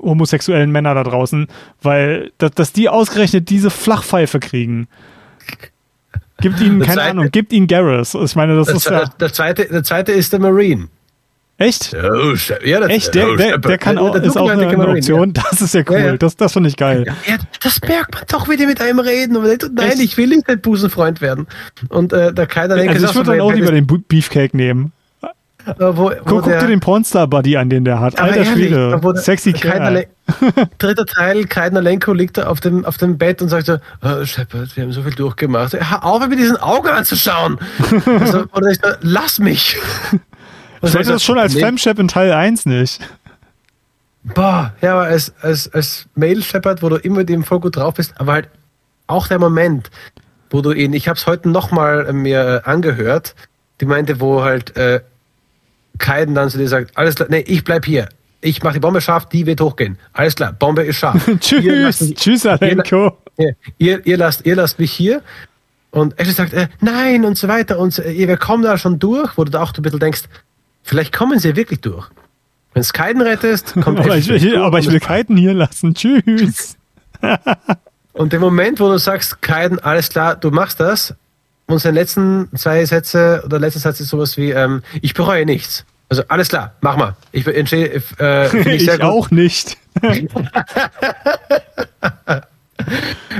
homosexuellen 0.00 0.70
Männer 0.70 0.94
da 0.94 1.02
draußen, 1.04 1.46
weil 1.82 2.30
dass, 2.38 2.52
dass 2.52 2.72
die 2.72 2.88
ausgerechnet 2.88 3.50
diese 3.50 3.70
Flachpfeife 3.70 4.38
kriegen. 4.40 4.88
Gibt 6.40 6.60
ihnen, 6.60 6.80
keine 6.80 6.94
zweite- 6.94 7.10
Ahnung, 7.10 7.30
gibt 7.30 7.52
ihnen 7.52 7.66
Garrus. 7.66 8.14
Ich 8.14 8.36
meine, 8.36 8.56
das 8.56 8.66
Das, 8.68 8.76
ist 8.76 8.90
ja. 8.90 9.04
das, 9.18 9.32
zweite, 9.32 9.66
der 9.66 9.82
zweite 9.84 10.12
ist 10.12 10.32
der 10.32 10.40
Marine. 10.40 10.88
Echt? 11.58 11.94
Oh, 11.94 12.32
ja, 12.64 12.80
das, 12.80 12.88
Echt? 12.88 13.14
Der, 13.14 13.28
oh, 13.28 13.36
der, 13.36 13.46
Shepard. 13.50 13.64
der 13.66 13.76
kann 13.78 13.98
auch, 13.98 14.12
der 14.14 14.22
ist 14.24 14.36
auch 14.38 14.48
eine, 14.48 14.66
eine 14.66 14.88
Option. 14.88 15.34
Das 15.34 15.60
ist 15.60 15.74
ja 15.74 15.82
cool. 15.90 15.98
Ja, 15.98 16.06
ja. 16.06 16.16
Das, 16.16 16.34
das 16.34 16.54
finde 16.54 16.70
ich 16.70 16.76
geil. 16.78 17.04
Ja. 17.06 17.14
Ja, 17.34 17.38
das 17.62 17.82
merkt 17.82 18.14
man 18.14 18.22
doch, 18.28 18.48
wie 18.48 18.56
die 18.56 18.64
mit 18.64 18.80
einem 18.80 18.98
reden. 18.98 19.36
Und 19.36 19.44
denkt, 19.44 19.68
nein, 19.74 19.90
Echt? 19.90 20.00
ich 20.00 20.16
will 20.16 20.28
nicht 20.28 20.48
dein 20.48 20.62
Busenfreund 20.62 21.20
werden. 21.20 21.46
Und 21.90 22.14
äh, 22.14 22.32
der 22.32 22.46
keiner 22.46 22.76
denkt, 22.76 22.94
Also 22.94 23.08
ich 23.08 23.14
würde 23.14 23.32
dann 23.32 23.40
auch 23.42 23.52
lieber 23.52 23.72
den 23.72 23.86
Beefcake 23.86 24.56
nehmen. 24.56 24.92
Wo, 25.78 25.96
wo 25.96 26.08
Guck, 26.08 26.26
guck 26.26 26.44
der, 26.44 26.60
dir 26.60 26.66
den 26.68 26.80
Pornstar-Buddy 26.80 27.56
an, 27.56 27.70
den 27.70 27.84
der 27.84 28.00
hat. 28.00 28.20
Alter 28.20 28.44
Schwede. 28.44 29.00
Sexy 29.16 29.52
Kerl. 29.52 30.06
Dritter 30.78 31.06
Teil, 31.06 31.44
Kaidner 31.46 31.82
Lenko 31.82 32.12
liegt 32.12 32.38
da 32.38 32.46
auf 32.46 32.60
dem, 32.60 32.84
auf 32.84 32.98
dem 32.98 33.18
Bett 33.18 33.42
und 33.42 33.48
sagt 33.48 33.66
so, 33.66 33.78
oh, 34.02 34.24
Shepard, 34.24 34.76
wir 34.76 34.84
haben 34.84 34.92
so 34.92 35.02
viel 35.02 35.14
durchgemacht. 35.14 35.72
Hör 35.72 36.04
auf, 36.04 36.26
mir 36.26 36.36
diesen 36.36 36.56
Augen 36.56 36.88
anzuschauen. 36.88 37.58
also, 38.06 38.44
oder 38.52 38.70
ich 38.70 38.78
so, 38.82 38.90
lass 39.00 39.38
mich. 39.38 39.76
Ich 40.82 40.94
wollte 40.94 41.12
das 41.12 41.22
schon 41.24 41.38
als 41.38 41.54
nee, 41.54 41.60
Femshep 41.60 41.98
in 41.98 42.08
Teil 42.08 42.32
1 42.32 42.66
nicht. 42.66 43.00
Boah, 44.22 44.72
ja, 44.80 44.92
aber 44.92 45.04
als, 45.04 45.32
als, 45.40 45.72
als 45.72 46.06
Male 46.14 46.42
Shepard, 46.42 46.82
wo 46.82 46.88
du 46.88 46.96
immer 46.96 47.18
mit 47.18 47.30
ihm 47.30 47.44
voll 47.44 47.60
gut 47.60 47.76
drauf 47.76 47.94
bist, 47.94 48.14
aber 48.18 48.34
halt 48.34 48.48
auch 49.06 49.26
der 49.26 49.38
Moment, 49.38 49.90
wo 50.50 50.60
du 50.60 50.72
ihn, 50.72 50.92
ich 50.92 51.08
habe 51.08 51.16
es 51.16 51.26
heute 51.26 51.48
nochmal 51.48 52.12
mir 52.12 52.62
äh, 52.64 52.68
angehört, 52.68 53.34
die 53.80 53.86
meinte, 53.86 54.20
wo 54.20 54.42
halt 54.42 54.76
äh, 54.76 55.00
Kaiden 56.00 56.34
dann 56.34 56.50
zu 56.50 56.58
dir 56.58 56.66
sagt, 56.68 56.96
alles 56.96 57.14
klar, 57.14 57.28
nee, 57.30 57.44
ich 57.46 57.62
bleib 57.62 57.84
hier. 57.84 58.08
Ich 58.40 58.62
mache 58.62 58.74
die 58.74 58.80
Bombe 58.80 59.00
scharf, 59.00 59.28
die 59.28 59.46
wird 59.46 59.60
hochgehen. 59.60 59.98
Alles 60.12 60.34
klar, 60.34 60.52
Bombe 60.52 60.82
ist 60.82 60.96
scharf. 60.96 61.30
Tschüss. 61.40 62.00
mich- 62.00 62.14
Tschüss, 62.16 62.44
Alenko. 62.46 63.16
ihr, 63.36 63.54
ihr, 63.78 64.06
ihr, 64.06 64.16
lasst, 64.16 64.44
ihr 64.46 64.56
lasst 64.56 64.78
mich 64.78 64.90
hier. 64.92 65.22
Und 65.92 66.18
Ashley 66.18 66.32
sagt, 66.34 66.52
äh, 66.54 66.68
nein 66.80 67.24
und 67.24 67.36
so 67.36 67.46
weiter. 67.48 67.78
Und 67.78 67.98
äh, 67.98 68.26
wir 68.26 68.36
kommen 68.36 68.62
da 68.64 68.78
schon 68.78 68.98
durch, 68.98 69.36
wo 69.36 69.44
du 69.44 69.50
da 69.50 69.62
auch 69.62 69.72
ein 69.76 69.82
bisschen 69.82 70.00
denkst, 70.00 70.22
vielleicht 70.82 71.12
kommen 71.14 71.38
sie 71.38 71.54
wirklich 71.54 71.80
durch. 71.80 72.08
Wenn 72.72 72.80
es 72.80 72.92
Kaiden 72.92 73.20
rettest, 73.22 73.74
kommt 73.82 73.98
Aber 74.00 74.16
ich, 74.16 74.28
Ashley 74.30 74.40
will, 74.42 74.50
durch 74.52 74.62
aber 74.64 74.78
ich 74.78 74.90
will 74.90 75.00
Kiten 75.00 75.36
hier 75.36 75.52
lassen. 75.54 75.94
Tschüss. 75.94 76.76
Und 78.12 78.32
der 78.32 78.40
Moment, 78.40 78.80
wo 78.80 78.88
du 78.88 78.98
sagst, 78.98 79.40
Kaiden, 79.42 79.78
alles 79.78 80.08
klar, 80.08 80.36
du 80.36 80.50
machst 80.50 80.80
das, 80.80 81.14
und 81.66 81.78
seine 81.78 82.00
letzten 82.00 82.48
zwei 82.56 82.84
Sätze, 82.84 83.42
oder 83.44 83.60
letzter 83.60 83.78
Satz 83.80 84.00
ist 84.00 84.08
sowas 84.08 84.36
wie, 84.36 84.50
ähm, 84.50 84.82
ich 85.02 85.14
bereue 85.14 85.46
nichts. 85.46 85.84
Also 86.10 86.24
alles 86.28 86.48
klar, 86.48 86.74
mach 86.80 86.96
mal. 86.96 87.14
Ich 87.32 87.46
entstehe, 87.46 88.02
äh, 88.18 88.58
ich 88.58 88.66
Ich, 88.88 89.02
auch 89.02 89.30
nicht. 89.30 89.78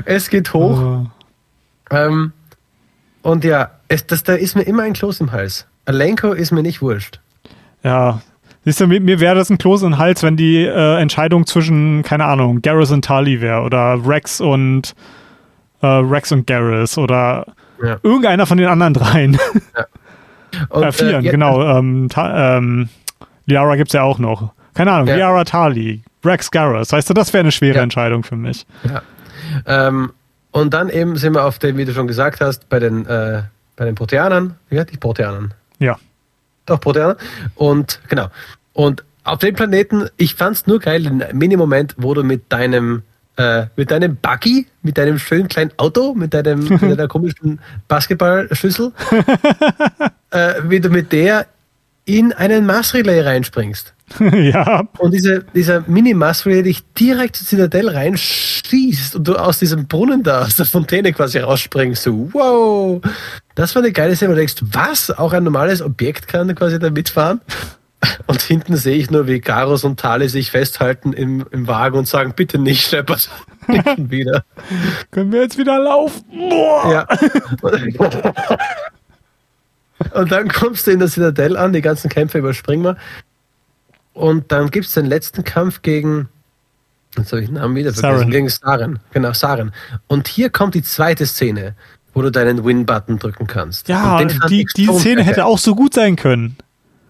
Es 0.05 0.29
geht 0.29 0.53
hoch. 0.53 0.79
Oh. 0.81 1.07
Ähm, 1.91 2.33
und 3.23 3.43
ja, 3.45 3.71
es, 3.89 4.07
das, 4.07 4.23
da 4.23 4.35
ist 4.35 4.55
mir 4.55 4.63
immer 4.63 4.83
ein 4.85 4.93
Kloß 4.93 5.21
im 5.21 5.33
Hals. 5.33 5.67
Alenko 5.87 6.33
ist 6.33 6.53
mir 6.53 6.63
nicht 6.63 6.81
wurscht. 6.83 7.21
Ja. 7.83 8.21
Siehst 8.65 8.81
du, 8.81 8.87
mir, 8.87 9.01
mir 9.01 9.19
wäre 9.21 9.35
das 9.35 9.49
ein 9.51 9.57
Kloß 9.59 9.81
den 9.81 9.97
Hals, 9.99 10.23
wenn 10.23 10.37
die 10.37 10.65
äh, 10.65 11.01
Entscheidung 11.01 11.47
zwischen, 11.47 12.03
keine 12.03 12.27
Ahnung, 12.27 12.61
Garrus 12.61 12.91
und 12.91 13.05
Tali 13.05 13.41
wäre 13.41 13.63
oder 13.63 13.99
Rex 14.07 14.41
und 14.41 14.95
äh, 15.81 15.87
Rex 15.87 16.31
und 16.31 16.47
Garrus 16.47 16.99
oder 16.99 17.47
Ja. 17.83 17.97
irgendeiner 18.03 18.45
von 18.47 18.59
den 18.59 18.69
anderen 18.69 18.95
dreien. 18.95 19.39
Und, 20.69 20.83
äh, 20.83 20.93
vieren, 20.93 21.25
ja, 21.25 21.31
genau. 21.31 21.79
Ähm, 21.79 22.09
Ta 22.11 22.59
ähm, 22.59 22.89
Liara 23.47 23.77
gibt 23.77 23.89
es 23.89 23.93
ja 23.95 24.03
auch 24.03 24.19
noch. 24.19 24.53
Keine 24.75 24.93
Ahnung, 24.93 25.09
Ja. 25.09 25.17
Liara 25.17 25.45
Tali, 25.45 26.03
Rex 26.25 26.51
Garrus. 26.51 26.93
Weißt 26.93 27.11
du, 27.11 27.15
das 27.15 27.33
wäre 27.33 27.41
eine 27.41 27.53
schwere 27.53 27.77
Ja. 27.77 27.83
Entscheidung 27.83 28.23
für 28.23 28.37
mich. 28.37 28.67
Ja. 28.85 29.03
Ähm, 29.67 30.13
und 30.53 30.75
dann 30.75 30.89
eben 30.89 31.17
sind 31.17 31.35
wir 31.35 31.45
auf 31.45 31.59
dem, 31.59 31.77
wie 31.77 31.85
du 31.85 31.93
schon 31.93 32.07
gesagt 32.07 32.41
hast, 32.41 32.69
bei 32.69 32.79
den, 32.79 33.07
äh, 33.07 33.43
bei 33.77 33.85
den 33.85 33.95
Proteanern. 33.95 34.55
Ja, 34.71 34.85
die 34.85 34.97
Proteanern. 34.97 35.55
Ja. 35.79 35.97
Doch, 36.67 36.81
Proteaner. 36.81 37.17
Und 37.55 38.01
genau. 38.09 38.27
Und 38.73 39.05
auf 39.25 39.39
dem 39.39 39.55
Planeten, 39.55 40.09
ich 40.17 40.35
fand 40.35 40.57
es 40.57 40.67
nur 40.67 40.79
geil, 40.81 41.03
den 41.03 41.25
Mini-Moment, 41.33 41.95
wo 41.99 42.15
du 42.15 42.23
mit 42.23 42.53
deinem 42.53 43.03
äh, 43.41 43.67
mit 43.75 43.91
deinem 43.91 44.17
Buggy, 44.17 44.67
mit 44.83 44.99
deinem 44.99 45.19
schönen 45.19 45.49
kleinen 45.49 45.73
Auto, 45.79 46.15
mit, 46.15 46.35
deinem, 46.35 46.69
mit 46.69 46.83
deiner 46.83 47.09
komischen 47.15 47.59
Basketballschüssel, 47.89 48.93
äh, 50.31 50.55
wie 50.65 50.81
du 50.81 50.91
mit 50.91 51.11
der 51.13 51.47
in 52.05 52.33
einen 52.33 52.67
Massrelay 52.67 53.21
reinspringst. 53.21 53.95
ja. 54.21 54.87
Und 54.99 55.15
diese, 55.15 55.45
dieser 55.55 55.85
Mini-Massrelay 55.87 56.65
dich 56.65 56.83
direkt 56.95 57.37
zur 57.37 57.47
Zitadelle 57.47 57.95
reinschießt 57.95 59.17
und 59.17 59.29
du 59.29 59.37
aus 59.37 59.59
diesem 59.61 59.87
Brunnen 59.87 60.23
da, 60.23 60.43
aus 60.43 60.57
der 60.57 60.67
Fontäne 60.67 61.13
quasi 61.13 61.39
rausspringst. 61.39 62.03
So, 62.03 62.29
wow! 62.33 63.01
Das 63.55 63.75
war 63.75 63.83
eine 63.83 63.93
geile 63.93 64.17
Szene, 64.17 64.31
wo 64.31 64.35
du 64.35 64.41
denkst, 64.41 64.57
was? 64.73 65.17
Auch 65.17 65.33
ein 65.33 65.45
normales 65.45 65.81
Objekt 65.81 66.29
kann 66.29 66.55
quasi 66.55 66.79
da 66.79 66.91
mitfahren? 66.91 67.41
Und 68.27 68.41
hinten 68.41 68.77
sehe 68.77 68.97
ich 68.97 69.11
nur, 69.11 69.27
wie 69.27 69.41
Garus 69.41 69.85
und 69.85 70.01
Tali 70.01 70.29
sich 70.29 70.51
festhalten 70.51 71.13
im, 71.13 71.47
im 71.51 71.67
Wagen 71.67 71.99
und 71.99 72.09
sagen, 72.09 72.33
bitte 72.35 72.59
nicht. 72.59 72.93
Nicht 73.67 73.89
schon 73.89 74.11
wieder. 74.11 74.45
Können 75.11 75.33
wir 75.33 75.43
jetzt 75.43 75.59
wieder 75.59 75.79
laufen? 75.79 76.25
Boah. 76.49 76.91
Ja. 76.91 77.07
Und 80.15 80.33
dann 80.33 80.49
kommst 80.49 80.87
du 80.87 80.93
in 80.93 80.99
der 80.99 81.09
Citadel 81.09 81.57
an, 81.57 81.73
die 81.73 81.83
ganzen 81.83 82.09
Kämpfe 82.09 82.39
überspringen 82.39 82.85
wir. 82.85 82.97
Und 84.13 84.51
dann 84.51 84.71
gibt 84.71 84.87
es 84.87 84.95
den 84.95 85.07
letzten 85.07 85.45
Kampf 85.45 85.83
gegen, 85.83 86.29
jetzt 87.17 87.33
habe 87.33 87.43
ich 87.43 87.49
den 87.49 87.57
Namen 87.57 87.77
wieder 87.77 87.93
vergessen, 87.93 88.19
Saren. 88.19 88.31
gegen 88.31 88.49
Saren. 88.49 88.99
Genau, 89.13 89.33
Saren. 89.35 89.73
Und 90.09 90.27
hier 90.27 90.51
kommt 90.51 90.75
die 90.75 90.83
zweite 90.83 91.27
Szene, 91.27 91.75
wo 92.15 92.23
du 92.23 92.31
deinen 92.31 92.65
Win-Button 92.65 93.19
drücken 93.19 93.47
kannst. 93.47 93.89
Ja, 93.89 94.25
die, 94.25 94.67
die 94.77 94.87
Szene 94.87 95.23
hätte 95.23 95.45
auch 95.45 95.59
so 95.59 95.75
gut 95.75 95.95
sein 95.95 96.17
können. 96.17 96.57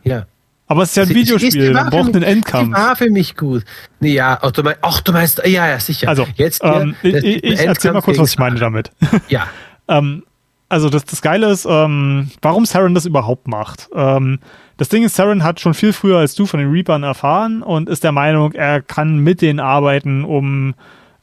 Ja. 0.02 0.26
Aber 0.70 0.84
es 0.84 0.90
ist 0.90 0.96
ja 0.96 1.02
ein 1.02 1.08
Sie- 1.08 1.14
Videospiel, 1.16 1.72
man 1.72 1.90
braucht 1.90 2.06
mich- 2.06 2.14
einen 2.14 2.22
Endkampf. 2.24 2.68
Die 2.68 2.72
war 2.80 2.94
für 2.94 3.10
mich 3.10 3.36
gut. 3.36 3.64
Nee, 3.98 4.12
ja, 4.14 4.38
ach, 4.40 4.52
du 4.52 4.62
meinst, 4.62 4.78
ach, 4.82 5.00
du 5.00 5.10
meinst, 5.12 5.42
ja, 5.44 5.66
ja, 5.68 5.80
sicher. 5.80 6.08
Also, 6.08 6.26
Jetzt 6.36 6.62
ähm, 6.62 6.94
das- 7.02 7.12
ich, 7.24 7.42
ich 7.42 7.60
erzähl 7.60 7.92
mal 7.92 8.02
kurz, 8.02 8.18
was 8.18 8.30
ich 8.30 8.38
meine 8.38 8.60
damit. 8.60 8.92
Ja, 9.28 9.48
ähm, 9.88 10.22
also 10.68 10.88
das, 10.88 11.04
das 11.04 11.22
Geile 11.22 11.50
ist, 11.50 11.66
ähm, 11.68 12.30
warum 12.40 12.66
Saren 12.66 12.94
das 12.94 13.04
überhaupt 13.04 13.48
macht. 13.48 13.88
Ähm, 13.94 14.38
das 14.76 14.88
Ding 14.88 15.02
ist, 15.02 15.16
Saren 15.16 15.42
hat 15.42 15.58
schon 15.58 15.74
viel 15.74 15.92
früher 15.92 16.18
als 16.18 16.36
du 16.36 16.46
von 16.46 16.60
den 16.60 16.70
Reapern 16.70 17.02
erfahren 17.02 17.62
und 17.62 17.88
ist 17.88 18.04
der 18.04 18.12
Meinung, 18.12 18.52
er 18.52 18.80
kann 18.80 19.18
mit 19.18 19.42
denen 19.42 19.58
arbeiten, 19.58 20.24
um 20.24 20.74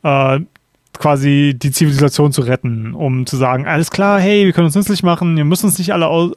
äh, 0.04 0.40
quasi 1.00 1.56
die 1.58 1.72
Zivilisation 1.72 2.34
zu 2.34 2.42
retten, 2.42 2.94
um 2.94 3.26
zu 3.26 3.38
sagen, 3.38 3.66
alles 3.66 3.92
klar, 3.92 4.20
hey, 4.20 4.46
wir 4.46 4.52
können 4.52 4.66
uns 4.66 4.76
nützlich 4.76 5.04
machen, 5.04 5.38
wir 5.38 5.46
müssen 5.46 5.68
uns 5.68 5.78
nicht 5.78 5.94
alle 5.94 6.08
aus- 6.08 6.34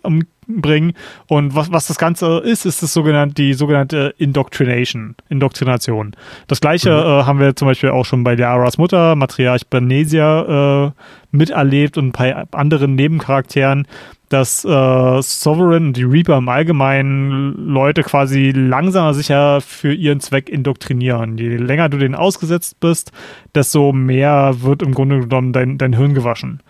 umbringen. 0.54 0.92
Und 1.26 1.54
was, 1.54 1.70
was 1.72 1.86
das 1.86 1.98
Ganze 1.98 2.38
ist, 2.38 2.66
ist 2.66 2.82
das 2.82 2.92
sogenannte, 2.92 3.34
die 3.34 3.54
sogenannte 3.54 4.14
Indoctrination, 4.18 5.14
Indoktrination. 5.28 6.12
Das 6.46 6.60
gleiche 6.60 6.90
äh, 6.90 7.24
haben 7.24 7.40
wir 7.40 7.56
zum 7.56 7.68
Beispiel 7.68 7.90
auch 7.90 8.04
schon 8.04 8.24
bei 8.24 8.34
Liaras 8.34 8.78
Mutter, 8.78 9.16
Matriarch 9.16 9.66
Bernesia, 9.68 10.86
äh, 10.86 10.90
miterlebt 11.32 11.96
und 11.96 12.12
bei 12.12 12.44
anderen 12.52 12.96
Nebencharakteren, 12.96 13.86
dass 14.30 14.64
äh, 14.64 15.22
Sovereign 15.22 15.88
und 15.88 15.96
die 15.96 16.04
Reaper 16.04 16.38
im 16.38 16.48
Allgemeinen 16.48 17.52
Leute 17.68 18.02
quasi 18.02 18.52
langsamer 18.52 19.12
sicher 19.12 19.60
für 19.60 19.92
ihren 19.92 20.20
Zweck 20.20 20.48
indoktrinieren. 20.48 21.36
Je 21.36 21.56
länger 21.56 21.88
du 21.88 21.98
denen 21.98 22.14
ausgesetzt 22.14 22.78
bist, 22.78 23.12
desto 23.54 23.92
mehr 23.92 24.62
wird 24.62 24.82
im 24.82 24.94
Grunde 24.94 25.20
genommen 25.20 25.52
dein, 25.52 25.78
dein 25.78 25.92
Hirn 25.92 26.14
gewaschen. 26.14 26.62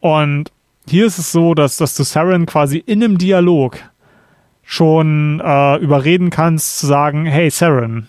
Und 0.00 0.50
hier 0.90 1.06
ist 1.06 1.18
es 1.18 1.32
so, 1.32 1.54
dass, 1.54 1.76
dass 1.76 1.94
du 1.94 2.02
Saren 2.02 2.46
quasi 2.46 2.78
in 2.78 3.02
einem 3.02 3.16
Dialog 3.18 3.78
schon 4.62 5.40
äh, 5.44 5.76
überreden 5.78 6.30
kannst 6.30 6.78
zu 6.78 6.86
sagen, 6.86 7.26
hey 7.26 7.50
Saren, 7.50 8.08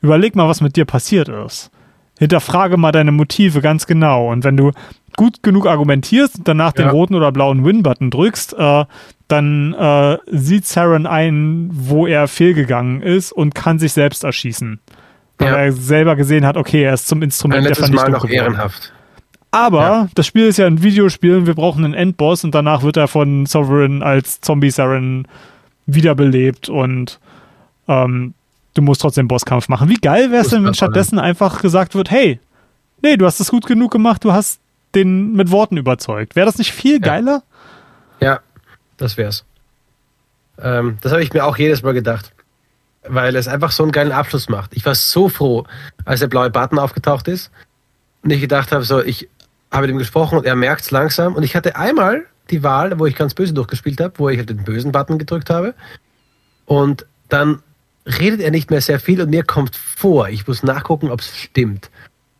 überleg 0.00 0.34
mal, 0.34 0.48
was 0.48 0.60
mit 0.60 0.76
dir 0.76 0.84
passiert 0.84 1.28
ist. 1.28 1.70
Hinterfrage 2.18 2.76
mal 2.76 2.92
deine 2.92 3.12
Motive 3.12 3.60
ganz 3.60 3.86
genau. 3.86 4.30
Und 4.30 4.44
wenn 4.44 4.56
du 4.56 4.72
gut 5.16 5.42
genug 5.42 5.66
argumentierst 5.66 6.38
und 6.38 6.48
danach 6.48 6.72
den 6.72 6.86
Ja. 6.86 6.92
roten 6.92 7.14
oder 7.14 7.32
blauen 7.32 7.64
Win-Button 7.64 8.10
drückst, 8.10 8.54
äh, 8.58 8.84
dann 9.28 9.74
äh, 9.74 10.18
sieht 10.26 10.66
Saren 10.66 11.06
ein, 11.06 11.70
wo 11.72 12.06
er 12.06 12.28
fehlgegangen 12.28 13.00
ist 13.02 13.32
und 13.32 13.54
kann 13.54 13.78
sich 13.78 13.92
selbst 13.92 14.24
erschießen. 14.24 14.80
Weil 15.38 15.48
Ja. 15.52 15.56
er 15.58 15.72
selber 15.72 16.16
gesehen 16.16 16.44
hat, 16.44 16.56
okay, 16.56 16.82
er 16.82 16.94
ist 16.94 17.08
zum 17.08 17.22
Instrument 17.22 17.58
ein 17.58 17.62
der 17.64 17.70
letztes 17.70 17.90
Mal 17.90 18.00
Vernichtung 18.02 18.12
noch 18.12 18.28
geworden. 18.28 18.52
ehrenhaft. 18.54 18.92
Aber 19.52 19.80
Ja. 19.80 20.08
das 20.14 20.26
Spiel 20.26 20.46
ist 20.46 20.58
ja 20.58 20.66
ein 20.66 20.82
Videospiel 20.82 21.36
und 21.36 21.46
wir 21.46 21.54
brauchen 21.54 21.84
einen 21.84 21.94
Endboss 21.94 22.44
und 22.44 22.54
danach 22.54 22.82
wird 22.82 22.96
er 22.96 23.08
von 23.08 23.46
Sovereign 23.46 24.02
als 24.02 24.40
Zombie 24.40 24.70
Saren 24.70 25.26
wiederbelebt 25.86 26.68
und 26.68 27.18
ähm, 27.88 28.34
du 28.74 28.82
musst 28.82 29.00
trotzdem 29.00 29.26
Bosskampf 29.26 29.68
machen. 29.68 29.88
Wie 29.88 29.94
geil 29.96 30.30
wäre 30.30 30.42
es 30.42 30.50
denn, 30.50 30.64
wenn 30.64 30.74
stattdessen 30.74 31.18
einfach 31.18 31.62
gesagt 31.62 31.94
wird, 31.96 32.10
hey, 32.10 32.38
nee, 33.02 33.16
du 33.16 33.26
hast 33.26 33.40
es 33.40 33.50
gut 33.50 33.66
genug 33.66 33.90
gemacht, 33.90 34.22
du 34.22 34.32
hast 34.32 34.60
den 34.94 35.32
mit 35.32 35.50
Worten 35.50 35.76
überzeugt. 35.76 36.36
Wäre 36.36 36.46
das 36.46 36.58
nicht 36.58 36.72
viel 36.72 36.94
Ja. 36.94 36.98
geiler? 37.00 37.42
Ja, 38.20 38.40
das 38.98 39.16
wär's. 39.16 39.44
Ähm, 40.62 40.98
das 41.00 41.10
habe 41.12 41.22
ich 41.22 41.32
mir 41.32 41.44
auch 41.44 41.56
jedes 41.58 41.82
Mal 41.82 41.94
gedacht. 41.94 42.32
Weil 43.08 43.34
es 43.34 43.48
einfach 43.48 43.70
so 43.72 43.82
einen 43.82 43.92
geilen 43.92 44.12
Abschluss 44.12 44.48
macht. 44.50 44.76
Ich 44.76 44.84
war 44.84 44.94
so 44.94 45.30
froh, 45.30 45.64
als 46.04 46.20
der 46.20 46.26
blaue 46.28 46.50
Button 46.50 46.78
aufgetaucht 46.78 47.28
ist. 47.28 47.50
Und 48.22 48.30
ich 48.30 48.40
gedacht 48.42 48.72
habe, 48.72 48.84
so, 48.84 49.02
ich 49.02 49.28
habe 49.70 49.86
mit 49.86 49.94
ihm 49.94 49.98
gesprochen 49.98 50.38
und 50.38 50.46
er 50.46 50.56
merkt 50.56 50.82
es 50.82 50.90
langsam. 50.90 51.34
Und 51.34 51.42
ich 51.42 51.54
hatte 51.54 51.76
einmal 51.76 52.26
die 52.50 52.62
Wahl, 52.62 52.98
wo 52.98 53.06
ich 53.06 53.14
ganz 53.14 53.34
böse 53.34 53.54
durchgespielt 53.54 54.00
habe, 54.00 54.14
wo 54.18 54.28
ich 54.28 54.38
halt 54.38 54.50
den 54.50 54.64
bösen 54.64 54.92
Button 54.92 55.18
gedrückt 55.18 55.50
habe. 55.50 55.74
Und 56.66 57.06
dann 57.28 57.62
redet 58.06 58.40
er 58.40 58.50
nicht 58.50 58.70
mehr 58.70 58.80
sehr 58.80 58.98
viel 58.98 59.20
und 59.20 59.30
mir 59.30 59.44
kommt 59.44 59.76
vor, 59.76 60.28
ich 60.28 60.46
muss 60.46 60.62
nachgucken, 60.62 61.10
ob 61.10 61.20
es 61.20 61.36
stimmt, 61.36 61.90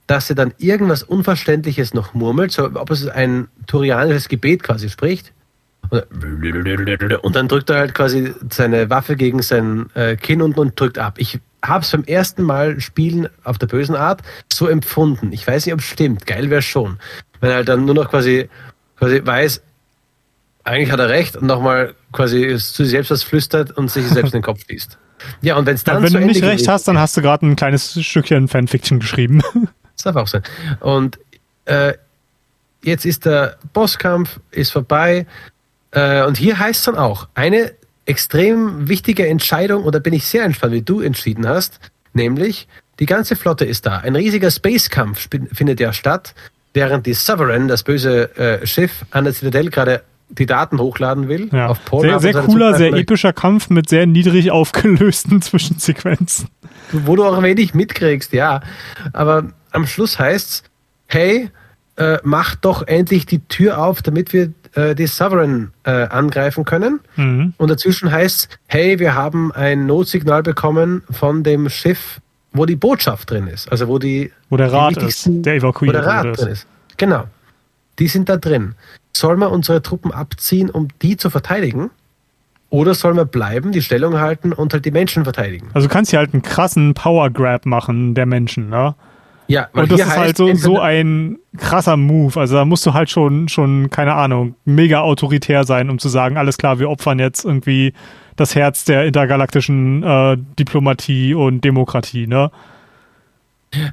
dass 0.07 0.29
er 0.29 0.37
dann 0.37 0.53
irgendwas 0.59 1.03
Unverständliches 1.03 1.95
noch 1.95 2.15
murmelt, 2.15 2.51
so 2.51 2.65
ob 2.65 2.91
es 2.91 3.07
ein 3.07 3.49
turianisches 3.67 4.29
Gebet 4.29 4.63
quasi 4.63 4.89
spricht. 4.89 5.33
Und 7.23 7.37
dann 7.37 7.49
drückt 7.49 7.71
er 7.71 7.79
halt 7.79 7.95
quasi 7.95 8.33
seine 8.51 8.91
Waffe 8.91 9.17
gegen 9.17 9.43
sein 9.43 9.91
äh, 9.95 10.17
Kinn 10.17 10.43
unten 10.43 10.61
und 10.61 10.79
drückt 10.79 10.99
ab. 10.99 11.15
Ich 11.19 11.41
habe 11.65 11.85
es 11.85 11.91
beim 11.91 12.05
ersten 12.05 12.43
Mal 12.43 12.81
spielen 12.81 13.29
auf 13.45 13.59
der 13.59 13.67
bösen 13.67 13.95
Art 13.95 14.23
so 14.53 14.67
empfunden. 14.67 15.33
Ich 15.33 15.47
weiß 15.47 15.67
nicht, 15.67 15.75
ob 15.75 15.81
es 15.81 15.87
stimmt. 15.87 16.27
Geil 16.27 16.51
wäre 16.51 16.63
schon. 16.63 16.99
Wenn 17.41 17.51
er 17.51 17.57
halt 17.57 17.69
dann 17.69 17.85
nur 17.85 17.95
noch 17.95 18.11
quasi, 18.11 18.49
quasi 18.99 19.25
weiß, 19.25 19.63
eigentlich 20.65 20.93
hat 20.93 21.01
er 21.01 21.09
recht 21.09 21.37
und 21.37 21.47
nochmal 21.47 21.95
quasi 22.13 22.57
zu 22.59 22.85
sich 22.85 22.91
selbst 22.91 23.11
was 23.11 23.23
flüstert 23.23 23.71
und 23.73 23.91
sich 23.91 24.07
selbst 24.07 24.35
in 24.35 24.41
den 24.41 24.45
Kopf 24.45 24.61
liest. 24.69 24.99
Ja, 25.43 25.57
und 25.57 25.67
wenn 25.67 25.75
es 25.75 25.85
dann 25.85 25.97
Ja, 25.97 26.03
wenn 26.03 26.21
du 26.21 26.27
nicht 26.27 26.43
recht 26.43 26.69
hast, 26.69 26.89
dann 26.89 26.99
hast 26.99 27.17
du 27.17 27.23
gerade 27.23 27.47
ein 27.47 27.57
kleines 27.57 28.01
Stückchen 28.05 28.49
Fanfiction 28.49 29.01
geschrieben. 29.01 29.43
Das 29.97 30.15
darf 30.15 30.17
auch 30.17 30.29
sein. 30.29 30.43
Und 30.81 31.19
äh, 31.67 31.93
jetzt 32.83 33.05
ist 33.05 33.27
der 33.27 33.59
Bosskampf 33.75 34.41
ist 34.51 34.73
vorbei. 34.73 35.27
Äh, 35.91 36.25
und 36.25 36.39
hier 36.39 36.59
heißt 36.59 36.79
es 36.79 36.85
dann 36.87 36.97
auch, 36.97 37.29
eine 37.35 37.75
extrem 38.11 38.89
wichtige 38.89 39.27
Entscheidung, 39.27 39.85
und 39.85 39.95
da 39.95 39.99
bin 39.99 40.13
ich 40.13 40.27
sehr 40.27 40.45
entspannt, 40.45 40.75
wie 40.75 40.83
du 40.83 41.01
entschieden 41.01 41.47
hast, 41.49 41.81
nämlich 42.13 42.69
die 42.99 43.07
ganze 43.07 43.37
Flotte 43.37 43.65
ist 43.65 43.87
da. 43.87 43.99
Ein 43.99 44.15
riesiger 44.17 44.51
Space-Kampf 44.51 45.21
sp- 45.25 45.49
findet 45.53 45.81
ja 45.81 45.93
statt, 45.93 46.35
während 46.75 47.07
die 47.07 47.15
Sovereign, 47.15 47.67
das 47.69 47.83
böse 47.83 48.37
äh, 48.37 48.67
Schiff, 48.67 49.05
an 49.11 49.25
der 49.25 49.33
Zitadelle 49.33 49.71
gerade 49.71 50.03
die 50.29 50.47
Daten 50.47 50.79
hochladen 50.79 51.27
will. 51.29 51.49
Ja. 51.53 51.69
Auf 51.69 51.85
Pornhub 51.85 52.21
Sehr, 52.21 52.33
sehr 52.35 52.43
cooler, 52.43 52.75
sehr 52.77 52.93
epischer 52.93 53.33
Kampf 53.33 53.69
mit 53.71 53.89
sehr 53.89 54.07
niedrig 54.07 54.51
aufgelösten 54.53 55.41
Zwischensequenzen. 55.49 56.49
wo 56.93 57.17
du 57.17 57.25
auch 57.25 57.43
wenig 57.43 57.75
mitkriegst, 57.75 58.33
ja. 58.33 58.61
Aber 59.13 59.51
am 59.73 59.87
Schluss 59.87 60.19
heißt's, 60.19 60.63
hey, 61.07 61.51
äh, 61.97 62.19
mach 62.23 62.55
doch 62.55 62.87
endlich 62.87 63.27
die 63.27 63.41
Tür 63.41 63.79
auf, 63.83 64.03
damit 64.03 64.33
wir 64.33 64.53
äh, 64.75 64.95
die 64.95 65.07
Sovereign 65.07 65.73
äh, 65.85 65.91
angreifen 66.09 66.65
können. 66.65 67.01
Mhm. 67.17 67.55
Und 67.57 67.71
dazwischen 67.71 68.11
heißt's, 68.11 68.49
hey, 68.67 68.99
wir 68.99 69.15
haben 69.15 69.53
ein 69.53 69.87
Notsignal 69.87 70.43
bekommen 70.43 71.03
von 71.11 71.43
dem 71.43 71.69
Schiff, 71.69 72.21
wo 72.53 72.67
die 72.67 72.77
Botschaft 72.77 73.31
drin 73.31 73.47
ist. 73.47 73.71
Also 73.71 73.89
wo 73.89 73.99
die 73.99 74.33
Wo 74.49 74.57
der 74.57 74.73
Rat 74.73 74.97
ist, 74.99 75.27
der 75.27 75.55
wo 75.55 75.59
evakuiert 75.59 75.95
der 75.95 76.07
Rat 76.07 76.39
drin 76.39 76.49
ist. 76.49 76.67
Genau. 76.97 77.25
Die 77.99 78.09
sind 78.09 78.29
da 78.29 78.37
drin. 78.37 78.75
Sollen 79.15 79.39
wir 79.39 79.51
unsere 79.51 79.83
Truppen 79.83 80.13
abziehen, 80.13 80.71
um 80.71 80.89
die 81.03 81.17
zu 81.17 81.31
verteidigen? 81.31 81.91
Oder 82.71 82.95
sollen 82.95 83.17
wir 83.17 83.25
bleiben, 83.25 83.73
die 83.73 83.83
Stellung 83.83 84.19
halten 84.19 84.53
und 84.53 84.73
halt 84.73 84.85
die 84.85 84.93
Menschen 84.93 85.25
verteidigen? 85.25 85.69
Also 85.75 85.89
du 85.89 85.93
kannst 85.93 86.11
hier 86.11 86.21
halt 86.21 86.33
einen 86.33 86.43
krassen 86.43 86.95
Power 86.95 87.29
Grab 87.31 87.67
machen 87.67 88.15
der 88.15 88.27
Menschen, 88.27 88.69
ne? 88.69 88.95
Ja, 89.51 89.69
Und 89.73 89.91
das 89.91 90.01
ist 90.01 90.17
halt 90.17 90.37
so, 90.37 90.55
so 90.55 90.79
ein 90.79 91.39
krasser 91.57 91.97
Move. 91.97 92.39
Also 92.39 92.55
da 92.57 92.65
musst 92.65 92.87
du 92.87 92.95
halt 92.95 93.11
schon, 93.11 93.49
schon, 93.49 93.91
keine 93.91 94.15
Ahnung, 94.15 94.55
mega 94.65 95.01
autoritär 95.01 95.65
sein, 95.65 95.91
um 95.91 95.99
zu 95.99 96.09
sagen, 96.09 96.37
alles 96.37 96.57
klar, 96.57 96.79
wir 96.79 96.89
opfern 96.89 97.19
jetzt 97.19 97.45
irgendwie 97.45 97.93
das 98.37 98.55
Herz 98.55 98.85
der 98.85 99.05
intergalaktischen 99.05 100.03
äh, 100.03 100.37
Diplomatie 100.59 101.35
und 101.35 101.63
Demokratie, 101.63 102.27
ne? 102.27 102.51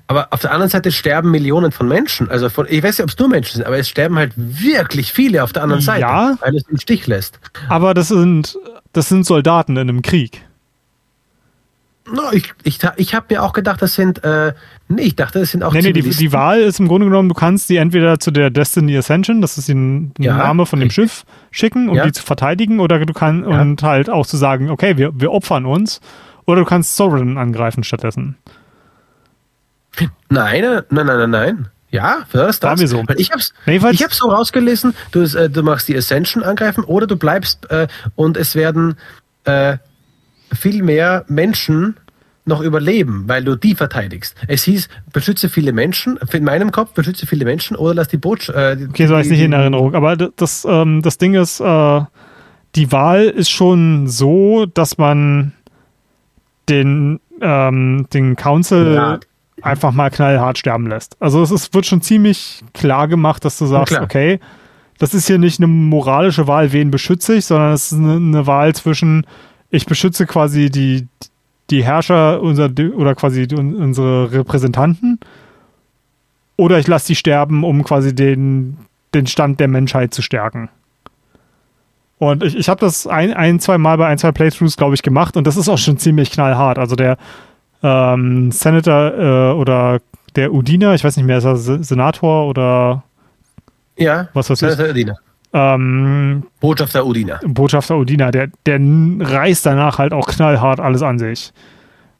Aber 0.07 0.27
auf 0.31 0.41
der 0.41 0.51
anderen 0.51 0.69
Seite 0.71 0.91
sterben 0.91 1.29
Millionen 1.29 1.71
von 1.71 1.87
Menschen. 1.87 2.31
Also 2.31 2.49
von, 2.49 2.65
ich 2.67 2.81
weiß 2.81 2.97
nicht, 2.97 3.03
ob 3.03 3.09
es 3.09 3.19
nur 3.19 3.27
Menschen 3.29 3.57
sind, 3.57 3.65
aber 3.67 3.77
es 3.77 3.87
sterben 3.89 4.15
halt 4.17 4.33
wirklich 4.35 5.11
viele 5.13 5.43
auf 5.43 5.53
der 5.53 5.63
anderen 5.63 5.81
Seite, 5.83 6.01
Ja. 6.01 6.35
weil 6.39 6.55
es 6.55 6.63
im 6.67 6.77
Stich 6.79 7.05
lässt. 7.05 7.39
Aber 7.69 7.93
das 7.93 8.07
sind, 8.07 8.57
das 8.93 9.09
sind 9.09 9.25
Soldaten 9.25 9.73
in 9.73 9.89
einem 9.89 10.01
Krieg. 10.01 10.41
No, 12.11 12.23
ich 12.31 12.53
ich, 12.63 12.79
ich 12.95 13.13
habe 13.15 13.25
mir 13.29 13.43
auch 13.43 13.51
gedacht, 13.53 13.81
das 13.81 13.93
sind, 13.95 14.23
äh, 14.23 14.53
nee, 14.87 15.01
ich 15.01 15.15
dachte, 15.17 15.39
das 15.39 15.51
sind 15.51 15.63
auch 15.63 15.73
Nee, 15.73 15.81
nee, 15.81 15.91
die, 15.91 16.01
die 16.09 16.31
Wahl 16.31 16.59
ist 16.61 16.79
im 16.79 16.87
Grunde 16.87 17.07
genommen, 17.07 17.27
du 17.27 17.35
kannst 17.35 17.69
die 17.69 17.75
entweder 17.77 18.19
zu 18.19 18.31
der 18.31 18.49
Destiny 18.49 18.97
Ascension, 18.97 19.41
das 19.41 19.57
ist 19.57 19.67
die 19.67 20.09
Ja, 20.19 20.37
Name 20.37 20.65
von 20.65 20.79
dem. 20.79 20.89
Schiff, 20.89 21.25
schicken, 21.51 21.89
um 21.89 21.95
Ja. 21.97 22.05
die 22.05 22.13
zu 22.13 22.23
verteidigen, 22.23 22.79
oder 22.79 23.05
du 23.05 23.11
kannst, 23.13 23.49
Ja. 23.49 23.61
und 23.61 23.83
halt 23.83 24.09
auch 24.09 24.25
zu 24.25 24.37
sagen, 24.37 24.69
okay, 24.69 24.95
wir, 24.97 25.11
wir 25.19 25.31
opfern 25.33 25.65
uns, 25.65 25.99
oder 26.45 26.61
du 26.61 26.65
kannst 26.65 26.95
Sovereign 26.95 27.37
angreifen 27.37 27.83
stattdessen. 27.83 28.37
Nein, 29.99 30.61
nein, 30.61 30.83
nein, 30.89 31.05
nein, 31.05 31.17
nein, 31.17 31.29
nein. 31.31 31.67
Ja, 31.89 32.17
das, 32.33 32.61
War 32.61 32.71
das. 32.71 32.81
mir 32.81 32.87
so. 32.87 33.03
Ich 33.15 33.31
hab's, 33.31 33.53
Jedenfalls- 33.65 33.95
ich 33.95 34.03
hab's 34.03 34.17
so 34.17 34.29
rausgelesen, 34.29 34.93
du, 35.11 35.21
äh, 35.23 35.49
du 35.49 35.63
machst 35.63 35.87
die 35.87 35.97
Ascension 35.97 36.43
angreifen 36.43 36.83
oder 36.83 37.07
du 37.07 37.15
bleibst 37.15 37.69
äh, 37.71 37.87
und 38.15 38.35
es 38.37 38.55
werden 38.55 38.97
äh, 39.45 39.77
viel 40.53 40.83
mehr 40.83 41.25
Menschen 41.27 41.95
noch 42.45 42.61
überleben, 42.61 43.25
weil 43.27 43.43
du 43.43 43.55
die 43.57 43.75
verteidigst. 43.75 44.35
Es 44.47 44.63
hieß, 44.63 44.87
beschütze 45.11 45.49
viele 45.49 45.73
Menschen, 45.73 46.17
in 46.31 46.43
meinem 46.45 46.71
Kopf, 46.71 46.91
beschütze 46.93 47.27
viele 47.27 47.43
Menschen 47.43 47.75
oder 47.75 47.93
lass 47.95 48.07
die 48.07 48.17
Botschaft. 48.17 48.57
Äh, 48.57 48.77
die- 48.77 48.85
Okay, 48.87 49.05
so 49.07 49.13
habe 49.15 49.23
ich 49.23 49.29
nicht 49.29 49.41
in 49.41 49.51
Erinnerung. 49.51 49.93
Aber 49.95 50.15
das, 50.15 50.65
ähm, 50.69 51.01
das 51.01 51.17
Ding 51.17 51.33
ist, 51.33 51.59
äh, 51.59 52.01
die 52.75 52.91
Wahl 52.91 53.23
ist 53.25 53.49
schon 53.49 54.07
so, 54.07 54.65
dass 54.65 54.97
man 54.97 55.51
den, 56.69 57.19
ähm, 57.41 58.07
den 58.13 58.35
Council 58.35 58.93
Ja. 58.95 59.19
einfach 59.61 59.91
mal 59.91 60.09
knallhart 60.09 60.57
sterben 60.57 60.87
lässt. 60.87 61.15
Also 61.21 61.41
es 61.41 61.51
ist, 61.51 61.73
wird 61.73 61.85
schon 61.85 62.01
ziemlich 62.01 62.61
klar 62.73 63.07
gemacht, 63.07 63.43
dass 63.45 63.57
du 63.57 63.65
sagst, 63.65 63.99
okay, 63.99 64.39
das 64.99 65.13
ist 65.13 65.27
hier 65.27 65.37
nicht 65.37 65.59
eine 65.59 65.67
moralische 65.67 66.47
Wahl, 66.47 66.71
wen 66.73 66.91
beschütze 66.91 67.35
ich, 67.35 67.45
sondern 67.45 67.73
es 67.73 67.91
ist 67.91 67.97
eine, 67.99 68.13
eine 68.15 68.47
Wahl 68.47 68.73
zwischen, 68.75 69.25
ich 69.69 69.85
beschütze 69.85 70.25
quasi 70.25 70.69
die, 70.69 71.07
die 71.69 71.83
Herrscher 71.83 72.41
unser, 72.41 72.69
oder 72.95 73.15
quasi 73.15 73.47
unsere 73.53 74.31
Repräsentanten 74.31 75.19
oder 76.55 76.79
ich 76.79 76.87
lasse 76.87 77.07
die 77.07 77.15
sterben, 77.15 77.63
um 77.63 77.83
quasi 77.83 78.15
den, 78.15 78.77
den 79.13 79.27
Stand 79.27 79.59
der 79.59 79.67
Menschheit 79.67 80.13
zu 80.13 80.21
stärken. 80.21 80.69
Und 82.19 82.43
ich, 82.43 82.55
ich 82.57 82.67
habe 82.69 82.79
das 82.79 83.05
ein, 83.05 83.31
ein, 83.33 83.59
zwei 83.59 83.77
Mal 83.77 83.97
bei 83.97 84.07
ein, 84.07 84.17
zwei 84.17 84.31
Playthroughs, 84.31 84.75
glaube 84.77 84.95
ich, 84.95 85.03
gemacht 85.03 85.37
und 85.37 85.45
das 85.45 85.55
ist 85.57 85.69
auch 85.69 85.77
schon 85.77 85.97
ziemlich 85.97 86.31
knallhart. 86.31 86.79
Also 86.79 86.95
der 86.95 87.17
ähm, 87.83 88.51
Senator 88.51 89.13
äh, 89.13 89.51
oder 89.53 89.99
der 90.35 90.51
Udina, 90.53 90.95
ich 90.95 91.03
weiß 91.03 91.15
nicht 91.17 91.25
mehr, 91.27 91.37
ist 91.37 91.43
er 91.45 91.57
Se- 91.57 91.83
Senator 91.83 92.47
oder 92.47 93.03
Ja, 93.97 94.29
Was 94.33 94.49
weiß 94.49 94.61
ich? 94.63 94.79
Udina. 94.79 95.17
Ähm, 95.53 96.43
Botschafter 96.59 97.05
Udina. 97.05 97.39
Botschafter 97.45 97.97
Udina, 97.97 98.31
der, 98.31 98.49
der 98.65 98.79
reißt 98.79 99.65
danach 99.65 99.97
halt 99.97 100.13
auch 100.13 100.27
knallhart 100.27 100.79
alles 100.79 101.01
an 101.01 101.19
sich. 101.19 101.53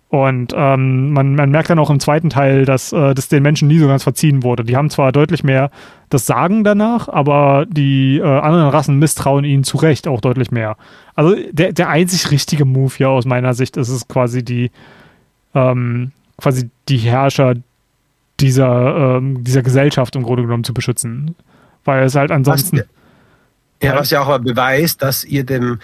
Und 0.09 0.53
ähm, 0.55 1.11
man, 1.11 1.35
man 1.35 1.51
merkt 1.51 1.69
dann 1.69 1.79
auch 1.79 1.89
im 1.89 1.99
zweiten 1.99 2.29
Teil, 2.29 2.63
dass 2.63 2.93
äh, 2.93 3.13
das 3.13 3.27
den 3.27 3.43
Menschen 3.43 3.67
nie 3.67 3.77
so 3.77 3.87
ganz 3.87 4.03
verziehen 4.03 4.41
wurde. 4.41 4.63
Die 4.63 4.77
haben 4.77 4.89
zwar 4.89 5.11
deutlich 5.11 5.43
mehr 5.43 5.69
das 6.09 6.25
Sagen 6.25 6.63
danach, 6.63 7.09
aber 7.09 7.65
die 7.69 8.19
äh, 8.19 8.23
anderen 8.23 8.69
Rassen 8.69 8.99
misstrauen 8.99 9.43
ihnen 9.43 9.65
zu 9.65 9.75
Recht 9.75 10.07
auch 10.07 10.21
deutlich 10.21 10.49
mehr. 10.49 10.77
Also 11.15 11.35
der, 11.51 11.73
der 11.73 11.89
einzig 11.89 12.31
richtige 12.31 12.63
Move 12.63 12.93
hier 12.95 13.09
aus 13.09 13.25
meiner 13.25 13.53
Sicht 13.53 13.75
ist 13.75 13.89
es 13.89 14.07
quasi 14.07 14.45
die 14.45 14.71
ähm, 15.53 16.11
quasi 16.37 16.69
die 16.87 16.97
Herrscher 16.97 17.55
dieser, 18.39 19.17
ähm, 19.17 19.43
dieser 19.43 19.63
Gesellschaft 19.63 20.15
im 20.15 20.23
Grunde 20.23 20.43
genommen 20.43 20.63
zu 20.63 20.73
beschützen. 20.73 21.35
Weil 21.83 22.03
es 22.03 22.15
halt 22.15 22.31
ansonsten. 22.31 22.77
Was, 22.77 22.85
ja, 23.81 23.95
was 23.95 24.09
ja 24.09 24.21
auch 24.21 24.27
mal 24.27 24.39
beweist, 24.39 25.01
dass 25.01 25.23
ihr 25.23 25.43
dem 25.45 25.79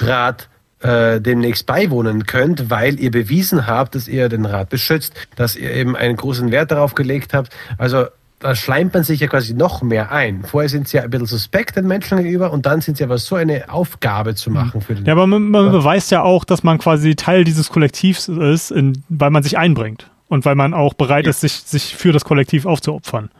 Rat 0.00 0.48
äh, 0.80 1.20
demnächst 1.20 1.66
beiwohnen 1.66 2.26
könnt, 2.26 2.70
weil 2.70 3.00
ihr 3.00 3.10
bewiesen 3.10 3.66
habt, 3.66 3.94
dass 3.94 4.08
ihr 4.08 4.28
den 4.28 4.44
Rat 4.44 4.68
beschützt, 4.68 5.14
dass 5.36 5.56
ihr 5.56 5.70
eben 5.72 5.96
einen 5.96 6.16
großen 6.16 6.50
Wert 6.50 6.70
darauf 6.70 6.94
gelegt 6.94 7.32
habt. 7.34 7.50
Also 7.78 8.06
da 8.38 8.54
schleimt 8.54 8.92
man 8.92 9.02
sich 9.02 9.20
ja 9.20 9.28
quasi 9.28 9.54
noch 9.54 9.80
mehr 9.80 10.12
ein. 10.12 10.44
Vorher 10.44 10.68
sind 10.68 10.86
sie 10.88 10.98
ja 10.98 11.04
ein 11.04 11.08
bisschen 11.10 11.26
suspekt 11.26 11.76
den 11.76 11.86
Menschen 11.86 12.18
gegenüber 12.18 12.52
und 12.52 12.66
dann 12.66 12.82
sind 12.82 12.98
sie 12.98 13.04
aber 13.04 13.16
so 13.16 13.34
eine 13.36 13.70
Aufgabe 13.70 14.34
zu 14.34 14.50
machen 14.50 14.82
für 14.82 14.94
den 14.94 15.04
Mhm. 15.04 15.06
Ja, 15.06 15.12
aber 15.14 15.26
man, 15.26 15.48
man 15.48 15.70
beweist 15.72 16.10
ja 16.10 16.20
auch, 16.22 16.44
dass 16.44 16.62
man 16.62 16.76
quasi 16.78 17.16
Teil 17.16 17.44
dieses 17.44 17.70
Kollektivs 17.70 18.28
ist, 18.28 18.70
in, 18.70 19.02
weil 19.08 19.30
man 19.30 19.42
sich 19.42 19.56
einbringt 19.56 20.10
und 20.28 20.44
weil 20.44 20.54
man 20.54 20.74
auch 20.74 20.92
bereit 20.92 21.24
Ja. 21.24 21.30
ist, 21.30 21.40
sich, 21.40 21.52
sich 21.62 21.96
für 21.96 22.12
das 22.12 22.24
Kollektiv 22.26 22.66
aufzuopfern. 22.66 23.30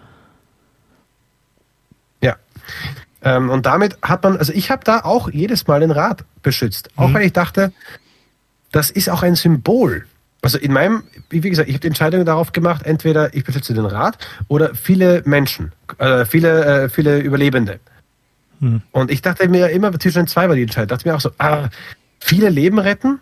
Ja. 2.23 2.37
Ähm, 3.23 3.51
und 3.51 3.67
damit 3.67 3.97
hat 4.03 4.23
man, 4.23 4.37
also 4.37 4.53
ich 4.53 4.71
habe 4.71 4.85
da 4.85 5.01
auch 5.01 5.31
jedes 5.31 5.67
Mal 5.67 5.81
den 5.81 5.91
Rat 5.91 6.25
beschützt. 6.43 6.91
Auch 6.97 7.13
weil 7.13 7.23
ich 7.25 7.33
dachte, 7.33 7.73
das 8.73 8.91
ist 8.91 9.09
auch 9.09 9.23
ein 9.23 9.37
Symbol. 9.37 10.07
Also 10.43 10.59
in 10.59 10.73
meinem, 10.73 11.03
wie 11.31 11.41
gesagt, 11.41 11.69
ich 11.69 11.75
habe 11.75 11.81
die 11.81 11.89
Entscheidung 11.89 12.25
darauf 12.25 12.53
gemacht, 12.53 12.83
entweder 12.85 13.35
ich 13.35 13.43
beschütze 13.43 13.75
den 13.75 13.87
Rat 13.87 14.19
oder 14.49 14.75
viele 14.75 15.23
Menschen, 15.25 15.73
äh, 15.99 16.25
viele, 16.25 16.85
äh, 16.85 16.89
viele 16.89 17.19
Überlebende. 17.19 17.81
Hm. 18.61 18.83
Und 18.93 19.11
ich 19.11 19.23
dachte 19.23 19.49
mir 19.49 19.71
immer 19.71 19.99
zwischen 19.99 20.21
den 20.21 20.27
zwei 20.27 20.49
war 20.49 20.55
die 20.55 20.63
Entscheidung. 20.63 20.89
Dachte 20.89 21.09
mir 21.09 21.17
auch 21.17 21.21
so, 21.21 21.31
ah, 21.39 21.69
viele 22.21 22.49
Leben 22.49 22.79
retten 22.79 23.19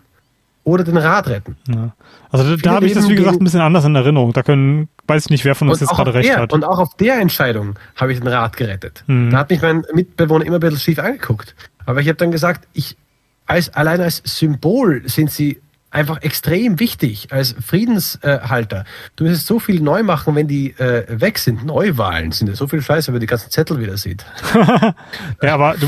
oder 0.65 0.83
den 0.83 0.97
Rat 0.97 1.29
retten. 1.29 1.55
Ja. 1.67 1.93
Also 2.31 2.57
da, 2.57 2.71
habe 2.73 2.87
ich 2.87 2.93
das, 2.93 3.07
wie 3.07 3.15
gesagt, 3.15 3.39
ein 3.39 3.43
bisschen 3.43 3.61
anders 3.61 3.85
in 3.85 3.95
Erinnerung. 3.95 4.33
Da 4.33 4.43
können, 4.43 4.89
weiß 5.07 5.25
ich 5.25 5.29
nicht, 5.29 5.45
wer 5.45 5.55
von 5.55 5.69
uns 5.69 5.79
jetzt 5.79 5.91
gerade 5.91 6.13
recht 6.13 6.27
der, 6.27 6.41
hat. 6.41 6.51
und 6.51 6.65
auch 6.65 6.79
auf 6.79 6.95
der 6.97 7.19
Entscheidung 7.19 7.75
habe 7.95 8.11
ich 8.11 8.19
den 8.19 8.27
Rat 8.27 8.57
gerettet. 8.57 9.03
Mhm. 9.07 9.29
Da 9.29 9.37
hat 9.37 9.49
mich 9.49 9.61
mein 9.61 9.85
Mitbewohner 9.93 10.45
immer 10.45 10.57
ein 10.57 10.59
bisschen 10.59 10.79
schief 10.79 10.99
angeguckt. 10.99 11.55
Aber 11.85 12.01
ich 12.01 12.07
habe 12.07 12.17
dann 12.17 12.31
gesagt, 12.31 12.67
ich, 12.73 12.97
als, 13.45 13.73
allein 13.73 14.01
als 14.01 14.21
Symbol 14.25 15.03
sind 15.05 15.31
sie 15.31 15.61
einfach 15.91 16.21
extrem 16.23 16.79
wichtig, 16.79 17.27
als 17.31 17.55
Friedenshalter. 17.65 18.83
Du 19.15 19.23
müsstest 19.23 19.47
so 19.47 19.59
viel 19.59 19.79
neu 19.79 20.03
machen, 20.03 20.35
wenn 20.35 20.47
die 20.47 20.71
äh, 20.71 21.05
weg 21.07 21.37
sind. 21.37 21.63
Neuwahlen 21.63 22.31
sind 22.33 22.47
ja 22.47 22.55
so 22.55 22.67
viel 22.67 22.81
Scheiße, 22.81 23.07
wenn 23.07 23.13
man 23.13 23.21
die 23.21 23.27
ganzen 23.27 23.49
Zettel 23.49 23.79
wieder 23.79 23.97
sieht. 23.97 24.25
Ja, 25.41 25.53
aber 25.53 25.75
du 25.79 25.87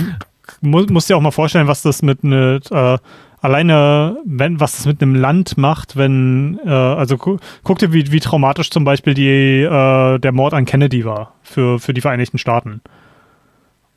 mu 0.61 0.85
musst 0.89 1.09
dir 1.09 1.17
auch 1.17 1.21
mal 1.21 1.31
vorstellen, 1.31 1.67
was 1.67 1.81
das 1.81 2.01
mit 2.01 2.23
ne, 2.23 2.59
äh, 2.69 2.97
alleine, 3.47 4.17
wenn, 4.25 4.59
was 4.59 4.75
das 4.75 4.85
mit 4.85 5.01
einem 5.01 5.15
Land 5.15 5.57
macht, 5.57 5.95
wenn, 5.95 6.59
äh, 6.65 6.69
also 6.69 7.17
gu 7.17 7.37
guck 7.63 7.79
dir, 7.79 7.93
wie, 7.93 8.11
wie 8.11 8.19
traumatisch 8.19 8.69
zum 8.69 8.83
Beispiel 8.83 9.13
die, 9.13 9.61
äh, 9.61 10.19
der 10.19 10.31
Mord 10.33 10.53
an 10.53 10.65
Kennedy 10.65 11.05
war 11.05 11.33
für, 11.43 11.79
für 11.79 11.93
die 11.93 12.01
Vereinigten 12.01 12.37
Staaten. 12.37 12.81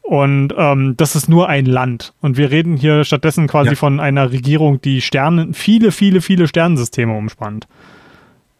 Und 0.03 0.55
ähm, 0.57 0.95
das 0.97 1.17
ist 1.17 1.29
nur 1.29 1.49
ein 1.49 1.67
Land. 1.67 2.15
Und 2.21 2.37
wir 2.37 2.53
reden 2.53 2.77
hier 2.77 3.03
stattdessen 3.05 3.49
quasi 3.49 3.71
Ja. 3.71 3.77
von 3.77 3.99
einer 3.99 4.31
Regierung, 4.31 4.81
die 4.81 5.01
Sterne, 5.01 5.49
viele, 5.53 5.91
viele, 5.91 6.21
viele 6.21 6.47
Sternensysteme 6.47 7.13
umspannt. 7.13 7.67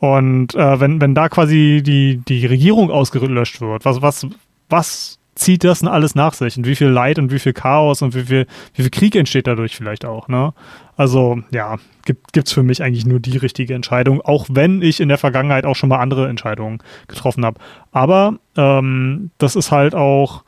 Und 0.01 0.57
äh, 0.57 0.81
wenn, 0.81 1.01
wenn 1.01 1.15
da 1.15 1.29
quasi 1.29 1.83
die, 1.85 2.21
die 2.27 2.47
Regierung 2.47 2.91
ausgelöscht 2.91 3.61
wird, 3.61 3.85
was, 3.85 4.03
was, 4.03 4.27
was 4.69 5.20
zieht 5.35 5.65
das 5.65 5.81
denn 5.81 5.89
alles 5.89 6.15
nach 6.15 6.35
sich? 6.35 6.57
Und 6.57 6.67
wie 6.67 6.77
viel 6.77 6.89
Leid 6.89 7.19
und 7.19 7.31
wie 7.33 7.39
viel 7.39 7.53
Chaos 7.53 8.03
und 8.03 8.15
wie 8.15 8.25
viel, 8.25 8.47
wie 8.75 8.83
viel 8.83 8.91
Krieg 8.91 9.17
entsteht 9.17 9.47
dadurch 9.47 9.77
vielleicht 9.77 10.05
auch, 10.05 10.29
ne? 10.29 10.53
Also, 10.97 11.41
ja, 11.51 11.79
gibt, 12.05 12.33
gibt's 12.33 12.53
für 12.53 12.63
mich 12.63 12.83
eigentlich 12.83 13.07
nur 13.07 13.21
die 13.21 13.39
richtige 13.39 13.75
Entscheidung, 13.75 14.21
auch 14.21 14.47
wenn 14.51 14.83
ich 14.83 15.01
in 15.01 15.09
der 15.09 15.19
Vergangenheit 15.19 15.65
auch 15.65 15.77
schon 15.77 15.89
mal 15.89 15.99
andere 15.99 16.29
Entscheidungen 16.29 16.83
getroffen 17.09 17.45
habe. 17.45 17.59
Aber 17.93 18.35
ähm, 18.57 19.31
das 19.39 19.57
ist 19.57 19.73
halt 19.73 19.95
auch, 19.95 20.45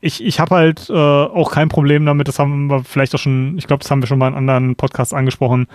ich, 0.00 0.24
ich 0.24 0.38
habe 0.38 0.54
halt 0.54 0.88
äh, 0.88 0.92
auch 0.94 1.50
kein 1.50 1.68
Problem 1.68 2.06
damit, 2.06 2.28
das 2.28 2.38
haben 2.38 2.68
wir 2.68 2.84
vielleicht 2.84 3.14
auch 3.14 3.18
schon, 3.18 3.58
ich 3.58 3.66
glaube, 3.66 3.82
das 3.82 3.90
haben 3.90 4.02
wir 4.02 4.06
schon 4.06 4.18
mal 4.18 4.28
in 4.28 4.34
anderen 4.34 4.76
Podcasts 4.76 5.12
angesprochen. 5.12 5.66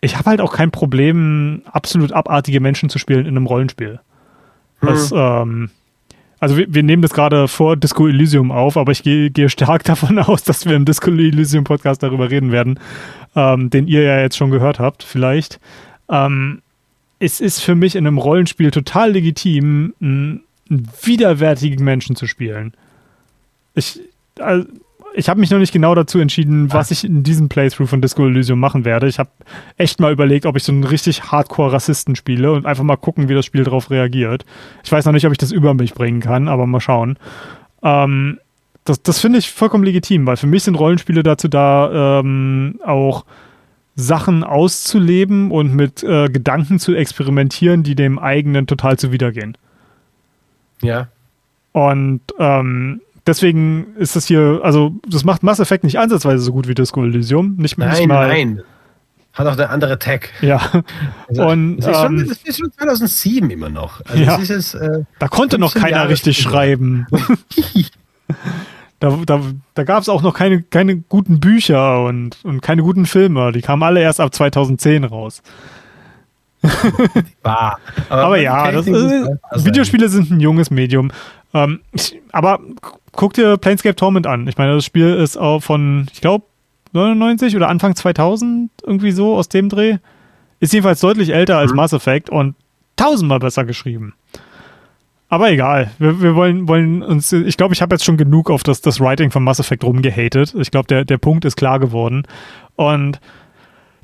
Ich 0.00 0.16
habe 0.16 0.30
halt 0.30 0.40
auch 0.40 0.52
kein 0.52 0.70
Problem, 0.70 1.62
absolut 1.70 2.12
abartige 2.12 2.60
Menschen 2.60 2.88
zu 2.88 2.98
spielen 2.98 3.26
in 3.26 3.36
einem 3.36 3.46
Rollenspiel. 3.46 4.00
Das, 4.80 5.12
ähm, 5.14 5.70
also 6.38 6.56
wir, 6.56 6.72
wir 6.72 6.82
nehmen 6.82 7.02
das 7.02 7.12
gerade 7.12 7.48
vor 7.48 7.76
Disco 7.76 8.06
Elysium 8.06 8.50
auf, 8.50 8.76
aber 8.76 8.92
ich 8.92 9.02
gehe, 9.02 9.30
gehe 9.30 9.48
stark 9.48 9.84
davon 9.84 10.18
aus, 10.18 10.42
dass 10.42 10.66
wir 10.66 10.74
im 10.74 10.84
Disco 10.84 11.10
Elysium 11.10 11.64
Podcast 11.64 12.02
darüber 12.02 12.30
reden 12.30 12.52
werden, 12.52 12.78
ähm, 13.34 13.70
den 13.70 13.86
ihr 13.88 14.02
ja 14.02 14.20
jetzt 14.20 14.36
schon 14.36 14.50
gehört 14.50 14.78
habt, 14.78 15.02
vielleicht. 15.02 15.60
Ähm, 16.08 16.62
es 17.18 17.40
ist 17.40 17.60
für 17.60 17.74
mich 17.74 17.96
in 17.96 18.06
einem 18.06 18.18
Rollenspiel 18.18 18.70
total 18.70 19.12
legitim, 19.12 19.94
einen, 20.00 20.42
einen 20.68 20.88
widerwärtigen 21.02 21.82
Menschen 21.82 22.16
zu 22.16 22.26
spielen. 22.26 22.74
Ich, 23.74 24.00
also, 24.38 24.66
ich 25.16 25.28
habe 25.30 25.40
mich 25.40 25.50
noch 25.50 25.58
nicht 25.58 25.72
genau 25.72 25.94
dazu 25.94 26.18
entschieden, 26.18 26.72
was 26.72 26.90
ich 26.90 27.02
in 27.02 27.22
diesem 27.22 27.48
Playthrough 27.48 27.88
von 27.88 28.02
Disco 28.02 28.26
Elysium 28.26 28.60
machen 28.60 28.84
werde. 28.84 29.08
Ich 29.08 29.18
habe 29.18 29.30
echt 29.78 29.98
mal 29.98 30.12
überlegt, 30.12 30.44
ob 30.44 30.56
ich 30.56 30.62
so 30.62 30.72
einen 30.72 30.84
richtig 30.84 31.32
Hardcore-Rassisten 31.32 32.16
spiele 32.16 32.52
und 32.52 32.66
einfach 32.66 32.84
mal 32.84 32.96
gucken, 32.96 33.28
wie 33.28 33.34
das 33.34 33.46
Spiel 33.46 33.64
darauf 33.64 33.90
reagiert. 33.90 34.44
Ich 34.84 34.92
weiß 34.92 35.06
noch 35.06 35.12
nicht, 35.12 35.26
ob 35.26 35.32
ich 35.32 35.38
das 35.38 35.52
über 35.52 35.72
mich 35.72 35.94
bringen 35.94 36.20
kann, 36.20 36.48
aber 36.48 36.66
mal 36.66 36.80
schauen. 36.80 37.18
Ähm, 37.82 38.38
das 38.84 39.02
das 39.02 39.18
finde 39.18 39.38
ich 39.38 39.50
vollkommen 39.50 39.84
legitim, 39.84 40.26
weil 40.26 40.36
für 40.36 40.46
mich 40.46 40.64
sind 40.64 40.74
Rollenspiele 40.74 41.22
dazu 41.22 41.48
da, 41.48 42.20
ähm, 42.20 42.78
auch 42.84 43.24
Sachen 43.96 44.44
auszuleben 44.44 45.50
und 45.50 45.74
mit 45.74 46.02
äh, 46.04 46.28
Gedanken 46.28 46.78
zu 46.78 46.94
experimentieren, 46.94 47.82
die 47.82 47.94
dem 47.94 48.18
eigenen 48.18 48.66
total 48.66 48.98
zuwidergehen. 48.98 49.56
Ja. 50.82 51.08
Und 51.72 52.20
ähm, 52.38 53.00
deswegen 53.26 53.94
ist 53.96 54.16
das 54.16 54.26
hier, 54.26 54.60
also 54.62 54.92
das 55.08 55.24
macht 55.24 55.42
Mass 55.42 55.60
Effect 55.60 55.84
nicht 55.84 55.98
ansatzweise 55.98 56.38
so 56.42 56.52
gut 56.52 56.68
wie 56.68 56.74
Disco 56.74 57.02
Elysium. 57.04 57.56
Nicht, 57.56 57.78
nicht 57.78 57.88
Nein, 57.88 58.08
mal. 58.08 58.28
nein. 58.28 58.62
Hat 59.32 59.46
auch 59.46 59.52
eine 59.52 59.68
andere 59.68 59.98
Tag. 59.98 60.30
Ja. 60.40 60.60
Also, 61.28 61.46
Und, 61.48 61.76
das, 61.78 61.86
ist 61.88 61.96
schon, 62.00 62.18
ähm, 62.18 62.28
das 62.28 62.38
ist 62.42 62.58
schon 62.58 62.72
2007 62.72 63.50
immer 63.50 63.68
noch. 63.68 64.00
Also 64.06 64.22
Ja. 64.22 64.38
es, 64.40 64.74
äh, 64.74 65.02
Da 65.18 65.28
konnte 65.28 65.58
noch 65.58 65.72
15 65.72 65.82
keiner 65.82 65.96
Jahre 65.98 66.08
richtig 66.10 66.38
schreiben. 66.38 67.06
Da, 68.98 69.10
da, 69.26 69.42
da 69.74 69.84
gab 69.84 70.00
es 70.02 70.08
auch 70.08 70.22
noch 70.22 70.32
keine, 70.32 70.62
keine 70.62 70.96
guten 70.96 71.38
Bücher 71.38 72.02
und, 72.04 72.38
und 72.44 72.62
keine 72.62 72.82
guten 72.82 73.04
Filme. 73.04 73.52
Die 73.52 73.60
kamen 73.60 73.82
alle 73.82 74.00
erst 74.00 74.20
ab 74.20 74.34
2010 74.34 75.04
raus. 75.04 75.42
wahr. 77.42 77.78
Aber 78.08 78.38
ja, 78.38 78.72
das 78.72 78.86
ist, 78.86 79.66
Videospiele 79.66 80.08
sind 80.08 80.30
ein 80.30 80.40
junges 80.40 80.70
Medium. 80.70 81.10
Ähm, 81.54 81.80
ich, 81.92 82.20
aber 82.32 82.60
guck 83.12 83.34
dir 83.34 83.56
Planescape 83.56 83.96
Torment 83.96 84.26
an. 84.26 84.46
Ich 84.48 84.58
meine, 84.58 84.74
das 84.74 84.84
Spiel 84.84 85.14
ist 85.14 85.36
auch 85.36 85.60
von, 85.62 86.06
ich 86.12 86.20
glaube, 86.20 86.44
99 86.92 87.56
oder 87.56 87.68
Anfang 87.68 87.94
2000 87.94 88.70
irgendwie 88.84 89.12
so 89.12 89.36
aus 89.36 89.48
dem 89.48 89.68
Dreh. 89.68 89.98
Ist 90.60 90.72
jedenfalls 90.72 91.00
deutlich 91.00 91.30
älter 91.30 91.58
als 91.58 91.72
Mhm. 91.72 91.76
Mass 91.76 91.92
Effect 91.92 92.30
und 92.30 92.54
tausendmal 92.96 93.38
besser 93.38 93.64
geschrieben. 93.64 94.14
Aber 95.28 95.50
egal, 95.50 95.90
wir, 95.98 96.22
wir 96.22 96.34
wollen, 96.36 96.68
wollen 96.68 97.02
uns, 97.02 97.32
ich 97.32 97.56
glaube, 97.56 97.74
ich 97.74 97.82
habe 97.82 97.94
jetzt 97.94 98.04
schon 98.04 98.16
genug 98.16 98.48
auf 98.48 98.62
das, 98.62 98.80
das 98.80 99.00
Writing 99.00 99.30
von 99.30 99.42
Mass 99.42 99.58
Effect 99.58 99.82
rumgehatet. 99.84 100.54
Ich 100.56 100.70
glaube, 100.70 100.86
der, 100.86 101.04
der 101.04 101.18
Punkt 101.18 101.44
ist 101.44 101.56
klar 101.56 101.80
geworden. 101.80 102.22
Und 102.76 103.20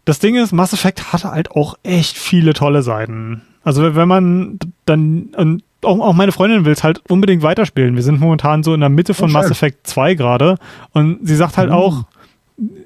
das 0.04 0.18
Ding 0.18 0.34
ist, 0.34 0.52
Mass 0.52 0.72
Effect 0.72 1.12
hatte 1.12 1.30
halt 1.30 1.52
auch 1.52 1.76
echt 1.84 2.18
viele 2.18 2.54
tolle 2.54 2.82
Seiten. 2.82 3.42
Also 3.62 3.94
wenn 3.94 4.08
man 4.08 4.58
dann, 4.84 5.30
und 5.36 5.62
auch, 5.84 5.98
auch 6.00 6.12
meine 6.14 6.32
Freundin 6.32 6.64
will 6.64 6.72
es 6.72 6.82
halt 6.84 7.00
unbedingt 7.10 7.42
weiterspielen. 7.42 7.94
Wir 7.96 8.02
sind 8.02 8.20
momentan 8.20 8.62
so 8.62 8.74
in 8.74 8.80
der 8.80 8.88
Mitte 8.88 9.14
von 9.14 9.30
Oh, 9.30 9.32
Mass. 9.32 9.50
Effect 9.50 9.86
2 9.86 10.14
gerade. 10.14 10.56
Und 10.92 11.18
sie 11.22 11.36
sagt 11.36 11.56
halt 11.56 11.68
Mhm. 11.70 11.74
auch, 11.74 12.04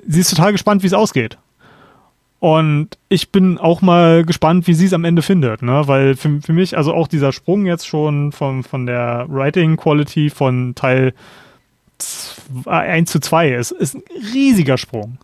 sie 0.07 0.21
ist 0.21 0.31
total 0.31 0.53
gespannt, 0.53 0.83
wie 0.83 0.87
es 0.89 0.93
ausgeht. 0.93 1.39
Und 2.39 2.91
ich 3.09 3.33
bin 3.33 3.57
auch 3.59 3.81
mal 3.81 4.25
gespannt, 4.25 4.67
wie 4.67 4.75
sie 4.75 4.87
es 4.87 4.93
am 4.93 5.05
Ende 5.05 5.23
findet, 5.23 5.63
ne? 5.63 5.83
Weil 5.87 6.17
für, 6.17 6.41
für 6.43 6.53
mich, 6.53 6.77
also 6.77 6.93
auch 6.93 7.09
dieser 7.09 7.33
Sprung 7.33 7.65
jetzt 7.65 7.87
schon 7.87 8.31
von, 8.31 8.63
von 8.63 8.85
der 8.87 9.25
Writing 9.29 9.77
Quality 9.77 10.29
von 10.31 10.75
Teil 10.75 11.15
1 12.67 13.11
zu 13.11 13.21
2 13.21 13.53
ist, 13.55 13.71
ist 13.73 13.95
ein 13.95 14.03
riesiger 14.35 14.77
Sprung. 14.79 15.19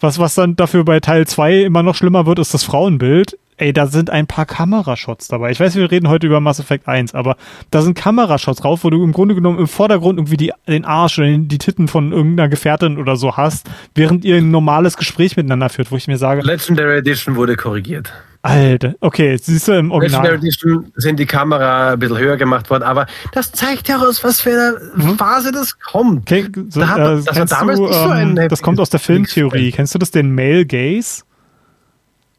Was, 0.00 0.18
was 0.18 0.34
dann 0.34 0.56
dafür 0.56 0.84
bei 0.84 0.98
Teil 1.00 1.26
2 1.26 1.62
immer 1.62 1.82
noch 1.82 1.94
schlimmer 1.94 2.26
wird, 2.26 2.38
ist 2.38 2.54
das 2.54 2.64
Frauenbild. 2.64 3.38
Ey, 3.60 3.74
da 3.74 3.86
sind 3.86 4.08
ein 4.08 4.26
paar 4.26 4.46
Kamerashots 4.46 5.28
dabei. 5.28 5.50
Ich 5.50 5.60
weiß, 5.60 5.74
wir 5.74 5.90
reden 5.90 6.08
heute 6.08 6.26
über 6.26 6.40
Mass 6.40 6.58
Effect 6.60 6.88
1, 6.88 7.14
aber 7.14 7.36
da 7.70 7.82
sind 7.82 7.92
Kamerashots 7.92 8.62
drauf, 8.62 8.84
wo 8.84 8.88
du 8.90 9.04
im 9.04 9.12
Grunde 9.12 9.34
genommen 9.34 9.58
im 9.58 9.66
Vordergrund 9.68 10.18
irgendwie 10.18 10.38
die, 10.38 10.50
den 10.66 10.86
Arsch 10.86 11.18
oder 11.18 11.28
die 11.36 11.58
Titten 11.58 11.86
von 11.86 12.10
irgendeiner 12.10 12.48
Gefährtin 12.48 12.96
oder 12.96 13.16
so 13.16 13.36
hast, 13.36 13.68
während 13.94 14.24
ihr 14.24 14.36
ein 14.36 14.50
normales 14.50 14.96
Gespräch 14.96 15.36
miteinander 15.36 15.68
führt, 15.68 15.92
wo 15.92 15.96
ich 15.96 16.08
mir 16.08 16.16
sage, 16.16 16.40
Legendary 16.40 16.96
Edition 17.00 17.36
wurde 17.36 17.54
korrigiert. 17.54 18.10
Alter, 18.40 18.94
okay, 19.00 19.36
siehst 19.36 19.68
du 19.68 19.72
im 19.72 19.90
Legendary 19.90 20.14
Original. 20.14 20.34
Edition 20.36 20.92
sind 20.96 21.20
die 21.20 21.26
Kamera 21.26 21.92
ein 21.92 21.98
bisschen 21.98 22.16
höher 22.16 22.38
gemacht 22.38 22.70
worden, 22.70 22.84
aber 22.84 23.04
das 23.32 23.52
zeigt 23.52 23.88
ja 23.88 23.98
aus, 23.98 24.24
was 24.24 24.40
für 24.40 24.78
eine 24.96 25.16
Phase 25.18 25.52
das 25.52 25.78
kommt. 25.78 26.22
Okay, 26.22 26.46
so, 26.70 26.80
Da 26.80 26.88
hat- 26.88 26.98
äh, 26.98 27.22
das 27.26 27.36
war 27.36 27.44
damals 27.44 27.78
du, 27.78 27.84
nicht 27.88 27.94
so 27.94 28.04
ähm, 28.06 28.38
ein 28.38 28.48
das 28.48 28.62
kommt 28.62 28.80
aus 28.80 28.88
der 28.88 29.00
Filmtheorie. 29.00 29.70
Kennst 29.70 29.94
du 29.94 29.98
das, 29.98 30.10
den 30.10 30.34
Male 30.34 30.64
Gaze? 30.64 31.24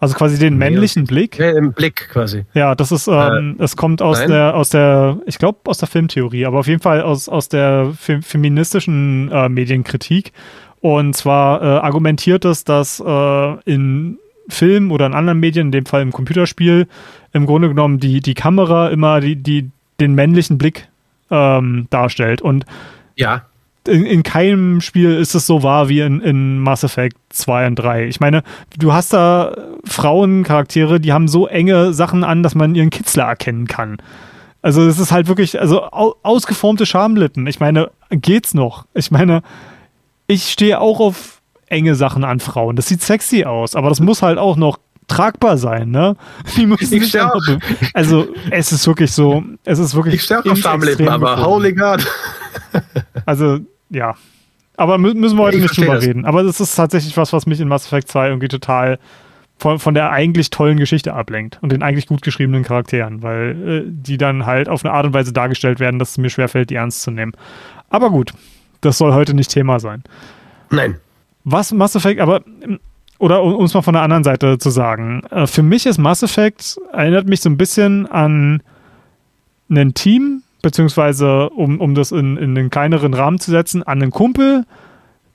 Also 0.02 0.15
quasi 0.15 0.40
den 0.40 0.57
männlichen 0.57 1.06
Blick? 1.06 1.38
Ja, 1.38 1.52
Im 1.52 1.73
Blick 1.73 2.10
quasi. 2.10 2.45
Ja, 2.56 2.73
das 2.73 2.91
ist, 2.91 3.07
ähm, 3.07 3.57
es 3.60 3.78
kommt 3.78 4.02
aus 4.02 4.18
nein. 4.18 4.30
der, 4.30 4.56
aus 4.56 4.72
der, 4.72 5.19
ich 5.28 5.38
glaube 5.38 5.60
aus 5.65 5.78
der 5.78 5.88
Filmtheorie, 5.88 6.48
aber 6.48 6.57
auf 6.57 6.65
jeden 6.65 6.82
Fall 6.82 7.03
aus, 7.03 7.30
aus 7.30 7.49
der 7.49 7.94
fe 7.95 8.19
feministischen 8.23 9.32
äh, 9.32 9.48
Medienkritik. 9.48 10.34
Und 10.80 11.15
zwar 11.15 11.61
äh, 11.61 11.65
argumentiert 11.65 12.45
es, 12.45 12.64
dass 12.64 12.99
äh, 12.99 13.72
in 13.72 14.18
Film 14.49 14.91
oder 14.91 15.06
in 15.06 15.14
anderen 15.14 15.40
Medien, 15.40 15.68
in 15.68 15.72
dem 15.72 15.86
Fall 15.86 16.02
im 16.02 16.11
Computerspiel, 16.11 16.88
im 17.32 17.45
Grunde 17.45 17.68
genommen 17.68 17.99
die, 17.99 18.22
die 18.22 18.34
Kamera 18.34 18.90
immer 18.90 19.22
die, 19.22 19.36
die, 19.36 19.69
den 19.99 20.15
männlichen 20.15 20.57
Blick 20.57 20.88
ähm, 21.30 21.86
darstellt. 21.91 22.41
Und 22.41 22.65
Ja, 23.15 23.45
in, 23.88 24.06
in 24.06 24.24
keinem 24.24 24.82
Spiel 24.82 25.16
ist 25.16 25.36
es 25.36 25.48
so 25.48 25.64
wahr 25.64 25.90
wie 25.90 26.02
in, 26.02 26.22
in 26.22 26.60
Mass 26.60 26.84
Effect 26.84 27.18
2 27.30 27.68
und 27.68 27.76
3. 27.76 28.08
Ich 28.08 28.20
meine, 28.20 28.44
du 28.78 28.94
hast 28.94 29.14
da 29.14 29.56
Frauencharaktere, 29.86 30.99
die 30.99 31.14
haben 31.14 31.28
so 31.28 31.48
enge 31.48 31.94
Sachen 31.94 32.24
an, 32.24 32.44
dass 32.44 32.56
man 32.56 32.76
ihren 32.76 32.90
Kitzler 32.90 33.24
erkennen 33.24 33.68
kann. 33.68 33.98
Also 34.62 34.86
es 34.86 34.99
ist 34.99 35.12
halt 35.12 35.28
wirklich, 35.28 35.60
also 35.60 35.84
au, 35.91 36.16
ausgeformte 36.22 36.86
Schamlippen. 36.86 37.48
Ich 37.48 37.60
meine, 37.60 37.90
geht's 38.12 38.53
noch? 38.53 38.86
Ich 38.94 39.10
meine, 39.10 39.41
ich 40.28 40.52
stehe 40.52 40.80
auch 40.80 40.99
auf 40.99 41.41
enge 41.68 41.95
Sachen 41.95 42.24
an 42.24 42.40
Frauen. 42.40 42.76
Das 42.76 42.88
sieht 42.88 43.02
sexy 43.02 43.45
aus, 43.45 43.76
aber 43.76 43.90
das 43.90 43.99
muss 43.99 44.22
halt 44.22 44.38
auch 44.38 44.58
noch 44.58 44.78
tragbar 45.12 45.58
sein, 45.58 45.90
ne? 45.92 46.16
Die 46.56 46.66
müssen 46.66 46.94
Ich 46.94 47.20
einfach- 47.20 47.42
Also 47.94 48.28
es 48.50 48.72
ist 48.72 48.86
wirklich 48.88 49.12
so, 49.12 49.44
es 49.66 49.80
ist 49.80 49.96
wirklich 49.96 50.16
ich 50.16 50.34
auch 50.36 50.46
auf 50.46 50.58
Extrem 50.84 51.08
aber 51.10 51.46
holy 51.46 51.74
God. 51.74 52.06
Also, 53.26 53.60
ja. 53.90 54.16
Aber 54.78 54.98
mü 54.98 55.14
müssen 55.14 55.38
wir 55.38 55.44
heute 55.44 55.58
Ich 55.58 55.64
nicht 55.64 55.78
drüber 55.78 55.96
das. 55.96 56.06
reden. 56.06 56.26
Aber 56.26 56.44
das 56.44 56.60
ist 56.60 56.76
tatsächlich 56.76 57.16
was, 57.18 57.34
was 57.34 57.46
mich 57.46 57.60
in 57.60 57.68
Mass 57.68 57.86
Effect 57.86 58.08
2 58.08 58.30
irgendwie 58.30 58.48
total 58.48 58.98
von, 59.58 59.78
von 59.78 59.94
der 59.94 60.10
eigentlich 60.12 60.50
tollen 60.50 60.78
Geschichte 60.78 61.14
ablenkt 61.14 61.60
und 61.62 61.72
den 61.72 61.84
eigentlich 61.84 62.08
gut 62.08 62.22
geschriebenen 62.24 62.64
Charakteren, 62.64 63.22
weil 63.22 63.68
äh, 63.68 63.84
die 63.86 64.18
dann 64.18 64.46
halt 64.46 64.70
auf 64.70 64.84
eine 64.84 64.94
Art 64.94 65.06
und 65.06 65.14
Weise 65.14 65.34
dargestellt 65.34 65.80
werden, 65.80 66.00
dass 66.00 66.12
es 66.12 66.18
mir 66.18 66.30
schwerfällt, 66.30 66.70
die 66.72 66.76
ernst 66.76 67.04
zu 67.04 67.12
nehmen. 67.12 67.34
Aber 67.90 68.10
gut, 68.10 68.34
das 68.80 68.98
soll 68.98 69.14
heute 69.14 69.34
nicht 69.36 69.52
Thema 69.52 69.80
sein. 69.80 70.02
Nein. 70.72 70.96
Was 71.44 71.72
Mass 71.74 71.96
Effect, 71.96 72.20
aber, 72.22 72.42
oder 73.22 73.43
um 73.43 73.64
es 73.64 73.73
mal 73.76 73.84
von 73.84 73.93
der 73.93 74.02
anderen 74.02 74.23
Seite 74.23 74.57
zu 74.57 74.72
sagen, 74.72 75.22
äh, 75.30 75.45
für 75.45 75.61
mich 75.61 75.85
ist 75.85 75.99
Mass 75.99 76.23
Effect, 76.23 76.80
erinnert 76.91 77.27
mich 77.27 77.41
so 77.41 77.49
ein 77.49 77.57
bisschen 77.57 78.07
an 78.07 78.64
ein 79.69 79.93
Team, 79.93 80.41
beziehungsweise 80.64 81.49
um, 81.52 81.80
um 81.80 81.93
das 81.93 82.11
in, 82.11 82.35
in 82.38 82.57
einen 82.57 82.72
kleineren 82.72 83.14
Rahmen 83.14 83.39
zu 83.39 83.52
setzen, 83.52 83.84
an 83.84 84.02
einen 84.02 84.11
Kumpel, 84.11 84.65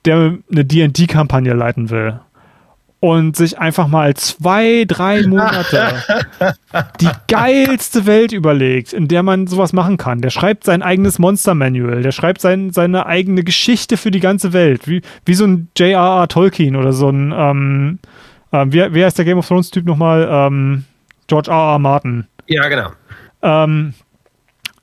der 0.03 0.37
eine 0.51 0.65
D&D-Kampagne 0.65 1.53
leiten 1.53 1.89
will. 1.89 2.19
Und 2.99 3.35
sich 3.35 3.59
einfach 3.59 3.87
mal 3.87 4.15
zwei, 4.15 4.85
drei 4.87 5.21
Monate 5.27 6.03
die 6.99 7.09
geilste 7.27 8.07
Welt 8.07 8.31
überlegt, 8.31 8.91
in 8.91 9.07
der 9.07 9.21
man 9.21 9.45
sowas 9.45 9.71
machen 9.71 9.97
kann. 9.97 10.21
Der 10.21 10.31
schreibt 10.31 10.63
sein 10.63 10.81
eigenes 10.81 11.19
Monster-Manual, 11.19 12.01
der 12.01 12.11
schreibt 12.11 12.41
sein, 12.41 12.71
seine 12.71 13.05
eigene 13.05 13.43
Geschichte 13.43 13.97
für 13.97 14.09
die 14.09 14.19
ganze 14.19 14.51
Welt. 14.51 14.87
Wie, 14.87 15.03
wie 15.25 15.35
so 15.35 15.45
ein 15.45 15.69
J.R.R. 15.77 16.27
Tolkien 16.27 16.75
oder 16.75 16.91
so 16.91 17.09
ein, 17.09 17.31
ähm, 17.37 17.99
äh, 18.51 18.65
wie, 18.69 18.93
wie 18.95 19.05
heißt 19.05 19.19
der 19.19 19.25
Game 19.25 19.37
of 19.37 19.47
Thrones-Typ 19.47 19.85
nochmal? 19.85 20.27
Ähm, 20.29 20.85
George 21.27 21.51
R.R. 21.51 21.77
Martin. 21.77 22.25
Ja, 22.47 22.67
genau. 22.67 22.89
Ähm, 23.43 23.93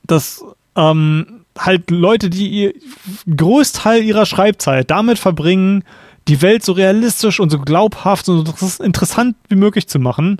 das 0.06 0.44
ähm, 0.76 1.44
halt 1.58 1.90
Leute, 1.90 2.30
die 2.30 2.48
ihr 2.48 2.74
Großteil 3.34 4.02
ihrer 4.02 4.26
Schreibzeit 4.26 4.90
damit 4.90 5.18
verbringen, 5.18 5.84
die 6.28 6.40
Welt 6.42 6.64
so 6.64 6.72
realistisch 6.72 7.38
und 7.40 7.50
so 7.50 7.58
glaubhaft 7.58 8.28
und 8.28 8.46
so 8.58 8.82
interessant 8.82 9.36
wie 9.48 9.56
möglich 9.56 9.88
zu 9.88 9.98
machen. 9.98 10.38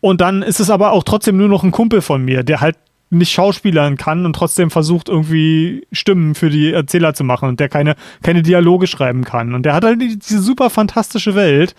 Und 0.00 0.20
dann 0.20 0.42
ist 0.42 0.60
es 0.60 0.70
aber 0.70 0.92
auch 0.92 1.02
trotzdem 1.02 1.36
nur 1.36 1.48
noch 1.48 1.64
ein 1.64 1.70
Kumpel 1.70 2.00
von 2.02 2.24
mir, 2.24 2.42
der 2.42 2.60
halt 2.60 2.76
nicht 3.10 3.32
schauspielern 3.32 3.96
kann 3.96 4.26
und 4.26 4.34
trotzdem 4.34 4.70
versucht, 4.70 5.08
irgendwie 5.08 5.86
Stimmen 5.92 6.34
für 6.34 6.50
die 6.50 6.72
Erzähler 6.72 7.14
zu 7.14 7.24
machen 7.24 7.48
und 7.48 7.60
der 7.60 7.68
keine, 7.68 7.96
keine 8.22 8.42
Dialoge 8.42 8.86
schreiben 8.86 9.24
kann. 9.24 9.54
Und 9.54 9.64
der 9.64 9.74
hat 9.74 9.84
halt 9.84 10.00
die- 10.02 10.18
diese 10.18 10.40
super 10.40 10.68
fantastische 10.70 11.34
Welt, 11.34 11.74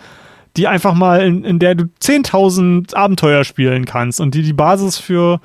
die 0.56 0.66
einfach 0.66 0.94
mal, 0.94 1.20
in, 1.24 1.44
in 1.44 1.58
der 1.58 1.74
du 1.74 1.84
10.000 2.00 2.94
Abenteuer 2.94 3.44
spielen 3.44 3.84
kannst 3.84 4.20
und 4.20 4.34
die 4.34 4.42
die 4.42 4.54
Basis 4.54 4.98
für 4.98 5.40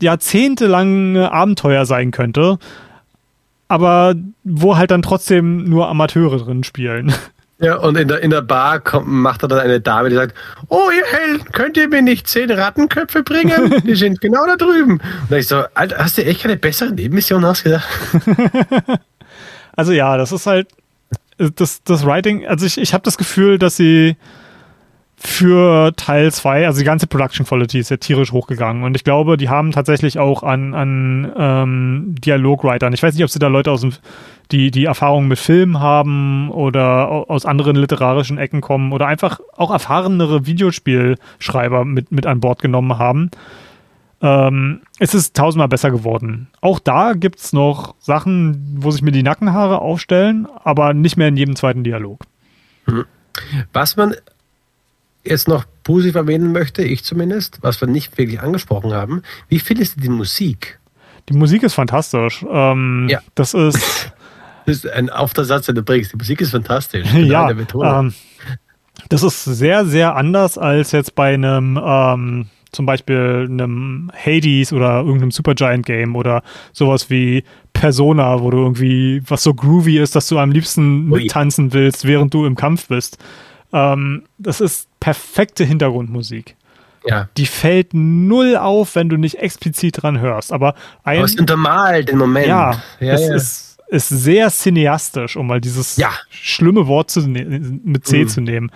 jahrzehntelange 0.00 1.32
Abenteuer 1.32 1.86
sein 1.86 2.10
könnte, 2.10 2.58
aber 3.68 4.14
wo 4.44 4.76
halt 4.76 4.90
dann 4.90 5.02
trotzdem 5.02 5.64
nur 5.64 5.88
Amateure 5.88 6.38
drin 6.38 6.64
spielen. 6.64 7.12
Ja, 7.60 7.74
und 7.74 7.98
in 7.98 8.06
der, 8.06 8.20
in 8.20 8.30
der 8.30 8.42
Bar 8.42 8.78
kommt, 8.78 9.08
macht 9.08 9.42
er 9.42 9.48
dann 9.48 9.58
eine 9.58 9.80
Dame, 9.80 10.10
die 10.10 10.14
sagt, 10.14 10.32
oh 10.68 10.90
ihr 10.96 11.04
Helden, 11.04 11.50
könnt 11.50 11.76
ihr 11.76 11.88
mir 11.88 12.02
nicht 12.02 12.28
zehn 12.28 12.48
Rattenköpfe 12.52 13.24
bringen? 13.24 13.74
Die 13.84 13.96
sind 13.96 14.20
genau 14.20 14.46
da 14.46 14.54
drüben. 14.54 15.00
Und 15.28 15.36
ich 15.36 15.48
so, 15.48 15.64
Alter, 15.74 15.98
hast 15.98 16.18
du 16.18 16.24
echt 16.24 16.42
keine 16.42 16.56
bessere 16.56 16.92
Nebenmission 16.92 17.44
ausgedacht? 17.44 17.88
Also 19.74 19.92
ja, 19.92 20.16
das 20.16 20.32
ist 20.32 20.46
halt 20.46 20.66
das, 21.38 21.84
das 21.84 22.04
Writing, 22.04 22.44
also 22.48 22.66
ich, 22.66 22.78
ich 22.78 22.94
habe 22.94 23.04
das 23.04 23.16
Gefühl, 23.16 23.58
dass 23.60 23.76
sie 23.76 24.16
für 25.20 25.92
Teil 25.96 26.30
2, 26.32 26.66
also 26.66 26.78
die 26.78 26.84
ganze 26.84 27.08
Production 27.08 27.44
Quality 27.44 27.80
ist 27.80 27.90
ja 27.90 27.96
tierisch 27.96 28.30
hochgegangen 28.30 28.84
und 28.84 28.94
ich 28.96 29.02
glaube, 29.02 29.36
die 29.36 29.48
haben 29.48 29.72
tatsächlich 29.72 30.18
auch 30.18 30.44
an, 30.44 30.74
an 30.74 31.32
ähm, 31.36 32.14
Dialogwritern, 32.24 32.92
ich 32.92 33.02
weiß 33.02 33.14
nicht, 33.14 33.24
ob 33.24 33.30
sie 33.30 33.40
da 33.40 33.48
Leute 33.48 33.72
aus 33.72 33.80
dem, 33.80 33.92
die, 34.52 34.70
die 34.70 34.84
Erfahrung 34.84 35.26
mit 35.26 35.38
Filmen 35.40 35.80
haben 35.80 36.50
oder 36.50 37.10
au- 37.10 37.24
aus 37.24 37.46
anderen 37.46 37.74
literarischen 37.76 38.38
Ecken 38.38 38.60
kommen 38.60 38.92
oder 38.92 39.06
einfach 39.08 39.40
auch 39.56 39.72
erfahrenere 39.72 40.46
Videospielschreiber 40.46 41.84
mit, 41.84 42.12
mit 42.12 42.24
an 42.26 42.38
Bord 42.40 42.62
genommen 42.62 42.98
haben. 42.98 43.30
Ähm, 44.20 44.80
es 44.98 45.14
ist 45.14 45.36
tausendmal 45.36 45.68
besser 45.68 45.90
geworden. 45.90 46.48
Auch 46.60 46.78
da 46.78 47.12
gibt 47.12 47.38
es 47.40 47.52
noch 47.52 47.94
Sachen, 47.98 48.76
wo 48.80 48.90
sich 48.90 49.02
mir 49.02 49.12
die 49.12 49.22
Nackenhaare 49.22 49.80
aufstellen, 49.80 50.46
aber 50.64 50.94
nicht 50.94 51.16
mehr 51.16 51.28
in 51.28 51.36
jedem 51.36 51.56
zweiten 51.56 51.84
Dialog. 51.84 52.24
Was 53.72 53.96
man 53.96 54.14
jetzt 55.24 55.48
noch 55.48 55.64
positiv 55.82 56.14
erwähnen 56.14 56.52
möchte, 56.52 56.82
ich 56.82 57.04
zumindest, 57.04 57.58
was 57.62 57.80
wir 57.80 57.88
nicht 57.88 58.16
wirklich 58.18 58.40
angesprochen 58.40 58.92
haben, 58.92 59.22
wie 59.48 59.58
findest 59.58 59.96
du 59.96 60.00
die 60.00 60.08
Musik? 60.08 60.78
Die 61.28 61.36
Musik 61.36 61.62
ist 61.62 61.74
fantastisch. 61.74 62.44
Ähm, 62.50 63.06
Ja. 63.10 63.20
Das 63.34 63.54
ist, 63.54 64.12
Das 64.68 64.76
ist 64.76 64.90
ein 64.90 65.08
Aufsatz, 65.08 65.64
den 65.64 65.76
du 65.76 65.82
bringst. 65.82 66.12
Die 66.12 66.16
Musik 66.18 66.42
ist 66.42 66.50
fantastisch. 66.50 67.10
ja, 67.14 67.50
ähm, 67.50 68.12
das 69.08 69.22
ist 69.22 69.44
sehr, 69.44 69.86
sehr 69.86 70.14
anders 70.14 70.58
als 70.58 70.92
jetzt 70.92 71.14
bei 71.14 71.32
einem, 71.32 71.80
ähm, 71.82 72.46
zum 72.70 72.84
Beispiel 72.84 73.46
einem 73.48 74.10
Hades 74.14 74.74
oder 74.74 74.98
irgendeinem 74.98 75.30
Supergiant 75.30 75.86
Game 75.86 76.14
oder 76.16 76.42
sowas 76.74 77.08
wie 77.08 77.44
Persona, 77.72 78.40
wo 78.42 78.50
du 78.50 78.58
irgendwie, 78.58 79.22
was 79.26 79.42
so 79.42 79.54
groovy 79.54 80.00
ist, 80.00 80.14
dass 80.14 80.28
du 80.28 80.38
am 80.38 80.50
liebsten 80.52 81.06
mittanzen 81.06 81.72
willst, 81.72 82.04
während 82.06 82.34
du 82.34 82.44
im 82.44 82.54
Kampf 82.54 82.88
bist. 82.88 83.16
Ähm, 83.72 84.24
das 84.36 84.60
ist 84.60 84.87
perfekte 85.00 85.64
Hintergrundmusik. 85.64 86.56
ja. 87.06 87.28
Die 87.36 87.46
fällt 87.46 87.94
null 87.94 88.56
auf, 88.56 88.94
wenn 88.94 89.08
du 89.08 89.16
nicht 89.16 89.36
explizit 89.36 90.02
dran 90.02 90.20
hörst. 90.20 90.52
Aber 90.52 90.74
ein, 91.04 91.18
Aber 91.18 91.24
es 91.26 91.36
untermalt 91.36 92.08
den 92.10 92.18
Moment. 92.18 92.46
ja, 92.46 92.82
ja, 93.00 93.12
es 93.14 93.20
ja. 93.28 93.34
Ist, 93.34 93.78
ist 93.88 94.08
sehr 94.08 94.50
cineastisch, 94.50 95.36
um 95.36 95.46
mal 95.46 95.60
dieses 95.60 95.96
Ja. 95.96 96.10
schlimme 96.30 96.86
Wort 96.86 97.10
zu 97.10 97.20
ne 97.28 97.44
mit 97.84 98.06
C 98.06 98.24
Mhm. 98.24 98.28
zu 98.28 98.40
nehmen. 98.42 98.70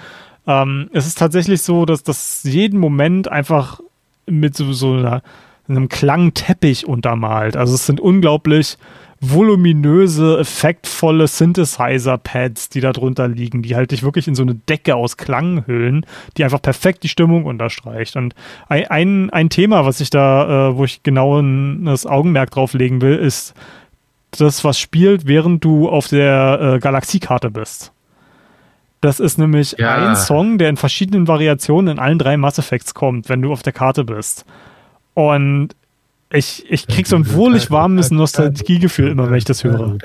Ähm, 0.46 0.88
es 0.92 1.06
ist 1.06 1.18
tatsächlich 1.18 1.62
so, 1.62 1.84
dass 1.84 2.02
das 2.02 2.40
jeden 2.44 2.80
Moment 2.80 3.28
einfach 3.28 3.80
mit 4.26 4.56
so, 4.56 4.72
so 4.72 4.92
einer, 4.94 5.22
einem 5.68 5.88
Klangteppich 5.88 6.86
untermalt. 6.86 7.56
Also 7.56 7.74
es 7.74 7.86
sind 7.86 8.00
unglaublich 8.00 8.76
voluminöse, 9.22 10.38
effektvolle 10.40 11.28
Synthesizer-Pads, 11.28 12.70
die 12.70 12.80
da 12.80 12.92
drunter 12.92 13.28
liegen, 13.28 13.62
die 13.62 13.76
halt 13.76 13.92
dich 13.92 14.02
wirklich 14.02 14.26
in 14.26 14.34
so 14.34 14.42
eine 14.42 14.56
Decke 14.56 14.96
aus 14.96 15.16
Klang 15.16 15.64
hüllen, 15.66 16.04
die 16.36 16.42
einfach 16.42 16.60
perfekt 16.60 17.04
die 17.04 17.08
Stimmung 17.08 17.44
unterstreicht. 17.44 18.16
Und 18.16 18.34
ein, 18.68 19.30
ein, 19.30 19.48
Thema, 19.48 19.84
was 19.86 20.00
ich 20.00 20.10
da, 20.10 20.70
äh, 20.70 20.76
wo 20.76 20.84
ich 20.84 21.04
genau 21.04 21.40
ein, 21.40 21.84
das 21.84 22.04
Augenmerk 22.04 22.50
drauf 22.50 22.74
legen 22.74 23.00
will, 23.00 23.14
ist 23.14 23.54
das, 24.32 24.64
was 24.64 24.80
spielt, 24.80 25.26
während 25.26 25.64
du 25.64 25.88
auf 25.88 26.08
der 26.08 26.60
äh, 26.60 26.78
Galaxiekarte 26.80 27.50
bist. 27.50 27.92
Das 29.00 29.20
ist 29.20 29.38
nämlich 29.38 29.76
Ja. 29.78 29.94
ein 29.94 30.16
Song, 30.16 30.58
der 30.58 30.68
in 30.68 30.76
verschiedenen 30.76 31.28
Variationen 31.28 31.96
in 31.96 31.98
allen 32.00 32.18
drei 32.18 32.36
Mass 32.36 32.58
Effects 32.58 32.92
kommt, 32.92 33.28
wenn 33.28 33.40
du 33.40 33.52
auf 33.52 33.62
der 33.62 33.72
Karte 33.72 34.04
bist. 34.04 34.44
Und 35.14 35.76
ich, 36.32 36.64
ich 36.70 36.86
krieg 36.86 37.06
so 37.06 37.16
ein 37.16 37.32
wohlig 37.32 37.70
warmes 37.70 38.10
Nostalgiegefühl 38.10 39.08
immer, 39.08 39.28
wenn 39.28 39.36
ich 39.36 39.44
das 39.44 39.64
höre. 39.64 39.98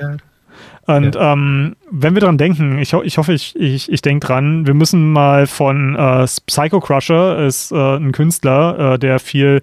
Und 0.86 1.16
ähm, 1.20 1.76
wenn 1.90 2.14
wir 2.14 2.20
dran 2.20 2.38
denken, 2.38 2.78
ich, 2.78 2.94
ho 2.94 3.02
ich 3.02 3.18
hoffe, 3.18 3.34
ich, 3.34 3.54
ich, 3.56 3.92
ich 3.92 4.00
denke 4.00 4.26
dran, 4.26 4.66
wir 4.66 4.72
müssen 4.72 5.12
mal 5.12 5.46
von 5.46 5.94
äh, 5.94 6.26
Psycho 6.46 6.80
Crusher, 6.80 7.46
ist 7.46 7.72
äh, 7.72 7.96
ein 7.96 8.12
Künstler, 8.12 8.94
äh, 8.94 8.98
der 8.98 9.18
viel 9.18 9.62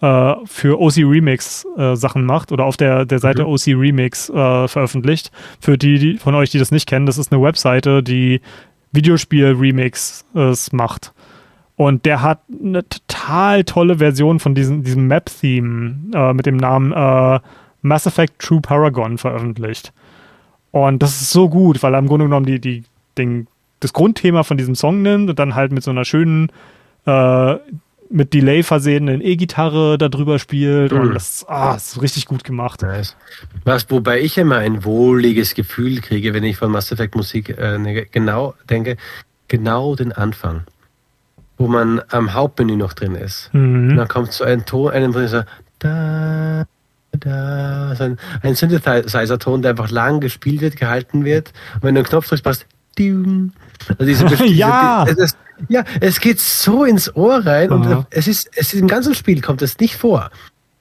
äh, 0.00 0.34
für 0.46 0.80
OC 0.80 0.96
Remix 0.98 1.66
äh, 1.76 1.94
Sachen 1.94 2.24
macht 2.24 2.52
oder 2.52 2.64
auf 2.64 2.78
der, 2.78 3.04
der 3.04 3.18
Seite 3.18 3.42
Mhm. 3.42 3.48
OC 3.48 3.66
Remix 3.68 4.30
äh, 4.30 4.66
veröffentlicht. 4.66 5.30
Für 5.60 5.76
die, 5.76 5.98
die 5.98 6.16
von 6.16 6.34
euch, 6.34 6.50
die 6.50 6.58
das 6.58 6.70
nicht 6.70 6.88
kennen, 6.88 7.04
das 7.04 7.18
ist 7.18 7.32
eine 7.32 7.42
Webseite, 7.42 8.02
die 8.02 8.40
Videospiel-Remix 8.92 10.24
äh, 10.34 10.54
macht. 10.72 11.12
Und 11.84 12.04
der 12.04 12.22
hat 12.22 12.40
eine 12.62 12.88
total 12.88 13.64
tolle 13.64 13.98
Version 13.98 14.38
von 14.38 14.54
diesem, 14.54 14.84
diesem 14.84 15.08
Map-Theme 15.08 15.96
äh, 16.14 16.32
mit 16.32 16.46
dem 16.46 16.56
Namen 16.56 16.92
äh, 16.92 17.40
Mass 17.82 18.06
Effect 18.06 18.38
True 18.38 18.60
Paragon 18.60 19.18
veröffentlicht. 19.18 19.92
Und 20.70 21.02
das 21.02 21.20
ist 21.20 21.30
so 21.32 21.48
gut, 21.48 21.82
weil 21.82 21.94
er 21.94 21.98
im 21.98 22.06
Grunde 22.06 22.26
genommen 22.26 22.46
die, 22.46 22.60
die, 22.60 22.84
den, 23.18 23.48
das 23.80 23.92
Grundthema 23.92 24.44
von 24.44 24.56
diesem 24.56 24.76
Song 24.76 25.02
nimmt 25.02 25.28
und 25.28 25.38
dann 25.40 25.56
halt 25.56 25.72
mit 25.72 25.82
so 25.82 25.90
einer 25.90 26.04
schönen, 26.04 26.50
äh, 27.04 27.56
mit 28.10 28.32
Delay 28.32 28.62
versehenen 28.62 29.20
E-Gitarre 29.20 29.98
darüber 29.98 30.38
spielt. 30.38 30.92
Und 30.92 31.08
Mhm. 31.08 31.14
das 31.14 31.44
ah, 31.48 31.74
ist 31.74 32.00
richtig 32.00 32.26
gut 32.26 32.44
gemacht. 32.44 32.82
Nice. 32.82 33.16
Was, 33.64 33.90
wobei 33.90 34.20
ich 34.20 34.38
immer 34.38 34.58
ein 34.58 34.84
wohliges 34.84 35.54
Gefühl 35.54 36.00
kriege, 36.00 36.32
wenn 36.32 36.44
ich 36.44 36.58
von 36.58 36.70
Mass 36.70 36.92
Effect 36.92 37.16
Musik 37.16 37.58
äh, 37.58 37.78
ne- 37.78 38.06
genau 38.06 38.54
denke, 38.70 38.96
genau 39.48 39.96
den 39.96 40.12
Anfang, 40.12 40.62
wo 41.58 41.66
man 41.68 42.00
am 42.10 42.32
Hauptmenü 42.34 42.76
noch 42.76 42.92
drin 42.92 43.14
ist. 43.14 43.50
Und 43.52 43.88
Mhm. 43.88 43.96
dann 43.96 44.08
kommt 44.08 44.32
so 44.32 44.44
ein 44.44 44.64
Ton, 44.64 44.90
einen 44.92 45.12
Ton, 45.12 45.28
so 45.28 45.42
da, 45.78 46.64
da, 47.18 47.94
so 47.96 48.04
ein, 48.04 48.18
ein 48.42 48.54
Synthesizer-Ton, 48.54 49.62
der 49.62 49.72
einfach 49.72 49.90
lang 49.90 50.20
gespielt 50.20 50.60
wird, 50.60 50.76
gehalten 50.76 51.24
wird. 51.24 51.52
Und 51.74 51.82
wenn 51.84 51.94
du 51.94 52.00
einen 52.00 52.08
Knopf 52.08 52.28
drückst, 52.28 52.44
passt. 52.44 52.66
Also 52.98 54.04
diese, 54.04 54.24
diese, 54.26 54.46
Ja. 54.46 55.04
es 55.08 55.16
ist, 55.16 55.36
ja, 55.68 55.84
es 56.00 56.20
geht 56.20 56.40
so 56.40 56.84
ins 56.84 57.14
Ohr 57.14 57.44
rein 57.46 57.70
und 57.70 57.86
Aha. 57.86 58.06
es 58.10 58.26
ist, 58.28 58.50
es 58.56 58.72
ist 58.74 58.80
im 58.80 58.88
ganzen 58.88 59.14
Spiel 59.14 59.40
kommt 59.40 59.62
es 59.62 59.78
nicht 59.78 59.96
vor. 59.96 60.30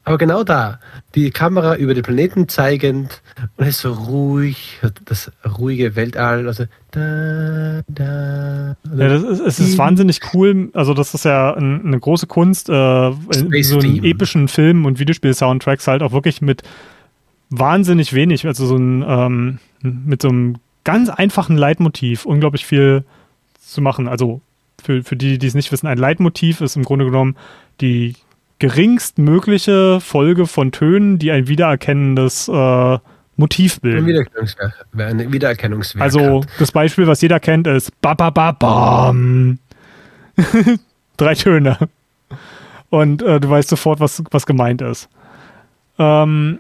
Aber 0.04 0.18
genau 0.18 0.44
da, 0.44 0.80
die 1.14 1.30
Kamera 1.30 1.76
über 1.76 1.94
den 1.94 2.02
Planeten 2.02 2.48
zeigend 2.48 3.22
und 3.58 3.66
es 3.68 3.76
ist 3.76 3.82
so 3.82 3.94
ruhig, 3.94 4.80
das 5.06 5.32
ruhige 5.60 5.96
Weltall, 5.96 6.48
also 6.48 6.66
da, 6.90 7.82
da. 7.88 8.76
Ja, 8.98 9.08
das 9.08 9.22
ist, 9.22 9.40
es 9.40 9.60
ist 9.60 9.78
wahnsinnig 9.78 10.22
cool. 10.34 10.70
Also, 10.74 10.96
das 10.96 11.14
ist 11.14 11.26
ja 11.26 11.54
ein, 11.54 11.86
eine 11.86 12.00
große 12.00 12.26
Kunst, 12.26 12.68
äh, 12.70 12.72
so 12.72 13.80
einen 13.80 14.04
epischen 14.04 14.48
Film- 14.48 14.86
und 14.86 14.98
Videospiel-Soundtracks 14.98 15.88
halt 15.88 16.02
auch 16.02 16.14
wirklich 16.14 16.42
mit 16.42 16.64
wahnsinnig 17.52 18.14
wenig, 18.14 18.48
also 18.48 18.66
so 18.66 18.78
ein, 18.78 19.06
ähm, 19.08 19.60
mit 19.82 20.24
so 20.24 20.30
einem 20.30 20.56
ganz 20.84 21.10
einfachen 21.10 21.58
Leitmotiv 21.58 22.26
unglaublich 22.26 22.66
viel 22.66 23.04
zu 23.64 23.82
machen. 23.82 24.08
Also, 24.08 24.42
für, 24.82 25.04
für 25.04 25.16
die, 25.16 25.38
die 25.38 25.48
es 25.48 25.54
nicht 25.54 25.72
wissen, 25.72 25.86
ein 25.86 26.00
Leitmotiv 26.00 26.60
ist 26.62 26.76
im 26.76 26.84
Grunde 26.84 27.06
genommen 27.06 27.36
die 27.82 28.16
geringstmögliche 28.62 30.00
Folge 30.02 30.46
von 30.46 30.72
Tönen, 30.72 31.18
die 31.18 31.32
ein 31.32 31.48
wiedererkennendes 31.48 32.48
äh, 32.48 33.00
Motiv 33.36 33.78
ein 33.78 33.82
bilden. 33.82 33.98
Ein 34.94 35.32
Wiedererkennungswerk 35.32 36.04
Also 36.04 36.46
das 36.60 36.72
Beispiel, 36.72 37.08
was 37.08 37.22
jeder 37.22 37.40
kennt, 37.40 37.66
ist 37.66 38.00
ba 38.02 38.14
ba 38.14 38.30
ba 38.30 38.52
bam. 38.52 39.58
Drei 41.18 41.34
Töne. 41.34 41.80
Und 42.92 43.24
äh, 43.24 43.40
du 43.40 43.50
weißt 43.50 43.68
sofort, 43.68 44.00
was, 44.00 44.22
was 44.30 44.46
gemeint 44.46 44.84
ist. 44.84 45.10
Ähm, 45.98 46.60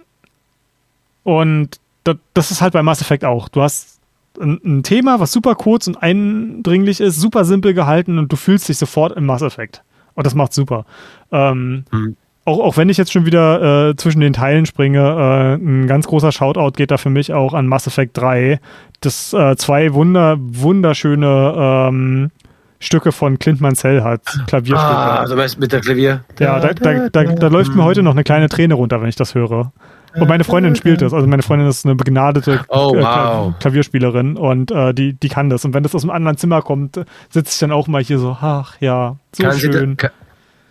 und 1.21 1.80
da, 2.03 2.15
das 2.33 2.49
ist 2.49 2.61
halt 2.61 2.73
bei 2.73 2.81
Mass 2.81 3.01
Effect 3.01 3.25
auch. 3.25 3.47
Du 3.47 3.61
hast 3.61 3.99
ein, 4.39 4.59
ein 4.65 4.81
Thema, 4.81 5.19
was 5.19 5.31
super 5.31 5.53
kurz 5.53 5.85
und 5.85 6.01
eindringlich 6.01 6.99
ist, 6.99 7.17
super 7.17 7.45
simpel 7.45 7.75
gehalten 7.75 8.17
und 8.17 8.31
du 8.31 8.38
fühlst 8.38 8.69
dich 8.69 8.80
sofort 8.80 9.15
im 9.15 9.27
Mass 9.27 9.43
Effect. 9.43 9.83
Und 10.15 10.25
das 10.25 10.35
macht 10.35 10.53
super. 10.53 10.85
Ähm, 11.31 11.85
Hm. 11.91 12.15
auch, 12.45 12.59
auch 12.59 12.77
wenn 12.77 12.90
ich 12.90 12.98
jetzt 12.98 13.11
schon 13.11 13.25
wieder 13.25 13.90
äh, 13.90 13.95
zwischen 13.95 14.19
den 14.22 14.33
Teilen 14.33 14.65
springe, 14.65 14.99
äh, 14.99 15.53
ein 15.64 15.88
ganz 15.88 16.07
großer 16.07 16.31
Shoutout 16.31 16.72
geht 16.72 16.91
da 16.91 16.98
für 16.98 17.09
mich 17.09 17.33
auch 17.33 17.53
an 17.53 17.67
Mass 17.67 17.88
Effect 17.88 18.17
3. 18.17 18.59
Das 19.01 19.33
äh, 19.33 19.56
zwei 19.56 19.93
wunder, 19.93 20.38
wunderschöne 20.40 21.88
ähm, 21.90 22.31
Stücke 22.80 23.11
von 23.11 23.38
Clint 23.40 23.61
Mansell 23.61 24.03
hat. 24.03 24.22
Klavierstücke. 24.48 24.91
Ah, 24.95 25.17
also 25.17 25.35
mit 25.59 25.72
der 25.72 25.81
Klavier? 25.81 26.23
ja, 26.40 26.59
da, 26.59 26.73
da, 26.73 27.09
da, 27.09 27.23
da 27.23 27.48
läuft 27.48 27.75
mir 27.75 27.83
heute 27.83 28.01
noch 28.01 28.11
eine 28.14 28.23
kleine 28.23 28.49
Träne 28.49 28.73
runter, 28.73 29.01
wenn 29.01 29.09
ich 29.09 29.15
das 29.15 29.35
höre. 29.35 29.72
Und 30.14 30.27
meine 30.27 30.43
Freundin 30.43 30.75
spielt 30.75 31.01
das. 31.01 31.14
Also 31.14 31.25
meine 31.27 31.41
Freundin 31.41 31.67
ist 31.67 31.85
eine 31.85 31.95
begnadete 31.95 32.61
Oh, 32.67 32.93
wow. 32.95 33.53
Klavierspielerin 33.59 34.35
und 34.38 34.72
äh, 34.72 34.93
die, 34.93 35.14
die 35.14 35.30
kann 35.30 35.49
das. 35.49 35.64
Und 35.65 35.73
wenn 35.73 35.83
das 35.83 35.95
aus 35.95 36.03
einem 36.03 36.11
anderen 36.11 36.38
Zimmer 36.38 36.61
kommt, 36.61 36.95
sitze 37.30 37.51
ich 37.53 37.59
dann 37.59 37.72
auch 37.72 37.88
mal 37.88 38.03
hier 38.03 38.19
so, 38.19 38.38
ach 38.40 38.75
ja, 38.80 39.15
so 39.31 39.43
kann, 39.43 39.53
Sie 39.53 39.67
da, 39.67 39.73
schön. 39.73 39.98
kann, 39.98 40.11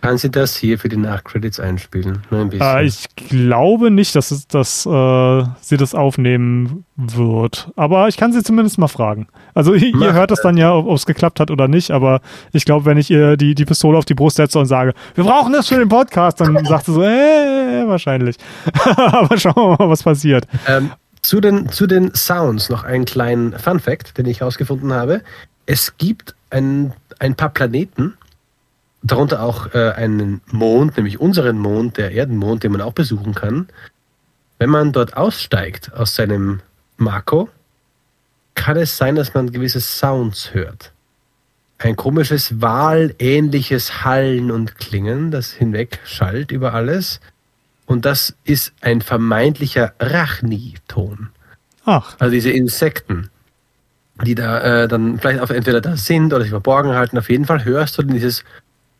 kann 0.01 0.17
sie 0.17 0.31
das 0.31 0.55
hier 0.55 0.79
für 0.79 0.89
die 0.89 0.97
Nachcredits 0.97 1.59
einspielen? 1.59 2.23
Nur 2.31 2.41
ein 2.41 2.49
bisschen. 2.49 2.67
Äh, 2.67 2.85
ich 2.85 3.05
glaube 3.15 3.91
nicht, 3.91 4.15
dass, 4.15 4.31
es, 4.31 4.47
dass 4.47 4.85
äh, 4.85 5.43
sie 5.61 5.77
das 5.77 5.93
aufnehmen 5.93 6.85
wird. 6.97 7.71
Aber 7.75 8.07
ich 8.07 8.17
kann 8.17 8.33
sie 8.33 8.43
zumindest 8.43 8.79
mal 8.79 8.87
fragen. 8.87 9.27
Also 9.53 9.73
ihr 9.75 9.95
Mach 9.95 10.13
hört 10.13 10.31
das 10.31 10.41
dann 10.41 10.57
ja, 10.57 10.73
ob 10.73 10.87
es 10.89 11.05
geklappt 11.05 11.39
hat 11.39 11.51
oder 11.51 11.67
nicht. 11.67 11.91
Aber 11.91 12.21
ich 12.51 12.65
glaube, 12.65 12.85
wenn 12.85 12.97
ich 12.97 13.11
ihr 13.11 13.37
die, 13.37 13.53
die 13.53 13.65
Pistole 13.65 13.97
auf 13.97 14.05
die 14.05 14.15
Brust 14.15 14.37
setze 14.37 14.57
und 14.57 14.65
sage, 14.65 14.93
wir 15.13 15.23
brauchen 15.23 15.53
das 15.53 15.67
für 15.67 15.77
den 15.77 15.89
Podcast, 15.89 16.41
dann 16.41 16.65
sagt 16.65 16.85
sie 16.85 16.93
so, 16.93 17.03
äh, 17.03 17.87
wahrscheinlich. 17.87 18.37
aber 18.95 19.37
schauen 19.37 19.55
wir 19.55 19.77
mal, 19.77 19.89
was 19.89 20.01
passiert. 20.01 20.47
Ähm, 20.67 20.91
zu, 21.21 21.39
den, 21.39 21.69
zu 21.69 21.85
den 21.85 22.13
Sounds 22.15 22.69
noch 22.69 22.83
einen 22.83 23.05
kleinen 23.05 23.57
Fun 23.59 23.79
Fact, 23.79 24.17
den 24.17 24.25
ich 24.25 24.39
herausgefunden 24.39 24.93
habe. 24.93 25.21
Es 25.67 25.95
gibt 25.97 26.33
ein, 26.49 26.93
ein 27.19 27.35
paar 27.35 27.49
Planeten, 27.49 28.15
darunter 29.03 29.41
auch 29.43 29.73
äh, 29.73 29.91
einen 29.91 30.41
Mond, 30.51 30.97
nämlich 30.97 31.19
unseren 31.19 31.57
Mond, 31.57 31.97
der 31.97 32.11
Erdenmond, 32.11 32.63
den 32.63 32.71
man 32.71 32.81
auch 32.81 32.93
besuchen 32.93 33.33
kann. 33.33 33.67
Wenn 34.59 34.69
man 34.69 34.91
dort 34.91 35.17
aussteigt 35.17 35.91
aus 35.93 36.15
seinem 36.15 36.61
Marco, 36.97 37.49
kann 38.53 38.77
es 38.77 38.95
sein, 38.97 39.15
dass 39.15 39.33
man 39.33 39.51
gewisse 39.51 39.81
Sounds 39.81 40.53
hört. 40.53 40.91
Ein 41.79 41.95
komisches 41.95 42.61
wahlähnliches 42.61 44.03
Hallen 44.05 44.51
und 44.51 44.77
Klingen, 44.77 45.31
das 45.31 45.51
hinweg 45.51 45.99
schallt 46.05 46.51
über 46.51 46.75
alles. 46.75 47.19
Und 47.87 48.05
das 48.05 48.35
ist 48.43 48.71
ein 48.81 49.01
vermeintlicher 49.01 49.93
Rachni-Ton. 49.99 51.29
Ach, 51.85 52.15
Also 52.19 52.31
diese 52.31 52.51
Insekten. 52.51 53.29
die 54.23 54.35
da 54.35 54.83
äh, 54.83 54.87
dann 54.87 55.17
vielleicht 55.17 55.49
entweder 55.49 55.81
da 55.81 55.97
sind 55.97 56.31
oder 56.31 56.43
sich 56.43 56.51
verborgen 56.51 56.91
halten. 56.93 57.17
Auf 57.17 57.31
jeden 57.31 57.45
Fall 57.45 57.65
hörst 57.65 57.97
du 57.97 58.03
dieses, 58.03 58.43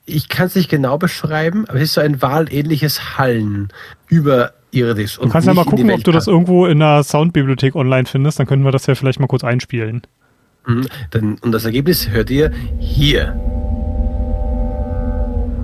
ich 0.06 0.30
kann 0.30 0.48
es 0.48 0.56
nicht 0.56 0.70
genau 0.70 0.98
beschreiben, 0.98 1.66
aber 1.68 1.78
es 1.78 1.84
ist 1.84 1.94
so 1.94 2.02
ein 2.02 2.22
wahlähnliches 2.22 3.18
Hallen 3.18 3.70
über 4.08 4.54
irdisch. 4.72 5.18
Du 5.18 5.30
kannst 5.30 5.48
ja 5.48 5.54
mal 5.54 5.66
gucken, 5.66 5.92
ob 5.92 6.04
du 6.04 6.12
das 6.12 6.28
irgendwo 6.28 6.66
in 6.66 6.80
der 6.80 7.04
Soundbibliothek 7.04 7.76
online 7.76 8.06
findest, 8.06 8.40
dann 8.40 8.48
können 8.48 8.64
wir 8.64 8.72
das 8.72 8.86
ja 8.88 8.96
vielleicht 8.96 9.20
mal 9.20 9.28
kurz 9.28 9.44
einspielen. 9.44 10.02
Mhm, 10.66 10.88
dann, 11.12 11.36
und 11.42 11.52
das 11.52 11.66
Ergebnis 11.66 12.10
hört 12.10 12.30
ihr 12.30 12.52
hier. 12.80 13.36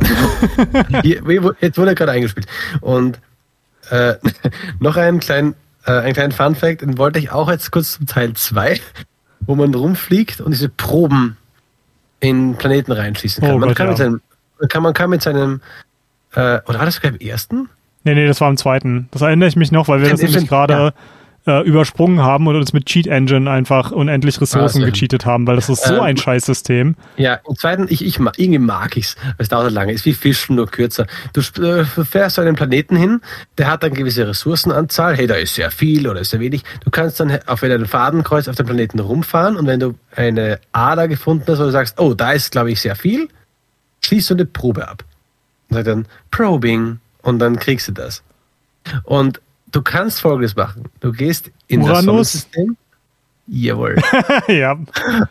hier 1.03 1.22
jetzt 1.61 1.77
wurde 1.77 1.91
er 1.91 1.95
gerade 1.95 2.11
eingespielt. 2.11 2.48
Und 2.82 3.19
äh, 3.90 4.16
noch 4.80 4.98
einen 4.98 5.19
kleinen, 5.19 5.56
äh, 5.85 5.91
einen 5.91 6.14
kleinen 6.14 6.32
Fun 6.32 6.56
Fact, 6.56 6.82
den 6.82 6.98
wollte 6.98 7.19
ich 7.19 7.32
auch 7.32 7.49
jetzt 7.49 7.72
kurz 7.72 7.93
zum 7.93 8.07
Teil 8.07 8.33
2, 8.33 8.80
wo 9.41 9.56
man 9.56 9.74
rumfliegt 9.74 10.41
und 10.41 10.51
diese 10.51 10.69
Proben 10.69 11.38
in 12.19 12.56
Planeten 12.56 12.91
reinschießen 12.91 13.43
kann. 13.43 13.56
Oh 13.56 13.59
man, 13.59 13.69
Gott, 13.69 13.77
kann 13.77 13.88
ja. 13.88 13.91
mit 13.91 13.98
seinem, 13.98 14.22
kann, 14.69 14.84
man 14.84 14.94
kann 14.94 15.10
mit 15.10 15.22
seinem, 15.22 15.61
äh, 16.34 16.60
oder 16.66 16.80
war 16.80 16.86
das 16.86 16.95
sogar 16.95 17.11
im 17.11 17.19
ersten? 17.19 17.69
Nee, 18.03 18.16
nee, 18.16 18.27
das 18.27 18.40
war 18.42 18.50
im 18.50 18.58
zweiten. 18.58 19.10
Das 19.11 19.22
erinnere 19.22 19.50
ich 19.50 19.56
mich 19.56 19.72
noch, 19.72 19.88
weil 19.88 20.02
wir 20.02 20.10
das 20.10 20.22
nämlich 20.22 20.48
gerade 20.48 20.74
ja 20.74 20.94
äh, 21.48 21.61
übersprungen 21.61 22.22
haben 22.22 22.45
und 22.48 22.56
uns 22.56 22.74
mit 22.74 22.86
Cheat 22.86 23.08
Engine 23.08 23.50
einfach 23.50 23.92
unendlich 23.92 24.40
Ressourcen 24.40 24.84
also, 24.84 24.92
gecheatet 24.92 25.26
haben, 25.26 25.48
weil 25.48 25.56
das 25.56 25.69
ist 25.69 25.84
so 25.86 25.95
ähm, 25.95 26.02
ein 26.02 26.18
Scheißsystem. 26.18 26.95
Ja, 27.16 27.40
im 27.48 27.56
zweiten, 27.56 27.88
ich, 27.90 28.06
ich 28.06 28.19
mag, 28.19 28.38
irgendwie 28.38 28.60
mag 28.60 28.98
ich's. 28.98 29.16
Es 29.38 29.48
dauert 29.48 29.72
lange, 29.72 29.94
ist 29.94 30.06
wie 30.06 30.14
Fischen, 30.14 30.58
nur 30.58 30.68
kürzer. 30.68 31.08
Du 31.34 31.42
äh, 31.64 31.86
fährst 31.86 32.36
zu 32.36 32.42
einem 32.42 32.56
Planeten 32.56 32.98
hin, 32.98 33.22
der 33.58 33.72
hat 33.72 33.84
dann 33.84 33.94
gewisse 33.94 34.27
Ressourcenanzahl. 34.27 35.16
Hey, 35.16 35.26
da 35.26 35.36
ist 35.36 35.56
sehr 35.56 35.72
viel 35.72 36.08
oder 36.08 36.19
ist 36.19 36.32
sehr 36.32 36.42
wenig. 36.42 36.64
Du 36.84 36.92
kannst 36.92 37.19
dann 37.19 37.40
auf 37.45 37.64
einem 37.64 37.86
Fadenkreuz 37.86 38.50
auf 38.50 38.56
dem 38.56 38.66
Planeten 38.66 39.00
rumfahren 39.00 39.56
und 39.56 39.68
wenn 39.68 39.80
du 39.80 39.95
eine 40.16 40.60
Ader 40.74 41.08
gefunden 41.08 41.45
hast, 41.48 41.60
wo 41.60 41.64
du 41.64 41.72
sagst, 41.72 42.00
oh, 42.00 42.14
da 42.14 42.34
ist, 42.34 42.52
glaube 42.52 42.72
ich, 42.72 42.82
sehr 42.82 42.95
viel, 42.95 43.30
schließt 44.08 44.30
du 44.30 44.34
eine 44.36 44.45
Probe 44.45 44.88
ab. 44.88 45.03
Und 45.69 45.76
sagt 45.76 45.88
dann 45.88 46.06
Probing 46.32 47.00
und 47.22 47.40
dann 47.40 47.58
kriegst 47.58 47.88
du 47.88 47.92
das. 47.92 48.24
Und 49.03 49.42
du 49.72 49.82
kannst 49.82 50.22
folgendes 50.22 50.56
machen. 50.56 50.86
Du 51.02 51.11
gehst 51.11 51.52
in 51.68 51.82
Uranus. 51.82 51.98
das 51.98 52.06
Sonnensystem. 52.06 52.77
Jawohl. 53.48 53.95
ja. 54.48 54.77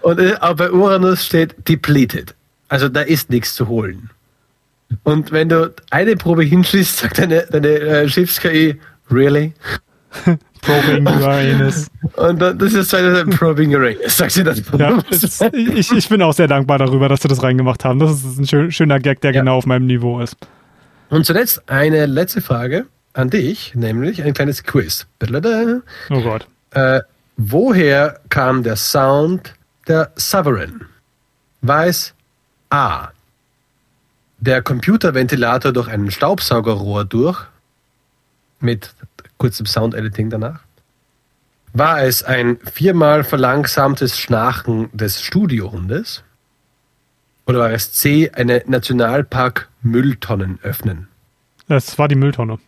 Und 0.02 0.18
äh, 0.18 0.36
bei 0.56 0.70
Uranus 0.70 1.24
steht 1.24 1.68
depleted. 1.68 2.34
Also 2.68 2.88
da 2.88 3.02
ist 3.02 3.30
nichts 3.30 3.54
zu 3.54 3.68
holen. 3.68 4.10
Und 5.02 5.32
wenn 5.32 5.48
du 5.48 5.74
eine 5.90 6.16
Probe 6.16 6.44
hinschießt, 6.44 6.98
sagt 6.98 7.18
deine, 7.18 7.46
deine 7.50 7.68
äh, 7.68 8.08
Schiffs-KI, 8.08 8.80
really? 9.10 9.52
Probing 10.66 11.06
Uranus. 11.06 11.86
Und 12.16 12.40
das 12.40 12.72
ist 12.72 12.94
eine 12.94 13.24
Probing 13.26 13.74
Uranus, 13.74 14.16
sagt 14.16 14.32
sie 14.32 14.44
das. 14.44 14.62
Ja, 14.76 14.98
ich, 15.52 15.92
ich 15.92 16.08
bin 16.08 16.22
auch 16.22 16.32
sehr 16.32 16.48
dankbar 16.48 16.78
darüber, 16.78 17.08
dass 17.08 17.22
sie 17.22 17.28
das 17.28 17.42
reingemacht 17.42 17.84
haben. 17.84 17.98
Das 17.98 18.24
ist 18.24 18.52
ein 18.52 18.72
schöner 18.72 19.00
Gag, 19.00 19.20
der 19.20 19.32
ja. 19.32 19.40
genau 19.40 19.56
auf 19.56 19.66
meinem 19.66 19.86
Niveau 19.86 20.20
ist. 20.20 20.36
Und 21.08 21.24
zuletzt 21.24 21.68
eine 21.68 22.06
letzte 22.06 22.40
Frage 22.40 22.86
an 23.12 23.30
dich, 23.30 23.74
nämlich 23.74 24.22
ein 24.22 24.34
kleines 24.34 24.64
Quiz. 24.64 25.06
Oh 25.22 26.20
Gott. 26.20 26.46
Äh, 26.72 27.00
woher 27.36 28.20
kam 28.28 28.62
der 28.62 28.76
Sound 28.76 29.54
der 29.88 30.12
Sovereign? 30.16 30.86
Weiß 31.62 32.14
A. 32.70 33.08
Der 34.38 34.60
Computerventilator 34.62 35.72
durch 35.72 35.88
ein 35.88 36.10
Staubsaugerrohr 36.10 37.04
durch, 37.04 37.46
mit 38.60 38.94
kurzem 39.46 39.66
Sound-Editing 39.66 40.28
danach. 40.28 40.60
War 41.72 42.02
es 42.02 42.24
ein 42.24 42.58
viermal 42.72 43.22
verlangsamtes 43.22 44.18
Schnarchen 44.18 44.88
des 44.92 45.22
Studiohundes? 45.22 46.24
Oder 47.46 47.60
war 47.60 47.70
es 47.70 47.92
C, 47.92 48.28
eine 48.32 48.64
Nationalpark 48.66 49.68
Mülltonnen 49.82 50.58
öffnen? 50.62 51.06
Es 51.68 51.96
war 51.96 52.08
die 52.08 52.16
Mülltonne. 52.16 52.58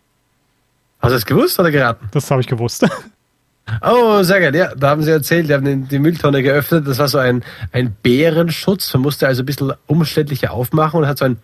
Hast 1.01 1.09
du 1.11 1.15
das 1.15 1.25
gewusst 1.25 1.59
oder 1.59 1.69
geraten? 1.69 2.07
Das 2.11 2.31
habe 2.31 2.39
ich 2.39 2.47
gewusst. 2.47 2.85
Oh, 3.81 4.23
sehr 4.23 4.39
geil. 4.39 4.55
Ja, 4.55 4.75
da 4.75 4.89
haben 4.89 5.03
sie 5.03 5.11
erzählt, 5.11 5.49
die 5.49 5.53
haben 5.53 5.87
die 5.87 5.99
Mülltonne 5.99 6.43
geöffnet. 6.43 6.87
Das 6.87 6.99
war 6.99 7.07
so 7.07 7.17
ein, 7.17 7.43
ein 7.71 7.95
Bärenschutz. 8.03 8.93
Man 8.93 9.03
musste 9.03 9.27
also 9.27 9.43
ein 9.43 9.45
bisschen 9.45 9.73
umständlicher 9.87 10.51
aufmachen 10.51 11.01
und 11.01 11.07
hat 11.07 11.17
so 11.17 11.25
ein 11.25 11.37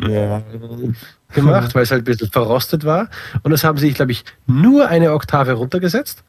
gemacht, 1.33 1.75
weil 1.75 1.83
es 1.83 1.91
halt 1.91 2.01
ein 2.01 2.05
bisschen 2.05 2.29
verrostet 2.29 2.85
war. 2.85 3.09
Und 3.43 3.51
das 3.51 3.63
haben 3.63 3.77
sie, 3.77 3.91
glaube 3.91 4.11
ich, 4.11 4.23
nur 4.47 4.87
eine 4.87 5.11
Oktave 5.11 5.53
runtergesetzt 5.53 6.23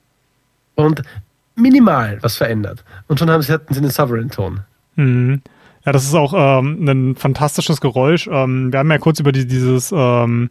und 0.75 1.03
minimal 1.55 2.19
was 2.21 2.37
verändert. 2.37 2.85
Und 3.09 3.19
schon 3.19 3.31
haben 3.31 3.43
sie, 3.43 3.53
hatten 3.53 3.73
sie 3.73 3.81
einen 3.81 3.91
Sovereign-Ton. 3.91 4.61
Mhm. 4.97 5.43
Ja, 5.85 5.93
das 5.93 6.05
ist 6.05 6.15
auch 6.15 6.35
ähm, 6.37 6.89
ein 6.89 7.17
fantastisches 7.17 7.81
Geräusch. 7.81 8.29
Ähm, 8.31 8.73
wir 8.73 8.81
haben 8.81 8.91
ja 8.91 8.99
kurz 8.99 9.21
über 9.21 9.33
die, 9.33 9.47
dieses 9.47 9.93
ähm, 9.97 10.51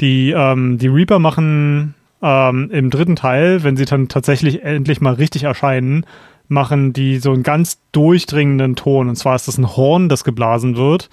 die, 0.00 0.30
ähm, 0.30 0.78
die 0.78 0.88
Reaper 0.88 1.18
machen 1.18 1.94
ähm, 2.26 2.70
im 2.72 2.90
dritten 2.90 3.14
Teil, 3.14 3.62
wenn 3.62 3.76
sie 3.76 3.84
dann 3.84 4.08
tatsächlich 4.08 4.64
endlich 4.64 5.00
mal 5.00 5.14
richtig 5.14 5.44
erscheinen, 5.44 6.04
machen 6.48 6.92
die 6.92 7.18
so 7.18 7.32
einen 7.32 7.42
ganz 7.42 7.78
durchdringenden 7.92 8.76
Ton. 8.76 9.08
Und 9.08 9.16
zwar 9.16 9.36
ist 9.36 9.48
das 9.48 9.58
ein 9.58 9.76
Horn, 9.76 10.08
das 10.08 10.24
geblasen 10.24 10.76
wird. 10.76 11.08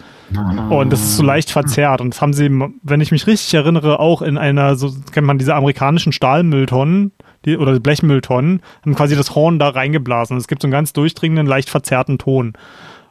Und 0.70 0.94
das 0.94 1.02
ist 1.02 1.18
so 1.18 1.24
leicht 1.24 1.52
verzerrt. 1.52 2.02
Und 2.02 2.14
das 2.14 2.22
haben 2.22 2.34
sie, 2.34 2.50
wenn 2.84 3.02
ich 3.02 3.12
mich 3.12 3.28
richtig 3.28 3.54
erinnere, 3.54 4.00
auch 4.00 4.22
in 4.22 4.38
einer, 4.38 4.76
so 4.76 4.92
kennt 5.12 5.28
man 5.28 5.38
diese 5.38 5.56
amerikanischen 5.56 6.12
Stahlmülltonnen 6.12 7.12
die, 7.46 7.58
oder 7.58 7.80
Blechmülltonnen, 7.80 8.62
haben 8.84 8.96
quasi 8.96 9.16
das 9.16 9.36
Horn 9.36 9.60
da 9.60 9.70
reingeblasen. 9.70 10.38
Es 10.38 10.48
gibt 10.48 10.62
so 10.62 10.68
einen 10.68 10.72
ganz 10.72 10.94
durchdringenden, 10.94 11.48
leicht 11.48 11.70
verzerrten 11.70 12.18
Ton. 12.18 12.54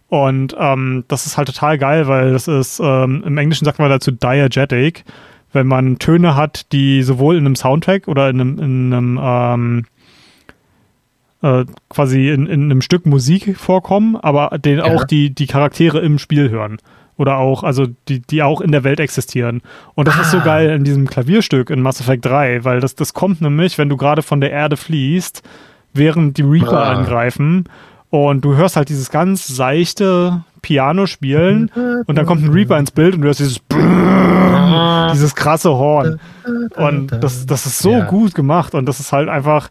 Und 0.09 0.55
ähm, 0.59 1.05
das 1.09 1.27
ist 1.27 1.39
halt 1.39 1.49
total 1.49 1.79
geil, 1.79 2.07
weil 2.07 2.33
das 2.33 2.47
ist, 2.47 2.81
ähm, 2.83 3.25
im 3.27 3.39
Englischen 3.39 3.65
sagt 3.65 3.79
man 3.79 3.91
dazu 3.91 4.11
diegetic 4.11 5.05
wenn 5.53 5.67
man 5.67 5.99
Töne 5.99 6.35
hat, 6.35 6.73
die 6.73 7.03
sowohl 7.03 7.37
in 7.37 7.47
einem 7.47 7.57
Soundtrack 7.57 8.09
oder 8.09 8.31
in 8.31 8.41
einem, 8.41 8.59
in 8.59 8.93
einem 8.93 9.21
ähm, 9.23 9.85
äh, 11.43 11.65
quasi 11.89 12.31
in, 12.31 12.47
in, 12.47 12.65
einem 12.65 12.83
Stück 12.83 13.05
Musik 13.07 13.57
vorkommen, 13.57 14.17
aber 14.17 14.59
den 14.59 14.79
ja. 14.79 14.85
auch 14.85 15.05
die, 15.05 15.31
die 15.35 15.47
Charaktere 15.47 16.01
im 16.01 16.19
Spiel 16.19 16.51
hören. 16.51 16.79
Oder 17.19 17.37
auch, 17.37 17.63
also 17.63 17.87
die, 18.09 18.21
die 18.21 18.43
auch 18.43 18.61
in 18.61 18.73
der 18.73 18.85
Welt 18.85 18.99
existieren. 18.99 19.61
Und 19.95 20.09
das 20.09 20.17
ah. 20.17 20.21
ist 20.23 20.31
so 20.31 20.39
ah. 20.39 20.45
geil 20.45 20.71
in 20.71 20.85
diesem 20.85 21.07
Klavierstück 21.07 21.71
in 21.71 21.83
Mass 21.83 22.01
Effect 22.01 22.25
3, 22.25 22.65
weil 22.65 22.81
das, 22.81 22.95
das 22.95 23.13
kommt 23.13 23.41
nämlich, 23.41 23.77
wenn 23.77 23.89
du 23.89 23.97
gerade 23.97 24.23
von 24.23 24.41
der 24.41 24.51
Erde 24.51 24.77
fließt, 24.77 25.43
während 25.93 26.39
die 26.39 26.43
Reaper 26.43 26.85
ah. 26.85 26.93
angreifen. 26.93 27.65
Und 28.09 28.45
du 28.45 28.57
hörst 28.57 28.77
halt 28.77 28.89
dieses 28.89 29.11
ganz 29.11 29.47
seichte 29.47 30.45
Piano 30.63 31.07
spielen 31.07 31.71
und 32.07 32.17
dann 32.17 32.25
kommt 32.25 32.43
ein 32.43 32.51
Reaper 32.51 32.79
ins 32.79 32.93
Bild 32.93 33.15
und 33.15 33.23
du 33.23 33.27
hörst 33.27 33.41
dieses 33.41 33.61
dieses 35.13 35.35
krasse 35.35 35.71
Horn. 35.71 36.21
Und 36.77 37.09
das, 37.21 37.47
das 37.47 37.67
ist 37.67 37.79
so 37.79 37.91
ja. 37.91 38.05
gut 38.05 38.35
gemacht 38.35 38.75
und 38.75 38.87
das 38.87 39.01
ist 39.01 39.13
halt 39.13 39.29
einfach 39.29 39.69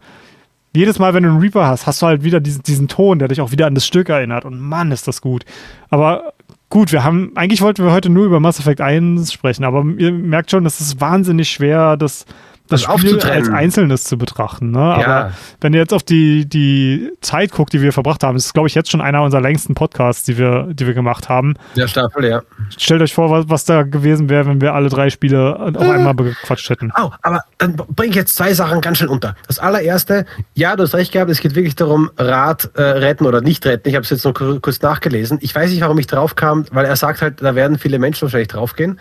jedes 0.74 1.00
Mal, 1.00 1.14
wenn 1.14 1.24
du 1.24 1.30
einen 1.30 1.40
Reaper 1.40 1.68
hast, 1.68 1.86
hast 1.86 2.02
du 2.02 2.06
halt 2.06 2.24
wieder 2.24 2.40
diesen, 2.40 2.64
diesen 2.64 2.88
Ton, 2.88 3.20
der 3.20 3.28
dich 3.28 3.42
auch 3.42 3.52
wieder 3.52 3.68
an 3.68 3.76
das 3.76 3.86
Stück 3.86 4.08
erinnert. 4.08 4.45
Und 4.45 4.60
Mann, 4.60 4.92
ist 4.92 5.08
das 5.08 5.22
gut. 5.22 5.44
Aber 5.90 6.34
gut, 6.70 6.94
wir 6.94 7.03
haben, 7.03 7.34
eigentlich 7.36 7.61
wollten 7.61 7.84
wir 7.84 7.92
heute 7.92 8.10
nur 8.10 8.26
über 8.26 8.40
Mass 8.40 8.60
Effect 8.60 8.80
1 8.80 9.34
sprechen, 9.34 9.66
aber 9.66 9.84
ihr 9.98 10.14
merkt 10.14 10.50
schon, 10.52 10.64
das 10.64 10.80
ist 10.80 11.02
wahnsinnig 11.02 11.50
schwer, 11.50 11.98
das 11.98 12.26
das 12.72 12.83
Spiel 12.83 13.19
als 13.19 13.50
Einzelnes 13.50 14.03
zu 14.06 14.17
betrachten. 14.17 14.72
Ne? 14.72 14.80
Ja. 14.80 14.93
Aber 14.93 15.32
wenn 15.59 15.74
ihr 15.74 15.80
jetzt 15.80 15.93
auf 15.93 16.03
die, 16.03 16.48
die 16.48 17.11
Zeit 17.22 17.51
guckt, 17.51 17.74
die 17.74 17.82
wir 17.82 17.93
verbracht 17.93 18.24
haben, 18.24 18.35
das 18.35 18.45
ist, 18.45 18.53
glaube 18.53 18.67
ich, 18.67 18.75
jetzt 18.75 18.90
schon 18.90 19.01
einer 19.01 19.22
unserer 19.22 19.41
längsten 19.41 19.75
Podcasts, 19.75 20.24
die 20.24 20.38
wir, 20.38 20.67
die 20.72 20.88
wir 20.88 20.93
gemacht 20.93 21.30
haben. 21.30 21.56
Der 21.75 21.88
Staffel, 21.88 22.25
ja. 22.25 22.41
Stellt 22.77 23.01
euch 23.01 23.14
vor, 23.14 23.30
was, 23.30 23.50
was 23.50 23.66
da 23.66 23.83
gewesen 23.83 24.30
wäre, 24.30 24.45
wenn 24.48 24.61
wir 24.61 24.74
alle 24.74 24.90
drei 24.90 25.09
Spiele 25.09 25.59
auf 25.59 25.75
äh. 25.75 25.91
einmal 25.91 26.14
bequatscht 26.14 26.69
hätten. 26.69 26.91
Oh, 27.00 27.11
aber 27.22 27.43
dann 27.58 27.75
bringe 27.75 28.11
ich 28.11 28.16
jetzt 28.16 28.35
zwei 28.35 28.53
Sachen 28.53 28.82
ganz 28.82 28.98
schön 28.98 29.09
unter. 29.09 29.35
Das 29.48 29.59
allererste, 29.59 30.25
ja, 30.53 30.75
du 30.75 30.83
hast 30.83 30.95
recht 30.95 31.11
gehabt, 31.11 31.30
es 31.30 31.40
geht 31.40 31.56
wirklich 31.56 31.75
darum, 31.75 32.09
Rad 32.17 32.72
äh, 32.75 32.82
retten 32.82 33.25
oder 33.25 33.41
nicht 33.41 33.66
retten. 33.66 33.90
Ich 33.90 33.95
habe 33.95 34.03
es 34.03 34.09
jetzt 34.09 34.25
noch 34.25 34.33
kurz 34.33 34.82
nachgelesen. 34.82 35.40
Ich 35.41 35.53
weiß 35.53 35.69
nicht, 35.72 35.82
warum 35.82 35.98
ich 36.00 36.08
drauf 36.08 36.35
kam, 36.35 36.66
weil 36.72 36.85
er 36.85 36.95
sagt 36.95 37.22
halt, 37.22 37.41
da 37.41 37.56
werden 37.56 37.77
viele 37.77 38.00
Menschen 38.00 38.24
wahrscheinlich 38.24 38.50
draufgehen 38.50 39.00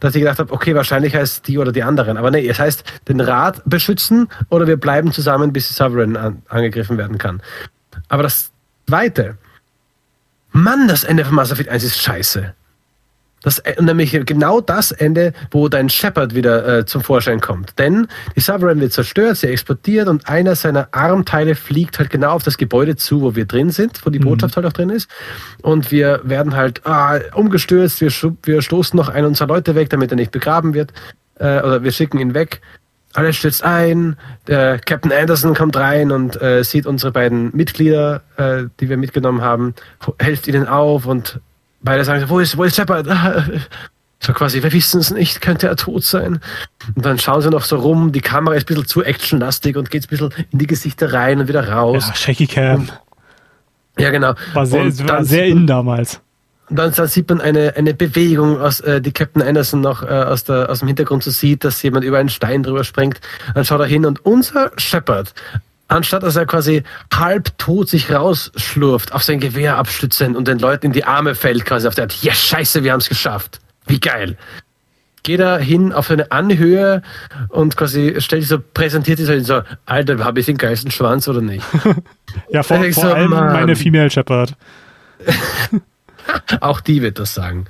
dass 0.00 0.14
ich 0.14 0.20
gedacht 0.20 0.38
habe, 0.38 0.52
okay, 0.52 0.74
wahrscheinlich 0.74 1.14
heißt 1.14 1.46
die 1.46 1.58
oder 1.58 1.72
die 1.72 1.82
anderen. 1.82 2.16
Aber 2.16 2.30
nee, 2.30 2.46
es 2.48 2.58
heißt 2.58 2.84
den 3.08 3.20
Rat 3.20 3.62
beschützen 3.64 4.28
oder 4.48 4.66
wir 4.66 4.76
bleiben 4.76 5.12
zusammen, 5.12 5.52
bis 5.52 5.68
die 5.68 5.74
Sovereign 5.74 6.16
an, 6.16 6.42
angegriffen 6.48 6.98
werden 6.98 7.18
kann. 7.18 7.42
Aber 8.08 8.22
das 8.22 8.50
Zweite, 8.88 9.38
Mann, 10.52 10.88
das 10.88 11.04
Ende 11.04 11.24
von 11.24 11.34
Mass 11.34 11.52
Effect 11.52 11.68
1 11.68 11.84
ist 11.84 11.98
scheiße. 12.00 12.54
Das, 13.42 13.58
äh, 13.60 13.80
nämlich 13.82 14.12
genau 14.26 14.60
das 14.60 14.92
Ende, 14.92 15.32
wo 15.50 15.68
dein 15.68 15.88
Shepard 15.88 16.34
wieder 16.34 16.78
äh, 16.78 16.86
zum 16.86 17.02
Vorschein 17.02 17.40
kommt. 17.40 17.78
Denn 17.78 18.06
die 18.36 18.40
Sovereign 18.40 18.80
wird 18.80 18.92
zerstört, 18.92 19.38
sie 19.38 19.48
explodiert 19.48 20.08
und 20.08 20.28
einer 20.28 20.54
seiner 20.54 20.88
Armteile 20.92 21.54
fliegt 21.54 21.98
halt 21.98 22.10
genau 22.10 22.32
auf 22.32 22.42
das 22.42 22.58
Gebäude 22.58 22.96
zu, 22.96 23.22
wo 23.22 23.34
wir 23.34 23.46
drin 23.46 23.70
sind, 23.70 24.04
wo 24.04 24.10
die 24.10 24.18
mhm. 24.18 24.24
Botschaft 24.24 24.56
halt 24.56 24.66
auch 24.66 24.72
drin 24.72 24.90
ist. 24.90 25.08
Und 25.62 25.90
wir 25.90 26.20
werden 26.24 26.54
halt 26.54 26.86
ah, 26.86 27.18
umgestürzt, 27.34 28.00
wir, 28.00 28.12
wir 28.42 28.62
stoßen 28.62 28.96
noch 28.96 29.08
einen 29.08 29.26
unserer 29.26 29.48
Leute 29.48 29.74
weg, 29.74 29.88
damit 29.90 30.12
er 30.12 30.16
nicht 30.16 30.32
begraben 30.32 30.74
wird. 30.74 30.92
Äh, 31.38 31.60
oder 31.60 31.82
wir 31.82 31.92
schicken 31.92 32.18
ihn 32.18 32.34
weg. 32.34 32.60
alles 33.14 33.36
stürzt 33.36 33.64
ein. 33.64 34.16
Der 34.48 34.78
Captain 34.78 35.12
Anderson 35.12 35.54
kommt 35.54 35.76
rein 35.76 36.12
und 36.12 36.40
äh, 36.42 36.62
sieht 36.62 36.86
unsere 36.86 37.12
beiden 37.12 37.56
Mitglieder, 37.56 38.22
äh, 38.36 38.64
die 38.80 38.90
wir 38.90 38.98
mitgenommen 38.98 39.40
haben, 39.40 39.74
hilft 40.20 40.46
ihnen 40.46 40.68
auf 40.68 41.06
und 41.06 41.40
beide 41.82 42.04
sagen, 42.04 42.24
wo 42.28 42.40
ist, 42.40 42.56
wo 42.56 42.64
ist 42.64 42.76
Shepard? 42.76 43.06
So 44.22 44.34
quasi, 44.34 44.62
wir 44.62 44.70
wissen 44.74 45.00
es 45.00 45.10
nicht, 45.10 45.40
könnte 45.40 45.66
er 45.66 45.76
tot 45.76 46.04
sein. 46.04 46.40
Und 46.94 47.06
dann 47.06 47.18
schauen 47.18 47.40
sie 47.40 47.48
noch 47.48 47.64
so 47.64 47.76
rum, 47.76 48.12
die 48.12 48.20
Kamera 48.20 48.54
ist 48.54 48.64
ein 48.64 48.66
bisschen 48.66 48.86
zu 48.86 49.02
actionlastig 49.02 49.76
und 49.78 49.90
geht 49.90 50.04
ein 50.04 50.08
bisschen 50.08 50.34
in 50.50 50.58
die 50.58 50.66
Gesichter 50.66 51.14
rein 51.14 51.40
und 51.40 51.48
wieder 51.48 51.66
raus. 51.66 52.04
Ja, 52.08 52.14
Shaky 52.14 52.46
Cam. 52.46 52.80
Und, 52.80 52.92
ja, 53.98 54.10
genau. 54.10 54.34
War 54.52 54.66
sehr, 54.66 54.82
und 54.82 55.08
war 55.08 55.24
sehr 55.24 55.46
in 55.46 55.66
damals. 55.66 56.20
Und 56.68 56.76
dann, 56.78 56.92
dann, 56.92 57.08
sieht 57.08 57.30
man 57.30 57.40
eine, 57.40 57.74
eine 57.76 57.94
Bewegung, 57.94 58.60
aus, 58.60 58.80
äh, 58.80 59.00
die 59.00 59.10
Captain 59.10 59.42
Anderson 59.42 59.80
noch 59.80 60.02
äh, 60.02 60.06
aus, 60.06 60.44
der, 60.44 60.68
aus 60.68 60.80
dem 60.80 60.88
Hintergrund 60.88 61.22
so 61.24 61.30
sieht, 61.30 61.64
dass 61.64 61.82
jemand 61.82 62.04
über 62.04 62.18
einen 62.18 62.28
Stein 62.28 62.62
drüber 62.62 62.84
springt. 62.84 63.20
Dann 63.54 63.64
schaut 63.64 63.80
er 63.80 63.86
hin 63.86 64.04
und 64.04 64.24
unser 64.24 64.70
Shepard, 64.76 65.32
anstatt 65.90 66.22
dass 66.22 66.36
er 66.36 66.46
quasi 66.46 66.82
halb 67.12 67.56
tot 67.58 67.88
sich 67.88 68.10
rausschlurft, 68.10 69.12
auf 69.12 69.22
sein 69.22 69.40
Gewehr 69.40 69.76
abstützend 69.76 70.36
und 70.36 70.48
den 70.48 70.58
Leuten 70.58 70.86
in 70.86 70.92
die 70.92 71.04
Arme 71.04 71.34
fällt, 71.34 71.64
quasi 71.64 71.88
auf 71.88 71.94
der 71.94 72.04
Art, 72.04 72.22
ja 72.22 72.32
scheiße, 72.32 72.84
wir 72.84 72.92
haben 72.92 73.00
es 73.00 73.08
geschafft. 73.08 73.60
Wie 73.86 74.00
geil. 74.00 74.36
Geht 75.22 75.40
er 75.40 75.58
hin 75.58 75.92
auf 75.92 76.10
eine 76.10 76.32
Anhöhe 76.32 77.02
und 77.48 77.76
quasi 77.76 78.16
stellt 78.18 78.42
sich 78.42 78.48
so, 78.48 78.58
präsentiert 78.58 79.18
sich 79.18 79.46
so, 79.46 79.62
Alter, 79.84 80.24
habe 80.24 80.40
ich 80.40 80.46
den 80.46 80.56
geilsten 80.56 80.90
Schwanz 80.90 81.28
oder 81.28 81.42
nicht? 81.42 81.64
ja, 82.50 82.62
vor, 82.62 82.78
vor 82.78 82.92
so, 82.92 83.12
allem 83.12 83.30
Mann. 83.30 83.52
meine 83.52 83.76
Female 83.76 84.10
Shepard. 84.10 84.56
Auch 86.60 86.80
die 86.80 87.02
wird 87.02 87.18
das 87.18 87.34
sagen. 87.34 87.66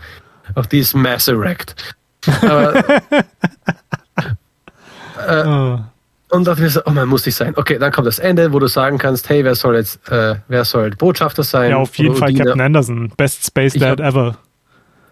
Auch 0.54 0.66
die 0.66 0.78
ist 0.80 0.94
Mass 0.94 1.26
Erect. 1.26 1.74
Aber, 2.42 2.84
äh, 5.26 5.46
oh. 5.46 5.80
Und 6.30 6.46
dachte 6.46 6.62
mir 6.62 6.70
so, 6.70 6.80
oh 6.86 6.90
man, 6.90 7.08
muss 7.08 7.26
nicht 7.26 7.34
sein. 7.34 7.54
Okay, 7.56 7.78
dann 7.78 7.90
kommt 7.90 8.06
das 8.06 8.18
Ende, 8.20 8.52
wo 8.52 8.58
du 8.60 8.68
sagen 8.68 8.98
kannst, 8.98 9.28
hey, 9.28 9.44
wer 9.44 9.54
soll 9.54 9.76
jetzt, 9.76 10.08
äh, 10.10 10.36
wer 10.48 10.64
soll 10.64 10.90
Botschafter 10.90 11.42
sein? 11.42 11.70
Ja, 11.70 11.76
auf 11.78 11.96
jeden 11.96 12.14
Fall 12.14 12.30
Odina. 12.30 12.44
Captain 12.44 12.60
Anderson. 12.60 13.12
Best 13.16 13.44
Space 13.44 13.74
Dad 13.74 14.00
hab, 14.00 14.06
ever. 14.06 14.36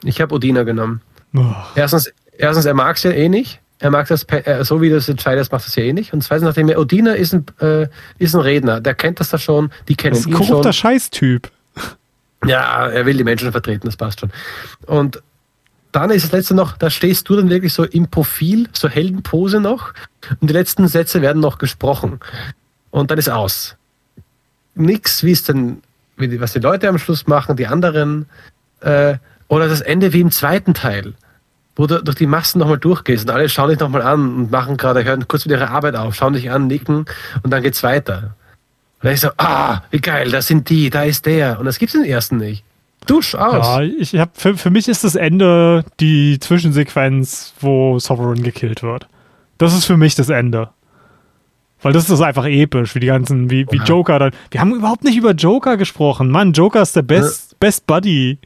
Ich 0.04 0.20
habe 0.20 0.34
Odina 0.34 0.62
genommen. 0.62 1.00
Oh. 1.36 1.44
Erstens, 1.74 2.12
erstens, 2.36 2.66
er 2.66 2.74
mag 2.74 2.96
es 2.96 3.02
ja 3.02 3.10
eh 3.10 3.28
nicht. 3.28 3.60
Er 3.80 3.90
mag 3.90 4.06
das, 4.08 4.24
äh, 4.24 4.64
so 4.64 4.80
wie 4.80 4.88
du 4.88 4.96
es 4.96 5.08
entscheidest, 5.08 5.52
macht 5.52 5.66
das 5.66 5.74
ja 5.76 5.84
eh 5.84 5.92
nicht. 5.92 6.12
Und 6.12 6.22
zweitens, 6.22 6.46
nachdem 6.46 6.68
er, 6.68 6.78
Odina 6.78 7.12
ist 7.12 7.34
ein, 7.34 7.46
äh, 7.60 7.88
ist 8.18 8.34
ein 8.34 8.40
Redner, 8.40 8.80
der 8.80 8.94
kennt 8.94 9.18
das 9.20 9.30
da 9.30 9.38
schon, 9.38 9.70
die 9.88 9.96
kennen 9.96 10.16
ihn 10.16 10.22
schon. 10.22 10.32
Das 10.32 10.40
ist 10.40 10.46
ein 10.46 10.48
korrupter 10.48 10.72
Scheißtyp. 10.72 11.50
Ja, 12.46 12.86
er 12.86 13.06
will 13.06 13.16
die 13.16 13.24
Menschen 13.24 13.50
vertreten, 13.50 13.86
das 13.86 13.96
passt 13.96 14.20
schon. 14.20 14.30
Und 14.86 15.20
dann 15.92 16.10
ist 16.10 16.24
das 16.24 16.32
letzte 16.32 16.54
noch, 16.54 16.76
da 16.76 16.90
stehst 16.90 17.28
du 17.28 17.36
dann 17.36 17.50
wirklich 17.50 17.72
so 17.72 17.84
im 17.84 18.08
Profil, 18.08 18.68
so 18.72 18.88
Heldenpose 18.88 19.60
noch, 19.60 19.92
und 20.40 20.48
die 20.50 20.54
letzten 20.54 20.86
Sätze 20.88 21.22
werden 21.22 21.40
noch 21.40 21.58
gesprochen. 21.58 22.20
Und 22.90 23.10
dann 23.10 23.18
ist 23.18 23.28
aus. 23.28 23.76
Nix, 24.74 25.24
wie 25.24 25.32
es 25.32 25.44
denn, 25.44 25.82
wie 26.16 26.40
was 26.40 26.52
die 26.52 26.60
Leute 26.60 26.88
am 26.88 26.98
Schluss 26.98 27.26
machen, 27.26 27.56
die 27.56 27.66
anderen, 27.66 28.26
äh, 28.80 29.16
oder 29.48 29.68
das 29.68 29.80
Ende 29.80 30.12
wie 30.12 30.20
im 30.20 30.30
zweiten 30.30 30.74
Teil, 30.74 31.14
wo 31.74 31.86
du 31.86 32.02
durch 32.02 32.16
die 32.16 32.26
Massen 32.26 32.58
nochmal 32.58 32.78
durchgehst 32.78 33.24
und 33.24 33.30
alle 33.30 33.48
schauen 33.48 33.70
dich 33.70 33.78
nochmal 33.78 34.02
an 34.02 34.34
und 34.34 34.50
machen 34.50 34.76
gerade, 34.76 35.04
hören 35.04 35.26
kurz 35.26 35.46
mit 35.46 35.56
ihrer 35.56 35.70
Arbeit 35.70 35.96
auf, 35.96 36.14
schauen 36.14 36.34
dich 36.34 36.50
an, 36.50 36.66
nicken 36.66 37.06
und 37.42 37.50
dann 37.50 37.62
geht's 37.62 37.82
weiter. 37.82 38.34
Und 39.00 39.04
dann 39.04 39.14
ist 39.14 39.20
so, 39.20 39.30
ah, 39.38 39.82
wie 39.90 40.00
geil, 40.00 40.30
da 40.30 40.42
sind 40.42 40.68
die, 40.68 40.90
da 40.90 41.04
ist 41.04 41.24
der. 41.24 41.58
Und 41.58 41.66
das 41.66 41.78
gibt's 41.78 41.94
im 41.94 42.04
ersten 42.04 42.36
nicht. 42.36 42.64
Dusch 43.08 43.34
aus. 43.34 43.66
Ja, 43.66 43.82
ich 43.82 44.14
hab, 44.16 44.36
für, 44.36 44.56
für 44.56 44.70
mich 44.70 44.88
ist 44.88 45.04
das 45.04 45.14
Ende 45.14 45.84
die 46.00 46.38
Zwischensequenz, 46.38 47.54
wo 47.60 47.98
Sovereign 47.98 48.42
gekillt 48.42 48.82
wird. 48.82 49.08
Das 49.58 49.74
ist 49.74 49.84
für 49.84 49.96
mich 49.96 50.14
das 50.14 50.28
Ende. 50.28 50.70
Weil 51.80 51.92
das 51.92 52.10
ist 52.10 52.20
einfach 52.20 52.46
episch, 52.46 52.94
wie 52.94 53.00
die 53.00 53.06
ganzen, 53.06 53.50
wie, 53.50 53.66
wie 53.70 53.78
Joker 53.78 54.18
dann. 54.18 54.32
Wir 54.50 54.60
haben 54.60 54.74
überhaupt 54.74 55.04
nicht 55.04 55.16
über 55.16 55.32
Joker 55.32 55.76
gesprochen. 55.76 56.28
Mann, 56.28 56.52
Joker 56.52 56.82
ist 56.82 56.96
der 56.96 57.02
Best, 57.02 57.52
ja. 57.52 57.56
Best 57.60 57.86
Buddy. 57.86 58.38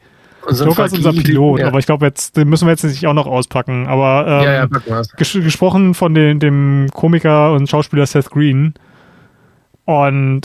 Unser 0.45 0.65
Joker 0.65 0.85
ist 0.85 0.93
unser 0.93 1.13
Pilot, 1.13 1.61
ja. 1.61 1.67
aber 1.67 1.79
ich 1.79 1.85
glaube, 1.85 2.05
jetzt 2.05 2.35
den 2.35 2.49
müssen 2.49 2.67
wir 2.67 2.71
jetzt 2.71 2.83
nicht 2.83 3.07
auch 3.07 3.13
noch 3.13 3.27
auspacken. 3.27 3.87
Aber 3.87 4.25
ähm, 4.27 4.43
ja, 4.43 4.53
ja, 4.97 5.01
ges 5.17 5.33
gesprochen 5.33 5.93
von 5.93 6.13
den, 6.13 6.39
dem 6.39 6.89
Komiker 6.93 7.53
und 7.53 7.69
Schauspieler 7.69 8.05
Seth 8.05 8.29
Green, 8.29 8.73
und 9.85 10.41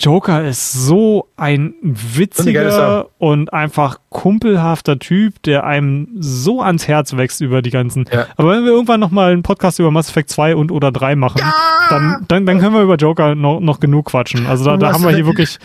Joker 0.00 0.44
ist 0.44 0.72
so 0.72 1.26
ein 1.36 1.74
witziger 1.82 3.06
und 3.18 3.52
einfach 3.52 3.98
kumpelhafter 4.10 5.00
Typ, 5.00 5.42
der 5.42 5.64
einem 5.64 6.08
so 6.20 6.62
ans 6.62 6.86
Herz 6.86 7.16
wächst 7.16 7.40
über 7.40 7.62
die 7.62 7.70
ganzen. 7.70 8.04
Ja. 8.12 8.26
Aber 8.36 8.52
wenn 8.52 8.64
wir 8.64 8.70
irgendwann 8.70 9.00
nochmal 9.00 9.32
einen 9.32 9.42
Podcast 9.42 9.80
über 9.80 9.90
Mass 9.90 10.08
Effect 10.10 10.30
2 10.30 10.54
und 10.54 10.70
oder 10.70 10.92
3 10.92 11.16
machen, 11.16 11.38
ja! 11.40 11.52
dann, 11.90 12.24
dann, 12.28 12.46
dann 12.46 12.60
können 12.60 12.74
wir 12.74 12.82
über 12.82 12.94
Joker 12.94 13.34
noch, 13.34 13.58
noch 13.58 13.80
genug 13.80 14.06
quatschen. 14.06 14.46
Also 14.46 14.64
da, 14.64 14.76
da 14.76 14.92
haben 14.92 15.02
wir 15.02 15.10
hier 15.10 15.26
wirklich 15.26 15.58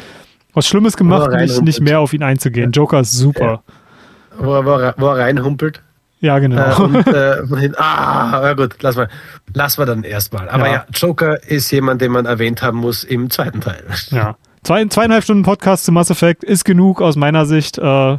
was 0.53 0.67
Schlimmes 0.67 0.97
gemacht, 0.97 1.31
nicht, 1.31 1.61
nicht 1.61 1.81
mehr 1.81 1.99
auf 1.99 2.13
ihn 2.13 2.23
einzugehen. 2.23 2.71
Joker 2.71 3.01
ist 3.01 3.13
super. 3.13 3.45
Ja. 3.45 3.61
Wo, 4.39 4.53
er, 4.53 4.65
wo, 4.65 4.71
er, 4.71 4.95
wo 4.97 5.07
er 5.07 5.17
reinhumpelt. 5.17 5.83
Ja, 6.23 6.39
genau. 6.39 6.57
Äh, 6.57 6.81
und, 6.81 7.07
äh, 7.07 7.71
ah, 7.75 8.39
ja 8.41 8.53
gut, 8.53 8.77
lass 8.79 8.95
mal. 8.95 9.09
Lass 9.53 9.77
mal 9.77 9.85
dann 9.85 10.03
erstmal. 10.03 10.47
Aber 10.47 10.67
ja. 10.67 10.73
ja. 10.73 10.85
Joker 10.93 11.43
ist 11.43 11.69
jemand, 11.71 12.01
den 12.01 12.13
man 12.13 12.25
erwähnt 12.25 12.61
haben 12.63 12.77
muss 12.77 13.03
im 13.03 13.29
zweiten 13.29 13.59
Teil. 13.59 13.83
Ja. 14.09 14.37
Zwei, 14.63 14.85
zweieinhalb 14.85 15.25
Stunden 15.25 15.43
Podcast 15.43 15.83
zu 15.83 15.91
Mass 15.91 16.09
Effect 16.09 16.45
ist 16.45 16.63
genug 16.63 17.01
aus 17.01 17.17
meiner 17.17 17.45
Sicht. 17.45 17.77
Äh, 17.77 18.17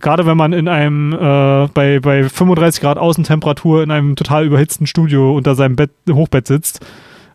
Gerade 0.00 0.26
wenn 0.26 0.36
man 0.36 0.52
in 0.52 0.66
einem, 0.66 1.12
äh, 1.12 1.68
bei, 1.72 2.00
bei 2.00 2.28
35 2.28 2.80
Grad 2.80 2.98
Außentemperatur 2.98 3.84
in 3.84 3.92
einem 3.92 4.16
total 4.16 4.44
überhitzten 4.44 4.88
Studio 4.88 5.36
unter 5.36 5.54
seinem 5.54 5.76
Bett, 5.76 5.92
Hochbett 6.10 6.48
sitzt. 6.48 6.84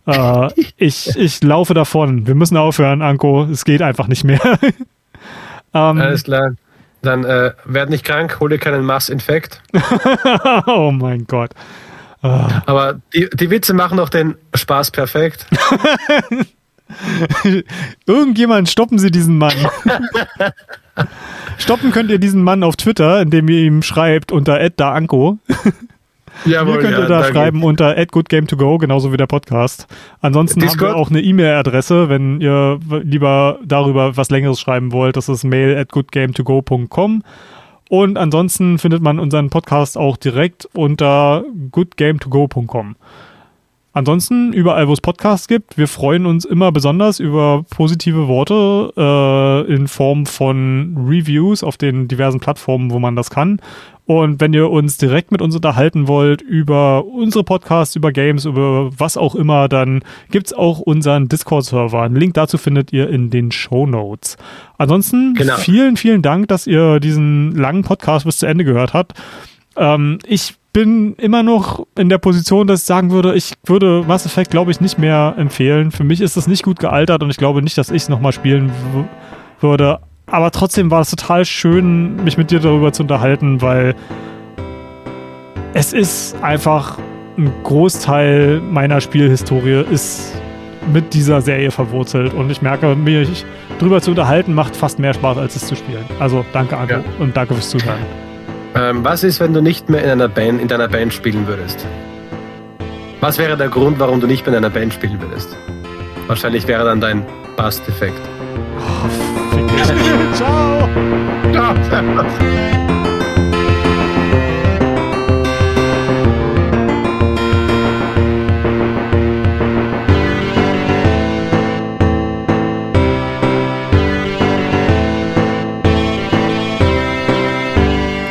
Äh, 0.08 0.50
ich, 0.77 1.16
ich 1.16 1.42
laufe 1.42 1.74
davon. 1.74 2.27
Wir 2.27 2.35
müssen 2.35 2.58
aufhören, 2.58 3.02
Anko. 3.02 3.45
Es 3.45 3.64
geht 3.64 3.82
einfach 3.82 4.10
nicht 4.10 4.26
mehr. 4.26 4.42
ähm, 5.74 6.02
Alles 6.02 6.26
klar. 6.26 6.56
Dann 7.06 7.24
äh, 7.24 7.53
werd 7.64 7.90
nicht 7.90 8.03
krank, 8.03 8.38
hol 8.40 8.50
dir 8.50 8.58
keinen 8.58 8.84
Massinfekt. 8.84 9.61
oh 10.67 10.92
mein 10.92 11.25
Gott. 11.25 11.51
Oh. 12.22 12.48
Aber 12.66 13.00
die, 13.14 13.30
die 13.34 13.50
Witze 13.50 13.74
machen 13.74 13.98
doch 13.98 14.09
den 14.09 14.35
Spaß 14.53 14.92
perfekt. 14.92 15.48
Irgendjemand 18.06 18.69
stoppen 18.69 19.00
Sie 19.00 19.11
diesen 19.11 19.38
Mann. 19.38 19.56
Stoppen 21.58 21.92
könnt 21.92 22.09
ihr 22.09 22.19
diesen 22.19 22.43
Mann 22.43 22.64
auf 22.64 22.75
Twitter, 22.75 23.22
indem 23.22 23.50
ihr 23.50 23.61
ihm 23.61 23.82
schreibt 23.82 24.32
unter 24.32 24.69
@daanko. 24.69 25.40
Jawohl, 26.46 26.76
Mir 26.76 26.82
könnt 26.82 26.98
ihr 26.98 27.00
ja, 27.02 27.08
da 27.08 27.24
schreiben 27.24 27.64
unter 27.64 27.96
@goodgame2go, 27.96 28.78
genauso 28.78 29.12
wie 29.14 29.18
der 29.18 29.28
Podcast. 29.28 29.88
Ansonsten 30.22 30.60
Discord? 30.60 30.92
haben 30.92 30.98
wir 30.98 31.02
auch 31.02 31.10
eine 31.10 31.22
E-Mail-Adresse, 31.22 32.10
wenn 32.10 32.42
ihr 32.42 32.80
lieber 33.04 33.60
darüber 33.64 34.18
was 34.18 34.30
Längeres 34.30 34.60
schreiben 34.60 34.92
wollt. 34.92 35.16
Das 35.16 35.30
ist 35.30 35.44
mail 35.44 35.78
at 35.78 35.92
goodgame2go.com. 35.92 37.24
Und 37.90 38.18
ansonsten 38.18 38.80
findet 38.80 39.02
man 39.02 39.20
unseren 39.20 39.50
Podcast 39.50 39.98
auch 39.98 40.18
direkt 40.18 40.68
unter 40.74 41.44
goodgame2go.com. 41.72 42.96
Ansonsten 43.96 44.52
überall, 44.52 44.90
wo 44.90 44.94
es 44.94 45.00
Podcasts 45.00 45.48
gibt, 45.48 45.78
wir 45.78 45.88
freuen 45.88 46.26
uns 46.26 46.44
immer 46.44 46.74
besonders 46.74 47.22
über 47.22 47.64
positive 47.70 48.28
Worte 48.28 48.92
äh, 48.98 49.74
in 49.74 49.88
Form 49.88 50.26
von 50.26 50.98
Reviews 51.08 51.64
auf 51.64 51.78
den 51.78 52.10
diversen 52.10 52.42
Plattformen, 52.42 52.92
wo 52.92 53.00
man 53.00 53.16
das 53.16 53.30
kann. 53.30 53.62
Und 54.06 54.40
wenn 54.40 54.53
ihr 54.53 54.69
uns 54.69 54.98
direkt 54.98 55.32
mit 55.32 55.42
uns 55.42 55.56
unterhalten 55.56 56.08
wollt 56.08 56.42
über 56.42 57.06
unsere 57.06 57.43
Podcasts, 57.43 57.95
über 57.95 58.11
Games, 58.11 58.45
über 58.45 58.92
was 58.95 59.17
auch 59.17 59.34
immer, 59.34 59.67
dann 59.67 60.03
gibt's 60.30 60.53
auch 60.53 60.80
unseren 60.80 61.27
Discord-Server. 61.27 62.03
Einen 62.03 62.16
Link 62.16 62.35
dazu 62.35 62.59
findet 62.59 62.93
ihr 62.93 63.09
in 63.09 63.32
den 63.32 63.51
Show 63.51 63.88
Notes. 63.88 64.38
Ansonsten 64.77 65.34
genau. 65.34 65.56
vielen, 65.56 65.98
vielen 65.98 66.22
Dank, 66.22 66.48
dass 66.50 66.67
ihr 66.67 67.00
diesen 67.00 67.56
langen 67.56 67.84
Podcast 67.84 68.25
bis 68.25 68.38
zu 68.38 68.45
Ende 68.45 68.64
gehört 68.64 68.93
habt. 68.93 69.14
Ähm, 69.75 70.19
ich 70.27 70.53
bin 70.72 71.16
immer 71.16 71.42
noch 71.42 71.88
in 71.98 72.09
der 72.09 72.17
Position, 72.19 72.67
dass 72.67 72.82
ich 72.82 72.85
sagen 72.85 73.09
würde, 73.09 73.34
ich 73.34 73.53
würde 73.66 74.03
Mass 74.08 74.25
Effect, 74.25 74.51
glaube 74.51 74.69
ich, 74.69 74.82
nicht 74.82 75.00
mehr 75.00 75.34
empfehlen. 75.38 75.92
Für 75.92 76.03
mich 76.03 76.22
ist 76.22 76.38
das 76.38 76.48
nicht 76.48 76.64
gut 76.64 76.80
gealtert 76.80 77.24
und 77.24 77.32
ich 77.32 77.38
glaube 77.38 77.64
nicht, 77.64 77.77
dass 77.77 77.90
ich 77.90 78.03
es 78.03 78.09
nochmal 78.09 78.34
spielen 78.34 78.72
würde 79.61 80.00
aber 80.28 80.52
trotzdem 80.52 80.92
war 80.92 81.02
es 81.02 81.10
total 81.10 81.45
schön, 81.45 82.24
mich 82.24 82.38
mit 82.38 82.52
dir 82.52 82.60
darüber 82.60 82.92
zu 82.92 83.04
unterhalten, 83.04 83.62
weil 83.62 83.95
es 85.74 85.94
ist 85.94 86.42
einfach 86.42 86.98
ein 87.38 87.52
Großteil 87.64 88.62
meiner 88.62 89.02
Spielhistorie 89.02 89.84
ist 89.92 90.34
mit 90.92 91.14
dieser 91.14 91.42
Serie 91.42 91.72
verwurzelt 91.72 92.34
und 92.34 92.50
ich 92.50 92.62
merke, 92.62 92.95
mich 92.95 93.45
drüber 93.80 94.02
zu 94.02 94.12
unterhalten 94.12 94.54
macht 94.54 94.76
fast 94.76 95.00
mehr 95.00 95.14
Spaß, 95.14 95.38
als 95.38 95.56
es 95.56 95.68
zu 95.68 95.76
spielen. 95.76 96.06
Also 96.20 96.45
danke, 96.54 96.78
Anko, 96.78 96.94
ja. 96.94 97.04
und 97.20 97.36
danke 97.36 97.56
fürs 97.56 97.70
Zuhören. 97.70 98.00
Ähm, 98.76 99.04
was 99.04 99.24
ist, 99.24 99.40
wenn 99.40 99.54
du 99.54 99.62
nicht 99.62 99.90
mehr 99.90 100.04
in 100.04 100.10
einer 100.10 100.28
Band, 100.28 100.62
in 100.62 100.68
deiner 100.68 100.88
Band 100.88 101.14
spielen 101.14 101.48
würdest? 101.48 101.86
Was 103.22 103.38
wäre 103.38 103.58
der 103.58 103.70
Grund, 103.70 104.00
warum 104.00 104.20
du 104.20 104.28
nicht 104.28 104.45
mehr 104.45 104.56
in 104.56 104.64
einer 104.64 104.74
Band 104.74 104.94
spielen 104.94 105.20
würdest? 105.20 105.56
Wahrscheinlich 106.28 106.68
wäre 106.68 106.86
dann 106.86 107.02
dein 107.02 107.26
Bust-Effekt. 107.58 108.22
Oh, 108.80 109.10
Ciao. 109.84 110.15
Ciao. 110.36 110.90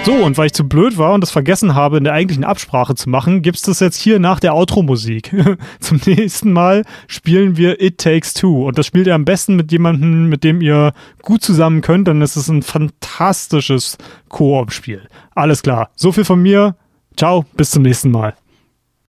So, 0.05 0.13
und 0.13 0.37
weil 0.37 0.47
ich 0.47 0.53
zu 0.53 0.69
blöd 0.69 0.99
war 0.99 1.15
und 1.15 1.23
das 1.23 1.31
vergessen 1.31 1.75
habe, 1.75 1.97
in 1.97 2.05
der 2.05 2.13
eigentlichen 2.13 2.45
Absprache 2.45 2.95
zu 2.95 3.09
machen, 3.09 3.41
gibt's 3.41 3.63
das 3.63 3.81
jetzt 3.81 3.97
hier 3.97 4.19
nach 4.19 4.39
der 4.39 4.55
Outro-Musik. 4.55 5.35
Zum 5.81 5.99
nächsten 6.05 6.53
Mal 6.53 6.85
spielen 7.07 7.57
wir 7.57 7.81
It 7.81 7.97
Takes 7.97 8.35
Two. 8.35 8.69
Und 8.69 8.77
das 8.77 8.85
spielt 8.85 9.07
ihr 9.07 9.15
am 9.15 9.25
besten 9.25 9.57
mit 9.57 9.73
jemandem, 9.73 10.29
mit 10.29 10.45
dem 10.45 10.61
ihr 10.61 10.93
gut 11.23 11.43
zusammen 11.43 11.81
könnt, 11.81 12.07
dann 12.07 12.21
ist 12.21 12.37
es 12.37 12.49
ein 12.49 12.61
fantastisches 12.61 13.97
Koop-Spiel. 14.29 15.09
Alles 15.35 15.63
klar. 15.63 15.89
So 15.97 16.13
viel 16.13 16.27
von 16.27 16.43
mir. 16.43 16.77
Ciao, 17.17 17.47
bis 17.57 17.71
zum 17.71 17.83
nächsten 17.83 18.11
Mal. 18.11 18.35